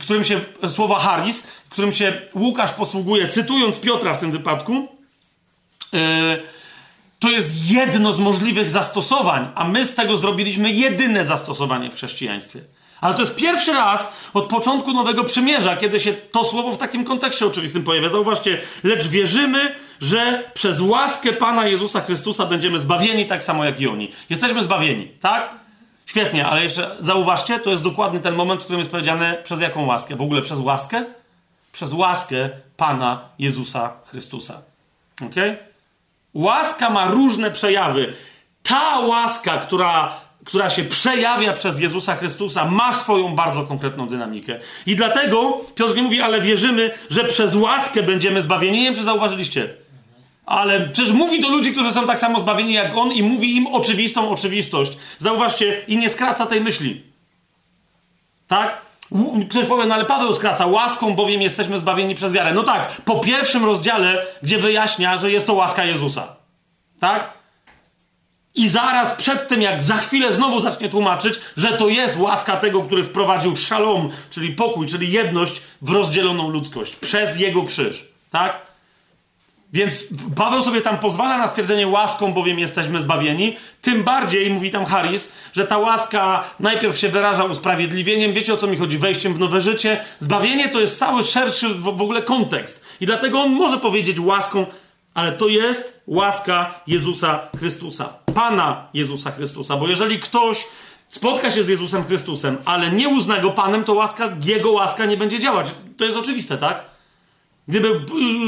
którym 0.00 0.24
się 0.24 0.40
słowa 0.68 0.98
Haris, 0.98 1.46
którym 1.70 1.92
się 1.92 2.20
Łukasz 2.34 2.72
posługuje, 2.72 3.28
cytując 3.28 3.80
Piotra 3.80 4.14
w 4.14 4.20
tym 4.20 4.32
wypadku. 4.32 4.88
Yy, 5.92 5.98
to 7.18 7.30
jest 7.30 7.70
jedno 7.70 8.12
z 8.12 8.18
możliwych 8.18 8.70
zastosowań, 8.70 9.48
a 9.54 9.64
my 9.64 9.84
z 9.84 9.94
tego 9.94 10.16
zrobiliśmy 10.16 10.72
jedyne 10.72 11.24
zastosowanie 11.24 11.90
w 11.90 11.94
chrześcijaństwie. 11.94 12.60
Ale 13.00 13.14
to 13.14 13.20
jest 13.20 13.36
pierwszy 13.36 13.72
raz 13.72 14.12
od 14.34 14.46
początku 14.46 14.92
Nowego 14.92 15.24
Przymierza, 15.24 15.76
kiedy 15.76 16.00
się 16.00 16.12
to 16.12 16.44
słowo 16.44 16.72
w 16.72 16.78
takim 16.78 17.04
kontekście 17.04 17.46
oczywistym 17.46 17.84
pojawia. 17.84 18.08
Zauważcie, 18.08 18.60
lecz 18.84 19.08
wierzymy, 19.08 19.74
że 20.00 20.50
przez 20.54 20.80
łaskę 20.80 21.32
Pana 21.32 21.66
Jezusa 21.66 22.00
Chrystusa 22.00 22.46
będziemy 22.46 22.80
zbawieni 22.80 23.26
tak 23.26 23.44
samo 23.44 23.64
jak 23.64 23.80
i 23.80 23.88
oni. 23.88 24.12
Jesteśmy 24.30 24.62
zbawieni, 24.62 25.08
tak? 25.20 25.50
Świetnie, 26.06 26.46
ale 26.46 26.64
jeszcze 26.64 26.96
zauważcie, 27.00 27.58
to 27.58 27.70
jest 27.70 27.82
dokładnie 27.82 28.20
ten 28.20 28.34
moment, 28.34 28.60
w 28.60 28.64
którym 28.64 28.78
jest 28.78 28.90
powiedziane 28.90 29.36
przez 29.44 29.60
jaką 29.60 29.86
łaskę. 29.86 30.16
W 30.16 30.22
ogóle 30.22 30.42
przez 30.42 30.58
łaskę? 30.58 31.04
Przez 31.72 31.92
łaskę 31.92 32.50
Pana 32.76 33.20
Jezusa 33.38 33.92
Chrystusa. 34.06 34.62
Ok? 35.26 35.34
Łaska 36.34 36.90
ma 36.90 37.06
różne 37.06 37.50
przejawy. 37.50 38.14
Ta 38.62 38.98
łaska, 38.98 39.58
która 39.58 40.20
która 40.48 40.70
się 40.70 40.84
przejawia 40.84 41.52
przez 41.52 41.80
Jezusa 41.80 42.16
Chrystusa, 42.16 42.64
ma 42.64 42.92
swoją 42.92 43.34
bardzo 43.34 43.62
konkretną 43.62 44.08
dynamikę. 44.08 44.60
I 44.86 44.96
dlatego 44.96 45.60
Piotr 45.74 45.96
nie 45.96 46.02
mówi, 46.02 46.20
ale 46.20 46.40
wierzymy, 46.40 46.90
że 47.10 47.24
przez 47.24 47.54
łaskę 47.54 48.02
będziemy 48.02 48.42
zbawieni. 48.42 48.78
Nie 48.78 48.84
wiem, 48.84 48.94
czy 48.94 49.04
zauważyliście. 49.04 49.74
Ale 50.46 50.80
przecież 50.80 51.12
mówi 51.12 51.40
do 51.40 51.48
ludzi, 51.48 51.72
którzy 51.72 51.92
są 51.92 52.06
tak 52.06 52.18
samo 52.18 52.40
zbawieni 52.40 52.72
jak 52.72 52.96
on 52.96 53.12
i 53.12 53.22
mówi 53.22 53.56
im 53.56 53.66
oczywistą 53.66 54.30
oczywistość. 54.30 54.92
Zauważcie, 55.18 55.82
i 55.88 55.96
nie 55.96 56.10
skraca 56.10 56.46
tej 56.46 56.60
myśli. 56.60 57.02
Tak? 58.46 58.82
Ktoś 59.50 59.66
powie, 59.66 59.86
no 59.86 59.94
ale 59.94 60.04
Paweł 60.04 60.34
skraca 60.34 60.66
łaską, 60.66 61.14
bowiem 61.14 61.42
jesteśmy 61.42 61.78
zbawieni 61.78 62.14
przez 62.14 62.32
wiarę. 62.32 62.54
No 62.54 62.62
tak, 62.62 63.02
po 63.04 63.20
pierwszym 63.20 63.64
rozdziale, 63.64 64.26
gdzie 64.42 64.58
wyjaśnia, 64.58 65.18
że 65.18 65.30
jest 65.30 65.46
to 65.46 65.54
łaska 65.54 65.84
Jezusa. 65.84 66.36
Tak? 67.00 67.37
I 68.58 68.68
zaraz 68.68 69.14
przed 69.14 69.48
tym, 69.48 69.62
jak 69.62 69.82
za 69.82 69.96
chwilę 69.96 70.32
znowu 70.32 70.60
zacznie 70.60 70.88
tłumaczyć, 70.88 71.34
że 71.56 71.68
to 71.68 71.88
jest 71.88 72.18
łaska 72.18 72.56
tego, 72.56 72.82
który 72.82 73.04
wprowadził 73.04 73.56
szalom, 73.56 74.10
czyli 74.30 74.52
pokój, 74.52 74.86
czyli 74.86 75.12
jedność 75.12 75.62
w 75.82 75.90
rozdzieloną 75.90 76.50
ludzkość 76.50 76.96
przez 76.96 77.38
jego 77.38 77.64
krzyż. 77.64 78.04
Tak? 78.30 78.68
Więc 79.72 80.04
Paweł 80.36 80.62
sobie 80.62 80.80
tam 80.80 80.98
pozwala 80.98 81.38
na 81.38 81.48
stwierdzenie 81.48 81.88
łaską, 81.88 82.32
bowiem 82.32 82.58
jesteśmy 82.58 83.00
zbawieni. 83.00 83.56
Tym 83.82 84.04
bardziej, 84.04 84.50
mówi 84.50 84.70
tam 84.70 84.86
Harris, 84.86 85.32
że 85.52 85.66
ta 85.66 85.78
łaska 85.78 86.44
najpierw 86.60 86.98
się 86.98 87.08
wyraża 87.08 87.44
usprawiedliwieniem. 87.44 88.32
Wiecie 88.32 88.54
o 88.54 88.56
co 88.56 88.66
mi 88.66 88.76
chodzi? 88.76 88.98
Wejściem 88.98 89.34
w 89.34 89.38
nowe 89.38 89.60
życie. 89.60 90.04
Zbawienie 90.20 90.68
to 90.68 90.80
jest 90.80 90.98
cały 90.98 91.22
szerszy 91.22 91.68
w 91.68 91.88
ogóle 91.88 92.22
kontekst. 92.22 92.84
I 93.00 93.06
dlatego 93.06 93.40
on 93.40 93.52
może 93.52 93.78
powiedzieć 93.78 94.20
łaską, 94.20 94.66
ale 95.14 95.32
to 95.32 95.48
jest 95.48 96.02
łaska 96.06 96.80
Jezusa 96.86 97.40
Chrystusa. 97.56 98.12
Pana 98.34 98.88
Jezusa 98.94 99.30
Chrystusa. 99.30 99.76
Bo 99.76 99.88
jeżeli 99.88 100.18
ktoś 100.18 100.66
spotka 101.08 101.50
się 101.50 101.64
z 101.64 101.68
Jezusem 101.68 102.04
Chrystusem, 102.04 102.58
ale 102.64 102.90
nie 102.90 103.08
uzna 103.08 103.40
go 103.40 103.50
Panem, 103.50 103.84
to 103.84 103.94
łaska, 103.94 104.36
jego 104.44 104.72
łaska 104.72 105.06
nie 105.06 105.16
będzie 105.16 105.40
działać. 105.40 105.68
To 105.96 106.04
jest 106.04 106.18
oczywiste, 106.18 106.58
tak? 106.58 106.84
Gdyby 107.68 108.00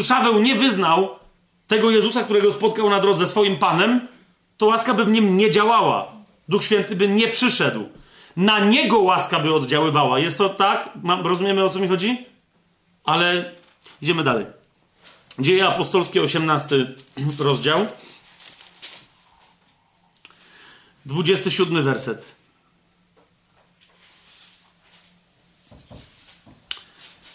Szaweł 0.03 0.43
nie 0.43 0.55
wyznał 0.55 1.09
tego 1.66 1.91
Jezusa, 1.91 2.23
którego 2.23 2.53
spotkał 2.53 2.91
na 2.91 3.01
drodze 3.01 3.27
swoim 3.27 3.57
Panem, 3.57 4.09
to 4.57 4.66
łaska 4.66 4.95
by 4.95 5.05
w 5.05 5.11
nim 5.11 5.37
nie 5.37 5.51
działała. 5.51 6.12
Duch 6.49 6.65
Święty 6.65 6.97
by 6.97 7.09
nie 7.09 7.28
przyszedł. 7.28 7.89
Na 8.37 8.59
niego 8.59 8.99
łaska 8.99 9.41
by 9.41 9.55
oddziaływała. 9.55 10.19
Jest 10.19 10.39
to 10.39 10.49
tak? 10.49 10.89
Rozumiemy 11.23 11.65
o 11.65 11.69
co 11.69 11.78
mi 11.78 11.89
chodzi? 11.89 12.27
Ale 13.05 13.53
idziemy 14.03 14.24
dalej. 14.24 14.60
Dzieje 15.40 15.68
apostolskie, 15.68 16.22
18 16.22 16.94
rozdział. 17.38 17.86
27 21.06 21.82
werset. 21.82 22.34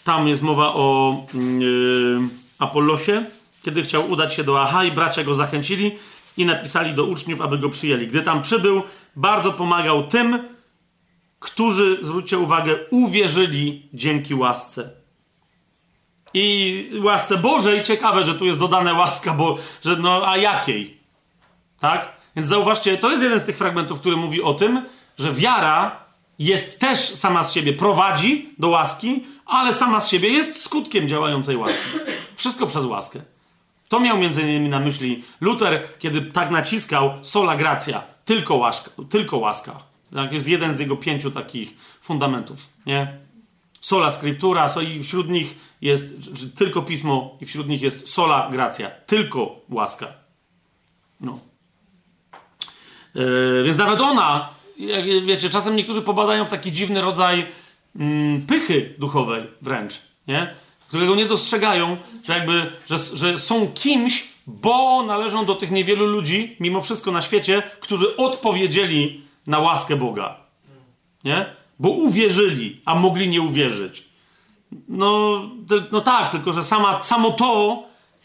Tam 0.04 0.28
jest 0.28 0.42
mowa 0.42 0.74
o 0.74 1.16
yy, 1.34 2.20
Apollosie, 2.58 3.26
kiedy 3.62 3.82
chciał 3.82 4.10
udać 4.10 4.34
się 4.34 4.44
do 4.44 4.62
Aha 4.62 4.84
i 4.84 4.92
bracia 4.92 5.24
go 5.24 5.34
zachęcili 5.34 5.98
i 6.36 6.44
napisali 6.44 6.94
do 6.94 7.04
uczniów, 7.04 7.40
aby 7.40 7.58
go 7.58 7.68
przyjęli. 7.68 8.06
Gdy 8.06 8.22
tam 8.22 8.42
przybył, 8.42 8.82
bardzo 9.16 9.52
pomagał 9.52 10.06
tym, 10.06 10.48
którzy, 11.40 11.98
zwróćcie 12.02 12.38
uwagę, 12.38 12.76
uwierzyli 12.90 13.88
dzięki 13.94 14.34
łasce. 14.34 15.05
I 16.38 16.90
łasce 17.02 17.36
Bożej, 17.36 17.82
ciekawe, 17.82 18.24
że 18.24 18.34
tu 18.34 18.46
jest 18.46 18.58
dodane 18.58 18.94
łaska, 18.94 19.32
bo, 19.32 19.58
że 19.84 19.96
no, 19.96 20.28
a 20.28 20.36
jakiej? 20.36 20.96
Tak? 21.80 22.12
Więc 22.36 22.48
zauważcie, 22.48 22.98
to 22.98 23.10
jest 23.10 23.22
jeden 23.22 23.40
z 23.40 23.44
tych 23.44 23.56
fragmentów, 23.56 24.00
który 24.00 24.16
mówi 24.16 24.42
o 24.42 24.54
tym, 24.54 24.82
że 25.18 25.32
wiara 25.32 25.96
jest 26.38 26.80
też 26.80 26.98
sama 26.98 27.44
z 27.44 27.52
siebie, 27.52 27.72
prowadzi 27.72 28.48
do 28.58 28.68
łaski, 28.68 29.24
ale 29.46 29.74
sama 29.74 30.00
z 30.00 30.08
siebie 30.08 30.28
jest 30.28 30.62
skutkiem 30.62 31.08
działającej 31.08 31.56
łaski. 31.56 31.98
Wszystko 32.36 32.66
przez 32.66 32.84
łaskę. 32.84 33.20
To 33.88 34.00
miał 34.00 34.18
między 34.18 34.42
innymi 34.42 34.68
na 34.68 34.80
myśli 34.80 35.24
Luther, 35.40 35.88
kiedy 35.98 36.22
tak 36.22 36.50
naciskał 36.50 37.12
sola 37.22 37.56
gracja. 37.56 38.02
tylko 38.24 38.54
łaska. 38.54 38.90
Tylko 39.10 39.36
łaska. 39.36 39.72
Tak, 40.14 40.32
jest 40.32 40.48
jeden 40.48 40.76
z 40.76 40.80
jego 40.80 40.96
pięciu 40.96 41.30
takich 41.30 41.76
fundamentów. 42.00 42.58
Nie? 42.86 43.18
Sola 43.80 44.10
scriptura, 44.10 44.68
so 44.68 44.80
i 44.80 45.02
wśród 45.02 45.28
nich 45.28 45.65
jest 45.80 46.14
tylko 46.56 46.82
pismo, 46.82 47.36
i 47.40 47.46
wśród 47.46 47.68
nich 47.68 47.82
jest 47.82 48.08
sola 48.08 48.48
gracja. 48.52 48.90
Tylko 48.90 49.60
łaska. 49.68 50.06
No. 51.20 51.38
Yy, 53.14 53.62
więc 53.64 53.78
nawet 53.78 54.00
ona, 54.00 54.48
wiecie, 55.26 55.50
czasem 55.50 55.76
niektórzy 55.76 56.02
popadają 56.02 56.44
w 56.44 56.48
taki 56.48 56.72
dziwny 56.72 57.00
rodzaj 57.00 57.46
mm, 57.96 58.46
pychy 58.46 58.94
duchowej 58.98 59.42
wręcz, 59.62 59.94
nie? 60.28 60.54
którego 60.88 61.14
nie 61.14 61.26
dostrzegają, 61.26 61.96
że 62.24 62.32
jakby, 62.32 62.66
że, 62.86 62.98
że 62.98 63.38
są 63.38 63.68
kimś, 63.74 64.28
bo 64.46 65.02
należą 65.02 65.44
do 65.44 65.54
tych 65.54 65.70
niewielu 65.70 66.06
ludzi, 66.06 66.56
mimo 66.60 66.82
wszystko 66.82 67.12
na 67.12 67.22
świecie, 67.22 67.62
którzy 67.80 68.16
odpowiedzieli 68.16 69.22
na 69.46 69.58
łaskę 69.58 69.96
Boga. 69.96 70.36
Nie? 71.24 71.46
Bo 71.78 71.88
uwierzyli, 71.88 72.80
a 72.84 72.94
mogli 72.94 73.28
nie 73.28 73.42
uwierzyć. 73.42 74.04
No, 74.88 75.42
no 75.92 76.00
tak, 76.00 76.30
tylko 76.30 76.52
że 76.52 76.64
sama, 76.64 77.02
samo 77.02 77.30
to, 77.30 77.82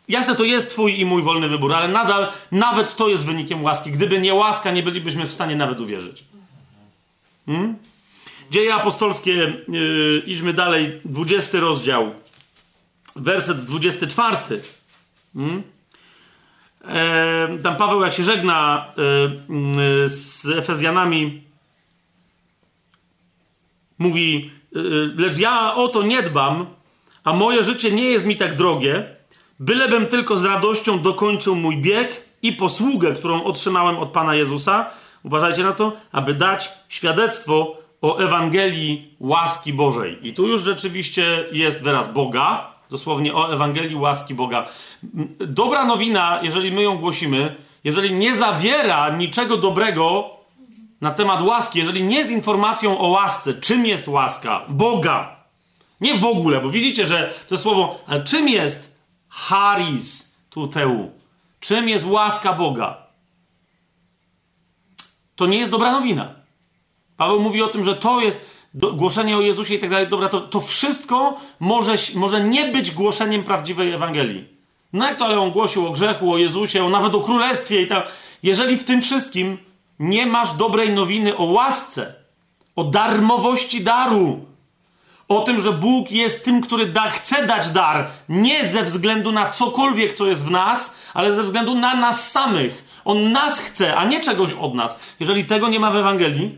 jasne, 0.08 0.36
to 0.36 0.44
jest 0.44 0.70
Twój 0.70 1.00
i 1.00 1.06
mój 1.06 1.24
wolny 1.24 1.48
wybór, 1.48 1.74
ale 1.74 1.88
nadal, 1.88 2.28
nawet 2.52 2.96
to 2.96 3.10
jest 3.10 3.26
wynikiem 3.26 3.64
łaski. 3.64 3.92
Gdyby 3.92 4.20
nie 4.20 4.34
łaska, 4.34 4.72
nie 4.72 4.84
bylibyśmy 4.84 5.26
w 5.26 5.34
stanie 5.34 5.56
nawet 5.56 5.82
uwierzyć. 5.82 6.24
Hmm? 7.46 7.76
Dzieje 8.52 8.76
apostolskie, 8.76 9.32
yy, 9.68 10.24
idźmy 10.26 10.54
dalej, 10.54 11.02
20 11.06 11.60
rozdział, 11.60 12.12
werset 13.16 13.66
24. 13.66 14.38
Hmm? 15.34 15.64
E, 16.88 17.58
tam 17.64 17.78
Paweł, 17.78 18.02
jak 18.02 18.14
się 18.14 18.24
żegna 18.24 18.86
e, 18.98 19.02
e, 20.06 20.10
z 20.10 20.46
Efezjanami, 20.46 21.44
mówi: 23.98 24.52
Lecz 25.18 25.38
ja 25.38 25.76
o 25.76 25.88
to 25.88 26.04
nie 26.04 26.24
dbam, 26.24 26.66
a 27.24 27.34
moje 27.34 27.64
życie 27.64 27.92
nie 27.92 28.04
jest 28.04 28.26
mi 28.26 28.38
tak 28.38 28.56
drogie, 28.56 29.16
bylebym 29.60 30.08
tylko 30.08 30.38
z 30.38 30.46
radością 30.46 31.00
dokończył 31.00 31.56
mój 31.56 31.78
bieg 31.78 32.26
i 32.42 32.54
posługę, 32.54 33.12
którą 33.14 33.44
otrzymałem 33.44 33.98
od 33.98 34.10
Pana 34.10 34.36
Jezusa. 34.36 34.90
Uważajcie 35.24 35.64
na 35.64 35.74
to, 35.74 35.94
aby 36.12 36.34
dać 36.34 36.70
świadectwo 36.90 37.78
o 38.02 38.18
Ewangelii 38.18 39.16
łaski 39.20 39.74
Bożej. 39.74 40.28
I 40.28 40.34
tu 40.34 40.48
już 40.48 40.62
rzeczywiście 40.62 41.46
jest 41.52 41.84
wyraz 41.84 42.14
Boga, 42.14 42.72
dosłownie 42.90 43.34
o 43.34 43.54
Ewangelii 43.54 43.96
łaski 43.96 44.34
Boga. 44.34 44.68
Dobra 45.40 45.86
nowina, 45.86 46.40
jeżeli 46.44 46.72
my 46.72 46.82
ją 46.82 46.98
głosimy, 46.98 47.56
jeżeli 47.84 48.14
nie 48.14 48.36
zawiera 48.36 49.10
niczego 49.10 49.58
dobrego 49.58 50.30
na 51.02 51.12
temat 51.12 51.42
łaski, 51.42 51.80
jeżeli 51.80 52.04
nie 52.04 52.18
jest 52.18 52.32
informacją 52.32 53.00
o 53.00 53.08
łasce, 53.08 53.54
czym 53.54 53.86
jest 53.86 54.08
łaska 54.08 54.66
Boga, 54.70 55.36
nie 56.02 56.16
w 56.16 56.26
ogóle, 56.26 56.62
bo 56.62 56.70
widzicie, 56.70 57.06
że 57.06 57.34
to 57.48 57.58
słowo, 57.58 58.00
ale 58.08 58.24
czym 58.24 58.50
jest 58.50 58.96
charis 59.30 60.36
tuteu? 60.50 61.12
Czym 61.60 61.90
jest 61.90 62.06
łaska 62.06 62.54
Boga? 62.54 62.98
To 65.36 65.46
nie 65.46 65.58
jest 65.58 65.72
dobra 65.72 65.92
nowina. 65.92 66.34
Paweł 67.18 67.40
mówi 67.40 67.62
o 67.62 67.68
tym, 67.68 67.84
że 67.84 67.96
to 67.96 68.22
jest 68.22 68.52
do, 68.74 68.94
głoszenie 68.94 69.38
o 69.38 69.42
Jezusie 69.42 69.74
i 69.74 69.80
tak 69.80 69.90
dalej, 69.90 70.08
dobra, 70.08 70.30
to, 70.30 70.42
to 70.42 70.62
wszystko 70.62 71.40
może, 71.60 71.96
może 72.16 72.44
nie 72.44 72.68
być 72.68 72.92
głoszeniem 72.92 73.44
prawdziwej 73.44 73.92
Ewangelii. 73.92 74.48
No 74.94 75.08
jak 75.08 75.18
to, 75.18 75.26
ale 75.26 75.40
on 75.40 75.52
głosił 75.52 75.88
o 75.88 75.92
grzechu, 75.92 76.34
o 76.34 76.38
Jezusie, 76.38 76.86
o 76.86 76.90
nawet 76.90 77.16
o 77.16 77.22
królestwie 77.22 77.82
i 77.82 77.88
tak. 77.88 78.08
Jeżeli 78.44 78.78
w 78.78 78.84
tym 78.84 79.02
wszystkim 79.02 79.58
nie 80.02 80.26
masz 80.26 80.54
dobrej 80.54 80.94
nowiny 80.94 81.38
o 81.38 81.44
łasce, 81.44 82.14
o 82.76 82.84
darmowości 82.84 83.84
daru, 83.84 84.46
o 85.28 85.42
tym, 85.42 85.62
że 85.62 85.72
Bóg 85.72 86.12
jest 86.12 86.46
tym, 86.46 86.62
który 86.62 86.86
da, 86.86 87.10
chce 87.10 87.48
dać 87.48 87.70
dar, 87.70 88.08
nie 88.30 88.68
ze 88.68 88.84
względu 88.84 89.32
na 89.32 89.50
cokolwiek, 89.50 90.14
co 90.14 90.28
jest 90.28 90.46
w 90.46 90.52
nas, 90.52 90.96
ale 91.14 91.36
ze 91.36 91.44
względu 91.44 91.76
na 91.76 91.96
nas 91.96 92.32
samych. 92.32 93.02
On 93.06 93.32
nas 93.32 93.60
chce, 93.60 93.96
a 93.96 94.06
nie 94.06 94.20
czegoś 94.20 94.54
od 94.54 94.76
nas. 94.76 95.00
Jeżeli 95.20 95.46
tego 95.46 95.70
nie 95.70 95.80
ma 95.80 95.92
w 95.92 95.96
Ewangelii, 95.96 96.58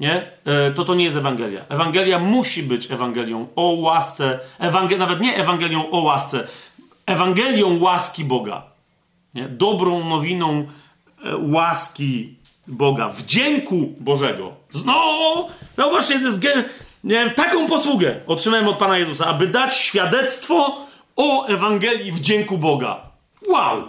nie? 0.00 0.30
E, 0.44 0.70
to 0.70 0.84
to 0.84 0.94
nie 0.94 1.04
jest 1.04 1.16
Ewangelia. 1.16 1.60
Ewangelia 1.68 2.18
musi 2.18 2.62
być 2.62 2.90
Ewangelią 2.90 3.46
o 3.56 3.62
łasce, 3.62 4.40
Ewangel 4.58 4.98
nawet 4.98 5.20
nie 5.20 5.36
Ewangelią 5.36 5.90
o 5.90 5.98
łasce, 6.00 6.46
Ewangelią 7.06 7.80
łaski 7.80 8.24
Boga. 8.24 8.62
Nie? 9.34 9.48
Dobrą 9.48 10.08
nowiną 10.08 10.66
łaski 11.38 12.34
Boga, 12.66 13.08
wdzięku 13.08 13.94
Bożego. 14.00 14.52
Znowu, 14.70 15.48
no 15.76 15.90
właśnie, 15.90 16.18
to 16.18 16.26
jest 16.26 16.40
nie, 17.04 17.30
taką 17.30 17.66
posługę 17.66 18.20
otrzymałem 18.26 18.68
od 18.68 18.78
Pana 18.78 18.98
Jezusa, 18.98 19.26
aby 19.26 19.46
dać 19.46 19.76
świadectwo 19.76 20.86
o 21.16 21.46
Ewangelii 21.46 22.12
wdzięku 22.12 22.58
Boga. 22.58 23.00
Wow! 23.48 23.82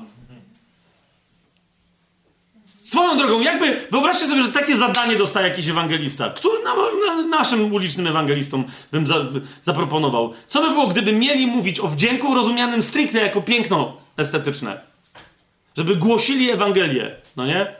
Swoją 2.77 3.17
drogą, 3.17 3.41
jakby 3.41 3.87
wyobraźcie 3.91 4.27
sobie, 4.27 4.43
że 4.43 4.51
takie 4.51 4.77
zadanie 4.77 5.15
dostaje 5.15 5.49
jakiś 5.49 5.67
ewangelista, 5.67 6.29
który 6.29 6.63
na, 6.63 6.75
na, 6.75 7.27
naszym 7.37 7.73
ulicznym 7.73 8.07
ewangelistom 8.07 8.63
bym 8.91 9.07
za, 9.07 9.15
zaproponował. 9.61 10.33
Co 10.47 10.61
by 10.61 10.69
było, 10.69 10.87
gdyby 10.87 11.13
mieli 11.13 11.47
mówić 11.47 11.79
o 11.79 11.87
wdzięku 11.87 12.35
rozumianym 12.35 12.83
stricte 12.83 13.19
jako 13.19 13.41
piękno 13.41 13.97
estetyczne? 14.17 14.94
Żeby 15.77 15.95
głosili 15.95 16.51
Ewangelię, 16.51 17.15
no 17.37 17.45
nie? 17.45 17.75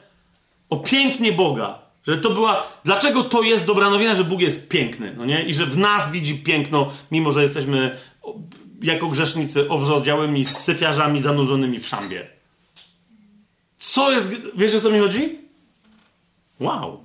O 0.69 0.77
pięknie 0.77 1.31
Boga. 1.31 1.79
Że 2.07 2.17
to 2.17 2.29
była. 2.29 2.67
Dlaczego 2.85 3.23
to 3.23 3.41
jest 3.41 3.65
dobra 3.65 3.89
nowina, 3.89 4.15
że 4.15 4.23
Bóg 4.23 4.41
jest 4.41 4.69
piękny, 4.69 5.13
no 5.17 5.25
nie? 5.25 5.43
I 5.43 5.53
że 5.53 5.65
w 5.65 5.77
nas 5.77 6.11
widzi 6.11 6.35
piękno, 6.35 6.91
mimo 7.11 7.31
że 7.31 7.43
jesteśmy 7.43 7.97
jako 8.81 9.07
grzesznicy 9.07 9.69
owrzodziałymi 9.69 10.45
syfiarzami 10.45 11.19
zanurzonymi 11.19 11.79
w 11.79 11.87
szambie. 11.87 12.27
Co 13.79 14.11
jest. 14.11 14.31
Wiesz 14.55 14.75
o 14.75 14.79
co 14.79 14.89
mi 14.89 14.99
chodzi? 14.99 15.39
Wow. 16.59 17.03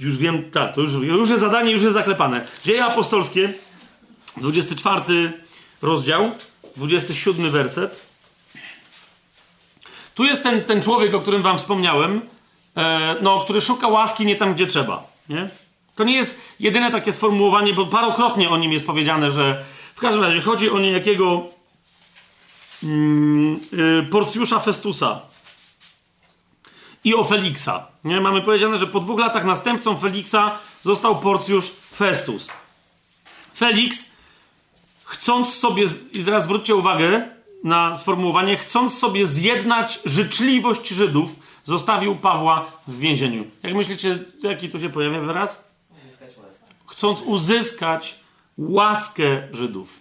Już 0.00 0.16
wiem, 0.16 0.50
tak, 0.50 0.74
to 0.74 0.80
już, 0.80 0.92
już 0.92 1.30
jest 1.30 1.40
zadanie, 1.40 1.72
już 1.72 1.82
jest 1.82 1.94
zaklepane. 1.94 2.46
Dzieje 2.64 2.84
apostolskie, 2.84 3.52
24 4.36 5.32
rozdział, 5.82 6.30
27 6.76 7.50
werset. 7.50 8.09
Tu 10.14 10.24
jest 10.24 10.42
ten, 10.42 10.64
ten 10.64 10.82
człowiek, 10.82 11.14
o 11.14 11.20
którym 11.20 11.42
wam 11.42 11.58
wspomniałem, 11.58 12.20
e, 12.76 13.16
no, 13.22 13.40
który 13.40 13.60
szuka 13.60 13.88
łaski 13.88 14.26
nie 14.26 14.36
tam, 14.36 14.54
gdzie 14.54 14.66
trzeba. 14.66 15.04
Nie? 15.28 15.48
To 15.96 16.04
nie 16.04 16.14
jest 16.14 16.40
jedyne 16.60 16.90
takie 16.90 17.12
sformułowanie, 17.12 17.74
bo 17.74 17.86
parokrotnie 17.86 18.50
o 18.50 18.56
nim 18.56 18.72
jest 18.72 18.86
powiedziane, 18.86 19.30
że 19.30 19.64
w 19.94 20.00
każdym 20.00 20.22
razie 20.22 20.40
chodzi 20.40 20.70
o 20.70 20.78
niejakiego 20.78 21.44
Mm, 22.82 23.60
y, 23.72 24.06
Porcjusza 24.10 24.60
Festusa 24.60 25.20
i 27.04 27.14
o 27.14 27.24
Feliksa. 27.24 27.86
Nie? 28.04 28.20
Mamy 28.20 28.42
powiedziane, 28.42 28.78
że 28.78 28.86
po 28.86 29.00
dwóch 29.00 29.20
latach 29.20 29.44
następcą 29.44 29.96
Feliksa 29.96 30.58
został 30.82 31.20
Porcjusz 31.20 31.70
Festus. 31.94 32.48
Felix, 33.54 34.04
chcąc 35.04 35.54
sobie, 35.54 35.84
i 36.12 36.24
teraz 36.24 36.44
zwróćcie 36.44 36.74
uwagę 36.74 37.28
na 37.64 37.96
sformułowanie, 37.96 38.56
chcąc 38.56 38.98
sobie 38.98 39.26
zjednać 39.26 40.00
życzliwość 40.04 40.88
Żydów, 40.88 41.36
zostawił 41.64 42.16
Pawła 42.16 42.72
w 42.88 42.98
więzieniu. 42.98 43.44
Jak 43.62 43.74
myślicie, 43.74 44.18
jaki 44.42 44.68
tu 44.68 44.80
się 44.80 44.90
pojawia 44.90 45.20
wyraz? 45.20 45.64
Chcąc 46.86 47.22
uzyskać 47.22 48.18
łaskę 48.58 49.48
Żydów. 49.52 50.00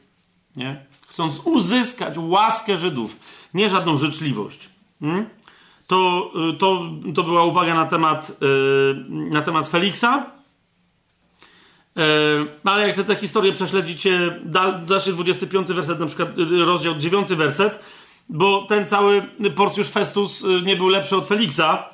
Nie? 0.56 0.90
chcąc 1.10 1.42
uzyskać 1.46 2.18
łaskę 2.18 2.78
Żydów, 2.78 3.20
nie 3.54 3.70
żadną 3.70 3.98
życzliwość. 3.98 4.70
Hmm? 5.00 5.30
To, 5.88 6.32
y, 6.50 6.58
to, 6.58 6.82
to 7.16 7.24
była 7.24 7.44
uwaga 7.44 7.76
na 7.76 7.86
temat, 7.86 8.32
yy, 8.42 9.06
na 9.10 9.42
temat 9.42 9.68
Feliksa. 9.68 10.26
Ale 12.64 12.84
jak 12.84 12.94
chcę 12.94 13.04
tę 13.04 13.16
historię 13.16 13.52
prześledzicie, 13.52 14.40
dalszy 14.86 15.14
25 15.14 15.68
werset, 15.68 16.00
na 16.00 16.06
przykład 16.06 16.38
y, 16.38 16.66
rozdział 16.66 16.96
9 16.96 17.30
werset, 17.30 17.80
bo 18.30 18.66
ten 18.70 18.88
cały 18.88 19.22
Porcjusz 19.56 19.88
Festus 19.88 20.44
y, 20.44 20.62
nie 20.62 20.76
był 20.76 20.88
lepszy 20.88 21.16
od 21.16 21.28
Feliksa. 21.28 21.90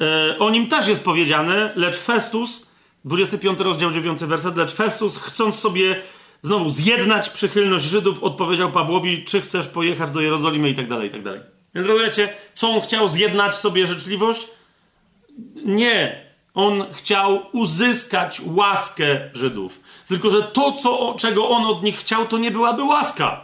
Yy, 0.00 0.38
o 0.38 0.50
nim 0.50 0.66
też 0.66 0.88
jest 0.88 1.04
powiedziane, 1.04 1.72
lecz 1.76 1.96
Festus, 1.96 2.66
25 3.04 3.60
rozdział 3.60 3.90
9 3.90 4.20
werset, 4.20 4.56
lecz 4.56 4.72
Festus 4.72 5.18
chcąc 5.18 5.56
sobie 5.56 6.02
znowu 6.42 6.70
zjednać 6.70 7.30
przychylność 7.30 7.84
Żydów, 7.84 8.22
odpowiedział 8.22 8.72
Pawłowi, 8.72 9.24
czy 9.24 9.40
chcesz 9.40 9.68
pojechać 9.68 10.10
do 10.10 10.20
Jerozolimy 10.20 10.70
i 10.70 10.74
tak 10.74 10.88
dalej, 10.88 11.08
i 11.08 11.12
tak 11.12 11.22
dalej. 11.22 11.40
Więc 11.74 11.88
rozumiecie, 11.88 12.34
co 12.54 12.70
on 12.70 12.80
chciał 12.80 13.08
zjednać 13.08 13.56
sobie 13.56 13.86
życzliwość? 13.86 14.48
Nie. 15.64 16.27
On 16.58 16.84
chciał 16.92 17.42
uzyskać 17.52 18.40
łaskę 18.46 19.30
Żydów. 19.34 19.80
Tylko, 20.08 20.30
że 20.30 20.42
to, 20.42 20.72
co, 20.72 21.14
czego 21.18 21.48
on 21.48 21.64
od 21.64 21.82
nich 21.82 21.96
chciał, 21.96 22.26
to 22.26 22.38
nie 22.38 22.50
byłaby 22.50 22.82
łaska. 22.82 23.40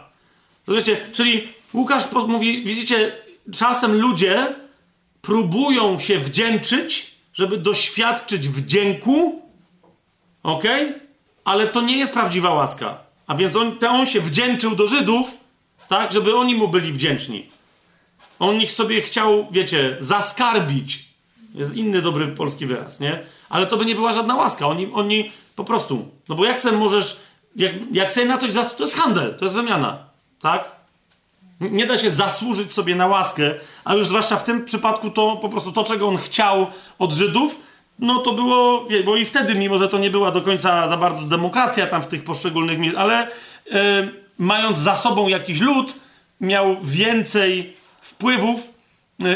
Rozumiecie? 0.67 0.97
Czyli 1.13 1.47
Łukasz 1.73 2.11
mówi, 2.27 2.63
widzicie, 2.63 3.17
czasem 3.53 4.01
ludzie 4.01 4.55
próbują 5.21 5.99
się 5.99 6.19
wdzięczyć, 6.19 7.15
żeby 7.33 7.57
doświadczyć 7.57 8.49
wdzięku, 8.49 9.41
ok? 10.43 10.63
Ale 11.45 11.67
to 11.67 11.81
nie 11.81 11.97
jest 11.97 12.13
prawdziwa 12.13 12.53
łaska. 12.53 12.97
A 13.27 13.35
więc 13.35 13.55
on, 13.55 13.77
to 13.77 13.89
on 13.89 14.05
się 14.05 14.21
wdzięczył 14.21 14.75
do 14.75 14.87
Żydów, 14.87 15.31
tak, 15.87 16.11
żeby 16.11 16.35
oni 16.35 16.55
mu 16.55 16.67
byli 16.67 16.93
wdzięczni. 16.93 17.49
On 18.39 18.61
ich 18.61 18.71
sobie 18.71 19.01
chciał, 19.01 19.47
wiecie, 19.51 19.97
zaskarbić. 19.99 21.14
Jest 21.55 21.75
inny 21.75 22.01
dobry 22.01 22.27
polski 22.27 22.65
wyraz, 22.65 22.99
nie? 22.99 23.23
Ale 23.49 23.67
to 23.67 23.77
by 23.77 23.85
nie 23.85 23.95
była 23.95 24.13
żadna 24.13 24.35
łaska. 24.35 24.67
Oni, 24.67 24.91
oni 24.93 25.31
po 25.55 25.63
prostu. 25.63 26.07
No 26.29 26.35
bo 26.35 26.45
jak 26.45 26.59
sobie 26.59 26.77
możesz. 26.77 27.19
Jak, 27.55 27.71
jak 27.91 28.11
sobie 28.11 28.25
na 28.25 28.37
coś 28.37 28.51
zas... 28.51 28.75
To 28.75 28.83
jest 28.83 28.95
handel, 28.95 29.35
to 29.37 29.45
jest 29.45 29.55
wymiana. 29.55 29.97
Tak? 30.41 30.75
Nie 31.59 31.85
da 31.85 31.97
się 31.97 32.11
zasłużyć 32.11 32.73
sobie 32.73 32.95
na 32.95 33.07
łaskę, 33.07 33.53
a 33.85 33.93
już 33.93 34.07
zwłaszcza 34.07 34.37
w 34.37 34.43
tym 34.43 34.65
przypadku 34.65 35.09
to 35.09 35.35
po 35.41 35.49
prostu 35.49 35.71
to, 35.71 35.83
czego 35.83 36.07
on 36.07 36.17
chciał 36.17 36.67
od 36.99 37.13
Żydów, 37.13 37.59
no 37.99 38.19
to 38.19 38.33
było, 38.33 38.87
bo 39.05 39.15
i 39.15 39.25
wtedy, 39.25 39.55
mimo 39.55 39.77
że 39.77 39.89
to 39.89 39.97
nie 39.97 40.09
była 40.09 40.31
do 40.31 40.41
końca 40.41 40.87
za 40.87 40.97
bardzo 40.97 41.21
demokracja 41.21 41.87
tam 41.87 42.03
w 42.03 42.07
tych 42.07 42.23
poszczególnych, 42.23 42.79
ale 42.97 43.27
e, 43.71 44.07
mając 44.39 44.77
za 44.77 44.95
sobą 44.95 45.27
jakiś 45.27 45.59
lud, 45.59 45.99
miał 46.41 46.75
więcej 46.83 47.73
wpływów 48.01 48.74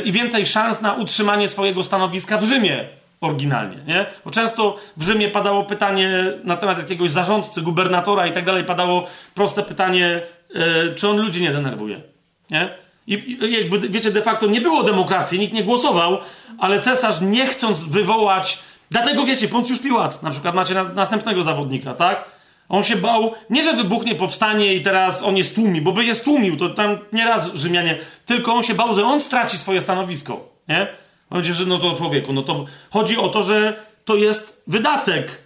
i 0.06 0.12
więcej 0.12 0.46
szans 0.46 0.82
na 0.82 0.94
utrzymanie 0.94 1.50
swojego 1.50 1.84
stanowiska 1.84 2.38
w 2.38 2.44
Rzymie 2.44 2.86
oryginalnie, 3.22 3.78
nie? 3.88 4.06
Bo 4.26 4.32
często 4.32 4.78
w 4.98 5.04
Rzymie 5.04 5.30
padało 5.30 5.64
pytanie 5.64 6.24
na 6.44 6.58
temat 6.58 6.78
jakiegoś 6.78 7.12
zarządcy, 7.12 7.62
gubernatora 7.62 8.28
i 8.28 8.32
tak 8.32 8.46
dalej, 8.46 8.64
padało 8.64 9.08
proste 9.36 9.64
pytanie, 9.64 10.22
e, 10.56 10.96
czy 10.96 11.10
on 11.10 11.22
ludzi 11.22 11.42
nie 11.42 11.52
denerwuje, 11.52 12.02
nie? 12.50 12.70
I, 13.08 13.14
I 13.14 13.54
jakby, 13.54 13.90
wiecie, 13.90 14.12
de 14.12 14.22
facto 14.22 14.48
nie 14.48 14.62
było 14.62 14.84
demokracji, 14.84 15.40
nikt 15.40 15.54
nie 15.54 15.64
głosował, 15.64 16.18
ale 16.58 16.82
cesarz 16.82 17.22
nie 17.22 17.46
chcąc 17.46 17.88
wywołać, 17.88 18.60
dlatego 18.92 19.26
wiecie, 19.26 19.48
Poncjusz 19.48 19.80
Piłat, 19.80 20.24
na 20.24 20.32
przykład 20.32 20.56
macie 20.56 20.74
na, 20.74 20.84
następnego 20.84 21.44
zawodnika, 21.44 21.94
tak? 21.94 22.26
On 22.70 22.84
się 22.84 22.96
bał, 22.96 23.34
nie 23.50 23.64
że 23.64 23.74
wybuchnie 23.74 24.16
powstanie 24.16 24.76
i 24.76 24.82
teraz 24.82 25.24
on 25.24 25.38
je 25.38 25.44
stłumi, 25.44 25.82
bo 25.82 25.92
by 25.92 26.06
je 26.06 26.16
stłumił, 26.16 26.58
to 26.58 26.70
tam 26.70 26.98
nieraz 27.14 27.54
Rzymianie, 27.54 27.98
tylko 28.26 28.54
on 28.54 28.64
się 28.64 28.74
bał, 28.74 28.94
że 28.94 29.06
on 29.06 29.22
straci 29.22 29.58
swoje 29.58 29.82
stanowisko, 29.82 30.50
nie? 30.68 30.88
On 31.30 31.38
będzie, 31.38 31.54
że 31.54 31.66
no 31.66 31.78
to 31.78 31.96
człowieku, 31.96 32.34
no 32.34 32.42
to 32.42 32.66
chodzi 32.90 33.18
o 33.18 33.30
to, 33.30 33.44
że 33.44 33.86
to 34.06 34.16
jest 34.16 34.64
wydatek 34.68 35.38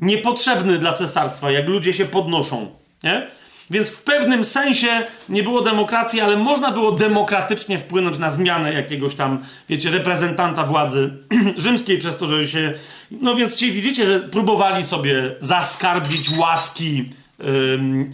niepotrzebny 0.00 0.78
dla 0.78 0.92
cesarstwa, 0.92 1.50
jak 1.50 1.68
ludzie 1.68 1.92
się 1.94 2.04
podnoszą, 2.04 2.70
nie? 3.02 3.30
Więc 3.72 3.90
w 3.90 4.02
pewnym 4.02 4.44
sensie 4.44 5.02
nie 5.28 5.42
było 5.42 5.62
demokracji, 5.62 6.20
ale 6.20 6.36
można 6.36 6.70
było 6.70 6.92
demokratycznie 6.92 7.78
wpłynąć 7.78 8.18
na 8.18 8.30
zmianę 8.30 8.72
jakiegoś 8.72 9.14
tam, 9.14 9.44
wiecie, 9.68 9.90
reprezentanta 9.90 10.64
władzy 10.64 11.10
rzymskiej 11.56 11.98
przez 11.98 12.16
to, 12.16 12.26
że 12.26 12.48
się. 12.48 12.74
No 13.10 13.34
więc 13.34 13.56
ci 13.56 13.72
widzicie, 13.72 14.06
że 14.06 14.20
próbowali 14.20 14.84
sobie 14.84 15.34
zaskarbić 15.40 16.30
łaski 16.38 17.10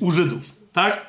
u 0.01 0.11
Żydów, 0.11 0.43
tak? 0.73 1.07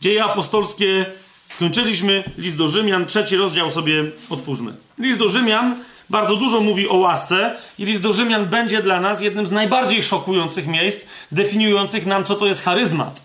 Dzieje 0.00 0.24
apostolskie 0.24 1.06
skończyliśmy. 1.46 2.24
List 2.38 2.58
do 2.58 2.68
Rzymian, 2.68 3.06
trzeci 3.06 3.36
rozdział 3.36 3.70
sobie 3.70 4.04
otwórzmy. 4.30 4.72
List 4.98 5.18
do 5.18 5.28
Rzymian 5.28 5.76
bardzo 6.10 6.36
dużo 6.36 6.60
mówi 6.60 6.88
o 6.88 6.96
łasce 6.96 7.56
i 7.78 7.84
list 7.84 8.02
do 8.02 8.12
Rzymian 8.12 8.46
będzie 8.46 8.82
dla 8.82 9.00
nas 9.00 9.20
jednym 9.20 9.46
z 9.46 9.52
najbardziej 9.52 10.02
szokujących 10.02 10.66
miejsc, 10.66 11.06
definiujących 11.32 12.06
nam, 12.06 12.24
co 12.24 12.34
to 12.34 12.46
jest 12.46 12.64
charyzmat. 12.64 13.20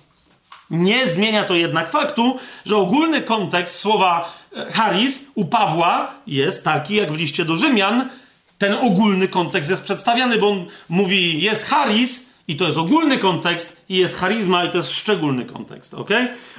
Nie 0.69 1.07
zmienia 1.07 1.43
to 1.43 1.55
jednak 1.55 1.91
faktu, 1.91 2.39
że 2.65 2.77
ogólny 2.77 3.21
kontekst 3.21 3.79
słowa 3.79 4.33
e, 4.55 4.71
charis 4.71 5.25
u 5.35 5.45
Pawła 5.45 6.11
jest 6.27 6.63
taki, 6.63 6.95
jak 6.95 7.11
w 7.11 7.17
liście 7.17 7.45
do 7.45 7.57
Rzymian. 7.57 8.09
Ten 8.57 8.73
ogólny 8.73 9.27
kontekst 9.27 9.69
jest 9.69 9.83
przedstawiany, 9.83 10.37
bo 10.37 10.49
on 10.49 10.65
mówi 10.89 11.41
jest 11.41 11.65
charis 11.65 12.25
i 12.47 12.55
to 12.55 12.65
jest 12.65 12.77
ogólny 12.77 13.17
kontekst 13.17 13.85
i 13.89 13.95
jest 13.95 14.17
charizma 14.17 14.65
i 14.65 14.69
to 14.69 14.77
jest 14.77 14.91
szczególny 14.91 15.45
kontekst, 15.45 15.93
ok? 15.93 16.09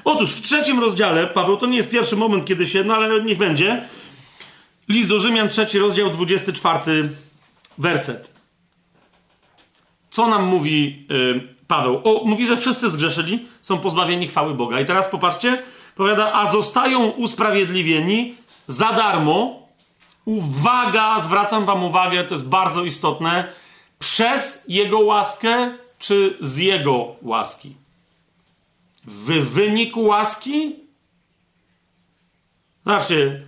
Otóż 0.05 0.32
w 0.32 0.42
trzecim 0.42 0.80
rozdziale, 0.80 1.26
Paweł, 1.26 1.56
to 1.56 1.66
nie 1.66 1.76
jest 1.76 1.90
pierwszy 1.90 2.16
moment, 2.16 2.44
kiedy 2.44 2.66
się, 2.66 2.84
no 2.84 2.94
ale 2.94 3.20
niech 3.20 3.38
będzie, 3.38 3.88
List 4.89 5.08
do 5.08 5.18
Rzymian, 5.18 5.48
trzeci 5.48 5.78
rozdział, 5.78 6.10
24 6.10 7.08
werset. 7.78 8.32
Co 10.10 10.26
nam 10.26 10.44
mówi 10.44 11.06
yy, 11.10 11.56
Paweł? 11.66 12.00
O, 12.05 12.24
mówi, 12.24 12.47
że 12.47 12.56
wszyscy 12.56 12.90
zgrzeszyli, 12.90 13.47
są 13.62 13.78
pozbawieni 13.78 14.28
chwały 14.28 14.55
Boga. 14.55 14.81
I 14.81 14.84
teraz 14.84 15.08
popatrzcie, 15.08 15.62
powiada, 15.94 16.32
a 16.32 16.47
zostają 16.52 17.06
usprawiedliwieni 17.06 18.34
za 18.68 18.92
darmo. 18.92 19.66
Uwaga, 20.24 21.20
zwracam 21.20 21.65
wam 21.65 21.84
uwagę, 21.84 22.24
to 22.24 22.34
jest 22.34 22.48
bardzo 22.48 22.84
istotne, 22.84 23.52
przez 23.98 24.65
Jego 24.68 24.98
łaskę, 24.98 25.74
czy 25.98 26.39
z 26.40 26.56
Jego 26.56 27.16
łaski? 27.23 27.76
W 29.05 29.26
wyniku 29.50 30.05
łaski? 30.05 30.74
Zobaczcie, 32.84 33.42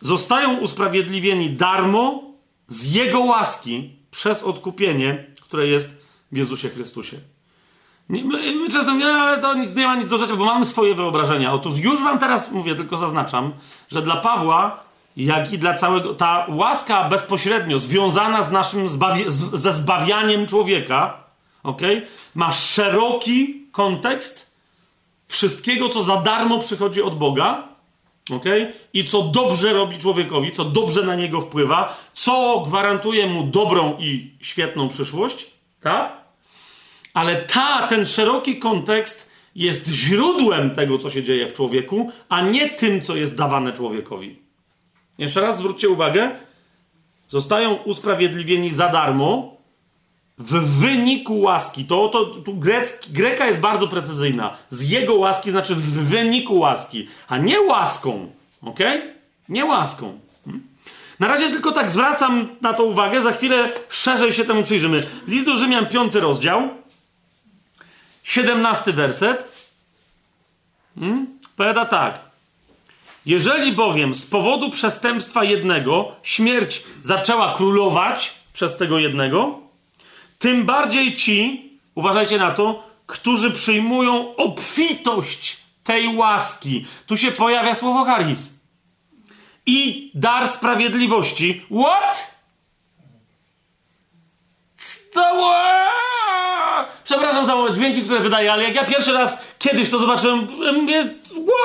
zostają 0.00 0.56
usprawiedliwieni 0.56 1.50
darmo 1.50 2.22
z 2.68 2.92
Jego 2.92 3.20
łaski 3.20 3.90
przez 4.10 4.42
odkupienie, 4.42 5.26
które 5.40 5.66
jest 5.66 5.90
w 6.32 6.36
Jezusie 6.36 6.68
Chrystusie. 6.68 7.16
My, 8.08 8.24
my 8.54 8.68
często 8.68 8.92
mówimy, 8.92 9.12
ale 9.12 9.42
to 9.42 9.54
nic, 9.54 9.74
nie 9.74 9.86
ma 9.86 9.96
nic 9.96 10.08
do 10.08 10.18
rzeczy, 10.18 10.36
bo 10.36 10.44
mamy 10.44 10.64
swoje 10.64 10.94
wyobrażenia. 10.94 11.52
Otóż 11.52 11.78
już 11.78 12.02
wam 12.02 12.18
teraz 12.18 12.50
mówię, 12.52 12.74
tylko 12.74 12.96
zaznaczam, 12.96 13.52
że 13.90 14.02
dla 14.02 14.16
Pawła, 14.16 14.80
jak 15.16 15.52
i 15.52 15.58
dla 15.58 15.74
całego, 15.74 16.14
ta 16.14 16.46
łaska 16.48 17.08
bezpośrednio 17.08 17.78
związana 17.78 18.42
z 18.42 18.50
naszym 18.50 18.88
zbawi 18.88 19.24
z, 19.26 19.60
ze 19.60 19.72
zbawianiem 19.72 20.46
człowieka, 20.46 21.24
okay, 21.62 22.06
ma 22.34 22.52
szeroki 22.52 23.66
kontekst 23.72 24.50
wszystkiego, 25.26 25.88
co 25.88 26.02
za 26.02 26.16
darmo 26.16 26.58
przychodzi 26.58 27.02
od 27.02 27.18
Boga, 27.18 27.68
Okay? 28.30 28.72
I 28.92 29.04
co 29.04 29.22
dobrze 29.22 29.72
robi 29.72 29.98
człowiekowi, 29.98 30.52
co 30.52 30.64
dobrze 30.64 31.02
na 31.02 31.14
niego 31.14 31.40
wpływa, 31.40 31.96
co 32.14 32.62
gwarantuje 32.66 33.26
mu 33.26 33.42
dobrą 33.42 33.96
i 33.98 34.30
świetną 34.40 34.88
przyszłość, 34.88 35.50
tak? 35.80 36.12
Ale 37.14 37.36
ta, 37.36 37.86
ten 37.86 38.06
szeroki 38.06 38.56
kontekst 38.56 39.30
jest 39.54 39.88
źródłem 39.88 40.70
tego, 40.70 40.98
co 40.98 41.10
się 41.10 41.22
dzieje 41.22 41.46
w 41.46 41.54
człowieku, 41.54 42.12
a 42.28 42.40
nie 42.40 42.70
tym, 42.70 43.00
co 43.00 43.16
jest 43.16 43.34
dawane 43.34 43.72
człowiekowi. 43.72 44.38
Jeszcze 45.18 45.40
raz 45.40 45.58
zwróćcie 45.58 45.88
uwagę, 45.88 46.30
zostają 47.28 47.74
usprawiedliwieni 47.74 48.70
za 48.70 48.88
darmo 48.88 49.57
w 50.38 50.80
wyniku 50.80 51.40
łaski. 51.40 51.84
To, 51.84 52.08
to 52.08 52.24
tu 52.24 52.54
grecki, 52.54 53.12
greka 53.12 53.46
jest 53.46 53.60
bardzo 53.60 53.88
precyzyjna. 53.88 54.56
Z 54.70 54.88
jego 54.88 55.14
łaski 55.14 55.50
znaczy 55.50 55.74
w 55.74 56.08
wyniku 56.08 56.58
łaski, 56.58 57.08
a 57.28 57.38
nie 57.38 57.60
łaską. 57.60 58.32
Ok? 58.62 58.78
Nie 59.48 59.64
łaską. 59.64 60.20
Hmm? 60.44 60.62
Na 61.20 61.28
razie 61.28 61.50
tylko 61.50 61.72
tak 61.72 61.90
zwracam 61.90 62.48
na 62.60 62.74
to 62.74 62.84
uwagę, 62.84 63.22
za 63.22 63.32
chwilę 63.32 63.72
szerzej 63.88 64.32
się 64.32 64.44
temu 64.44 64.62
przyjrzymy. 64.62 65.06
List 65.26 65.46
do 65.46 65.56
Rzymian, 65.56 65.86
piąty 65.86 66.20
rozdział, 66.20 66.68
17 68.22 68.92
werset. 68.92 69.68
Hmm? 70.98 71.26
Powiada 71.56 71.84
tak. 71.84 72.20
Jeżeli 73.26 73.72
bowiem 73.72 74.14
z 74.14 74.26
powodu 74.26 74.70
przestępstwa 74.70 75.44
jednego 75.44 76.12
śmierć 76.22 76.82
zaczęła 77.02 77.52
królować 77.52 78.34
przez 78.52 78.76
tego 78.76 78.98
jednego, 78.98 79.67
tym 80.38 80.64
bardziej 80.64 81.16
ci, 81.16 81.70
uważajcie 81.94 82.38
na 82.38 82.50
to, 82.50 82.88
którzy 83.06 83.50
przyjmują 83.50 84.36
obfitość 84.36 85.56
tej 85.84 86.16
łaski. 86.16 86.86
Tu 87.06 87.16
się 87.16 87.30
pojawia 87.30 87.74
słowo 87.74 88.04
charis. 88.04 88.50
I 89.66 90.10
dar 90.14 90.48
sprawiedliwości. 90.48 91.66
What? 91.70 92.38
To... 95.12 95.54
Przepraszam 97.04 97.46
za 97.46 97.74
dźwięki, 97.74 98.02
które 98.02 98.20
wydaję, 98.20 98.52
ale 98.52 98.64
jak 98.64 98.74
ja 98.74 98.84
pierwszy 98.84 99.12
raz 99.12 99.38
kiedyś 99.58 99.90
to 99.90 99.98
zobaczyłem, 99.98 100.48
mówię, 100.74 101.14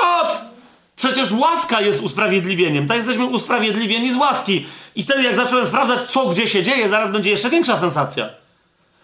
what? 0.00 0.54
Przecież 0.96 1.32
łaska 1.32 1.80
jest 1.80 2.02
usprawiedliwieniem. 2.02 2.86
Tak 2.86 2.96
jesteśmy 2.96 3.24
usprawiedliwieni 3.24 4.12
z 4.12 4.16
łaski. 4.16 4.66
I 4.94 5.02
wtedy 5.02 5.22
jak 5.22 5.36
zacząłem 5.36 5.66
sprawdzać, 5.66 6.00
co 6.00 6.26
gdzie 6.26 6.48
się 6.48 6.62
dzieje, 6.62 6.88
zaraz 6.88 7.10
będzie 7.10 7.30
jeszcze 7.30 7.50
większa 7.50 7.76
sensacja. 7.76 8.43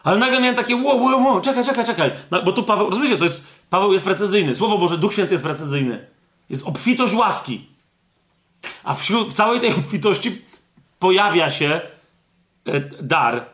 Ale 0.04 0.18
nagle 0.18 0.40
miałem 0.40 0.56
takie, 0.56 0.76
wow, 0.76 1.04
wow, 1.04 1.24
wow, 1.24 1.40
czekaj, 1.40 1.64
czekaj, 1.64 1.86
czekaj. 1.86 2.10
No, 2.30 2.42
bo 2.42 2.52
tu 2.52 2.62
Paweł, 2.62 2.90
rozumiecie, 2.90 3.16
to 3.16 3.24
jest, 3.24 3.46
Paweł 3.70 3.92
jest 3.92 4.04
precyzyjny. 4.04 4.54
Słowo 4.54 4.78
Boże, 4.78 4.98
Duch 4.98 5.12
Święty 5.12 5.34
jest 5.34 5.44
precyzyjny. 5.44 6.06
Jest 6.50 6.66
obfitość 6.66 7.14
łaski. 7.14 7.66
A 8.84 8.94
wśród, 8.94 9.28
w 9.28 9.32
całej 9.32 9.60
tej 9.60 9.70
obfitości 9.74 10.42
pojawia 10.98 11.50
się 11.50 11.80
e, 12.66 12.80
dar 13.02 13.44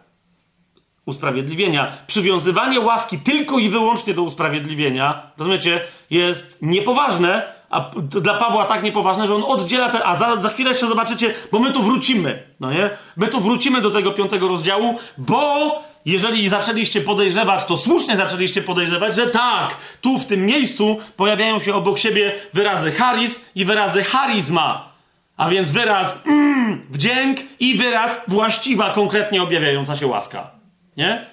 usprawiedliwienia. 1.07 1.93
Przywiązywanie 2.07 2.81
łaski 2.81 3.19
tylko 3.19 3.59
i 3.59 3.69
wyłącznie 3.69 4.15
do 4.15 4.23
usprawiedliwienia, 4.23 5.31
rozumiecie, 5.39 5.81
jest 6.11 6.63
niepoważne, 6.63 7.57
a 7.71 7.91
dla 8.01 8.35
Pawła 8.35 8.65
tak 8.65 8.83
niepoważne, 8.83 9.27
że 9.27 9.35
on 9.35 9.43
oddziela 9.47 9.89
te, 9.89 10.05
a 10.05 10.17
za, 10.17 10.37
za 10.37 10.49
chwilę 10.49 10.71
jeszcze 10.71 10.87
zobaczycie, 10.87 11.35
bo 11.53 11.59
my 11.59 11.73
tu 11.73 11.83
wrócimy, 11.83 12.43
no 12.61 12.73
nie? 12.73 12.91
My 13.17 13.29
tu 13.29 13.41
wrócimy 13.41 13.81
do 13.81 13.91
tego 13.91 14.13
piątego 14.13 14.49
rozdziału, 14.49 14.99
bo 15.19 15.71
jeżeli 16.07 16.49
zaczęliście 16.49 17.01
podejrzewać, 17.01 17.65
to 17.65 17.77
słusznie 17.77 18.17
zaczęliście 18.17 18.63
podejrzewać, 18.63 19.17
że 19.17 19.27
tak, 19.27 19.77
tu 20.01 20.19
w 20.19 20.27
tym 20.27 20.47
miejscu 20.47 20.99
pojawiają 21.17 21.61
się 21.61 21.75
obok 21.75 21.99
siebie 21.99 22.33
wyrazy 22.53 22.93
charis 22.93 23.45
i 23.55 23.65
wyrazy 23.65 24.05
charizma. 24.05 24.93
A 25.37 25.49
więc 25.49 25.73
wyraz 25.73 26.19
mm, 26.27 26.87
wdzięk 26.91 27.39
i 27.61 27.75
wyraz 27.75 28.21
właściwa, 28.29 28.91
konkretnie 28.91 29.43
objawiająca 29.43 29.97
się 29.97 30.07
łaska. 30.07 30.51
Nie? 30.97 31.27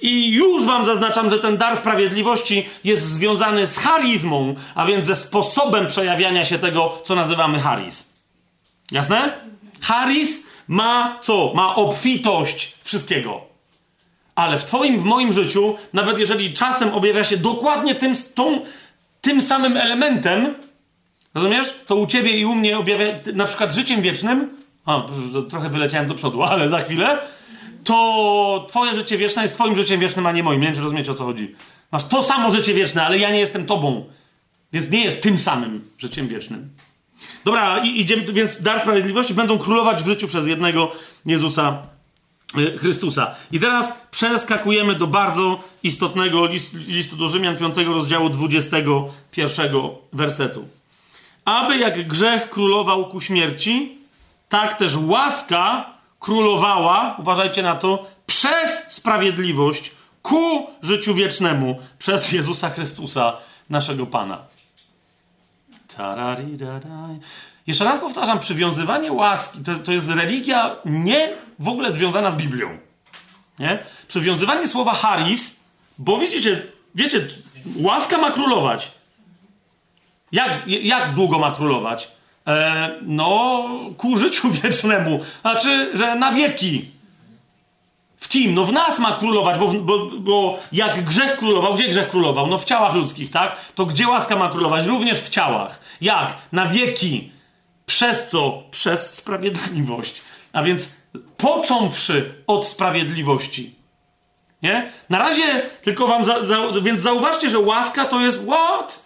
I 0.00 0.30
już 0.30 0.64
wam 0.64 0.84
zaznaczam, 0.84 1.30
że 1.30 1.38
ten 1.38 1.56
dar 1.56 1.76
sprawiedliwości 1.76 2.66
jest 2.84 3.02
związany 3.02 3.66
z 3.66 3.78
charizmą, 3.78 4.54
a 4.74 4.86
więc 4.86 5.04
ze 5.04 5.16
sposobem 5.16 5.86
przejawiania 5.86 6.44
się 6.44 6.58
tego, 6.58 7.02
co 7.04 7.14
nazywamy 7.14 7.60
charis. 7.60 8.12
Jasne? 8.90 9.32
Charis 9.82 10.42
ma 10.68 11.18
co? 11.22 11.52
Ma 11.54 11.74
obfitość 11.76 12.74
wszystkiego. 12.84 13.45
Ale 14.36 14.58
w 14.58 14.64
twoim, 14.64 15.00
w 15.00 15.04
moim 15.04 15.32
życiu, 15.32 15.76
nawet 15.92 16.18
jeżeli 16.18 16.52
czasem 16.52 16.94
objawia 16.94 17.24
się 17.24 17.36
dokładnie 17.36 17.94
tym, 17.94 18.14
tą, 18.34 18.60
tym 19.20 19.42
samym 19.42 19.76
elementem, 19.76 20.54
rozumiesz? 21.34 21.74
To 21.86 21.96
u 21.96 22.06
ciebie 22.06 22.30
i 22.30 22.44
u 22.44 22.54
mnie 22.54 22.78
objawia 22.78 23.06
na 23.34 23.44
przykład 23.46 23.74
życiem 23.74 24.02
wiecznym, 24.02 24.50
a, 24.86 25.02
trochę 25.50 25.70
wyleciałem 25.70 26.06
do 26.08 26.14
przodu, 26.14 26.42
ale 26.42 26.68
za 26.68 26.80
chwilę, 26.80 27.18
to 27.84 28.66
twoje 28.68 28.94
życie 28.94 29.18
wieczne 29.18 29.42
jest 29.42 29.54
twoim 29.54 29.76
życiem 29.76 30.00
wiecznym, 30.00 30.26
a 30.26 30.32
nie 30.32 30.42
moim. 30.42 30.60
Nie 30.60 30.66
wiem, 30.66 30.76
czy 30.76 30.82
rozumiecie, 30.82 31.12
o 31.12 31.14
co 31.14 31.24
chodzi. 31.24 31.54
Masz 31.92 32.04
to 32.04 32.22
samo 32.22 32.50
życie 32.50 32.74
wieczne, 32.74 33.06
ale 33.06 33.18
ja 33.18 33.30
nie 33.30 33.38
jestem 33.38 33.66
tobą. 33.66 34.04
Więc 34.72 34.90
nie 34.90 35.04
jest 35.04 35.22
tym 35.22 35.38
samym 35.38 35.90
życiem 35.98 36.28
wiecznym. 36.28 36.70
Dobra, 37.44 37.78
idziemy, 37.78 38.32
więc 38.32 38.62
dar 38.62 38.80
sprawiedliwości 38.80 39.34
będą 39.34 39.58
królować 39.58 40.02
w 40.02 40.06
życiu 40.06 40.28
przez 40.28 40.46
jednego 40.46 40.92
Jezusa 41.26 41.82
Chrystusa. 42.78 43.34
I 43.52 43.60
teraz 43.60 43.92
przeskakujemy 44.10 44.94
do 44.94 45.06
bardzo 45.06 45.60
istotnego 45.82 46.46
listu, 46.46 46.76
listu 46.76 47.16
do 47.16 47.28
Rzymian 47.28 47.56
5 47.56 47.76
rozdziału 47.76 48.28
21 48.28 49.70
wersetu. 50.12 50.68
Aby 51.44 51.78
jak 51.78 52.08
grzech 52.08 52.50
królował 52.50 53.08
ku 53.08 53.20
śmierci, 53.20 53.98
tak 54.48 54.78
też 54.78 54.96
łaska 54.96 55.90
królowała, 56.20 57.16
uważajcie 57.18 57.62
na 57.62 57.74
to, 57.74 58.06
przez 58.26 58.84
sprawiedliwość 58.88 59.92
ku 60.22 60.66
życiu 60.82 61.14
wiecznemu 61.14 61.78
przez 61.98 62.32
Jezusa 62.32 62.70
Chrystusa, 62.70 63.36
naszego 63.70 64.06
Pana. 64.06 64.38
Jeszcze 67.66 67.84
raz 67.84 68.00
powtarzam, 68.00 68.38
przywiązywanie 68.38 69.12
łaski 69.12 69.58
to, 69.64 69.74
to 69.74 69.92
jest 69.92 70.08
religia 70.08 70.76
nie 70.84 71.28
w 71.58 71.68
ogóle 71.68 71.92
związana 71.92 72.30
z 72.30 72.36
Biblią. 72.36 72.78
Nie? 73.58 73.78
Przywiązywanie 74.08 74.68
słowa 74.68 74.94
haris, 74.94 75.60
bo 75.98 76.18
widzicie, 76.18 76.66
wiecie, 76.94 77.26
łaska 77.76 78.18
ma 78.18 78.30
królować. 78.30 78.90
Jak, 80.32 80.62
jak 80.66 81.14
długo 81.14 81.38
ma 81.38 81.50
królować? 81.52 82.08
E, 82.46 82.90
no, 83.02 83.64
ku 83.96 84.16
życiu 84.16 84.50
wiecznemu. 84.62 85.20
Znaczy, 85.40 85.90
że 85.94 86.14
na 86.14 86.32
wieki. 86.32 86.90
W 88.16 88.28
kim? 88.28 88.54
No 88.54 88.64
w 88.64 88.72
nas 88.72 88.98
ma 88.98 89.12
królować, 89.18 89.58
bo, 89.58 89.68
bo, 89.68 90.06
bo 90.18 90.58
jak 90.72 91.04
grzech 91.04 91.36
królował, 91.36 91.74
gdzie 91.74 91.88
grzech 91.88 92.08
królował? 92.08 92.46
No 92.46 92.58
w 92.58 92.64
ciałach 92.64 92.94
ludzkich, 92.94 93.30
tak? 93.30 93.56
To 93.74 93.86
gdzie 93.86 94.08
łaska 94.08 94.36
ma 94.36 94.48
królować? 94.48 94.86
Również 94.86 95.18
w 95.18 95.28
ciałach. 95.28 95.80
Jak? 96.00 96.36
Na 96.52 96.66
wieki. 96.66 97.35
Przez 97.86 98.28
co? 98.28 98.62
Przez 98.70 99.14
sprawiedliwość. 99.14 100.22
A 100.52 100.62
więc 100.62 100.90
począwszy 101.36 102.34
od 102.46 102.66
sprawiedliwości. 102.66 103.74
Nie? 104.62 104.92
Na 105.10 105.18
razie 105.18 105.62
tylko 105.82 106.06
wam, 106.06 106.24
za, 106.24 106.42
za, 106.42 106.58
więc 106.82 107.00
zauważcie, 107.00 107.50
że 107.50 107.58
łaska 107.58 108.04
to 108.04 108.20
jest 108.20 108.42
what? 108.46 109.04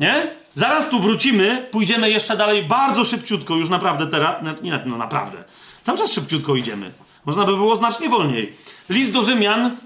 Nie? 0.00 0.30
Zaraz 0.54 0.90
tu 0.90 1.00
wrócimy, 1.00 1.68
pójdziemy 1.70 2.10
jeszcze 2.10 2.36
dalej 2.36 2.64
bardzo 2.64 3.04
szybciutko, 3.04 3.54
już 3.54 3.68
naprawdę 3.68 4.06
teraz. 4.06 4.36
No, 4.42 4.52
nie, 4.62 4.80
no 4.86 4.96
naprawdę. 4.96 5.44
Cały 5.82 5.98
czas 5.98 6.12
szybciutko 6.12 6.56
idziemy. 6.56 6.90
Można 7.24 7.44
by 7.44 7.52
było 7.52 7.76
znacznie 7.76 8.08
wolniej. 8.08 8.52
List 8.88 9.12
do 9.12 9.22
Rzymian, 9.22 9.76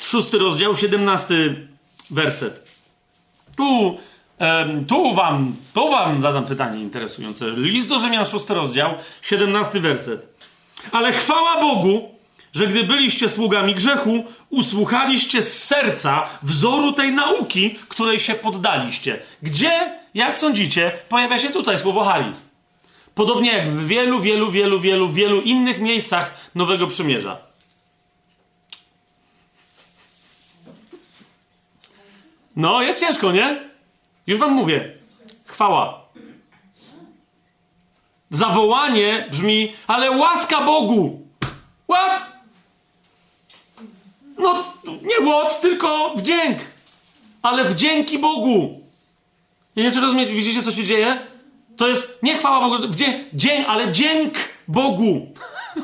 szósty 0.00 0.38
rozdział, 0.38 0.76
siedemnasty 0.76 1.68
werset. 2.10 2.78
Tu, 3.56 3.98
tu 4.88 5.14
wam, 5.14 5.56
tu 5.74 5.90
wam 5.90 6.22
zadam 6.22 6.44
pytanie 6.44 6.80
interesujące. 6.80 7.50
List 7.50 7.88
do 7.88 7.98
Rzymian, 7.98 8.26
szósty 8.26 8.54
rozdział, 8.54 8.94
siedemnasty 9.22 9.80
werset. 9.80 10.26
Ale 10.92 11.12
chwała 11.12 11.60
Bogu, 11.60 12.14
że 12.52 12.66
gdy 12.66 12.84
byliście 12.84 13.28
sługami 13.28 13.74
grzechu, 13.74 14.24
usłuchaliście 14.50 15.42
z 15.42 15.64
serca 15.64 16.26
wzoru 16.42 16.92
tej 16.92 17.12
nauki, 17.12 17.78
której 17.88 18.20
się 18.20 18.34
poddaliście. 18.34 19.20
Gdzie, 19.42 19.92
jak 20.14 20.38
sądzicie, 20.38 20.92
pojawia 21.08 21.38
się 21.38 21.50
tutaj 21.50 21.78
słowo 21.78 22.04
haris? 22.04 22.48
Podobnie 23.14 23.52
jak 23.52 23.68
w 23.68 23.86
wielu, 23.86 24.20
wielu, 24.20 24.50
wielu, 24.50 24.80
wielu, 24.80 25.08
wielu 25.08 25.40
innych 25.40 25.80
miejscach 25.80 26.34
Nowego 26.54 26.86
Przymierza. 26.86 27.36
No, 32.56 32.82
jest 32.82 33.00
ciężko, 33.00 33.32
nie? 33.32 33.67
Już 34.28 34.40
wam 34.40 34.52
mówię. 34.52 34.92
Chwała. 35.44 36.08
Zawołanie 38.30 39.26
brzmi, 39.30 39.72
ale 39.86 40.10
łaska 40.10 40.60
Bogu. 40.60 41.22
What? 41.90 42.26
No, 44.38 44.64
nie 44.84 45.26
łot, 45.26 45.60
tylko 45.60 46.14
wdzięk. 46.16 46.58
Ale 47.42 47.64
wdzięki 47.64 48.18
Bogu. 48.18 48.80
Nie 49.76 49.82
wiem, 49.82 49.92
czy 49.92 50.00
rozumiecie, 50.00 50.32
widzicie, 50.32 50.62
co 50.62 50.72
się 50.72 50.84
dzieje? 50.84 51.18
To 51.76 51.88
jest 51.88 52.18
nie 52.22 52.38
chwała 52.38 52.68
Bogu, 52.68 52.88
wdzięk, 52.88 53.16
dzień, 53.34 53.64
ale 53.68 53.92
dzięk 53.92 54.34
Bogu. 54.68 55.26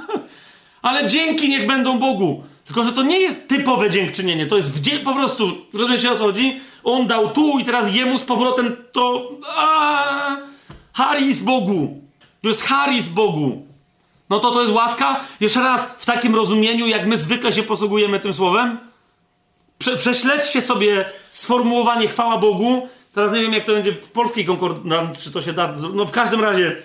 ale 0.83 1.09
dzięki 1.09 1.49
niech 1.49 1.67
będą 1.67 1.99
Bogu. 1.99 2.45
Tylko, 2.65 2.85
że 2.85 2.93
to 2.93 3.03
nie 3.03 3.21
jest 3.21 3.49
typowe 3.49 3.91
dziękczynienie, 3.91 4.47
to 4.47 4.57
jest 4.57 4.73
wdzięk, 4.73 5.03
po 5.03 5.15
prostu, 5.15 5.57
rozumiecie 5.73 6.13
o 6.13 6.17
co 6.17 6.25
chodzi? 6.25 6.61
On 6.85 7.07
dał 7.07 7.31
tu 7.31 7.59
i 7.59 7.65
teraz 7.65 7.95
jemu 7.95 8.19
z 8.19 8.23
powrotem 8.23 8.77
to... 8.93 9.31
A, 9.57 10.37
haris 10.93 11.41
Bogu. 11.41 12.01
To 12.43 12.49
jest 12.49 12.63
haris 12.63 13.09
Bogu. 13.09 13.67
No 14.31 14.41
to 14.41 14.51
to 14.51 14.61
jest 14.61 14.73
łaska? 14.73 15.21
Jeszcze 15.41 15.61
raz, 15.61 15.87
w 15.99 16.07
takim 16.07 16.35
rozumieniu, 16.35 16.87
jak 16.87 17.07
my 17.07 17.17
zwykle 17.17 17.53
się 17.53 17.63
posługujemy 17.63 18.21
tym 18.21 18.35
słowem? 18.35 18.79
Prze 19.79 19.97
prześledźcie 19.97 20.61
sobie 20.61 21.05
sformułowanie 21.31 22.09
chwała 22.09 22.39
Bogu. 22.39 22.89
Teraz 23.15 23.33
nie 23.33 23.41
wiem, 23.41 23.53
jak 23.53 23.65
to 23.65 23.73
będzie 23.73 23.93
w 23.93 24.11
polskiej 24.11 24.45
konkordancji, 24.45 25.25
czy 25.25 25.31
to 25.31 25.43
się 25.43 25.53
da. 25.53 25.75
No 25.95 26.05
w 26.05 26.11
każdym 26.11 26.41
razie, 26.41 26.77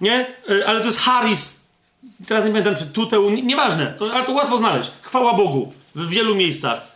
nie? 0.00 0.26
E, 0.50 0.68
ale 0.68 0.80
to 0.80 0.86
jest 0.86 0.98
Haris. 0.98 1.60
Teraz 2.26 2.44
nie 2.44 2.50
pamiętam, 2.50 2.76
czy 2.76 2.86
tuteu, 2.86 3.30
nieważne, 3.30 3.86
to, 3.86 4.14
ale 4.14 4.24
to 4.24 4.32
łatwo 4.32 4.58
znaleźć. 4.58 4.90
Chwała 5.02 5.34
Bogu 5.34 5.72
w 5.94 6.08
wielu 6.08 6.34
miejscach. 6.34 6.92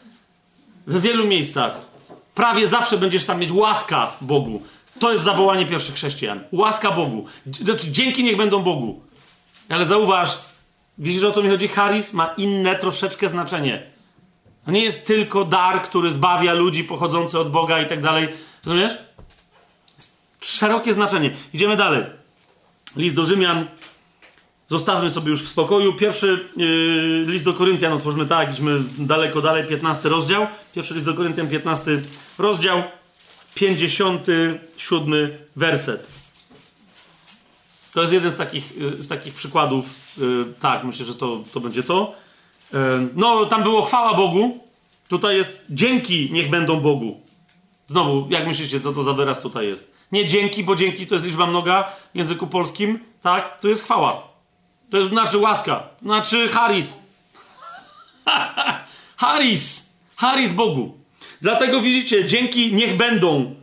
W 0.87 1.01
wielu 1.01 1.27
miejscach. 1.27 1.92
Prawie 2.35 2.69
zawsze 2.69 2.99
będziesz 2.99 3.25
tam 3.25 3.41
mieć 3.41 3.51
łaska 3.53 4.13
Bogu. 4.21 4.63
To 4.99 5.13
jest 5.13 5.25
zawołanie 5.25 5.67
pierwszych 5.67 5.95
chrześcijan. 5.95 6.41
Łaska 6.53 6.91
Bogu. 6.91 7.27
Znaczy, 7.47 7.91
dzięki 7.91 8.25
niech 8.25 8.37
będą 8.37 8.63
Bogu. 8.63 9.03
Ale 9.69 9.87
zauważ, 9.87 10.39
widzisz 10.99 11.23
o 11.23 11.33
co 11.33 11.43
mi 11.43 11.49
chodzi? 11.49 11.69
Charis 11.69 12.13
ma 12.13 12.35
inne 12.37 12.77
troszeczkę 12.77 13.29
znaczenie. 13.29 13.83
To 14.65 14.71
nie 14.71 14.85
jest 14.85 15.07
tylko 15.07 15.45
dar, 15.45 15.83
który 15.83 16.13
zbawia 16.13 16.53
ludzi 16.53 16.85
pochodzący 16.85 17.39
od 17.39 17.51
Boga 17.51 17.83
i 17.83 17.89
tak 17.89 18.03
dalej. 18.03 18.29
Rozumiesz? 18.67 18.99
Szerokie 20.41 20.95
znaczenie. 20.95 21.31
Idziemy 21.55 21.77
dalej. 21.77 22.05
List 22.97 23.17
do 23.17 23.27
Rzymian. 23.27 23.67
Zostawmy 24.73 25.11
sobie 25.11 25.31
już 25.31 25.43
w 25.43 25.49
spokoju. 25.49 25.93
Pierwszy 25.93 26.49
yy, 26.57 27.25
list 27.27 27.45
do 27.45 27.55
Koryntian 27.55 27.93
otwórzmy 27.93 28.27
tak, 28.27 28.53
idźmy 28.53 28.79
daleko 28.99 29.41
dalej, 29.41 29.65
15 29.69 30.09
rozdział. 30.09 30.47
Pierwszy 30.75 30.95
list 30.95 31.07
do 31.07 31.15
Koryntian, 31.15 31.49
15 31.49 32.03
rozdział, 32.39 32.83
57 33.55 35.31
werset. 35.57 36.07
To 37.95 38.01
jest 38.01 38.13
jeden 38.13 38.33
z 38.33 38.37
takich, 38.37 38.73
y, 38.99 39.03
z 39.03 39.09
takich 39.09 39.35
przykładów. 39.35 39.87
Y, 40.19 40.45
tak, 40.61 40.85
myślę, 40.85 41.07
że 41.07 41.15
to, 41.15 41.41
to 41.53 41.61
będzie 41.61 41.83
to. 41.83 42.15
Y, 42.75 42.77
no, 43.17 43.47
tam 43.47 43.63
było 43.63 43.83
chwała 43.83 44.15
Bogu. 44.15 44.61
Tutaj 45.09 45.37
jest 45.37 45.65
dzięki 45.71 46.29
niech 46.33 46.51
będą 46.51 46.81
Bogu. 46.81 47.21
Znowu, 47.89 48.27
jak 48.31 48.47
myślicie, 48.47 48.81
co 48.81 48.93
to 48.93 49.03
za 49.03 49.13
wyraz 49.13 49.41
tutaj 49.41 49.67
jest? 49.67 49.93
Nie 50.13 50.27
dzięki, 50.27 50.65
bo 50.65 50.77
dzięki 50.77 51.07
to 51.07 51.15
jest 51.15 51.25
liczba 51.25 51.47
mnoga 51.47 51.93
w 52.15 52.17
języku 52.17 52.47
polskim, 52.47 52.99
tak? 53.23 53.61
To 53.61 53.69
jest 53.69 53.85
chwała. 53.85 54.32
To 54.93 55.09
znaczy 55.09 55.39
łaska. 55.39 55.83
Znaczy 56.03 56.49
Haris. 56.49 56.95
Haris. 59.17 59.93
Haris 60.17 60.53
Bogu. 60.53 60.99
Dlatego 61.43 61.81
widzicie, 61.81 62.25
dzięki 62.25 62.75
niech 62.75 62.97
będą. 62.97 63.55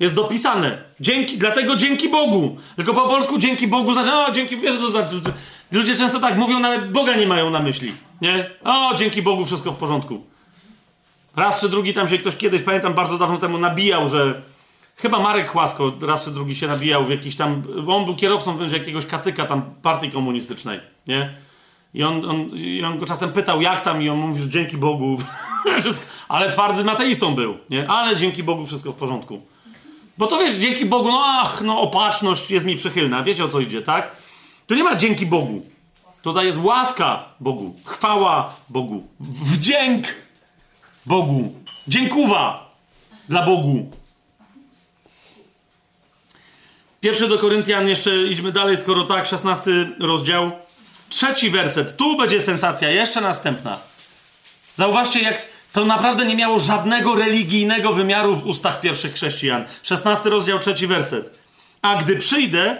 Jest 0.00 0.14
dopisane. 0.14 0.82
Dzięki, 1.00 1.38
dlatego 1.38 1.76
dzięki 1.76 2.08
Bogu. 2.08 2.56
Tylko 2.76 2.94
po 2.94 3.08
polsku 3.08 3.38
dzięki 3.38 3.66
Bogu 3.66 3.92
znaczy, 3.92 4.12
o, 4.12 4.32
dzięki, 4.32 4.56
wiesz, 4.56 4.76
to 4.76 4.90
znaczy, 4.90 5.20
ludzie 5.72 5.96
często 5.96 6.20
tak 6.20 6.36
mówią, 6.36 6.60
nawet 6.60 6.90
Boga 6.92 7.16
nie 7.16 7.26
mają 7.26 7.50
na 7.50 7.58
myśli, 7.58 7.92
nie? 8.20 8.50
O, 8.64 8.94
dzięki 8.94 9.22
Bogu 9.22 9.46
wszystko 9.46 9.72
w 9.72 9.78
porządku. 9.78 10.24
Raz 11.36 11.60
czy 11.60 11.68
drugi 11.68 11.94
tam 11.94 12.08
się 12.08 12.18
ktoś 12.18 12.36
kiedyś, 12.36 12.62
pamiętam, 12.62 12.94
bardzo 12.94 13.18
dawno 13.18 13.38
temu 13.38 13.58
nabijał, 13.58 14.08
że 14.08 14.42
chyba 14.98 15.18
Marek 15.18 15.48
Chłasko 15.48 15.92
raz 16.02 16.24
czy 16.24 16.30
drugi 16.30 16.56
się 16.56 16.66
nabijał 16.66 17.04
w 17.04 17.10
jakiś 17.10 17.36
tam, 17.36 17.62
on 17.88 18.04
był 18.04 18.16
kierowcą 18.16 18.56
będzie 18.56 18.78
jakiegoś 18.78 19.06
kacyka 19.06 19.44
tam 19.44 19.62
partii 19.82 20.10
komunistycznej, 20.10 20.80
nie? 21.06 21.36
I 21.94 22.02
on, 22.02 22.30
on, 22.30 22.36
I 22.56 22.84
on 22.84 22.98
go 22.98 23.06
czasem 23.06 23.32
pytał, 23.32 23.60
jak 23.60 23.80
tam, 23.80 24.02
i 24.02 24.08
on 24.08 24.18
mówił, 24.18 24.42
że 24.42 24.50
dzięki 24.50 24.76
Bogu, 24.76 25.18
ale 26.28 26.52
twardym 26.52 26.88
ateistą 26.88 27.34
był, 27.34 27.58
nie? 27.70 27.90
Ale 27.90 28.16
dzięki 28.16 28.42
Bogu 28.42 28.64
wszystko 28.66 28.92
w 28.92 28.96
porządku. 28.96 29.42
Bo 30.18 30.26
to 30.26 30.38
wiesz, 30.38 30.54
dzięki 30.54 30.86
Bogu, 30.86 31.08
no 31.08 31.22
ach, 31.24 31.62
no 31.62 31.80
opatrzność 31.80 32.50
jest 32.50 32.66
mi 32.66 32.76
przychylna. 32.76 33.22
Wiecie 33.22 33.44
o 33.44 33.48
co 33.48 33.60
idzie, 33.60 33.82
tak? 33.82 34.16
Tu 34.66 34.74
nie 34.74 34.84
ma 34.84 34.96
dzięki 34.96 35.26
Bogu. 35.26 35.62
Tutaj 36.22 36.46
jest 36.46 36.58
łaska 36.62 37.26
Bogu, 37.40 37.76
chwała 37.84 38.54
Bogu, 38.68 39.06
wdzięk 39.20 40.14
Bogu, 41.06 41.54
dziękuwa 41.88 42.70
dla 43.28 43.46
Bogu. 43.46 43.90
Pierwszy 47.00 47.28
do 47.28 47.38
Koryntian, 47.38 47.88
jeszcze 47.88 48.16
idźmy 48.16 48.52
dalej, 48.52 48.76
skoro 48.76 49.04
tak, 49.04 49.26
16 49.26 49.70
rozdział, 50.00 50.50
trzeci 51.08 51.50
werset. 51.50 51.96
Tu 51.96 52.16
będzie 52.16 52.40
sensacja, 52.40 52.90
jeszcze 52.90 53.20
następna. 53.20 53.78
Zauważcie, 54.76 55.20
jak 55.20 55.46
to 55.72 55.84
naprawdę 55.84 56.26
nie 56.26 56.36
miało 56.36 56.58
żadnego 56.58 57.14
religijnego 57.14 57.92
wymiaru 57.92 58.36
w 58.36 58.46
ustach 58.46 58.80
pierwszych 58.80 59.14
chrześcijan. 59.14 59.64
16 59.82 60.30
rozdział, 60.30 60.58
trzeci 60.58 60.86
werset. 60.86 61.42
A 61.82 61.96
gdy 61.96 62.16
przyjdę, 62.16 62.76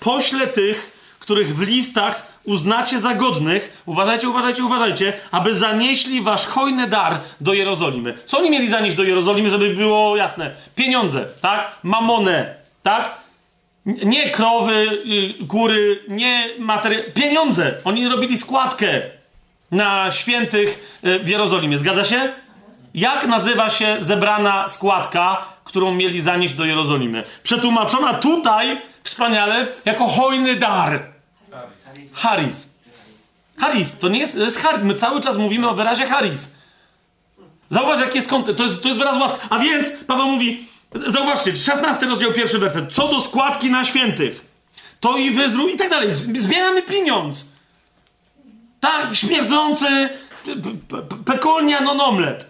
poślę 0.00 0.46
tych, 0.46 0.90
których 1.20 1.56
w 1.56 1.62
listach 1.62 2.26
uznacie 2.44 2.98
za 2.98 3.14
godnych, 3.14 3.82
uważajcie, 3.86 4.28
uważajcie, 4.28 4.64
uważajcie, 4.64 5.12
aby 5.30 5.54
zanieśli 5.54 6.22
wasz 6.22 6.46
hojny 6.46 6.88
dar 6.88 7.18
do 7.40 7.52
Jerozolimy. 7.52 8.18
Co 8.26 8.38
oni 8.38 8.50
mieli 8.50 8.68
zanieść 8.68 8.96
do 8.96 9.02
Jerozolimy, 9.02 9.50
żeby 9.50 9.74
było 9.74 10.16
jasne? 10.16 10.54
Pieniądze, 10.74 11.26
tak? 11.40 11.72
Mamonę, 11.82 12.54
tak? 12.82 13.19
Nie 14.04 14.30
krowy, 14.30 15.02
góry, 15.40 16.04
y, 16.08 16.12
nie 16.12 16.48
materiał. 16.58 17.02
Pieniądze! 17.14 17.74
Oni 17.84 18.08
robili 18.08 18.38
składkę 18.38 19.02
na 19.70 20.12
świętych 20.12 21.00
y, 21.04 21.18
w 21.18 21.28
Jerozolimie. 21.28 21.78
Zgadza 21.78 22.04
się? 22.04 22.32
Jak 22.94 23.26
nazywa 23.26 23.70
się 23.70 23.96
zebrana 24.00 24.68
składka, 24.68 25.44
którą 25.64 25.94
mieli 25.94 26.20
zanieść 26.20 26.54
do 26.54 26.64
Jerozolimy? 26.64 27.22
Przetłumaczona 27.42 28.14
tutaj 28.14 28.80
wspaniale 29.04 29.66
jako 29.84 30.06
hojny 30.06 30.56
dar. 30.56 31.02
Haris. 32.12 32.68
Haris. 33.58 33.98
To 33.98 34.08
nie 34.08 34.18
jest, 34.18 34.34
to 34.34 34.42
jest 34.42 34.58
Haris. 34.58 34.82
My 34.82 34.94
cały 34.94 35.20
czas 35.20 35.36
mówimy 35.36 35.68
o 35.68 35.74
wyrazie 35.74 36.06
Haris. 36.06 36.54
Zauważ, 37.70 38.00
jaki 38.00 38.16
jest 38.16 38.28
kontekst. 38.28 38.58
To 38.58 38.64
jest, 38.64 38.82
to 38.82 38.88
jest 38.88 39.00
wyraz 39.00 39.20
łaski. 39.20 39.38
A 39.50 39.58
więc 39.58 39.90
Paweł 40.06 40.26
mówi, 40.26 40.69
zauważcie, 40.94 41.56
16 41.56 42.06
rozdział, 42.06 42.32
pierwszy 42.32 42.58
werset. 42.58 42.92
Co 42.92 43.08
do 43.08 43.20
składki 43.20 43.70
na 43.70 43.84
świętych, 43.84 44.44
to 45.00 45.16
i 45.16 45.30
wyzrój 45.30 45.74
i 45.74 45.76
tak 45.76 45.90
dalej. 45.90 46.10
Zbieramy 46.36 46.82
pieniądz. 46.82 47.46
Tak, 48.80 49.14
śmierdzący 49.14 50.08
pekolnia 51.26 51.80
non 51.80 52.00
omlet. 52.00 52.46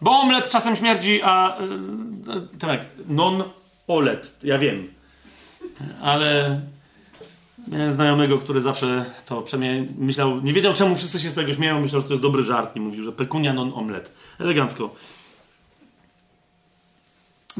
Bo 0.00 0.20
omlet 0.20 0.50
czasem 0.50 0.76
śmierdzi, 0.76 1.22
a 1.22 1.58
yy, 2.26 2.58
tak, 2.58 2.80
non-olet, 3.08 4.36
ja 4.42 4.58
wiem. 4.58 4.88
Ale 6.02 6.60
miałem 7.68 7.92
znajomego, 7.92 8.38
który 8.38 8.60
zawsze 8.60 9.04
to 9.26 9.42
przynajmniej 9.42 9.88
myślał, 9.98 10.40
nie 10.40 10.52
wiedział 10.52 10.74
czemu 10.74 10.96
wszyscy 10.96 11.20
się 11.20 11.30
z 11.30 11.34
tego 11.34 11.54
śmieją, 11.54 11.80
myślał, 11.80 12.00
że 12.00 12.06
to 12.06 12.12
jest 12.12 12.22
dobry 12.22 12.44
żart 12.44 12.76
i 12.76 12.80
mówił, 12.80 13.04
że 13.04 13.12
pekunia 13.12 13.52
non-omlet. 13.52 14.16
Elegancko. 14.38 14.94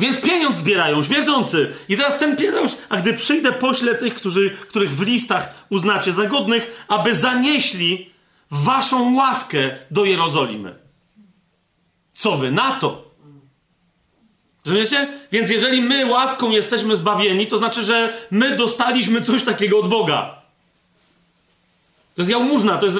Więc 0.00 0.20
pieniądz 0.20 0.58
zbierają, 0.58 1.02
śmierdzący. 1.02 1.72
I 1.88 1.96
teraz 1.96 2.18
ten 2.18 2.36
pieniądz, 2.36 2.78
a 2.88 2.96
gdy 2.96 3.14
przyjdę, 3.14 3.52
poślę 3.52 3.94
tych, 3.94 4.14
którzy, 4.14 4.50
których 4.50 4.96
w 4.96 5.02
listach 5.02 5.66
uznacie 5.70 6.12
za 6.12 6.26
godnych, 6.26 6.84
aby 6.88 7.14
zanieśli 7.14 8.10
waszą 8.50 9.14
łaskę 9.14 9.78
do 9.90 10.04
Jerozolimy. 10.04 10.74
Co 12.12 12.36
wy 12.36 12.50
na 12.50 12.78
to? 12.78 13.10
Rozumiecie? 14.64 15.08
Więc 15.32 15.50
jeżeli 15.50 15.82
my 15.82 16.06
łaską 16.06 16.50
jesteśmy 16.50 16.96
zbawieni, 16.96 17.46
to 17.46 17.58
znaczy, 17.58 17.82
że 17.82 18.12
my 18.30 18.56
dostaliśmy 18.56 19.22
coś 19.22 19.42
takiego 19.44 19.78
od 19.78 19.88
Boga. 19.88 20.34
To 22.14 22.22
jest 22.22 22.30
jałmużna, 22.30 22.78
to 22.78 22.86
jest... 22.86 22.98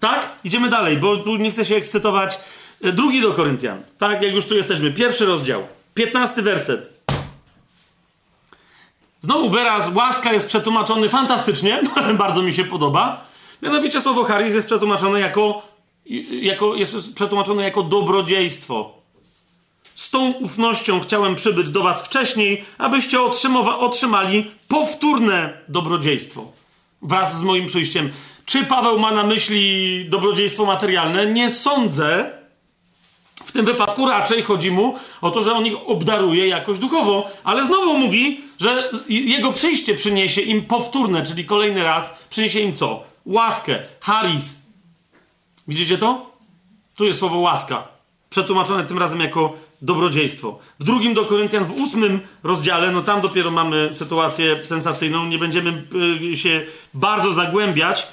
Tak? 0.00 0.32
Idziemy 0.44 0.68
dalej, 0.68 0.96
bo 0.96 1.16
tu 1.16 1.36
nie 1.36 1.50
chcę 1.50 1.64
się 1.64 1.76
ekscytować. 1.76 2.38
Drugi 2.80 3.20
do 3.20 3.32
Koryntian. 3.32 3.82
Tak, 3.98 4.22
jak 4.22 4.34
już 4.34 4.46
tu 4.46 4.56
jesteśmy. 4.56 4.92
Pierwszy 4.92 5.26
rozdział. 5.26 5.66
Piętnasty 5.94 6.42
werset. 6.42 7.00
Znowu 9.20 9.50
wyraz 9.50 9.94
łaska 9.94 10.32
jest 10.32 10.48
przetłumaczony 10.48 11.08
fantastycznie, 11.08 11.82
bardzo 12.18 12.42
mi 12.42 12.54
się 12.54 12.64
podoba. 12.64 13.24
Mianowicie 13.62 14.00
słowo 14.00 14.24
charis 14.24 14.54
jest 14.54 14.66
przetłumaczone 14.66 15.20
jako, 15.20 15.62
jako, 16.30 16.74
jest 16.74 17.14
przetłumaczone 17.14 17.62
jako 17.62 17.82
dobrodziejstwo. 17.82 19.00
Z 19.94 20.10
tą 20.10 20.30
ufnością 20.30 21.00
chciałem 21.00 21.34
przybyć 21.34 21.70
do 21.70 21.82
was 21.82 22.02
wcześniej, 22.02 22.64
abyście 22.78 23.18
otrzymali 23.80 24.50
powtórne 24.68 25.58
dobrodziejstwo 25.68 26.60
wraz 27.02 27.38
z 27.38 27.42
moim 27.42 27.66
przyjściem. 27.66 28.10
Czy 28.44 28.64
Paweł 28.64 28.98
ma 28.98 29.10
na 29.10 29.22
myśli 29.22 30.06
dobrodziejstwo 30.08 30.64
materialne? 30.64 31.26
Nie 31.26 31.50
sądzę. 31.50 32.39
W 33.50 33.52
tym 33.52 33.66
wypadku 33.66 34.08
raczej 34.08 34.42
chodzi 34.42 34.70
mu 34.70 34.94
o 35.20 35.30
to, 35.30 35.42
że 35.42 35.52
on 35.52 35.66
ich 35.66 35.88
obdaruje 35.88 36.48
jakoś 36.48 36.78
duchowo, 36.78 37.30
ale 37.44 37.66
znowu 37.66 37.98
mówi, 37.98 38.40
że 38.60 38.90
jego 39.08 39.52
przyjście 39.52 39.94
przyniesie 39.94 40.40
im 40.40 40.62
powtórne, 40.62 41.26
czyli 41.26 41.44
kolejny 41.44 41.82
raz 41.82 42.14
przyniesie 42.30 42.60
im 42.60 42.76
co? 42.76 43.02
Łaskę, 43.26 43.82
haris. 44.00 44.56
Widzicie 45.68 45.98
to? 45.98 46.30
Tu 46.96 47.04
jest 47.04 47.18
słowo 47.18 47.38
łaska, 47.38 47.88
przetłumaczone 48.30 48.84
tym 48.84 48.98
razem 48.98 49.20
jako 49.20 49.56
dobrodziejstwo. 49.82 50.58
W 50.80 50.84
drugim 50.84 51.14
do 51.14 51.24
Koryntian, 51.24 51.64
w 51.64 51.80
ósmym 51.80 52.20
rozdziale, 52.42 52.92
no 52.92 53.02
tam 53.02 53.20
dopiero 53.20 53.50
mamy 53.50 53.88
sytuację 53.92 54.64
sensacyjną, 54.64 55.26
nie 55.26 55.38
będziemy 55.38 55.82
y, 56.32 56.36
się 56.36 56.66
bardzo 56.94 57.32
zagłębiać. 57.32 58.08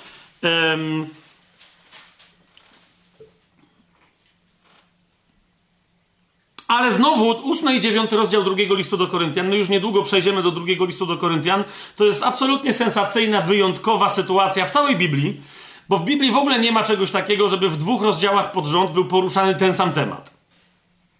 Ale 6.67 6.91
znowu, 6.91 7.29
ósmy 7.29 7.75
i 7.75 7.81
dziewiąty 7.81 8.15
rozdział 8.15 8.43
drugiego 8.43 8.75
listu 8.75 8.97
do 8.97 9.07
Koryntian, 9.07 9.49
my 9.49 9.57
już 9.57 9.69
niedługo 9.69 10.03
przejdziemy 10.03 10.43
do 10.43 10.51
drugiego 10.51 10.85
listu 10.85 11.05
do 11.05 11.17
Koryntian, 11.17 11.63
to 11.95 12.05
jest 12.05 12.23
absolutnie 12.23 12.73
sensacyjna, 12.73 13.41
wyjątkowa 13.41 14.09
sytuacja 14.09 14.65
w 14.65 14.71
całej 14.71 14.95
Biblii, 14.95 15.41
bo 15.89 15.97
w 15.97 16.05
Biblii 16.05 16.31
w 16.31 16.37
ogóle 16.37 16.59
nie 16.59 16.71
ma 16.71 16.83
czegoś 16.83 17.11
takiego, 17.11 17.49
żeby 17.49 17.69
w 17.69 17.77
dwóch 17.77 18.01
rozdziałach 18.01 18.51
pod 18.51 18.65
rząd 18.65 18.91
był 18.91 19.05
poruszany 19.05 19.55
ten 19.55 19.73
sam 19.73 19.93
temat. 19.93 20.33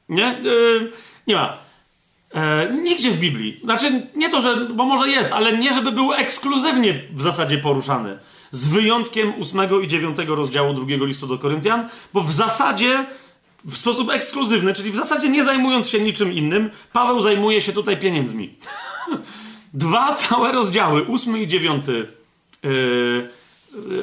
Nie? 0.09 0.39
Yy, 0.43 0.91
nie 1.27 1.35
ma. 1.35 1.57
E, 2.33 2.73
nigdzie 2.73 3.11
w 3.11 3.19
Biblii. 3.19 3.59
Znaczy, 3.63 4.07
nie 4.15 4.29
to, 4.29 4.41
że, 4.41 4.55
bo 4.55 4.85
może 4.85 5.09
jest, 5.09 5.33
ale 5.33 5.57
nie, 5.57 5.73
żeby 5.73 5.91
był 5.91 6.13
ekskluzywnie 6.13 7.01
w 7.13 7.21
zasadzie 7.21 7.57
poruszany. 7.57 8.17
Z 8.51 8.67
wyjątkiem 8.67 9.33
ósmego 9.39 9.79
i 9.79 9.87
dziewiątego 9.87 10.35
rozdziału 10.35 10.73
drugiego 10.73 11.05
listu 11.05 11.27
do 11.27 11.37
Koryntian, 11.37 11.89
bo 12.13 12.21
w 12.21 12.31
zasadzie 12.31 13.05
w 13.67 13.77
sposób 13.77 14.09
ekskluzywny, 14.09 14.73
czyli 14.73 14.91
w 14.91 14.95
zasadzie 14.95 15.29
nie 15.29 15.43
zajmując 15.43 15.89
się 15.89 15.99
niczym 15.99 16.33
innym, 16.33 16.69
Paweł 16.93 17.21
zajmuje 17.21 17.61
się 17.61 17.73
tutaj 17.73 17.97
pieniędzmi. 17.97 18.53
Dwa 19.73 20.15
całe 20.15 20.51
rozdziały, 20.51 21.03
ósmy 21.03 21.41
i 21.41 21.47
dziewiąty 21.47 22.07
yy, 22.63 23.29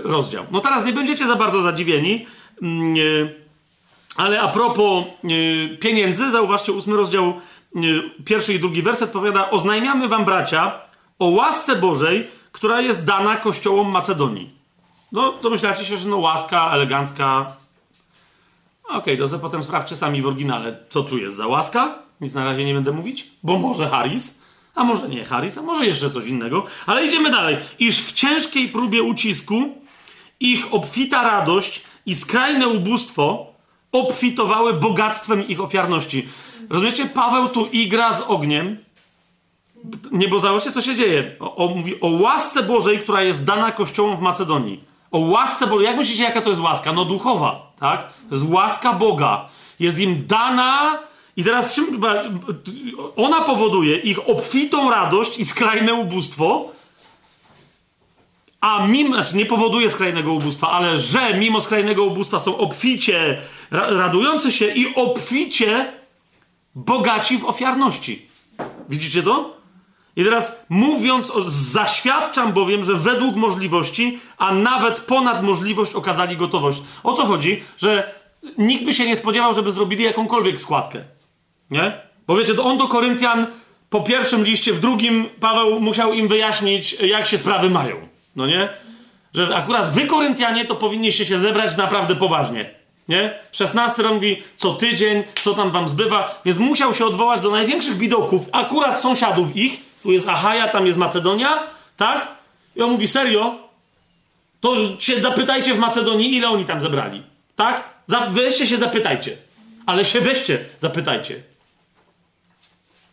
rozdział. 0.03 0.47
No 0.51 0.61
teraz 0.61 0.85
nie 0.85 0.93
będziecie 0.93 1.27
za 1.27 1.37
bardzo 1.37 1.63
zadziwieni. 1.63 2.27
Yy, 2.63 3.35
ale 4.17 4.41
a 4.41 4.49
propos 4.49 5.05
yy, 5.25 5.79
pieniędzy, 5.81 6.31
zauważcie, 6.31 6.73
ósmy 6.73 6.97
rozdział, 6.97 7.41
yy, 7.75 8.11
pierwszy 8.25 8.55
i 8.55 8.61
drugi 8.61 8.83
werset 8.83 9.11
powiada: 9.11 9.51
Oznajmiamy 9.51 10.09
wam, 10.09 10.25
bracia, 10.25 10.81
o 11.19 11.27
łasce 11.27 11.77
Bożej, 11.77 12.27
która 12.53 12.81
jest 12.81 13.05
dana 13.05 13.37
kościołom 13.37 13.91
Macedonii. 13.91 14.51
No, 15.13 15.33
to 15.33 15.51
myślacie 15.51 15.85
się, 15.85 15.97
że 15.97 16.09
no 16.09 16.17
łaska, 16.17 16.71
elegancka. 16.73 17.57
Okej, 18.89 18.99
okay, 18.99 19.17
to 19.17 19.29
sobie 19.29 19.43
potem 19.43 19.65
sprawdźcie 19.65 19.97
sami 19.97 20.23
w 20.23 20.27
oryginale, 20.27 20.79
co 20.89 21.03
tu 21.03 21.19
jest 21.19 21.37
za 21.37 21.47
łaska. 21.47 21.99
Nic 22.21 22.35
na 22.35 22.45
razie 22.45 22.65
nie 22.65 22.75
będę 22.75 22.93
mówić, 22.93 23.31
bo 23.43 23.59
może 23.59 23.89
Harris, 23.89 24.39
a 24.75 24.85
może 24.85 25.09
nie 25.09 25.25
Harris, 25.25 25.59
a 25.59 25.63
może 25.63 25.87
jeszcze 25.87 26.11
coś 26.11 26.27
innego. 26.27 26.65
Ale 26.87 27.07
idziemy 27.07 27.31
dalej. 27.31 27.57
Iż 27.79 28.03
w 28.03 28.13
ciężkiej 28.13 28.69
próbie 28.69 29.03
ucisku 29.03 29.55
ich 30.41 30.75
obfita 30.75 31.23
radość 31.23 31.85
i 32.07 32.15
skrajne 32.15 32.69
ubóstwo 32.69 33.55
obfitowały 33.93 34.75
bogactwem 34.75 35.49
ich 35.49 35.61
ofiarności. 35.61 36.29
Rozumiecie? 36.71 37.07
Paweł 37.07 37.49
tu 37.49 37.67
igra 37.67 38.13
z 38.13 38.21
ogniem. 38.21 38.77
Nie, 40.13 40.29
bo 40.29 40.41
zauważcie, 40.41 40.73
co 40.73 40.81
się 40.83 40.95
dzieje. 40.95 41.37
O, 41.41 41.57
o, 41.57 41.69
mówi 41.69 42.01
o 42.01 42.07
łasce 42.07 42.63
Bożej, 42.63 42.99
która 42.99 43.23
jest 43.23 43.45
dana 43.45 43.73
kościołom 43.73 44.17
w 44.17 44.21
Macedonii. 44.21 44.81
O 45.15 45.19
łasce 45.19 45.67
Bożej. 45.67 45.87
Jak 45.87 45.97
myślicie, 45.97 46.23
jaka 46.23 46.43
to 46.43 46.51
jest 46.51 46.63
łaska? 46.63 46.93
No 46.93 47.05
duchowa, 47.05 47.73
tak? 47.81 48.13
To 48.29 48.35
jest 48.35 48.49
łaska 48.49 48.93
Boga. 48.93 49.49
Jest 49.81 49.99
im 49.99 50.27
dana 50.27 50.99
i 51.37 51.45
teraz 51.45 51.75
czym, 51.75 52.01
ona 53.17 53.41
powoduje 53.41 53.99
ich 53.99 54.29
obfitą 54.29 54.91
radość 54.91 55.39
i 55.39 55.45
skrajne 55.45 55.95
ubóstwo, 55.95 56.69
a 58.61 58.87
mimo, 58.87 59.15
znaczy 59.15 59.37
nie 59.37 59.47
powoduje 59.47 59.91
skrajnego 59.91 60.33
ubóstwa, 60.33 60.71
ale 60.71 60.99
że 60.99 61.35
mimo 61.35 61.61
skrajnego 61.61 62.05
ubóstwa 62.05 62.41
są 62.41 62.57
obficie 62.57 63.43
radujący 63.71 64.53
się 64.53 64.67
i 64.67 64.95
obficie 64.95 65.93
bogaci 66.75 67.39
w 67.39 67.45
ofiarności. 67.45 68.29
Widzicie 68.89 69.23
to? 69.23 69.57
I 70.17 70.25
teraz 70.25 70.53
mówiąc, 70.69 71.31
o, 71.31 71.43
zaświadczam 71.51 72.53
bowiem, 72.53 72.85
że 72.85 72.95
według 72.95 73.37
możliwości, 73.37 74.19
a 74.39 74.53
nawet 74.53 75.01
ponad 75.01 75.43
możliwość 75.43 75.95
okazali 75.95 76.37
gotowość. 76.37 76.83
O 77.03 77.13
co 77.13 77.27
chodzi? 77.27 77.63
Że 77.79 78.15
nikt 78.59 78.85
by 78.85 78.95
się 78.95 79.07
nie 79.07 79.17
spodziewał, 79.17 79.55
żeby 79.55 79.73
zrobili 79.73 80.05
jakąkolwiek 80.05 80.61
składkę. 80.61 81.05
Nie? 81.71 81.93
Bo 82.27 82.37
wiecie, 82.37 82.55
to 82.55 82.65
on 82.65 82.79
do 82.79 82.89
Koryntian 82.89 83.47
po 83.91 84.01
pierwszym 84.01 84.45
liście, 84.45 84.73
w 84.73 84.81
drugim 84.81 85.29
Paweł 85.41 85.81
musiał 85.81 86.13
im 86.13 86.29
wyjaśnić, 86.29 86.93
jak 86.93 87.27
się 87.27 87.39
sprawy 87.39 87.71
mają. 87.71 87.97
No 88.37 88.47
nie? 88.47 88.69
Że 89.35 89.57
akurat 89.57 89.91
wy, 89.93 90.07
Koryntianie, 90.07 90.65
to 90.65 90.75
powinniście 90.75 91.27
się 91.27 91.39
zebrać 91.39 91.77
naprawdę 91.77 92.17
poważnie. 92.17 92.71
Nie? 93.09 93.39
16 93.53 94.03
rok 94.03 94.15
mówi 94.15 94.43
co 94.57 94.75
tydzień, 94.75 95.25
co 95.43 95.55
tam 95.55 95.71
wam 95.71 95.89
zbywa, 95.89 96.41
więc 96.45 96.59
musiał 96.59 96.95
się 96.95 97.07
odwołać 97.07 97.41
do 97.41 97.51
największych 97.51 97.97
widoków, 97.97 98.49
akurat 98.53 99.01
sąsiadów 99.01 99.57
ich. 99.57 99.94
Tu 100.05 100.13
jest 100.13 100.29
Achaja, 100.29 100.69
tam 100.69 100.87
jest 100.87 100.99
Macedonia, 100.99 101.63
tak? 101.97 102.29
I 102.77 102.83
on 102.83 102.91
mówi 102.91 103.07
serio, 103.07 103.59
to 104.61 104.75
się 104.99 105.23
zapytajcie 105.23 105.75
w 105.75 105.79
Macedonii, 105.79 106.37
ile 106.37 106.49
oni 106.49 106.65
tam 106.65 106.81
zebrali. 106.81 107.23
Tak? 107.57 107.89
Weźcie 108.31 108.67
się, 108.67 108.77
zapytajcie. 108.77 109.37
Ale 109.87 110.05
się 110.05 110.21
weźcie, 110.21 110.65
zapytajcie. 110.79 111.35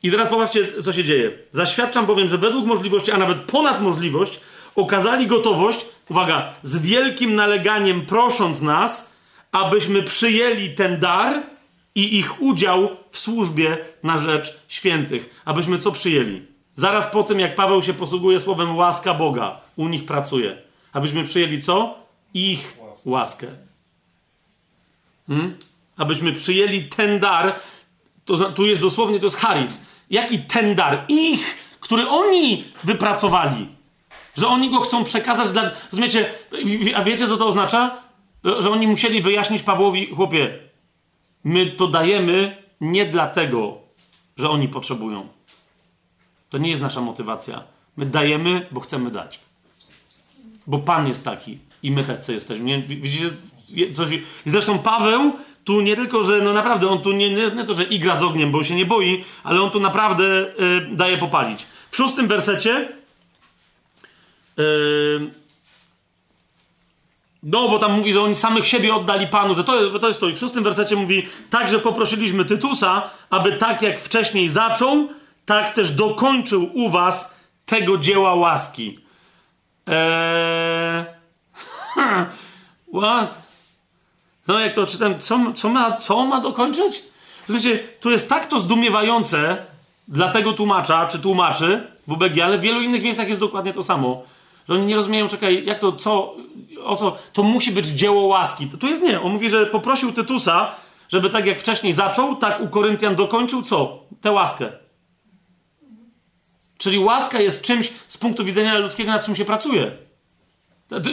I 0.03 0.11
teraz 0.11 0.29
popatrzcie, 0.29 0.81
co 0.83 0.93
się 0.93 1.03
dzieje. 1.03 1.31
Zaświadczam 1.51 2.05
bowiem, 2.05 2.29
że 2.29 2.37
według 2.37 2.65
możliwości, 2.65 3.11
a 3.11 3.17
nawet 3.17 3.37
ponad 3.37 3.81
możliwość, 3.81 4.39
okazali 4.75 5.27
gotowość, 5.27 5.85
uwaga, 6.09 6.53
z 6.63 6.77
wielkim 6.77 7.35
naleganiem 7.35 8.05
prosząc 8.05 8.61
nas, 8.61 9.11
abyśmy 9.51 10.03
przyjęli 10.03 10.69
ten 10.69 10.99
dar 10.99 11.43
i 11.95 12.17
ich 12.17 12.41
udział 12.41 12.89
w 13.11 13.19
służbie 13.19 13.77
na 14.03 14.17
rzecz 14.17 14.59
świętych. 14.67 15.41
Abyśmy 15.45 15.79
co 15.79 15.91
przyjęli? 15.91 16.50
Zaraz 16.75 17.07
po 17.07 17.23
tym, 17.23 17.39
jak 17.39 17.55
Paweł 17.55 17.81
się 17.81 17.93
posługuje 17.93 18.39
słowem 18.39 18.75
łaska 18.75 19.13
Boga, 19.13 19.61
u 19.75 19.87
nich 19.87 20.05
pracuje. 20.05 20.57
Abyśmy 20.93 21.23
przyjęli 21.23 21.61
co? 21.61 21.95
Ich 22.33 22.77
łaskę. 23.05 23.47
Hmm? 25.27 25.57
Abyśmy 25.97 26.33
przyjęli 26.33 26.83
ten 26.83 27.19
dar, 27.19 27.59
to, 28.25 28.37
tu 28.37 28.65
jest 28.65 28.81
dosłownie, 28.81 29.19
to 29.19 29.25
jest 29.25 29.37
charis. 29.37 29.81
Jaki 30.09 30.39
ten 30.39 30.75
dar? 30.75 31.05
Ich, 31.07 31.57
który 31.79 32.09
oni 32.09 32.63
wypracowali. 32.83 33.67
Że 34.37 34.47
oni 34.47 34.69
go 34.69 34.79
chcą 34.79 35.03
przekazać 35.03 35.49
dla. 35.49 35.71
Rozumiecie? 35.91 36.29
A 36.95 37.03
wiecie, 37.03 37.27
co 37.27 37.37
to 37.37 37.47
oznacza? 37.47 37.97
Że 38.59 38.69
oni 38.71 38.87
musieli 38.87 39.21
wyjaśnić 39.21 39.63
Pawłowi, 39.63 40.15
chłopie, 40.15 40.59
my 41.43 41.65
to 41.65 41.87
dajemy 41.87 42.57
nie 42.81 43.05
dlatego, 43.05 43.77
że 44.37 44.49
oni 44.49 44.67
potrzebują. 44.67 45.27
To 46.51 46.57
nie 46.57 46.69
jest 46.69 46.81
nasza 46.81 47.01
motywacja. 47.01 47.63
My 47.97 48.05
dajemy, 48.05 48.67
bo 48.71 48.79
chcemy 48.79 49.11
dać. 49.11 49.39
Bo 50.67 50.77
Pan 50.79 51.07
jest 51.07 51.25
taki 51.25 51.59
i 51.83 51.91
my 51.91 52.03
tacy 52.03 52.33
jesteśmy. 52.33 52.65
Nie? 52.65 52.81
Widzicie? 52.81 53.29
Coś... 53.93 54.11
I 54.45 54.49
zresztą 54.51 54.79
Paweł 54.79 55.33
tu 55.63 55.81
nie 55.81 55.95
tylko, 55.95 56.23
że 56.23 56.41
no 56.41 56.53
naprawdę 56.53 56.89
on 56.89 57.01
tu 57.01 57.11
nie, 57.11 57.29
nie, 57.29 57.51
nie 57.51 57.63
to, 57.63 57.73
że 57.73 57.83
igra 57.83 58.15
z 58.15 58.23
ogniem, 58.23 58.51
bo 58.51 58.63
się 58.63 58.75
nie 58.75 58.85
boi, 58.85 59.23
ale 59.43 59.61
on 59.61 59.71
tu 59.71 59.79
naprawdę 59.79 60.23
y, 60.23 60.87
daje 60.91 61.17
popalić. 61.17 61.65
W 61.91 61.95
szóstym 61.95 62.27
wersecie 62.27 62.89
Yy... 64.57 65.31
No, 67.43 67.69
bo 67.69 67.79
tam 67.79 67.91
mówi, 67.91 68.13
że 68.13 68.21
oni 68.21 68.35
samych 68.35 68.67
siebie 68.67 68.95
oddali 68.95 69.27
Panu, 69.27 69.55
że 69.55 69.63
to, 69.63 69.99
to 69.99 70.07
jest 70.07 70.19
to. 70.19 70.29
I 70.29 70.33
w 70.33 70.39
szóstym 70.39 70.63
wersecie 70.63 70.95
mówi, 70.95 71.27
także 71.49 71.79
poprosiliśmy 71.79 72.45
Tytusa, 72.45 73.09
aby 73.29 73.51
tak 73.51 73.81
jak 73.81 73.99
wcześniej 73.99 74.49
zaczął, 74.49 75.09
tak 75.51 75.71
też 75.71 75.91
dokończył 75.91 76.69
u 76.73 76.89
was 76.89 77.35
tego 77.65 77.97
dzieła 77.97 78.35
łaski. 78.35 78.99
Eee... 79.87 81.05
What? 83.01 83.41
No 84.47 84.59
jak 84.59 84.73
to 84.73 84.85
czytam, 84.85 85.19
co, 85.19 85.39
co, 85.55 85.69
ma, 85.69 85.97
co 85.97 86.25
ma 86.25 86.39
dokończyć? 86.39 87.03
Słuchajcie, 87.45 87.79
tu 87.99 88.11
jest 88.11 88.29
tak 88.29 88.47
to 88.47 88.59
zdumiewające 88.59 89.65
dla 90.07 90.29
tego 90.29 90.53
tłumacza, 90.53 91.07
czy 91.07 91.19
tłumaczy 91.19 91.87
w 92.07 92.11
UBG, 92.11 92.39
ale 92.39 92.57
w 92.57 92.61
wielu 92.61 92.81
innych 92.81 93.03
miejscach 93.03 93.27
jest 93.27 93.41
dokładnie 93.41 93.73
to 93.73 93.83
samo. 93.83 94.23
Że 94.69 94.73
oni 94.73 94.85
nie 94.85 94.95
rozumieją, 94.95 95.27
czekaj, 95.27 95.65
jak 95.65 95.79
to, 95.79 95.91
co, 95.91 96.35
o 96.83 96.95
co, 96.95 97.17
to 97.33 97.43
musi 97.43 97.71
być 97.71 97.87
dzieło 97.87 98.21
łaski. 98.21 98.67
Tu 98.67 98.87
jest 98.87 99.03
nie. 99.03 99.21
On 99.21 99.31
mówi, 99.31 99.49
że 99.49 99.65
poprosił 99.65 100.13
Tytusa, 100.13 100.71
żeby 101.09 101.29
tak 101.29 101.45
jak 101.45 101.59
wcześniej 101.59 101.93
zaczął, 101.93 102.35
tak 102.35 102.61
u 102.61 102.67
Koryntian 102.67 103.15
dokończył 103.15 103.61
co? 103.61 103.99
Tę 104.21 104.31
łaskę. 104.31 104.80
Czyli 106.81 106.99
łaska 106.99 107.39
jest 107.39 107.61
czymś 107.61 107.91
z 108.07 108.17
punktu 108.17 108.45
widzenia 108.45 108.77
ludzkiego, 108.77 109.11
nad 109.11 109.25
czym 109.25 109.35
się 109.35 109.45
pracuje. 109.45 109.91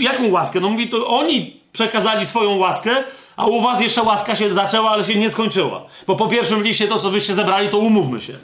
Jaką 0.00 0.30
łaskę? 0.30 0.60
No 0.60 0.70
mówi, 0.70 0.88
to 0.88 1.06
oni 1.06 1.60
przekazali 1.72 2.26
swoją 2.26 2.56
łaskę, 2.56 3.04
a 3.36 3.46
u 3.46 3.60
was 3.60 3.80
jeszcze 3.80 4.02
łaska 4.02 4.34
się 4.34 4.54
zaczęła, 4.54 4.90
ale 4.90 5.04
się 5.04 5.14
nie 5.14 5.30
skończyła. 5.30 5.86
Bo 6.06 6.16
po 6.16 6.28
pierwszym 6.28 6.62
liście 6.62 6.88
to, 6.88 6.98
co 6.98 7.10
wyście 7.10 7.34
zebrali, 7.34 7.68
to 7.68 7.78
umówmy 7.78 8.20
się. 8.20 8.38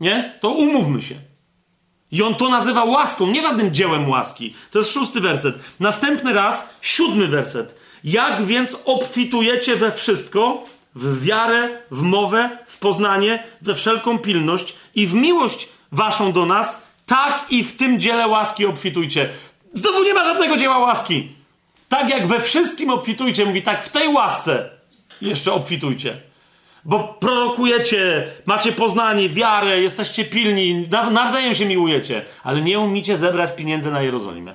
Nie? 0.00 0.38
To 0.40 0.50
umówmy 0.50 1.02
się. 1.02 1.14
I 2.10 2.22
on 2.22 2.34
to 2.34 2.48
nazywa 2.48 2.84
łaską, 2.84 3.26
nie 3.26 3.42
żadnym 3.42 3.74
dziełem 3.74 4.10
łaski. 4.10 4.54
To 4.70 4.78
jest 4.78 4.92
szósty 4.92 5.20
werset. 5.20 5.54
Następny 5.80 6.32
raz, 6.32 6.68
siódmy 6.80 7.26
werset. 7.26 7.78
Jak 8.04 8.42
więc 8.42 8.76
obfitujecie 8.84 9.76
we 9.76 9.92
wszystko, 9.92 10.64
w 10.94 11.24
wiarę, 11.24 11.68
w 11.90 12.02
mowę, 12.02 12.58
w 12.66 12.78
poznanie, 12.78 13.42
we 13.62 13.74
wszelką 13.74 14.18
pilność 14.18 14.74
i 14.94 15.06
w 15.06 15.14
miłość 15.14 15.68
waszą 15.92 16.32
do 16.32 16.46
nas, 16.46 16.82
tak 17.06 17.46
i 17.50 17.64
w 17.64 17.76
tym 17.76 18.00
dziele 18.00 18.28
łaski 18.28 18.66
obfitujcie. 18.66 19.28
Znowu 19.74 20.04
nie 20.04 20.14
ma 20.14 20.24
żadnego 20.24 20.56
dzieła 20.56 20.78
łaski. 20.78 21.32
Tak 21.88 22.08
jak 22.10 22.26
we 22.26 22.40
wszystkim 22.40 22.90
obfitujcie, 22.90 23.46
mówi 23.46 23.62
tak 23.62 23.84
w 23.84 23.88
tej 23.88 24.08
łasce 24.08 24.70
jeszcze 25.22 25.52
obfitujcie. 25.52 26.20
Bo 26.84 27.16
prorokujecie, 27.20 28.28
macie 28.46 28.72
poznanie, 28.72 29.28
wiarę, 29.28 29.80
jesteście 29.80 30.24
pilni, 30.24 30.88
nawzajem 31.10 31.54
się 31.54 31.66
miłujecie, 31.66 32.24
ale 32.44 32.60
nie 32.60 32.78
umicie 32.80 33.18
zebrać 33.18 33.50
pieniędzy 33.56 33.90
na 33.90 34.02
Jerozolimę. 34.02 34.54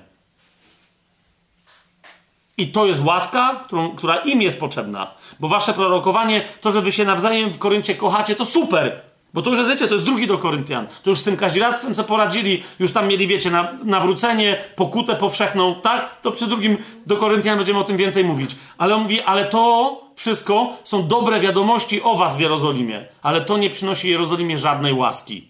I 2.58 2.68
to 2.68 2.86
jest 2.86 3.04
łaska, 3.04 3.62
którą, 3.66 3.96
która 3.96 4.16
im 4.16 4.42
jest 4.42 4.60
potrzebna. 4.60 5.12
Bo 5.40 5.48
wasze 5.48 5.74
prorokowanie, 5.74 6.44
to, 6.62 6.72
że 6.72 6.82
wy 6.82 6.92
się 6.92 7.06
nawzajem 7.06 7.54
w 7.54 7.60
Koryncie 7.60 7.96
kochacie, 7.96 8.36
to 8.36 8.46
super. 8.46 9.02
Bo 9.34 9.42
to 9.42 9.50
już 9.50 9.60
jest, 9.60 9.72
wiecie, 9.72 9.88
to 9.88 9.94
jest 9.94 10.06
drugi 10.06 10.28
do 10.28 10.38
Koryntian. 10.38 10.88
To 11.04 11.10
już 11.10 11.20
z 11.20 11.24
tym 11.24 11.38
kaziractwem, 11.38 11.94
co 11.94 12.04
poradzili, 12.04 12.64
już 12.80 12.92
tam 12.92 13.08
mieli, 13.08 13.28
wiecie, 13.28 13.52
na, 13.52 13.74
nawrócenie, 13.84 14.58
pokutę 14.76 15.16
powszechną, 15.16 15.76
tak? 15.76 16.22
To 16.22 16.32
przy 16.32 16.48
drugim 16.48 16.78
do 17.06 17.18
Koryntian 17.18 17.58
będziemy 17.58 17.80
o 17.80 17.84
tym 17.84 17.98
więcej 17.98 18.24
mówić. 18.24 18.56
Ale 18.78 18.96
on 18.96 19.02
mówi, 19.02 19.22
ale 19.22 19.46
to 19.46 20.02
wszystko 20.16 20.78
są 20.84 21.08
dobre 21.08 21.40
wiadomości 21.40 22.02
o 22.02 22.16
was 22.16 22.38
w 22.38 22.40
Jerozolimie. 22.40 23.06
Ale 23.22 23.42
to 23.42 23.58
nie 23.58 23.70
przynosi 23.70 24.10
Jerozolimie 24.10 24.58
żadnej 24.58 24.94
łaski. 24.94 25.48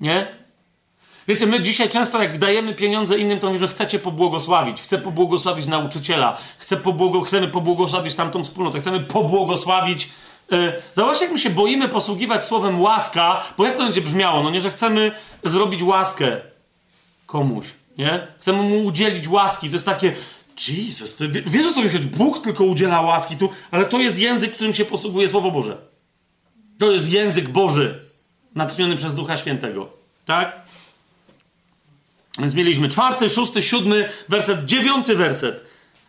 Nie? 0.00 0.38
Wiecie, 1.28 1.46
my 1.46 1.60
dzisiaj 1.60 1.90
często 1.90 2.22
jak 2.22 2.38
dajemy 2.38 2.74
pieniądze 2.74 3.18
innym, 3.18 3.38
to 3.38 3.46
mówimy, 3.46 3.66
że 3.66 3.72
chcecie 3.72 3.98
pobłogosławić. 3.98 4.82
Chcę 4.82 4.98
pobłogosławić 4.98 5.66
nauczyciela. 5.66 6.36
Chcę 6.58 6.76
pobłogo, 6.76 7.20
chcemy 7.20 7.48
pobłogosławić 7.48 8.14
tamtą 8.14 8.44
wspólnotę. 8.44 8.80
Chcemy 8.80 9.00
pobłogosławić 9.00 10.08
E, 10.52 10.72
zobaczcie, 10.96 11.24
jak 11.24 11.32
my 11.32 11.38
się 11.38 11.50
boimy 11.50 11.88
posługiwać 11.88 12.44
słowem 12.44 12.80
łaska, 12.80 13.44
bo 13.58 13.66
jak 13.66 13.76
to 13.76 13.84
będzie 13.84 14.00
brzmiało? 14.00 14.42
No 14.42 14.50
nie, 14.50 14.60
że 14.60 14.70
chcemy 14.70 15.12
zrobić 15.42 15.82
łaskę 15.82 16.40
komuś, 17.26 17.66
nie? 17.98 18.26
Chcemy 18.40 18.62
mu 18.62 18.84
udzielić 18.84 19.28
łaski. 19.28 19.68
To 19.68 19.76
jest 19.76 19.86
takie, 19.86 20.12
Jesus, 20.68 21.16
to, 21.16 21.24
wiesz 21.46 21.72
co 21.72 21.82
mi? 21.82 21.88
Bóg 21.98 22.42
tylko 22.42 22.64
udziela 22.64 23.00
łaski 23.00 23.36
tu, 23.36 23.50
ale 23.70 23.84
to 23.84 23.98
jest 24.00 24.18
język, 24.18 24.54
którym 24.54 24.74
się 24.74 24.84
posługuje 24.84 25.28
Słowo 25.28 25.50
Boże. 25.50 25.76
To 26.78 26.92
jest 26.92 27.10
język 27.10 27.48
Boży, 27.48 28.04
natchniony 28.54 28.96
przez 28.96 29.14
Ducha 29.14 29.36
Świętego. 29.36 29.88
Tak? 30.26 30.62
Więc 32.38 32.54
mieliśmy 32.54 32.88
czwarty, 32.88 33.30
szósty, 33.30 33.62
siódmy 33.62 34.08
werset, 34.28 34.64
dziewiąty 34.64 35.16
werset. 35.16 35.64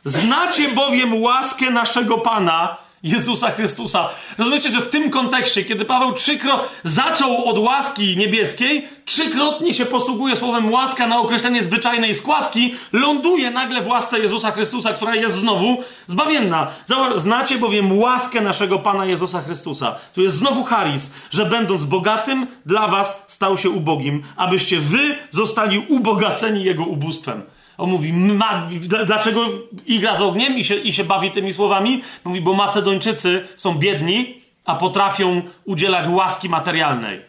Znacie 0.06 0.70
bowiem 0.70 1.22
łaskę 1.22 1.72
naszego 1.72 2.18
Pana 2.18 2.78
Jezusa 3.04 3.52
Chrystusa. 3.52 4.10
Rozumiecie, 4.38 4.70
że 4.70 4.82
w 4.82 4.90
tym 4.90 5.10
kontekście, 5.10 5.66
kiedy 5.66 5.86
Paweł 5.86 6.14
trzykrotnie 6.14 6.70
zaczął 6.84 7.46
od 7.46 7.58
łaski 7.58 8.18
niebieskiej, 8.18 8.88
trzykrotnie 9.06 9.74
się 9.74 9.86
posługuje 9.86 10.36
słowem 10.36 10.72
łaska 10.72 11.08
na 11.08 11.20
określenie 11.20 11.64
zwyczajnej 11.64 12.16
składki, 12.16 12.76
ląduje 12.94 13.52
nagle 13.52 13.82
w 13.82 13.88
łasce 13.88 14.20
Jezusa 14.20 14.52
Chrystusa, 14.52 14.94
która 14.94 15.16
jest 15.16 15.36
znowu 15.36 15.84
zbawienna. 16.08 16.68
Znacie 17.16 17.58
bowiem 17.58 18.00
łaskę 18.00 18.42
naszego 18.42 18.80
Pana 18.80 19.06
Jezusa 19.06 19.42
Chrystusa. 19.42 19.96
Tu 20.14 20.22
jest 20.22 20.36
znowu 20.36 20.64
charis, 20.64 21.12
że 21.32 21.46
będąc 21.46 21.84
bogatym, 21.84 22.48
dla 22.66 22.88
was 22.88 23.26
stał 23.28 23.58
się 23.58 23.70
ubogim, 23.70 24.24
abyście 24.36 24.80
wy 24.80 25.18
zostali 25.32 25.86
ubogaceni 25.90 26.64
Jego 26.64 26.84
ubóstwem. 26.84 27.42
On 27.80 27.90
mówi, 27.90 28.14
ma, 28.14 28.68
dlaczego 29.06 29.46
igra 29.86 30.16
z 30.16 30.22
ogniem 30.22 30.58
i 30.58 30.64
się, 30.64 30.76
i 30.76 30.94
się 30.94 31.04
bawi 31.04 31.32
tymi 31.32 31.54
słowami? 31.54 32.02
Mówi, 32.24 32.42
bo 32.42 32.54
Macedończycy 32.54 33.48
są 33.56 33.76
biedni, 33.76 34.42
a 34.66 34.76
potrafią 34.76 35.42
udzielać 35.66 36.08
łaski 36.08 36.50
materialnej. 36.50 37.22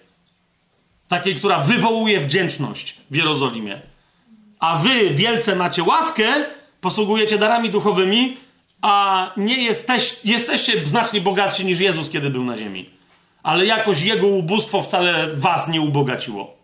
Takiej, 1.09 1.35
która 1.35 1.59
wywołuje 1.59 2.21
wdzięczność 2.21 2.97
w 3.11 3.17
Jerozolimie. 3.17 3.81
A 4.61 4.77
wy 4.77 5.11
wielce 5.11 5.57
macie 5.57 5.83
łaskę, 5.83 6.27
posługujecie 6.81 7.39
darami 7.39 7.71
duchowymi, 7.71 8.37
a 8.83 9.27
nie 9.37 9.63
jesteś, 9.63 10.17
jesteście 10.25 10.87
znacznie 10.87 11.21
bogatsi 11.21 11.65
niż 11.65 11.81
Jezus, 11.81 12.11
kiedy 12.11 12.31
był 12.31 12.45
na 12.45 12.57
ziemi. 12.57 12.91
Ale 13.43 13.67
jakoś 13.67 14.03
jego 14.03 14.27
ubóstwo 14.27 14.83
wcale 14.83 15.29
was 15.35 15.69
nie 15.69 15.81
ubogaciło. 15.81 16.55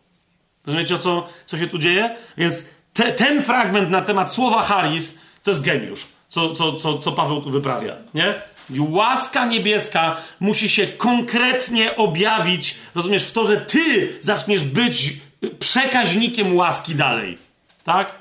Rozumiecie, 0.66 0.94
o 0.94 0.98
co, 0.98 1.28
co 1.46 1.58
się 1.58 1.66
tu 1.66 1.78
dzieje? 1.78 2.16
Więc 2.36 2.75
te, 2.96 3.12
ten 3.12 3.42
fragment 3.42 3.90
na 3.90 4.02
temat 4.02 4.32
słowa 4.32 4.62
charis 4.62 5.18
to 5.42 5.50
jest 5.50 5.62
geniusz, 5.62 6.06
co, 6.28 6.52
co, 6.52 6.72
co, 6.72 6.98
co 6.98 7.12
Paweł 7.12 7.40
tu 7.40 7.50
wyprawia, 7.50 7.96
nie? 8.14 8.34
Łaska 8.78 9.46
niebieska 9.46 10.16
musi 10.40 10.68
się 10.68 10.86
konkretnie 10.86 11.96
objawić, 11.96 12.74
rozumiesz, 12.94 13.24
w 13.24 13.32
to, 13.32 13.46
że 13.46 13.56
ty 13.56 14.08
zaczniesz 14.20 14.64
być 14.64 15.12
przekaźnikiem 15.58 16.56
łaski 16.56 16.94
dalej, 16.94 17.38
tak? 17.84 18.14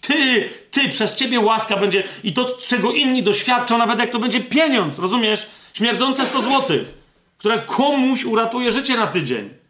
Ty, 0.00 0.48
ty, 0.70 0.88
przez 0.88 1.14
ciebie 1.14 1.40
łaska 1.40 1.76
będzie 1.76 2.04
i 2.24 2.32
to, 2.32 2.58
czego 2.66 2.92
inni 2.92 3.22
doświadczą, 3.22 3.78
nawet 3.78 3.98
jak 3.98 4.10
to 4.10 4.18
będzie 4.18 4.40
pieniądz, 4.40 4.98
rozumiesz? 4.98 5.46
Śmierdzące 5.74 6.26
100 6.26 6.42
złotych, 6.42 6.94
które 7.38 7.58
komuś 7.58 8.24
uratuje 8.24 8.72
życie 8.72 8.96
na 8.96 9.06
tydzień. 9.06 9.61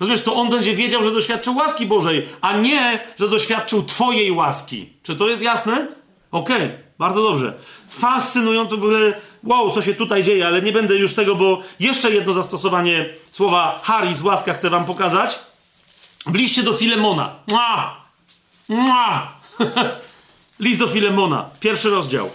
Rozumiesz, 0.00 0.22
to 0.22 0.34
on 0.34 0.50
będzie 0.50 0.74
wiedział, 0.74 1.02
że 1.02 1.12
doświadczył 1.12 1.56
łaski 1.56 1.86
Bożej, 1.86 2.26
a 2.40 2.56
nie, 2.56 3.00
że 3.18 3.28
doświadczył 3.28 3.84
Twojej 3.84 4.32
łaski. 4.32 4.88
Czy 5.02 5.16
to 5.16 5.28
jest 5.28 5.42
jasne? 5.42 5.88
Okej, 6.30 6.56
okay, 6.56 6.78
bardzo 6.98 7.22
dobrze. 7.22 7.54
Fascynujące 7.88 8.76
w 8.76 8.78
ogóle, 8.78 9.20
wow, 9.44 9.70
co 9.70 9.82
się 9.82 9.94
tutaj 9.94 10.22
dzieje, 10.22 10.46
ale 10.46 10.62
nie 10.62 10.72
będę 10.72 10.96
już 10.96 11.14
tego, 11.14 11.34
bo 11.34 11.60
jeszcze 11.80 12.10
jedno 12.10 12.32
zastosowanie 12.32 13.08
słowa 13.30 13.80
Haris, 13.82 14.22
łaska 14.22 14.54
chcę 14.54 14.70
Wam 14.70 14.84
pokazać. 14.84 15.38
W 16.26 16.62
do 16.62 16.74
Filemona. 16.74 17.34
Mua! 17.48 17.96
Mua! 18.68 19.32
List 20.60 20.80
do 20.80 20.88
Filemona, 20.88 21.50
pierwszy 21.60 21.90
rozdział. 21.90 22.30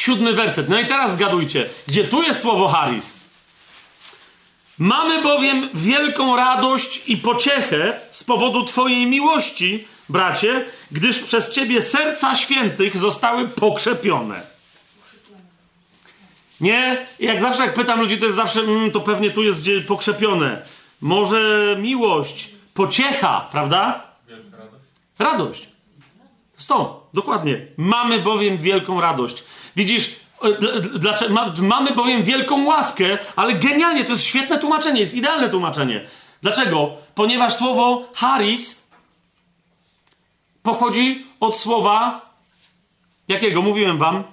Siódmy 0.00 0.32
werset. 0.32 0.68
No 0.68 0.80
i 0.80 0.86
teraz 0.86 1.12
zgadujcie, 1.12 1.68
gdzie 1.86 2.04
tu 2.04 2.22
jest 2.22 2.40
słowo 2.40 2.68
Haris. 2.68 3.14
Mamy 4.78 5.22
bowiem 5.22 5.68
wielką 5.74 6.36
radość 6.36 7.02
i 7.06 7.16
pociechę 7.16 8.00
z 8.12 8.24
powodu 8.24 8.64
Twojej 8.64 9.06
miłości, 9.06 9.88
bracie, 10.08 10.64
gdyż 10.90 11.20
przez 11.20 11.50
Ciebie 11.50 11.82
serca 11.82 12.36
świętych 12.36 12.96
zostały 12.96 13.48
pokrzepione. 13.48 14.40
Nie? 16.60 17.06
Jak 17.18 17.40
zawsze, 17.40 17.62
jak 17.62 17.74
pytam 17.74 18.00
ludzi, 18.00 18.18
to 18.18 18.24
jest 18.24 18.36
zawsze, 18.36 18.60
mm, 18.60 18.90
to 18.90 19.00
pewnie 19.00 19.30
tu 19.30 19.42
jest 19.42 19.60
gdzie 19.60 19.80
pokrzepione. 19.80 20.62
Może 21.00 21.76
miłość, 21.78 22.48
pociecha, 22.74 23.48
prawda? 23.52 24.02
Radość. 25.18 25.68
Stąd, 26.56 26.88
dokładnie. 27.14 27.66
Mamy 27.76 28.18
bowiem 28.18 28.58
wielką 28.58 29.00
radość. 29.00 29.44
Widzisz, 29.76 30.16
dlaczego, 30.94 31.34
mamy 31.62 31.90
bowiem 31.90 32.22
wielką 32.22 32.64
łaskę, 32.64 33.18
ale 33.36 33.54
genialnie, 33.54 34.04
to 34.04 34.12
jest 34.12 34.24
świetne 34.24 34.58
tłumaczenie, 34.58 35.00
jest 35.00 35.14
idealne 35.14 35.48
tłumaczenie. 35.48 36.06
Dlaczego? 36.42 36.96
Ponieważ 37.14 37.54
słowo 37.54 38.08
haris 38.14 38.82
pochodzi 40.62 41.26
od 41.40 41.58
słowa 41.58 42.30
jakiego? 43.28 43.62
Mówiłem 43.62 43.98
wam. 43.98 44.24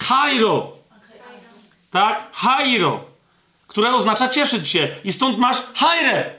Hairo. 0.00 0.72
Tak? 1.90 2.30
Hairo. 2.32 3.04
Które 3.66 3.94
oznacza 3.94 4.28
cieszyć 4.28 4.68
się. 4.68 4.88
I 5.04 5.12
stąd 5.12 5.38
masz 5.38 5.62
hajre. 5.74 6.34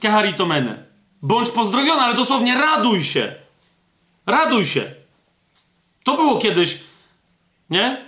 Keharitomene. 0.00 0.84
Bądź 1.22 1.50
pozdrowiony, 1.50 2.02
ale 2.02 2.14
dosłownie 2.14 2.54
raduj 2.54 3.04
się. 3.04 3.34
Raduj 4.26 4.66
się. 4.66 4.94
To 6.06 6.16
było 6.16 6.38
kiedyś, 6.38 6.78
nie? 7.70 8.06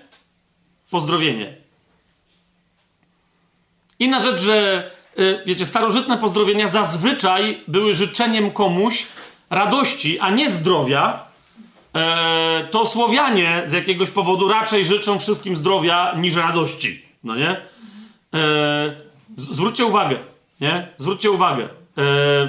Pozdrowienie. 0.90 1.54
Inna 3.98 4.20
rzecz, 4.20 4.40
że 4.40 4.90
y, 5.18 5.42
wiecie, 5.46 5.66
starożytne 5.66 6.18
pozdrowienia 6.18 6.68
zazwyczaj 6.68 7.64
były 7.68 7.94
życzeniem 7.94 8.50
komuś 8.50 9.06
radości, 9.50 10.18
a 10.20 10.30
nie 10.30 10.50
zdrowia. 10.50 11.24
E, 11.94 12.68
to 12.70 12.86
Słowianie 12.86 13.62
z 13.66 13.72
jakiegoś 13.72 14.10
powodu 14.10 14.48
raczej 14.48 14.84
życzą 14.84 15.18
wszystkim 15.18 15.56
zdrowia 15.56 16.14
niż 16.16 16.36
radości. 16.36 17.02
No 17.24 17.36
nie? 17.36 17.50
E, 18.34 18.96
zwróćcie 19.36 19.84
uwagę, 19.84 20.16
nie? 20.60 20.88
Zwróćcie 20.98 21.30
uwagę. 21.30 21.68
E, 21.98 22.48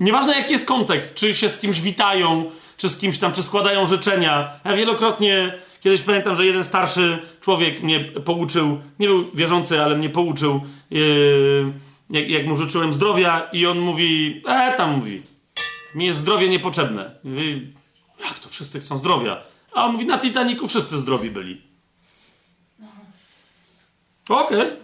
nieważne 0.00 0.36
jaki 0.36 0.52
jest 0.52 0.66
kontekst, 0.66 1.14
czy 1.14 1.34
się 1.34 1.48
z 1.48 1.58
kimś 1.58 1.80
witają, 1.80 2.50
czy 2.80 2.88
z 2.88 2.98
kimś 2.98 3.18
tam, 3.18 3.32
czy 3.32 3.42
składają 3.42 3.86
życzenia. 3.86 4.60
Ja 4.64 4.76
wielokrotnie, 4.76 5.54
kiedyś 5.80 6.00
pamiętam, 6.00 6.36
że 6.36 6.46
jeden 6.46 6.64
starszy 6.64 7.18
człowiek 7.40 7.82
mnie 7.82 8.00
pouczył, 8.00 8.80
nie 8.98 9.06
był 9.06 9.30
wierzący, 9.34 9.82
ale 9.82 9.96
mnie 9.96 10.10
pouczył, 10.10 10.60
yy, 10.90 11.72
jak, 12.10 12.30
jak, 12.30 12.46
mu 12.46 12.56
życzyłem 12.56 12.92
zdrowia 12.92 13.48
i 13.52 13.66
on 13.66 13.78
mówi, 13.78 14.42
e, 14.46 14.76
tam 14.76 14.96
mówi, 14.96 15.22
mi 15.94 16.06
jest 16.06 16.20
zdrowie 16.20 16.48
niepotrzebne. 16.48 17.10
Mówi, 17.24 17.66
jak 18.20 18.38
to 18.38 18.48
wszyscy 18.48 18.80
chcą 18.80 18.98
zdrowia? 18.98 19.42
A 19.74 19.86
on 19.86 19.92
mówi, 19.92 20.06
na 20.06 20.18
Titaniku 20.18 20.68
wszyscy 20.68 20.98
zdrowi 20.98 21.30
byli. 21.30 21.62
Okej. 24.28 24.58
Okay. 24.58 24.76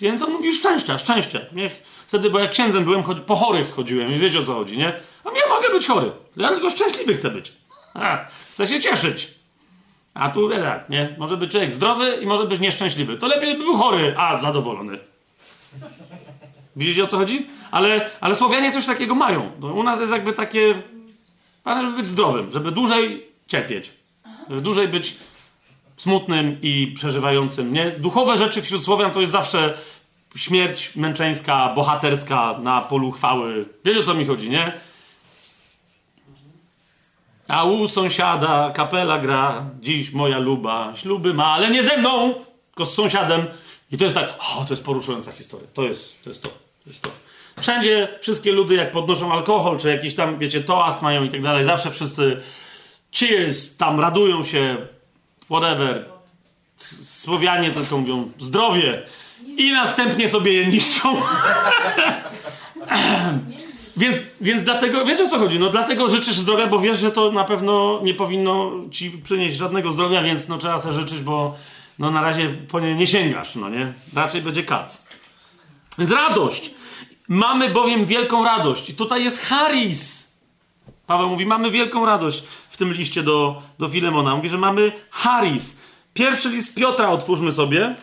Więc 0.00 0.22
on 0.22 0.32
mówi 0.32 0.54
szczęścia, 0.54 0.98
szczęścia. 0.98 1.40
Niech 1.52 1.82
wtedy, 2.14 2.30
bo 2.30 2.38
jak 2.38 2.50
księdzem 2.50 2.84
byłem, 2.84 3.02
po 3.26 3.36
chorych 3.36 3.74
chodziłem 3.74 4.12
i 4.12 4.18
wiecie 4.18 4.40
o 4.40 4.44
co 4.44 4.54
chodzi, 4.54 4.78
nie? 4.78 4.88
A 5.24 5.28
ja 5.28 5.48
mogę 5.48 5.70
być 5.70 5.86
chory. 5.86 6.10
Ja 6.36 6.48
tylko 6.48 6.70
szczęśliwy 6.70 7.14
chcę 7.14 7.30
być. 7.30 7.52
A, 7.94 8.18
chcę 8.52 8.68
się 8.68 8.80
cieszyć. 8.80 9.34
A 10.14 10.28
tu 10.28 10.50
tak, 10.50 10.88
nie? 10.90 11.14
Może 11.18 11.36
być 11.36 11.50
człowiek 11.50 11.72
zdrowy 11.72 12.18
i 12.22 12.26
może 12.26 12.46
być 12.46 12.60
nieszczęśliwy. 12.60 13.16
To 13.16 13.26
lepiej 13.26 13.56
by 13.56 13.64
był 13.64 13.76
chory, 13.76 14.14
a 14.18 14.40
zadowolony. 14.40 14.98
Widzicie 16.76 17.04
o 17.04 17.06
co 17.06 17.18
chodzi? 17.18 17.46
Ale, 17.70 18.10
ale 18.20 18.34
Słowianie 18.34 18.72
coś 18.72 18.86
takiego 18.86 19.14
mają. 19.14 19.50
No, 19.60 19.66
u 19.66 19.82
nas 19.82 20.00
jest 20.00 20.12
jakby 20.12 20.32
takie, 20.32 20.82
żeby 21.66 21.96
być 21.96 22.06
zdrowym, 22.06 22.52
żeby 22.52 22.70
dłużej 22.70 23.26
cierpieć, 23.46 23.90
żeby 24.48 24.60
dłużej 24.60 24.88
być 24.88 25.16
smutnym 25.96 26.58
i 26.62 26.94
przeżywającym, 26.96 27.72
nie? 27.72 27.90
Duchowe 27.90 28.36
rzeczy 28.36 28.62
wśród 28.62 28.84
Słowian 28.84 29.10
to 29.10 29.20
jest 29.20 29.32
zawsze 29.32 29.74
śmierć 30.36 30.96
męczeńska, 30.96 31.72
bohaterska 31.74 32.58
na 32.58 32.80
polu 32.80 33.10
chwały. 33.10 33.68
Wiecie 33.84 34.00
o 34.00 34.02
co 34.02 34.14
mi 34.14 34.26
chodzi, 34.26 34.50
nie? 34.50 34.72
A 37.48 37.64
u 37.64 37.88
sąsiada 37.88 38.70
kapela 38.74 39.18
gra, 39.18 39.66
dziś 39.80 40.12
moja 40.12 40.38
luba, 40.38 40.92
śluby 40.96 41.34
ma, 41.34 41.46
ale 41.46 41.70
nie 41.70 41.82
ze 41.82 41.96
mną, 41.96 42.34
tylko 42.66 42.86
z 42.86 42.94
sąsiadem. 42.94 43.46
I 43.92 43.98
to 43.98 44.04
jest 44.04 44.16
tak, 44.16 44.34
o, 44.38 44.64
to 44.64 44.72
jest 44.72 44.84
poruszająca 44.84 45.32
historia. 45.32 45.66
To 45.74 45.82
jest 45.82 46.24
to. 46.24 46.30
Jest 46.30 46.42
to, 46.42 46.48
to, 46.48 46.54
jest 46.90 47.02
to. 47.02 47.10
Wszędzie 47.60 48.08
wszystkie 48.20 48.52
ludy, 48.52 48.74
jak 48.74 48.92
podnoszą 48.92 49.32
alkohol, 49.32 49.78
czy 49.78 49.88
jakiś 49.88 50.14
tam, 50.14 50.38
wiecie, 50.38 50.60
toast 50.60 51.02
mają 51.02 51.24
i 51.24 51.28
tak 51.28 51.42
dalej, 51.42 51.64
zawsze 51.64 51.90
wszyscy 51.90 52.42
cheers, 53.12 53.76
tam 53.76 54.00
radują 54.00 54.44
się, 54.44 54.76
whatever. 55.44 56.04
Słowianie 57.02 57.70
tylko 57.70 57.98
mówią 57.98 58.30
zdrowie 58.40 59.06
i 59.56 59.72
następnie 59.72 60.28
sobie 60.28 60.52
je 60.52 60.66
niszczą. 60.66 61.16
Więc, 63.96 64.16
więc 64.40 64.64
dlatego, 64.64 65.04
wiesz 65.04 65.20
o 65.20 65.28
co 65.28 65.38
chodzi? 65.38 65.58
No 65.58 65.70
dlatego 65.70 66.08
życzysz 66.08 66.36
zdrowia, 66.36 66.66
bo 66.66 66.78
wiesz, 66.78 66.98
że 66.98 67.10
to 67.10 67.32
na 67.32 67.44
pewno 67.44 68.00
nie 68.02 68.14
powinno 68.14 68.72
ci 68.90 69.10
przynieść 69.10 69.56
żadnego 69.56 69.92
zdrowia, 69.92 70.22
więc 70.22 70.48
no 70.48 70.58
trzeba 70.58 70.78
sobie 70.78 70.94
życzyć, 70.94 71.20
bo 71.20 71.56
no 71.98 72.10
na 72.10 72.20
razie 72.20 72.48
po 72.48 72.80
nie 72.80 72.94
nie 72.94 73.06
sięgasz, 73.06 73.56
no 73.56 73.68
nie? 73.68 73.92
Raczej 74.14 74.42
będzie 74.42 74.62
kac. 74.62 75.06
Więc 75.98 76.10
radość. 76.10 76.70
Mamy 77.28 77.68
bowiem 77.68 78.06
wielką 78.06 78.44
radość. 78.44 78.90
I 78.90 78.94
tutaj 78.94 79.24
jest 79.24 79.42
Haris. 79.42 80.28
Paweł 81.06 81.28
mówi, 81.28 81.46
mamy 81.46 81.70
wielką 81.70 82.06
radość 82.06 82.42
w 82.70 82.76
tym 82.76 82.92
liście 82.92 83.22
do, 83.22 83.62
do 83.78 83.88
Filemona. 83.88 84.36
Mówi, 84.36 84.48
że 84.48 84.58
mamy 84.58 84.92
Haris. 85.10 85.76
Pierwszy 86.14 86.48
list 86.48 86.74
Piotra 86.74 87.10
otwórzmy 87.10 87.52
sobie. 87.52 87.94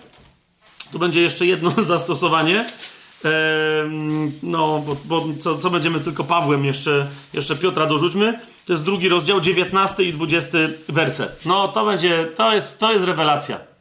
Tu 0.92 1.00
będzie 1.00 1.22
jeszcze 1.22 1.46
jedno 1.46 1.72
zastosowanie. 1.84 2.66
no, 4.44 4.80
bo, 4.80 4.96
bo 5.06 5.26
co, 5.40 5.58
co, 5.58 5.70
będziemy 5.70 6.00
tylko 6.00 6.24
Pawłem, 6.24 6.66
jeszcze, 6.66 7.08
jeszcze 7.34 7.56
Piotra 7.56 7.86
dorzućmy. 7.86 8.40
To 8.66 8.74
jest 8.74 8.86
drugi 8.86 9.10
rozdział, 9.10 9.42
19 9.42 10.04
i 10.04 10.14
20 10.14 10.58
werset. 10.90 11.46
No, 11.46 11.68
to 11.68 11.86
będzie, 11.86 12.28
to 12.36 12.54
jest, 12.54 12.80
to 12.80 12.94
jest 12.94 13.06
rewelacja. 13.06 13.72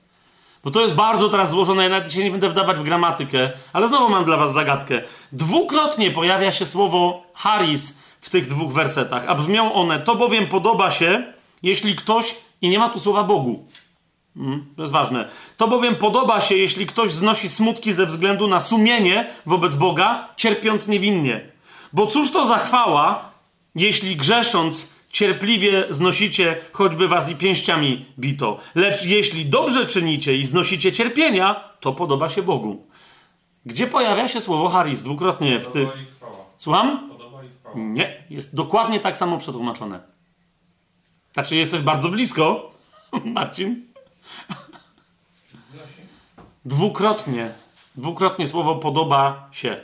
Bo 0.65 0.71
to 0.71 0.81
jest 0.81 0.95
bardzo 0.95 1.29
teraz 1.29 1.51
złożone, 1.51 1.89
ja 1.89 2.11
się 2.11 2.25
nie 2.25 2.31
będę 2.31 2.49
wdawać 2.49 2.79
w 2.79 2.83
gramatykę, 2.83 3.51
ale 3.73 3.89
znowu 3.89 4.09
mam 4.09 4.25
dla 4.25 4.37
was 4.37 4.53
zagadkę. 4.53 5.03
Dwukrotnie 5.33 6.11
pojawia 6.11 6.53
się 6.53 6.67
słowo 6.67 7.23
Haris 7.35 7.99
w 8.21 8.31
tych 8.31 8.49
dwóch 8.49 8.73
wersetach, 8.73 9.25
a 9.29 9.35
brzmią 9.35 9.73
one, 9.73 10.01
to 10.01 10.17
bowiem 10.17 10.47
podoba 10.47 10.91
się, 10.91 11.23
jeśli 11.63 11.97
ktoś, 11.97 12.35
i 12.63 12.69
nie 12.69 12.79
ma 12.79 12.89
tu 12.89 13.01
słowa 13.01 13.25
Bogu, 13.25 13.67
hmm, 14.37 14.67
to 14.77 14.83
jest 14.83 14.93
ważne, 14.93 15.29
to 15.57 15.69
bowiem 15.69 15.97
podoba 15.97 16.41
się, 16.41 16.55
jeśli 16.55 16.87
ktoś 16.87 17.13
znosi 17.13 17.49
smutki 17.49 17.93
ze 17.93 18.07
względu 18.07 18.49
na 18.49 18.61
sumienie 18.61 19.27
wobec 19.47 19.75
Boga, 19.75 20.29
cierpiąc 20.37 20.89
niewinnie. 20.89 21.51
Bo 21.93 22.07
cóż 22.07 22.33
to 22.33 22.47
za 22.47 22.59
chwała, 22.59 23.31
jeśli 23.75 24.17
grzesząc 24.17 24.95
cierpliwie 25.11 25.87
znosicie, 25.91 26.57
choćby 26.73 27.09
was 27.09 27.31
i 27.31 27.37
pięściami 27.37 28.07
bito. 28.19 28.59
Lecz 28.75 29.05
jeśli 29.05 29.47
dobrze 29.47 29.87
czynicie 29.87 30.37
i 30.37 30.47
znosicie 30.47 30.93
cierpienia, 30.93 31.55
to 31.81 31.93
podoba 31.93 32.31
się 32.31 32.43
Bogu. 32.43 32.87
Gdzie 33.67 33.87
pojawia 33.87 34.29
się 34.29 34.41
słowo 34.41 34.69
Haris 34.69 35.03
dwukrotnie 35.03 35.61
w 35.61 35.69
tym. 35.69 35.89
Słucham? 36.57 37.11
Nie, 37.75 38.25
jest 38.31 38.55
dokładnie 38.55 39.01
tak 39.01 39.17
samo 39.17 39.39
przetłumaczone. 39.39 40.01
Znaczy 41.33 41.57
jesteś 41.57 41.81
bardzo 41.81 42.09
blisko, 42.09 42.71
Marcin. 43.25 43.90
Dwukrotnie. 46.65 47.51
Dwukrotnie 47.97 48.49
słowo 48.49 48.77
podoba 48.77 49.49
się. 49.53 49.77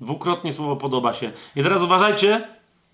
Dwukrotnie 0.00 0.52
słowo 0.52 0.76
podoba 0.76 1.14
się. 1.14 1.32
I 1.56 1.62
teraz 1.62 1.82
uważajcie, 1.82 2.48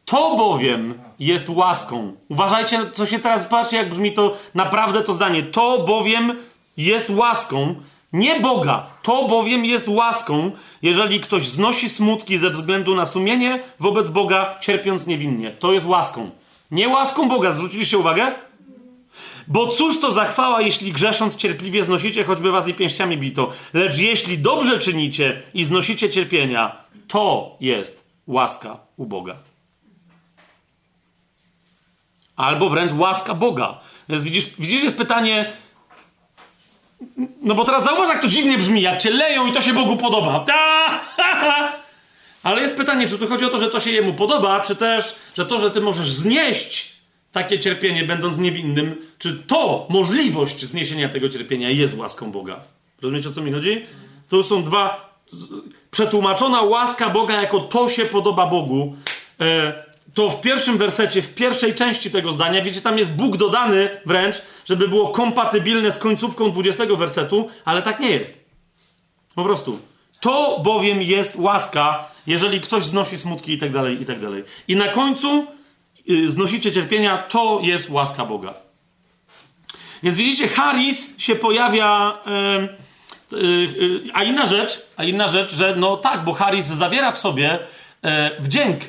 to 0.04 0.36
bowiem 0.36 0.94
jest 1.18 1.48
łaską. 1.48 2.12
Uważajcie, 2.28 2.90
co 2.92 3.06
się 3.06 3.18
teraz, 3.18 3.46
patrzcie, 3.46 3.76
jak 3.76 3.90
brzmi 3.90 4.12
to 4.12 4.36
naprawdę 4.54 5.02
to 5.02 5.14
zdanie. 5.14 5.42
To 5.42 5.78
bowiem 5.78 6.36
jest 6.76 7.10
łaską, 7.10 7.74
nie 8.12 8.40
Boga. 8.40 8.86
To 9.02 9.28
bowiem 9.28 9.64
jest 9.64 9.88
łaską, 9.88 10.50
jeżeli 10.82 11.20
ktoś 11.20 11.48
znosi 11.48 11.88
smutki 11.88 12.38
ze 12.38 12.50
względu 12.50 12.94
na 12.94 13.06
sumienie 13.06 13.62
wobec 13.80 14.08
Boga, 14.08 14.58
cierpiąc 14.60 15.06
niewinnie. 15.06 15.50
To 15.50 15.72
jest 15.72 15.86
łaską. 15.86 16.30
Nie 16.70 16.88
łaską 16.88 17.28
Boga, 17.28 17.52
zwróciliście 17.52 17.98
uwagę? 17.98 18.32
Bo 19.46 19.66
cóż 19.66 20.00
to 20.00 20.12
za 20.12 20.24
chwała, 20.24 20.60
jeśli 20.60 20.92
grzesząc 20.92 21.36
cierpliwie 21.36 21.84
znosicie, 21.84 22.24
choćby 22.24 22.50
was 22.50 22.68
i 22.68 22.74
pięściami 22.74 23.18
bito. 23.18 23.52
Lecz 23.72 23.98
jeśli 23.98 24.38
dobrze 24.38 24.78
czynicie 24.78 25.42
i 25.54 25.64
znosicie 25.64 26.10
cierpienia, 26.10 26.76
to 27.08 27.56
jest 27.60 28.04
łaska 28.26 28.78
u 28.96 29.06
Boga 29.06 29.36
albo 32.36 32.68
wręcz 32.68 32.92
łaska 32.92 33.34
Boga. 33.34 33.80
Więc 34.08 34.24
widzisz, 34.24 34.46
widzisz, 34.58 34.82
jest 34.82 34.96
pytanie. 34.96 35.52
No 37.42 37.54
bo 37.54 37.64
teraz 37.64 37.84
zauważ, 37.84 38.08
jak 38.08 38.22
to 38.22 38.28
dziwnie 38.28 38.58
brzmi, 38.58 38.82
jak 38.82 38.98
cię 38.98 39.10
leją 39.10 39.46
i 39.46 39.52
to 39.52 39.60
się 39.60 39.72
Bogu 39.72 39.96
podoba. 39.96 40.40
Ta, 40.40 41.00
Ale 42.42 42.62
jest 42.62 42.76
pytanie, 42.76 43.08
czy 43.08 43.18
tu 43.18 43.28
chodzi 43.28 43.44
o 43.44 43.48
to, 43.48 43.58
że 43.58 43.70
to 43.70 43.80
się 43.80 43.90
jemu 43.90 44.14
podoba, 44.14 44.60
czy 44.60 44.76
też, 44.76 45.16
że 45.36 45.46
to, 45.46 45.58
że 45.58 45.70
ty 45.70 45.80
możesz 45.80 46.12
znieść 46.12 46.93
takie 47.34 47.58
cierpienie, 47.58 48.04
będąc 48.04 48.38
niewinnym, 48.38 48.96
czy 49.18 49.34
to 49.34 49.86
możliwość 49.90 50.64
zniesienia 50.64 51.08
tego 51.08 51.28
cierpienia 51.28 51.70
jest 51.70 51.96
łaską 51.96 52.32
Boga. 52.32 52.60
Rozumiecie, 53.02 53.28
o 53.28 53.32
co 53.32 53.40
mi 53.40 53.52
chodzi? 53.52 53.86
To 54.28 54.42
są 54.42 54.62
dwa. 54.62 55.14
Przetłumaczona 55.90 56.62
łaska 56.62 57.10
Boga 57.10 57.40
jako 57.40 57.60
to 57.60 57.88
się 57.88 58.04
podoba 58.04 58.46
Bogu. 58.46 58.96
E, 59.40 59.72
to 60.14 60.30
w 60.30 60.40
pierwszym 60.40 60.78
wersecie, 60.78 61.22
w 61.22 61.34
pierwszej 61.34 61.74
części 61.74 62.10
tego 62.10 62.32
zdania, 62.32 62.62
wiecie, 62.62 62.80
tam 62.80 62.98
jest 62.98 63.10
Bóg 63.10 63.36
dodany 63.36 63.88
wręcz, 64.06 64.42
żeby 64.66 64.88
było 64.88 65.08
kompatybilne 65.08 65.92
z 65.92 65.98
końcówką 65.98 66.52
20 66.52 66.84
wersetu, 66.86 67.48
ale 67.64 67.82
tak 67.82 68.00
nie 68.00 68.10
jest. 68.10 68.44
Po 69.34 69.44
prostu. 69.44 69.78
To 70.20 70.60
bowiem 70.64 71.02
jest 71.02 71.36
łaska, 71.36 72.08
jeżeli 72.26 72.60
ktoś 72.60 72.84
znosi 72.84 73.18
smutki 73.18 73.52
i 73.52 73.58
tak 73.58 73.72
dalej, 73.72 74.02
i 74.02 74.06
tak 74.06 74.20
dalej. 74.20 74.44
I 74.68 74.76
na 74.76 74.88
końcu 74.88 75.46
znosicie 76.26 76.72
cierpienia, 76.72 77.18
to 77.18 77.60
jest 77.62 77.90
łaska 77.90 78.24
Boga. 78.26 78.54
Więc 80.02 80.16
widzicie, 80.16 80.48
Haris 80.48 81.18
się 81.18 81.36
pojawia. 81.36 82.18
Yy, 82.26 83.38
yy, 83.40 84.00
a 84.14 84.22
inna 84.22 84.46
rzecz, 84.46 84.86
a 84.96 85.04
inna 85.04 85.28
rzecz, 85.28 85.54
że 85.54 85.76
no 85.76 85.96
tak, 85.96 86.24
bo 86.24 86.32
Haris 86.32 86.66
zawiera 86.66 87.12
w 87.12 87.18
sobie 87.18 87.58
e, 88.02 88.30
wdzięk. 88.40 88.80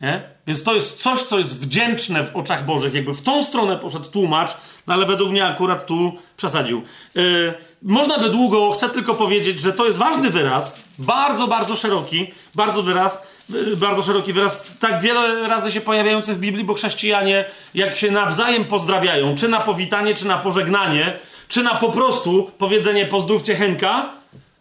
Nie? 0.00 0.22
Więc 0.46 0.62
to 0.62 0.74
jest 0.74 1.02
coś, 1.02 1.22
co 1.22 1.38
jest 1.38 1.60
wdzięczne 1.60 2.24
w 2.24 2.36
oczach 2.36 2.64
Bożych. 2.64 2.94
Jakby 2.94 3.14
w 3.14 3.22
tą 3.22 3.44
stronę 3.44 3.76
poszedł 3.76 4.10
tłumacz, 4.10 4.50
no 4.86 4.94
ale 4.94 5.06
według 5.06 5.30
mnie 5.30 5.46
akurat 5.46 5.86
tu 5.86 6.12
przesadził. 6.36 6.82
Yy, 7.14 7.54
można 7.82 8.18
by 8.18 8.30
długo, 8.30 8.70
chcę 8.70 8.88
tylko 8.88 9.14
powiedzieć, 9.14 9.60
że 9.60 9.72
to 9.72 9.86
jest 9.86 9.98
ważny 9.98 10.30
wyraz, 10.30 10.80
bardzo, 10.98 11.46
bardzo 11.46 11.76
szeroki, 11.76 12.32
bardzo 12.54 12.82
wyraz, 12.82 13.22
bardzo 13.76 14.02
szeroki 14.02 14.32
wyraz, 14.32 14.66
tak 14.78 15.00
wiele 15.00 15.48
razy 15.48 15.72
się 15.72 15.80
pojawiający 15.80 16.34
w 16.34 16.38
Biblii, 16.38 16.64
bo 16.64 16.74
chrześcijanie, 16.74 17.44
jak 17.74 17.96
się 17.96 18.10
nawzajem 18.10 18.64
pozdrawiają, 18.64 19.34
czy 19.34 19.48
na 19.48 19.60
powitanie, 19.60 20.14
czy 20.14 20.26
na 20.26 20.38
pożegnanie, 20.38 21.18
czy 21.48 21.62
na 21.62 21.74
po 21.74 21.90
prostu 21.90 22.50
powiedzenie 22.58 23.06
pozdrówcie 23.06 23.54
Henka, 23.54 24.10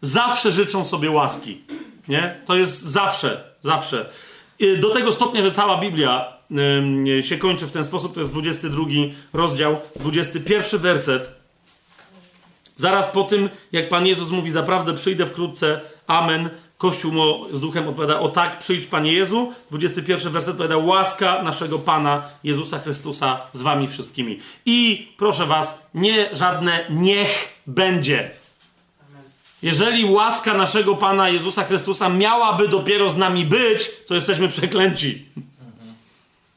zawsze 0.01 0.51
życzą 0.51 0.85
sobie 0.85 1.11
łaski. 1.11 1.61
Nie? 2.07 2.35
To 2.45 2.55
jest 2.55 2.81
zawsze, 2.81 3.43
zawsze. 3.61 4.09
Y, 4.61 4.77
do 4.77 4.89
tego 4.89 5.13
stopnia, 5.13 5.43
że 5.43 5.51
cała 5.51 5.77
Biblia 5.77 6.39
się 7.21 7.37
kończy 7.37 7.67
w 7.67 7.71
ten 7.71 7.85
sposób, 7.85 8.13
to 8.13 8.19
jest 8.19 8.31
22 8.31 8.83
rozdział, 9.33 9.77
21 9.95 10.79
werset. 10.79 11.39
Zaraz 12.75 13.07
po 13.07 13.23
tym, 13.23 13.49
jak 13.71 13.89
Pan 13.89 14.07
Jezus 14.07 14.29
mówi, 14.29 14.51
zaprawdę 14.51 14.93
przyjdę 14.93 15.25
wkrótce, 15.25 15.81
amen, 16.07 16.49
Kościół 16.79 17.11
mu 17.11 17.45
z 17.51 17.59
duchem 17.59 17.87
odpowiada, 17.87 18.19
o 18.19 18.29
tak, 18.29 18.59
przyjdź 18.59 18.85
Panie 18.85 19.13
Jezu. 19.13 19.53
21 19.71 20.33
werset 20.33 20.49
odpowiada, 20.49 20.77
łaska 20.77 21.43
naszego 21.43 21.79
Pana 21.79 22.23
Jezusa 22.43 22.79
Chrystusa 22.79 23.41
z 23.53 23.61
wami 23.61 23.87
wszystkimi. 23.87 24.39
I 24.65 25.07
proszę 25.17 25.45
was, 25.45 25.87
nie 25.93 26.29
żadne 26.33 26.85
niech 26.89 27.61
będzie. 27.67 28.31
Jeżeli 29.61 30.05
łaska 30.05 30.53
naszego 30.53 30.95
Pana 30.95 31.29
Jezusa 31.29 31.63
Chrystusa 31.63 32.09
miałaby 32.09 32.67
dopiero 32.67 33.09
z 33.09 33.17
nami 33.17 33.45
być, 33.45 33.91
to 34.07 34.15
jesteśmy 34.15 34.47
przeklęci. 34.47 35.25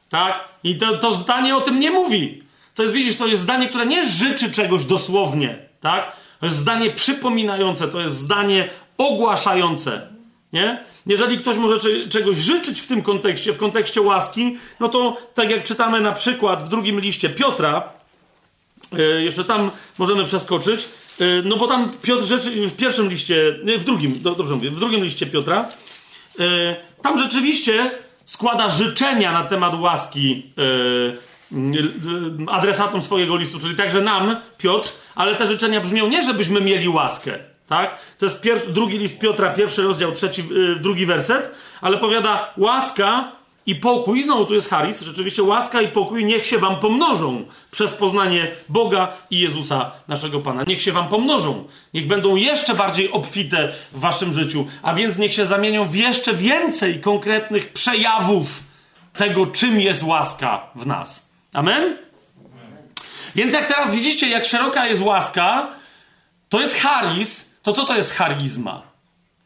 Tak? 0.09 0.49
I 0.63 0.77
to, 0.77 0.97
to 0.97 1.11
zdanie 1.11 1.55
o 1.55 1.61
tym 1.61 1.79
nie 1.79 1.91
mówi. 1.91 2.43
To 2.75 2.83
jest, 2.83 2.95
widzisz, 2.95 3.15
to 3.15 3.27
jest 3.27 3.41
zdanie, 3.41 3.67
które 3.67 3.85
nie 3.85 4.07
życzy 4.07 4.51
czegoś 4.51 4.85
dosłownie. 4.85 5.57
Tak? 5.81 6.15
To 6.39 6.45
jest 6.45 6.57
zdanie 6.57 6.89
przypominające, 6.89 7.87
to 7.87 8.01
jest 8.01 8.17
zdanie 8.17 8.69
ogłaszające. 8.97 10.07
Nie? 10.53 10.83
Jeżeli 11.05 11.37
ktoś 11.37 11.57
może 11.57 11.77
czegoś 12.09 12.37
życzyć 12.37 12.81
w 12.81 12.87
tym 12.87 13.01
kontekście, 13.01 13.53
w 13.53 13.57
kontekście 13.57 14.01
łaski, 14.01 14.57
no 14.79 14.89
to 14.89 15.17
tak 15.33 15.49
jak 15.49 15.63
czytamy 15.63 16.01
na 16.01 16.11
przykład 16.11 16.63
w 16.63 16.69
drugim 16.69 16.99
liście 16.99 17.29
Piotra, 17.29 17.89
yy, 18.91 19.23
jeszcze 19.23 19.43
tam 19.43 19.71
możemy 19.97 20.25
przeskoczyć, 20.25 20.87
E, 21.19 21.25
no 21.43 21.57
bo 21.57 21.67
tam 21.67 21.91
Piotr 22.01 22.23
rzeczy, 22.25 22.67
w 22.67 22.75
pierwszym 22.75 23.09
liście, 23.09 23.59
w 23.77 23.83
drugim, 23.83 24.21
dobrze 24.21 24.55
mówię, 24.55 24.71
w 24.71 24.79
drugim 24.79 25.03
liście 25.03 25.25
Piotra, 25.25 25.69
e, 26.39 26.75
tam 27.01 27.17
rzeczywiście 27.17 27.91
składa 28.25 28.69
życzenia 28.69 29.31
na 29.31 29.43
temat 29.43 29.79
łaski 29.79 30.45
e, 32.47 32.51
adresatom 32.51 33.01
swojego 33.01 33.37
listu, 33.37 33.59
czyli 33.59 33.75
także 33.75 34.01
nam, 34.01 34.35
Piotr, 34.57 34.89
ale 35.15 35.35
te 35.35 35.47
życzenia 35.47 35.81
brzmią 35.81 36.07
nie, 36.07 36.23
żebyśmy 36.23 36.61
mieli 36.61 36.89
łaskę, 36.89 37.39
tak? 37.67 37.97
To 38.17 38.25
jest 38.25 38.41
pierwszy, 38.41 38.69
drugi 38.69 38.97
list 38.97 39.19
Piotra, 39.19 39.49
pierwszy 39.49 39.81
rozdział, 39.81 40.11
trzeci, 40.11 40.43
drugi 40.79 41.05
werset, 41.05 41.51
ale 41.81 41.97
powiada 41.97 42.53
łaska 42.57 43.31
i 43.65 43.75
pokój, 43.75 44.23
znowu 44.23 44.45
tu 44.45 44.53
jest 44.53 44.69
Haris, 44.69 45.01
rzeczywiście 45.01 45.43
łaska 45.43 45.81
i 45.81 45.87
pokój 45.87 46.25
niech 46.25 46.45
się 46.45 46.57
wam 46.57 46.79
pomnożą 46.79 47.45
przez 47.71 47.93
poznanie 47.93 48.47
Boga 48.69 49.13
i 49.29 49.39
Jezusa, 49.39 49.91
naszego 50.07 50.39
Pana. 50.39 50.63
Niech 50.67 50.81
się 50.81 50.91
wam 50.91 51.09
pomnożą. 51.09 51.67
Niech 51.93 52.07
będą 52.07 52.35
jeszcze 52.35 52.75
bardziej 52.75 53.11
obfite 53.11 53.73
w 53.91 53.99
waszym 53.99 54.33
życiu, 54.33 54.67
a 54.81 54.93
więc 54.93 55.17
niech 55.17 55.33
się 55.33 55.45
zamienią 55.45 55.85
w 55.85 55.95
jeszcze 55.95 56.33
więcej 56.33 57.01
konkretnych 57.01 57.73
przejawów 57.73 58.63
tego, 59.13 59.47
czym 59.47 59.81
jest 59.81 60.03
łaska 60.03 60.67
w 60.75 60.85
nas. 60.85 61.29
Amen? 61.53 61.97
Więc 63.35 63.53
jak 63.53 63.67
teraz 63.67 63.91
widzicie, 63.91 64.29
jak 64.29 64.45
szeroka 64.45 64.87
jest 64.87 65.01
łaska, 65.01 65.67
to 66.49 66.61
jest 66.61 66.75
charis. 66.75 67.52
To 67.63 67.73
co 67.73 67.85
to 67.85 67.95
jest 67.95 68.13
charizma? 68.13 68.81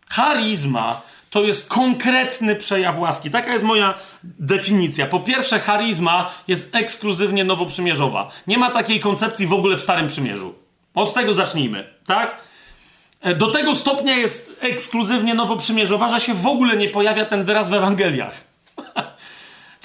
Charizma 0.10 1.02
to 1.30 1.44
jest 1.44 1.70
konkretny 1.70 2.56
przejaw 2.56 3.00
łaski. 3.00 3.32
Taka 3.32 3.54
jest 3.54 3.66
moja 3.66 3.94
definicja. 4.24 5.06
Po 5.06 5.20
pierwsze, 5.20 5.60
charizma 5.60 6.32
jest 6.48 6.76
ekskluzywnie 6.76 7.44
nowoprzymierzowa. 7.44 8.32
Nie 8.48 8.58
ma 8.58 8.72
takiej 8.72 9.00
koncepcji 9.00 9.48
w 9.48 9.54
ogóle 9.54 9.78
w 9.78 9.82
Starym 9.82 10.08
Przymierzu. 10.08 10.56
Od 10.96 11.14
tego 11.14 11.34
zacznijmy, 11.34 11.94
tak? 12.06 12.38
E, 13.22 13.36
do 13.36 13.52
tego 13.52 13.76
stopnia 13.76 14.16
jest 14.16 14.58
ekskluzywnie 14.62 15.34
nowoprzymierzowa, 15.34 16.10
że 16.10 16.22
się 16.22 16.34
w 16.34 16.48
ogóle 16.48 16.78
nie 16.78 16.90
pojawia 16.90 17.26
ten 17.26 17.44
wyraz 17.44 17.70
w 17.70 17.74
Ewangeliach. 17.74 18.44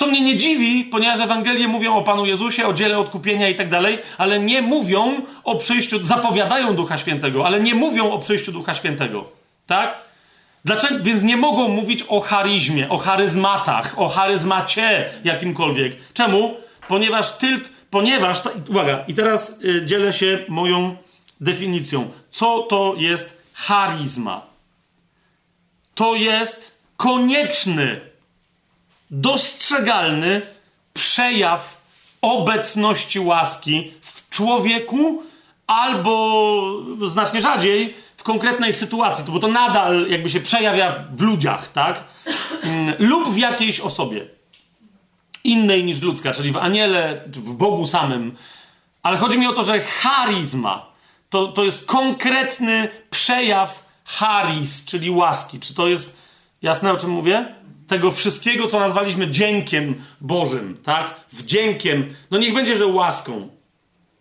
Co 0.03 0.09
mnie 0.09 0.21
nie 0.21 0.37
dziwi, 0.37 0.85
ponieważ 0.85 1.21
Ewangelie 1.21 1.69
mówią 1.69 1.95
o 1.95 2.03
Panu 2.03 2.27
Jezusie, 2.27 2.67
o 2.67 2.73
dziele 2.73 2.99
odkupienia 2.99 3.49
i 3.49 3.55
tak 3.55 3.69
dalej, 3.69 3.99
ale 4.19 4.41
nie 4.41 4.63
mówią 4.63 5.23
o 5.45 5.57
przyjściu, 5.57 6.05
zapowiadają 6.05 6.77
Ducha 6.77 6.99
Świętego, 6.99 7.47
ale 7.47 7.61
nie 7.61 7.75
mówią 7.75 8.11
o 8.11 8.19
przyjściu 8.19 8.53
Ducha 8.53 8.75
Świętego. 8.75 9.25
Tak? 9.67 9.95
Dlaczego? 10.65 11.05
Więc 11.05 11.23
nie 11.23 11.37
mogą 11.37 11.69
mówić 11.69 12.05
o 12.09 12.21
charyzmie, 12.21 12.89
o 12.89 12.99
charyzmatach, 12.99 13.99
o 13.99 14.09
charyzmacie 14.09 15.11
jakimkolwiek. 15.25 15.97
Czemu? 16.15 16.57
Ponieważ 16.89 17.31
tylko, 17.31 17.69
ponieważ, 17.91 18.41
ta, 18.41 18.51
uwaga, 18.71 19.05
i 19.09 19.15
teraz 19.15 19.59
y, 19.65 19.83
dzielę 19.87 20.13
się 20.13 20.39
moją 20.49 20.97
definicją. 21.41 22.11
Co 22.31 22.59
to 22.59 22.95
jest 22.99 23.43
charyzma? 23.55 24.47
To 25.95 26.15
jest 26.15 26.79
konieczny, 26.97 28.12
dostrzegalny 29.13 30.43
przejaw 30.95 31.83
obecności 32.23 33.21
łaski 33.21 33.93
w 34.01 34.31
człowieku 34.31 35.23
albo 35.67 36.83
znacznie 37.09 37.43
rzadziej 37.43 37.95
w 38.17 38.23
konkretnej 38.23 38.73
sytuacji, 38.73 39.25
bo 39.29 39.39
to 39.39 39.49
nadal 39.49 40.09
jakby 40.09 40.31
się 40.31 40.41
przejawia 40.41 41.05
w 41.13 41.21
ludziach, 41.21 41.73
tak? 41.73 42.05
Mm, 42.63 42.95
lub 42.99 43.31
w 43.31 43.39
jakiejś 43.39 43.81
osobie 43.81 44.27
innej 45.45 45.85
niż 45.85 46.03
ludzka, 46.03 46.33
czyli 46.33 46.53
w 46.53 46.57
aniele, 46.57 47.29
czy 47.33 47.41
w 47.41 47.53
Bogu 47.53 47.87
samym. 47.87 48.37
Ale 49.03 49.17
chodzi 49.17 49.39
mi 49.39 49.47
o 49.47 49.53
to, 49.53 49.65
że 49.65 49.81
charizma 49.81 50.87
to, 51.31 51.49
to 51.49 51.65
jest 51.65 51.87
konkretny 51.87 52.89
przejaw 53.11 53.85
charis, 54.05 54.85
czyli 54.85 55.11
łaski. 55.11 55.61
Czy 55.61 55.75
to 55.75 55.89
jest 55.89 56.17
jasne, 56.63 56.93
o 56.93 56.97
czym 56.97 57.11
mówię? 57.11 57.55
Tego 57.93 58.11
wszystkiego, 58.11 58.69
co 58.69 58.81
nazwaliśmy 58.81 59.31
dziękiem 59.31 59.95
Bożym, 60.21 60.79
tak? 60.85 61.15
Wdziękiem. 61.33 62.15
No 62.31 62.39
niech 62.39 62.55
będzie, 62.55 62.77
że 62.77 62.87
łaską 62.87 63.49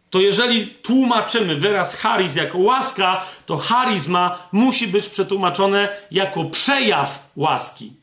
to 0.09 0.19
jeżeli 0.19 0.67
tłumaczymy 0.67 1.56
wyraz 1.56 1.95
charis 1.95 2.35
jako 2.35 2.58
łaska, 2.58 3.22
to 3.45 3.58
charizma 3.58 4.38
musi 4.51 4.88
być 4.88 5.08
przetłumaczone 5.08 5.90
jako 6.11 6.43
przejaw 6.43 7.30
łaski, 7.35 7.93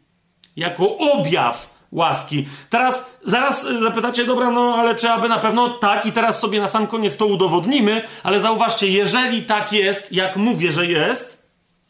jako 0.56 0.98
objaw 0.98 1.70
łaski. 1.92 2.48
Teraz 2.70 3.10
zaraz 3.24 3.66
zapytacie, 3.80 4.24
dobra, 4.24 4.50
no 4.50 4.74
ale 4.74 4.94
czy 4.94 5.10
aby 5.10 5.28
na 5.28 5.38
pewno 5.38 5.68
tak 5.68 6.06
i 6.06 6.12
teraz 6.12 6.40
sobie 6.40 6.60
na 6.60 6.68
sam 6.68 6.86
koniec 6.86 7.16
to 7.16 7.26
udowodnimy, 7.26 8.02
ale 8.22 8.40
zauważcie, 8.40 8.88
jeżeli 8.88 9.42
tak 9.42 9.72
jest, 9.72 10.12
jak 10.12 10.36
mówię, 10.36 10.72
że 10.72 10.86
jest, 10.86 11.48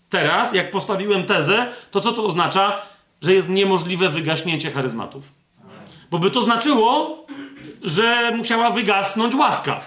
teraz, 0.08 0.54
jak 0.54 0.70
postawiłem 0.70 1.24
tezę, 1.24 1.66
to 1.90 2.00
co 2.00 2.12
to 2.12 2.24
oznacza? 2.24 2.82
Że 3.22 3.34
jest 3.34 3.48
niemożliwe 3.48 4.08
wygaśnięcie 4.08 4.70
charyzmatów. 4.70 5.24
Bo 6.10 6.18
by 6.18 6.30
to 6.30 6.42
znaczyło, 6.42 7.26
że 7.82 8.32
musiała 8.36 8.70
wygasnąć 8.70 9.34
łaska. 9.34 9.80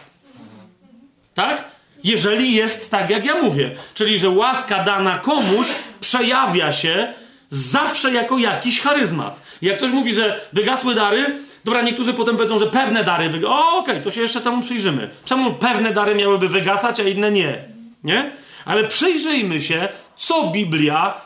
Tak? 1.34 1.72
Jeżeli 2.04 2.54
jest 2.54 2.92
tak, 2.92 3.10
jak 3.10 3.26
ja 3.26 3.42
mówię. 3.42 3.76
Czyli, 3.94 4.20
że 4.20 4.30
łaska 4.30 4.84
dana 4.84 5.18
komuś 5.18 5.68
przejawia 6.02 6.74
się 6.74 7.14
zawsze 7.50 8.12
jako 8.14 8.38
jakiś 8.38 8.82
charyzmat. 8.82 9.42
Jak 9.62 9.78
ktoś 9.78 9.92
mówi, 9.92 10.14
że 10.14 10.42
wygasły 10.54 10.96
dary, 10.96 11.40
dobra, 11.66 11.82
niektórzy 11.82 12.14
potem 12.14 12.38
powiedzą, 12.38 12.60
że 12.60 12.68
pewne 12.68 13.04
dary 13.04 13.30
wygasły. 13.30 13.56
Okej, 13.56 13.80
okay, 13.80 14.02
to 14.02 14.12
się 14.12 14.22
jeszcze 14.22 14.42
temu 14.42 14.62
przyjrzymy. 14.62 15.10
Czemu 15.26 15.54
pewne 15.54 15.94
dary 15.94 16.16
miałyby 16.16 16.50
wygasać, 16.50 17.00
a 17.00 17.04
inne 17.04 17.32
nie? 17.32 17.64
Nie? 18.04 18.32
Ale 18.66 18.84
przyjrzyjmy 18.84 19.62
się, 19.62 19.90
co 20.18 20.48
Biblia 20.48 21.18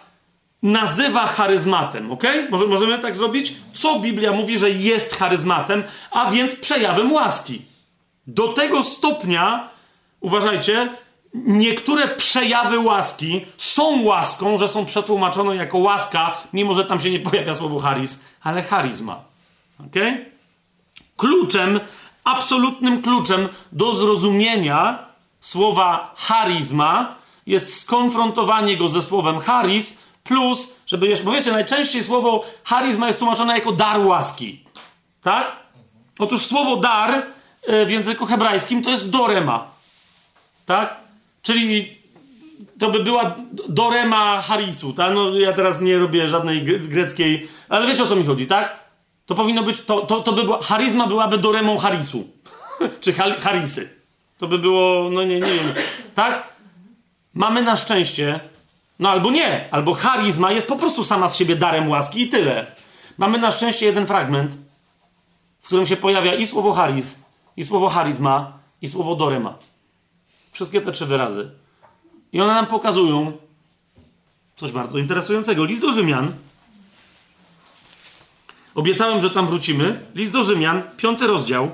nazywa 0.65 1.27
charyzmatem, 1.27 2.11
ok? 2.11 2.23
Może, 2.49 2.65
możemy 2.65 2.99
tak 2.99 3.15
zrobić? 3.15 3.55
Co 3.73 3.99
Biblia 3.99 4.31
mówi, 4.31 4.57
że 4.57 4.69
jest 4.69 5.15
charyzmatem, 5.15 5.83
a 6.11 6.31
więc 6.31 6.55
przejawem 6.55 7.11
łaski. 7.11 7.61
Do 8.27 8.47
tego 8.47 8.83
stopnia 8.83 9.69
uważajcie, 10.19 10.89
niektóre 11.33 12.07
przejawy 12.07 12.79
łaski 12.79 13.45
są 13.57 14.03
łaską, 14.03 14.57
że 14.57 14.67
są 14.67 14.85
przetłumaczone 14.85 15.55
jako 15.55 15.77
łaska, 15.77 16.37
mimo 16.53 16.73
że 16.73 16.85
tam 16.85 17.01
się 17.01 17.11
nie 17.11 17.19
pojawia 17.19 17.55
słowo 17.55 17.79
charis, 17.79 18.19
ale 18.41 18.61
charizma. 18.61 19.23
Ok? 19.79 19.95
Kluczem, 21.17 21.79
absolutnym 22.23 23.01
kluczem 23.01 23.49
do 23.71 23.93
zrozumienia 23.93 25.05
słowa 25.41 26.13
charizma 26.17 27.15
jest 27.45 27.79
skonfrontowanie 27.81 28.77
go 28.77 28.89
ze 28.89 29.01
słowem 29.01 29.39
charis 29.39 30.04
plus, 30.25 30.75
żeby 30.87 31.07
jeszcze, 31.07 31.25
bo 31.25 31.31
wiecie, 31.31 31.51
najczęściej 31.51 32.03
słowo 32.03 32.45
charizma 32.63 33.07
jest 33.07 33.19
tłumaczone 33.19 33.53
jako 33.53 33.71
dar 33.71 33.99
łaski. 33.99 34.63
Tak? 35.21 35.55
Otóż 36.19 36.45
słowo 36.45 36.75
dar 36.75 37.23
e, 37.67 37.85
w 37.85 37.91
języku 37.91 38.25
hebrajskim 38.25 38.83
to 38.83 38.89
jest 38.89 39.09
dorema. 39.09 39.67
Tak? 40.65 40.95
Czyli 41.41 41.95
to 42.79 42.91
by 42.91 43.03
była 43.03 43.35
Dorema 43.69 44.41
Harisu, 44.41 44.93
tak? 44.93 45.13
No 45.13 45.37
ja 45.37 45.53
teraz 45.53 45.81
nie 45.81 45.97
robię 45.97 46.27
żadnej 46.27 46.63
greckiej, 46.63 47.47
ale 47.69 47.87
wiecie 47.87 48.03
o 48.03 48.07
co 48.07 48.15
mi 48.15 48.25
chodzi, 48.25 48.47
tak? 48.47 48.79
To 49.25 49.35
powinno 49.35 49.63
być, 49.63 49.81
to, 49.81 50.01
to, 50.01 50.21
to 50.21 50.33
by 50.33 50.43
była, 50.43 50.63
charizma 50.63 51.07
byłaby 51.07 51.37
Doremą 51.37 51.77
Harisu. 51.77 52.27
Czy 53.01 53.13
Harisy. 53.13 53.89
To 54.37 54.47
by 54.47 54.59
było, 54.59 55.09
no 55.09 55.23
nie, 55.23 55.35
nie 55.35 55.53
wiem, 55.53 55.73
tak? 56.15 56.49
Mamy 57.33 57.61
na 57.61 57.77
szczęście, 57.77 58.39
no 58.99 59.09
albo 59.09 59.31
nie, 59.31 59.69
albo 59.71 59.93
charizma 59.93 60.51
jest 60.51 60.67
po 60.67 60.75
prostu 60.75 61.03
sama 61.03 61.29
z 61.29 61.35
siebie 61.35 61.55
darem 61.55 61.89
łaski 61.89 62.21
i 62.21 62.29
tyle. 62.29 62.65
Mamy 63.17 63.37
na 63.37 63.51
szczęście 63.51 63.85
jeden 63.85 64.07
fragment, 64.07 64.57
w 65.61 65.67
którym 65.67 65.87
się 65.87 65.97
pojawia 65.97 66.33
i 66.35 66.47
słowo 66.47 66.73
charis, 66.73 67.19
i 67.57 67.65
słowo 67.65 67.89
charizma, 67.89 68.51
i 68.81 68.89
słowo 68.89 69.15
dorema. 69.15 69.55
Wszystkie 70.51 70.81
te 70.81 70.91
trzy 70.91 71.05
wyrazy. 71.05 71.51
I 72.33 72.41
one 72.41 72.53
nam 72.53 72.67
pokazują 72.67 73.31
coś 74.55 74.71
bardzo 74.71 74.99
interesującego. 74.99 75.65
List 75.65 75.81
do 75.81 75.93
Rzymian. 75.93 76.31
Obiecałem, 78.75 79.21
że 79.21 79.29
tam 79.29 79.47
wrócimy. 79.47 79.99
List 80.15 80.33
do 80.33 80.43
Rzymian, 80.43 80.81
piąty 80.97 81.27
rozdział. 81.27 81.69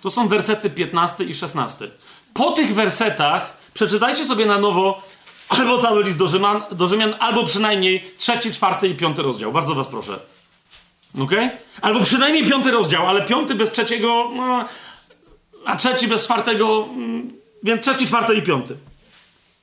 To 0.00 0.10
są 0.10 0.28
wersety 0.28 0.70
15 0.70 1.24
i 1.24 1.34
16. 1.34 1.90
Po 2.34 2.52
tych 2.52 2.74
wersetach 2.74 3.56
przeczytajcie 3.74 4.26
sobie 4.26 4.46
na 4.46 4.58
nowo 4.58 5.02
albo 5.48 5.78
cały 5.78 6.04
list 6.04 6.18
do 6.18 6.28
Rzymian, 6.28 6.62
do 6.72 6.88
Rzymian 6.88 7.14
albo 7.18 7.44
przynajmniej 7.44 8.04
trzeci, 8.18 8.52
czwarty 8.52 8.88
i 8.88 8.94
piąty 8.94 9.22
rozdział. 9.22 9.52
Bardzo 9.52 9.74
was 9.74 9.86
proszę. 9.86 10.18
Ok? 11.20 11.32
Albo 11.82 12.00
przynajmniej 12.00 12.46
piąty 12.46 12.70
rozdział, 12.70 13.08
ale 13.08 13.22
piąty 13.22 13.54
bez 13.54 13.72
trzeciego, 13.72 14.30
no, 14.36 14.64
a 15.64 15.76
trzeci 15.76 16.08
bez 16.08 16.24
czwartego, 16.24 16.88
mm, 16.90 17.32
więc 17.62 17.82
trzeci, 17.82 18.06
czwarty 18.06 18.34
i 18.34 18.42
piąty. 18.42 18.76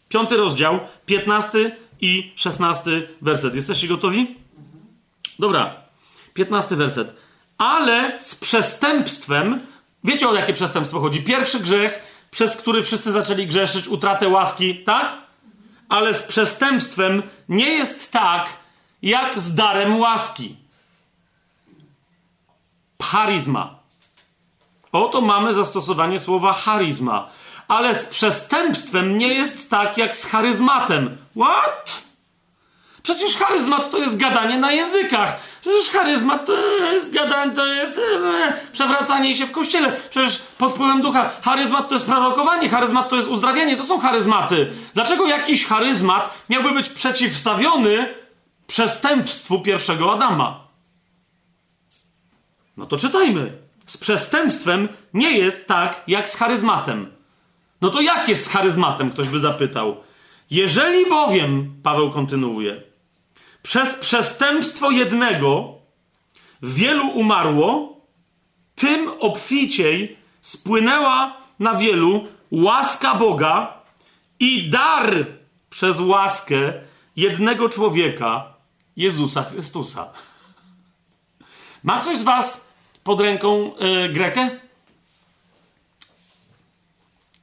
Piąty 0.09 0.37
rozdział, 0.37 0.79
piętnasty 1.05 1.71
i 2.01 2.33
szesnasty 2.35 3.07
werset. 3.21 3.55
Jesteście 3.55 3.87
gotowi? 3.87 4.35
Dobra. 5.39 5.75
Piętnasty 6.33 6.75
werset. 6.75 7.15
Ale 7.57 8.21
z 8.21 8.35
przestępstwem, 8.35 9.59
wiecie 10.03 10.29
o 10.29 10.33
jakie 10.33 10.53
przestępstwo 10.53 10.99
chodzi? 10.99 11.23
Pierwszy 11.23 11.59
grzech, 11.59 12.03
przez 12.31 12.55
który 12.55 12.83
wszyscy 12.83 13.11
zaczęli 13.11 13.47
grzeszyć, 13.47 13.87
utratę 13.87 14.29
łaski, 14.29 14.75
tak? 14.75 15.24
Ale 15.89 16.13
z 16.13 16.23
przestępstwem 16.23 17.23
nie 17.49 17.69
jest 17.69 18.11
tak, 18.11 18.49
jak 19.01 19.39
z 19.39 19.55
darem 19.55 19.99
łaski. 19.99 20.55
Charizma. 23.01 23.75
Oto 24.91 25.21
mamy 25.21 25.53
zastosowanie 25.53 26.19
słowa 26.19 26.53
charizma 26.53 27.29
ale 27.67 27.95
z 27.95 28.05
przestępstwem 28.05 29.17
nie 29.17 29.33
jest 29.33 29.69
tak 29.69 29.97
jak 29.97 30.17
z 30.17 30.25
charyzmatem. 30.25 31.17
What? 31.35 32.05
Przecież 33.05 33.37
charyzmat 33.37 33.91
to 33.91 33.97
jest 33.97 34.17
gadanie 34.17 34.57
na 34.57 34.71
językach. 34.71 35.39
Przecież 35.61 35.89
charyzmat 35.89 36.45
to 36.45 36.53
jest 36.93 37.13
gadanie, 37.13 37.51
to 37.51 37.65
jest 37.65 37.97
e, 37.97 38.53
przewracanie 38.73 39.35
się 39.35 39.47
w 39.47 39.51
kościele. 39.51 39.91
Przecież 40.09 40.41
pod 40.57 40.71
wpływem 40.71 41.01
ducha 41.01 41.29
charyzmat 41.41 41.89
to 41.89 41.95
jest 41.95 42.05
prorokowanie, 42.05 42.69
charyzmat 42.69 43.09
to 43.09 43.15
jest 43.15 43.29
uzdrawianie, 43.29 43.77
to 43.77 43.83
są 43.83 43.99
charyzmaty. 43.99 44.71
Dlaczego 44.93 45.27
jakiś 45.27 45.65
charyzmat 45.65 46.45
miałby 46.49 46.71
być 46.71 46.89
przeciwstawiony 46.89 48.13
przestępstwu 48.67 49.59
pierwszego 49.59 50.13
Adama? 50.13 50.59
No 52.77 52.85
to 52.85 52.97
czytajmy. 52.97 53.51
Z 53.85 53.97
przestępstwem 53.97 54.87
nie 55.13 55.37
jest 55.37 55.67
tak 55.67 56.01
jak 56.07 56.29
z 56.29 56.35
charyzmatem. 56.35 57.11
No 57.81 57.89
to 57.89 58.01
jak 58.01 58.29
jest 58.29 58.45
z 58.45 58.49
charyzmatem, 58.49 59.11
ktoś 59.11 59.27
by 59.27 59.39
zapytał. 59.39 59.97
Jeżeli 60.51 61.05
bowiem, 61.09 61.75
Paweł 61.83 62.11
kontynuuje, 62.11 62.81
przez 63.65 63.93
przestępstwo 63.93 64.91
jednego 64.91 65.73
wielu 66.61 67.07
umarło, 67.07 67.97
tym 68.75 69.09
obficiej 69.19 70.17
spłynęła 70.41 71.37
na 71.59 71.75
wielu 71.75 72.27
łaska 72.51 73.15
Boga 73.15 73.81
i 74.39 74.69
dar 74.69 75.25
przez 75.69 75.99
łaskę 75.99 76.73
jednego 77.15 77.69
człowieka, 77.69 78.53
Jezusa 78.97 79.43
Chrystusa. 79.43 80.09
Ma 81.83 82.01
ktoś 82.01 82.17
z 82.17 82.23
Was 82.23 82.67
pod 83.03 83.21
ręką 83.21 83.71
yy, 83.79 84.09
Grekę? 84.09 84.49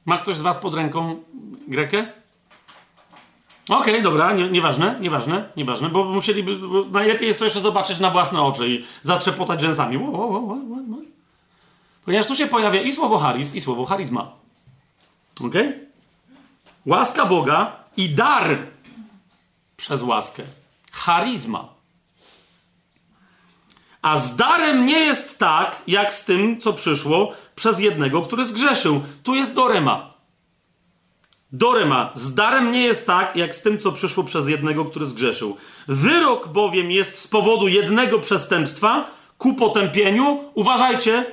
Ma 0.05 0.17
ktoś 0.17 0.37
z 0.37 0.41
Was 0.41 0.57
pod 0.57 0.73
ręką 0.73 1.23
Grekę? 1.67 2.22
Okej, 3.69 3.93
okay, 3.93 4.01
dobra, 4.01 4.33
nie, 4.33 4.49
nieważne, 4.49 4.95
nieważne, 4.99 5.49
nieważne, 5.57 5.89
bo 5.89 6.03
musieliby, 6.03 6.55
bo 6.55 6.83
najlepiej 6.99 7.27
jest 7.27 7.39
to 7.39 7.45
jeszcze 7.45 7.61
zobaczyć 7.61 7.99
na 7.99 8.09
własne 8.09 8.41
oczy 8.41 8.69
i 8.69 8.85
zatrzepotać 9.03 9.61
rzęsami. 9.61 9.97
Wo, 9.97 10.11
wo, 10.11 10.41
wo, 10.41 10.57
Ponieważ 12.05 12.27
tu 12.27 12.35
się 12.35 12.47
pojawia 12.47 12.81
i 12.81 12.93
słowo 12.93 13.19
charis, 13.19 13.55
i 13.55 13.61
słowo 13.61 13.85
charizma. 13.85 14.31
Ok? 15.45 15.53
Łaska 16.85 17.25
Boga 17.25 17.75
i 17.97 18.09
dar 18.09 18.57
przez 19.77 20.01
łaskę. 20.01 20.43
Charizma. 20.91 21.67
A 24.01 24.17
z 24.17 24.35
darem 24.35 24.85
nie 24.85 24.99
jest 24.99 25.39
tak, 25.39 25.81
jak 25.87 26.13
z 26.13 26.25
tym, 26.25 26.61
co 26.61 26.73
przyszło 26.73 27.33
przez 27.55 27.79
jednego, 27.79 28.21
który 28.21 28.45
zgrzeszył. 28.45 29.01
Tu 29.23 29.35
jest 29.35 29.53
dorema. 29.53 30.12
Dorema. 31.53 32.11
Z 32.13 32.33
darem 32.33 32.71
nie 32.71 32.81
jest 32.81 33.07
tak, 33.07 33.35
jak 33.35 33.55
z 33.55 33.61
tym, 33.61 33.79
co 33.79 33.91
przyszło 33.91 34.23
przez 34.23 34.47
jednego, 34.47 34.85
który 34.85 35.05
zgrzeszył. 35.05 35.57
Wyrok 35.87 36.47
bowiem 36.47 36.91
jest 36.91 37.19
z 37.19 37.27
powodu 37.27 37.67
jednego 37.67 38.19
przestępstwa 38.19 39.09
ku 39.37 39.53
potępieniu. 39.53 40.43
Uważajcie, 40.53 41.25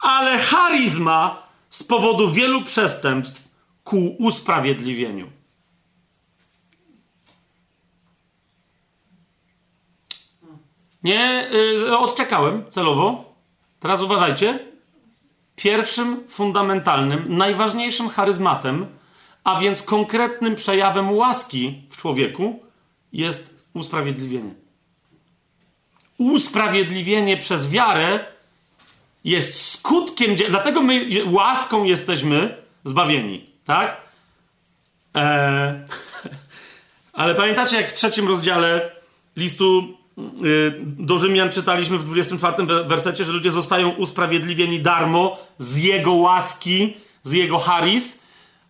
ale 0.00 0.38
charizma 0.38 1.42
z 1.70 1.82
powodu 1.82 2.30
wielu 2.30 2.62
przestępstw 2.62 3.48
ku 3.84 4.16
usprawiedliwieniu. 4.18 5.30
Nie, 11.02 11.48
yy, 11.52 11.98
odczekałem 11.98 12.70
celowo. 12.70 13.34
Teraz 13.80 14.02
uważajcie. 14.02 14.58
Pierwszym 15.56 16.28
fundamentalnym, 16.28 17.24
najważniejszym 17.28 18.08
charyzmatem, 18.08 18.86
a 19.44 19.60
więc 19.60 19.82
konkretnym 19.82 20.54
przejawem 20.54 21.12
łaski 21.12 21.82
w 21.90 21.96
człowieku 21.96 22.62
jest 23.12 23.70
usprawiedliwienie. 23.74 24.54
Usprawiedliwienie 26.18 27.36
przez 27.36 27.70
wiarę 27.70 28.24
jest 29.24 29.64
skutkiem, 29.64 30.36
dlatego 30.48 30.82
my 30.82 31.08
łaską 31.26 31.84
jesteśmy 31.84 32.56
zbawieni, 32.84 33.50
tak? 33.64 34.00
Eee, 35.14 35.74
ale 37.12 37.34
pamiętacie, 37.34 37.76
jak 37.76 37.90
w 37.90 37.94
trzecim 37.94 38.28
rozdziale 38.28 38.90
listu 39.36 39.98
y, 40.44 40.74
do 40.84 41.18
Rzymian 41.18 41.50
czytaliśmy 41.50 41.98
w 41.98 42.04
24 42.04 42.66
wersecie, 42.86 43.24
że 43.24 43.32
ludzie 43.32 43.52
zostają 43.52 43.90
usprawiedliwieni 43.90 44.80
darmo 44.80 45.38
z 45.58 45.76
Jego 45.76 46.12
łaski, 46.12 46.96
z 47.22 47.32
Jego 47.32 47.58
charis. 47.58 48.21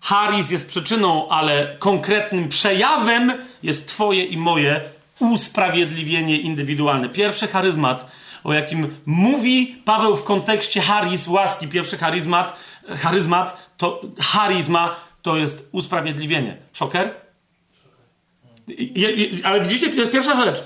Charis 0.03 0.51
jest 0.51 0.69
przyczyną, 0.69 1.29
ale 1.29 1.77
konkretnym 1.79 2.49
przejawem 2.49 3.33
jest 3.63 3.89
Twoje 3.89 4.25
i 4.25 4.37
moje 4.37 4.81
usprawiedliwienie 5.21 6.39
indywidualne. 6.39 7.09
Pierwszy 7.09 7.47
charyzmat 7.47 8.11
o 8.45 8.53
jakim 8.53 8.97
mówi 9.07 9.83
Paweł 9.85 10.17
w 10.17 10.25
kontekście 10.25 10.81
charyz, 10.81 11.29
łaski, 11.29 11.69
pierwszy 11.69 11.99
charyzmat, 11.99 12.57
charyzmat, 12.89 13.73
to 13.77 14.01
charyzma 14.21 14.97
to 15.23 15.37
jest 15.37 15.69
usprawiedliwienie. 15.73 16.57
Szoker? 16.73 17.15
Ale 19.45 19.61
widzicie, 19.61 19.91
pierwsza 19.91 20.45
rzecz. 20.45 20.65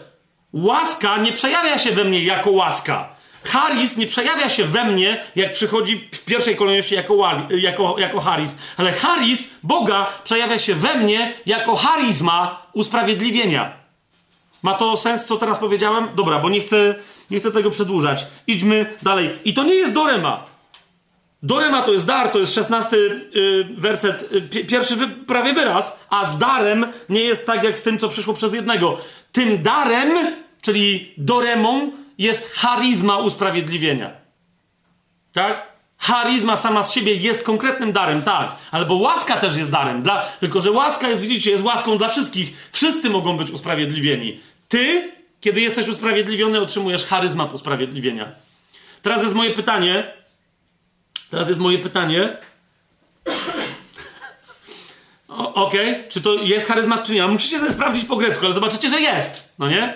Łaska 0.52 1.16
nie 1.16 1.32
przejawia 1.32 1.78
się 1.78 1.92
we 1.92 2.04
mnie 2.04 2.24
jako 2.24 2.50
łaska. 2.50 3.15
Charis 3.46 3.96
nie 3.96 4.06
przejawia 4.06 4.48
się 4.48 4.64
we 4.64 4.84
mnie, 4.84 5.22
jak 5.36 5.52
przychodzi 5.52 6.08
w 6.12 6.24
pierwszej 6.24 6.56
kolejności 6.56 6.94
jako, 6.94 7.14
jako, 7.50 7.96
jako 7.98 8.20
charis, 8.20 8.56
ale 8.76 8.92
charis 8.92 9.48
Boga 9.62 10.06
przejawia 10.24 10.58
się 10.58 10.74
we 10.74 10.94
mnie 10.94 11.32
jako 11.46 11.76
charizma 11.76 12.66
usprawiedliwienia. 12.72 13.72
Ma 14.62 14.74
to 14.74 14.96
sens, 14.96 15.24
co 15.24 15.36
teraz 15.36 15.58
powiedziałem? 15.58 16.08
Dobra, 16.14 16.38
bo 16.38 16.48
nie 16.50 16.60
chcę, 16.60 16.94
nie 17.30 17.38
chcę 17.38 17.52
tego 17.52 17.70
przedłużać. 17.70 18.26
Idźmy 18.46 18.86
dalej. 19.02 19.30
I 19.44 19.54
to 19.54 19.64
nie 19.64 19.74
jest 19.74 19.94
Dorema. 19.94 20.44
Dorema 21.42 21.82
to 21.82 21.92
jest 21.92 22.06
dar, 22.06 22.28
to 22.28 22.38
jest 22.38 22.54
szesnasty 22.54 23.28
yy, 23.34 23.66
werset, 23.76 24.32
yy, 24.54 24.64
pierwszy 24.64 24.96
wy, 24.96 25.08
prawie 25.08 25.52
wyraz, 25.52 26.00
a 26.10 26.24
z 26.24 26.38
darem 26.38 26.86
nie 27.08 27.20
jest 27.20 27.46
tak 27.46 27.64
jak 27.64 27.78
z 27.78 27.82
tym, 27.82 27.98
co 27.98 28.08
przyszło 28.08 28.34
przez 28.34 28.54
jednego. 28.54 28.98
Tym 29.32 29.62
darem, 29.62 30.36
czyli 30.62 31.12
doremą, 31.18 31.92
jest 32.18 32.52
charizma 32.52 33.18
usprawiedliwienia. 33.18 34.10
Tak? 35.32 35.76
Charizma 35.98 36.56
sama 36.56 36.82
z 36.82 36.92
siebie 36.92 37.14
jest 37.14 37.44
konkretnym 37.44 37.92
darem, 37.92 38.22
tak, 38.22 38.56
albo 38.70 38.94
łaska 38.94 39.36
też 39.36 39.56
jest 39.56 39.70
darem, 39.70 40.02
dla, 40.02 40.22
tylko 40.40 40.60
że 40.60 40.70
łaska 40.70 41.08
jest, 41.08 41.22
widzicie, 41.22 41.50
jest 41.50 41.64
łaską 41.64 41.98
dla 41.98 42.08
wszystkich. 42.08 42.68
Wszyscy 42.72 43.10
mogą 43.10 43.36
być 43.36 43.50
usprawiedliwieni. 43.50 44.40
Ty, 44.68 45.12
kiedy 45.40 45.60
jesteś 45.60 45.88
usprawiedliwiony, 45.88 46.60
otrzymujesz 46.60 47.04
charyzmat 47.04 47.54
usprawiedliwienia. 47.54 48.32
Teraz 49.02 49.22
jest 49.22 49.34
moje 49.34 49.50
pytanie. 49.50 50.12
Teraz 51.30 51.48
jest 51.48 51.60
moje 51.60 51.78
pytanie. 51.78 52.36
Okej, 55.28 55.90
okay. 55.90 56.04
czy 56.08 56.20
to 56.20 56.34
jest 56.34 56.68
charyzmat, 56.68 57.04
czy 57.04 57.12
nie? 57.12 57.26
Musicie 57.26 57.58
sobie 57.58 57.72
sprawdzić 57.72 58.04
po 58.04 58.16
grecku, 58.16 58.44
ale 58.44 58.54
zobaczycie, 58.54 58.90
że 58.90 59.00
jest. 59.00 59.54
No 59.58 59.68
nie? 59.68 59.94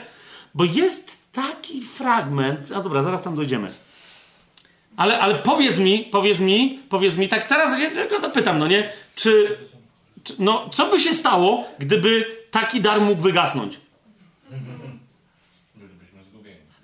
Bo 0.54 0.64
jest 0.64 1.19
taki 1.32 1.82
fragment. 1.82 2.70
No 2.70 2.82
dobra, 2.82 3.02
zaraz 3.02 3.22
tam 3.22 3.36
dojdziemy. 3.36 3.70
Ale, 4.96 5.18
ale 5.18 5.34
powiedz 5.34 5.78
mi, 5.78 5.98
powiedz 5.98 6.40
mi, 6.40 6.80
powiedz 6.88 7.16
mi, 7.16 7.28
tak 7.28 7.48
teraz 7.48 7.78
się 7.78 7.90
tylko 7.90 8.20
zapytam, 8.20 8.58
no 8.58 8.68
nie? 8.68 8.92
Czy, 9.14 9.56
czy, 10.24 10.34
no, 10.38 10.68
co 10.72 10.90
by 10.90 11.00
się 11.00 11.14
stało, 11.14 11.64
gdyby 11.78 12.36
taki 12.50 12.80
dar 12.80 13.00
mógł 13.00 13.22
wygasnąć? 13.22 13.80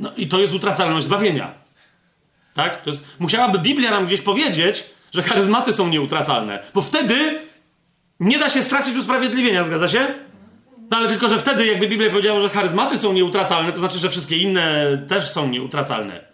No 0.00 0.12
i 0.16 0.28
to 0.28 0.40
jest 0.40 0.54
utracalność 0.54 1.06
zbawienia. 1.06 1.54
Tak? 2.54 2.82
To 2.82 2.90
jest, 2.90 3.04
musiałaby 3.18 3.58
Biblia 3.58 3.90
nam 3.90 4.06
gdzieś 4.06 4.20
powiedzieć, 4.20 4.84
że 5.14 5.22
charyzmaty 5.22 5.72
są 5.72 5.88
nieutracalne, 5.88 6.62
bo 6.74 6.82
wtedy 6.82 7.40
nie 8.20 8.38
da 8.38 8.50
się 8.50 8.62
stracić 8.62 8.96
usprawiedliwienia, 8.96 9.64
zgadza 9.64 9.88
się? 9.88 10.14
No 10.90 10.96
ale 10.96 11.08
tylko, 11.08 11.28
że 11.28 11.38
wtedy 11.38 11.66
jakby 11.66 11.88
Biblia 11.88 12.10
powiedziała, 12.10 12.40
że 12.40 12.48
charyzmaty 12.48 12.98
są 12.98 13.12
nieutracalne, 13.12 13.72
to 13.72 13.78
znaczy, 13.78 13.98
że 13.98 14.10
wszystkie 14.10 14.38
inne 14.38 14.98
też 15.08 15.30
są 15.30 15.48
nieutracalne. 15.48 16.24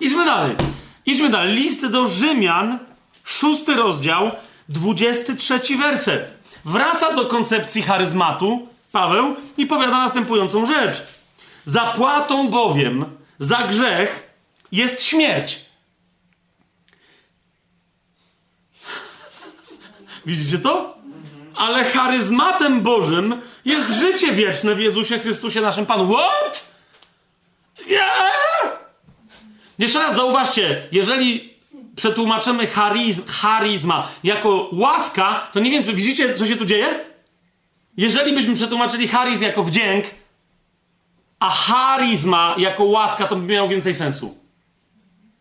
Idźmy 0.00 0.24
dalej. 0.24 0.56
Idźmy 1.06 1.28
dalej. 1.28 1.56
List 1.56 1.86
do 1.86 2.08
Rzymian, 2.08 2.78
szósty 3.24 3.74
rozdział, 3.74 4.30
dwudziesty 4.68 5.36
trzeci 5.36 5.76
werset. 5.76 6.34
Wraca 6.64 7.12
do 7.12 7.26
koncepcji 7.26 7.82
charyzmatu 7.82 8.68
Paweł 8.92 9.36
i 9.56 9.66
powiada 9.66 9.98
następującą 9.98 10.66
rzecz. 10.66 11.02
Zapłatą 11.64 12.48
bowiem 12.48 13.04
za 13.38 13.56
grzech 13.56 14.34
jest 14.72 15.02
śmierć. 15.02 15.64
Widzicie 20.26 20.58
to? 20.58 20.93
Ale 21.56 21.84
charyzmatem 21.84 22.80
Bożym 22.80 23.40
jest 23.64 23.90
życie 23.90 24.32
wieczne 24.32 24.74
w 24.74 24.80
Jezusie 24.80 25.18
Chrystusie 25.18 25.60
naszym 25.60 25.86
Panu. 25.86 26.14
What? 26.14 26.74
Yeah! 27.86 28.78
Jeszcze 29.78 29.98
raz 29.98 30.16
zauważcie, 30.16 30.88
jeżeli 30.92 31.54
przetłumaczymy 31.96 32.66
charizm, 33.26 33.92
jako 34.24 34.68
łaska, 34.72 35.48
to 35.52 35.60
nie 35.60 35.70
wiem, 35.70 35.84
czy 35.84 35.92
widzicie, 35.92 36.34
co 36.34 36.46
się 36.46 36.56
tu 36.56 36.64
dzieje? 36.64 37.04
Jeżeli 37.96 38.32
byśmy 38.32 38.54
przetłumaczyli 38.54 39.08
charizm 39.08 39.44
jako 39.44 39.62
wdzięk, 39.62 40.04
a 41.40 41.50
charizma 41.50 42.54
jako 42.58 42.84
łaska, 42.84 43.26
to 43.26 43.36
by 43.36 43.52
miało 43.52 43.68
więcej 43.68 43.94
sensu. 43.94 44.38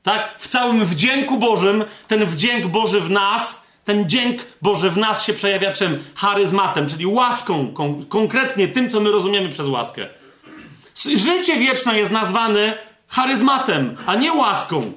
Tak? 0.03 0.35
W 0.38 0.48
całym 0.48 0.85
wdzięku 0.85 1.38
Bożym, 1.38 1.83
ten 2.08 2.25
wdzięk 2.25 2.67
Boży 2.67 3.01
w 3.01 3.09
nas, 3.09 3.62
ten 3.85 4.09
dzięk 4.09 4.41
Boży 4.61 4.89
w 4.89 4.97
nas 4.97 5.25
się 5.25 5.33
przejawia 5.33 5.73
czym? 5.73 6.03
Charyzmatem, 6.15 6.89
czyli 6.89 7.05
łaską, 7.05 7.73
kon 7.73 8.05
konkretnie 8.05 8.67
tym, 8.67 8.89
co 8.89 8.99
my 8.99 9.11
rozumiemy 9.11 9.49
przez 9.49 9.67
łaskę. 9.67 10.07
Życie 11.15 11.57
wieczne 11.57 11.99
jest 11.99 12.11
nazwane 12.11 12.77
charyzmatem, 13.07 13.97
a 14.05 14.15
nie 14.15 14.33
łaską. 14.33 14.91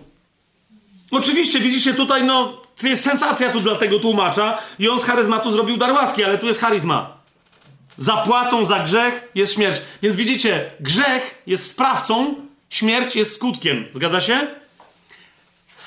Oczywiście 1.10 1.60
widzicie 1.60 1.94
tutaj, 1.94 2.24
no, 2.24 2.62
to 2.81 2.89
jest 2.89 3.05
sensacja 3.05 3.52
tu 3.52 3.60
dla 3.60 3.76
tego 3.76 3.98
tłumacza 3.98 4.58
i 4.78 4.89
on 4.89 5.00
z 5.00 5.05
charyzmatu 5.05 5.52
zrobił 5.52 5.76
dar 5.76 5.92
łaski, 5.92 6.24
ale 6.24 6.39
tu 6.39 6.47
jest 6.47 6.60
charyzma. 6.60 7.16
Zapłatą 7.97 8.65
za 8.66 8.81
grzech 8.81 9.31
jest 9.34 9.55
śmierć. 9.55 9.82
Więc 10.02 10.16
widzicie, 10.16 10.70
grzech 10.81 11.42
jest 11.47 11.70
sprawcą, 11.70 12.34
śmierć 12.70 13.16
jest 13.16 13.34
skutkiem. 13.34 13.84
Zgadza 13.92 14.20
się? 14.20 14.47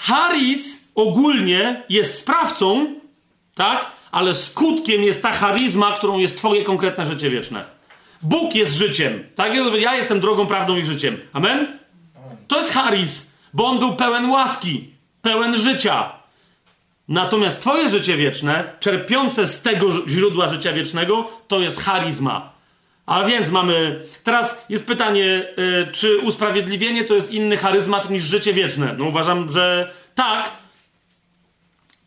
Charis 0.01 0.78
ogólnie 0.99 1.83
jest 1.89 2.17
sprawcą, 2.17 2.95
tak? 3.55 3.91
Ale 4.11 4.35
skutkiem 4.35 5.03
jest 5.03 5.21
ta 5.21 5.31
charyzma, 5.31 5.91
którą 5.91 6.19
jest 6.19 6.37
twoje 6.37 6.63
konkretne 6.63 7.05
życie 7.05 7.29
wieczne. 7.29 7.65
Bóg 8.21 8.55
jest 8.55 8.75
życiem. 8.75 9.23
Tak? 9.35 9.51
Ja 9.79 9.95
jestem 9.95 10.19
drogą, 10.19 10.47
prawdą 10.47 10.77
i 10.77 10.85
życiem. 10.85 11.17
Amen? 11.33 11.79
To 12.47 12.57
jest 12.57 12.71
charis, 12.71 13.31
bo 13.53 13.65
on 13.65 13.79
był 13.79 13.95
pełen 13.95 14.29
łaski, 14.29 14.89
pełen 15.21 15.57
życia. 15.57 16.11
Natomiast 17.07 17.61
twoje 17.61 17.89
życie 17.89 18.17
wieczne, 18.17 18.63
czerpiące 18.79 19.47
z 19.47 19.61
tego 19.61 20.07
źródła 20.07 20.49
życia 20.49 20.73
wiecznego, 20.73 21.29
to 21.47 21.59
jest 21.59 21.79
charyzma. 21.81 22.51
A 23.05 23.23
więc 23.23 23.49
mamy. 23.49 24.01
Teraz 24.23 24.65
jest 24.69 24.87
pytanie, 24.87 25.47
yy, 25.57 25.87
czy 25.91 26.17
usprawiedliwienie 26.17 27.05
to 27.05 27.15
jest 27.15 27.31
inny 27.31 27.57
charyzmat 27.57 28.09
niż 28.09 28.23
życie 28.23 28.53
wieczne? 28.53 28.95
No 28.97 29.05
uważam, 29.05 29.49
że 29.49 29.93
tak, 30.15 30.51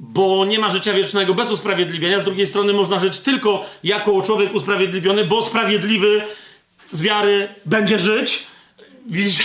bo 0.03 0.45
nie 0.45 0.59
ma 0.59 0.71
życia 0.71 0.93
wiecznego 0.93 1.35
bez 1.35 1.51
usprawiedliwienia. 1.51 2.21
Z 2.21 2.25
drugiej 2.25 2.47
strony 2.47 2.73
można 2.73 2.99
żyć 2.99 3.21
tylko 3.21 3.67
jako 3.85 4.23
człowiek 4.23 4.55
usprawiedliwiony, 4.55 5.25
bo 5.25 5.43
sprawiedliwy 5.43 6.23
z 6.93 7.03
wiary 7.03 7.49
będzie 7.67 7.99
żyć. 7.99 8.47
Widzisz, 9.07 9.45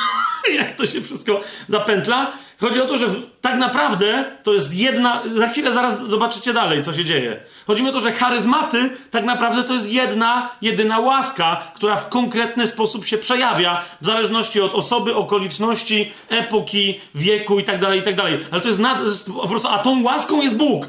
jak 0.58 0.72
to 0.72 0.86
się 0.86 1.02
wszystko 1.02 1.40
zapętla? 1.68 2.32
Chodzi 2.60 2.80
o 2.80 2.86
to, 2.86 2.98
że 2.98 3.06
tak 3.40 3.58
naprawdę 3.58 4.24
to 4.42 4.54
jest 4.54 4.74
jedna. 4.74 5.22
Za 5.36 5.46
chwilę 5.46 5.74
zaraz 5.74 6.08
zobaczycie 6.08 6.52
dalej, 6.52 6.82
co 6.82 6.94
się 6.94 7.04
dzieje. 7.04 7.40
Chodzi 7.66 7.82
mi 7.82 7.88
o 7.88 7.92
to, 7.92 8.00
że 8.00 8.12
charyzmaty 8.12 8.90
tak 9.10 9.24
naprawdę 9.24 9.64
to 9.64 9.74
jest 9.74 9.90
jedna, 9.90 10.50
jedyna 10.62 10.98
łaska, 10.98 11.72
która 11.74 11.96
w 11.96 12.08
konkretny 12.08 12.66
sposób 12.66 13.06
się 13.06 13.18
przejawia, 13.18 13.82
w 14.00 14.06
zależności 14.06 14.60
od 14.60 14.74
osoby, 14.74 15.14
okoliczności, 15.14 16.12
epoki, 16.28 17.00
wieku 17.14 17.58
itd. 17.58 17.86
Tak 17.86 17.96
itd. 17.96 18.22
Tak 18.22 18.48
Ale 18.50 18.60
to 18.60 18.68
jest, 18.68 18.80
po 19.26 19.48
prostu, 19.48 19.68
a 19.68 19.78
tą 19.78 20.02
łaską 20.02 20.42
jest 20.42 20.56
Bóg. 20.56 20.88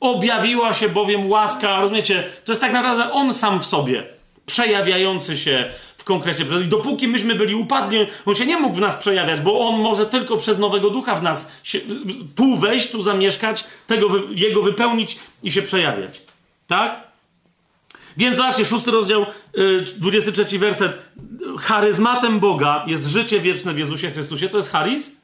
Objawiła 0.00 0.74
się 0.74 0.88
bowiem 0.88 1.30
łaska, 1.30 1.80
rozumiecie? 1.80 2.24
To 2.44 2.52
jest 2.52 2.62
tak 2.62 2.72
naprawdę 2.72 3.12
On 3.12 3.34
sam 3.34 3.60
w 3.60 3.66
sobie, 3.66 4.04
przejawiający 4.46 5.36
się 5.36 5.70
konkrecie. 6.06 6.44
I 6.64 6.68
dopóki 6.68 7.08
myśmy 7.08 7.34
byli 7.34 7.54
upadli, 7.54 7.98
on 8.26 8.34
się 8.34 8.46
nie 8.46 8.56
mógł 8.56 8.76
w 8.76 8.80
nas 8.80 8.96
przejawiać, 8.96 9.40
bo 9.40 9.60
on 9.60 9.80
może 9.80 10.06
tylko 10.06 10.36
przez 10.36 10.58
nowego 10.58 10.90
ducha 10.90 11.14
w 11.14 11.22
nas 11.22 11.52
się, 11.62 11.80
tu 12.36 12.56
wejść, 12.56 12.90
tu 12.90 13.02
zamieszkać, 13.02 13.64
tego, 13.86 14.08
jego 14.30 14.62
wypełnić 14.62 15.18
i 15.42 15.52
się 15.52 15.62
przejawiać. 15.62 16.22
Tak? 16.66 17.00
Więc 18.16 18.36
zobaczcie, 18.36 18.64
szósty 18.64 18.90
rozdział, 18.90 19.26
23 19.96 20.58
werset. 20.58 20.98
Charyzmatem 21.60 22.40
Boga 22.40 22.84
jest 22.86 23.06
życie 23.06 23.40
wieczne 23.40 23.74
w 23.74 23.78
Jezusie 23.78 24.10
Chrystusie. 24.10 24.48
To 24.48 24.56
jest 24.56 24.70
charyz. 24.70 25.16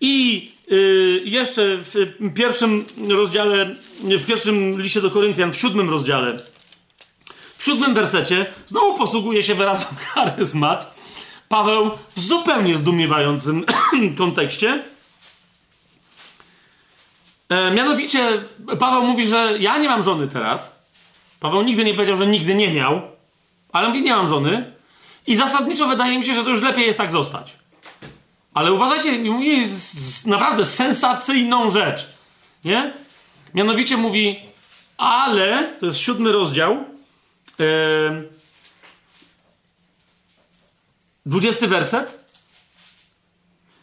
I 0.00 0.50
y, 0.72 1.22
jeszcze 1.24 1.78
w 1.80 1.94
pierwszym 2.34 2.84
rozdziale, 3.08 3.74
w 4.02 4.26
pierwszym 4.26 4.82
liście 4.82 5.00
do 5.00 5.10
Koryntian, 5.10 5.52
w 5.52 5.56
siódmym 5.56 5.90
rozdziale, 5.90 6.36
w 7.58 7.64
siódmym 7.64 7.94
wersecie 7.94 8.46
znowu 8.66 8.94
posługuje 8.94 9.42
się 9.42 9.54
wyrazem 9.54 9.96
charyzmat. 10.14 10.98
Paweł 11.48 11.90
w 12.16 12.20
zupełnie 12.20 12.78
zdumiewającym 12.78 13.64
kontekście. 14.18 14.82
E, 17.48 17.70
mianowicie 17.70 18.44
Paweł 18.78 19.02
mówi, 19.02 19.26
że 19.26 19.56
ja 19.60 19.78
nie 19.78 19.88
mam 19.88 20.04
żony 20.04 20.28
teraz. 20.28 20.78
Paweł 21.40 21.62
nigdy 21.62 21.84
nie 21.84 21.94
powiedział, 21.94 22.16
że 22.16 22.26
nigdy 22.26 22.54
nie 22.54 22.72
miał, 22.72 23.02
ale 23.72 23.88
mówi, 23.88 24.02
nie 24.02 24.16
mam 24.16 24.28
żony. 24.28 24.72
I 25.26 25.36
zasadniczo 25.36 25.88
wydaje 25.88 26.18
mi 26.18 26.26
się, 26.26 26.34
że 26.34 26.44
to 26.44 26.50
już 26.50 26.62
lepiej 26.62 26.86
jest 26.86 26.98
tak 26.98 27.12
zostać. 27.12 27.52
Ale 28.54 28.72
uważajcie, 28.72 29.18
mówi 29.18 29.64
naprawdę 30.26 30.64
sensacyjną 30.64 31.70
rzecz. 31.70 32.06
Nie? 32.64 32.92
Mianowicie 33.54 33.96
mówi, 33.96 34.38
ale, 34.98 35.72
to 35.80 35.86
jest 35.86 35.98
siódmy 35.98 36.32
rozdział, 36.32 36.84
Dwudziesty 41.26 41.68
werset. 41.68 42.24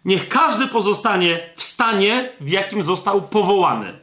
Niech 0.05 0.29
każdy 0.29 0.67
pozostanie 0.67 1.49
w 1.55 1.63
stanie, 1.63 2.29
w 2.41 2.49
jakim 2.49 2.83
został 2.83 3.21
powołany. 3.21 3.93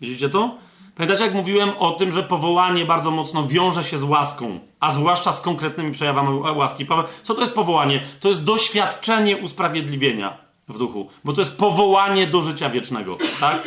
Widzicie 0.00 0.28
to? 0.28 0.56
Pamiętacie, 0.96 1.24
jak 1.24 1.34
mówiłem 1.34 1.70
o 1.78 1.90
tym, 1.90 2.12
że 2.12 2.22
powołanie 2.22 2.84
bardzo 2.84 3.10
mocno 3.10 3.46
wiąże 3.46 3.84
się 3.84 3.98
z 3.98 4.02
łaską, 4.02 4.60
a 4.80 4.90
zwłaszcza 4.90 5.32
z 5.32 5.40
konkretnymi 5.40 5.92
przejawami 5.92 6.40
łaski. 6.56 6.86
Co 7.22 7.34
to 7.34 7.40
jest 7.40 7.54
powołanie? 7.54 8.02
To 8.20 8.28
jest 8.28 8.44
doświadczenie 8.44 9.36
usprawiedliwienia 9.36 10.36
w 10.68 10.78
duchu, 10.78 11.10
bo 11.24 11.32
to 11.32 11.40
jest 11.40 11.56
powołanie 11.56 12.26
do 12.26 12.42
życia 12.42 12.70
wiecznego, 12.70 13.18
tak? 13.40 13.62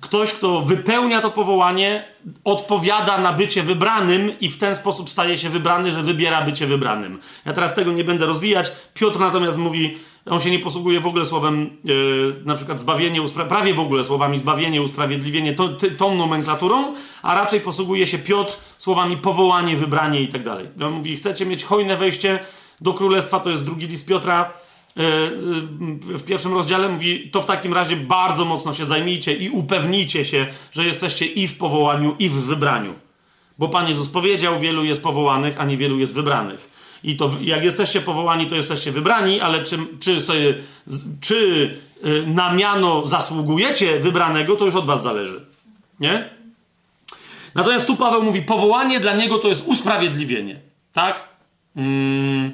Ktoś, 0.00 0.32
kto 0.32 0.60
wypełnia 0.60 1.20
to 1.20 1.30
powołanie, 1.30 2.04
odpowiada 2.44 3.18
na 3.18 3.32
bycie 3.32 3.62
wybranym 3.62 4.40
i 4.40 4.50
w 4.50 4.58
ten 4.58 4.76
sposób 4.76 5.10
staje 5.10 5.38
się 5.38 5.48
wybrany, 5.48 5.92
że 5.92 6.02
wybiera 6.02 6.42
bycie 6.42 6.66
wybranym. 6.66 7.18
Ja 7.46 7.52
teraz 7.52 7.74
tego 7.74 7.92
nie 7.92 8.04
będę 8.04 8.26
rozwijać. 8.26 8.72
Piotr 8.94 9.20
natomiast 9.20 9.58
mówi, 9.58 9.98
on 10.26 10.40
się 10.40 10.50
nie 10.50 10.58
posługuje 10.58 11.00
w 11.00 11.06
ogóle 11.06 11.26
słowem 11.26 11.70
yy, 11.84 12.34
na 12.44 12.54
przykład 12.54 12.80
zbawienie, 12.80 13.20
prawie 13.48 13.74
w 13.74 13.80
ogóle 13.80 14.04
słowami 14.04 14.38
zbawienie, 14.38 14.82
usprawiedliwienie, 14.82 15.54
to, 15.54 15.68
ty, 15.68 15.90
tą 15.90 16.14
nomenklaturą, 16.14 16.94
a 17.22 17.34
raczej 17.34 17.60
posługuje 17.60 18.06
się 18.06 18.18
Piotr 18.18 18.56
słowami 18.78 19.16
powołanie, 19.16 19.76
wybranie 19.76 20.22
i 20.22 20.28
tak 20.28 20.42
dalej. 20.42 20.68
On 20.82 20.92
mówi, 20.92 21.16
chcecie 21.16 21.46
mieć 21.46 21.64
hojne 21.64 21.96
wejście 21.96 22.38
do 22.80 22.94
królestwa, 22.94 23.40
to 23.40 23.50
jest 23.50 23.64
drugi 23.64 23.86
list 23.86 24.08
Piotra, 24.08 24.52
w 24.98 26.22
pierwszym 26.26 26.52
rozdziale 26.52 26.88
mówi, 26.88 27.30
to 27.30 27.42
w 27.42 27.46
takim 27.46 27.74
razie 27.74 27.96
bardzo 27.96 28.44
mocno 28.44 28.74
się 28.74 28.86
zajmijcie 28.86 29.34
i 29.34 29.50
upewnijcie 29.50 30.24
się, 30.24 30.46
że 30.72 30.84
jesteście 30.84 31.26
i 31.26 31.48
w 31.48 31.58
powołaniu, 31.58 32.16
i 32.18 32.28
w 32.28 32.32
wybraniu. 32.32 32.94
Bo 33.58 33.68
Pan 33.68 33.88
Jezus 33.88 34.08
powiedział, 34.08 34.58
wielu 34.58 34.84
jest 34.84 35.02
powołanych, 35.02 35.60
a 35.60 35.64
niewielu 35.64 35.98
jest 35.98 36.14
wybranych. 36.14 36.70
I 37.04 37.16
to 37.16 37.30
jak 37.40 37.64
jesteście 37.64 38.00
powołani, 38.00 38.46
to 38.46 38.56
jesteście 38.56 38.92
wybrani, 38.92 39.40
ale 39.40 39.64
czy, 39.64 39.78
czy, 40.00 40.20
sobie, 40.20 40.54
czy 41.20 41.78
e, 42.02 42.26
na 42.26 42.52
miano 42.52 43.06
zasługujecie 43.06 44.00
wybranego, 44.00 44.56
to 44.56 44.64
już 44.64 44.74
od 44.74 44.86
was 44.86 45.02
zależy. 45.02 45.46
Nie? 46.00 46.30
Natomiast 47.54 47.86
tu 47.86 47.96
Paweł 47.96 48.22
mówi, 48.22 48.42
powołanie 48.42 49.00
dla 49.00 49.16
niego 49.16 49.38
to 49.38 49.48
jest 49.48 49.66
usprawiedliwienie. 49.66 50.60
Tak? 50.92 51.28
Mm. 51.76 52.52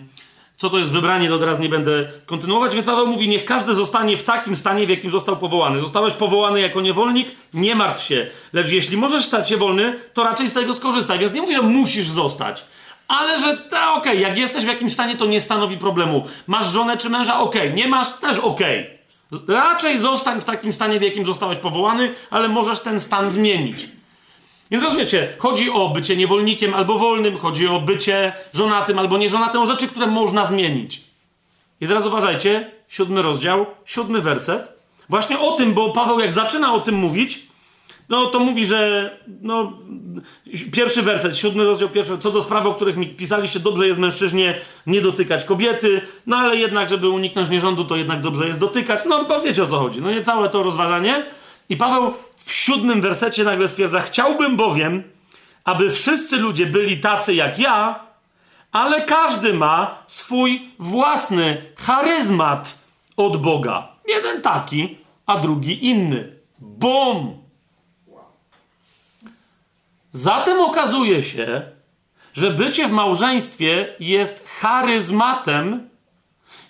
Co 0.56 0.70
to 0.70 0.78
jest 0.78 0.92
wybranie, 0.92 1.28
to 1.28 1.38
teraz 1.38 1.60
nie 1.60 1.68
będę 1.68 2.08
kontynuować, 2.26 2.74
więc 2.74 2.86
Paweł 2.86 3.06
mówi, 3.06 3.28
niech 3.28 3.44
każdy 3.44 3.74
zostanie 3.74 4.16
w 4.16 4.22
takim 4.22 4.56
stanie, 4.56 4.86
w 4.86 4.90
jakim 4.90 5.10
został 5.10 5.36
powołany. 5.36 5.80
Zostałeś 5.80 6.14
powołany 6.14 6.60
jako 6.60 6.80
niewolnik? 6.80 7.28
Nie 7.54 7.74
martw 7.74 8.02
się. 8.02 8.26
Lecz 8.52 8.70
jeśli 8.70 8.96
możesz 8.96 9.24
stać 9.24 9.48
się 9.48 9.56
wolny, 9.56 9.98
to 10.12 10.24
raczej 10.24 10.48
z 10.48 10.52
tego 10.52 10.74
skorzystaj. 10.74 11.18
Więc 11.18 11.32
nie 11.32 11.40
mówię, 11.40 11.56
że 11.56 11.62
musisz 11.62 12.08
zostać. 12.08 12.64
Ale 13.08 13.40
że 13.40 13.56
ta 13.56 13.94
okej, 13.94 14.12
okay, 14.12 14.22
jak 14.28 14.38
jesteś 14.38 14.64
w 14.64 14.68
jakimś 14.68 14.92
stanie, 14.92 15.16
to 15.16 15.26
nie 15.26 15.40
stanowi 15.40 15.78
problemu. 15.78 16.26
Masz 16.46 16.66
żonę 16.66 16.96
czy 16.96 17.10
męża? 17.10 17.40
Okej. 17.40 17.62
Okay. 17.62 17.72
Nie 17.72 17.88
masz? 17.88 18.10
Też 18.10 18.38
okej. 18.38 18.80
Okay. 19.32 19.54
Raczej 19.54 19.98
zostań 19.98 20.40
w 20.40 20.44
takim 20.44 20.72
stanie, 20.72 20.98
w 20.98 21.02
jakim 21.02 21.26
zostałeś 21.26 21.58
powołany, 21.58 22.14
ale 22.30 22.48
możesz 22.48 22.80
ten 22.80 23.00
stan 23.00 23.30
zmienić. 23.30 23.88
Więc 24.74 24.84
rozumiecie, 24.84 25.28
chodzi 25.38 25.70
o 25.70 25.88
bycie 25.88 26.16
niewolnikiem 26.16 26.74
albo 26.74 26.98
wolnym, 26.98 27.38
chodzi 27.38 27.68
o 27.68 27.80
bycie 27.80 28.32
żonatym 28.54 28.98
albo 28.98 29.18
nieżonatym, 29.18 29.60
o 29.60 29.66
rzeczy, 29.66 29.88
które 29.88 30.06
można 30.06 30.46
zmienić. 30.46 31.00
I 31.80 31.88
teraz 31.88 32.06
uważajcie, 32.06 32.70
siódmy 32.88 33.22
rozdział, 33.22 33.66
siódmy 33.84 34.20
werset. 34.20 34.72
Właśnie 35.08 35.38
o 35.38 35.52
tym, 35.52 35.74
bo 35.74 35.90
Paweł 35.90 36.20
jak 36.20 36.32
zaczyna 36.32 36.74
o 36.74 36.80
tym 36.80 36.94
mówić, 36.94 37.46
no 38.08 38.26
to 38.26 38.38
mówi, 38.38 38.66
że 38.66 39.10
no, 39.42 39.72
pierwszy 40.72 41.02
werset, 41.02 41.38
siódmy 41.38 41.64
rozdział, 41.64 41.88
pierwszy, 41.88 42.18
co 42.18 42.30
do 42.30 42.42
spraw, 42.42 42.66
o 42.66 42.74
których 42.74 42.96
mi 42.96 43.06
pisaliście, 43.06 43.60
dobrze 43.60 43.86
jest 43.86 44.00
mężczyźnie 44.00 44.60
nie 44.86 45.00
dotykać 45.00 45.44
kobiety, 45.44 46.00
no 46.26 46.36
ale 46.36 46.56
jednak, 46.56 46.88
żeby 46.88 47.08
uniknąć 47.08 47.48
nierządu, 47.48 47.84
to 47.84 47.96
jednak 47.96 48.20
dobrze 48.20 48.48
jest 48.48 48.60
dotykać. 48.60 49.00
No, 49.06 49.40
wiecie 49.44 49.62
o 49.62 49.66
co 49.66 49.78
chodzi. 49.78 50.00
No 50.00 50.10
nie 50.10 50.22
całe 50.22 50.48
to 50.48 50.62
rozważanie. 50.62 51.26
I 51.68 51.76
Paweł 51.76 52.14
w 52.36 52.52
siódmym 52.52 53.00
wersecie 53.00 53.44
nagle 53.44 53.68
stwierdza: 53.68 54.00
Chciałbym 54.00 54.56
bowiem, 54.56 55.02
aby 55.64 55.90
wszyscy 55.90 56.36
ludzie 56.36 56.66
byli 56.66 57.00
tacy 57.00 57.34
jak 57.34 57.58
ja, 57.58 58.00
ale 58.72 59.02
każdy 59.02 59.54
ma 59.54 60.02
swój 60.06 60.70
własny 60.78 61.72
charyzmat 61.76 62.78
od 63.16 63.36
Boga. 63.42 63.88
Jeden 64.08 64.42
taki, 64.42 64.98
a 65.26 65.38
drugi 65.38 65.86
inny. 65.86 66.32
Bum! 66.58 67.44
Zatem 70.12 70.60
okazuje 70.60 71.22
się, 71.22 71.62
że 72.34 72.50
bycie 72.50 72.88
w 72.88 72.92
małżeństwie 72.92 73.94
jest 74.00 74.48
charyzmatem 74.48 75.88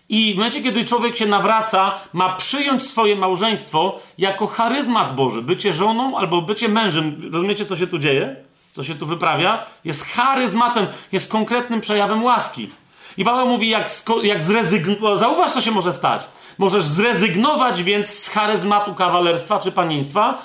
I 0.08 0.34
w 0.34 0.36
momencie, 0.36 0.62
kiedy 0.62 0.84
człowiek 0.84 1.16
się 1.16 1.26
nawraca, 1.26 2.00
ma 2.12 2.36
przyjąć 2.36 2.82
swoje 2.82 3.16
małżeństwo 3.16 4.00
jako 4.18 4.46
charyzmat 4.46 5.14
Boży. 5.14 5.42
Bycie 5.42 5.72
żoną 5.72 6.18
albo 6.18 6.42
bycie 6.42 6.68
mężem. 6.68 7.30
Rozumiecie, 7.32 7.66
co 7.66 7.76
się 7.76 7.86
tu 7.86 7.98
dzieje? 7.98 8.36
Co 8.72 8.84
się 8.84 8.94
tu 8.94 9.06
wyprawia? 9.06 9.66
Jest 9.84 10.04
charyzmatem, 10.04 10.86
jest 11.12 11.32
konkretnym 11.32 11.80
przejawem 11.80 12.24
łaski. 12.24 12.70
I 13.16 13.24
Paweł 13.24 13.48
mówi, 13.48 13.68
jak, 13.68 13.90
jak 14.22 14.42
zrezygnować. 14.42 15.20
Zauważ, 15.20 15.50
co 15.50 15.60
się 15.60 15.70
może 15.70 15.92
stać. 15.92 16.22
Możesz 16.58 16.84
zrezygnować 16.84 17.82
więc 17.82 18.08
z 18.08 18.28
charyzmatu 18.28 18.94
kawalerstwa 18.94 19.58
czy 19.58 19.72
panieństwa, 19.72 20.42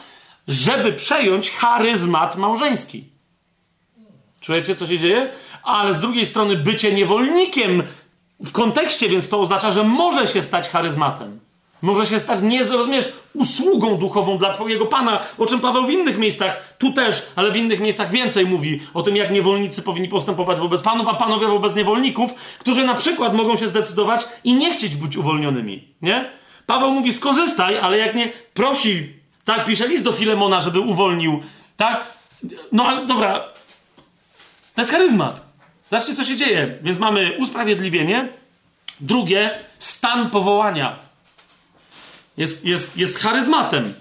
żeby 0.48 0.94
przejąć 0.94 1.52
charyzmat 1.52 2.36
małżeński. 2.36 3.04
Czujecie, 4.42 4.76
co 4.76 4.88
się 4.88 5.00
dzieje? 5.00 5.30
Ale 5.64 5.94
z 5.94 6.02
drugiej 6.02 6.26
strony 6.26 6.56
bycie 6.56 6.94
niewolnikiem 6.94 7.84
w 8.46 8.52
kontekście, 8.52 9.10
więc 9.10 9.30
to 9.30 9.42
oznacza, 9.42 9.72
że 9.72 9.84
może 9.84 10.28
się 10.28 10.44
stać 10.44 10.70
charyzmatem. 10.70 11.40
Może 11.82 12.06
się 12.06 12.20
stać, 12.20 12.42
nie 12.42 12.66
zrozumiesz, 12.66 13.14
usługą 13.34 13.98
duchową 13.98 14.38
dla 14.38 14.54
Twojego 14.54 14.86
Pana, 14.86 15.20
o 15.38 15.46
czym 15.46 15.60
Paweł 15.60 15.86
w 15.86 15.92
innych 15.92 16.18
miejscach, 16.18 16.76
tu 16.78 16.94
też, 16.94 17.28
ale 17.36 17.52
w 17.52 17.56
innych 17.56 17.80
miejscach 17.80 18.12
więcej 18.12 18.46
mówi 18.46 18.82
o 18.94 19.02
tym, 19.02 19.16
jak 19.16 19.32
niewolnicy 19.32 19.82
powinni 19.82 20.10
postępować 20.10 20.60
wobec 20.60 20.82
panów, 20.82 21.08
a 21.08 21.14
panowie 21.14 21.48
wobec 21.48 21.76
niewolników, 21.76 22.34
którzy 22.60 22.84
na 22.84 22.96
przykład 22.96 23.34
mogą 23.34 23.56
się 23.56 23.68
zdecydować 23.68 24.28
i 24.44 24.54
nie 24.54 24.74
chcieć 24.74 24.96
być 24.96 25.18
uwolnionymi, 25.18 25.88
nie? 26.02 26.32
Paweł 26.66 26.92
mówi, 26.92 27.14
skorzystaj, 27.14 27.78
ale 27.78 27.98
jak 27.98 28.16
nie 28.16 28.32
prosi, 28.54 29.14
tak, 29.46 29.66
pisze 29.66 29.88
list 29.88 30.04
do 30.04 30.12
Filemona, 30.12 30.62
żeby 30.62 30.80
uwolnił, 30.80 31.44
tak? 31.78 32.04
No 32.72 32.86
ale 32.86 33.08
dobra, 33.08 33.40
to 34.76 34.82
jest 34.82 34.92
charyzmat. 34.92 35.49
Zobaczcie, 35.90 36.16
co 36.16 36.24
się 36.24 36.38
dzieje. 36.38 36.78
Więc 36.82 37.00
mamy 37.00 37.36
usprawiedliwienie. 37.40 38.28
Drugie, 39.00 39.60
stan 39.80 40.30
powołania. 40.30 40.96
Jest, 42.38 42.66
jest, 42.66 42.98
jest 42.98 43.20
charyzmatem. 43.20 43.94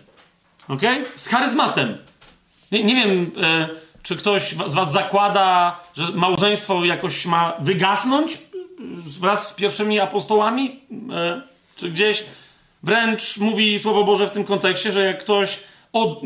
Ok? 0.68 0.82
Z 1.16 1.28
charyzmatem. 1.28 1.98
Nie, 2.72 2.84
nie 2.84 2.94
wiem, 2.94 3.32
e, 3.42 3.68
czy 4.02 4.16
ktoś 4.16 4.54
z 4.66 4.74
Was 4.74 4.92
zakłada, 4.92 5.80
że 5.96 6.12
małżeństwo 6.14 6.84
jakoś 6.84 7.26
ma 7.26 7.52
wygasnąć 7.60 8.38
wraz 9.20 9.48
z 9.48 9.52
pierwszymi 9.52 10.00
apostołami? 10.00 10.80
E, 11.12 11.42
czy 11.76 11.90
gdzieś 11.90 12.24
wręcz 12.82 13.38
mówi 13.38 13.78
Słowo 13.78 14.04
Boże 14.04 14.28
w 14.28 14.30
tym 14.30 14.44
kontekście, 14.44 14.92
że 14.92 15.04
jak 15.04 15.20
ktoś 15.20 15.60
od, 15.92 16.20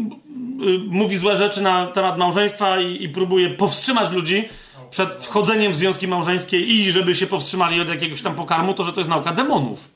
mówi 0.86 1.16
złe 1.16 1.36
rzeczy 1.36 1.62
na 1.62 1.86
temat 1.86 2.18
małżeństwa 2.18 2.80
i, 2.80 3.04
i 3.04 3.08
próbuje 3.08 3.50
powstrzymać 3.50 4.10
ludzi, 4.10 4.48
przed 4.92 5.14
wchodzeniem 5.14 5.72
w 5.72 5.76
związki 5.76 6.08
małżeńskie 6.08 6.60
i 6.60 6.92
żeby 6.92 7.14
się 7.14 7.26
powstrzymali 7.26 7.80
od 7.80 7.88
jakiegoś 7.88 8.22
tam 8.22 8.34
pokarmu, 8.34 8.74
to 8.74 8.84
że 8.84 8.92
to 8.92 9.00
jest 9.00 9.10
nauka 9.10 9.32
demonów. 9.32 9.88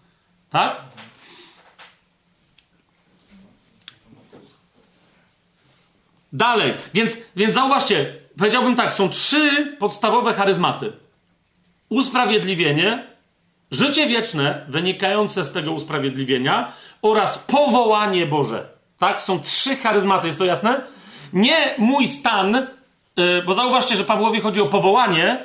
Tak? 0.50 0.80
Dalej. 6.32 6.74
Więc, 6.94 7.16
więc 7.36 7.54
zauważcie, 7.54 8.14
powiedziałbym 8.38 8.74
tak, 8.74 8.92
są 8.92 9.08
trzy 9.08 9.76
podstawowe 9.78 10.32
charyzmaty. 10.32 10.92
Usprawiedliwienie, 11.88 13.06
życie 13.70 14.06
wieczne 14.06 14.66
wynikające 14.68 15.44
z 15.44 15.52
tego 15.52 15.72
usprawiedliwienia 15.72 16.72
oraz 17.02 17.38
powołanie 17.38 18.26
Boże. 18.26 18.68
Tak? 18.98 19.22
Są 19.22 19.40
trzy 19.40 19.76
charyzmaty, 19.76 20.26
jest 20.26 20.38
to 20.38 20.44
jasne? 20.44 20.80
Nie 21.32 21.74
mój 21.78 22.06
stan 22.06 22.66
bo 23.46 23.54
zauważcie, 23.54 23.96
że 23.96 24.04
Pawłowi 24.04 24.40
chodzi 24.40 24.60
o 24.60 24.66
powołanie, 24.66 25.44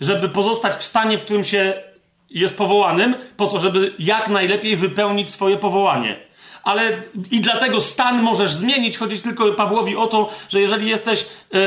żeby 0.00 0.28
pozostać 0.28 0.74
w 0.74 0.82
stanie, 0.82 1.18
w 1.18 1.22
którym 1.22 1.44
się 1.44 1.82
jest 2.30 2.56
powołanym, 2.56 3.14
po 3.36 3.46
to, 3.46 3.60
żeby 3.60 3.94
jak 3.98 4.28
najlepiej 4.28 4.76
wypełnić 4.76 5.30
swoje 5.30 5.56
powołanie. 5.56 6.16
Ale 6.62 7.02
i 7.30 7.40
dlatego 7.40 7.80
stan 7.80 8.22
możesz 8.22 8.52
zmienić. 8.52 8.98
Chodzi 8.98 9.20
tylko 9.20 9.52
Pawłowi 9.52 9.96
o 9.96 10.06
to, 10.06 10.30
że 10.48 10.60
jeżeli 10.60 10.90
jesteś 10.90 11.26
y, 11.54 11.58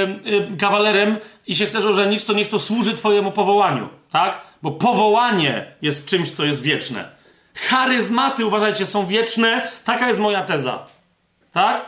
y, 0.54 0.58
kawalerem 0.58 1.18
i 1.48 1.56
się 1.56 1.66
chcesz 1.66 1.86
ożenić, 1.86 2.26
to 2.26 2.34
niech 2.34 2.50
to 2.50 2.60
służy 2.60 2.94
Twojemu 2.94 3.32
powołaniu. 3.32 3.90
Tak? 4.12 4.42
Bo 4.62 4.72
powołanie 4.72 5.66
jest 5.82 6.08
czymś, 6.08 6.32
co 6.32 6.46
jest 6.46 6.64
wieczne. 6.64 7.10
Charyzmaty, 7.56 8.46
uważajcie, 8.46 8.86
są 8.86 9.06
wieczne. 9.06 9.72
Taka 9.84 10.08
jest 10.08 10.20
moja 10.20 10.44
teza. 10.44 10.86
Tak? 11.52 11.86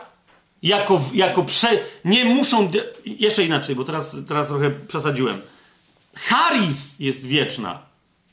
Jako, 0.62 1.00
jako 1.14 1.42
prze... 1.42 1.68
Nie 2.04 2.24
muszą... 2.24 2.70
Jeszcze 3.04 3.44
inaczej, 3.44 3.76
bo 3.76 3.84
teraz, 3.84 4.16
teraz 4.28 4.48
trochę 4.48 4.70
przesadziłem. 4.70 5.40
Charis 6.14 7.00
jest 7.00 7.26
wieczna 7.26 7.78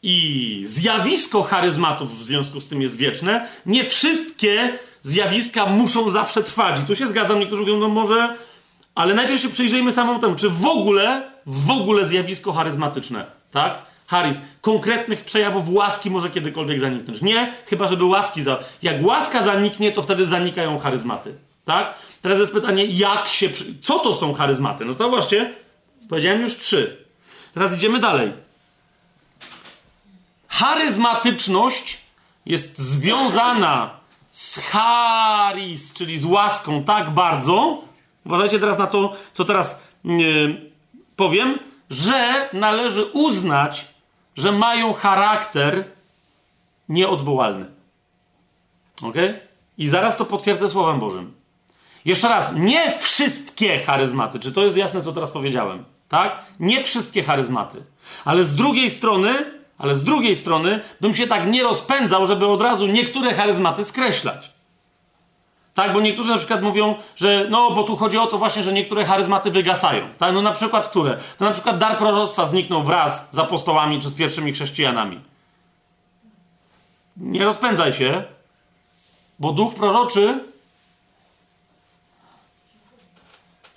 i 0.04 0.64
zjawisko 0.66 1.44
charyzmatów 1.44 2.20
w 2.20 2.24
związku 2.24 2.60
z 2.60 2.68
tym 2.68 2.82
jest 2.82 2.98
wieczne. 2.98 3.48
Nie 3.66 3.84
wszystkie 3.84 4.80
zjawiska 5.04 5.66
muszą 5.66 6.10
zawsze 6.10 6.44
trwać. 6.44 6.80
I 6.80 6.84
tu 6.84 6.96
się 6.96 7.08
zgadzam, 7.08 7.40
niektórzy 7.40 7.62
mówią, 7.62 7.80
no 7.80 7.90
może... 7.90 8.36
Ale 8.96 9.14
najpierw 9.14 9.42
się 9.42 9.50
przyjrzyjmy 9.50 9.92
samą 9.92 10.20
temu, 10.20 10.36
czy 10.36 10.50
w 10.50 10.66
ogóle, 10.66 11.32
w 11.46 11.72
ogóle 11.72 12.06
zjawisko 12.06 12.54
charyzmatyczne, 12.54 13.26
tak? 13.52 13.80
Haris, 14.08 14.38
konkretnych 14.62 15.26
przejawów 15.26 15.64
łaski 15.70 16.12
może 16.12 16.30
kiedykolwiek 16.30 16.80
zaniknąć. 16.80 17.22
Nie, 17.22 17.54
chyba 17.66 17.88
żeby 17.88 18.04
łaski 18.04 18.42
za... 18.42 18.60
Jak 18.82 19.06
łaska 19.06 19.42
zaniknie, 19.42 19.92
to 19.92 20.02
wtedy 20.02 20.26
zanikają 20.26 20.80
charyzmaty, 20.80 21.34
tak? 21.66 21.94
Teraz 22.22 22.40
jest 22.40 22.54
pytanie, 22.54 22.86
jak 22.86 23.28
się. 23.28 23.50
Co 23.82 24.00
to 24.00 24.14
są 24.14 24.34
charyzmaty? 24.34 24.86
No 24.86 25.10
właśnie, 25.10 25.54
powiedziałem 26.10 26.42
już 26.42 26.58
trzy. 26.58 27.06
Teraz 27.54 27.76
idziemy 27.76 28.00
dalej. 28.00 28.34
Charyzmatyczność 30.48 32.02
jest 32.46 32.80
związana 32.80 34.00
z 34.32 34.60
charis, 34.60 35.94
czyli 35.94 36.20
z 36.20 36.26
łaską, 36.26 36.84
tak 36.84 37.10
bardzo. 37.10 37.84
Uważajcie 38.26 38.60
teraz 38.60 38.78
na 38.78 38.88
to, 38.88 39.16
co 39.34 39.46
teraz 39.46 39.84
yy, 40.04 40.72
powiem, 41.16 41.60
że 41.90 42.50
należy 42.54 43.06
uznać, 43.06 43.88
że 44.38 44.52
mają 44.52 44.94
charakter 44.94 45.84
nieodwołalny. 46.90 47.66
Ok? 49.02 49.16
I 49.78 49.88
zaraz 49.88 50.18
to 50.18 50.26
potwierdzę 50.26 50.70
Słowem 50.70 51.00
Bożym. 51.00 51.39
Jeszcze 52.06 52.30
raz, 52.30 52.54
nie 52.56 52.98
wszystkie 52.98 53.80
charyzmaty, 53.80 54.40
czy 54.40 54.52
to 54.52 54.64
jest 54.64 54.78
jasne, 54.78 55.02
co 55.02 55.14
teraz 55.14 55.32
powiedziałem, 55.32 55.86
tak? 56.10 56.40
Nie 56.60 56.84
wszystkie 56.84 57.24
charyzmaty. 57.24 57.84
Ale 58.26 58.44
z 58.44 58.56
drugiej 58.56 58.90
strony, 58.90 59.34
ale 59.78 59.96
z 59.96 60.04
drugiej 60.04 60.36
strony, 60.36 60.80
bym 61.02 61.16
się 61.16 61.28
tak 61.28 61.48
nie 61.48 61.64
rozpędzał, 61.64 62.26
żeby 62.26 62.48
od 62.48 62.62
razu 62.62 62.88
niektóre 62.88 63.34
charyzmaty 63.34 63.86
skreślać. 63.86 64.52
Tak, 65.74 65.94
bo 65.94 66.02
niektórzy 66.02 66.32
na 66.32 66.38
przykład 66.38 66.62
mówią, 66.62 66.96
że 67.16 67.48
no, 67.50 67.72
bo 67.72 67.84
tu 67.84 67.96
chodzi 67.96 68.18
o 68.18 68.28
to 68.28 68.38
właśnie, 68.38 68.64
że 68.64 68.74
niektóre 68.74 69.06
charyzmaty 69.06 69.52
wygasają. 69.52 70.10
Tak, 70.18 70.34
no 70.34 70.42
na 70.42 70.52
przykład 70.52 70.88
które? 70.88 71.18
To 71.38 71.46
na 71.46 71.52
przykład 71.52 71.78
dar 71.78 71.98
proroctwa 71.98 72.46
zniknął 72.46 72.84
wraz 72.84 73.30
z 73.32 73.40
apostołami 73.40 74.02
czy 74.02 74.10
z 74.10 74.16
pierwszymi 74.16 74.54
chrześcijanami. 74.54 75.22
Nie 77.18 77.46
rozpędzaj 77.46 77.94
się, 77.94 78.24
bo 79.40 79.52
duch 79.52 79.76
proroczy 79.76 80.40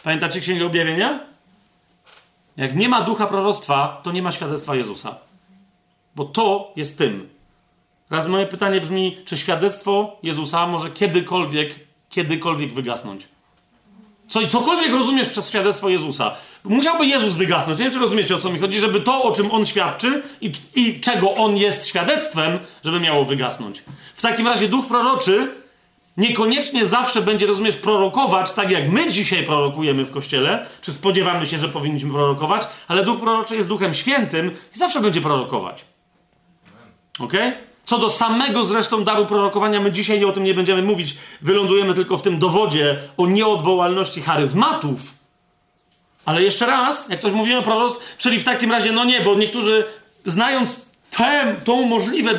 Pamiętacie 0.04 0.40
Księgę 0.40 0.66
Objawienia? 0.66 1.20
Jak 2.56 2.74
nie 2.74 2.88
ma 2.88 3.02
ducha 3.02 3.26
proroctwa, 3.26 4.00
to 4.04 4.12
nie 4.12 4.22
ma 4.22 4.32
świadectwa 4.32 4.74
Jezusa. 4.74 5.16
Bo 6.16 6.24
to 6.24 6.72
jest 6.76 6.98
tym. 6.98 7.28
Teraz 8.08 8.26
moje 8.26 8.46
pytanie 8.46 8.80
brzmi, 8.80 9.18
czy 9.24 9.38
świadectwo 9.38 10.16
Jezusa 10.22 10.66
może 10.66 10.90
kiedykolwiek, 10.90 11.74
kiedykolwiek 12.08 12.74
wygasnąć? 12.74 13.28
Co, 14.28 14.46
cokolwiek 14.46 14.92
rozumiesz 14.92 15.28
przez 15.28 15.48
świadectwo 15.48 15.88
Jezusa. 15.88 16.34
Musiałby 16.64 17.06
Jezus 17.06 17.34
wygasnąć. 17.34 17.78
Nie 17.78 17.84
wiem, 17.84 17.92
czy 17.92 17.98
rozumiecie, 17.98 18.36
o 18.36 18.38
co 18.38 18.50
mi 18.50 18.58
chodzi, 18.58 18.80
żeby 18.80 19.00
to, 19.00 19.22
o 19.22 19.32
czym 19.32 19.50
On 19.50 19.66
świadczy 19.66 20.22
i, 20.40 20.52
i 20.74 21.00
czego 21.00 21.34
On 21.34 21.56
jest 21.56 21.86
świadectwem, 21.86 22.58
żeby 22.84 23.00
miało 23.00 23.24
wygasnąć. 23.24 23.82
W 24.14 24.22
takim 24.22 24.48
razie 24.48 24.68
duch 24.68 24.86
proroczy 24.86 25.61
Niekoniecznie 26.16 26.86
zawsze 26.86 27.22
będzie, 27.22 27.46
rozumiesz, 27.46 27.76
prorokować, 27.76 28.52
tak 28.52 28.70
jak 28.70 28.92
my 28.92 29.10
dzisiaj 29.10 29.44
prorokujemy 29.44 30.04
w 30.04 30.10
kościele, 30.10 30.66
czy 30.80 30.92
spodziewamy 30.92 31.46
się, 31.46 31.58
że 31.58 31.68
powinniśmy 31.68 32.10
prorokować, 32.10 32.62
ale 32.88 33.04
duch 33.04 33.20
proroczy 33.20 33.56
jest 33.56 33.68
duchem 33.68 33.94
świętym 33.94 34.50
i 34.74 34.78
zawsze 34.78 35.00
będzie 35.00 35.20
prorokować. 35.20 35.84
Ok? 37.18 37.32
Co 37.84 37.98
do 37.98 38.10
samego 38.10 38.64
zresztą 38.64 39.04
daru 39.04 39.26
prorokowania, 39.26 39.80
my 39.80 39.92
dzisiaj 39.92 40.24
o 40.24 40.32
tym 40.32 40.44
nie 40.44 40.54
będziemy 40.54 40.82
mówić, 40.82 41.16
wylądujemy 41.42 41.94
tylko 41.94 42.16
w 42.16 42.22
tym 42.22 42.38
dowodzie 42.38 42.98
o 43.16 43.26
nieodwołalności 43.26 44.22
charyzmatów. 44.22 45.14
Ale 46.24 46.42
jeszcze 46.42 46.66
raz, 46.66 47.08
jak 47.08 47.18
ktoś 47.18 47.32
mówimy 47.32 47.58
o 47.58 47.62
proroc, 47.62 47.98
czyli 48.18 48.40
w 48.40 48.44
takim 48.44 48.72
razie, 48.72 48.92
no 48.92 49.04
nie, 49.04 49.20
bo 49.20 49.34
niektórzy 49.34 49.84
znając 50.26 50.91
tę, 51.16 51.56
tą 51.64 51.86
możliwe, 51.86 52.38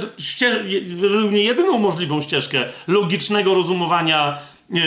nie 1.31 1.43
jedyną 1.43 1.79
możliwą 1.79 2.21
ścieżkę 2.21 2.65
logicznego 2.87 3.53
rozumowania, 3.53 4.37
e, 4.71 4.77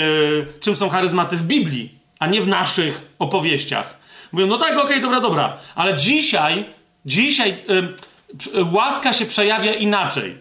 czym 0.60 0.76
są 0.76 0.88
charyzmaty 0.88 1.36
w 1.36 1.42
Biblii, 1.42 1.94
a 2.18 2.26
nie 2.26 2.42
w 2.42 2.48
naszych 2.48 3.14
opowieściach. 3.18 3.96
Mówią, 4.32 4.46
no 4.46 4.58
tak, 4.58 4.72
okej, 4.72 4.84
okay, 4.84 5.00
dobra, 5.00 5.20
dobra, 5.20 5.58
ale 5.74 5.96
dzisiaj, 5.96 6.64
dzisiaj, 7.06 7.50
e, 7.50 8.64
łaska 8.72 9.12
się 9.12 9.26
przejawia 9.26 9.74
inaczej. 9.74 10.36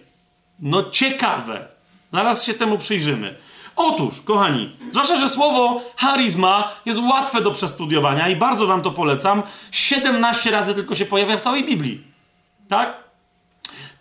No 0.59 0.89
ciekawe. 0.89 1.67
Zaraz 2.13 2.43
się 2.45 2.53
temu 2.53 2.77
przyjrzymy. 2.77 3.35
Otóż, 3.75 4.21
kochani, 4.21 4.71
zwłaszcza, 4.91 5.17
że 5.17 5.29
słowo 5.29 5.81
charyzma 5.95 6.71
jest 6.85 6.99
łatwe 6.99 7.41
do 7.41 7.51
przestudiowania 7.51 8.29
i 8.29 8.35
bardzo 8.35 8.67
wam 8.67 8.81
to 8.81 8.91
polecam. 8.91 9.43
17 9.71 10.51
razy 10.51 10.75
tylko 10.75 10.95
się 10.95 11.05
pojawia 11.05 11.37
w 11.37 11.41
całej 11.41 11.65
Biblii. 11.65 12.01
Tak? 12.69 13.04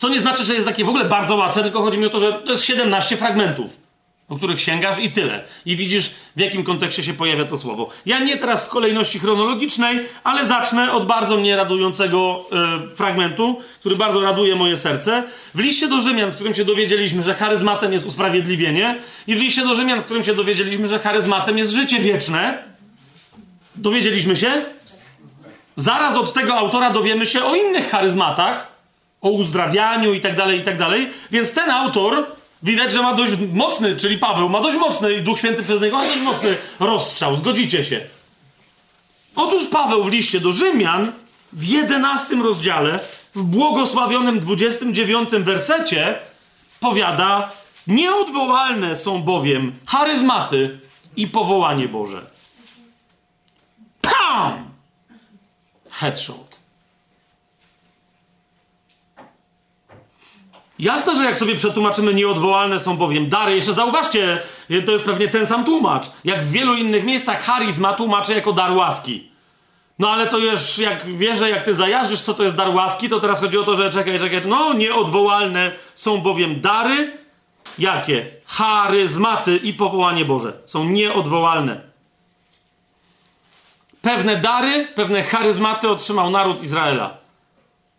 To 0.05 0.09
nie 0.09 0.21
znaczy, 0.21 0.45
że 0.45 0.55
jest 0.55 0.67
takie 0.67 0.85
w 0.85 0.89
ogóle 0.89 1.05
bardzo 1.05 1.37
łatwe, 1.37 1.63
tylko 1.63 1.83
chodzi 1.83 1.99
mi 1.99 2.07
o 2.07 2.11
to, 2.11 2.21
że 2.21 2.33
to 2.33 2.53
jest 2.53 2.65
17 2.65 3.17
fragmentów 3.17 3.85
o 4.29 4.37
których 4.37 4.61
sięgasz 4.61 4.99
i 4.99 5.11
tyle. 5.11 5.45
I 5.67 5.77
widzisz, 5.77 6.11
w 6.37 6.41
jakim 6.41 6.65
kontekście 6.65 7.03
się 7.03 7.15
pojawia 7.15 7.45
to 7.45 7.59
słowo. 7.59 7.89
Ja 8.07 8.19
nie 8.19 8.39
teraz 8.39 8.67
w 8.67 8.69
kolejności 8.69 9.19
chronologicznej, 9.19 10.01
ale 10.25 10.47
zacznę 10.47 10.93
od 10.93 11.07
bardzo 11.07 11.37
mnie 11.37 11.57
radującego 11.57 12.47
e, 12.53 12.97
fragmentu, 12.97 13.61
który 13.81 13.97
bardzo 13.97 14.21
raduje 14.21 14.57
moje 14.57 14.77
serce. 14.77 15.23
W 15.55 15.59
liście 15.59 15.89
do 15.89 16.01
Rzymian, 16.01 16.31
w 16.31 16.35
którym 16.35 16.55
się 16.55 16.65
dowiedzieliśmy, 16.65 17.25
że 17.25 17.35
charyzmatem 17.35 17.93
jest 17.93 18.07
usprawiedliwienie, 18.07 18.99
i 19.27 19.35
w 19.35 19.39
liście 19.39 19.63
do 19.63 19.75
Rzymian, 19.75 20.01
w 20.01 20.05
którym 20.05 20.25
się 20.25 20.35
dowiedzieliśmy, 20.35 20.89
że 20.89 20.99
charyzmatem 20.99 21.59
jest 21.59 21.73
życie 21.73 21.99
wieczne. 21.99 22.63
Dowiedzieliśmy 23.77 24.37
się? 24.37 24.65
Zaraz 25.77 26.17
od 26.17 26.33
tego 26.33 26.55
autora 26.55 26.91
dowiemy 26.91 27.27
się 27.27 27.45
o 27.45 27.55
innych 27.55 27.91
charyzmatach, 27.91 28.74
o 29.25 29.31
uzdrawianiu 29.31 30.15
i 30.15 30.21
tak 30.21 30.37
dalej, 30.37 30.61
i 30.61 30.63
tak 30.63 30.79
dalej. 30.79 31.11
Więc 31.31 31.53
ten 31.53 31.71
autor 31.71 32.27
Widać, 32.65 32.93
że 32.93 33.03
ma 33.03 33.15
dość 33.15 33.33
mocny, 33.53 33.97
czyli 33.97 34.19
Paweł, 34.19 34.49
ma 34.49 34.61
dość 34.61 34.77
mocny 34.77 35.15
i 35.15 35.23
Duch 35.23 35.39
Święty 35.39 35.63
przez 35.63 35.81
niego 35.81 35.99
ma 35.99 36.07
dość 36.07 36.21
mocny 36.21 36.57
rozstrzał. 36.81 37.37
Zgodzicie 37.37 37.85
się. 37.85 38.01
Otóż 39.37 39.67
Paweł 39.67 40.05
w 40.05 40.13
liście 40.13 40.41
do 40.41 40.53
Rzymian 40.53 41.13
w 41.53 41.65
11 41.65 42.37
rozdziale, 42.37 43.01
w 43.35 43.43
błogosławionym 43.43 44.41
29 44.41 45.31
wersecie 45.31 46.19
powiada: 46.81 47.51
Nieodwołalne 47.87 48.97
są 48.97 49.23
bowiem 49.23 49.73
charyzmaty 49.87 50.79
i 51.17 51.27
powołanie 51.27 51.89
Boże. 51.89 52.27
Pam! 54.03 54.71
Headshot. 55.91 56.54
Jasne, 60.85 61.17
że 61.17 61.25
jak 61.25 61.39
sobie 61.39 61.55
przetłumaczymy, 61.55 62.15
nieodwołalne 62.15 62.81
są 62.81 62.97
bowiem 62.97 63.29
dary. 63.29 63.55
Jeszcze 63.55 63.75
zauważcie, 63.75 64.43
to 64.87 64.93
jest 64.93 65.05
pewnie 65.05 65.29
ten 65.29 65.47
sam 65.47 65.65
tłumacz. 65.65 66.07
Jak 66.25 66.45
w 66.45 66.51
wielu 66.51 66.75
innych 66.75 67.05
miejscach 67.05 67.43
charyzma 67.43 67.93
tłumaczy 67.93 68.35
jako 68.35 68.53
dar 68.53 68.73
łaski. 68.73 69.31
No 69.99 70.11
ale 70.11 70.27
to 70.27 70.39
już, 70.39 70.79
jak 70.79 71.07
wierzę, 71.17 71.51
jak 71.51 71.65
ty 71.65 71.75
zajarzysz, 71.75 72.21
co 72.21 72.35
to 72.35 72.45
jest 72.45 72.57
dar 72.57 72.75
łaski, 72.75 73.09
to 73.09 73.21
teraz 73.21 73.41
chodzi 73.41 73.59
o 73.59 73.63
to, 73.63 73.77
że 73.77 73.91
czekaj, 73.91 74.19
czekaj, 74.19 74.43
no 74.47 74.73
nieodwołalne 74.73 75.73
są 75.95 76.19
bowiem 76.21 76.61
dary. 76.61 77.19
Jakie? 77.79 78.27
Charyzmaty 78.47 79.57
i 79.57 79.73
powołanie 79.73 80.25
Boże. 80.25 80.53
Są 80.67 80.85
nieodwołalne. 80.85 81.81
Pewne 84.03 84.37
dary, 84.37 84.89
pewne 84.95 85.23
charyzmaty 85.23 85.91
otrzymał 85.91 86.31
naród 86.31 86.63
Izraela. 86.63 87.17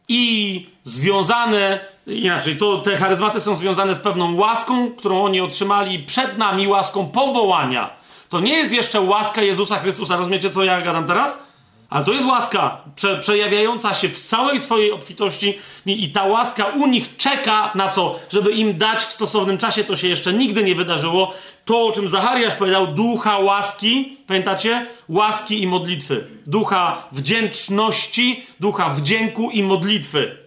I 0.08 0.70
związane 0.84 1.95
Inaczej, 2.08 2.58
to 2.58 2.78
te 2.78 2.98
charyzmaty 2.98 3.42
są 3.42 3.56
związane 3.56 3.96
z 3.96 4.00
pewną 4.00 4.36
łaską, 4.36 4.92
którą 4.92 5.24
oni 5.24 5.42
otrzymali 5.42 6.00
przed 6.00 6.38
nami, 6.38 6.68
łaską 6.68 7.08
powołania. 7.08 7.90
To 8.30 8.40
nie 8.40 8.54
jest 8.54 8.74
jeszcze 8.74 9.02
łaska 9.02 9.42
Jezusa 9.42 9.80
Chrystusa. 9.80 10.18
Rozumiecie, 10.18 10.50
co 10.50 10.64
ja 10.64 10.82
gadam 10.82 11.08
teraz? 11.08 11.46
Ale 11.90 12.06
to 12.06 12.14
jest 12.14 12.26
łaska 12.26 12.82
prze, 12.96 13.20
przejawiająca 13.20 13.94
się 13.94 14.10
w 14.10 14.20
całej 14.20 14.60
swojej 14.60 14.92
obfitości 14.92 15.60
i, 15.86 16.04
i, 16.04 16.10
ta 16.10 16.24
łaska 16.24 16.66
u 16.66 16.88
nich 16.88 17.18
czeka 17.18 17.72
na 17.76 17.90
co? 17.90 18.20
Żeby 18.30 18.52
im 18.52 18.78
dać 18.78 19.00
w 19.04 19.12
stosownym 19.12 19.58
czasie, 19.58 19.84
to 19.84 19.96
się 19.96 20.08
jeszcze 20.08 20.34
nigdy 20.34 20.64
nie 20.64 20.76
wydarzyło. 20.76 21.34
To, 21.66 21.88
o 21.88 21.92
czym 21.92 22.10
Zachariasz 22.10 22.56
powiedział, 22.56 22.88
ducha 22.88 23.38
łaski, 23.38 24.18
pamiętacie? 24.28 24.86
Łaski 25.10 25.64
i 25.64 25.68
modlitwy. 25.68 26.28
Ducha 26.48 27.04
wdzięczności, 27.12 28.46
ducha 28.60 28.90
wdzięku 28.90 29.52
i 29.52 29.64
modlitwy. 29.64 30.38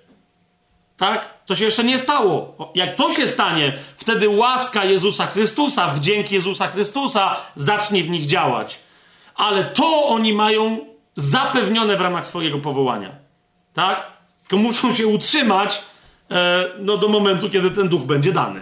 Tak? 0.97 1.38
To 1.49 1.55
się 1.55 1.65
jeszcze 1.65 1.85
nie 1.85 1.99
stało. 1.99 2.57
Jak 2.75 2.97
to 2.97 3.13
się 3.13 3.29
stanie, 3.29 3.79
wtedy 3.97 4.29
łaska 4.29 4.85
Jezusa 4.85 5.27
Chrystusa, 5.27 5.89
wdzięk 5.89 6.33
Jezusa 6.33 6.67
Chrystusa 6.67 7.37
zacznie 7.57 8.03
w 8.03 8.11
nich 8.11 8.27
działać. 8.27 8.79
Ale 9.35 9.65
to 9.65 10.07
oni 10.07 10.33
mają 10.33 10.87
zapewnione 11.17 11.97
w 11.97 12.01
ramach 12.01 12.27
swojego 12.27 12.59
powołania. 12.59 13.11
Tak? 13.75 14.07
Tylko 14.43 14.63
muszą 14.63 14.95
się 14.95 15.07
utrzymać 15.07 15.83
e, 16.31 16.65
no, 16.79 16.97
do 16.97 17.09
momentu, 17.09 17.51
kiedy 17.51 17.71
ten 17.71 17.89
duch 17.89 18.03
będzie 18.03 18.33
dany. 18.33 18.61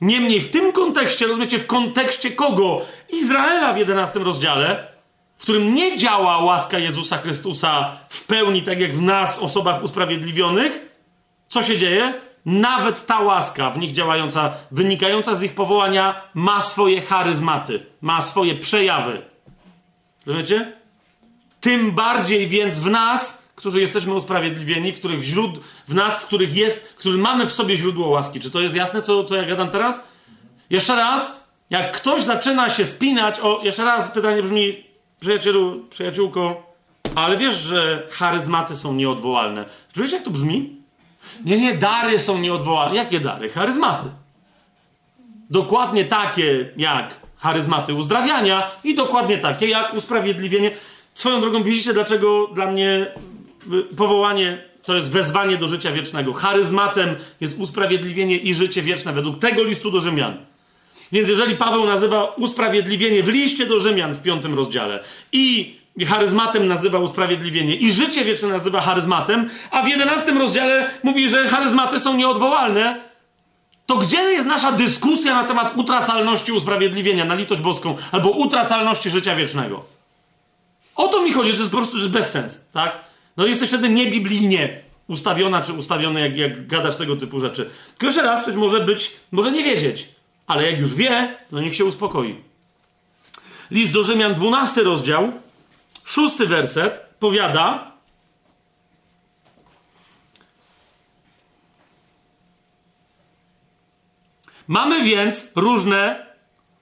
Niemniej 0.00 0.40
w 0.40 0.50
tym 0.50 0.72
kontekście, 0.72 1.26
rozumiecie, 1.26 1.58
w 1.58 1.66
kontekście 1.66 2.30
kogo? 2.30 2.82
Izraela 3.08 3.72
w 3.72 3.78
11 3.78 4.18
rozdziale, 4.18 4.86
w 5.38 5.42
którym 5.42 5.74
nie 5.74 5.98
działa 5.98 6.38
łaska 6.38 6.78
Jezusa 6.78 7.18
Chrystusa 7.18 7.96
w 8.08 8.26
pełni, 8.26 8.62
tak 8.62 8.80
jak 8.80 8.96
w 8.96 9.02
nas, 9.02 9.38
osobach 9.38 9.82
usprawiedliwionych, 9.82 10.93
co 11.54 11.62
się 11.62 11.78
dzieje? 11.78 12.14
Nawet 12.46 13.06
ta 13.06 13.20
łaska 13.20 13.70
w 13.70 13.78
nich 13.78 13.92
działająca, 13.92 14.52
wynikająca 14.70 15.34
z 15.34 15.42
ich 15.42 15.54
powołania, 15.54 16.22
ma 16.34 16.60
swoje 16.60 17.00
charyzmaty, 17.00 17.86
ma 18.00 18.22
swoje 18.22 18.54
przejawy. 18.54 19.22
Rozumiecie? 20.26 20.72
Tym 21.60 21.92
bardziej 21.92 22.48
więc 22.48 22.78
w 22.78 22.90
nas, 22.90 23.42
którzy 23.54 23.80
jesteśmy 23.80 24.14
usprawiedliwieni, 24.14 24.92
w 24.92 24.98
których 24.98 25.22
źród, 25.22 25.60
w 25.88 25.94
nas, 25.94 26.16
w 26.16 26.26
których 26.26 26.56
jest, 26.56 26.94
którzy 26.96 27.18
mamy 27.18 27.46
w 27.46 27.52
sobie 27.52 27.76
źródło 27.76 28.08
łaski. 28.08 28.40
Czy 28.40 28.50
to 28.50 28.60
jest 28.60 28.74
jasne, 28.74 29.02
co, 29.02 29.24
co 29.24 29.34
ja 29.36 29.44
gadam 29.44 29.70
teraz? 29.70 30.08
Jeszcze 30.70 30.94
raz, 30.94 31.44
jak 31.70 31.96
ktoś 31.96 32.22
zaczyna 32.22 32.70
się 32.70 32.84
spinać, 32.84 33.40
o, 33.40 33.60
jeszcze 33.62 33.84
raz 33.84 34.10
pytanie 34.10 34.42
brzmi, 34.42 34.84
przyjacielu, 35.20 35.86
przyjaciółko, 35.90 36.74
ale 37.14 37.36
wiesz, 37.36 37.56
że 37.56 38.06
charyzmaty 38.10 38.76
są 38.76 38.94
nieodwołalne. 38.94 39.64
Czujesz, 39.92 40.12
jak 40.12 40.22
to 40.22 40.30
brzmi? 40.30 40.83
Nie, 41.44 41.60
nie, 41.60 41.78
dary 41.78 42.18
są 42.18 42.38
nieodwołalne. 42.38 42.96
Jakie 42.96 43.20
dary? 43.20 43.48
Charyzmaty. 43.48 44.08
Dokładnie 45.50 46.04
takie 46.04 46.68
jak 46.76 47.20
charyzmaty 47.36 47.94
uzdrawiania 47.94 48.70
i 48.84 48.94
dokładnie 48.94 49.38
takie 49.38 49.66
jak 49.66 49.94
usprawiedliwienie. 49.94 50.70
Swoją 51.14 51.40
drogą 51.40 51.62
widzicie, 51.62 51.92
dlaczego 51.92 52.46
dla 52.54 52.66
mnie 52.66 53.06
y, 53.72 53.96
powołanie 53.96 54.64
to 54.84 54.96
jest 54.96 55.10
wezwanie 55.10 55.56
do 55.56 55.66
życia 55.66 55.92
wiecznego. 55.92 56.32
Charyzmatem 56.32 57.16
jest 57.40 57.58
usprawiedliwienie 57.58 58.36
i 58.36 58.54
życie 58.54 58.82
wieczne 58.82 59.12
według 59.12 59.38
tego 59.38 59.62
listu 59.62 59.90
do 59.90 60.00
Rzymian. 60.00 60.36
Więc 61.12 61.28
jeżeli 61.28 61.56
Paweł 61.56 61.86
nazywa 61.86 62.24
usprawiedliwienie 62.24 63.22
w 63.22 63.28
liście 63.28 63.66
do 63.66 63.80
Rzymian 63.80 64.14
w 64.14 64.22
piątym 64.22 64.54
rozdziale 64.54 65.04
i 65.32 65.74
charyzmatem 66.02 66.68
nazywa 66.68 66.98
usprawiedliwienie 66.98 67.76
i 67.76 67.92
życie 67.92 68.24
wieczne 68.24 68.48
nazywa 68.48 68.80
charyzmatem, 68.80 69.50
a 69.70 69.82
w 69.82 69.88
jedenastym 69.88 70.38
rozdziale 70.38 70.90
mówi, 71.02 71.28
że 71.28 71.48
charyzmaty 71.48 72.00
są 72.00 72.16
nieodwołalne, 72.16 73.00
to 73.86 73.96
gdzie 73.96 74.18
jest 74.18 74.48
nasza 74.48 74.72
dyskusja 74.72 75.34
na 75.34 75.44
temat 75.44 75.76
utracalności 75.76 76.52
usprawiedliwienia 76.52 77.24
na 77.24 77.34
litość 77.34 77.60
boską 77.60 77.96
albo 78.12 78.30
utracalności 78.30 79.10
życia 79.10 79.34
wiecznego? 79.34 79.84
O 80.96 81.08
to 81.08 81.22
mi 81.22 81.32
chodzi, 81.32 81.52
to 81.52 81.58
jest 81.58 81.70
po 81.70 81.76
prostu 81.76 82.08
bez 82.08 82.30
sens, 82.30 82.64
tak? 82.72 82.98
No 83.36 83.46
jesteś 83.46 83.68
wtedy 83.68 83.88
niebiblijnie 83.88 84.68
ustawiona 85.06 85.62
czy 85.62 85.72
ustawiony, 85.72 86.20
jak, 86.20 86.36
jak 86.36 86.66
gadasz 86.66 86.96
tego 86.96 87.16
typu 87.16 87.40
rzeczy. 87.40 87.70
Tylko 87.90 88.06
jeszcze 88.06 88.22
raz, 88.22 88.42
ktoś 88.42 88.54
może 88.54 88.80
być, 88.80 89.12
może 89.32 89.52
nie 89.52 89.64
wiedzieć, 89.64 90.08
ale 90.46 90.70
jak 90.70 90.80
już 90.80 90.94
wie, 90.94 91.36
to 91.50 91.60
niech 91.60 91.76
się 91.76 91.84
uspokoi. 91.84 92.36
List 93.70 93.92
do 93.92 94.04
Rzymian, 94.04 94.34
12 94.34 94.82
rozdział, 94.82 95.32
szósty 96.04 96.46
werset 96.46 97.14
powiada, 97.18 97.94
Mamy 104.68 105.04
więc 105.04 105.52
różne. 105.56 106.26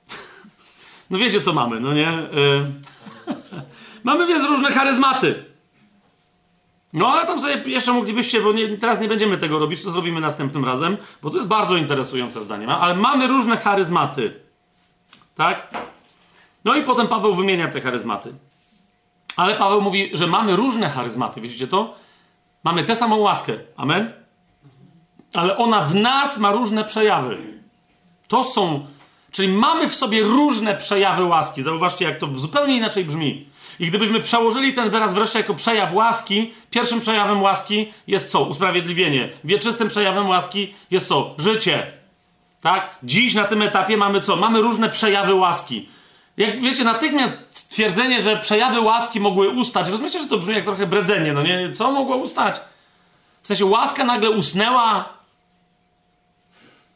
No 1.11 1.19
wiecie, 1.19 1.41
co 1.41 1.53
mamy, 1.53 1.81
no 1.81 1.95
nie? 1.95 2.29
Yy... 2.33 2.73
mamy 4.05 4.27
więc 4.27 4.45
różne 4.45 4.73
charyzmaty. 4.73 5.45
No 6.93 7.09
ale 7.09 7.27
tam 7.27 7.41
sobie 7.41 7.63
jeszcze 7.67 7.93
moglibyście, 7.93 8.41
bo 8.41 8.53
nie, 8.53 8.79
teraz 8.79 9.01
nie 9.01 9.09
będziemy 9.09 9.39
tego 9.39 9.59
robić, 9.59 9.83
to 9.83 9.91
zrobimy 9.91 10.21
następnym 10.21 10.65
razem, 10.65 10.97
bo 11.23 11.31
to 11.31 11.37
jest 11.37 11.49
bardzo 11.49 11.77
interesujące 11.77 12.43
zdanie. 12.43 12.67
No, 12.67 12.81
ale 12.81 12.97
mamy 12.97 13.27
różne 13.27 13.57
charyzmaty. 13.57 14.41
Tak? 15.35 15.71
No 16.65 16.75
i 16.75 16.83
potem 16.83 17.09
Paweł 17.09 17.35
wymienia 17.35 17.69
te 17.69 17.81
charyzmaty. 17.81 18.35
Ale 19.37 19.55
Paweł 19.55 19.81
mówi, 19.81 20.11
że 20.13 20.27
mamy 20.27 20.57
różne 20.57 20.91
charyzmaty, 20.91 21.41
widzicie 21.41 21.67
to? 21.67 21.95
Mamy 22.65 22.85
tę 22.85 22.97
samą 22.97 23.17
łaskę. 23.17 23.53
Amen? 23.77 24.13
Ale 25.35 25.57
ona 25.57 25.85
w 25.85 25.95
nas 25.95 26.39
ma 26.39 26.53
różne 26.53 26.85
przejawy. 26.85 27.39
To 28.29 28.45
są 28.45 28.87
Czyli 29.33 29.49
mamy 29.49 29.89
w 29.89 29.95
sobie 29.95 30.23
różne 30.23 30.75
przejawy 30.77 31.25
łaski. 31.25 31.63
Zauważcie, 31.63 32.05
jak 32.05 32.19
to 32.19 32.29
zupełnie 32.35 32.77
inaczej 32.77 33.05
brzmi. 33.05 33.47
I 33.79 33.87
gdybyśmy 33.87 34.21
przełożyli 34.21 34.73
ten 34.73 34.91
wyraz 34.91 35.15
wreszcie 35.15 35.39
jako 35.39 35.55
przejaw 35.55 35.95
łaski, 35.95 36.55
pierwszym 36.71 37.01
przejawem 37.01 37.43
łaski 37.43 37.93
jest 38.07 38.31
co? 38.31 38.43
Usprawiedliwienie. 38.43 39.29
Wieczystym 39.45 39.89
przejawem 39.89 40.29
łaski 40.29 40.75
jest 40.91 41.09
co? 41.09 41.35
Życie. 41.39 41.87
Tak? 42.63 42.97
Dziś 43.03 43.35
na 43.35 43.45
tym 43.45 43.63
etapie 43.63 43.97
mamy 43.97 44.21
co? 44.21 44.37
Mamy 44.37 44.61
różne 44.61 44.89
przejawy 44.89 45.35
łaski. 45.35 45.89
Jak 46.37 46.61
wiecie, 46.61 46.85
natychmiast 46.85 47.69
twierdzenie, 47.69 48.23
że 48.23 48.37
przejawy 48.37 48.81
łaski 48.81 49.21
mogły 49.21 49.49
ustać, 49.49 49.89
rozumiecie, 49.89 50.21
że 50.21 50.27
to 50.27 50.39
brzmi 50.39 50.55
jak 50.55 50.65
trochę 50.65 50.87
bredzenie, 50.87 51.33
no 51.33 51.43
nie? 51.43 51.73
Co 51.73 51.93
mogło 51.93 52.17
ustać? 52.17 52.61
W 53.43 53.47
sensie 53.47 53.65
łaska 53.65 54.05
nagle 54.05 54.31
usnęła. 54.31 55.09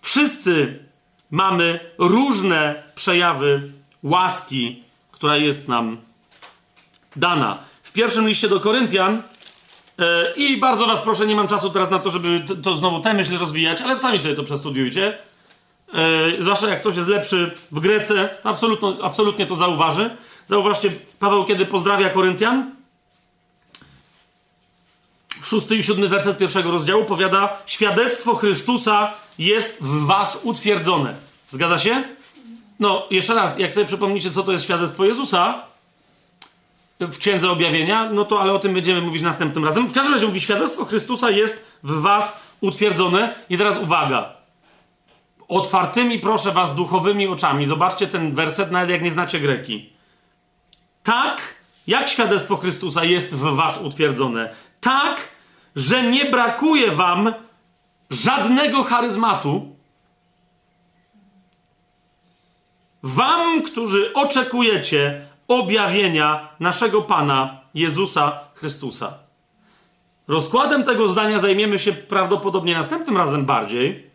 Wszyscy 0.02 0.84
mamy 1.30 1.80
różne 1.98 2.82
przejawy 2.94 3.72
łaski, 4.02 4.82
która 5.12 5.36
jest 5.36 5.68
nam 5.68 5.96
dana. 7.16 7.58
W 7.82 7.92
pierwszym 7.92 8.28
liście 8.28 8.48
do 8.48 8.60
Koryntian, 8.60 9.22
yy, 9.98 10.04
i 10.36 10.56
bardzo 10.56 10.86
Was 10.86 11.00
proszę, 11.00 11.26
nie 11.26 11.36
mam 11.36 11.48
czasu 11.48 11.70
teraz 11.70 11.90
na 11.90 11.98
to, 11.98 12.10
żeby 12.10 12.44
to 12.62 12.76
znowu 12.76 13.00
tę 13.00 13.14
myśl 13.14 13.38
rozwijać, 13.38 13.80
ale 13.80 13.98
sami 13.98 14.18
sobie 14.18 14.34
to 14.34 14.44
przestudiujcie. 14.44 15.18
Yy, 15.96 16.42
zwłaszcza 16.42 16.68
jak 16.68 16.80
ktoś 16.80 16.96
jest 16.96 17.08
lepszy 17.08 17.54
w 17.72 17.80
Grece, 17.80 18.28
to 18.42 18.48
absolutnie, 18.48 18.94
absolutnie 19.02 19.46
to 19.46 19.56
zauważy. 19.56 20.10
Zauważcie, 20.46 20.90
Paweł, 21.18 21.44
kiedy 21.44 21.66
pozdrawia 21.66 22.10
Koryntian, 22.10 22.70
szósty 25.42 25.76
i 25.76 25.82
siódmy 25.82 26.08
werset 26.08 26.38
pierwszego 26.38 26.70
rozdziału 26.70 27.04
powiada: 27.04 27.58
Świadectwo 27.66 28.34
Chrystusa 28.34 29.12
jest 29.38 29.78
w 29.80 30.06
Was 30.06 30.40
utwierdzone. 30.42 31.14
Zgadza 31.50 31.78
się? 31.78 32.02
No, 32.80 33.06
jeszcze 33.10 33.34
raz, 33.34 33.58
jak 33.58 33.72
sobie 33.72 33.86
przypomnicie, 33.86 34.30
co 34.30 34.42
to 34.42 34.52
jest 34.52 34.64
świadectwo 34.64 35.04
Jezusa 35.04 35.62
w 37.00 37.18
Księdze 37.18 37.50
Objawienia, 37.50 38.10
no 38.12 38.24
to 38.24 38.40
ale 38.40 38.52
o 38.52 38.58
tym 38.58 38.74
będziemy 38.74 39.00
mówić 39.00 39.22
następnym 39.22 39.64
razem. 39.64 39.88
W 39.88 39.92
każdym 39.92 40.12
razie 40.14 40.26
mówi: 40.26 40.40
Świadectwo 40.40 40.84
Chrystusa 40.84 41.30
jest 41.30 41.64
w 41.82 42.00
Was 42.00 42.40
utwierdzone. 42.60 43.34
I 43.50 43.58
teraz 43.58 43.78
uwaga. 43.78 44.35
Otwartymi, 45.48 46.18
proszę 46.18 46.52
Was, 46.52 46.74
duchowymi 46.74 47.26
oczami. 47.26 47.66
Zobaczcie 47.66 48.06
ten 48.06 48.34
werset, 48.34 48.70
nawet 48.70 48.90
jak 48.90 49.02
nie 49.02 49.10
znacie 49.10 49.40
greki. 49.40 49.92
Tak, 51.02 51.54
jak 51.86 52.08
świadectwo 52.08 52.56
Chrystusa 52.56 53.04
jest 53.04 53.34
w 53.34 53.56
Was 53.56 53.80
utwierdzone? 53.82 54.54
Tak, 54.80 55.28
że 55.76 56.02
nie 56.02 56.24
brakuje 56.24 56.90
Wam 56.90 57.32
żadnego 58.10 58.82
charyzmatu. 58.82 59.76
Wam, 63.02 63.62
którzy 63.62 64.12
oczekujecie 64.12 65.26
objawienia 65.48 66.48
naszego 66.60 67.02
Pana 67.02 67.60
Jezusa 67.74 68.40
Chrystusa. 68.54 69.18
Rozkładem 70.28 70.84
tego 70.84 71.08
zdania 71.08 71.40
zajmiemy 71.40 71.78
się 71.78 71.92
prawdopodobnie 71.92 72.74
następnym 72.74 73.16
razem 73.16 73.44
bardziej, 73.44 74.10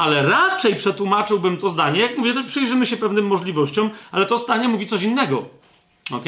ale 0.00 0.22
raczej 0.22 0.74
przetłumaczyłbym 0.76 1.56
to 1.56 1.70
zdanie. 1.70 2.00
Jak 2.00 2.18
mówię, 2.18 2.34
to 2.34 2.44
przyjrzymy 2.44 2.86
się 2.86 2.96
pewnym 2.96 3.26
możliwościom, 3.26 3.90
ale 4.12 4.26
to 4.26 4.38
zdanie 4.38 4.68
mówi 4.68 4.86
coś 4.86 5.02
innego. 5.02 5.48
Ok? 6.12 6.24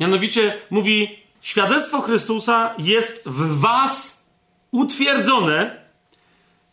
Mianowicie 0.00 0.58
mówi: 0.70 1.18
Świadectwo 1.40 2.00
Chrystusa 2.00 2.74
jest 2.78 3.22
w 3.26 3.60
Was 3.60 4.24
utwierdzone 4.70 5.76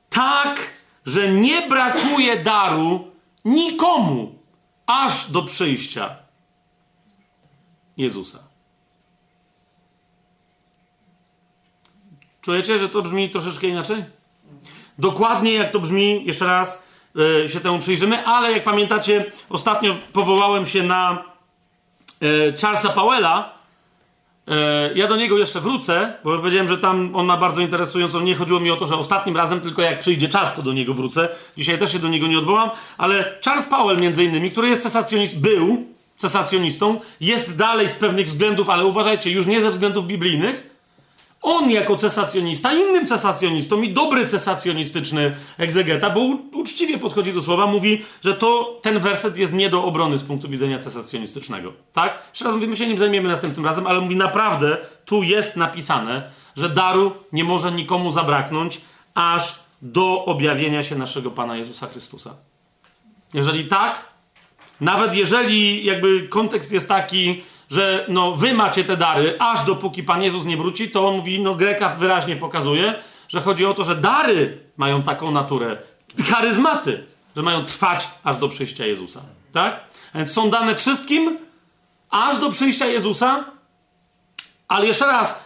tak, 0.09 0.59
że 1.05 1.31
nie 1.33 1.67
brakuje 1.67 2.43
daru 2.43 3.11
nikomu 3.45 4.35
aż 4.85 5.31
do 5.31 5.43
przyjścia 5.43 6.15
Jezusa. 7.97 8.39
Czujecie, 12.41 12.79
że 12.79 12.89
to 12.89 13.01
brzmi 13.01 13.29
troszeczkę 13.29 13.67
inaczej? 13.67 14.14
Dokładnie 14.99 15.53
jak 15.53 15.71
to 15.71 15.79
brzmi, 15.79 16.25
jeszcze 16.25 16.45
raz 16.45 16.87
yy, 17.15 17.49
się 17.49 17.59
temu 17.59 17.79
przyjrzymy, 17.79 18.25
ale 18.25 18.51
jak 18.51 18.63
pamiętacie, 18.63 19.25
ostatnio 19.49 19.95
powołałem 20.13 20.65
się 20.67 20.83
na 20.83 21.23
yy, 22.21 22.53
Charlesa 22.61 22.89
Powella. 22.89 23.53
Yy, 24.47 24.55
ja 24.95 25.07
do 25.07 25.15
niego 25.15 25.37
jeszcze 25.37 25.61
wrócę, 25.61 26.13
bo 26.23 26.37
powiedziałem, 26.37 26.67
że 26.67 26.77
tam 26.77 27.15
on 27.15 27.25
ma 27.25 27.37
bardzo 27.37 27.61
interesującą. 27.61 28.19
Nie 28.19 28.35
chodziło 28.35 28.59
mi 28.59 28.71
o 28.71 28.75
to, 28.75 28.87
że 28.87 28.95
ostatnim 28.95 29.37
razem, 29.37 29.61
tylko 29.61 29.81
jak 29.81 29.99
przyjdzie 29.99 30.29
czas, 30.29 30.55
to 30.55 30.61
do 30.61 30.73
niego 30.73 30.93
wrócę. 30.93 31.29
Dzisiaj 31.57 31.77
też 31.77 31.91
się 31.91 31.99
do 31.99 32.07
niego 32.07 32.27
nie 32.27 32.39
odwołam, 32.39 32.69
ale 32.97 33.37
Charles 33.45 33.65
Powell, 33.65 33.97
między 33.97 34.23
innymi, 34.23 34.51
który 34.51 34.67
jest 34.69 34.83
cesacjonistą, 34.83 35.39
był 35.39 35.85
cesacjonistą, 36.17 36.99
jest 37.21 37.55
dalej 37.55 37.87
z 37.87 37.95
pewnych 37.95 38.27
względów, 38.27 38.69
ale 38.69 38.85
uważajcie, 38.85 39.31
już 39.31 39.47
nie 39.47 39.61
ze 39.61 39.71
względów 39.71 40.07
biblijnych 40.07 40.74
on 41.45 41.71
jako 41.71 41.95
cesacjonista, 41.95 42.73
innym 42.73 43.07
cesacjonistom 43.07 43.85
i 43.85 43.93
dobry 43.93 44.27
cesacjonistyczny 44.27 45.35
egzegeta, 45.57 46.09
bo 46.09 46.21
uczciwie 46.53 46.97
podchodzi 46.97 47.33
do 47.33 47.41
słowa, 47.41 47.67
mówi, 47.67 48.05
że 48.23 48.33
to 48.33 48.79
ten 48.81 48.99
werset 48.99 49.37
jest 49.37 49.53
nie 49.53 49.69
do 49.69 49.83
obrony 49.83 50.19
z 50.19 50.23
punktu 50.23 50.49
widzenia 50.49 50.79
cesacjonistycznego. 50.79 51.73
Tak? 51.93 52.19
Jeszcze 52.29 52.45
raz 52.45 52.53
mówimy, 52.53 52.71
my 52.71 52.77
się 52.77 52.87
nim 52.87 52.97
zajmiemy 52.97 53.29
następnym 53.29 53.65
razem, 53.65 53.87
ale 53.87 53.99
mówi 53.99 54.15
naprawdę, 54.15 54.77
tu 55.05 55.23
jest 55.23 55.55
napisane, 55.55 56.31
że 56.55 56.69
daru 56.69 57.11
nie 57.31 57.43
może 57.43 57.71
nikomu 57.71 58.11
zabraknąć, 58.11 58.81
aż 59.15 59.59
do 59.81 60.25
objawienia 60.25 60.83
się 60.83 60.95
naszego 60.95 61.31
Pana 61.31 61.57
Jezusa 61.57 61.87
Chrystusa. 61.87 62.33
Jeżeli 63.33 63.65
tak, 63.65 64.05
nawet 64.81 65.15
jeżeli 65.15 65.85
jakby 65.85 66.27
kontekst 66.27 66.71
jest 66.71 66.87
taki, 66.87 67.43
że 67.69 68.05
no, 68.07 68.31
wy 68.31 68.53
macie 68.53 68.83
te 68.83 68.97
dary, 68.97 69.35
aż 69.39 69.65
dopóki 69.65 70.03
Pan 70.03 70.21
Jezus 70.23 70.45
nie 70.45 70.57
wróci, 70.57 70.89
to 70.89 71.07
on 71.07 71.15
mówi, 71.15 71.39
no 71.39 71.55
Greka 71.55 71.89
wyraźnie 71.89 72.35
pokazuje, 72.35 72.95
że 73.29 73.41
chodzi 73.41 73.65
o 73.65 73.73
to, 73.73 73.83
że 73.83 73.95
dary 73.95 74.59
mają 74.77 75.03
taką 75.03 75.31
naturę, 75.31 75.77
charyzmaty, 76.25 77.05
że 77.35 77.41
mają 77.41 77.65
trwać 77.65 78.07
aż 78.23 78.37
do 78.37 78.49
przyjścia 78.49 78.85
Jezusa. 78.85 79.21
Tak? 79.53 79.79
Więc 80.15 80.31
są 80.31 80.49
dane 80.49 80.75
wszystkim, 80.75 81.37
aż 82.09 82.37
do 82.37 82.49
przyjścia 82.49 82.85
Jezusa, 82.85 83.43
ale 84.67 84.87
jeszcze 84.87 85.05
raz, 85.05 85.39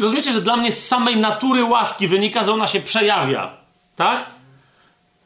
rozumiecie, 0.00 0.32
że 0.32 0.42
dla 0.42 0.56
mnie 0.56 0.72
z 0.72 0.86
samej 0.86 1.16
natury 1.16 1.64
łaski 1.64 2.08
wynika, 2.08 2.44
że 2.44 2.52
ona 2.52 2.66
się 2.66 2.80
przejawia. 2.80 3.56
Tak? 3.96 4.26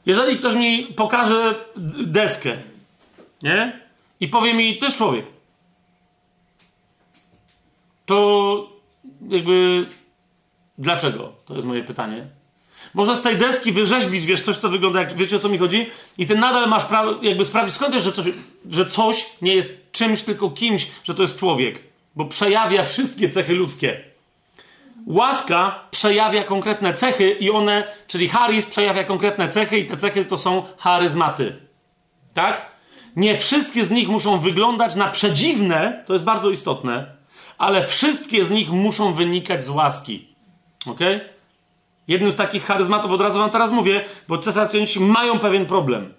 Jeżeli 0.06 0.36
ktoś 0.36 0.54
mi 0.54 0.86
pokaże 0.86 1.54
deskę, 2.02 2.56
nie? 3.42 3.80
I 4.20 4.28
powie 4.28 4.54
mi, 4.54 4.78
to 4.78 4.86
jest 4.86 4.98
człowiek 4.98 5.39
to 8.10 8.68
jakby 9.28 9.86
dlaczego? 10.78 11.32
To 11.44 11.54
jest 11.54 11.66
moje 11.66 11.84
pytanie. 11.84 12.26
Można 12.94 13.14
z 13.14 13.22
tej 13.22 13.36
deski 13.36 13.72
wyrzeźbić, 13.72 14.26
wiesz, 14.26 14.42
coś, 14.42 14.56
co 14.56 14.68
wygląda 14.68 15.00
jak, 15.00 15.14
wiecie 15.14 15.36
o 15.36 15.38
co 15.38 15.48
mi 15.48 15.58
chodzi? 15.58 15.86
I 16.18 16.26
ty 16.26 16.34
nadal 16.34 16.68
masz 16.68 16.84
prawo, 16.84 17.22
jakby 17.22 17.44
sprawić, 17.44 17.74
skąd 17.74 17.94
wiesz, 17.94 18.04
że 18.04 18.12
coś, 18.12 18.26
że 18.70 18.86
coś 18.86 19.26
nie 19.42 19.54
jest 19.54 19.92
czymś, 19.92 20.22
tylko 20.22 20.50
kimś, 20.50 20.86
że 21.04 21.14
to 21.14 21.22
jest 21.22 21.38
człowiek. 21.38 21.82
Bo 22.16 22.24
przejawia 22.24 22.84
wszystkie 22.84 23.28
cechy 23.28 23.54
ludzkie. 23.54 24.00
Łaska 25.06 25.80
przejawia 25.90 26.44
konkretne 26.44 26.94
cechy 26.94 27.30
i 27.30 27.50
one, 27.50 27.84
czyli 28.06 28.28
charyz 28.28 28.66
przejawia 28.66 29.04
konkretne 29.04 29.48
cechy 29.48 29.78
i 29.78 29.86
te 29.86 29.96
cechy 29.96 30.24
to 30.24 30.38
są 30.38 30.62
charyzmaty. 30.78 31.56
Tak? 32.34 32.66
Nie 33.16 33.36
wszystkie 33.36 33.84
z 33.84 33.90
nich 33.90 34.08
muszą 34.08 34.38
wyglądać 34.38 34.94
na 34.94 35.08
przedziwne, 35.08 36.04
to 36.06 36.12
jest 36.12 36.24
bardzo 36.24 36.50
istotne, 36.50 37.19
ale 37.60 37.86
wszystkie 37.86 38.44
z 38.44 38.50
nich 38.50 38.70
muszą 38.70 39.12
wynikać 39.12 39.64
z 39.64 39.68
łaski. 39.68 40.28
Ok? 40.86 41.00
Jednym 42.08 42.32
z 42.32 42.36
takich 42.36 42.64
charyzmatów, 42.64 43.12
od 43.12 43.20
razu 43.20 43.38
wam 43.38 43.50
teraz 43.50 43.70
mówię, 43.70 44.04
bo 44.28 44.38
cesarstwioniści 44.38 45.00
mają 45.00 45.38
pewien 45.38 45.66
problem. 45.66 46.14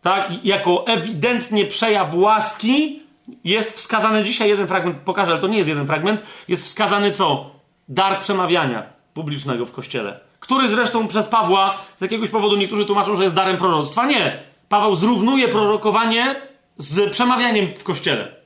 Tak? 0.00 0.44
Jako 0.44 0.86
ewidentnie 0.86 1.64
przejaw 1.64 2.14
łaski 2.14 3.02
jest 3.44 3.76
wskazany 3.76 4.24
dzisiaj 4.24 4.48
jeden 4.48 4.66
fragment, 4.66 4.96
pokażę, 4.96 5.32
ale 5.32 5.40
to 5.40 5.46
nie 5.46 5.58
jest 5.58 5.68
jeden 5.68 5.86
fragment, 5.86 6.22
jest 6.48 6.64
wskazany 6.64 7.12
co? 7.12 7.50
Dar 7.88 8.20
przemawiania 8.20 8.82
publicznego 9.14 9.66
w 9.66 9.72
kościele. 9.72 10.20
Który 10.40 10.68
zresztą 10.68 11.08
przez 11.08 11.26
Pawła, 11.26 11.78
z 11.96 12.00
jakiegoś 12.00 12.30
powodu 12.30 12.56
niektórzy 12.56 12.86
tłumaczą, 12.86 13.16
że 13.16 13.22
jest 13.22 13.34
darem 13.34 13.56
proroctwa. 13.56 14.06
Nie. 14.06 14.42
Paweł 14.68 14.94
zrównuje 14.94 15.48
prorokowanie 15.48 16.36
z 16.78 17.10
przemawianiem 17.10 17.66
w 17.78 17.84
kościele. 17.84 18.41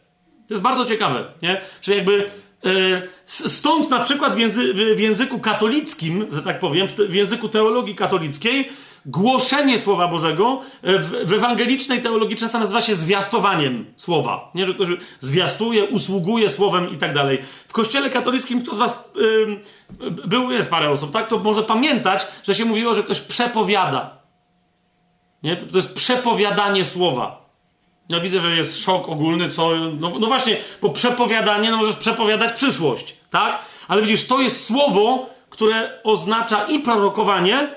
To 0.49 0.55
jest 0.55 0.63
bardzo 0.63 0.85
ciekawe, 0.85 1.25
nie? 1.43 1.61
Że 1.83 1.95
jakby 1.95 2.31
e, 2.65 3.03
stąd 3.27 3.91
na 3.91 4.01
przykład 4.01 4.35
w, 4.35 4.39
języ, 4.39 4.75
w, 4.75 5.01
języku 5.01 5.39
katolickim, 5.39 6.27
że 6.33 6.43
tak 6.43 6.59
powiem, 6.59 6.89
w, 6.89 6.93
w, 6.93 7.15
języku 7.15 7.49
teologii 7.49 7.95
katolickiej, 7.95 8.69
głoszenie 9.07 9.79
Słowa 9.79 10.09
Bożego 10.09 10.61
e, 10.83 10.99
w, 10.99 11.11
w 11.11 11.33
ewangelicznej 11.33 12.03
teologii 12.03 12.37
często 12.37 12.59
nazywa 12.59 12.83
się 12.83 12.95
zwiastowaniem 12.95 13.85
Słowa. 13.97 14.51
Nie, 14.55 14.67
że 14.67 14.75
ktoś 14.75 14.89
zwiastuje, 15.21 15.85
usługuje 15.85 16.51
Słowem 16.51 16.91
i 16.91 16.97
tak 16.97 17.15
dalej. 17.15 17.39
W 17.69 17.73
kościele 17.73 18.11
katolickim 18.11 18.63
kto 18.63 18.75
z 18.75 18.79
was 18.79 19.05
był, 20.27 20.51
jest 20.51 20.71
parę 20.71 20.91
osób, 20.91 21.13
tak? 21.13 21.29
To 21.29 21.39
może 21.39 21.63
pamiętać, 21.63 22.27
że 22.45 22.55
się 22.55 22.65
mówiło, 22.65 22.95
że 22.95 23.03
ktoś 23.03 23.21
przepowiada. 23.21 24.17
Nie? 25.43 25.57
To 25.57 25.77
jest 25.77 25.95
przepowiadanie 25.95 26.85
słowa. 26.85 27.46
Ja 28.09 28.21
widzę, 28.21 28.41
że 28.41 28.57
jest 28.57 28.81
szok 28.81 29.09
ogólny, 29.09 29.49
co. 29.49 29.77
No, 30.01 30.13
no, 30.21 30.27
właśnie, 30.27 30.57
bo 30.83 30.91
przepowiadanie, 30.91 31.71
no 31.71 31.77
możesz 31.77 31.97
przepowiadać 31.97 32.53
przyszłość, 32.53 33.17
tak? 33.31 33.59
Ale 33.89 34.03
widzisz, 34.03 34.27
to 34.27 34.41
jest 34.41 34.65
słowo, 34.65 35.31
które 35.51 36.01
oznacza 36.05 36.65
i 36.65 36.79
prorokowanie 36.79 37.69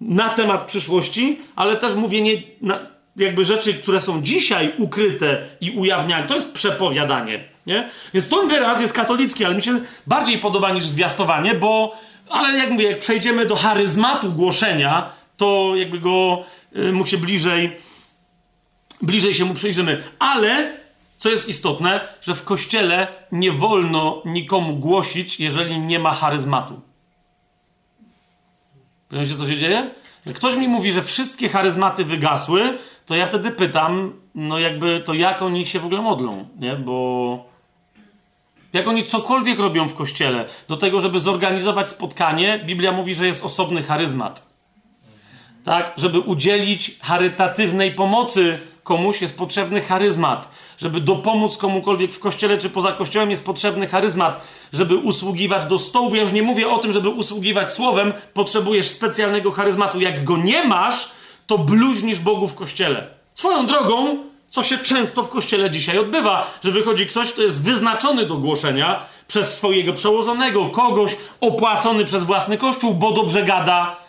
na 0.00 0.28
temat 0.28 0.64
przyszłości, 0.64 1.38
ale 1.56 1.76
też 1.76 1.94
mówienie 1.94 2.42
na, 2.60 2.78
jakby 3.16 3.44
rzeczy, 3.44 3.74
które 3.74 4.00
są 4.00 4.22
dzisiaj 4.22 4.72
ukryte 4.78 5.46
i 5.60 5.70
ujawniane. 5.70 6.26
To 6.26 6.34
jest 6.34 6.52
przepowiadanie, 6.54 7.44
nie? 7.66 7.88
Więc 8.14 8.28
ten 8.28 8.48
wyraz 8.48 8.80
jest 8.80 8.92
katolicki, 8.92 9.44
ale 9.44 9.54
mi 9.54 9.62
się 9.62 9.80
bardziej 10.06 10.38
podoba 10.38 10.72
niż 10.72 10.84
zwiastowanie, 10.84 11.54
bo. 11.54 11.96
Ale 12.28 12.58
jak 12.58 12.70
mówię, 12.70 12.84
jak 12.84 12.98
przejdziemy 12.98 13.46
do 13.46 13.56
charyzmatu 13.56 14.32
głoszenia, 14.32 15.08
to 15.36 15.72
jakby 15.74 15.98
go 15.98 16.44
y, 16.76 16.92
mu 16.92 17.06
się 17.06 17.18
bliżej 17.18 17.70
bliżej 19.02 19.34
się 19.34 19.44
mu 19.44 19.54
przyjrzymy. 19.54 20.02
Ale, 20.18 20.76
co 21.16 21.30
jest 21.30 21.48
istotne, 21.48 22.00
że 22.22 22.34
w 22.34 22.44
kościele 22.44 23.08
nie 23.32 23.52
wolno 23.52 24.22
nikomu 24.24 24.76
głosić, 24.76 25.40
jeżeli 25.40 25.80
nie 25.80 25.98
ma 25.98 26.12
charyzmatu. 26.12 26.80
Wiecie, 29.10 29.36
co 29.36 29.48
się 29.48 29.56
dzieje? 29.56 29.90
Jak 30.26 30.36
ktoś 30.36 30.56
mi 30.56 30.68
mówi, 30.68 30.92
że 30.92 31.02
wszystkie 31.02 31.48
charyzmaty 31.48 32.04
wygasły, 32.04 32.78
to 33.06 33.14
ja 33.14 33.26
wtedy 33.26 33.50
pytam, 33.50 34.12
no 34.34 34.58
jakby, 34.58 35.00
to 35.00 35.14
jak 35.14 35.42
oni 35.42 35.66
się 35.66 35.80
w 35.80 35.84
ogóle 35.84 36.02
modlą, 36.02 36.48
nie? 36.58 36.76
Bo... 36.76 37.56
Jak 38.72 38.88
oni 38.88 39.04
cokolwiek 39.04 39.58
robią 39.58 39.88
w 39.88 39.94
kościele, 39.94 40.48
do 40.68 40.76
tego, 40.76 41.00
żeby 41.00 41.20
zorganizować 41.20 41.88
spotkanie, 41.88 42.60
Biblia 42.64 42.92
mówi, 42.92 43.14
że 43.14 43.26
jest 43.26 43.44
osobny 43.44 43.82
charyzmat. 43.82 44.46
Tak? 45.64 45.92
Żeby 45.96 46.20
udzielić 46.20 46.98
charytatywnej 47.00 47.94
pomocy 47.94 48.58
komuś 48.86 49.22
jest 49.22 49.38
potrzebny 49.38 49.80
charyzmat. 49.80 50.48
Żeby 50.78 51.00
dopomóc 51.00 51.56
komukolwiek 51.56 52.12
w 52.12 52.20
kościele 52.20 52.58
czy 52.58 52.70
poza 52.70 52.92
kościołem 52.92 53.30
jest 53.30 53.44
potrzebny 53.44 53.86
charyzmat. 53.86 54.40
Żeby 54.72 54.96
usługiwać 54.96 55.66
do 55.66 55.78
stołu, 55.78 56.14
ja 56.14 56.22
już 56.22 56.32
nie 56.32 56.42
mówię 56.42 56.68
o 56.68 56.78
tym, 56.78 56.92
żeby 56.92 57.08
usługiwać 57.08 57.72
słowem, 57.72 58.12
potrzebujesz 58.34 58.88
specjalnego 58.88 59.50
charyzmatu. 59.50 60.00
Jak 60.00 60.24
go 60.24 60.36
nie 60.36 60.64
masz, 60.64 61.10
to 61.46 61.58
bluźnisz 61.58 62.18
Bogu 62.18 62.48
w 62.48 62.54
kościele. 62.54 63.06
Swoją 63.34 63.66
drogą, 63.66 64.16
co 64.50 64.62
się 64.62 64.78
często 64.78 65.22
w 65.22 65.30
kościele 65.30 65.70
dzisiaj 65.70 65.98
odbywa, 65.98 66.50
że 66.64 66.70
wychodzi 66.72 67.06
ktoś, 67.06 67.32
kto 67.32 67.42
jest 67.42 67.62
wyznaczony 67.62 68.26
do 68.26 68.36
głoszenia 68.36 69.02
przez 69.28 69.54
swojego 69.56 69.92
przełożonego, 69.92 70.66
kogoś 70.66 71.16
opłacony 71.40 72.04
przez 72.04 72.24
własny 72.24 72.58
kościół, 72.58 72.94
bo 72.94 73.12
dobrze 73.12 73.42
gada, 73.42 74.05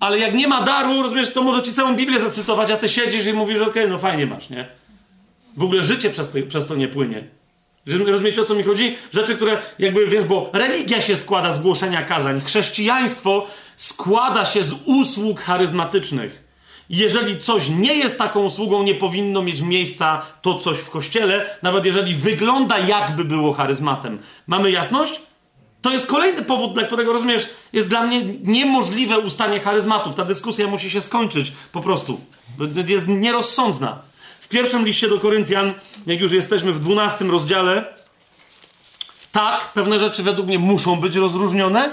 ale 0.00 0.18
jak 0.18 0.34
nie 0.34 0.48
ma 0.48 0.62
daru, 0.62 1.02
rozumiesz, 1.02 1.32
to 1.32 1.42
może 1.42 1.62
ci 1.62 1.72
całą 1.72 1.96
Biblię 1.96 2.20
zacytować, 2.20 2.70
a 2.70 2.76
ty 2.76 2.88
siedzisz 2.88 3.26
i 3.26 3.32
mówisz, 3.32 3.60
okej, 3.60 3.70
okay, 3.70 3.88
no 3.88 3.98
fajnie 3.98 4.26
masz, 4.26 4.50
nie? 4.50 4.68
W 5.56 5.64
ogóle 5.64 5.82
życie 5.82 6.10
przez 6.10 6.30
to, 6.30 6.38
przez 6.48 6.66
to 6.66 6.74
nie 6.74 6.88
płynie. 6.88 7.24
Rozumiecie, 7.86 8.42
o 8.42 8.44
co 8.44 8.54
mi 8.54 8.62
chodzi? 8.62 8.96
Rzeczy, 9.12 9.36
które 9.36 9.58
jakby, 9.78 10.06
wiesz, 10.06 10.24
bo 10.24 10.50
religia 10.52 11.00
się 11.00 11.16
składa 11.16 11.52
z 11.52 11.62
głoszenia 11.62 12.02
kazań. 12.02 12.40
Chrześcijaństwo 12.40 13.46
składa 13.76 14.44
się 14.44 14.64
z 14.64 14.74
usług 14.84 15.40
charyzmatycznych. 15.40 16.44
Jeżeli 16.90 17.38
coś 17.38 17.68
nie 17.68 17.94
jest 17.94 18.18
taką 18.18 18.44
usługą, 18.44 18.82
nie 18.82 18.94
powinno 18.94 19.42
mieć 19.42 19.60
miejsca 19.60 20.22
to 20.42 20.54
coś 20.54 20.78
w 20.78 20.90
kościele, 20.90 21.46
nawet 21.62 21.84
jeżeli 21.84 22.14
wygląda 22.14 22.78
jakby 22.78 23.24
było 23.24 23.52
charyzmatem. 23.52 24.18
Mamy 24.46 24.70
jasność? 24.70 25.20
To 25.82 25.92
jest 25.92 26.06
kolejny 26.06 26.42
powód, 26.42 26.74
dla 26.74 26.84
którego 26.84 27.12
rozumiesz, 27.12 27.48
jest 27.72 27.88
dla 27.88 28.06
mnie 28.06 28.24
niemożliwe 28.42 29.18
ustanie 29.18 29.60
charyzmatów. 29.60 30.14
Ta 30.14 30.24
dyskusja 30.24 30.66
musi 30.66 30.90
się 30.90 31.00
skończyć 31.00 31.52
po 31.72 31.80
prostu. 31.80 32.20
Jest 32.88 33.08
nierozsądna. 33.08 33.98
W 34.40 34.48
pierwszym 34.48 34.84
liście 34.84 35.08
do 35.08 35.18
Koryntian, 35.18 35.72
jak 36.06 36.20
już 36.20 36.32
jesteśmy 36.32 36.72
w 36.72 36.80
dwunastym 36.80 37.30
rozdziale, 37.30 37.84
tak, 39.32 39.72
pewne 39.72 39.98
rzeczy 39.98 40.22
według 40.22 40.46
mnie 40.46 40.58
muszą 40.58 40.96
być 40.96 41.16
rozróżnione. 41.16 41.92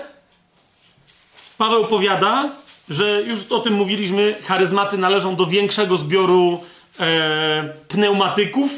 Paweł 1.58 1.86
powiada, 1.86 2.50
że 2.90 3.24
już 3.24 3.52
o 3.52 3.60
tym 3.60 3.74
mówiliśmy, 3.74 4.36
charyzmaty 4.46 4.98
należą 4.98 5.36
do 5.36 5.46
większego 5.46 5.98
zbioru 5.98 6.64
e, 7.00 7.74
pneumatyków. 7.88 8.72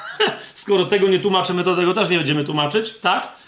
Skoro 0.54 0.84
tego 0.84 1.08
nie 1.08 1.18
tłumaczymy, 1.18 1.64
to 1.64 1.76
tego 1.76 1.94
też 1.94 2.08
nie 2.08 2.18
będziemy 2.18 2.44
tłumaczyć, 2.44 2.94
tak? 2.98 3.41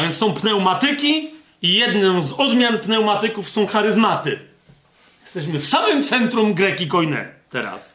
A 0.00 0.02
więc 0.02 0.16
są 0.16 0.34
pneumatyki 0.34 1.30
i 1.62 1.72
jedną 1.72 2.22
z 2.22 2.32
odmian 2.32 2.78
pneumatyków 2.78 3.48
są 3.48 3.66
charyzmaty. 3.66 4.38
Jesteśmy 5.22 5.58
w 5.58 5.66
samym 5.66 6.04
centrum 6.04 6.54
Greki 6.54 6.88
Koine 6.88 7.28
teraz. 7.50 7.94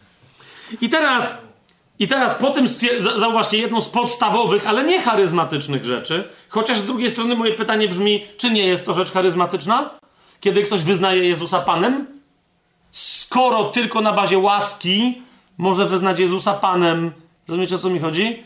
I 0.81 0.89
teraz, 0.89 1.37
i 1.99 2.07
teraz 2.07 2.35
po 2.35 2.51
tym 2.51 2.67
zauważcie 3.19 3.57
jedną 3.57 3.81
z 3.81 3.89
podstawowych, 3.89 4.67
ale 4.67 4.83
nie 4.83 5.01
charyzmatycznych 5.01 5.85
rzeczy, 5.85 6.29
chociaż 6.49 6.79
z 6.79 6.85
drugiej 6.85 7.11
strony 7.11 7.35
moje 7.35 7.53
pytanie 7.53 7.87
brzmi, 7.87 8.25
czy 8.37 8.51
nie 8.51 8.67
jest 8.67 8.85
to 8.85 8.93
rzecz 8.93 9.11
charyzmatyczna? 9.11 9.89
Kiedy 10.39 10.63
ktoś 10.63 10.81
wyznaje 10.81 11.23
Jezusa 11.27 11.59
Panem? 11.59 12.07
Skoro 12.91 13.63
tylko 13.63 14.01
na 14.01 14.13
bazie 14.13 14.39
łaski 14.39 15.21
może 15.57 15.85
wyznać 15.85 16.19
Jezusa 16.19 16.53
Panem, 16.53 17.11
rozumiecie 17.47 17.75
o 17.75 17.79
co 17.79 17.89
mi 17.89 17.99
chodzi? 17.99 18.43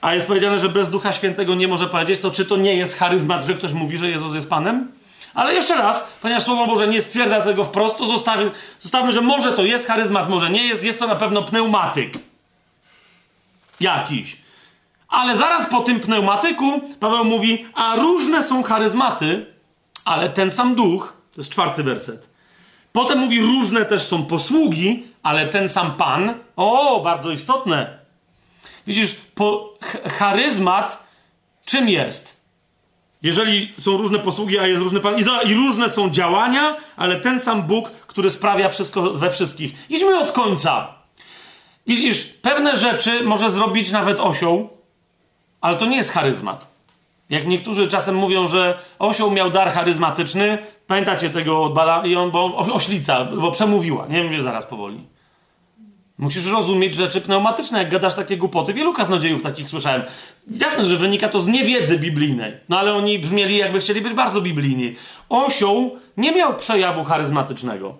A 0.00 0.14
jest 0.14 0.26
powiedziane, 0.26 0.58
że 0.58 0.68
bez 0.68 0.90
Ducha 0.90 1.12
Świętego 1.12 1.54
nie 1.54 1.68
może 1.68 1.86
powiedzieć, 1.86 2.20
to 2.20 2.30
czy 2.30 2.44
to 2.44 2.56
nie 2.56 2.74
jest 2.74 2.96
charyzmat, 2.98 3.44
że 3.44 3.54
ktoś 3.54 3.72
mówi, 3.72 3.98
że 3.98 4.10
Jezus 4.10 4.34
jest 4.34 4.50
Panem? 4.50 4.92
Ale 5.34 5.54
jeszcze 5.54 5.76
raz, 5.76 6.08
ponieważ 6.22 6.44
Słowo 6.44 6.66
Boże 6.66 6.88
nie 6.88 7.02
stwierdza 7.02 7.40
tego 7.40 7.64
wprost, 7.64 7.98
to 7.98 8.06
zostawmy, 8.06 8.50
zostawmy, 8.80 9.12
że 9.12 9.20
może 9.20 9.52
to 9.52 9.64
jest 9.64 9.86
charyzmat, 9.86 10.30
może 10.30 10.50
nie 10.50 10.66
jest, 10.66 10.84
jest 10.84 10.98
to 10.98 11.06
na 11.06 11.16
pewno 11.16 11.42
pneumatyk. 11.42 12.18
Jakiś. 13.80 14.36
Ale 15.08 15.36
zaraz 15.36 15.70
po 15.70 15.80
tym 15.80 16.00
pneumatyku 16.00 16.80
Paweł 17.00 17.24
mówi, 17.24 17.66
a 17.74 17.96
różne 17.96 18.42
są 18.42 18.62
charyzmaty, 18.62 19.46
ale 20.04 20.30
ten 20.30 20.50
sam 20.50 20.74
duch, 20.74 21.16
to 21.34 21.40
jest 21.40 21.50
czwarty 21.50 21.82
werset. 21.82 22.28
Potem 22.92 23.18
mówi, 23.18 23.40
różne 23.40 23.84
też 23.84 24.02
są 24.02 24.24
posługi, 24.24 25.06
ale 25.22 25.46
ten 25.46 25.68
sam 25.68 25.92
Pan. 25.92 26.34
O, 26.56 27.00
bardzo 27.04 27.30
istotne. 27.30 27.97
Widzisz, 28.88 29.14
po, 29.34 29.74
charyzmat 30.18 31.04
czym 31.64 31.88
jest? 31.88 32.40
Jeżeli 33.22 33.72
są 33.78 33.96
różne 33.96 34.18
posługi, 34.18 34.58
a 34.58 34.66
jest 34.66 34.82
różny 34.82 35.00
Pan, 35.00 35.14
i, 35.46 35.54
różne 35.54 35.88
są 35.88 36.10
działania, 36.10 36.76
ale 36.96 37.20
ten 37.20 37.40
sam 37.40 37.62
Bóg, 37.62 37.90
który 37.90 38.30
sprawia 38.30 38.68
wszystko 38.68 39.02
we 39.02 39.30
wszystkich. 39.30 39.90
Idźmy 39.90 40.18
od 40.18 40.32
końca. 40.32 40.94
Widzisz, 41.86 42.24
pewne 42.24 42.76
rzeczy 42.76 43.22
może 43.24 43.50
zrobić 43.50 43.90
nawet 43.90 44.20
osioł, 44.20 44.70
ale 45.60 45.76
to 45.76 45.86
nie 45.86 45.96
jest 45.96 46.10
charyzmat. 46.10 46.74
Jak 47.30 47.46
niektórzy 47.46 47.88
czasem 47.88 48.14
mówią, 48.14 48.46
że 48.46 48.78
osioł 48.98 49.30
miał 49.30 49.50
dar 49.50 49.72
charyzmatyczny, 49.72 50.58
pamiętacie 50.86 51.30
tego 51.30 51.62
od 51.62 51.74
Bala, 51.74 52.06
i 52.06 52.16
on, 52.16 52.30
bo 52.30 52.56
oślica, 52.56 53.24
bo 53.24 53.50
przemówiła, 53.50 54.06
nie 54.06 54.28
wiem, 54.28 54.42
zaraz 54.42 54.66
powoli. 54.66 55.17
Musisz 56.18 56.46
rozumieć 56.46 56.94
rzeczy 56.94 57.20
pneumatyczne, 57.20 57.78
jak 57.78 57.90
gadasz 57.90 58.14
takie 58.14 58.36
głupoty. 58.36 58.74
Wielu 58.74 58.92
kaznodziejów 58.92 59.42
takich 59.42 59.68
słyszałem. 59.68 60.02
Jasne, 60.50 60.86
że 60.86 60.96
wynika 60.96 61.28
to 61.28 61.40
z 61.40 61.46
niewiedzy 61.46 61.98
biblijnej. 61.98 62.52
No 62.68 62.78
ale 62.78 62.94
oni 62.94 63.18
brzmieli, 63.18 63.56
jakby 63.56 63.80
chcieli 63.80 64.00
być 64.00 64.12
bardzo 64.12 64.40
biblijni. 64.40 64.96
Osioł 65.28 65.98
nie 66.16 66.32
miał 66.32 66.56
przejawu 66.56 67.04
charyzmatycznego. 67.04 67.94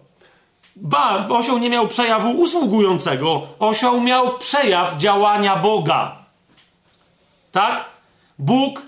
Ba, 0.76 1.26
osioł 1.28 1.58
nie 1.58 1.70
miał 1.70 1.88
przejawu 1.88 2.30
usługującego. 2.30 3.46
Osioł 3.58 4.00
miał 4.00 4.38
przejaw 4.38 4.96
działania 4.96 5.56
Boga. 5.56 6.16
Tak? 7.52 7.84
Bóg, 8.38 8.82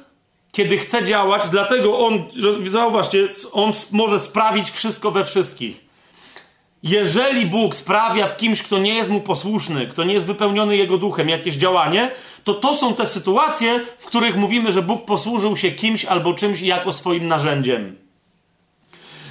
kiedy 0.52 0.78
chce 0.78 1.05
działać, 1.05 1.49
dlatego 1.49 1.99
on, 2.07 2.25
zauważcie, 2.68 3.28
on 3.52 3.70
może 3.92 4.18
sprawić 4.18 4.70
wszystko 4.70 5.10
we 5.10 5.25
wszystkich. 5.25 5.89
Jeżeli 6.83 7.47
Bóg 7.47 7.76
sprawia 7.76 8.26
w 8.26 8.36
kimś, 8.36 8.62
kto 8.62 8.78
nie 8.78 8.94
jest 8.94 9.10
mu 9.10 9.20
posłuszny, 9.20 9.86
kto 9.86 10.05
nie 10.05 10.15
jest 10.15 10.26
wypełniony 10.26 10.76
jego 10.76 10.99
duchem, 10.99 11.28
jakieś 11.28 11.57
działanie, 11.57 12.10
to 12.44 12.55
to 12.55 12.76
są 12.76 12.94
te 12.94 13.07
sytuacje, 13.07 13.81
w 13.99 14.07
których 14.07 14.36
mówimy, 14.36 14.73
że 14.73 14.83
Bóg 14.83 15.05
posłużył 15.05 15.57
się 15.57 15.70
kimś 15.70 16.05
albo 16.05 16.34
czymś 16.34 16.60
jako 16.60 16.92
swoim 16.92 17.28
narzędziem. 17.28 17.97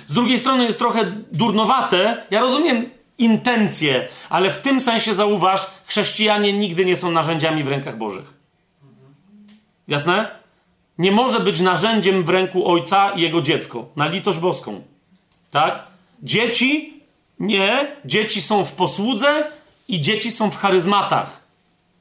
Z 0.06 0.14
drugiej 0.14 0.40
strony 0.40 0.66
jest 0.66 0.80
trochę 0.80 1.11
durnowate. 1.32 2.24
Ja 2.32 2.40
rozumiem 2.40 2.90
intencje, 3.18 4.08
ale 4.30 4.52
w 4.52 4.61
tym 4.61 4.82
sensie 4.82 5.16
zauważ, 5.16 5.68
chrześcijanie 5.86 6.53
nigdy 6.53 6.86
nie 6.86 6.95
są 6.95 7.11
narzędziami 7.11 7.64
w 7.64 7.68
rękach 7.68 7.98
Bożych. 7.98 8.34
Jasne? 9.88 10.32
Nie 10.98 11.11
może 11.11 11.40
być 11.40 11.60
narzędziem 11.60 12.24
w 12.24 12.30
ręku 12.30 12.72
ojca 12.72 13.11
i 13.11 13.22
jego 13.22 13.42
dziecko, 13.42 13.90
na 13.95 14.08
litość 14.08 14.40
boską. 14.40 14.82
Tak? 15.52 15.84
Dzieci 16.24 16.99
nie, 17.40 17.88
dzieci 18.06 18.42
są 18.42 18.66
w 18.66 18.72
posłudze 18.72 19.51
i 19.88 20.01
dzieci 20.01 20.32
są 20.32 20.51
w 20.51 20.58
charyzmatach. 20.58 21.42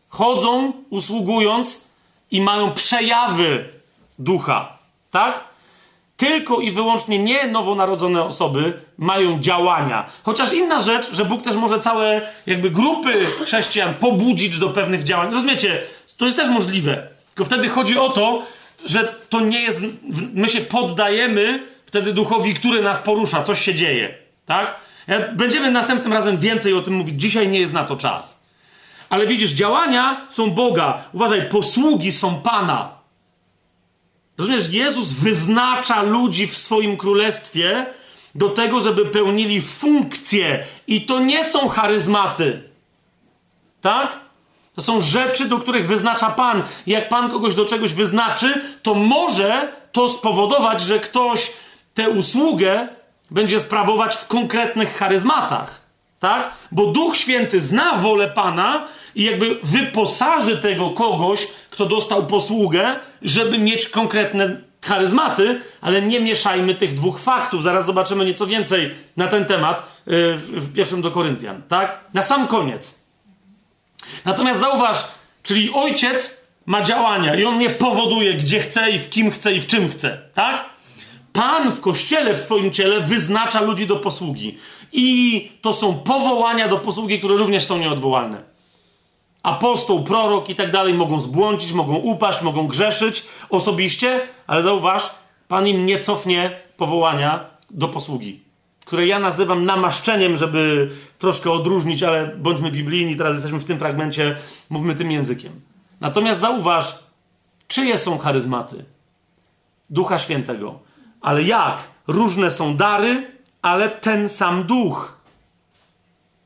Chodzą, 0.08 0.73
usługując 0.91 1.84
i 2.31 2.41
mają 2.41 2.73
przejawy 2.73 3.68
ducha. 4.18 4.78
Tak? 5.10 5.49
tylko 6.18 6.60
i 6.60 6.73
wyłącznie 6.73 7.18
nie 7.18 7.47
nowonarodzone 7.47 8.25
osoby 8.25 8.73
mają 8.99 9.41
działania. 9.41 10.07
Chociaż 10.23 10.52
inna 10.52 10.81
rzecz, 10.81 11.12
że 11.12 11.25
Bóg 11.25 11.42
też 11.42 11.57
może 11.57 11.81
całe 11.81 12.20
jakby 12.47 12.70
grupy 12.70 13.26
chrześcijan 13.44 13.94
pobudzić 13.94 14.58
do 14.58 14.68
pewnych 14.68 15.05
działań. 15.05 15.33
Rozumiecie? 15.33 15.83
To 16.17 16.26
jest 16.26 16.39
też 16.39 16.49
możliwe. 16.49 17.08
Tylko 17.34 17.44
wtedy 17.44 17.68
chodzi 17.68 17.99
o 17.99 18.08
to, 18.08 18.42
że 18.84 19.15
to 19.28 19.41
nie 19.41 19.62
jest. 19.62 19.81
My 20.34 20.49
się 20.49 20.60
poddajemy 20.60 21.62
wtedy 21.86 22.12
duchowi, 22.12 22.55
który 22.55 22.83
nas 22.83 22.99
porusza, 22.99 23.42
coś 23.42 23.60
się 23.60 23.75
dzieje. 23.75 24.15
Tak? 24.47 24.75
Będziemy 25.32 25.70
następnym 25.70 26.12
razem 26.12 26.38
więcej 26.38 26.74
o 26.74 26.82
tym 26.82 26.94
mówić. 26.94 27.20
Dzisiaj 27.20 27.48
nie 27.48 27.60
jest 27.60 27.72
na 27.72 27.84
to 27.84 27.96
czas. 27.96 28.42
Ale 29.10 29.26
widzisz, 29.26 29.50
działania 29.50 30.26
są 30.30 30.50
Boga. 30.50 31.02
Uważaj, 31.12 31.42
posługi 31.42 32.12
są 32.12 32.34
Pana. 32.34 32.98
Rozumiesz, 34.38 34.72
Jezus 34.72 35.12
wyznacza 35.12 36.02
ludzi 36.02 36.46
w 36.46 36.56
swoim 36.56 36.96
królestwie 36.96 37.86
do 38.34 38.48
tego, 38.48 38.80
żeby 38.80 39.06
pełnili 39.06 39.62
funkcje. 39.62 40.64
I 40.86 41.00
to 41.00 41.18
nie 41.18 41.44
są 41.44 41.68
charyzmaty. 41.68 42.62
Tak? 43.80 44.20
To 44.74 44.82
są 44.82 45.00
rzeczy, 45.00 45.48
do 45.48 45.58
których 45.58 45.86
wyznacza 45.86 46.30
Pan. 46.30 46.62
Jak 46.86 47.08
Pan 47.08 47.30
kogoś 47.30 47.54
do 47.54 47.64
czegoś 47.64 47.94
wyznaczy, 47.94 48.62
to 48.82 48.94
może 48.94 49.72
to 49.92 50.08
spowodować, 50.08 50.82
że 50.82 51.00
ktoś 51.00 51.52
tę 51.94 52.10
usługę 52.10 52.88
będzie 53.31 53.60
sprawować 53.60 54.16
w 54.16 54.26
konkretnych 54.26 54.97
charyzmatach. 54.97 55.81
Tak? 56.20 56.50
Bo 56.73 56.86
Duch 56.86 57.16
Święty 57.16 57.60
zna 57.60 57.97
wolę 57.97 58.28
Pana 58.31 58.89
i 59.15 59.24
jakby 59.24 59.58
wyposaży 59.62 60.57
tego 60.57 60.90
kogoś, 60.90 61.48
kto 61.70 61.86
dostał 61.86 62.26
posługę, 62.26 62.97
żeby 63.23 63.58
mieć 63.58 63.89
konkretne 63.89 64.57
charyzmaty, 64.82 65.60
ale 65.81 66.02
nie 66.02 66.20
mieszajmy 66.20 66.74
tych 66.74 66.94
dwóch 66.94 67.20
faktów. 67.20 67.62
Zaraz 67.62 67.86
zobaczymy 67.86 68.24
nieco 68.24 68.47
więcej 68.47 68.94
na 69.16 69.28
ten 69.28 69.44
temat 69.44 69.78
y, 70.08 70.36
w 70.36 70.73
pierwszym 70.74 71.02
do 71.02 71.10
Koryntian. 71.10 71.62
Tak? 71.68 72.00
Na 72.15 72.23
sam 72.23 72.48
koniec. 72.48 72.98
Natomiast 74.24 74.60
zauważ, 74.60 75.05
czyli 75.42 75.70
ojciec 75.74 76.36
ma 76.66 76.82
działania 76.82 77.34
i 77.34 77.44
on 77.44 77.58
nie 77.58 77.70
powoduje, 77.70 78.34
gdzie 78.34 78.60
chce 78.60 78.90
i 78.90 78.98
w 78.98 79.10
kim 79.10 79.31
chce 79.31 79.52
i 79.52 79.60
w 79.60 79.66
czym 79.66 79.89
chce. 79.89 80.18
Tak? 80.34 80.65
Pan 81.39 81.73
w 81.73 81.81
kościele, 81.81 82.34
w 82.34 82.41
swoim 82.41 82.70
ciele 82.70 83.00
wyznacza 83.00 83.60
ludzi 83.60 83.86
do 83.86 83.97
posługi. 83.97 84.58
I 84.92 85.50
to 85.60 85.73
są 85.73 85.94
powołania 85.94 86.68
do 86.68 86.78
posługi, 86.78 87.18
które 87.18 87.36
również 87.36 87.65
są 87.65 87.78
nieodwołalne. 87.78 88.42
Apostoł, 89.42 90.05
prorok 90.05 90.49
i 90.49 90.55
tak 90.55 90.70
dalej 90.70 90.94
mogą 90.94 91.20
zbłądzić, 91.20 91.73
mogą 91.73 91.94
upaść, 91.94 92.42
mogą 92.42 92.67
grzeszyć 92.67 93.26
osobiście, 93.50 94.20
ale 94.47 94.62
zauważ, 94.62 95.10
Pan 95.49 95.67
im 95.67 95.86
nie 95.86 95.99
cofnie 95.99 96.50
powołania 96.76 97.44
do 97.70 97.89
posługi, 97.89 98.41
które 98.84 99.07
ja 99.07 99.18
nazywam 99.18 99.65
namaszczeniem, 99.65 100.36
żeby 100.36 100.91
troszkę 101.18 101.50
odróżnić, 101.50 102.02
ale 102.02 102.36
bądźmy 102.36 102.70
biblijni, 102.70 103.17
teraz 103.17 103.34
jesteśmy 103.34 103.58
w 103.58 103.65
tym 103.65 103.78
fragmencie, 103.78 104.36
mówmy 104.70 104.94
tym 104.94 105.12
językiem. 105.12 105.52
Natomiast 106.00 106.41
zauważ, 106.41 106.99
czyje 107.68 107.99
są 107.99 108.18
charyzmaty? 108.18 108.84
Ducha 109.91 110.18
Świętego. 110.18 110.88
Ale 111.28 111.42
jak? 111.42 111.89
Różne 112.07 112.50
są 112.50 112.76
dary, 112.76 113.31
ale 113.62 113.89
ten 113.89 114.28
sam 114.28 114.65
duch. 114.65 115.20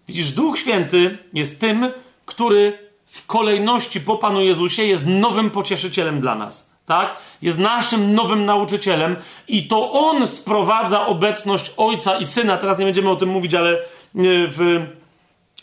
Widzisz, 0.09 0.33
Duch 0.33 0.59
Święty 0.59 1.19
jest 1.33 1.61
tym, 1.61 1.91
który 2.27 2.79
w 3.07 3.27
kolejności 3.27 4.01
po 4.01 4.17
Panu 4.17 4.41
Jezusie 4.41 4.85
jest 4.85 5.07
nowym 5.07 5.51
pocieszycielem 5.51 6.21
dla 6.21 6.35
nas. 6.35 6.71
Tak? 6.87 7.17
Jest 7.43 7.59
naszym 7.59 8.15
nowym 8.15 8.45
nauczycielem 8.45 9.17
i 9.49 9.69
to 9.69 9.93
On 9.93 10.29
sprowadza 10.29 11.07
obecność 11.07 11.73
Ojca 11.77 12.19
i 12.19 12.27
Syna. 12.27 12.57
Teraz 12.57 12.79
nie 12.79 12.85
będziemy 12.85 13.11
o 13.11 13.17
tym 13.17 13.29
mówić, 13.29 13.55
ale 13.55 13.73
e, 13.73 13.79
w, 14.15 14.87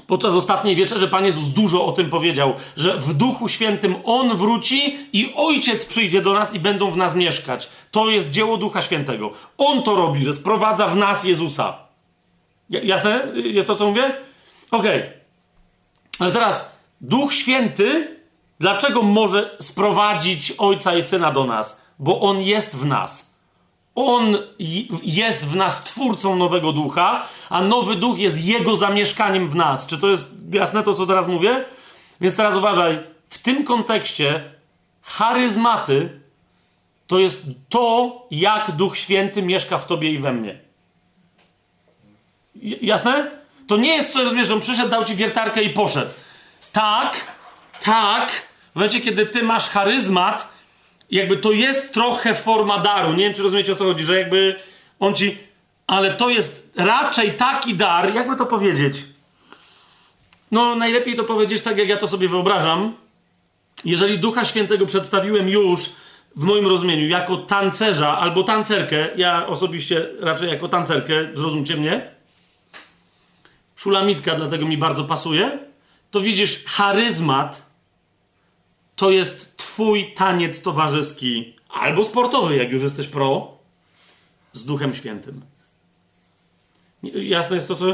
podczas 0.07 0.35
ostatniej 0.35 0.75
wieczerzy 0.75 1.07
Pan 1.07 1.25
Jezus 1.25 1.47
dużo 1.47 1.85
o 1.85 1.91
tym 1.91 2.09
powiedział, 2.09 2.53
że 2.77 2.97
w 2.97 3.13
Duchu 3.13 3.47
Świętym 3.47 3.95
On 4.03 4.37
wróci 4.37 4.97
i 5.13 5.33
Ojciec 5.35 5.85
przyjdzie 5.85 6.21
do 6.21 6.33
nas 6.33 6.53
i 6.53 6.59
będą 6.59 6.91
w 6.91 6.97
nas 6.97 7.15
mieszkać. 7.15 7.69
To 7.91 8.09
jest 8.09 8.31
dzieło 8.31 8.57
Ducha 8.57 8.81
Świętego. 8.81 9.31
On 9.57 9.83
to 9.83 9.95
robi, 9.95 10.23
że 10.23 10.33
sprowadza 10.33 10.87
w 10.87 10.95
nas 10.95 11.23
Jezusa. 11.23 11.77
Jasne? 12.69 13.27
Jest 13.35 13.67
to, 13.67 13.75
co 13.75 13.87
mówię? 13.87 14.13
Okej. 14.71 14.99
Okay. 14.99 15.13
Ale 16.19 16.31
teraz 16.31 16.71
Duch 17.01 17.33
Święty, 17.33 18.17
dlaczego 18.59 19.01
może 19.01 19.57
sprowadzić 19.59 20.53
Ojca 20.57 20.95
i 20.95 21.03
Syna 21.03 21.31
do 21.31 21.45
nas? 21.45 21.81
Bo 21.99 22.19
On 22.19 22.41
jest 22.41 22.75
w 22.75 22.85
nas. 22.85 23.28
On 23.95 24.37
jest 25.03 25.47
w 25.47 25.55
nas 25.55 25.83
twórcą 25.83 26.35
nowego 26.35 26.71
ducha, 26.71 27.27
a 27.49 27.61
nowy 27.61 27.95
duch 27.95 28.19
jest 28.19 28.41
jego 28.45 28.77
zamieszkaniem 28.77 29.49
w 29.49 29.55
nas. 29.55 29.87
Czy 29.87 29.97
to 29.97 30.07
jest 30.07 30.29
jasne 30.51 30.83
to, 30.83 30.93
co 30.93 31.05
teraz 31.05 31.27
mówię? 31.27 31.65
Więc 32.21 32.35
teraz 32.35 32.55
uważaj, 32.55 32.99
w 33.29 33.37
tym 33.37 33.63
kontekście 33.63 34.51
charyzmaty 35.01 36.19
to 37.07 37.19
jest 37.19 37.43
to, 37.69 38.15
jak 38.31 38.71
Duch 38.71 38.97
Święty 38.97 39.41
mieszka 39.41 39.77
w 39.77 39.87
tobie 39.87 40.11
i 40.11 40.19
we 40.19 40.33
mnie. 40.33 40.59
Jasne? 42.81 43.31
To 43.67 43.77
nie 43.77 43.95
jest 43.95 44.13
coś, 44.13 44.47
że 44.47 44.53
on 44.53 44.61
przyszedł, 44.61 44.89
dał 44.89 45.05
ci 45.05 45.15
wiertarkę 45.15 45.63
i 45.63 45.69
poszedł. 45.69 46.11
Tak, 46.71 47.25
tak, 47.83 48.31
w 48.71 48.75
momencie, 48.75 49.01
kiedy 49.01 49.25
ty 49.25 49.43
masz 49.43 49.69
charyzmat, 49.69 50.49
jakby 51.11 51.37
to 51.37 51.51
jest 51.51 51.93
trochę 51.93 52.35
forma 52.35 52.79
daru. 52.79 53.13
Nie 53.13 53.23
wiem, 53.23 53.33
czy 53.33 53.43
rozumiecie 53.43 53.71
o 53.71 53.75
co 53.75 53.83
chodzi, 53.85 54.03
że 54.03 54.19
jakby 54.19 54.55
on 54.99 55.13
ci. 55.13 55.37
Ale 55.87 56.13
to 56.13 56.29
jest 56.29 56.69
raczej 56.75 57.31
taki 57.31 57.75
dar, 57.75 58.15
jakby 58.15 58.35
to 58.35 58.45
powiedzieć. 58.45 59.03
No, 60.51 60.75
najlepiej 60.75 61.15
to 61.15 61.23
powiedzieć 61.23 61.61
tak, 61.61 61.77
jak 61.77 61.89
ja 61.89 61.97
to 61.97 62.07
sobie 62.07 62.27
wyobrażam. 62.27 62.93
Jeżeli 63.85 64.19
Ducha 64.19 64.45
Świętego 64.45 64.85
przedstawiłem 64.85 65.49
już 65.49 65.81
w 66.35 66.43
moim 66.43 66.67
rozumieniu 66.67 67.07
jako 67.07 67.37
tancerza 67.37 68.17
albo 68.17 68.43
tancerkę, 68.43 69.07
ja 69.15 69.47
osobiście 69.47 70.07
raczej 70.19 70.49
jako 70.49 70.67
tancerkę, 70.67 71.13
zrozumcie 71.33 71.75
mnie. 71.75 72.11
Szulamitka 73.75 74.35
dlatego 74.35 74.65
mi 74.65 74.77
bardzo 74.77 75.03
pasuje 75.03 75.69
to 76.11 76.21
widzisz, 76.21 76.65
charyzmat 76.65 77.68
to 78.99 79.11
jest 79.11 79.57
twój 79.57 80.13
taniec 80.13 80.61
towarzyski 80.61 81.55
albo 81.69 82.03
sportowy, 82.03 82.55
jak 82.55 82.71
już 82.71 82.83
jesteś 82.83 83.07
pro, 83.07 83.57
z 84.53 84.65
Duchem 84.65 84.95
Świętym. 84.95 85.41
Jasne 87.03 87.55
jest 87.55 87.67
to, 87.67 87.75
co. 87.75 87.85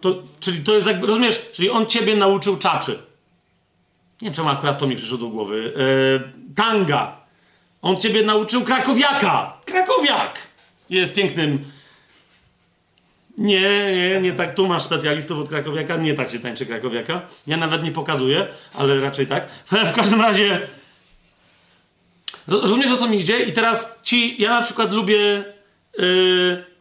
To, 0.00 0.22
czyli 0.40 0.64
to 0.64 0.74
jest 0.74 0.86
jakby, 0.86 1.06
rozumiesz, 1.06 1.50
czyli 1.52 1.70
on 1.70 1.86
ciebie 1.86 2.16
nauczył 2.16 2.56
czaczy. 2.56 2.92
Nie 4.20 4.26
wiem, 4.26 4.34
czemu 4.34 4.48
akurat 4.48 4.78
to 4.78 4.86
mi 4.86 4.96
przyszło 4.96 5.18
do 5.18 5.28
głowy. 5.28 5.72
Yy, 5.76 6.54
tanga. 6.54 7.16
On 7.82 8.00
ciebie 8.00 8.22
nauczył 8.22 8.64
krakowiaka. 8.64 9.60
Krakowiak! 9.64 10.38
Jest 10.90 11.14
pięknym 11.14 11.71
nie, 13.38 13.94
nie, 13.96 14.20
nie 14.20 14.32
tak. 14.32 14.54
Tu 14.54 14.68
masz 14.68 14.82
specjalistów 14.82 15.38
od 15.38 15.48
krakowiaka. 15.48 15.96
Nie 15.96 16.14
tak 16.14 16.30
się 16.30 16.38
tańczy 16.38 16.66
krakowiaka. 16.66 17.22
Ja 17.46 17.56
nawet 17.56 17.84
nie 17.84 17.92
pokazuję, 17.92 18.46
ale 18.74 19.00
raczej 19.00 19.26
tak. 19.26 19.48
W 19.92 19.92
każdym 19.92 20.20
razie. 20.20 20.60
Rozumiesz 22.48 22.90
o 22.90 22.96
co 22.96 23.08
mi 23.08 23.20
idzie? 23.20 23.40
I 23.40 23.52
teraz 23.52 23.98
ci. 24.02 24.42
Ja 24.42 24.48
na 24.48 24.62
przykład 24.62 24.92
lubię. 24.92 25.44
Yy, 25.98 26.72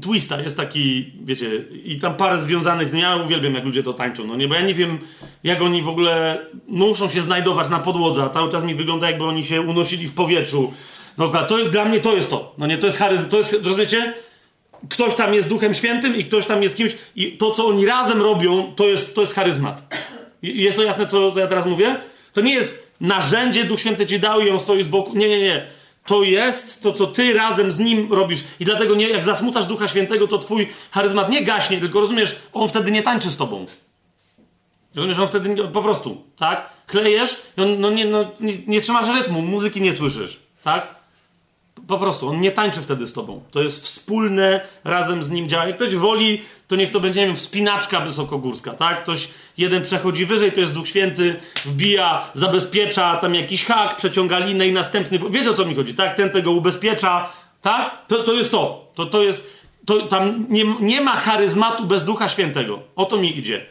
Twista 0.00 0.40
jest 0.40 0.56
taki, 0.56 1.12
wiecie, 1.24 1.64
i 1.84 1.98
tam 1.98 2.14
parę 2.14 2.40
związanych 2.40 2.88
z 2.88 2.92
nim. 2.92 3.02
Ja 3.02 3.16
uwielbiam, 3.16 3.54
jak 3.54 3.64
ludzie 3.64 3.82
to 3.82 3.92
tańczą, 3.92 4.26
no 4.26 4.36
nie, 4.36 4.48
bo 4.48 4.54
ja 4.54 4.60
nie 4.60 4.74
wiem, 4.74 4.98
jak 5.44 5.62
oni 5.62 5.82
w 5.82 5.88
ogóle 5.88 6.38
muszą 6.68 7.08
się 7.08 7.22
znajdować 7.22 7.68
na 7.70 7.78
podłodze, 7.78 8.24
a 8.24 8.28
cały 8.28 8.52
czas 8.52 8.64
mi 8.64 8.74
wygląda, 8.74 9.10
jakby 9.10 9.24
oni 9.24 9.44
się 9.44 9.60
unosili 9.60 10.08
w 10.08 10.14
powietrzu. 10.14 10.72
No, 11.18 11.28
to 11.28 11.64
dla 11.64 11.84
mnie 11.84 12.00
to 12.00 12.16
jest 12.16 12.30
to. 12.30 12.54
No 12.58 12.66
nie, 12.66 12.78
to 12.78 12.86
jest 12.86 12.98
charyzm, 12.98 13.28
to 13.28 13.38
jest, 13.38 13.52
rozumiecie? 13.64 14.14
Ktoś 14.90 15.14
tam 15.14 15.34
jest 15.34 15.48
Duchem 15.48 15.74
Świętym 15.74 16.16
i 16.16 16.24
ktoś 16.24 16.46
tam 16.46 16.62
jest 16.62 16.76
kimś 16.76 16.96
i 17.16 17.32
to, 17.32 17.50
co 17.50 17.66
oni 17.66 17.86
razem 17.86 18.22
robią, 18.22 18.72
to 18.76 18.84
jest, 18.84 19.14
to 19.14 19.20
jest 19.20 19.34
charyzmat. 19.34 19.96
Jest 20.42 20.76
to 20.76 20.84
jasne, 20.84 21.06
co, 21.06 21.38
ja 21.38 21.46
teraz 21.46 21.66
mówię? 21.66 22.00
To 22.32 22.40
nie 22.40 22.54
jest 22.54 22.92
narzędzie, 23.00 23.64
Duch 23.64 23.80
Święty 23.80 24.06
ci 24.06 24.20
dał 24.20 24.40
i 24.40 24.50
on 24.50 24.60
stoi 24.60 24.82
z 24.82 24.88
boku. 24.88 25.14
Nie, 25.14 25.28
nie, 25.28 25.40
nie. 25.40 25.66
To 26.06 26.22
jest 26.22 26.82
to, 26.82 26.92
co 26.92 27.06
ty 27.06 27.32
razem 27.32 27.72
z 27.72 27.78
nim 27.78 28.12
robisz. 28.12 28.44
I 28.60 28.64
dlatego 28.64 28.94
nie, 28.94 29.08
jak 29.08 29.24
zasmucasz 29.24 29.66
Ducha 29.66 29.88
Świętego, 29.88 30.28
to 30.28 30.38
twój 30.38 30.68
charyzmat 30.90 31.30
nie 31.30 31.44
gaśnie, 31.44 31.80
tylko 31.80 32.00
rozumiesz, 32.00 32.36
on 32.52 32.68
wtedy 32.68 32.90
nie 32.90 33.02
tańczy 33.02 33.30
z 33.30 33.36
tobą. 33.36 33.66
Rozumiesz, 34.94 35.18
on 35.18 35.28
wtedy 35.28 35.48
nie, 35.48 35.64
po 35.64 35.82
prostu, 35.82 36.22
tak? 36.38 36.70
Klejesz, 36.86 37.42
on, 37.56 37.80
no 37.80 37.90
nie, 37.90 38.04
no, 38.04 38.24
nie, 38.40 38.52
nie 38.66 38.80
trzymasz 38.80 39.08
rytmu, 39.08 39.42
muzyki 39.42 39.80
nie 39.80 39.94
słyszysz, 39.94 40.40
tak? 40.64 40.97
Po 41.86 41.98
prostu, 41.98 42.28
on 42.28 42.40
nie 42.40 42.52
tańczy 42.52 42.82
wtedy 42.82 43.06
z 43.06 43.12
tobą. 43.12 43.42
To 43.50 43.62
jest 43.62 43.84
wspólne, 43.84 44.60
razem 44.84 45.22
z 45.24 45.30
nim 45.30 45.48
działa. 45.48 45.66
Jak 45.66 45.76
ktoś 45.76 45.94
woli 45.94 46.42
to 46.68 46.76
niech 46.76 46.90
to 46.90 47.00
będzie, 47.00 47.20
nie 47.20 47.26
wiem, 47.26 47.36
wspinaczka 47.36 48.00
wysokogórska, 48.00 48.72
tak? 48.72 49.02
Ktoś, 49.02 49.28
jeden 49.58 49.82
przechodzi 49.82 50.26
wyżej, 50.26 50.52
to 50.52 50.60
jest 50.60 50.74
Duch 50.74 50.88
Święty, 50.88 51.36
wbija, 51.64 52.30
zabezpiecza 52.34 53.16
tam 53.16 53.34
jakiś 53.34 53.64
hak, 53.64 53.96
przeciąga 53.96 54.38
linę 54.38 54.68
i 54.68 54.72
następny, 54.72 55.18
wiecie 55.30 55.50
o 55.50 55.54
co 55.54 55.64
mi 55.64 55.74
chodzi, 55.74 55.94
tak? 55.94 56.14
Ten 56.14 56.30
tego 56.30 56.52
ubezpiecza, 56.52 57.32
tak? 57.62 58.06
To, 58.06 58.22
to 58.22 58.32
jest 58.32 58.50
to. 58.50 58.90
To, 58.94 59.06
to 59.06 59.22
jest, 59.22 59.58
to, 59.86 60.02
tam 60.02 60.46
nie, 60.48 60.64
nie 60.80 61.00
ma 61.00 61.16
charyzmatu 61.16 61.84
bez 61.84 62.04
Ducha 62.04 62.28
Świętego. 62.28 62.82
O 62.96 63.04
to 63.04 63.16
mi 63.16 63.38
idzie. 63.38 63.66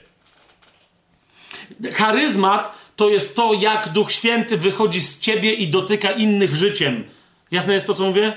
Charyzmat 1.93 2.73
to 2.95 3.09
jest 3.09 3.35
to, 3.35 3.53
jak 3.53 3.89
Duch 3.89 4.11
Święty 4.11 4.57
wychodzi 4.57 5.01
z 5.01 5.19
ciebie 5.19 5.53
i 5.53 5.67
dotyka 5.67 6.11
innych 6.11 6.55
życiem. 6.55 7.03
Jasne 7.51 7.73
jest 7.73 7.87
to, 7.87 7.93
co 7.93 8.05
mówię? 8.05 8.33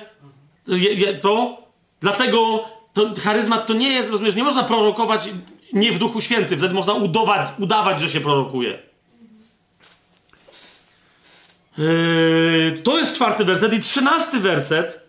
To? 1.23 1.63
Dlatego 2.01 2.65
to, 2.93 3.15
charyzmat 3.23 3.67
to 3.67 3.75
nie 3.75 3.93
jest, 3.93 4.11
rozumiesz, 4.11 4.35
nie 4.35 4.45
można 4.45 4.63
prorokować 4.63 5.29
nie 5.73 5.93
w 5.93 5.99
Duchu 5.99 6.21
Świętym. 6.21 6.59
Wtedy 6.59 6.75
można 6.75 6.93
udawać, 6.93 7.51
udawać 7.59 8.01
że 8.01 8.11
się 8.11 8.21
prorokuje. 8.21 8.79
Yy, 11.79 12.73
to 12.85 12.99
jest 12.99 13.15
czwarty 13.15 13.45
werset 13.45 13.75
i 13.75 13.81
trzynasty 13.81 14.41
werset 14.41 15.01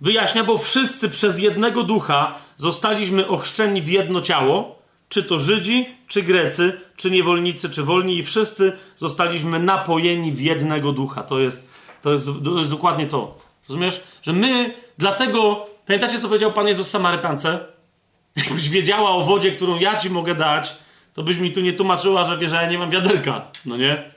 wyjaśnia, 0.00 0.44
bo 0.44 0.58
wszyscy 0.58 1.08
przez 1.08 1.38
jednego 1.38 1.82
ducha 1.82 2.34
zostaliśmy 2.56 3.28
ochrzczeni 3.28 3.82
w 3.82 3.88
jedno 3.88 4.20
ciało, 4.20 4.78
czy 5.08 5.22
to 5.22 5.38
Żydzi, 5.38 5.86
czy 6.08 6.22
Grecy, 6.22 6.80
czy 6.96 7.10
niewolnicy, 7.10 7.70
czy 7.70 7.82
wolni, 7.82 8.18
i 8.18 8.22
wszyscy 8.22 8.72
zostaliśmy 8.96 9.60
napojeni 9.60 10.32
w 10.32 10.40
jednego 10.40 10.92
ducha. 10.92 11.22
To 11.22 11.38
jest, 11.38 11.68
to 12.06 12.12
jest, 12.12 12.26
to 12.44 12.58
jest 12.58 12.70
dokładnie 12.70 13.06
to. 13.06 13.38
Rozumiesz? 13.68 14.02
Że 14.22 14.32
my 14.32 14.74
dlatego. 14.98 15.66
Pamiętacie, 15.86 16.20
co 16.20 16.28
powiedział 16.28 16.52
Pan 16.52 16.68
Jezus 16.68 16.90
Samarytance? 16.90 17.58
Jakbyś 18.36 18.68
wiedziała 18.68 19.10
o 19.10 19.20
wodzie, 19.20 19.52
którą 19.52 19.78
ja 19.78 19.98
ci 19.98 20.10
mogę 20.10 20.34
dać, 20.34 20.76
to 21.14 21.22
byś 21.22 21.36
mi 21.36 21.52
tu 21.52 21.60
nie 21.60 21.72
tłumaczyła, 21.72 22.24
że 22.24 22.38
wie, 22.38 22.48
że 22.48 22.56
ja 22.56 22.70
nie 22.70 22.78
mam 22.78 22.90
wiaderka. 22.90 23.48
No 23.64 23.76
nie? 23.76 24.10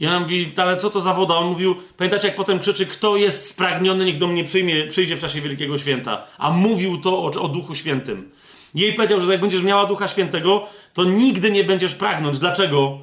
Ja 0.00 0.20
mówi, 0.20 0.52
ale 0.56 0.76
co 0.76 0.90
to 0.90 1.00
za 1.00 1.14
woda? 1.14 1.36
On 1.36 1.46
mówił, 1.46 1.76
pamiętacie 1.96 2.26
jak 2.26 2.36
potem 2.36 2.58
krzyczy, 2.58 2.86
kto 2.86 3.16
jest 3.16 3.48
spragniony, 3.48 4.04
niech 4.04 4.18
do 4.18 4.26
mnie 4.26 4.44
przyjmie, 4.44 4.86
przyjdzie 4.86 5.16
w 5.16 5.20
czasie 5.20 5.40
Wielkiego 5.40 5.78
Święta. 5.78 6.26
A 6.38 6.50
mówił 6.50 7.00
to 7.00 7.18
o, 7.18 7.42
o 7.42 7.48
Duchu 7.48 7.74
Świętym. 7.74 8.30
Jej 8.74 8.94
powiedział, 8.94 9.20
że 9.20 9.32
jak 9.32 9.40
będziesz 9.40 9.62
miała 9.62 9.86
Ducha 9.86 10.08
Świętego, 10.08 10.66
to 10.94 11.04
nigdy 11.04 11.50
nie 11.50 11.64
będziesz 11.64 11.94
pragnąć. 11.94 12.38
Dlaczego? 12.38 12.98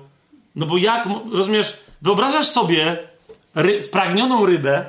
No 0.55 0.65
bo 0.65 0.77
jak, 0.77 1.09
rozumiesz, 1.31 1.77
wyobrażasz 2.01 2.47
sobie 2.47 2.97
ry, 3.57 3.81
spragnioną 3.81 4.45
rybę, 4.45 4.85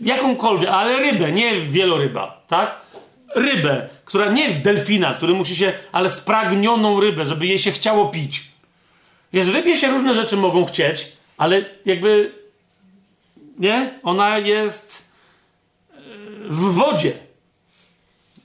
jakąkolwiek, 0.00 0.70
ale 0.70 0.98
rybę, 0.98 1.32
nie 1.32 1.60
wieloryba, 1.60 2.42
tak? 2.48 2.80
Rybę, 3.34 3.88
która 4.04 4.30
nie 4.30 4.50
delfina, 4.50 5.14
który 5.14 5.34
musi 5.34 5.56
się, 5.56 5.72
ale 5.92 6.10
spragnioną 6.10 7.00
rybę, 7.00 7.24
żeby 7.24 7.46
jej 7.46 7.58
się 7.58 7.72
chciało 7.72 8.06
pić. 8.08 8.44
Wiesz, 9.32 9.48
rybie 9.48 9.76
się 9.76 9.88
różne 9.88 10.14
rzeczy 10.14 10.36
mogą 10.36 10.64
chcieć, 10.64 11.12
ale 11.36 11.64
jakby, 11.84 12.32
nie? 13.58 13.90
Ona 14.02 14.38
jest 14.38 15.04
e, 15.90 15.96
w 16.48 16.74
wodzie. 16.74 17.27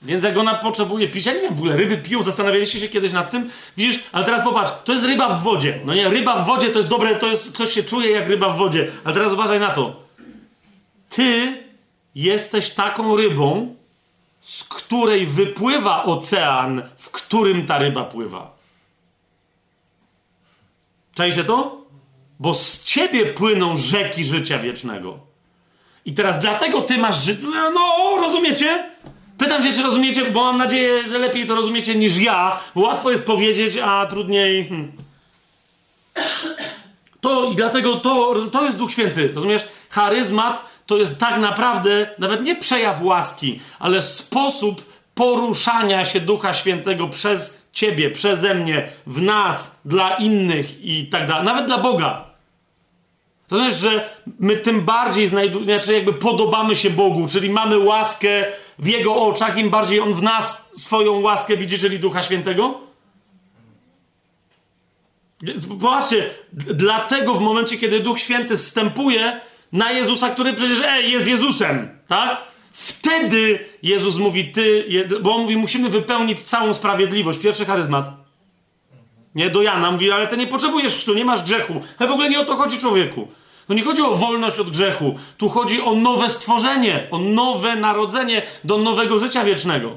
Więc 0.04 0.24
jak 0.24 0.36
ona 0.36 0.54
potrzebuje 0.54 1.08
pić, 1.08 1.26
ja 1.26 1.32
nie 1.32 1.40
wiem, 1.40 1.54
w 1.54 1.58
ogóle 1.58 1.76
ryby 1.76 1.96
piją, 1.96 2.22
zastanawialiście 2.22 2.80
się 2.80 2.88
kiedyś 2.88 3.12
nad 3.12 3.30
tym? 3.30 3.50
Widzisz, 3.76 4.04
ale 4.12 4.24
teraz 4.24 4.44
popatrz, 4.44 4.72
to 4.84 4.92
jest 4.92 5.04
ryba 5.04 5.28
w 5.28 5.42
wodzie. 5.42 5.80
No 5.84 5.94
nie, 5.94 6.08
ryba 6.08 6.42
w 6.42 6.46
wodzie 6.46 6.70
to 6.70 6.78
jest 6.78 6.90
dobre, 6.90 7.16
to 7.16 7.26
jest, 7.26 7.52
ktoś 7.52 7.72
się 7.72 7.82
czuje 7.82 8.10
jak 8.10 8.28
ryba 8.28 8.50
w 8.50 8.56
wodzie. 8.56 8.92
Ale 9.04 9.14
teraz 9.14 9.32
uważaj 9.32 9.60
na 9.60 9.70
to. 9.70 9.96
Ty 11.08 11.58
jesteś 12.14 12.70
taką 12.70 13.16
rybą, 13.16 13.74
z 14.40 14.64
której 14.64 15.26
wypływa 15.26 16.04
ocean, 16.04 16.82
w 16.96 17.10
którym 17.10 17.66
ta 17.66 17.78
ryba 17.78 18.04
pływa. 18.04 18.56
Czajcie 21.14 21.44
to? 21.44 21.84
Bo 22.40 22.54
z 22.54 22.84
ciebie 22.84 23.26
płyną 23.26 23.76
rzeki 23.76 24.24
życia 24.24 24.58
wiecznego. 24.58 25.18
I 26.04 26.14
teraz 26.14 26.38
dlatego 26.38 26.82
ty 26.82 26.98
masz 26.98 27.24
życie. 27.24 27.42
No, 27.74 28.16
rozumiecie? 28.20 28.90
Pytam 29.38 29.62
się, 29.62 29.72
czy 29.72 29.82
rozumiecie, 29.82 30.30
bo 30.30 30.44
mam 30.44 30.58
nadzieję, 30.58 31.08
że 31.08 31.18
lepiej 31.18 31.46
to 31.46 31.54
rozumiecie 31.54 31.94
niż 31.94 32.18
ja, 32.18 32.60
łatwo 32.74 33.10
jest 33.10 33.24
powiedzieć, 33.24 33.76
a 33.76 34.06
trudniej. 34.06 34.68
Hmm. 34.68 34.92
To 37.20 37.50
i 37.50 37.56
dlatego 37.56 37.96
to, 37.96 38.34
to 38.52 38.64
jest 38.64 38.78
Duch 38.78 38.92
Święty, 38.92 39.32
rozumiesz? 39.34 39.68
Charyzmat 39.90 40.66
to 40.86 40.96
jest 40.96 41.18
tak 41.18 41.38
naprawdę 41.38 42.06
nawet 42.18 42.42
nie 42.42 42.56
przejaw 42.56 43.02
łaski, 43.02 43.60
ale 43.78 44.02
sposób 44.02 44.94
poruszania 45.14 46.04
się 46.04 46.20
Ducha 46.20 46.54
Świętego 46.54 47.08
przez 47.08 47.62
ciebie, 47.72 48.10
przeze 48.10 48.54
mnie, 48.54 48.88
w 49.06 49.22
nas, 49.22 49.76
dla 49.84 50.16
innych 50.16 50.84
i 50.84 51.06
tak 51.06 51.26
dalej, 51.28 51.44
nawet 51.44 51.66
dla 51.66 51.78
Boga. 51.78 52.33
To 53.54 53.60
znaczy, 53.60 53.76
że 53.76 54.10
my 54.40 54.56
tym 54.56 54.80
bardziej 54.80 55.28
znaczy 55.28 55.92
jakby 55.92 56.12
podobamy 56.12 56.76
się 56.76 56.90
Bogu, 56.90 57.26
czyli 57.28 57.50
mamy 57.50 57.78
łaskę 57.78 58.44
w 58.78 58.86
Jego 58.86 59.16
oczach, 59.16 59.58
im 59.58 59.70
bardziej 59.70 60.00
On 60.00 60.14
w 60.14 60.22
nas 60.22 60.68
swoją 60.76 61.20
łaskę 61.20 61.56
widzi, 61.56 61.78
czyli 61.78 61.98
Ducha 61.98 62.22
Świętego. 62.22 62.80
Właśnie, 65.68 66.26
dlatego 66.52 67.34
w 67.34 67.40
momencie, 67.40 67.78
kiedy 67.78 68.00
Duch 68.00 68.18
Święty 68.18 68.56
zstępuje 68.56 69.40
na 69.72 69.90
Jezusa, 69.90 70.30
który 70.30 70.54
przecież 70.54 70.78
ej, 70.86 71.12
jest 71.12 71.26
Jezusem, 71.26 71.88
tak? 72.08 72.38
Wtedy 72.72 73.64
Jezus 73.82 74.16
mówi, 74.16 74.52
ty, 74.52 74.88
bo 75.22 75.34
on 75.34 75.42
mówi, 75.42 75.56
musimy 75.56 75.88
wypełnić 75.88 76.42
całą 76.42 76.74
sprawiedliwość. 76.74 77.38
Pierwszy 77.38 77.64
charyzmat. 77.64 78.10
Nie, 79.34 79.50
do 79.50 79.62
Jana 79.62 79.90
mówi, 79.90 80.12
ale 80.12 80.26
ty 80.26 80.36
nie 80.36 80.46
potrzebujesz 80.46 80.96
chrztu, 80.96 81.14
nie 81.14 81.24
masz 81.24 81.42
grzechu. 81.42 81.82
Ale 81.98 82.08
w 82.08 82.12
ogóle 82.12 82.30
nie 82.30 82.40
o 82.40 82.44
to 82.44 82.56
chodzi 82.56 82.78
człowieku. 82.78 83.28
No 83.68 83.74
nie 83.74 83.82
chodzi 83.82 84.02
o 84.02 84.14
wolność 84.14 84.58
od 84.58 84.70
grzechu. 84.70 85.18
Tu 85.38 85.48
chodzi 85.48 85.82
o 85.82 85.94
nowe 85.94 86.28
stworzenie, 86.28 87.06
o 87.10 87.18
nowe 87.18 87.76
narodzenie 87.76 88.42
do 88.64 88.78
nowego 88.78 89.18
życia 89.18 89.44
wiecznego. 89.44 89.90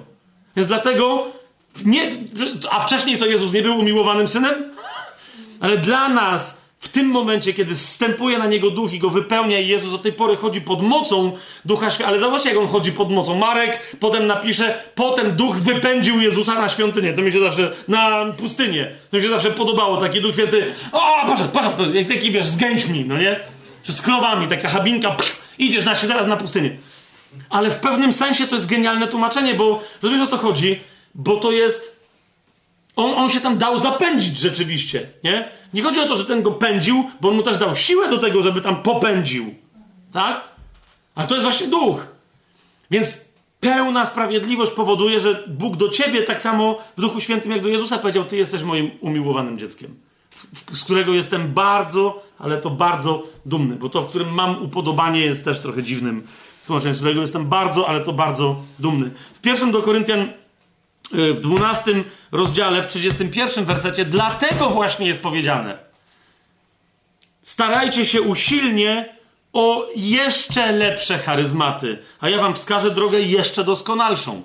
Więc 0.56 0.68
dlatego, 0.68 1.28
nie, 1.86 2.12
a 2.72 2.80
wcześniej 2.80 3.18
co 3.18 3.26
Jezus 3.26 3.54
nie 3.54 3.62
był 3.62 3.78
umiłowanym 3.80 4.28
synem? 4.28 4.74
Ale 5.60 5.78
dla 5.78 6.10
nas 6.10 6.62
w 6.80 6.90
tym 6.90 7.08
momencie, 7.08 7.54
kiedy 7.54 7.76
zstępuje 7.76 8.38
na 8.38 8.46
niego 8.46 8.72
duch 8.72 8.94
i 8.94 9.00
go 9.00 9.10
wypełnia, 9.10 9.60
i 9.60 9.68
Jezus 9.68 9.92
do 9.92 9.98
tej 9.98 10.14
pory 10.14 10.36
chodzi 10.36 10.62
pod 10.62 10.82
mocą 10.82 11.38
Ducha 11.66 11.90
Świętego. 11.90 12.10
Ale 12.10 12.20
zobaczcie, 12.20 12.50
jak 12.50 12.58
on 12.58 12.68
chodzi 12.68 12.92
pod 12.92 13.12
mocą. 13.12 13.36
Marek 13.36 13.96
potem 14.00 14.28
napisze, 14.28 14.80
potem 14.96 15.36
duch 15.36 15.56
wypędził 15.56 16.22
Jezusa 16.22 16.54
na 16.54 16.70
świątynię. 16.70 17.14
To 17.14 17.22
mi 17.22 17.32
się 17.32 17.40
zawsze, 17.40 17.72
na 17.88 18.26
pustynię. 18.38 18.96
To 19.12 19.18
mi 19.18 19.24
się 19.24 19.30
zawsze 19.30 19.52
podobało, 19.52 19.98
taki 19.98 20.22
duch 20.22 20.34
święty. 20.34 20.74
O, 20.92 21.28
poszedł, 21.28 21.50
poszedł, 21.50 21.94
jak 21.94 22.08
taki 22.08 22.32
wiesz, 22.32 22.48
zgęć 22.48 22.88
mi, 22.88 23.06
no 23.06 23.18
nie? 23.18 23.40
Z 23.88 24.02
krowami, 24.02 24.48
taka 24.48 24.70
habinka, 24.70 25.16
idziesz 25.58 25.86
na 25.86 25.96
się 25.96 26.08
teraz 26.08 26.28
na 26.28 26.38
pustynię. 26.38 26.78
Ale 27.50 27.72
w 27.72 27.80
pewnym 27.80 28.14
sensie 28.14 28.48
to 28.48 28.56
jest 28.56 28.68
genialne 28.68 29.08
tłumaczenie, 29.08 29.54
bo 29.54 29.84
rozumiesz 30.02 30.28
o 30.28 30.28
co 30.28 30.38
chodzi? 30.38 30.80
Bo 31.16 31.38
to 31.38 31.52
jest. 31.52 31.98
On, 32.96 33.14
on 33.14 33.30
się 33.30 33.42
tam 33.42 33.58
dał 33.58 33.80
zapędzić 33.80 34.40
rzeczywiście, 34.40 35.10
nie? 35.24 35.50
Nie 35.74 35.84
chodzi 35.84 36.00
o 36.00 36.08
to, 36.08 36.16
że 36.16 36.26
ten 36.26 36.42
go 36.42 36.52
pędził, 36.52 37.10
bo 37.22 37.30
on 37.30 37.36
mu 37.36 37.44
też 37.44 37.58
dał 37.58 37.76
siłę 37.76 38.10
do 38.10 38.18
tego, 38.18 38.42
żeby 38.42 38.62
tam 38.62 38.84
popędził. 38.84 39.56
Tak? 40.12 40.44
Ale 41.16 41.28
to 41.28 41.36
jest 41.36 41.46
właśnie 41.46 41.68
duch. 41.68 42.08
Więc 42.92 43.22
pełna 43.60 44.06
sprawiedliwość 44.06 44.72
powoduje, 44.72 45.20
że 45.20 45.44
Bóg 45.48 45.76
do 45.78 45.90
ciebie 45.90 46.24
tak 46.24 46.42
samo 46.42 46.80
w 46.98 47.02
Duchu 47.02 47.22
Świętym, 47.22 47.52
jak 47.52 47.62
do 47.62 47.70
Jezusa 47.70 47.98
powiedział: 47.98 48.26
Ty 48.26 48.38
jesteś 48.38 48.64
moim 48.64 48.92
umiłowanym 49.02 49.60
dzieckiem, 49.60 49.96
z 50.74 50.84
którego 50.84 51.14
jestem 51.14 51.54
bardzo, 51.54 52.24
ale 52.40 52.58
to 52.58 52.70
bardzo 52.70 53.24
dumny, 53.46 53.76
bo 53.76 53.90
to, 53.90 54.02
w 54.02 54.10
którym 54.10 54.34
mam 54.34 54.64
upodobanie, 54.64 55.20
jest 55.20 55.46
też 55.46 55.60
trochę 55.60 55.84
dziwnym 55.84 56.28
tłumaczeniem, 56.66 56.96
z 56.96 56.98
którego 56.98 57.22
jestem 57.22 57.46
bardzo, 57.46 57.90
ale 57.90 58.02
to 58.02 58.14
bardzo 58.14 58.56
dumny. 58.80 59.12
W 59.34 59.42
pierwszym 59.42 59.72
do 59.72 59.82
Koryntian 59.82 60.28
Y, 61.14 61.34
w 61.34 61.42
12 61.42 62.04
rozdziale, 62.32 62.84
w 62.84 62.88
31 62.88 63.66
wersecie, 63.66 64.06
dlatego 64.06 64.70
właśnie 64.70 65.08
jest 65.08 65.22
powiedziane: 65.22 65.78
Starajcie 67.42 68.06
się 68.06 68.22
usilnie 68.22 69.16
o 69.54 69.88
jeszcze 69.96 70.72
lepsze 70.72 71.18
charyzmaty, 71.18 71.98
a 72.20 72.30
ja 72.30 72.42
wam 72.42 72.56
wskażę 72.56 72.92
drogę 72.92 73.20
jeszcze 73.20 73.64
doskonalszą. 73.64 74.42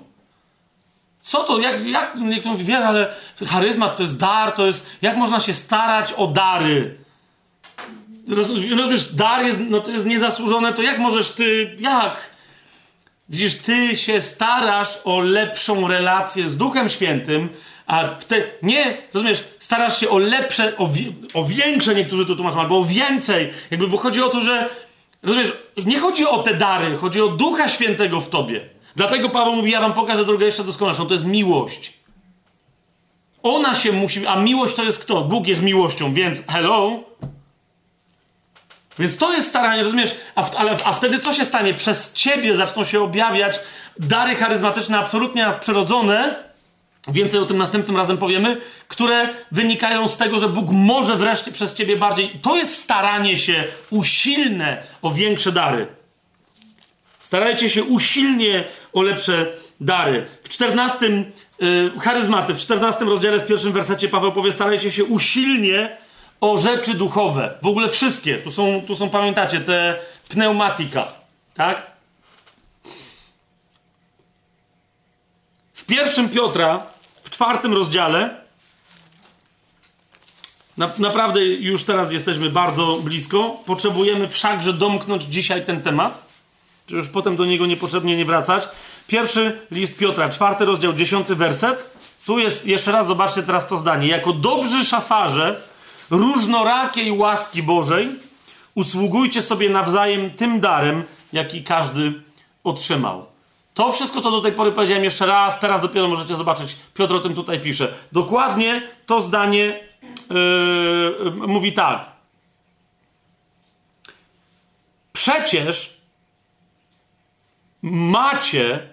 Co 1.21 1.43
to? 1.43 1.59
Jak, 1.59 1.87
jak 1.87 2.15
niektórzy 2.15 2.57
mówią, 2.57 2.77
ale 2.77 3.15
charyzmat 3.47 3.95
to 3.95 4.03
jest 4.03 4.17
dar, 4.17 4.51
to 4.51 4.65
jest. 4.65 4.89
Jak 5.01 5.17
można 5.17 5.39
się 5.39 5.53
starać 5.53 6.13
o 6.13 6.27
dary? 6.27 7.02
Rozumiesz, 8.29 9.13
dar 9.13 9.45
jest, 9.45 9.59
no 9.69 9.79
to 9.79 9.91
jest 9.91 10.05
niezasłużone, 10.05 10.73
to 10.73 10.81
jak 10.81 10.99
możesz 10.99 11.31
ty. 11.31 11.77
Jak? 11.79 12.33
Widzisz, 13.29 13.55
ty 13.55 13.95
się 13.95 14.21
starasz 14.21 14.99
o 15.03 15.19
lepszą 15.19 15.87
relację 15.87 16.49
z 16.49 16.57
Duchem 16.57 16.89
Świętym, 16.89 17.49
a 17.87 18.07
te, 18.07 18.43
nie, 18.61 18.97
rozumiesz, 19.13 19.43
starasz 19.59 19.99
się 19.99 20.09
o 20.09 20.17
lepsze, 20.17 20.77
o, 20.77 20.89
o 21.33 21.45
większe, 21.45 21.95
niektórzy 21.95 22.25
to 22.25 22.35
tłumaczą, 22.35 22.59
albo 22.59 22.79
o 22.79 22.85
więcej. 22.85 23.49
Jakby, 23.71 23.87
bo 23.87 23.97
chodzi 23.97 24.21
o 24.21 24.29
to, 24.29 24.41
że, 24.41 24.69
rozumiesz, 25.23 25.53
nie 25.85 25.99
chodzi 25.99 26.25
o 26.25 26.43
te 26.43 26.53
dary, 26.53 26.95
chodzi 26.95 27.21
o 27.21 27.27
Ducha 27.27 27.69
Świętego 27.69 28.21
w 28.21 28.29
tobie. 28.29 28.61
Dlatego 28.95 29.29
Paweł 29.29 29.55
mówi, 29.55 29.71
ja 29.71 29.81
wam 29.81 29.93
pokażę 29.93 30.25
drogę 30.25 30.45
jeszcze 30.45 30.63
doskonalszą. 30.63 31.05
To 31.07 31.13
jest 31.13 31.25
miłość. 31.25 31.93
Ona 33.43 33.75
się 33.75 33.91
musi... 33.91 34.27
A 34.27 34.35
miłość 34.35 34.75
to 34.75 34.83
jest 34.83 35.03
kto? 35.03 35.21
Bóg 35.21 35.47
jest 35.47 35.61
miłością, 35.61 36.13
więc 36.13 36.47
hello? 36.47 37.03
Więc 38.99 39.17
to 39.17 39.33
jest 39.33 39.49
staranie, 39.49 39.83
rozumiesz? 39.83 40.15
A, 40.35 40.43
w, 40.43 40.55
ale, 40.55 40.77
a 40.85 40.93
wtedy 40.93 41.19
co 41.19 41.33
się 41.33 41.45
stanie? 41.45 41.73
Przez 41.73 42.13
ciebie 42.13 42.55
zaczną 42.55 42.85
się 42.85 43.01
objawiać 43.01 43.59
dary 43.99 44.35
charyzmatyczne, 44.35 44.97
absolutnie 44.97 45.45
nadprzyrodzone, 45.45 46.35
więcej 47.07 47.39
o 47.39 47.45
tym 47.45 47.57
następnym 47.57 47.97
razem 47.97 48.17
powiemy, 48.17 48.57
które 48.87 49.29
wynikają 49.51 50.07
z 50.07 50.17
tego, 50.17 50.39
że 50.39 50.49
Bóg 50.49 50.69
może 50.71 51.15
wreszcie 51.15 51.51
przez 51.51 51.73
ciebie 51.73 51.97
bardziej. 51.97 52.29
To 52.41 52.55
jest 52.55 52.77
staranie 52.77 53.37
się 53.37 53.63
usilne 53.89 54.83
o 55.01 55.11
większe 55.11 55.51
dary. 55.51 55.87
Starajcie 57.21 57.69
się 57.69 57.83
usilnie 57.83 58.63
o 58.93 59.01
lepsze 59.01 59.47
dary. 59.81 60.25
W 60.43 60.49
14 60.49 61.05
yy, 61.59 61.91
charyzmaty, 62.01 62.53
w 62.53 62.57
14 62.57 63.05
rozdziale, 63.05 63.39
w 63.39 63.45
pierwszym 63.45 63.71
wersecie 63.71 64.09
Paweł 64.09 64.31
powie: 64.31 64.51
starajcie 64.51 64.91
się 64.91 65.03
usilnie 65.03 65.97
o 66.43 66.57
rzeczy 66.57 66.93
duchowe. 66.93 67.57
W 67.61 67.67
ogóle 67.67 67.89
wszystkie. 67.89 68.37
Tu 68.37 68.51
są, 68.51 68.81
tu 68.87 68.95
są 68.95 69.09
pamiętacie, 69.09 69.61
te 69.61 69.99
pneumatika. 70.29 71.07
Tak? 71.53 71.91
W 75.73 75.85
pierwszym 75.85 76.29
Piotra, 76.29 76.83
w 77.23 77.29
czwartym 77.29 77.73
rozdziale, 77.73 78.35
na, 80.77 80.89
naprawdę 80.97 81.45
już 81.45 81.83
teraz 81.83 82.11
jesteśmy 82.11 82.49
bardzo 82.49 82.95
blisko. 82.95 83.59
Potrzebujemy 83.65 84.27
wszakże 84.27 84.73
domknąć 84.73 85.23
dzisiaj 85.23 85.65
ten 85.65 85.81
temat, 85.81 86.25
czy 86.87 86.95
już 86.95 87.07
potem 87.07 87.35
do 87.35 87.45
niego 87.45 87.65
niepotrzebnie 87.65 88.17
nie 88.17 88.25
wracać. 88.25 88.67
Pierwszy 89.07 89.61
list 89.71 89.97
Piotra, 89.97 90.29
czwarty 90.29 90.65
rozdział, 90.65 90.93
dziesiąty 90.93 91.35
werset. 91.35 91.95
Tu 92.25 92.39
jest, 92.39 92.65
jeszcze 92.65 92.91
raz 92.91 93.07
zobaczcie 93.07 93.43
teraz 93.43 93.67
to 93.67 93.77
zdanie. 93.77 94.07
Jako 94.07 94.33
dobrzy 94.33 94.85
szafarze 94.85 95.72
różnorakiej 96.13 97.11
łaski 97.11 97.63
Bożej 97.63 98.09
usługujcie 98.75 99.41
sobie 99.41 99.69
nawzajem 99.69 100.31
tym 100.31 100.59
darem, 100.59 101.03
jaki 101.33 101.63
każdy 101.63 102.13
otrzymał. 102.63 103.25
To 103.73 103.91
wszystko, 103.91 104.21
co 104.21 104.31
do 104.31 104.41
tej 104.41 104.51
pory 104.51 104.71
powiedziałem 104.71 105.03
jeszcze 105.03 105.25
raz, 105.25 105.59
teraz 105.59 105.81
dopiero 105.81 106.07
możecie 106.07 106.35
zobaczyć. 106.35 106.77
Piotr 106.93 107.15
o 107.15 107.19
tym 107.19 107.33
tutaj 107.35 107.59
pisze. 107.59 107.93
Dokładnie 108.11 108.81
to 109.05 109.21
zdanie 109.21 109.79
yy, 110.29 111.31
mówi 111.47 111.73
tak. 111.73 112.11
Przecież 115.13 115.97
macie 117.81 118.89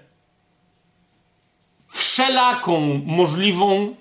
wszelaką 1.88 3.02
możliwą 3.06 3.94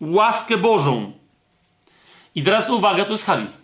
łaskę 0.00 0.56
Bożą. 0.56 1.12
I 2.36 2.42
teraz 2.42 2.70
uwaga, 2.70 3.04
to 3.04 3.12
jest 3.12 3.26
charizm. 3.26 3.58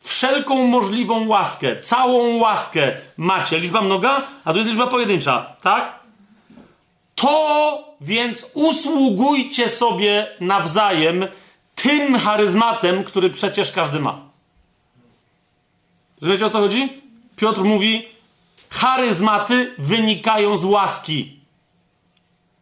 Wszelką 0.00 0.66
możliwą 0.66 1.28
łaskę, 1.28 1.76
całą 1.76 2.36
łaskę 2.36 2.92
macie. 3.16 3.58
Liczba 3.58 3.82
mnoga, 3.82 4.22
a 4.44 4.52
to 4.52 4.58
jest 4.58 4.70
liczba 4.70 4.86
pojedyncza, 4.86 5.56
tak? 5.62 6.00
To 7.14 7.94
więc 8.00 8.46
usługujcie 8.54 9.68
sobie 9.70 10.26
nawzajem 10.40 11.26
tym 11.74 12.18
charyzmatem, 12.18 13.04
który 13.04 13.30
przecież 13.30 13.72
każdy 13.72 14.00
ma. 14.00 14.20
Wiecie 16.22 16.46
o 16.46 16.50
co 16.50 16.58
chodzi? 16.58 17.02
Piotr 17.36 17.60
mówi, 17.60 18.08
charyzmaty 18.70 19.74
wynikają 19.78 20.58
z 20.58 20.64
łaski. 20.64 21.40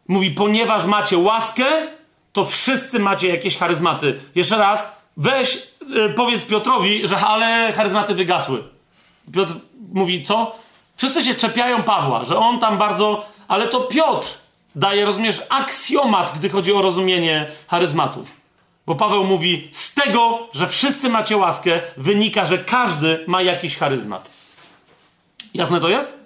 Mówi, 0.07 0.31
ponieważ 0.31 0.85
macie 0.85 1.17
łaskę, 1.17 1.87
to 2.33 2.45
wszyscy 2.45 2.99
macie 2.99 3.27
jakieś 3.27 3.57
charyzmaty. 3.57 4.19
Jeszcze 4.35 4.57
raz, 4.57 4.91
weź, 5.17 5.67
yy, 5.89 6.09
powiedz 6.09 6.45
Piotrowi, 6.45 7.07
że 7.07 7.17
ale 7.17 7.73
charyzmaty 7.73 8.15
wygasły. 8.15 8.63
Piotr 9.33 9.53
mówi, 9.93 10.23
co? 10.23 10.55
Wszyscy 10.97 11.23
się 11.23 11.35
czepiają 11.35 11.83
Pawła, 11.83 12.25
że 12.25 12.37
on 12.37 12.59
tam 12.59 12.77
bardzo. 12.77 13.25
Ale 13.47 13.67
to 13.67 13.79
Piotr 13.81 14.27
daje, 14.75 15.05
rozumiesz, 15.05 15.41
aksjomat, 15.49 16.31
gdy 16.37 16.49
chodzi 16.49 16.73
o 16.73 16.81
rozumienie 16.81 17.51
charyzmatów. 17.67 18.41
Bo 18.85 18.95
Paweł 18.95 19.23
mówi, 19.23 19.69
z 19.71 19.93
tego, 19.93 20.47
że 20.53 20.67
wszyscy 20.67 21.09
macie 21.09 21.37
łaskę, 21.37 21.81
wynika, 21.97 22.45
że 22.45 22.57
każdy 22.57 23.23
ma 23.27 23.41
jakiś 23.41 23.77
charyzmat. 23.77 24.31
Jasne 25.53 25.81
to 25.81 25.89
jest? 25.89 26.19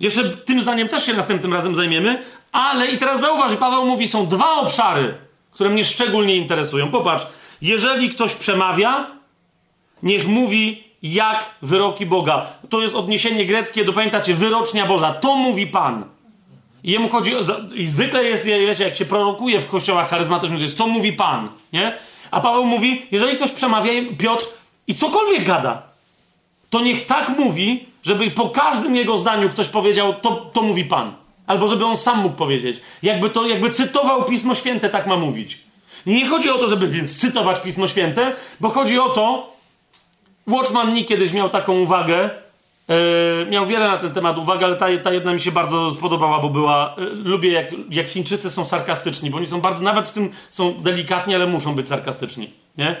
Jeszcze 0.00 0.24
tym 0.30 0.62
zdaniem 0.62 0.88
też 0.88 1.06
się 1.06 1.14
następnym 1.14 1.54
razem 1.54 1.76
zajmiemy, 1.76 2.22
ale 2.52 2.86
i 2.86 2.98
teraz 2.98 3.20
zauważ, 3.20 3.56
Paweł 3.56 3.86
mówi, 3.86 4.08
są 4.08 4.26
dwa 4.26 4.52
obszary, 4.52 5.14
które 5.50 5.70
mnie 5.70 5.84
szczególnie 5.84 6.36
interesują. 6.36 6.90
Popatrz, 6.90 7.26
jeżeli 7.62 8.08
ktoś 8.10 8.34
przemawia, 8.34 9.06
niech 10.02 10.28
mówi 10.28 10.84
jak 11.02 11.50
wyroki 11.62 12.06
Boga. 12.06 12.46
To 12.68 12.82
jest 12.82 12.94
odniesienie 12.94 13.46
greckie 13.46 13.84
do, 13.84 13.92
pamiętacie, 13.92 14.34
wyrocznia 14.34 14.86
Boża. 14.86 15.14
To 15.14 15.36
mówi 15.36 15.66
Pan. 15.66 16.04
I 16.84 16.92
jemu 16.92 17.08
chodzi, 17.08 17.32
i 17.74 17.86
zwykle 17.86 18.24
jest, 18.24 18.44
wiecie, 18.44 18.84
jak 18.84 18.96
się 18.96 19.04
prorokuje 19.04 19.60
w 19.60 19.68
kościołach 19.68 20.10
charyzmatycznych, 20.10 20.58
to 20.58 20.62
jest, 20.62 20.78
to 20.78 20.86
mówi 20.86 21.12
Pan, 21.12 21.48
nie? 21.72 21.98
A 22.30 22.40
Paweł 22.40 22.64
mówi, 22.64 23.06
jeżeli 23.10 23.36
ktoś 23.36 23.50
przemawia, 23.50 23.92
Piotr, 24.18 24.46
i 24.86 24.94
cokolwiek 24.94 25.44
gada, 25.44 25.82
to 26.70 26.80
niech 26.80 27.06
tak 27.06 27.28
mówi, 27.38 27.86
żeby 28.02 28.30
po 28.30 28.50
każdym 28.50 28.96
jego 28.96 29.18
zdaniu 29.18 29.48
ktoś 29.48 29.68
powiedział, 29.68 30.14
to, 30.14 30.30
to 30.30 30.62
mówi 30.62 30.84
Pan. 30.84 31.12
Albo 31.46 31.68
żeby 31.68 31.84
on 31.84 31.96
sam 31.96 32.18
mógł 32.18 32.36
powiedzieć. 32.36 32.80
Jakby 33.02 33.30
to, 33.30 33.46
jakby 33.46 33.70
cytował 33.70 34.24
Pismo 34.24 34.54
Święte, 34.54 34.90
tak 34.90 35.06
ma 35.06 35.16
mówić. 35.16 35.58
Nie 36.06 36.26
chodzi 36.26 36.50
o 36.50 36.58
to, 36.58 36.68
żeby 36.68 36.88
więc 36.88 37.16
cytować 37.16 37.60
Pismo 37.60 37.88
Święte, 37.88 38.32
bo 38.60 38.68
chodzi 38.68 38.98
o 38.98 39.08
to, 39.08 39.52
Watchman 40.46 40.92
Nee 40.92 41.04
kiedyś 41.04 41.32
miał 41.32 41.48
taką 41.48 41.80
uwagę, 41.80 42.30
yy, 42.88 43.46
miał 43.50 43.66
wiele 43.66 43.88
na 43.88 43.98
ten 43.98 44.12
temat 44.12 44.38
uwag, 44.38 44.62
ale 44.62 44.76
ta, 44.76 44.86
ta 45.02 45.12
jedna 45.12 45.32
mi 45.32 45.40
się 45.40 45.52
bardzo 45.52 45.90
spodobała, 45.90 46.38
bo 46.38 46.48
była, 46.48 46.94
yy, 46.98 47.06
lubię 47.14 47.52
jak, 47.52 47.66
jak 47.90 48.06
Chińczycy 48.06 48.50
są 48.50 48.64
sarkastyczni, 48.64 49.30
bo 49.30 49.36
oni 49.36 49.46
są 49.46 49.60
bardzo, 49.60 49.82
nawet 49.82 50.08
w 50.08 50.12
tym 50.12 50.30
są 50.50 50.74
delikatni, 50.74 51.34
ale 51.34 51.46
muszą 51.46 51.74
być 51.74 51.88
sarkastyczni, 51.88 52.50
nie? 52.78 52.96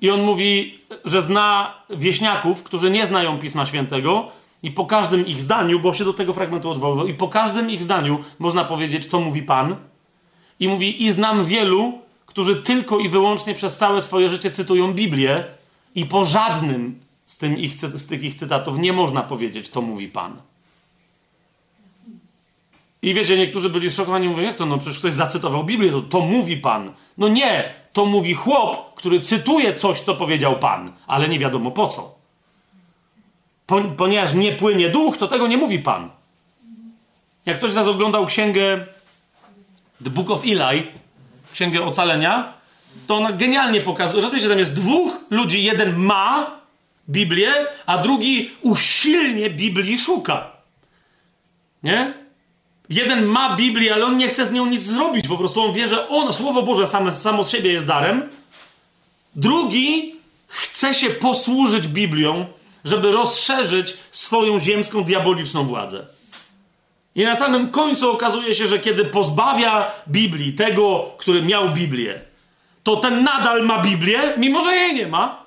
I 0.00 0.10
on 0.10 0.22
mówi, 0.22 0.78
że 1.04 1.22
zna 1.22 1.74
wieśniaków, 1.90 2.62
którzy 2.62 2.90
nie 2.90 3.06
znają 3.06 3.38
Pisma 3.38 3.66
Świętego, 3.66 4.32
i 4.62 4.70
po 4.70 4.86
każdym 4.86 5.26
ich 5.26 5.40
zdaniu, 5.40 5.80
bo 5.80 5.92
się 5.92 6.04
do 6.04 6.12
tego 6.12 6.32
fragmentu 6.32 6.70
odwoływał, 6.70 7.06
i 7.06 7.14
po 7.14 7.28
każdym 7.28 7.70
ich 7.70 7.82
zdaniu 7.82 8.18
można 8.38 8.64
powiedzieć, 8.64 9.06
to 9.06 9.20
mówi 9.20 9.42
Pan. 9.42 9.76
I 10.60 10.68
mówi, 10.68 11.04
i 11.04 11.12
znam 11.12 11.44
wielu, 11.44 11.92
którzy 12.26 12.56
tylko 12.56 12.98
i 12.98 13.08
wyłącznie 13.08 13.54
przez 13.54 13.76
całe 13.76 14.02
swoje 14.02 14.30
życie 14.30 14.50
cytują 14.50 14.94
Biblię, 14.94 15.44
i 15.94 16.06
po 16.06 16.24
żadnym 16.24 17.00
z, 17.26 17.38
tym 17.38 17.58
ich, 17.58 17.74
z 17.74 18.06
tych 18.06 18.24
ich 18.24 18.34
cytatów 18.34 18.78
nie 18.78 18.92
można 18.92 19.22
powiedzieć, 19.22 19.70
to 19.70 19.80
mówi 19.80 20.08
Pan. 20.08 20.42
I 23.02 23.14
wiecie, 23.14 23.38
niektórzy 23.38 23.70
byli 23.70 23.90
zszokowani, 23.90 24.28
mówią, 24.28 24.42
jak 24.42 24.56
to, 24.56 24.66
no 24.66 24.78
przecież 24.78 24.98
ktoś 24.98 25.14
zacytował 25.14 25.64
Biblię, 25.64 25.90
to, 25.90 26.02
to 26.02 26.20
mówi 26.20 26.56
Pan. 26.56 26.92
No 27.18 27.28
nie, 27.28 27.74
to 27.92 28.06
mówi 28.06 28.34
chłop, 28.34 28.94
który 28.94 29.20
cytuje 29.20 29.74
coś, 29.74 30.00
co 30.00 30.14
powiedział 30.14 30.58
Pan, 30.58 30.92
ale 31.06 31.28
nie 31.28 31.38
wiadomo 31.38 31.70
po 31.70 31.86
co. 31.86 32.19
Ponieważ 33.96 34.34
nie 34.34 34.52
płynie 34.52 34.88
duch, 34.88 35.18
to 35.18 35.28
tego 35.28 35.46
nie 35.46 35.56
mówi 35.56 35.78
Pan. 35.78 36.10
Jak 37.46 37.56
ktoś 37.56 37.70
z 37.70 37.74
nas 37.74 37.86
oglądał 37.86 38.26
księgę 38.26 38.86
The 40.04 40.10
Book 40.10 40.30
of 40.30 40.42
Eli, 40.44 40.86
księgę 41.52 41.84
ocalenia, 41.84 42.52
to 43.06 43.16
ona 43.16 43.32
genialnie 43.32 43.80
pokazuje. 43.80 44.22
Rozumiecie, 44.22 44.48
tam 44.48 44.58
jest 44.58 44.74
dwóch 44.74 45.16
ludzi. 45.30 45.64
Jeden 45.64 45.96
ma 45.96 46.60
Biblię, 47.08 47.52
a 47.86 47.98
drugi 47.98 48.50
usilnie 48.60 49.50
Biblii 49.50 49.98
szuka. 49.98 50.50
Nie? 51.82 52.14
Jeden 52.88 53.24
ma 53.24 53.56
Biblię, 53.56 53.94
ale 53.94 54.06
on 54.06 54.16
nie 54.16 54.28
chce 54.28 54.46
z 54.46 54.52
nią 54.52 54.66
nic 54.66 54.82
zrobić. 54.82 55.28
Po 55.28 55.38
prostu 55.38 55.62
on 55.62 55.72
wie, 55.72 55.88
że 55.88 56.08
ono, 56.08 56.32
Słowo 56.32 56.62
Boże 56.62 56.86
same, 56.86 57.12
samo 57.12 57.44
z 57.44 57.50
siebie 57.50 57.72
jest 57.72 57.86
darem. 57.86 58.22
Drugi 59.36 60.14
chce 60.46 60.94
się 60.94 61.10
posłużyć 61.10 61.88
Biblią, 61.88 62.46
żeby 62.84 63.12
rozszerzyć 63.12 63.96
swoją 64.10 64.60
ziemską, 64.60 65.04
diaboliczną 65.04 65.64
władzę. 65.64 66.06
I 67.14 67.24
na 67.24 67.36
samym 67.36 67.70
końcu 67.70 68.10
okazuje 68.10 68.54
się, 68.54 68.68
że 68.68 68.78
kiedy 68.78 69.04
pozbawia 69.04 69.90
Biblii 70.08 70.52
tego, 70.52 71.10
który 71.18 71.42
miał 71.42 71.68
Biblię, 71.68 72.20
to 72.82 72.96
ten 72.96 73.24
nadal 73.24 73.66
ma 73.66 73.82
Biblię, 73.82 74.34
mimo 74.36 74.64
że 74.64 74.76
jej 74.76 74.94
nie 74.94 75.06
ma. 75.06 75.40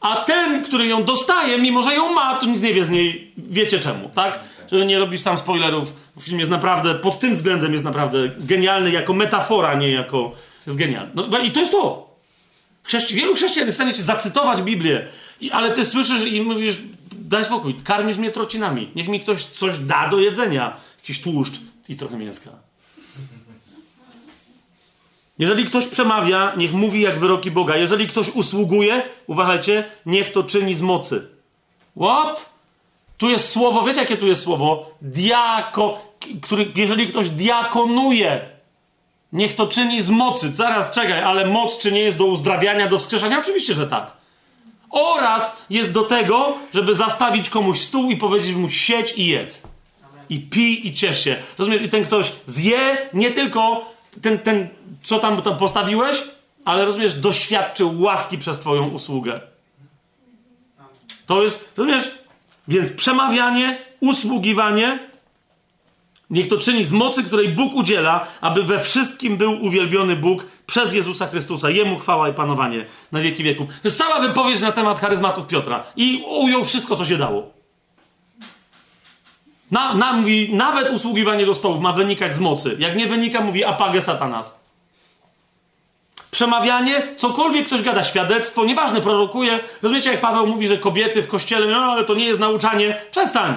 A 0.00 0.16
ten, 0.16 0.64
który 0.64 0.86
ją 0.86 1.04
dostaje, 1.04 1.58
mimo 1.58 1.82
że 1.82 1.94
ją 1.94 2.14
ma, 2.14 2.34
to 2.34 2.46
nic 2.46 2.62
nie 2.62 2.74
wie 2.74 2.84
z 2.84 2.90
niej. 2.90 3.32
Wiecie 3.36 3.80
czemu, 3.80 4.10
tak? 4.14 4.38
Żeby 4.72 4.86
nie 4.86 4.98
robić 4.98 5.22
tam 5.22 5.38
spoilerów. 5.38 5.92
Film 6.20 6.38
jest 6.38 6.50
naprawdę, 6.50 6.94
pod 6.94 7.18
tym 7.18 7.34
względem 7.34 7.72
jest 7.72 7.84
naprawdę 7.84 8.18
genialny 8.38 8.90
jako 8.90 9.12
metafora, 9.12 9.74
nie 9.74 9.90
jako 9.90 10.32
jest 10.66 10.78
genialny. 10.78 11.10
No 11.14 11.38
i 11.38 11.50
to 11.50 11.60
jest 11.60 11.72
to. 11.72 12.10
Chrześci 12.82 13.14
wielu 13.14 13.34
chrześcijan 13.34 13.66
jest 13.68 13.78
w 13.78 13.82
stanie 13.82 13.94
zacytować 13.94 14.62
Biblię, 14.62 15.08
Ale 15.52 15.72
ty 15.72 15.84
słyszysz 15.84 16.24
i 16.24 16.42
mówisz, 16.42 16.76
daj 17.12 17.44
spokój, 17.44 17.74
karmisz 17.74 18.16
mnie 18.16 18.30
trocinami. 18.30 18.90
Niech 18.94 19.08
mi 19.08 19.20
ktoś 19.20 19.44
coś 19.44 19.78
da 19.78 20.08
do 20.08 20.20
jedzenia. 20.20 20.76
Jakiś 21.00 21.20
tłuszcz 21.20 21.60
i 21.88 21.96
trochę 21.96 22.16
mięska. 22.16 22.50
Jeżeli 25.38 25.64
ktoś 25.64 25.86
przemawia, 25.86 26.52
niech 26.56 26.72
mówi 26.72 27.00
jak 27.00 27.18
wyroki 27.18 27.50
Boga. 27.50 27.76
Jeżeli 27.76 28.06
ktoś 28.06 28.28
usługuje, 28.28 29.02
uważajcie, 29.26 29.84
niech 30.06 30.32
to 30.32 30.42
czyni 30.42 30.74
z 30.74 30.82
mocy. 30.82 31.28
What? 32.00 32.52
Tu 33.18 33.30
jest 33.30 33.48
słowo, 33.48 33.82
wiecie 33.82 34.00
jakie 34.00 34.16
tu 34.16 34.26
jest 34.26 34.42
słowo? 34.42 34.90
Diako, 35.02 35.98
który, 36.42 36.72
jeżeli 36.74 37.06
ktoś 37.06 37.28
diakonuje, 37.28 38.40
niech 39.32 39.54
to 39.54 39.66
czyni 39.66 40.02
z 40.02 40.10
mocy. 40.10 40.52
Zaraz, 40.54 40.90
czekaj, 40.90 41.22
ale 41.22 41.46
moc 41.46 41.78
czy 41.78 41.92
nie 41.92 42.00
jest 42.00 42.18
do 42.18 42.26
uzdrawiania, 42.26 42.86
do 42.86 42.98
wskrzeszania? 42.98 43.40
Oczywiście, 43.40 43.74
że 43.74 43.86
tak. 43.86 44.19
Oraz 44.90 45.56
jest 45.70 45.92
do 45.92 46.02
tego, 46.02 46.58
żeby 46.74 46.94
zastawić 46.94 47.50
komuś 47.50 47.80
stół 47.80 48.10
i 48.10 48.16
powiedzieć 48.16 48.54
mu 48.54 48.70
siedź 48.70 49.12
i 49.16 49.26
jedz. 49.26 49.62
I 50.28 50.40
pij 50.40 50.86
i 50.86 50.94
ciesz 50.94 51.24
się. 51.24 51.36
Rozumiesz? 51.58 51.82
I 51.82 51.88
ten 51.88 52.04
ktoś 52.04 52.32
zje 52.46 53.08
nie 53.14 53.30
tylko 53.30 53.92
ten, 54.22 54.38
ten 54.38 54.68
co 55.02 55.18
tam, 55.18 55.42
tam 55.42 55.56
postawiłeś, 55.56 56.22
ale 56.64 56.84
rozumiesz, 56.84 57.14
doświadczył 57.14 58.02
łaski 58.02 58.38
przez 58.38 58.58
twoją 58.58 58.88
usługę. 58.88 59.40
To 61.26 61.42
jest, 61.42 61.72
rozumiesz? 61.76 62.10
Więc 62.68 62.92
przemawianie, 62.92 63.78
usługiwanie, 64.00 65.09
niech 66.30 66.48
to 66.48 66.58
czyni 66.58 66.84
z 66.84 66.92
mocy, 66.92 67.24
której 67.24 67.48
Bóg 67.48 67.74
udziela, 67.74 68.26
aby 68.40 68.62
we 68.62 68.80
wszystkim 68.80 69.36
był 69.36 69.64
uwielbiony 69.64 70.16
Bóg 70.16 70.46
przez 70.66 70.92
Jezusa 70.94 71.26
Chrystusa. 71.26 71.70
Jemu 71.70 71.98
chwała 71.98 72.28
i 72.28 72.34
panowanie 72.34 72.86
na 73.12 73.20
wieki 73.20 73.42
wieków. 73.42 73.68
To 73.68 73.74
jest 73.84 73.98
cała 73.98 74.20
wypowiedź 74.20 74.60
na 74.60 74.72
temat 74.72 75.00
charyzmatów 75.00 75.46
Piotra. 75.46 75.84
I 75.96 76.24
ujął 76.26 76.64
wszystko, 76.64 76.96
co 76.96 77.06
się 77.06 77.16
dało. 77.16 77.50
Na, 79.70 79.94
na, 79.94 80.12
mówi, 80.12 80.50
nawet 80.54 80.90
usługiwanie 80.90 81.46
do 81.46 81.54
stołów 81.54 81.80
ma 81.80 81.92
wynikać 81.92 82.34
z 82.34 82.38
mocy. 82.38 82.76
Jak 82.78 82.96
nie 82.96 83.06
wynika, 83.06 83.40
mówi 83.40 83.64
apage 83.64 84.02
satanas. 84.02 84.60
Przemawianie, 86.30 87.02
cokolwiek 87.16 87.66
ktoś 87.66 87.82
gada, 87.82 88.04
świadectwo, 88.04 88.64
nieważne, 88.64 89.00
prorokuje. 89.00 89.60
Rozumiecie, 89.82 90.10
jak 90.10 90.20
Paweł 90.20 90.46
mówi, 90.46 90.68
że 90.68 90.78
kobiety 90.78 91.22
w 91.22 91.28
kościele, 91.28 91.66
no 91.66 91.78
ale 91.78 92.04
to 92.04 92.14
nie 92.14 92.24
jest 92.24 92.40
nauczanie. 92.40 92.96
Przestań. 93.10 93.54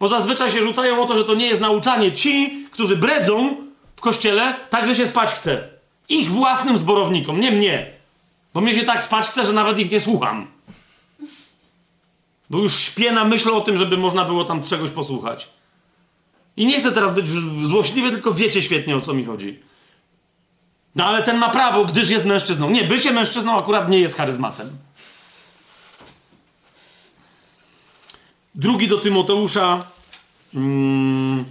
Bo 0.00 0.08
zazwyczaj 0.08 0.50
się 0.50 0.62
rzucają 0.62 1.02
o 1.02 1.06
to, 1.06 1.16
że 1.16 1.24
to 1.24 1.34
nie 1.34 1.46
jest 1.46 1.60
nauczanie. 1.60 2.12
Ci, 2.12 2.66
którzy 2.70 2.96
bredzą 2.96 3.56
w 3.96 4.00
kościele, 4.00 4.54
także 4.70 4.94
się 4.94 5.06
spać 5.06 5.34
chce. 5.34 5.68
Ich 6.08 6.30
własnym 6.30 6.78
zborownikom, 6.78 7.40
nie 7.40 7.52
mnie. 7.52 7.90
Bo 8.54 8.60
mnie 8.60 8.74
się 8.74 8.84
tak 8.84 9.04
spać 9.04 9.26
chce, 9.26 9.46
że 9.46 9.52
nawet 9.52 9.78
ich 9.78 9.90
nie 9.90 10.00
słucham. 10.00 10.46
Bo 12.50 12.58
już 12.58 12.74
śpię 12.74 13.12
na 13.12 13.24
myśl 13.24 13.50
o 13.50 13.60
tym, 13.60 13.78
żeby 13.78 13.96
można 13.96 14.24
było 14.24 14.44
tam 14.44 14.62
czegoś 14.62 14.90
posłuchać. 14.90 15.48
I 16.56 16.66
nie 16.66 16.80
chcę 16.80 16.92
teraz 16.92 17.12
być 17.14 17.28
złośliwy, 17.66 18.10
tylko 18.10 18.32
wiecie 18.32 18.62
świetnie 18.62 18.96
o 18.96 19.00
co 19.00 19.14
mi 19.14 19.24
chodzi. 19.24 19.60
No 20.94 21.04
ale 21.04 21.22
ten 21.22 21.38
ma 21.38 21.48
prawo, 21.48 21.84
gdyż 21.84 22.10
jest 22.10 22.26
mężczyzną. 22.26 22.70
Nie, 22.70 22.84
bycie 22.84 23.12
mężczyzną 23.12 23.58
akurat 23.58 23.88
nie 23.88 23.98
jest 24.00 24.16
charyzmatem. 24.16 24.70
Drugi 28.56 28.88
do 28.88 28.98
Tymoteusza. 28.98 29.86
Hmm. 30.52 31.44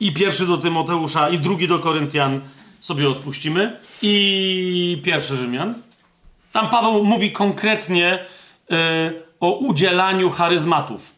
I 0.00 0.12
pierwszy 0.12 0.46
do 0.46 0.58
Tymoteusza, 0.58 1.28
i 1.28 1.38
drugi 1.38 1.68
do 1.68 1.78
Koryntian 1.78 2.40
sobie 2.80 3.08
odpuścimy. 3.08 3.80
I 4.02 5.00
pierwszy 5.04 5.36
Rzymian. 5.36 5.74
Tam 6.52 6.68
Paweł 6.68 7.04
mówi 7.04 7.32
konkretnie 7.32 8.18
y, 8.72 8.74
o 9.40 9.52
udzielaniu 9.52 10.30
charyzmatów. 10.30 11.14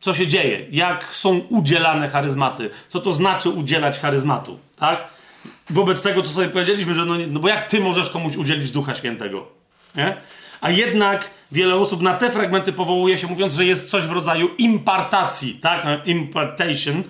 Co 0.00 0.14
się 0.14 0.26
dzieje? 0.26 0.66
Jak 0.70 1.14
są 1.14 1.38
udzielane 1.38 2.08
charyzmaty? 2.08 2.70
Co 2.88 3.00
to 3.00 3.12
znaczy 3.12 3.48
udzielać 3.48 3.98
charyzmatu? 3.98 4.58
Tak? 4.76 5.08
Wobec 5.70 6.02
tego, 6.02 6.22
co 6.22 6.28
sobie 6.28 6.48
powiedzieliśmy, 6.48 6.94
że 6.94 7.04
no, 7.04 7.14
no 7.28 7.40
bo 7.40 7.48
jak 7.48 7.66
ty 7.66 7.80
możesz 7.80 8.10
komuś 8.10 8.36
udzielić 8.36 8.70
Ducha 8.70 8.94
Świętego? 8.94 9.59
Nie? 9.96 10.16
A 10.60 10.70
jednak 10.70 11.30
wiele 11.52 11.74
osób 11.74 12.02
na 12.02 12.14
te 12.14 12.30
fragmenty 12.30 12.72
powołuje 12.72 13.18
się, 13.18 13.26
mówiąc, 13.26 13.54
że 13.54 13.64
jest 13.64 13.90
coś 13.90 14.04
w 14.04 14.12
rodzaju 14.12 14.50
impartacji, 14.58 15.54
tak? 15.54 15.86
Impartation, 16.04 17.02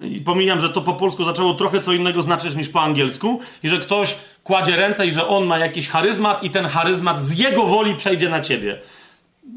i 0.00 0.20
pomijam, 0.20 0.60
że 0.60 0.70
to 0.70 0.80
po 0.80 0.92
polsku 0.92 1.24
zaczęło 1.24 1.54
trochę 1.54 1.80
co 1.80 1.92
innego 1.92 2.22
znaczyć 2.22 2.54
niż 2.54 2.68
po 2.68 2.82
angielsku, 2.82 3.40
i 3.62 3.68
że 3.68 3.78
ktoś 3.78 4.16
kładzie 4.44 4.76
ręce 4.76 5.06
i 5.06 5.12
że 5.12 5.28
on 5.28 5.44
ma 5.44 5.58
jakiś 5.58 5.88
charyzmat, 5.88 6.42
i 6.42 6.50
ten 6.50 6.66
charyzmat 6.66 7.22
z 7.22 7.38
jego 7.38 7.66
woli 7.66 7.94
przejdzie 7.94 8.28
na 8.28 8.40
ciebie. 8.40 8.78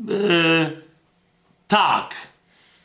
Yy, 0.07 0.81
tak, 1.67 2.15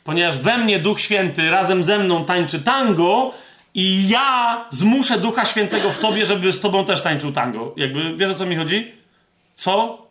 ponieważ 0.03 0.37
we 0.37 0.57
mnie 0.57 0.79
Duch 0.79 1.01
Święty 1.01 1.49
razem 1.49 1.83
ze 1.83 1.99
mną 1.99 2.25
tańczy 2.25 2.59
tango, 2.59 3.33
i 3.75 4.09
ja 4.09 4.65
zmuszę 4.69 5.19
Ducha 5.19 5.45
Świętego 5.45 5.89
w 5.89 5.99
tobie, 5.99 6.25
żeby 6.25 6.53
z 6.53 6.61
tobą 6.61 6.85
też 6.85 7.01
tańczył 7.01 7.31
tango. 7.31 7.73
Jakby 7.77 8.17
wiesz 8.17 8.31
o 8.31 8.35
co 8.35 8.45
mi 8.45 8.55
chodzi? 8.55 9.02
Co? 9.55 10.07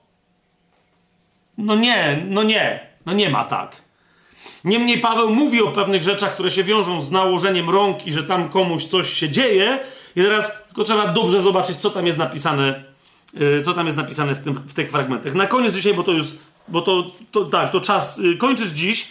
No 1.59 1.75
nie, 1.75 2.27
no 2.29 2.43
nie, 2.43 2.87
no 3.07 3.13
nie 3.13 3.31
ma 3.31 3.45
tak. 3.45 3.83
Niemniej 4.65 5.01
Paweł 5.01 5.35
mówi 5.35 5.63
o 5.63 5.73
pewnych 5.73 6.03
rzeczach, 6.03 6.33
które 6.33 6.51
się 6.51 6.65
wiążą 6.65 7.03
z 7.03 7.11
nałożeniem 7.11 7.71
rąk 7.71 8.07
i 8.07 8.13
że 8.13 8.25
tam 8.25 8.49
komuś 8.49 8.85
coś 8.85 9.13
się 9.13 9.29
dzieje. 9.29 9.81
I 10.17 10.23
teraz 10.23 10.53
tylko 10.67 10.85
trzeba 10.85 11.09
dobrze 11.09 11.41
zobaczyć, 11.41 11.77
co 11.77 11.91
tam 11.91 12.07
jest 12.07 12.19
napisane, 12.19 12.85
yy, 13.35 13.63
co 13.63 13.75
tam 13.75 13.87
jest 13.87 13.99
napisane 13.99 14.35
w, 14.35 14.45
tym, 14.45 14.55
w 14.55 14.75
tych 14.75 14.91
fragmentach. 14.91 15.35
Na 15.35 15.47
koniec 15.47 15.75
dzisiaj, 15.75 15.95
bo 15.95 16.03
to 16.03 16.13
już, 16.13 16.27
bo 16.69 16.81
to, 16.81 17.11
to 17.31 17.45
tak, 17.45 17.73
to 17.73 17.81
czas 17.81 18.19
yy, 18.19 18.37
kończysz 18.37 18.69
dziś. 18.69 19.09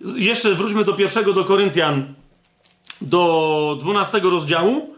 Jeszcze 0.00 0.54
wróćmy 0.54 0.84
do 0.84 0.92
pierwszego 0.92 1.32
do 1.32 1.44
Koryntian, 1.44 2.14
do 3.00 3.76
12 3.80 4.18
rozdziału. 4.18 4.94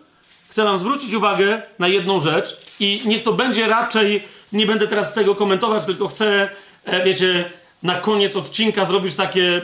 Chcę 0.50 0.64
wam 0.64 0.78
zwrócić 0.78 1.14
uwagę 1.14 1.62
na 1.78 1.88
jedną 1.88 2.20
rzecz 2.20 2.60
i 2.80 3.02
niech 3.06 3.22
to 3.22 3.32
będzie 3.32 3.66
raczej, 3.66 4.22
nie 4.52 4.66
będę 4.66 4.86
teraz 4.86 5.14
tego 5.14 5.34
komentować, 5.34 5.84
tylko 5.84 6.08
chcę, 6.08 6.48
e, 6.84 7.04
wiecie, 7.04 7.50
na 7.82 7.94
koniec 7.94 8.36
odcinka 8.36 8.84
zrobić 8.84 9.14
takie 9.14 9.62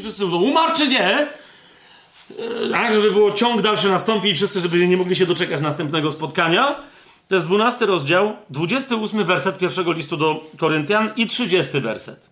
wszyscy 0.00 0.26
umarł 0.26 0.76
czy 0.76 0.88
nie? 0.88 1.10
E, 1.10 1.28
tak, 2.72 2.94
żeby 2.94 3.10
było 3.10 3.32
ciąg 3.32 3.62
dalszy 3.62 3.88
nastąpi 3.88 4.28
i 4.28 4.34
wszyscy, 4.34 4.60
żeby 4.60 4.88
nie 4.88 4.96
mogli 4.96 5.16
się 5.16 5.26
doczekać 5.26 5.60
następnego 5.60 6.12
spotkania. 6.12 6.76
To 7.28 7.34
jest 7.34 7.46
12 7.46 7.86
rozdział, 7.86 8.36
28 8.50 9.24
werset 9.24 9.58
pierwszego 9.58 9.92
listu 9.92 10.16
do 10.16 10.40
Koryntian 10.58 11.10
i 11.16 11.26
30 11.26 11.80
werset. 11.80 12.29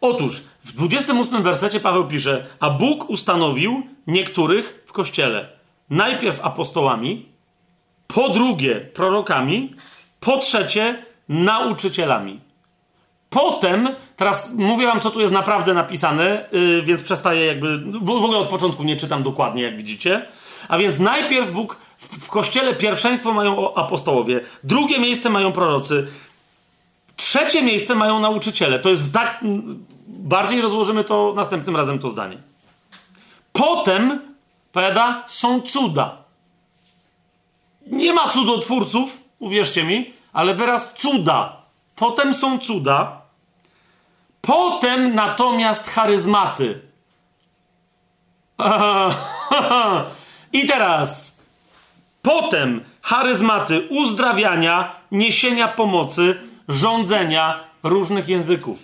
Otóż 0.00 0.42
w 0.64 0.72
28 0.72 1.42
wersecie 1.42 1.80
Paweł 1.80 2.06
pisze, 2.06 2.46
a 2.60 2.70
Bóg 2.70 3.10
ustanowił 3.10 3.82
niektórych 4.06 4.84
w 4.86 4.92
kościele. 4.92 5.48
Najpierw 5.90 6.44
apostołami, 6.44 7.28
po 8.06 8.28
drugie 8.28 8.74
prorokami, 8.80 9.74
po 10.20 10.38
trzecie 10.38 11.04
nauczycielami. 11.28 12.40
Potem, 13.30 13.88
teraz 14.16 14.50
mówię 14.54 14.86
wam, 14.86 15.00
co 15.00 15.10
tu 15.10 15.20
jest 15.20 15.32
naprawdę 15.32 15.74
napisane, 15.74 16.44
yy, 16.52 16.82
więc 16.82 17.02
przestaję 17.02 17.46
jakby, 17.46 17.76
w, 17.76 18.04
w 18.04 18.10
ogóle 18.10 18.38
od 18.38 18.48
początku 18.48 18.82
nie 18.82 18.96
czytam 18.96 19.22
dokładnie, 19.22 19.62
jak 19.62 19.76
widzicie. 19.76 20.26
A 20.68 20.78
więc 20.78 20.98
najpierw 20.98 21.52
Bóg, 21.52 21.80
w, 21.98 22.28
kościele 22.30 22.74
pierwszeństwo 22.74 23.32
mają 23.32 23.74
apostołowie, 23.74 24.40
drugie 24.64 24.98
miejsce 24.98 25.30
mają 25.30 25.52
prorocy, 25.52 26.06
trzecie 27.16 27.62
miejsce 27.62 27.94
mają 27.94 28.20
nauczyciele. 28.20 28.78
To 28.78 28.88
jest 28.88 29.12
tak, 29.12 29.40
bardziej 30.06 30.60
rozłożymy 30.60 31.04
to 31.04 31.32
następnym 31.36 31.76
razem 31.76 31.98
to 31.98 32.10
zdanie. 32.10 32.38
Potem, 33.52 34.20
powiada, 34.72 35.24
są 35.26 35.60
cuda. 35.60 36.16
Nie 37.86 38.12
ma 38.12 38.28
cudotwórców, 38.28 39.20
uwierzcie 39.38 39.84
mi, 39.84 40.12
ale 40.32 40.54
wyraz 40.54 40.94
cuda. 40.94 41.56
Potem 41.96 42.34
są 42.34 42.58
cuda. 42.58 43.20
Potem 44.40 45.14
natomiast 45.14 45.88
charyzmaty. 45.88 46.80
I 50.52 50.66
teraz. 50.66 51.36
Potem 52.22 52.84
charyzmaty 53.02 53.86
uzdrawiania, 53.90 54.92
niesienia 55.12 55.68
pomocy, 55.68 56.38
rządzenia 56.68 57.64
różnych 57.82 58.28
języków. 58.28 58.78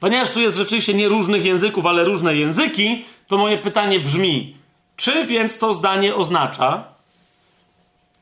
Ponieważ 0.00 0.30
tu 0.30 0.40
jest 0.40 0.56
rzeczywiście 0.56 0.94
nie 0.94 1.08
różnych 1.08 1.44
języków, 1.44 1.86
ale 1.86 2.04
różne 2.04 2.36
języki, 2.36 3.04
to 3.26 3.38
moje 3.38 3.58
pytanie 3.58 4.00
brzmi: 4.00 4.56
czy 4.96 5.26
więc 5.26 5.58
to 5.58 5.74
zdanie 5.74 6.14
oznacza, 6.14 6.84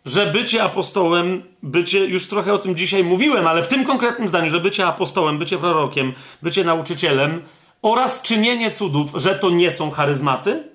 że 0.07 0.27
bycie 0.27 0.63
apostołem, 0.63 1.43
bycie, 1.63 2.05
już 2.05 2.29
trochę 2.29 2.53
o 2.53 2.59
tym 2.59 2.77
dzisiaj 2.77 3.05
mówiłem, 3.05 3.47
ale 3.47 3.63
w 3.63 3.69
tym 3.69 3.85
konkretnym 3.85 4.29
zdaniu, 4.29 4.51
że 4.51 4.61
bycie 4.61 4.87
apostołem, 4.87 5.39
bycie 5.39 5.59
prorokiem, 5.59 6.13
bycie 6.43 6.65
nauczycielem 6.65 7.43
oraz 7.83 8.23
czynienie 8.23 8.71
cudów, 8.71 9.11
że 9.15 9.35
to 9.35 9.51
nie 9.51 9.71
są 9.71 9.91
charyzmaty? 9.91 10.70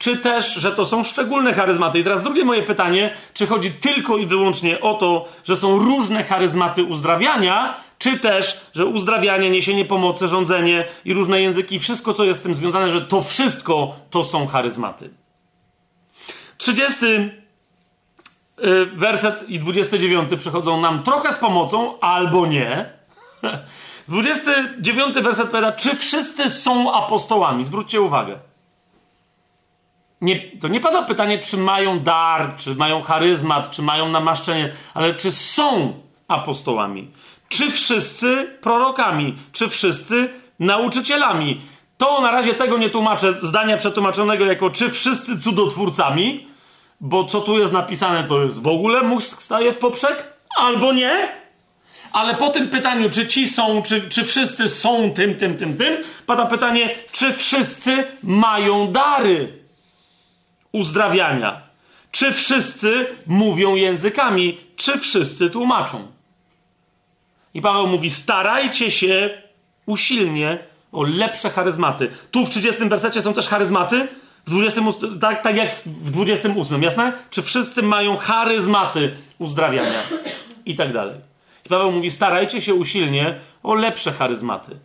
Czy 0.00 0.16
też, 0.16 0.54
że 0.54 0.72
to 0.72 0.86
są 0.86 1.04
szczególne 1.04 1.54
charyzmaty. 1.54 1.98
I 1.98 2.04
teraz 2.04 2.22
drugie 2.22 2.44
moje 2.44 2.62
pytanie, 2.62 3.14
czy 3.34 3.46
chodzi 3.46 3.70
tylko 3.70 4.16
i 4.16 4.26
wyłącznie 4.26 4.80
o 4.80 4.94
to, 4.94 5.28
że 5.44 5.56
są 5.56 5.78
różne 5.78 6.24
charyzmaty 6.24 6.84
uzdrawiania, 6.84 7.74
czy 7.98 8.18
też, 8.18 8.60
że 8.74 8.86
uzdrawianie, 8.86 9.50
niesienie 9.50 9.84
pomocy, 9.84 10.28
rządzenie 10.28 10.84
i 11.04 11.14
różne 11.14 11.40
języki, 11.42 11.80
wszystko, 11.80 12.14
co 12.14 12.24
jest 12.24 12.40
z 12.40 12.42
tym 12.42 12.54
związane, 12.54 12.90
że 12.90 13.00
to 13.00 13.22
wszystko 13.22 13.94
to 14.10 14.24
są 14.24 14.46
charyzmaty. 14.46 15.10
30 16.56 17.04
y, 17.04 17.30
werset 18.86 19.48
i 19.48 19.58
29 19.58 20.30
przychodzą 20.38 20.80
nam 20.80 21.02
trochę 21.02 21.32
z 21.32 21.36
pomocą, 21.36 22.00
albo 22.00 22.46
nie. 22.46 22.90
29 24.08 25.14
werset 25.14 25.50
powiada, 25.50 25.72
czy 25.72 25.96
wszyscy 25.96 26.50
są 26.50 26.92
apostołami? 26.92 27.64
Zwróćcie 27.64 28.00
uwagę. 28.00 28.49
Nie, 30.20 30.40
to 30.40 30.68
nie 30.68 30.80
pada 30.80 31.02
pytanie, 31.02 31.38
czy 31.38 31.56
mają 31.56 32.00
dar, 32.00 32.56
czy 32.56 32.74
mają 32.74 33.02
charyzmat, 33.02 33.70
czy 33.70 33.82
mają 33.82 34.08
namaszczenie, 34.08 34.72
ale 34.94 35.14
czy 35.14 35.32
są 35.32 35.94
apostołami. 36.28 37.10
Czy 37.48 37.70
wszyscy 37.70 38.58
prorokami, 38.60 39.36
czy 39.52 39.68
wszyscy 39.68 40.28
nauczycielami. 40.58 41.60
To 41.98 42.20
na 42.20 42.30
razie 42.30 42.54
tego 42.54 42.78
nie 42.78 42.90
tłumaczę, 42.90 43.34
zdania 43.42 43.76
przetłumaczonego 43.76 44.44
jako 44.44 44.70
czy 44.70 44.90
wszyscy 44.90 45.38
cudotwórcami, 45.38 46.46
bo 47.00 47.24
co 47.24 47.40
tu 47.40 47.58
jest 47.58 47.72
napisane, 47.72 48.24
to 48.24 48.42
jest 48.42 48.62
w 48.62 48.68
ogóle 48.68 49.02
mózg 49.02 49.42
staje 49.42 49.72
w 49.72 49.78
poprzek, 49.78 50.32
albo 50.56 50.92
nie. 50.92 51.28
Ale 52.12 52.34
po 52.34 52.48
tym 52.48 52.68
pytaniu, 52.68 53.10
czy 53.10 53.26
ci 53.26 53.48
są, 53.48 53.82
czy, 53.82 54.08
czy 54.08 54.24
wszyscy 54.24 54.68
są 54.68 55.10
tym, 55.10 55.34
tym, 55.34 55.56
tym, 55.56 55.76
tym, 55.76 55.96
pada 56.26 56.46
pytanie, 56.46 56.90
czy 57.12 57.32
wszyscy 57.32 58.04
mają 58.22 58.92
dary 58.92 59.59
uzdrawiania. 60.72 61.60
Czy 62.10 62.32
wszyscy 62.32 63.06
mówią 63.26 63.74
językami, 63.74 64.58
czy 64.76 64.98
wszyscy 64.98 65.50
tłumaczą. 65.50 66.06
I 67.54 67.60
Paweł 67.60 67.86
mówi: 67.86 68.10
starajcie 68.10 68.90
się 68.90 69.42
usilnie 69.86 70.58
o 70.92 71.02
lepsze 71.02 71.50
charyzmaty. 71.50 72.10
Tu 72.30 72.46
w 72.46 72.50
30 72.50 72.88
wersecie 72.88 73.22
są 73.22 73.34
też 73.34 73.48
charyzmaty, 73.48 74.08
w 74.46 74.50
20, 74.50 74.80
tak, 75.20 75.42
tak 75.42 75.56
jak 75.56 75.72
w 75.74 76.10
28, 76.10 76.82
jasne? 76.82 77.12
Czy 77.30 77.42
wszyscy 77.42 77.82
mają 77.82 78.16
charyzmaty 78.16 79.16
uzdrawiania 79.38 80.02
i 80.66 80.76
tak 80.76 80.92
dalej. 80.92 81.14
I 81.66 81.68
Paweł 81.68 81.92
mówi: 81.92 82.10
starajcie 82.10 82.62
się 82.62 82.74
usilnie 82.74 83.40
o 83.62 83.74
lepsze 83.74 84.12
charyzmaty. 84.12 84.76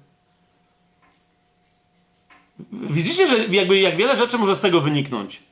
Widzicie, 2.71 3.27
że 3.27 3.37
jakby 3.45 3.79
jak 3.79 3.97
wiele 3.97 4.15
rzeczy 4.15 4.37
może 4.37 4.55
z 4.55 4.61
tego 4.61 4.81
wyniknąć. 4.81 5.43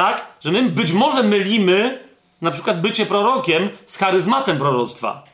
Tak? 0.00 0.26
Że 0.40 0.50
my 0.50 0.62
być 0.62 0.92
może 0.92 1.22
mylimy 1.22 1.98
na 2.40 2.50
przykład 2.50 2.80
bycie 2.80 3.06
prorokiem 3.06 3.68
z 3.86 3.96
charyzmatem 3.96 4.58
proroctwa. 4.58 5.24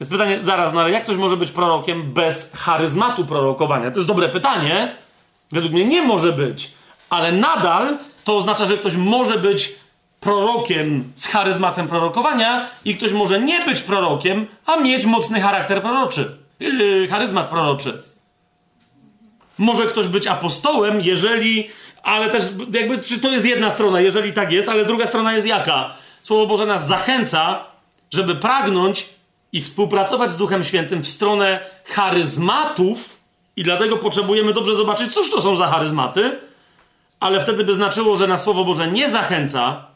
Jest 0.00 0.12
pytanie, 0.12 0.38
zaraz, 0.42 0.72
no 0.72 0.80
ale 0.80 0.90
jak 0.90 1.02
ktoś 1.02 1.16
może 1.16 1.36
być 1.36 1.50
prorokiem 1.50 2.12
bez 2.12 2.52
charyzmatu 2.54 3.24
prorokowania? 3.24 3.90
To 3.90 3.96
jest 3.96 4.08
dobre 4.08 4.28
pytanie. 4.28 4.96
Według 5.52 5.72
mnie 5.72 5.84
nie 5.84 6.02
może 6.02 6.32
być, 6.32 6.72
ale 7.10 7.32
nadal 7.32 7.96
to 8.24 8.36
oznacza, 8.36 8.66
że 8.66 8.76
ktoś 8.76 8.96
może 8.96 9.38
być 9.38 9.74
prorokiem 10.20 11.12
z 11.16 11.26
charyzmatem 11.26 11.88
prorokowania 11.88 12.66
i 12.84 12.96
ktoś 12.96 13.12
może 13.12 13.40
nie 13.40 13.60
być 13.60 13.80
prorokiem, 13.80 14.46
a 14.66 14.76
mieć 14.76 15.06
mocny 15.06 15.40
charakter 15.40 15.82
proroczy. 15.82 16.36
Yy, 16.60 17.08
charyzmat 17.08 17.48
proroczy. 17.48 18.02
Może 19.58 19.86
ktoś 19.86 20.08
być 20.08 20.26
apostołem, 20.26 21.00
jeżeli 21.00 21.68
ale 22.06 22.30
też 22.30 22.44
jakby, 22.72 22.98
czy 22.98 23.20
to 23.20 23.30
jest 23.30 23.46
jedna 23.46 23.70
strona, 23.70 24.00
jeżeli 24.00 24.32
tak 24.32 24.52
jest, 24.52 24.68
ale 24.68 24.84
druga 24.84 25.06
strona 25.06 25.34
jest 25.34 25.46
jaka? 25.46 25.94
Słowo 26.22 26.46
Boże 26.46 26.66
nas 26.66 26.86
zachęca, 26.86 27.64
żeby 28.10 28.34
pragnąć 28.34 29.08
i 29.52 29.60
współpracować 29.60 30.32
z 30.32 30.36
Duchem 30.36 30.64
Świętym 30.64 31.02
w 31.02 31.08
stronę 31.08 31.60
charyzmatów 31.84 33.20
i 33.56 33.64
dlatego 33.64 33.96
potrzebujemy 33.96 34.52
dobrze 34.52 34.76
zobaczyć, 34.76 35.14
cóż 35.14 35.30
to 35.30 35.40
są 35.40 35.56
za 35.56 35.66
charyzmaty, 35.66 36.38
ale 37.20 37.40
wtedy 37.40 37.64
by 37.64 37.74
znaczyło, 37.74 38.16
że 38.16 38.26
na 38.26 38.38
Słowo 38.38 38.64
Boże 38.64 38.90
nie 38.90 39.10
zachęca, 39.10 39.86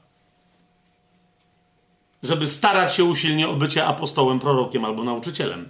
żeby 2.23 2.47
starać 2.47 2.95
się 2.95 3.05
usilnie 3.05 3.49
o 3.49 3.55
bycie 3.55 3.87
apostołem, 3.87 4.41
prorokiem 4.41 4.85
albo 4.85 5.05
nauczycielem. 5.05 5.69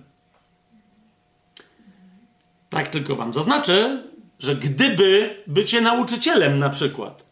Tak 2.71 2.89
tylko 2.89 3.17
wam 3.17 3.35
zaznaczę, 3.35 4.03
że 4.41 4.57
gdyby 4.57 5.37
bycie 5.47 5.81
nauczycielem 5.81 6.59
na 6.59 6.71
przykład 6.71 7.25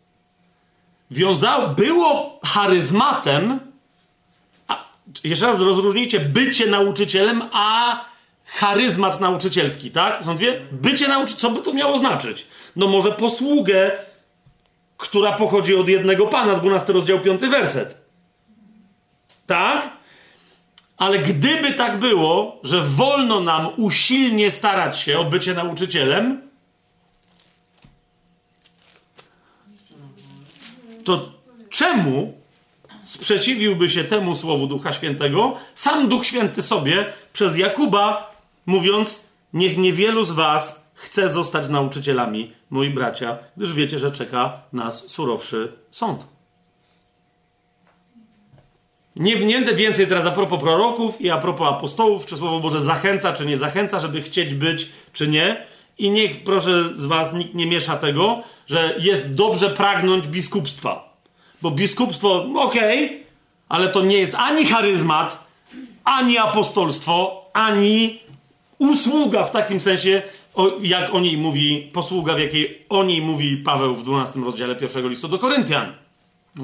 wiązało, 1.10 1.68
było 1.68 2.40
charyzmatem, 2.44 3.60
a, 4.68 4.84
jeszcze 5.24 5.46
raz 5.46 5.60
rozróżnijcie 5.60 6.20
bycie 6.20 6.66
nauczycielem, 6.66 7.42
a 7.52 8.00
charyzmat 8.44 9.20
nauczycielski, 9.20 9.90
tak? 9.90 10.24
Są 10.24 10.36
dwie. 10.36 10.60
Bycie 10.72 11.08
nauczycielem, 11.08 11.40
co 11.40 11.50
by 11.50 11.62
to 11.62 11.72
miało 11.72 11.98
znaczyć? 11.98 12.46
No 12.76 12.86
może 12.86 13.12
posługę, 13.12 13.90
która 14.96 15.32
pochodzi 15.32 15.74
od 15.74 15.88
jednego 15.88 16.26
Pana, 16.26 16.54
12 16.54 16.92
rozdział, 16.92 17.20
5 17.20 17.40
werset. 17.40 18.00
Tak? 19.46 19.90
Ale 20.96 21.18
gdyby 21.18 21.74
tak 21.74 21.98
było, 21.98 22.60
że 22.62 22.82
wolno 22.82 23.40
nam 23.40 23.68
usilnie 23.76 24.50
starać 24.50 25.00
się 25.00 25.18
o 25.18 25.24
bycie 25.24 25.54
nauczycielem, 25.54 26.47
to 31.08 31.32
czemu 31.70 32.32
sprzeciwiłby 33.02 33.90
się 33.90 34.04
temu 34.04 34.36
słowu 34.36 34.66
Ducha 34.66 34.92
Świętego 34.92 35.54
sam 35.74 36.08
Duch 36.08 36.26
Święty 36.26 36.62
sobie 36.62 37.12
przez 37.32 37.56
Jakuba, 37.56 38.36
mówiąc: 38.66 39.28
Niech 39.52 39.78
niewielu 39.78 40.24
z 40.24 40.32
Was 40.32 40.90
chce 40.94 41.30
zostać 41.30 41.68
nauczycielami, 41.68 42.52
moi 42.70 42.90
bracia, 42.90 43.38
gdyż 43.56 43.72
wiecie, 43.74 43.98
że 43.98 44.10
czeka 44.10 44.62
nas 44.72 45.08
surowszy 45.08 45.72
sąd. 45.90 46.26
Nie, 49.16 49.46
nie 49.46 49.64
więcej 49.64 50.06
teraz 50.06 50.26
a 50.26 50.30
propos 50.30 50.60
proroków 50.60 51.20
i 51.20 51.30
a 51.30 51.38
propos 51.38 51.68
apostołów, 51.68 52.26
czy 52.26 52.36
Słowo 52.36 52.60
Boże 52.60 52.80
zachęca, 52.80 53.32
czy 53.32 53.46
nie 53.46 53.58
zachęca, 53.58 53.98
żeby 53.98 54.22
chcieć 54.22 54.54
być, 54.54 54.88
czy 55.12 55.28
nie. 55.28 55.66
I 55.98 56.10
niech, 56.10 56.44
proszę 56.44 56.84
z 56.94 57.04
Was, 57.04 57.32
nikt 57.32 57.54
nie 57.54 57.66
miesza 57.66 57.96
tego, 57.96 58.42
że 58.66 58.94
jest 58.98 59.34
dobrze 59.34 59.70
pragnąć 59.70 60.26
biskupstwa. 60.26 61.18
Bo 61.62 61.70
biskupstwo, 61.70 62.46
okej, 62.54 63.06
okay, 63.06 63.20
ale 63.68 63.88
to 63.88 64.04
nie 64.04 64.18
jest 64.18 64.34
ani 64.34 64.66
charyzmat, 64.66 65.44
ani 66.04 66.38
apostolstwo, 66.38 67.44
ani 67.52 68.20
usługa 68.78 69.44
w 69.44 69.50
takim 69.50 69.80
sensie, 69.80 70.22
jak 70.80 71.14
o 71.14 71.20
niej 71.20 71.36
mówi, 71.36 71.90
posługa, 71.92 72.34
w 72.34 72.38
jakiej 72.38 72.84
o 72.88 73.04
niej 73.04 73.22
mówi 73.22 73.56
Paweł 73.56 73.94
w 73.94 74.04
12 74.04 74.40
rozdziale 74.40 74.76
pierwszego 74.76 75.08
listu 75.08 75.28
do 75.28 75.38
Koryntian. 75.38 75.92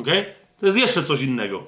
Okay? 0.01 0.25
To 0.61 0.67
jest 0.67 0.79
jeszcze 0.79 1.03
coś 1.03 1.23
innego. 1.23 1.67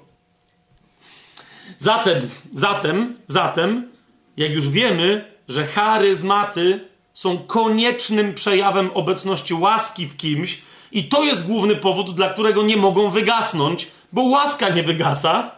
Zatem, 1.78 2.30
zatem, 2.54 3.16
zatem, 3.26 3.88
jak 4.36 4.52
już 4.52 4.68
wiemy, 4.68 5.24
że 5.48 5.66
charyzmaty 5.66 6.80
są 7.16 7.38
koniecznym 7.38 8.34
przejawem 8.34 8.90
obecności 8.94 9.54
łaski 9.54 10.06
w 10.06 10.16
kimś, 10.16 10.62
i 10.92 11.04
to 11.04 11.24
jest 11.24 11.46
główny 11.46 11.76
powód, 11.76 12.14
dla 12.14 12.28
którego 12.28 12.62
nie 12.62 12.76
mogą 12.76 13.10
wygasnąć, 13.10 13.86
bo 14.12 14.22
łaska 14.22 14.68
nie 14.68 14.82
wygasa. 14.82 15.50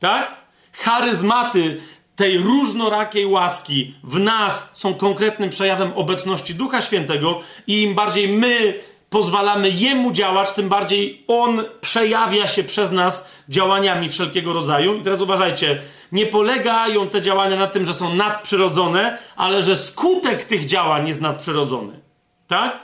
Tak? 0.00 0.36
Charyzmaty 0.72 1.80
tej 2.16 2.38
różnorakiej 2.38 3.26
łaski 3.26 3.94
w 4.04 4.18
nas 4.18 4.70
są 4.72 4.94
konkretnym 4.94 5.50
przejawem 5.50 5.92
obecności 5.94 6.54
Ducha 6.54 6.82
Świętego, 6.82 7.40
i 7.66 7.82
im 7.82 7.94
bardziej 7.94 8.28
my 8.28 8.74
pozwalamy 9.10 9.70
Jemu 9.70 10.12
działać, 10.12 10.52
tym 10.52 10.68
bardziej 10.68 11.24
On 11.26 11.64
przejawia 11.80 12.46
się 12.46 12.64
przez 12.64 12.92
nas 12.92 13.30
działaniami 13.48 14.08
wszelkiego 14.08 14.52
rodzaju. 14.52 14.94
I 14.94 15.02
teraz 15.02 15.20
uważajcie, 15.20 15.82
nie 16.12 16.26
polegają 16.26 17.08
te 17.08 17.22
działania 17.22 17.56
na 17.56 17.66
tym, 17.66 17.86
że 17.86 17.94
są 17.94 18.14
nadprzyrodzone, 18.14 19.18
ale 19.36 19.62
że 19.62 19.76
skutek 19.76 20.44
tych 20.44 20.66
działań 20.66 21.08
jest 21.08 21.20
nadprzyrodzony. 21.20 22.00
Tak? 22.48 22.78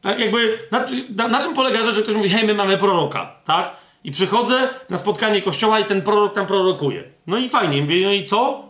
tak 0.00 0.20
jakby, 0.20 0.58
na, 0.70 0.84
na, 1.16 1.28
na 1.28 1.42
czym 1.42 1.54
polega 1.54 1.82
rzecz, 1.82 1.94
że 1.94 2.02
ktoś 2.02 2.14
mówi, 2.14 2.30
hej, 2.30 2.44
my 2.44 2.54
mamy 2.54 2.78
proroka, 2.78 3.32
tak? 3.44 3.76
I 4.04 4.10
przychodzę 4.10 4.68
na 4.90 4.96
spotkanie 4.96 5.42
kościoła 5.42 5.80
i 5.80 5.84
ten 5.84 6.02
prorok 6.02 6.34
tam 6.34 6.46
prorokuje. 6.46 7.04
No 7.26 7.36
i 7.38 7.48
fajnie, 7.48 7.82
mówię, 7.82 8.06
no 8.06 8.12
i 8.12 8.24
co? 8.24 8.66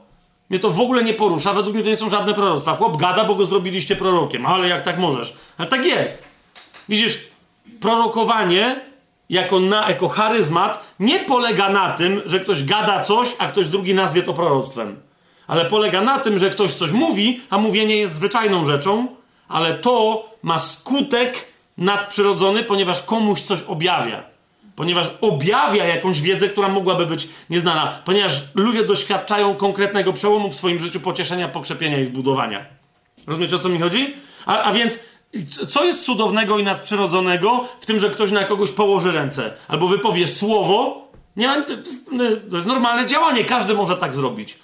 Mnie 0.51 0.59
to 0.59 0.71
w 0.71 0.81
ogóle 0.81 1.05
nie 1.05 1.15
porusza, 1.15 1.53
według 1.53 1.75
mnie 1.75 1.85
to 1.85 1.91
nie 1.91 1.97
są 1.97 2.09
żadne 2.09 2.35
proroctwa. 2.35 2.77
Chłop 2.77 2.97
gada, 2.97 3.25
bo 3.25 3.35
go 3.35 3.47
zrobiliście 3.47 3.97
prorokiem. 3.97 4.47
Ale 4.47 4.69
jak 4.69 4.83
tak 4.83 4.99
możesz? 4.99 5.37
Ale 5.59 5.69
tak 5.69 5.85
jest. 5.85 6.29
Widzisz, 6.89 7.29
prorokowanie 7.81 8.81
jako, 9.31 9.61
na, 9.61 9.89
jako 9.89 10.09
charyzmat 10.09 10.85
nie 11.01 11.19
polega 11.21 11.71
na 11.71 11.93
tym, 11.93 12.23
że 12.27 12.41
ktoś 12.41 12.65
gada 12.65 13.01
coś, 13.01 13.29
a 13.39 13.47
ktoś 13.47 13.69
drugi 13.69 13.95
nazwie 13.95 14.23
to 14.23 14.35
proroctwem. 14.35 14.97
Ale 15.47 15.65
polega 15.65 16.01
na 16.01 16.19
tym, 16.19 16.39
że 16.39 16.51
ktoś 16.51 16.75
coś 16.75 16.93
mówi, 16.93 17.41
a 17.51 17.59
mówienie 17.59 17.97
jest 17.97 18.15
zwyczajną 18.15 18.65
rzeczą, 18.65 19.07
ale 19.49 19.75
to 19.75 20.25
ma 20.43 20.59
skutek 20.59 21.47
nadprzyrodzony, 21.79 22.63
ponieważ 22.63 23.03
komuś 23.03 23.43
coś 23.43 23.63
objawia. 23.63 24.23
Ponieważ 24.77 25.11
objawia 25.21 25.85
jakąś 25.85 26.21
wiedzę, 26.21 26.49
która 26.49 26.69
mogłaby 26.69 27.07
być 27.07 27.29
nieznana. 27.51 28.03
Ponieważ 28.05 28.43
ludzie 28.55 28.85
doświadczają 28.85 29.55
konkretnego 29.55 30.13
przełomu 30.13 30.51
w 30.51 30.55
swoim 30.55 30.81
życiu, 30.81 31.01
pocieszenia, 31.01 31.49
pokrzepienia 31.49 31.99
i 31.99 32.05
zbudowania. 32.05 32.65
Rozumiecie 33.27 33.57
o 33.57 33.59
co 33.59 33.69
mi 33.69 33.81
chodzi? 33.81 34.15
A, 34.47 34.63
a 34.63 34.73
więc 34.73 35.01
co 35.69 35.85
jest 35.85 36.05
cudownego 36.05 36.59
i 36.59 36.63
nadprzyrodzonego 36.63 37.69
w 37.81 37.87
tym, 37.87 38.01
że 38.01 38.11
ktoś 38.11 38.33
na 38.33 38.45
kogoś 38.45 38.71
położy 38.71 39.13
ręce 39.13 39.53
albo 39.69 39.89
wypowie 39.89 40.29
słowo? 40.29 41.09
Nie, 41.37 41.63
to 42.51 42.57
jest 42.57 42.69
normalne 42.69 43.07
działanie, 43.07 43.45
każdy 43.45 43.75
może 43.75 43.97
tak 43.97 44.15
zrobić. 44.15 44.59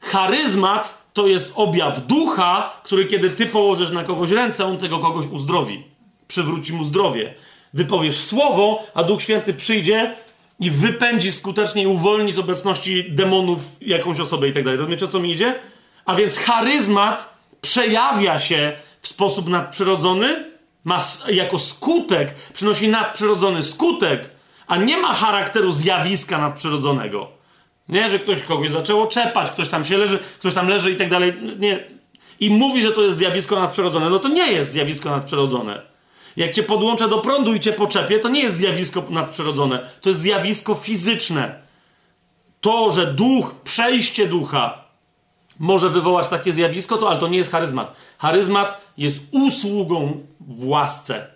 Charyzmat 0.00 1.10
to 1.12 1.26
jest 1.26 1.52
objaw 1.56 2.06
ducha, 2.06 2.80
który 2.84 3.06
kiedy 3.06 3.30
ty 3.30 3.46
położysz 3.46 3.90
na 3.90 4.04
kogoś 4.04 4.30
ręce, 4.30 4.64
on 4.64 4.78
tego 4.78 4.98
kogoś 4.98 5.26
uzdrowi. 5.26 5.84
Przywróci 6.28 6.72
mu 6.72 6.84
zdrowie. 6.84 7.34
Wypowiesz 7.74 8.20
słowo, 8.20 8.82
a 8.94 9.02
Duch 9.02 9.22
Święty 9.22 9.54
przyjdzie 9.54 10.14
i 10.60 10.70
wypędzi 10.70 11.32
skutecznie 11.32 11.82
i 11.82 11.86
uwolni 11.86 12.32
z 12.32 12.38
obecności 12.38 13.04
demonów 13.10 13.60
jakąś 13.80 14.20
osobę 14.20 14.48
i 14.48 14.52
tak 14.52 14.64
dalej. 14.64 14.78
Rozumiecie, 14.78 15.04
o 15.04 15.08
co 15.08 15.20
mi 15.20 15.32
idzie? 15.32 15.54
A 16.04 16.14
więc 16.14 16.38
charyzmat 16.38 17.34
przejawia 17.60 18.38
się 18.38 18.72
w 19.02 19.08
sposób 19.08 19.48
nadprzyrodzony, 19.48 20.50
ma 20.84 20.98
jako 21.28 21.58
skutek, 21.58 22.34
przynosi 22.54 22.88
nadprzyrodzony 22.88 23.62
skutek, 23.62 24.30
a 24.66 24.76
nie 24.76 24.96
ma 24.96 25.14
charakteru 25.14 25.72
zjawiska 25.72 26.38
nadprzyrodzonego. 26.38 27.28
Nie, 27.88 28.10
że 28.10 28.18
ktoś 28.18 28.42
kogoś 28.42 28.70
zaczęło 28.70 29.06
czepać, 29.06 29.50
ktoś 29.50 29.68
tam 29.68 29.84
się 29.84 29.96
leży, 29.96 30.18
ktoś 30.38 30.54
tam 30.54 30.68
leży 30.68 30.90
i 30.90 30.96
tak 30.96 31.10
dalej. 31.10 31.34
Nie. 31.58 31.84
I 32.40 32.50
mówi, 32.50 32.82
że 32.82 32.92
to 32.92 33.02
jest 33.02 33.18
zjawisko 33.18 33.60
nadprzyrodzone. 33.60 34.10
No 34.10 34.18
to 34.18 34.28
nie 34.28 34.52
jest 34.52 34.72
zjawisko 34.72 35.10
nadprzyrodzone. 35.10 35.82
Jak 36.36 36.52
cię 36.52 36.62
podłączę 36.62 37.08
do 37.08 37.18
prądu 37.18 37.54
i 37.54 37.60
cię 37.60 37.72
poczepię, 37.72 38.18
to 38.18 38.28
nie 38.28 38.42
jest 38.42 38.56
zjawisko 38.56 39.02
nadprzyrodzone. 39.10 39.90
To 40.00 40.08
jest 40.08 40.20
zjawisko 40.20 40.74
fizyczne. 40.74 41.60
To, 42.60 42.90
że 42.90 43.14
duch, 43.14 43.54
przejście 43.64 44.26
ducha 44.26 44.84
może 45.60 45.90
wywołać 45.90 46.28
takie 46.28 46.52
zjawisko, 46.52 46.98
to, 46.98 47.10
ale 47.10 47.18
to 47.18 47.28
nie 47.28 47.38
jest 47.38 47.52
charyzmat. 47.52 47.96
Charyzmat 48.18 48.80
jest 48.98 49.22
usługą 49.30 50.20
w 50.40 50.68
łasce. 50.68 51.26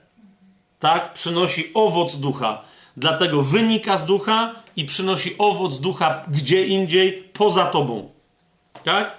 Tak? 0.78 1.12
Przynosi 1.12 1.70
owoc 1.74 2.16
ducha. 2.16 2.62
Dlatego 2.96 3.42
wynika 3.42 3.96
z 3.96 4.06
ducha 4.06 4.54
i 4.76 4.84
przynosi 4.84 5.34
owoc 5.38 5.80
ducha 5.80 6.24
gdzie 6.28 6.66
indziej, 6.66 7.12
poza 7.32 7.66
tobą. 7.66 8.10
Tak? 8.84 9.16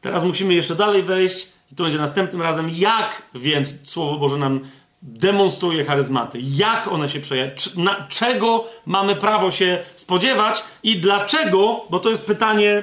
Teraz 0.00 0.24
musimy 0.24 0.54
jeszcze 0.54 0.74
dalej 0.74 1.02
wejść 1.02 1.48
i 1.72 1.74
to 1.74 1.82
będzie 1.82 1.98
następnym 1.98 2.42
razem. 2.42 2.70
Jak 2.72 3.22
więc 3.34 3.90
Słowo 3.90 4.18
Boże 4.18 4.36
nam 4.36 4.60
demonstruje 5.02 5.84
charyzmaty? 5.84 6.38
Jak 6.42 6.88
one 6.88 7.08
się 7.08 7.20
przejawiają? 7.20 7.56
Czego 8.08 8.64
mamy 8.86 9.16
prawo 9.16 9.50
się 9.50 9.78
spodziewać 9.96 10.64
i 10.82 11.00
dlaczego? 11.00 11.84
Bo 11.90 11.98
to 11.98 12.10
jest 12.10 12.26
pytanie 12.26 12.82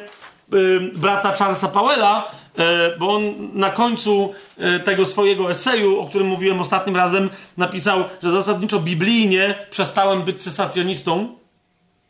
brata 0.93 1.35
Charlesa 1.35 1.67
Powella, 1.67 2.31
y, 2.59 2.97
bo 2.99 3.15
on 3.15 3.21
na 3.53 3.69
końcu 3.69 4.33
y, 4.75 4.79
tego 4.79 5.05
swojego 5.05 5.51
eseju, 5.51 5.99
o 5.99 6.05
którym 6.05 6.27
mówiłem 6.27 6.61
ostatnim 6.61 6.95
razem, 6.95 7.29
napisał, 7.57 8.03
że 8.23 8.31
zasadniczo 8.31 8.79
biblijnie 8.79 9.55
przestałem 9.69 10.23
być 10.23 10.43
cesacjonistą 10.43 11.35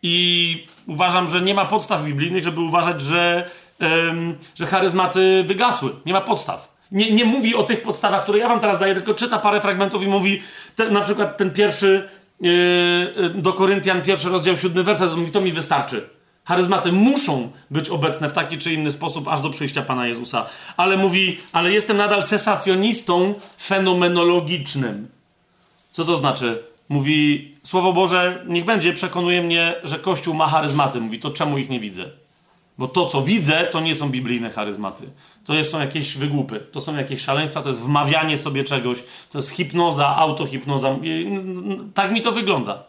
i 0.04 0.64
uważam, 0.88 1.30
że 1.30 1.42
nie 1.42 1.54
ma 1.54 1.66
podstaw 1.66 2.04
biblijnych, 2.04 2.44
żeby 2.44 2.62
uważać, 2.62 3.02
że, 3.02 3.50
że 4.56 4.66
charyzmaty 4.66 5.44
wygasły. 5.48 5.90
Nie 6.06 6.14
ma 6.14 6.22
podstaw. 6.22 6.78
Nie, 6.92 7.12
nie 7.12 7.26
mówi 7.26 7.56
o 7.56 7.64
tych 7.64 7.82
podstawach, 7.82 8.24
które 8.24 8.38
ja 8.40 8.48
wam 8.48 8.60
teraz 8.60 8.80
daję, 8.80 8.96
tylko 8.96 9.14
czyta 9.14 9.40
parę 9.40 9.62
fragmentów 9.62 10.04
i 10.04 10.08
mówi, 10.08 10.42
te, 10.76 10.90
na 10.90 11.02
przykład 11.02 11.38
ten 11.38 11.52
pierwszy 11.52 12.10
do 13.36 13.54
Koryntian, 13.54 14.02
pierwszy 14.02 14.30
rozdział, 14.30 14.58
siódmy 14.58 14.84
werset, 14.84 15.16
mówi, 15.16 15.32
to 15.32 15.42
mi 15.42 15.52
wystarczy. 15.52 16.17
Charyzmaty 16.48 16.92
muszą 16.92 17.52
być 17.72 17.90
obecne 17.90 18.30
w 18.30 18.34
taki 18.34 18.58
czy 18.58 18.74
inny 18.74 18.92
sposób 18.92 19.28
aż 19.28 19.42
do 19.42 19.50
przyjścia 19.50 19.82
Pana 19.82 20.08
Jezusa. 20.08 20.46
Ale 20.78 20.98
mówi, 20.98 21.38
ale 21.54 21.72
jestem 21.72 21.98
nadal 21.98 22.24
cesacjonistą 22.24 23.34
fenomenologicznym. 23.58 25.08
Co 25.92 26.06
to 26.06 26.18
znaczy? 26.18 26.64
Mówi, 26.90 27.52
Słowo 27.64 27.94
Boże, 27.94 28.46
niech 28.48 28.66
będzie, 28.66 28.94
przekonuje 28.94 29.42
mnie, 29.42 29.76
że 29.84 30.00
Kościół 30.00 30.34
ma 30.34 30.48
charyzmaty. 30.48 31.02
Mówi, 31.02 31.20
to 31.20 31.32
czemu 31.32 31.58
ich 31.58 31.70
nie 31.70 31.80
widzę? 31.80 32.06
Bo 32.78 32.88
to, 32.88 33.06
co 33.06 33.22
widzę, 33.22 33.68
to 33.72 33.80
nie 33.80 33.96
są 33.96 34.10
biblijne 34.10 34.50
charyzmaty. 34.50 35.04
To 35.46 35.64
są 35.64 35.80
jakieś 35.80 36.18
wygłupy, 36.18 36.60
to 36.72 36.82
są 36.82 36.96
jakieś 36.96 37.22
szaleństwa, 37.22 37.62
to 37.62 37.70
jest 37.70 37.82
wmawianie 37.82 38.38
sobie 38.38 38.64
czegoś, 38.64 38.98
to 39.30 39.40
jest 39.40 39.50
hipnoza, 39.50 40.16
autohipnoza. 40.16 40.96
Tak 41.94 42.12
mi 42.12 42.22
to 42.22 42.32
wygląda. 42.32 42.84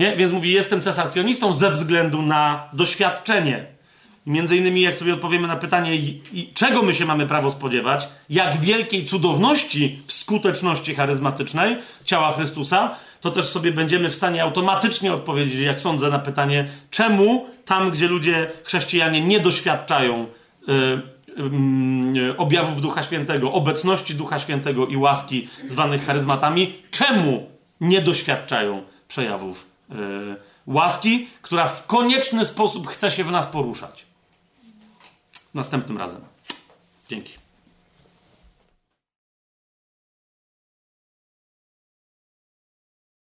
Nie? 0.00 0.16
Więc 0.16 0.32
mówi, 0.32 0.52
jestem 0.52 0.80
cesacjonistą 0.82 1.54
ze 1.54 1.70
względu 1.70 2.22
na 2.22 2.68
doświadczenie. 2.72 3.66
Między 4.26 4.56
innymi, 4.56 4.80
jak 4.80 4.96
sobie 4.96 5.14
odpowiemy 5.14 5.48
na 5.48 5.56
pytanie, 5.56 5.98
czego 6.54 6.82
my 6.82 6.94
się 6.94 7.04
mamy 7.04 7.26
prawo 7.26 7.50
spodziewać, 7.50 8.08
jak 8.30 8.60
wielkiej 8.60 9.04
cudowności 9.04 9.98
w 10.06 10.12
skuteczności 10.12 10.94
charyzmatycznej 10.94 11.76
ciała 12.04 12.32
Chrystusa, 12.32 12.96
to 13.20 13.30
też 13.30 13.44
sobie 13.44 13.72
będziemy 13.72 14.10
w 14.10 14.14
stanie 14.14 14.42
automatycznie 14.42 15.12
odpowiedzieć, 15.12 15.60
jak 15.60 15.80
sądzę, 15.80 16.10
na 16.10 16.18
pytanie, 16.18 16.68
czemu 16.90 17.46
tam, 17.64 17.90
gdzie 17.90 18.08
ludzie, 18.08 18.50
chrześcijanie, 18.64 19.20
nie 19.20 19.40
doświadczają 19.40 20.26
y, 20.68 20.72
y, 22.18 22.36
objawów 22.36 22.82
Ducha 22.82 23.02
Świętego, 23.02 23.52
obecności 23.52 24.14
Ducha 24.14 24.38
Świętego 24.38 24.86
i 24.86 24.96
łaski 24.96 25.48
zwanych 25.68 26.06
charyzmatami, 26.06 26.72
czemu 26.90 27.46
nie 27.80 28.00
doświadczają 28.00 28.82
przejawów 29.08 29.69
Y, 29.92 30.36
łaski, 30.66 31.28
która 31.42 31.66
w 31.66 31.86
konieczny 31.86 32.46
sposób 32.46 32.88
chce 32.88 33.10
się 33.10 33.24
w 33.24 33.30
nas 33.30 33.46
poruszać. 33.46 34.06
Następnym 35.54 35.98
razem. 35.98 36.24
Dzięki. 37.08 37.39